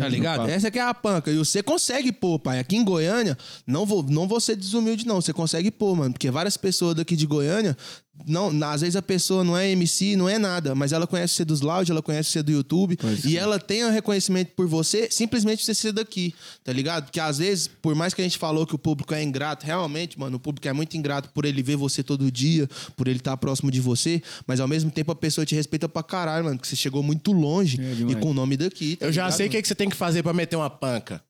Tá 0.00 0.08
ligado? 0.08 0.48
Essa 0.48 0.70
que 0.70 0.78
é 0.78 0.82
a 0.82 0.92
panca. 0.92 1.30
E 1.30 1.36
você 1.38 1.62
consegue 1.62 2.10
pôr, 2.10 2.38
pai. 2.40 2.58
Aqui 2.58 2.76
em 2.76 2.84
Goiânia, 2.84 3.38
não 3.66 3.86
vou, 3.86 4.02
não 4.02 4.26
vou 4.26 4.40
ser 4.40 4.56
desumilde, 4.56 5.06
não. 5.06 5.20
Você 5.20 5.32
consegue 5.32 5.70
pôr, 5.70 5.94
mano. 5.94 6.12
Porque 6.12 6.30
várias 6.30 6.56
pessoas 6.56 6.94
daqui 6.96 7.14
de 7.14 7.24
Goiânia, 7.26 7.76
não, 8.24 8.50
às 8.68 8.80
vezes 8.80 8.96
a 8.96 9.02
pessoa 9.02 9.44
não 9.44 9.56
é 9.56 9.70
MC, 9.70 10.16
não 10.16 10.28
é 10.28 10.38
nada, 10.38 10.74
mas 10.74 10.92
ela 10.92 11.06
conhece 11.06 11.34
você 11.34 11.44
dos 11.44 11.60
loud, 11.60 11.90
ela 11.90 12.02
conhece 12.02 12.30
você 12.30 12.42
do 12.42 12.50
YouTube. 12.50 12.96
e 13.24 13.36
ela 13.36 13.58
tem 13.58 13.84
o 13.84 13.90
reconhecimento 13.90 14.52
por 14.56 14.66
você, 14.66 15.08
simplesmente 15.10 15.64
você 15.64 15.74
ser 15.74 15.92
daqui. 15.92 16.34
Tá 16.64 16.72
ligado? 16.72 17.04
Porque 17.04 17.20
às 17.20 17.38
vezes, 17.38 17.68
por 17.68 17.94
mais 17.94 18.14
que 18.14 18.20
a 18.20 18.24
gente 18.24 18.38
falou 18.38 18.66
que 18.66 18.74
o 18.74 18.78
público 18.78 19.14
é 19.14 19.22
ingrato, 19.22 19.66
realmente, 19.66 20.18
mano, 20.18 20.36
o 20.36 20.40
público 20.40 20.66
é 20.66 20.72
muito 20.72 20.96
ingrato 20.96 21.28
por 21.30 21.44
ele 21.44 21.62
ver 21.62 21.76
você 21.76 22.02
todo 22.02 22.30
dia, 22.30 22.68
por 22.96 23.08
ele 23.08 23.18
estar 23.18 23.36
próximo 23.36 23.70
de 23.70 23.80
você, 23.80 24.22
mas 24.46 24.60
ao 24.60 24.68
mesmo 24.68 24.90
tempo 24.90 25.12
a 25.12 25.16
pessoa 25.16 25.44
te 25.44 25.54
respeita 25.54 25.88
pra 25.88 26.02
caralho, 26.02 26.44
mano. 26.44 26.56
Porque 26.56 26.68
você 26.68 26.76
chegou 26.76 27.02
muito 27.02 27.32
longe 27.32 27.76
e 27.80 27.94
demais. 27.94 28.16
com 28.16 28.30
o 28.30 28.34
nome 28.34 28.56
daqui. 28.56 28.96
tá 28.96 29.06
Eu 29.06 29.12
já 29.12 29.22
ligado, 29.24 29.36
sei 29.36 29.46
o 29.46 29.50
que, 29.50 29.62
que 29.62 29.68
você 29.68 29.74
tem 29.74 29.88
que 29.88 29.96
fazer 29.96 30.22
pra 30.22 30.32
meter 30.32 30.56
uma 30.56 30.70
panca. 30.70 31.22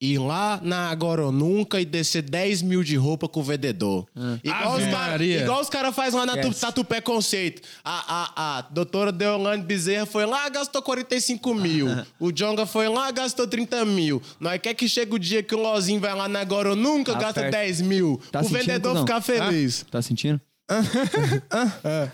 Ir 0.00 0.18
lá 0.18 0.60
na 0.62 0.88
Agora 0.90 1.24
ou 1.24 1.32
Nunca 1.32 1.80
e 1.80 1.84
descer 1.84 2.22
10 2.22 2.62
mil 2.62 2.84
de 2.84 2.94
roupa 2.96 3.26
com 3.28 3.40
o 3.40 3.42
vendedor. 3.42 4.06
Igual, 4.42 4.76
os 4.76 4.84
cara, 4.84 5.24
igual 5.24 5.60
os 5.60 5.68
caras 5.68 5.94
fazem 5.94 6.18
lá 6.20 6.26
na 6.26 6.34
Yes. 6.36 6.46
tu, 6.56 6.60
Tatupé 6.60 7.00
Conceito. 7.00 7.62
A, 7.82 8.04
a, 8.06 8.58
a 8.58 8.60
doutora 8.62 9.10
Deolane 9.10 9.62
Bezerra 9.62 10.06
foi 10.06 10.26
lá, 10.26 10.48
gastou 10.48 10.80
45 10.82 11.54
mil. 11.54 11.86
O 12.20 12.30
Jonga 12.30 12.66
foi 12.66 12.88
lá, 12.88 13.10
gastou 13.10 13.46
30 13.48 13.84
mil. 13.84 14.20
Nós 14.38 14.60
quer 14.60 14.74
que 14.74 14.88
chegue 14.88 15.14
o 15.14 15.18
dia 15.18 15.42
que 15.42 15.54
o 15.54 15.58
Lozinho 15.60 16.00
vai 16.00 16.14
lá 16.14 16.28
na 16.28 16.40
Agora 16.40 16.70
ou 16.70 16.76
Nunca, 16.76 17.12
Tá 17.14 17.18
gasta 17.18 17.40
perto. 17.40 17.52
10 17.52 17.80
mil. 17.80 18.20
Tá 18.30 18.40
o 18.42 18.44
vendedor 18.48 18.98
ficar 19.00 19.20
feliz. 19.20 19.84
Tá 19.90 20.00
sentindo? 20.02 20.40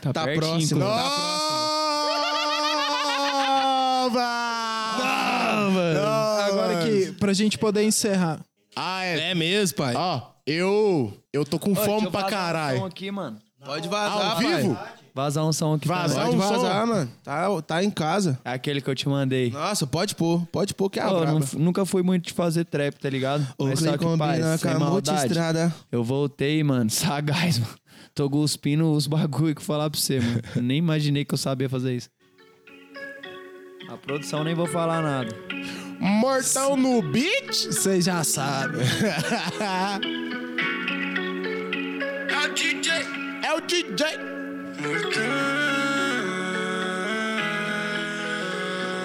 Tá, 0.00 0.12
Tá 0.12 0.24
pertinho, 0.24 0.40
próximo. 0.50 0.80
cuzão. 0.80 0.88
Nova! 4.00 4.39
Pra 7.20 7.32
gente 7.32 7.56
poder 7.58 7.84
encerrar. 7.84 8.40
Ah, 8.74 9.04
é. 9.04 9.30
É 9.30 9.34
mesmo, 9.34 9.76
pai. 9.76 9.94
Ó, 9.94 10.22
eu. 10.46 11.12
Eu 11.32 11.44
tô 11.44 11.58
com 11.58 11.70
Ô, 11.70 11.74
deixa 11.74 11.88
fome 11.88 12.06
eu 12.06 12.10
pra 12.10 12.22
vazar 12.22 12.32
um 12.32 12.40
som 12.40 12.44
caralho. 12.46 12.84
aqui, 12.86 13.10
mano. 13.10 13.38
Pode 13.64 13.88
vazar, 13.88 14.30
Ao 14.30 14.36
pai. 14.36 14.56
vivo? 14.62 14.78
Vazar 15.12 15.44
um 15.44 15.52
som 15.52 15.74
aqui 15.74 15.86
Vazar 15.88 16.24
também. 16.24 16.38
Pode 16.40 16.52
um 16.52 16.56
som? 16.56 16.62
vazar, 16.62 16.86
mano. 16.86 17.10
Tá, 17.22 17.62
tá 17.62 17.84
em 17.84 17.90
casa. 17.90 18.38
É 18.44 18.52
aquele 18.52 18.80
que 18.80 18.88
eu 18.88 18.94
te 18.94 19.08
mandei. 19.08 19.50
Nossa, 19.50 19.86
pode 19.86 20.14
pôr. 20.14 20.46
Pode 20.46 20.72
pôr 20.72 20.88
que 20.88 20.98
é 20.98 21.02
a 21.02 21.08
braba. 21.10 21.26
não- 21.40 21.46
nunca 21.60 21.84
fui 21.84 22.02
muito 22.02 22.26
de 22.28 22.32
fazer 22.32 22.64
trap, 22.64 22.94
tá 22.98 23.10
ligado? 23.10 23.46
O 23.58 23.64
Mas 23.66 23.80
Clay 23.80 23.92
só 23.92 23.98
que, 23.98 24.04
combina 24.04 24.26
pai, 24.26 24.40
com 24.40 24.58
sem 24.58 24.70
a 24.70 24.78
maldade, 24.78 25.18
multistrada. 25.18 25.74
eu 25.92 26.02
voltei, 26.02 26.62
mano, 26.64 26.88
sagaz, 26.90 27.58
mano. 27.58 27.74
Tô 28.14 28.30
cuspindo 28.30 28.90
os 28.92 29.06
bagulho 29.06 29.54
que 29.54 29.60
eu 29.60 29.64
falar 29.66 29.90
pra 29.90 29.98
você, 30.00 30.20
mano. 30.20 30.40
Eu 30.56 30.62
nem 30.62 30.78
imaginei 30.78 31.24
que 31.24 31.34
eu 31.34 31.38
sabia 31.38 31.68
fazer 31.68 31.94
isso. 31.96 32.08
A 33.90 33.96
produção 33.96 34.42
nem 34.44 34.54
vou 34.54 34.66
falar 34.66 35.02
nada. 35.02 35.36
Mortão 36.00 36.78
no 36.78 37.02
beat? 37.02 37.66
Vocês 37.66 38.06
já 38.06 38.24
sabem. 38.24 38.80
É 42.32 42.46
o 42.46 42.54
DJ. 42.54 42.92
É 43.42 43.52
o 43.52 43.60
DJ. 43.60 44.06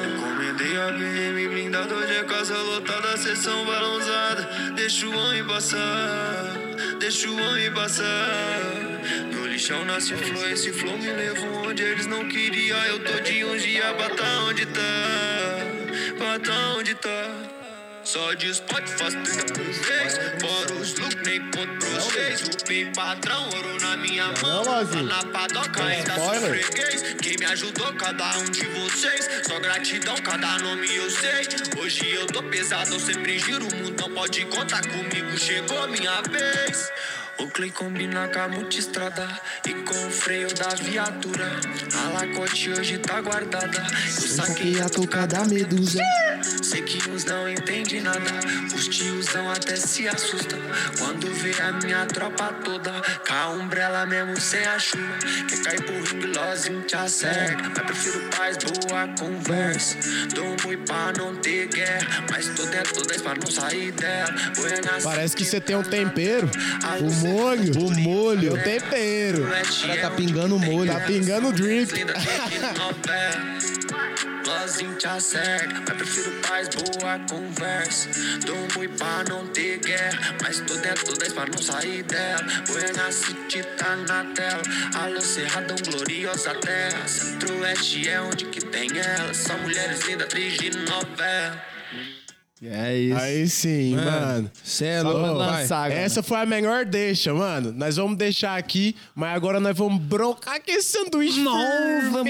Encomendei 0.08 0.78
a 0.78 0.92
BM 0.92 1.50
blindado 1.50 2.08
de 2.08 2.24
casa 2.24 2.58
lotada, 2.58 3.18
sessão 3.18 3.66
balãozada. 3.66 4.48
Deixa 4.76 5.06
o 5.06 5.18
homem 5.18 5.44
passar, 5.46 6.56
deixa 7.00 7.30
o 7.30 7.38
homem 7.38 7.74
passar. 7.74 8.62
No 9.34 9.46
lixão 9.48 9.84
nasce 9.84 10.16
flor, 10.16 10.50
esse 10.52 10.72
flow 10.72 10.98
me 10.98 11.12
levou 11.12 11.68
onde 11.68 11.84
eles 11.84 12.06
não 12.06 12.28
queriam. 12.30 12.82
Eu 12.86 13.04
tô 13.04 13.20
de 13.20 13.44
um 13.44 13.58
dia, 13.58 13.94
bata 13.94 14.24
onde 14.48 14.66
tá, 14.68 15.85
bata 16.18 16.52
onde 16.78 16.96
tá. 16.96 17.56
Só 18.04 18.34
diz 18.36 18.60
pode 18.60 18.88
faz 18.92 19.16
30 19.16 19.54
por 19.54 19.64
vez. 19.64 20.14
Fora 20.40 20.74
os 20.76 20.94
look, 21.00 21.16
nem 21.26 21.42
contra 21.50 21.90
vocês. 21.90 22.42
Rupim 22.42 22.92
padrão, 22.94 23.50
ouro 23.50 23.80
na 23.82 23.98
minha 23.98 24.32
mão. 24.44 24.64
Lá 24.64 24.84
na 24.84 25.24
padoca 25.32 25.84
ainda 25.84 26.14
sou 26.14 26.34
freguês. 26.36 27.16
Quem 27.20 27.36
me 27.38 27.46
ajudou, 27.46 27.92
cada 27.94 28.38
um 28.38 28.46
de 28.46 28.64
vocês. 28.68 29.28
Só 29.48 29.60
gratidão, 29.60 30.16
cada 30.18 30.60
nome 30.60 30.96
eu 30.96 31.10
sei. 31.10 31.48
Hoje 31.82 32.12
eu 32.12 32.28
tô 32.28 32.44
pesado, 32.44 32.94
eu 32.94 33.00
sempre 33.00 33.40
giro 33.40 33.68
o 33.68 33.76
mundo. 33.76 33.96
Não 34.00 34.14
pode 34.14 34.46
contar 34.46 34.82
comigo, 34.88 35.38
chegou 35.38 35.88
minha 35.88 36.22
vez. 36.22 36.92
O 37.38 37.48
Clay 37.48 37.70
combina 37.70 38.30
com 38.30 38.40
a 38.40 38.48
multistrada 38.48 39.28
e 39.68 39.74
com 39.74 40.08
o 40.08 40.10
freio 40.10 40.54
da 40.56 40.70
viatura. 40.70 41.52
A 41.94 42.10
lacote 42.10 42.72
hoje 42.72 42.98
tá 42.98 43.20
guardada. 43.20 43.86
Eu 44.06 44.28
saquei 44.28 44.80
a 44.80 44.88
touca 44.88 45.28
da 45.28 45.44
medusa. 45.46 46.00
Sei 46.64 46.82
que 46.82 47.10
uns 47.10 47.26
não 47.26 47.50
entendem 47.50 48.02
nada. 48.02 48.32
Os 48.74 48.88
tiozão 48.88 49.50
até 49.52 49.76
se 49.76 50.08
assustam 50.08 50.60
quando 50.98 51.30
vê 51.34 51.45
a 51.62 51.72
minha 51.72 52.06
tropa 52.06 52.54
toda. 52.64 52.92
Com 53.28 53.34
a 53.34 53.50
umbrella 53.50 54.06
mesmo 54.06 54.40
sem 54.40 54.66
a 54.66 54.80
chuva. 54.80 55.18
Quer 55.48 55.64
cair 55.64 55.84
por 55.84 55.94
ringue, 55.94 56.28
lozinho 56.28 56.82
te 56.84 56.96
acerta. 56.96 57.70
Mas 57.70 57.86
prefiro 57.86 58.22
paz, 58.36 58.58
boa 58.58 59.08
conversa. 59.20 59.98
Dou 60.34 60.46
um 60.46 60.56
boi 60.58 60.78
pra 60.78 61.14
não 61.18 61.36
ter 61.36 61.68
guerra. 61.68 62.26
Mas 62.32 62.50
tô 62.50 62.66
dentro 62.66 63.06
da 63.06 63.16
pra 63.24 63.36
não 63.36 63.52
sair 63.52 63.92
dela. 63.92 64.34
Buenas 64.56 65.04
Parece 65.04 65.36
que 65.36 65.46
você 65.46 65.60
tem 65.60 65.76
um 65.76 65.84
tempero. 65.84 66.50
O 67.00 67.14
molho. 67.28 67.80
O 67.80 68.00
molho. 68.00 68.54
O 68.54 68.58
tempero. 68.58 69.48
cara 69.48 70.02
tá 70.02 70.12
pingando 70.12 70.60
molho. 70.60 70.92
Tá 70.92 71.00
pingando 71.02 71.52
drip. 71.52 71.94
Linda 71.94 72.14
Lozinho 74.46 74.96
te 74.96 75.08
acerta, 75.08 75.74
mas 75.88 75.98
prefiro 75.98 76.32
paz, 76.42 76.70
boa 76.70 77.20
conversa. 77.30 78.10
Dou 78.46 78.68
boi 78.74 78.88
pra 78.88 79.24
não 79.28 79.48
ter 79.48 79.80
guerra, 79.80 80.36
mas 80.42 80.60
tô 80.62 80.76
dentro 80.76 81.18
da 81.18 81.26
pra 81.34 81.46
não 81.46 81.62
sair 81.62 82.04
dela. 82.04 82.44
Buena 82.68 83.12
City 83.12 83.64
tá 83.78 83.96
na 83.96 84.24
tela, 84.34 84.62
alô 84.96 85.22
Cerradão, 85.22 85.76
gloriosa 85.84 86.54
terra. 86.56 87.08
Centro-Oeste 87.08 88.08
é 88.10 88.22
onde 88.22 88.46
que 88.46 88.64
tem 88.64 88.90
elas, 88.98 89.38
são 89.38 89.58
mulheres 89.60 90.02
lindas, 90.02 90.28
atriz 90.28 90.54
de 90.58 90.70
novela. 90.70 91.75
É 92.68 92.98
isso. 92.98 93.20
Aí 93.20 93.50
sim, 93.50 93.96
mano. 93.96 94.52
Cê 94.64 94.86
é 94.86 95.02
louco, 95.02 95.20
lançar, 95.20 95.86
agora. 95.86 96.00
Essa 96.00 96.24
foi 96.24 96.38
a 96.38 96.46
melhor 96.46 96.86
deixa, 96.86 97.34
mano. 97.34 97.72
Nós 97.72 97.96
vamos 97.96 98.18
deixar 98.18 98.58
aqui, 98.58 98.96
mas 99.14 99.36
agora 99.36 99.60
nós 99.60 99.78
vamos 99.78 100.02
broncar 100.02 100.56
aquele 100.56 100.82
sanduíche. 100.82 101.42
Nova, 101.42 102.24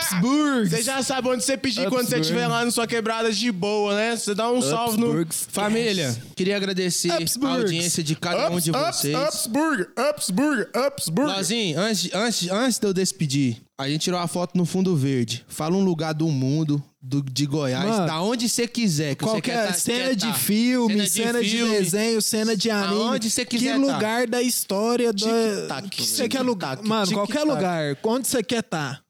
Upsburg. 0.00 0.68
Você 0.68 0.82
já 0.82 1.02
sabe 1.02 1.28
onde 1.28 1.44
você 1.44 1.56
pedir 1.56 1.88
quando 1.88 2.08
você 2.08 2.18
estiver 2.18 2.46
lá 2.46 2.64
na 2.64 2.70
sua 2.70 2.86
quebrada 2.86 3.30
de 3.30 3.52
boa, 3.52 3.94
né? 3.94 4.16
Você 4.16 4.34
dá 4.34 4.50
um 4.50 4.60
salve 4.60 4.98
no. 4.98 5.06
Upsburgs. 5.20 5.46
Família, 5.50 6.16
queria 6.34 6.56
agradecer 6.56 7.10
a 7.10 7.18
Upsburgs. 7.18 7.60
audiência 7.62 8.02
de 8.02 8.16
cada 8.16 8.50
um 8.50 8.58
de 8.58 8.70
Ups, 8.70 8.80
vocês. 8.80 9.16
Ups, 9.16 9.34
Upsburg, 9.46 9.86
Upsburg, 10.10 10.66
Upsburg. 10.86 11.32
Lozinho, 11.32 11.80
antes, 11.80 12.10
antes, 12.12 12.50
antes 12.50 12.78
de 12.78 12.86
eu 12.86 12.92
despedir, 12.92 13.62
a 13.80 13.88
gente 13.88 14.02
tirou 14.02 14.20
a 14.20 14.26
foto 14.28 14.56
no 14.56 14.64
fundo 14.66 14.94
verde. 14.96 15.44
Fala 15.48 15.76
um 15.76 15.82
lugar 15.84 16.12
do 16.12 16.28
mundo, 16.28 16.82
do, 17.00 17.22
de 17.22 17.46
Goiás, 17.46 17.88
Mano, 17.88 18.06
da 18.06 18.20
onde 18.20 18.48
você 18.48 18.68
quiser. 18.68 19.14
Que 19.14 19.24
Qualquer 19.24 19.40
quer 19.42 19.66
tá- 19.68 19.72
cena 19.72 20.08
quer 20.08 20.14
de 20.16 20.26
tá. 20.26 20.34
filme, 20.34 21.08
cena 21.08 21.42
de, 21.42 21.50
filme. 21.50 21.72
desenho, 21.78 22.20
cena 22.22 22.56
de 22.56 22.70
anime. 22.70 23.02
Aonde 23.02 23.30
você 23.30 23.44
quiser 23.44 23.74
Que 23.78 23.86
tá. 23.86 23.92
lugar 23.94 24.26
da 24.26 24.42
história 24.42 25.12
do. 25.12 25.24
Que 25.90 26.02
você 26.06 26.28
quer 26.28 26.42
lugar. 26.42 26.82
Mano, 26.82 27.12
qualquer 27.12 27.44
lugar. 27.44 27.96
Onde 28.04 28.28
você 28.28 28.42
quer 28.42 28.60
estar? 28.60 29.02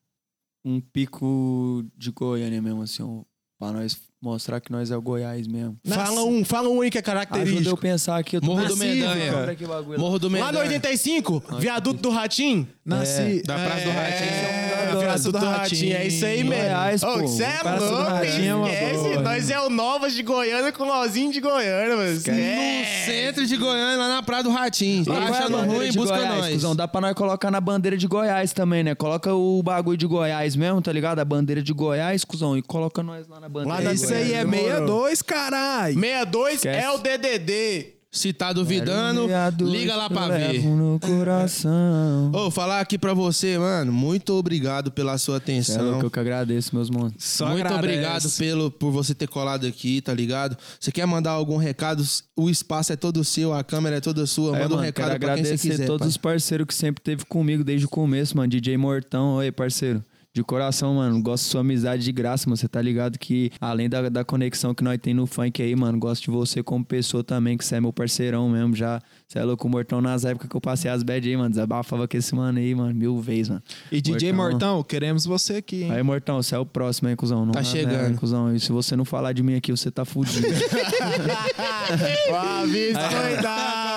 Um 0.65 0.81
pico 0.81 1.85
de 1.97 2.11
Goiânia 2.11 2.61
mesmo, 2.63 2.83
assim, 2.83 3.25
pra 3.59 3.73
nós 3.73 3.97
mostrar 4.21 4.61
que 4.61 4.71
nós 4.71 4.91
é 4.91 4.97
o 4.97 5.01
Goiás 5.03 5.47
mesmo. 5.47 5.77
Fala 5.87 6.23
um, 6.25 6.45
fala 6.45 6.69
um 6.69 6.81
aí 6.83 6.91
que 6.91 6.99
é 6.99 7.01
Ajuda 7.01 7.11
eu 7.23 7.27
característico. 7.27 7.77
pensar 7.79 8.19
aqui. 8.19 8.37
Eu 8.37 8.41
tô 8.41 8.47
Morro 8.47 8.67
do 8.67 8.77
massivo, 8.77 9.09
Mendanha. 9.09 9.33
cara. 9.33 9.55
Que 9.55 9.67
bagulho. 9.67 9.99
Morro 9.99 10.19
do 10.19 10.29
Lá 10.29 10.39
no 10.39 10.45
Mendanha. 10.47 10.65
85, 10.65 11.43
viaduto 11.59 12.03
do 12.03 12.11
Ratinho. 12.11 12.69
Nasci. 12.85 13.43
Da 13.47 13.55
Praça 13.55 13.85
do 13.85 13.91
Ratinho. 13.91 14.31
É, 14.31 14.89
do 14.93 14.99
viaduto 15.01 15.33
do 15.33 15.39
Ratinho. 15.39 15.59
Ratinho, 15.59 15.97
é 15.97 16.07
isso 16.07 16.27
aí 16.27 16.45
mesmo. 16.45 16.65
Goiás, 16.65 17.01
pô. 17.01 17.19
Você 17.21 17.43
é 17.45 17.59
Praça 17.59 17.87
do 17.87 17.93
louco, 17.93 18.11
Ratinho 18.11 18.67
é 18.67 18.73
esquece. 18.93 19.17
Nós 19.19 19.51
é 19.51 19.61
o 19.61 19.71
Novas 19.71 20.15
de 20.15 20.23
Goiânia 20.23 20.73
com 20.73 20.85
Lozinho 20.85 21.33
de 21.33 21.41
Goiânia, 21.41 21.97
mano. 21.97 22.15
No 22.15 22.21
centro 22.21 23.47
de 23.47 23.57
Goiânia, 23.57 23.97
lá 23.97 24.09
na 24.09 24.23
Praia 24.23 24.43
do 24.43 24.51
Ratinho. 24.51 25.05
Tá 25.05 25.15
é 25.15 25.29
achando 25.29 25.57
ruim? 25.59 25.91
de 25.91 25.97
Busca 25.97 26.17
Goiás, 26.17 26.39
nós. 26.39 26.53
Cuzão, 26.55 26.77
dá 26.77 26.87
pra 26.89 27.01
nós 27.01 27.15
colocar 27.15 27.51
na 27.51 27.61
bandeira 27.61 27.97
de 27.97 28.07
Goiás 28.07 28.53
também, 28.53 28.83
né? 28.83 28.95
Coloca 28.95 29.33
o 29.35 29.63
bagulho 29.63 29.97
de 29.97 30.07
Goiás 30.07 30.57
mesmo, 30.57 30.83
tá 30.83 30.93
ligado? 30.93 31.21
A 31.21 31.25
bandeira 31.25 31.63
de 31.63 31.73
Goiás, 31.73 32.25
cuzão, 32.25 32.57
e 32.57 32.63
coloca 32.63 33.03
nós 33.03 33.27
lá 33.29 33.41
na 33.41 33.49
bandeira. 33.49 33.79
Lá 33.79 33.85
na 33.85 33.95
Isso 34.11 34.15
Goiás. 34.15 34.27
aí 34.29 34.33
é 34.35 34.45
Demorou. 34.45 35.05
62, 35.09 35.23
caralho. 35.23 35.95
62 35.95 36.55
Esquece. 36.57 36.79
é 36.85 36.91
o 36.91 36.99
DDD. 36.99 37.87
Se 38.13 38.33
tá 38.33 38.53
duvidando, 38.53 39.29
liga 39.61 39.95
lá 39.95 40.11
pra 40.11 40.27
ver. 40.27 40.65
no 40.65 40.99
coração. 40.99 42.33
Ô, 42.35 42.51
falar 42.51 42.81
aqui 42.81 42.99
pra 42.99 43.15
você, 43.15 43.57
mano, 43.57 43.93
muito 43.93 44.33
obrigado 44.35 44.91
pela 44.91 45.17
sua 45.17 45.37
É 45.37 45.39
atenção. 45.39 45.91
louco, 45.93 46.07
eu 46.07 46.11
que 46.11 46.19
agradeço, 46.19 46.75
meus 46.75 46.91
manos. 46.91 47.13
Só 47.19 47.47
Muito 47.51 47.61
agradece. 47.67 47.79
obrigado 47.79 48.31
pelo, 48.37 48.71
por 48.71 48.91
você 48.91 49.15
ter 49.15 49.29
colado 49.29 49.65
aqui, 49.67 50.01
tá 50.01 50.13
ligado? 50.13 50.57
Você 50.81 50.91
quer 50.91 51.07
mandar 51.07 51.31
algum 51.31 51.57
recado? 51.57 52.03
O 52.37 52.51
espaço 52.51 52.93
é 52.93 52.97
todo 52.97 53.23
seu, 53.23 53.53
a 53.53 53.63
câmera 53.63 53.99
é 53.99 54.01
toda 54.01 54.27
sua. 54.27 54.57
É, 54.57 54.63
Manda 54.63 54.75
um 54.75 54.77
mano, 54.79 54.83
recado 54.83 55.07
quero 55.11 55.21
pra 55.21 55.35
quem 55.35 55.45
você 55.45 55.51
agradecer 55.53 55.69
quiser. 55.71 55.87
todos 55.87 56.01
pai. 56.01 56.09
os 56.09 56.17
parceiros 56.17 56.67
que 56.67 56.75
sempre 56.75 57.01
teve 57.03 57.25
comigo 57.27 57.63
desde 57.63 57.87
o 57.87 57.89
começo, 57.89 58.37
mano. 58.37 58.49
DJ 58.49 58.77
Mortão, 58.77 59.35
oi, 59.35 59.53
parceiro. 59.53 60.05
De 60.33 60.45
coração, 60.45 60.95
mano, 60.95 61.21
gosto 61.21 61.45
da 61.47 61.51
sua 61.51 61.61
amizade 61.61 62.05
de 62.05 62.13
graça, 62.13 62.49
mano. 62.49 62.57
Você 62.57 62.69
tá 62.69 62.81
ligado 62.81 63.19
que, 63.19 63.51
além 63.61 63.89
da, 63.89 64.09
da 64.09 64.25
conexão 64.25 64.73
que 64.73 64.85
nós 64.85 64.97
tem 65.03 65.13
no 65.13 65.27
funk 65.27 65.61
aí, 65.61 65.75
mano, 65.75 65.99
gosto 65.99 66.23
de 66.23 66.31
você 66.31 66.63
como 66.63 66.85
pessoa 66.85 67.25
também, 67.25 67.59
que 67.59 67.65
você 67.65 67.75
é 67.75 67.81
meu 67.81 67.93
parceirão 67.93 68.49
mesmo. 68.49 68.77
Já, 68.77 69.01
você 69.27 69.41
é 69.41 69.45
louco, 69.45 69.67
o 69.67 69.71
Mortão 69.71 70.01
nas 70.01 70.25
épocas 70.25 70.49
que 70.49 70.55
eu 70.57 70.61
passei 70.61 70.89
as 70.89 71.03
bad 71.03 71.29
aí, 71.29 71.37
mano. 71.37 71.51
Desabafava 71.51 72.07
com 72.07 72.17
esse 72.17 72.33
mano 72.33 72.61
aí, 72.61 72.73
mano, 72.77 72.95
mil 72.95 73.19
vezes, 73.19 73.49
mano. 73.49 73.63
E 73.91 74.01
DJ 74.01 74.33
Mortão, 74.33 74.85
queremos 74.85 75.25
você 75.27 75.55
aqui, 75.57 75.83
hein? 75.83 75.91
Aí, 75.91 76.03
Mortão, 76.05 76.41
você 76.41 76.55
é 76.55 76.59
o 76.61 76.65
próximo, 76.65 77.09
hein, 77.09 77.17
cuzão? 77.17 77.45
Não 77.45 77.53
Tá 77.53 77.59
dá 77.59 77.65
chegando. 77.65 77.91
merda, 78.01 78.17
cuzão. 78.17 78.55
E 78.55 78.61
se 78.61 78.71
você 78.71 78.95
não 78.95 79.05
falar 79.05 79.33
de 79.33 79.43
mim 79.43 79.57
aqui, 79.57 79.73
você 79.73 79.91
tá 79.91 80.05
fudido. 80.05 80.47
O 82.31 82.35
aviso 82.37 83.01
foi 83.01 83.43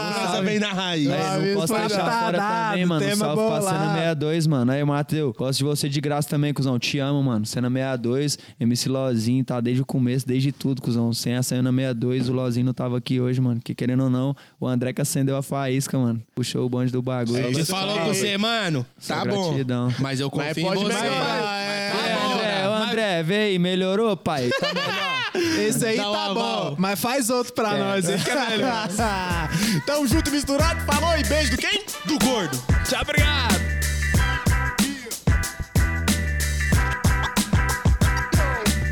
Nossa, 0.03 0.33
dado. 0.33 0.43
vem 0.45 0.59
na 0.59 0.73
raiz. 0.73 1.09
Ah, 1.09 1.33
Aí, 1.33 1.53
não 1.53 1.61
posso 1.61 1.73
deixar 1.73 2.19
fora 2.19 2.37
dado, 2.37 2.69
também, 2.71 2.85
mano. 2.85 3.05
tema 3.05 3.25
Salve 3.25 3.41
pra. 3.47 3.61
Cena 3.61 3.93
62, 3.93 4.47
mano. 4.47 4.71
Aí, 4.71 4.83
Matheus, 4.83 5.35
gosto 5.35 5.57
de 5.59 5.63
você 5.63 5.89
de 5.89 6.01
graça 6.01 6.29
também, 6.29 6.53
cuzão. 6.53 6.77
Te 6.79 6.99
amo, 6.99 7.21
mano. 7.23 7.45
Cena 7.45 7.69
62, 7.69 8.37
MC 8.59 8.89
Lozinho, 8.89 9.43
tá 9.43 9.59
desde 9.59 9.81
o 9.81 9.85
começo, 9.85 10.27
desde 10.27 10.51
tudo, 10.51 10.81
cuzão. 10.81 11.13
Sem 11.13 11.35
a 11.35 11.43
Cena 11.43 11.71
62, 11.71 12.29
o 12.29 12.33
Lozinho 12.33 12.65
não 12.65 12.73
tava 12.73 12.97
aqui 12.97 13.19
hoje, 13.19 13.39
mano. 13.41 13.59
Que 13.63 13.73
querendo 13.75 14.03
ou 14.03 14.09
não, 14.09 14.35
o 14.59 14.67
André 14.67 14.93
que 14.93 15.01
acendeu 15.01 15.35
a 15.37 15.41
faísca, 15.43 15.97
mano. 15.97 16.21
Puxou 16.35 16.65
o 16.65 16.69
bonde 16.69 16.91
do 16.91 17.01
bagulho. 17.01 17.43
Você 17.53 17.61
isso 17.61 17.71
falou 17.71 17.99
com 17.99 18.05
você, 18.13 18.37
mano. 18.37 18.85
Tá 19.07 19.23
bom. 19.25 19.49
gratidão. 19.49 19.93
Mas 19.99 20.19
eu 20.19 20.31
Mas 20.35 20.47
confio 20.49 20.63
em 20.63 20.67
pode 20.67 20.83
você. 20.83 21.01
melhorar, 21.01 21.57
é. 21.61 21.83
É, 21.93 22.13
André, 22.33 22.63
André, 22.91 23.23
veio, 23.23 23.59
melhorou, 23.59 24.15
pai? 24.17 24.49
Tá 24.59 24.67
melhor. 24.73 25.22
Esse 25.35 25.85
aí 25.85 25.97
Dá 25.97 26.09
um 26.09 26.13
tá 26.13 26.25
aval. 26.25 26.35
bom. 26.71 26.75
Mas 26.77 26.99
faz 26.99 27.29
outro 27.29 27.53
pra 27.53 27.77
nós, 27.77 28.07
hein? 28.09 28.17
É. 28.17 29.79
Tamo 29.85 30.07
junto, 30.07 30.29
misturado. 30.31 30.79
Falou 30.85 31.17
e 31.17 31.23
beijo 31.23 31.51
do 31.51 31.57
quem? 31.57 31.83
Do 32.05 32.19
gordo. 32.19 32.57
Tchau, 32.87 33.01
obrigado. 33.01 33.61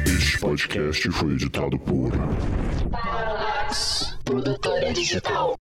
Este 0.06 0.40
podcast 0.40 1.12
foi 1.12 1.34
editado 1.34 1.78
por 1.80 2.12
Produtora 4.24 4.94
Digital. 4.94 5.61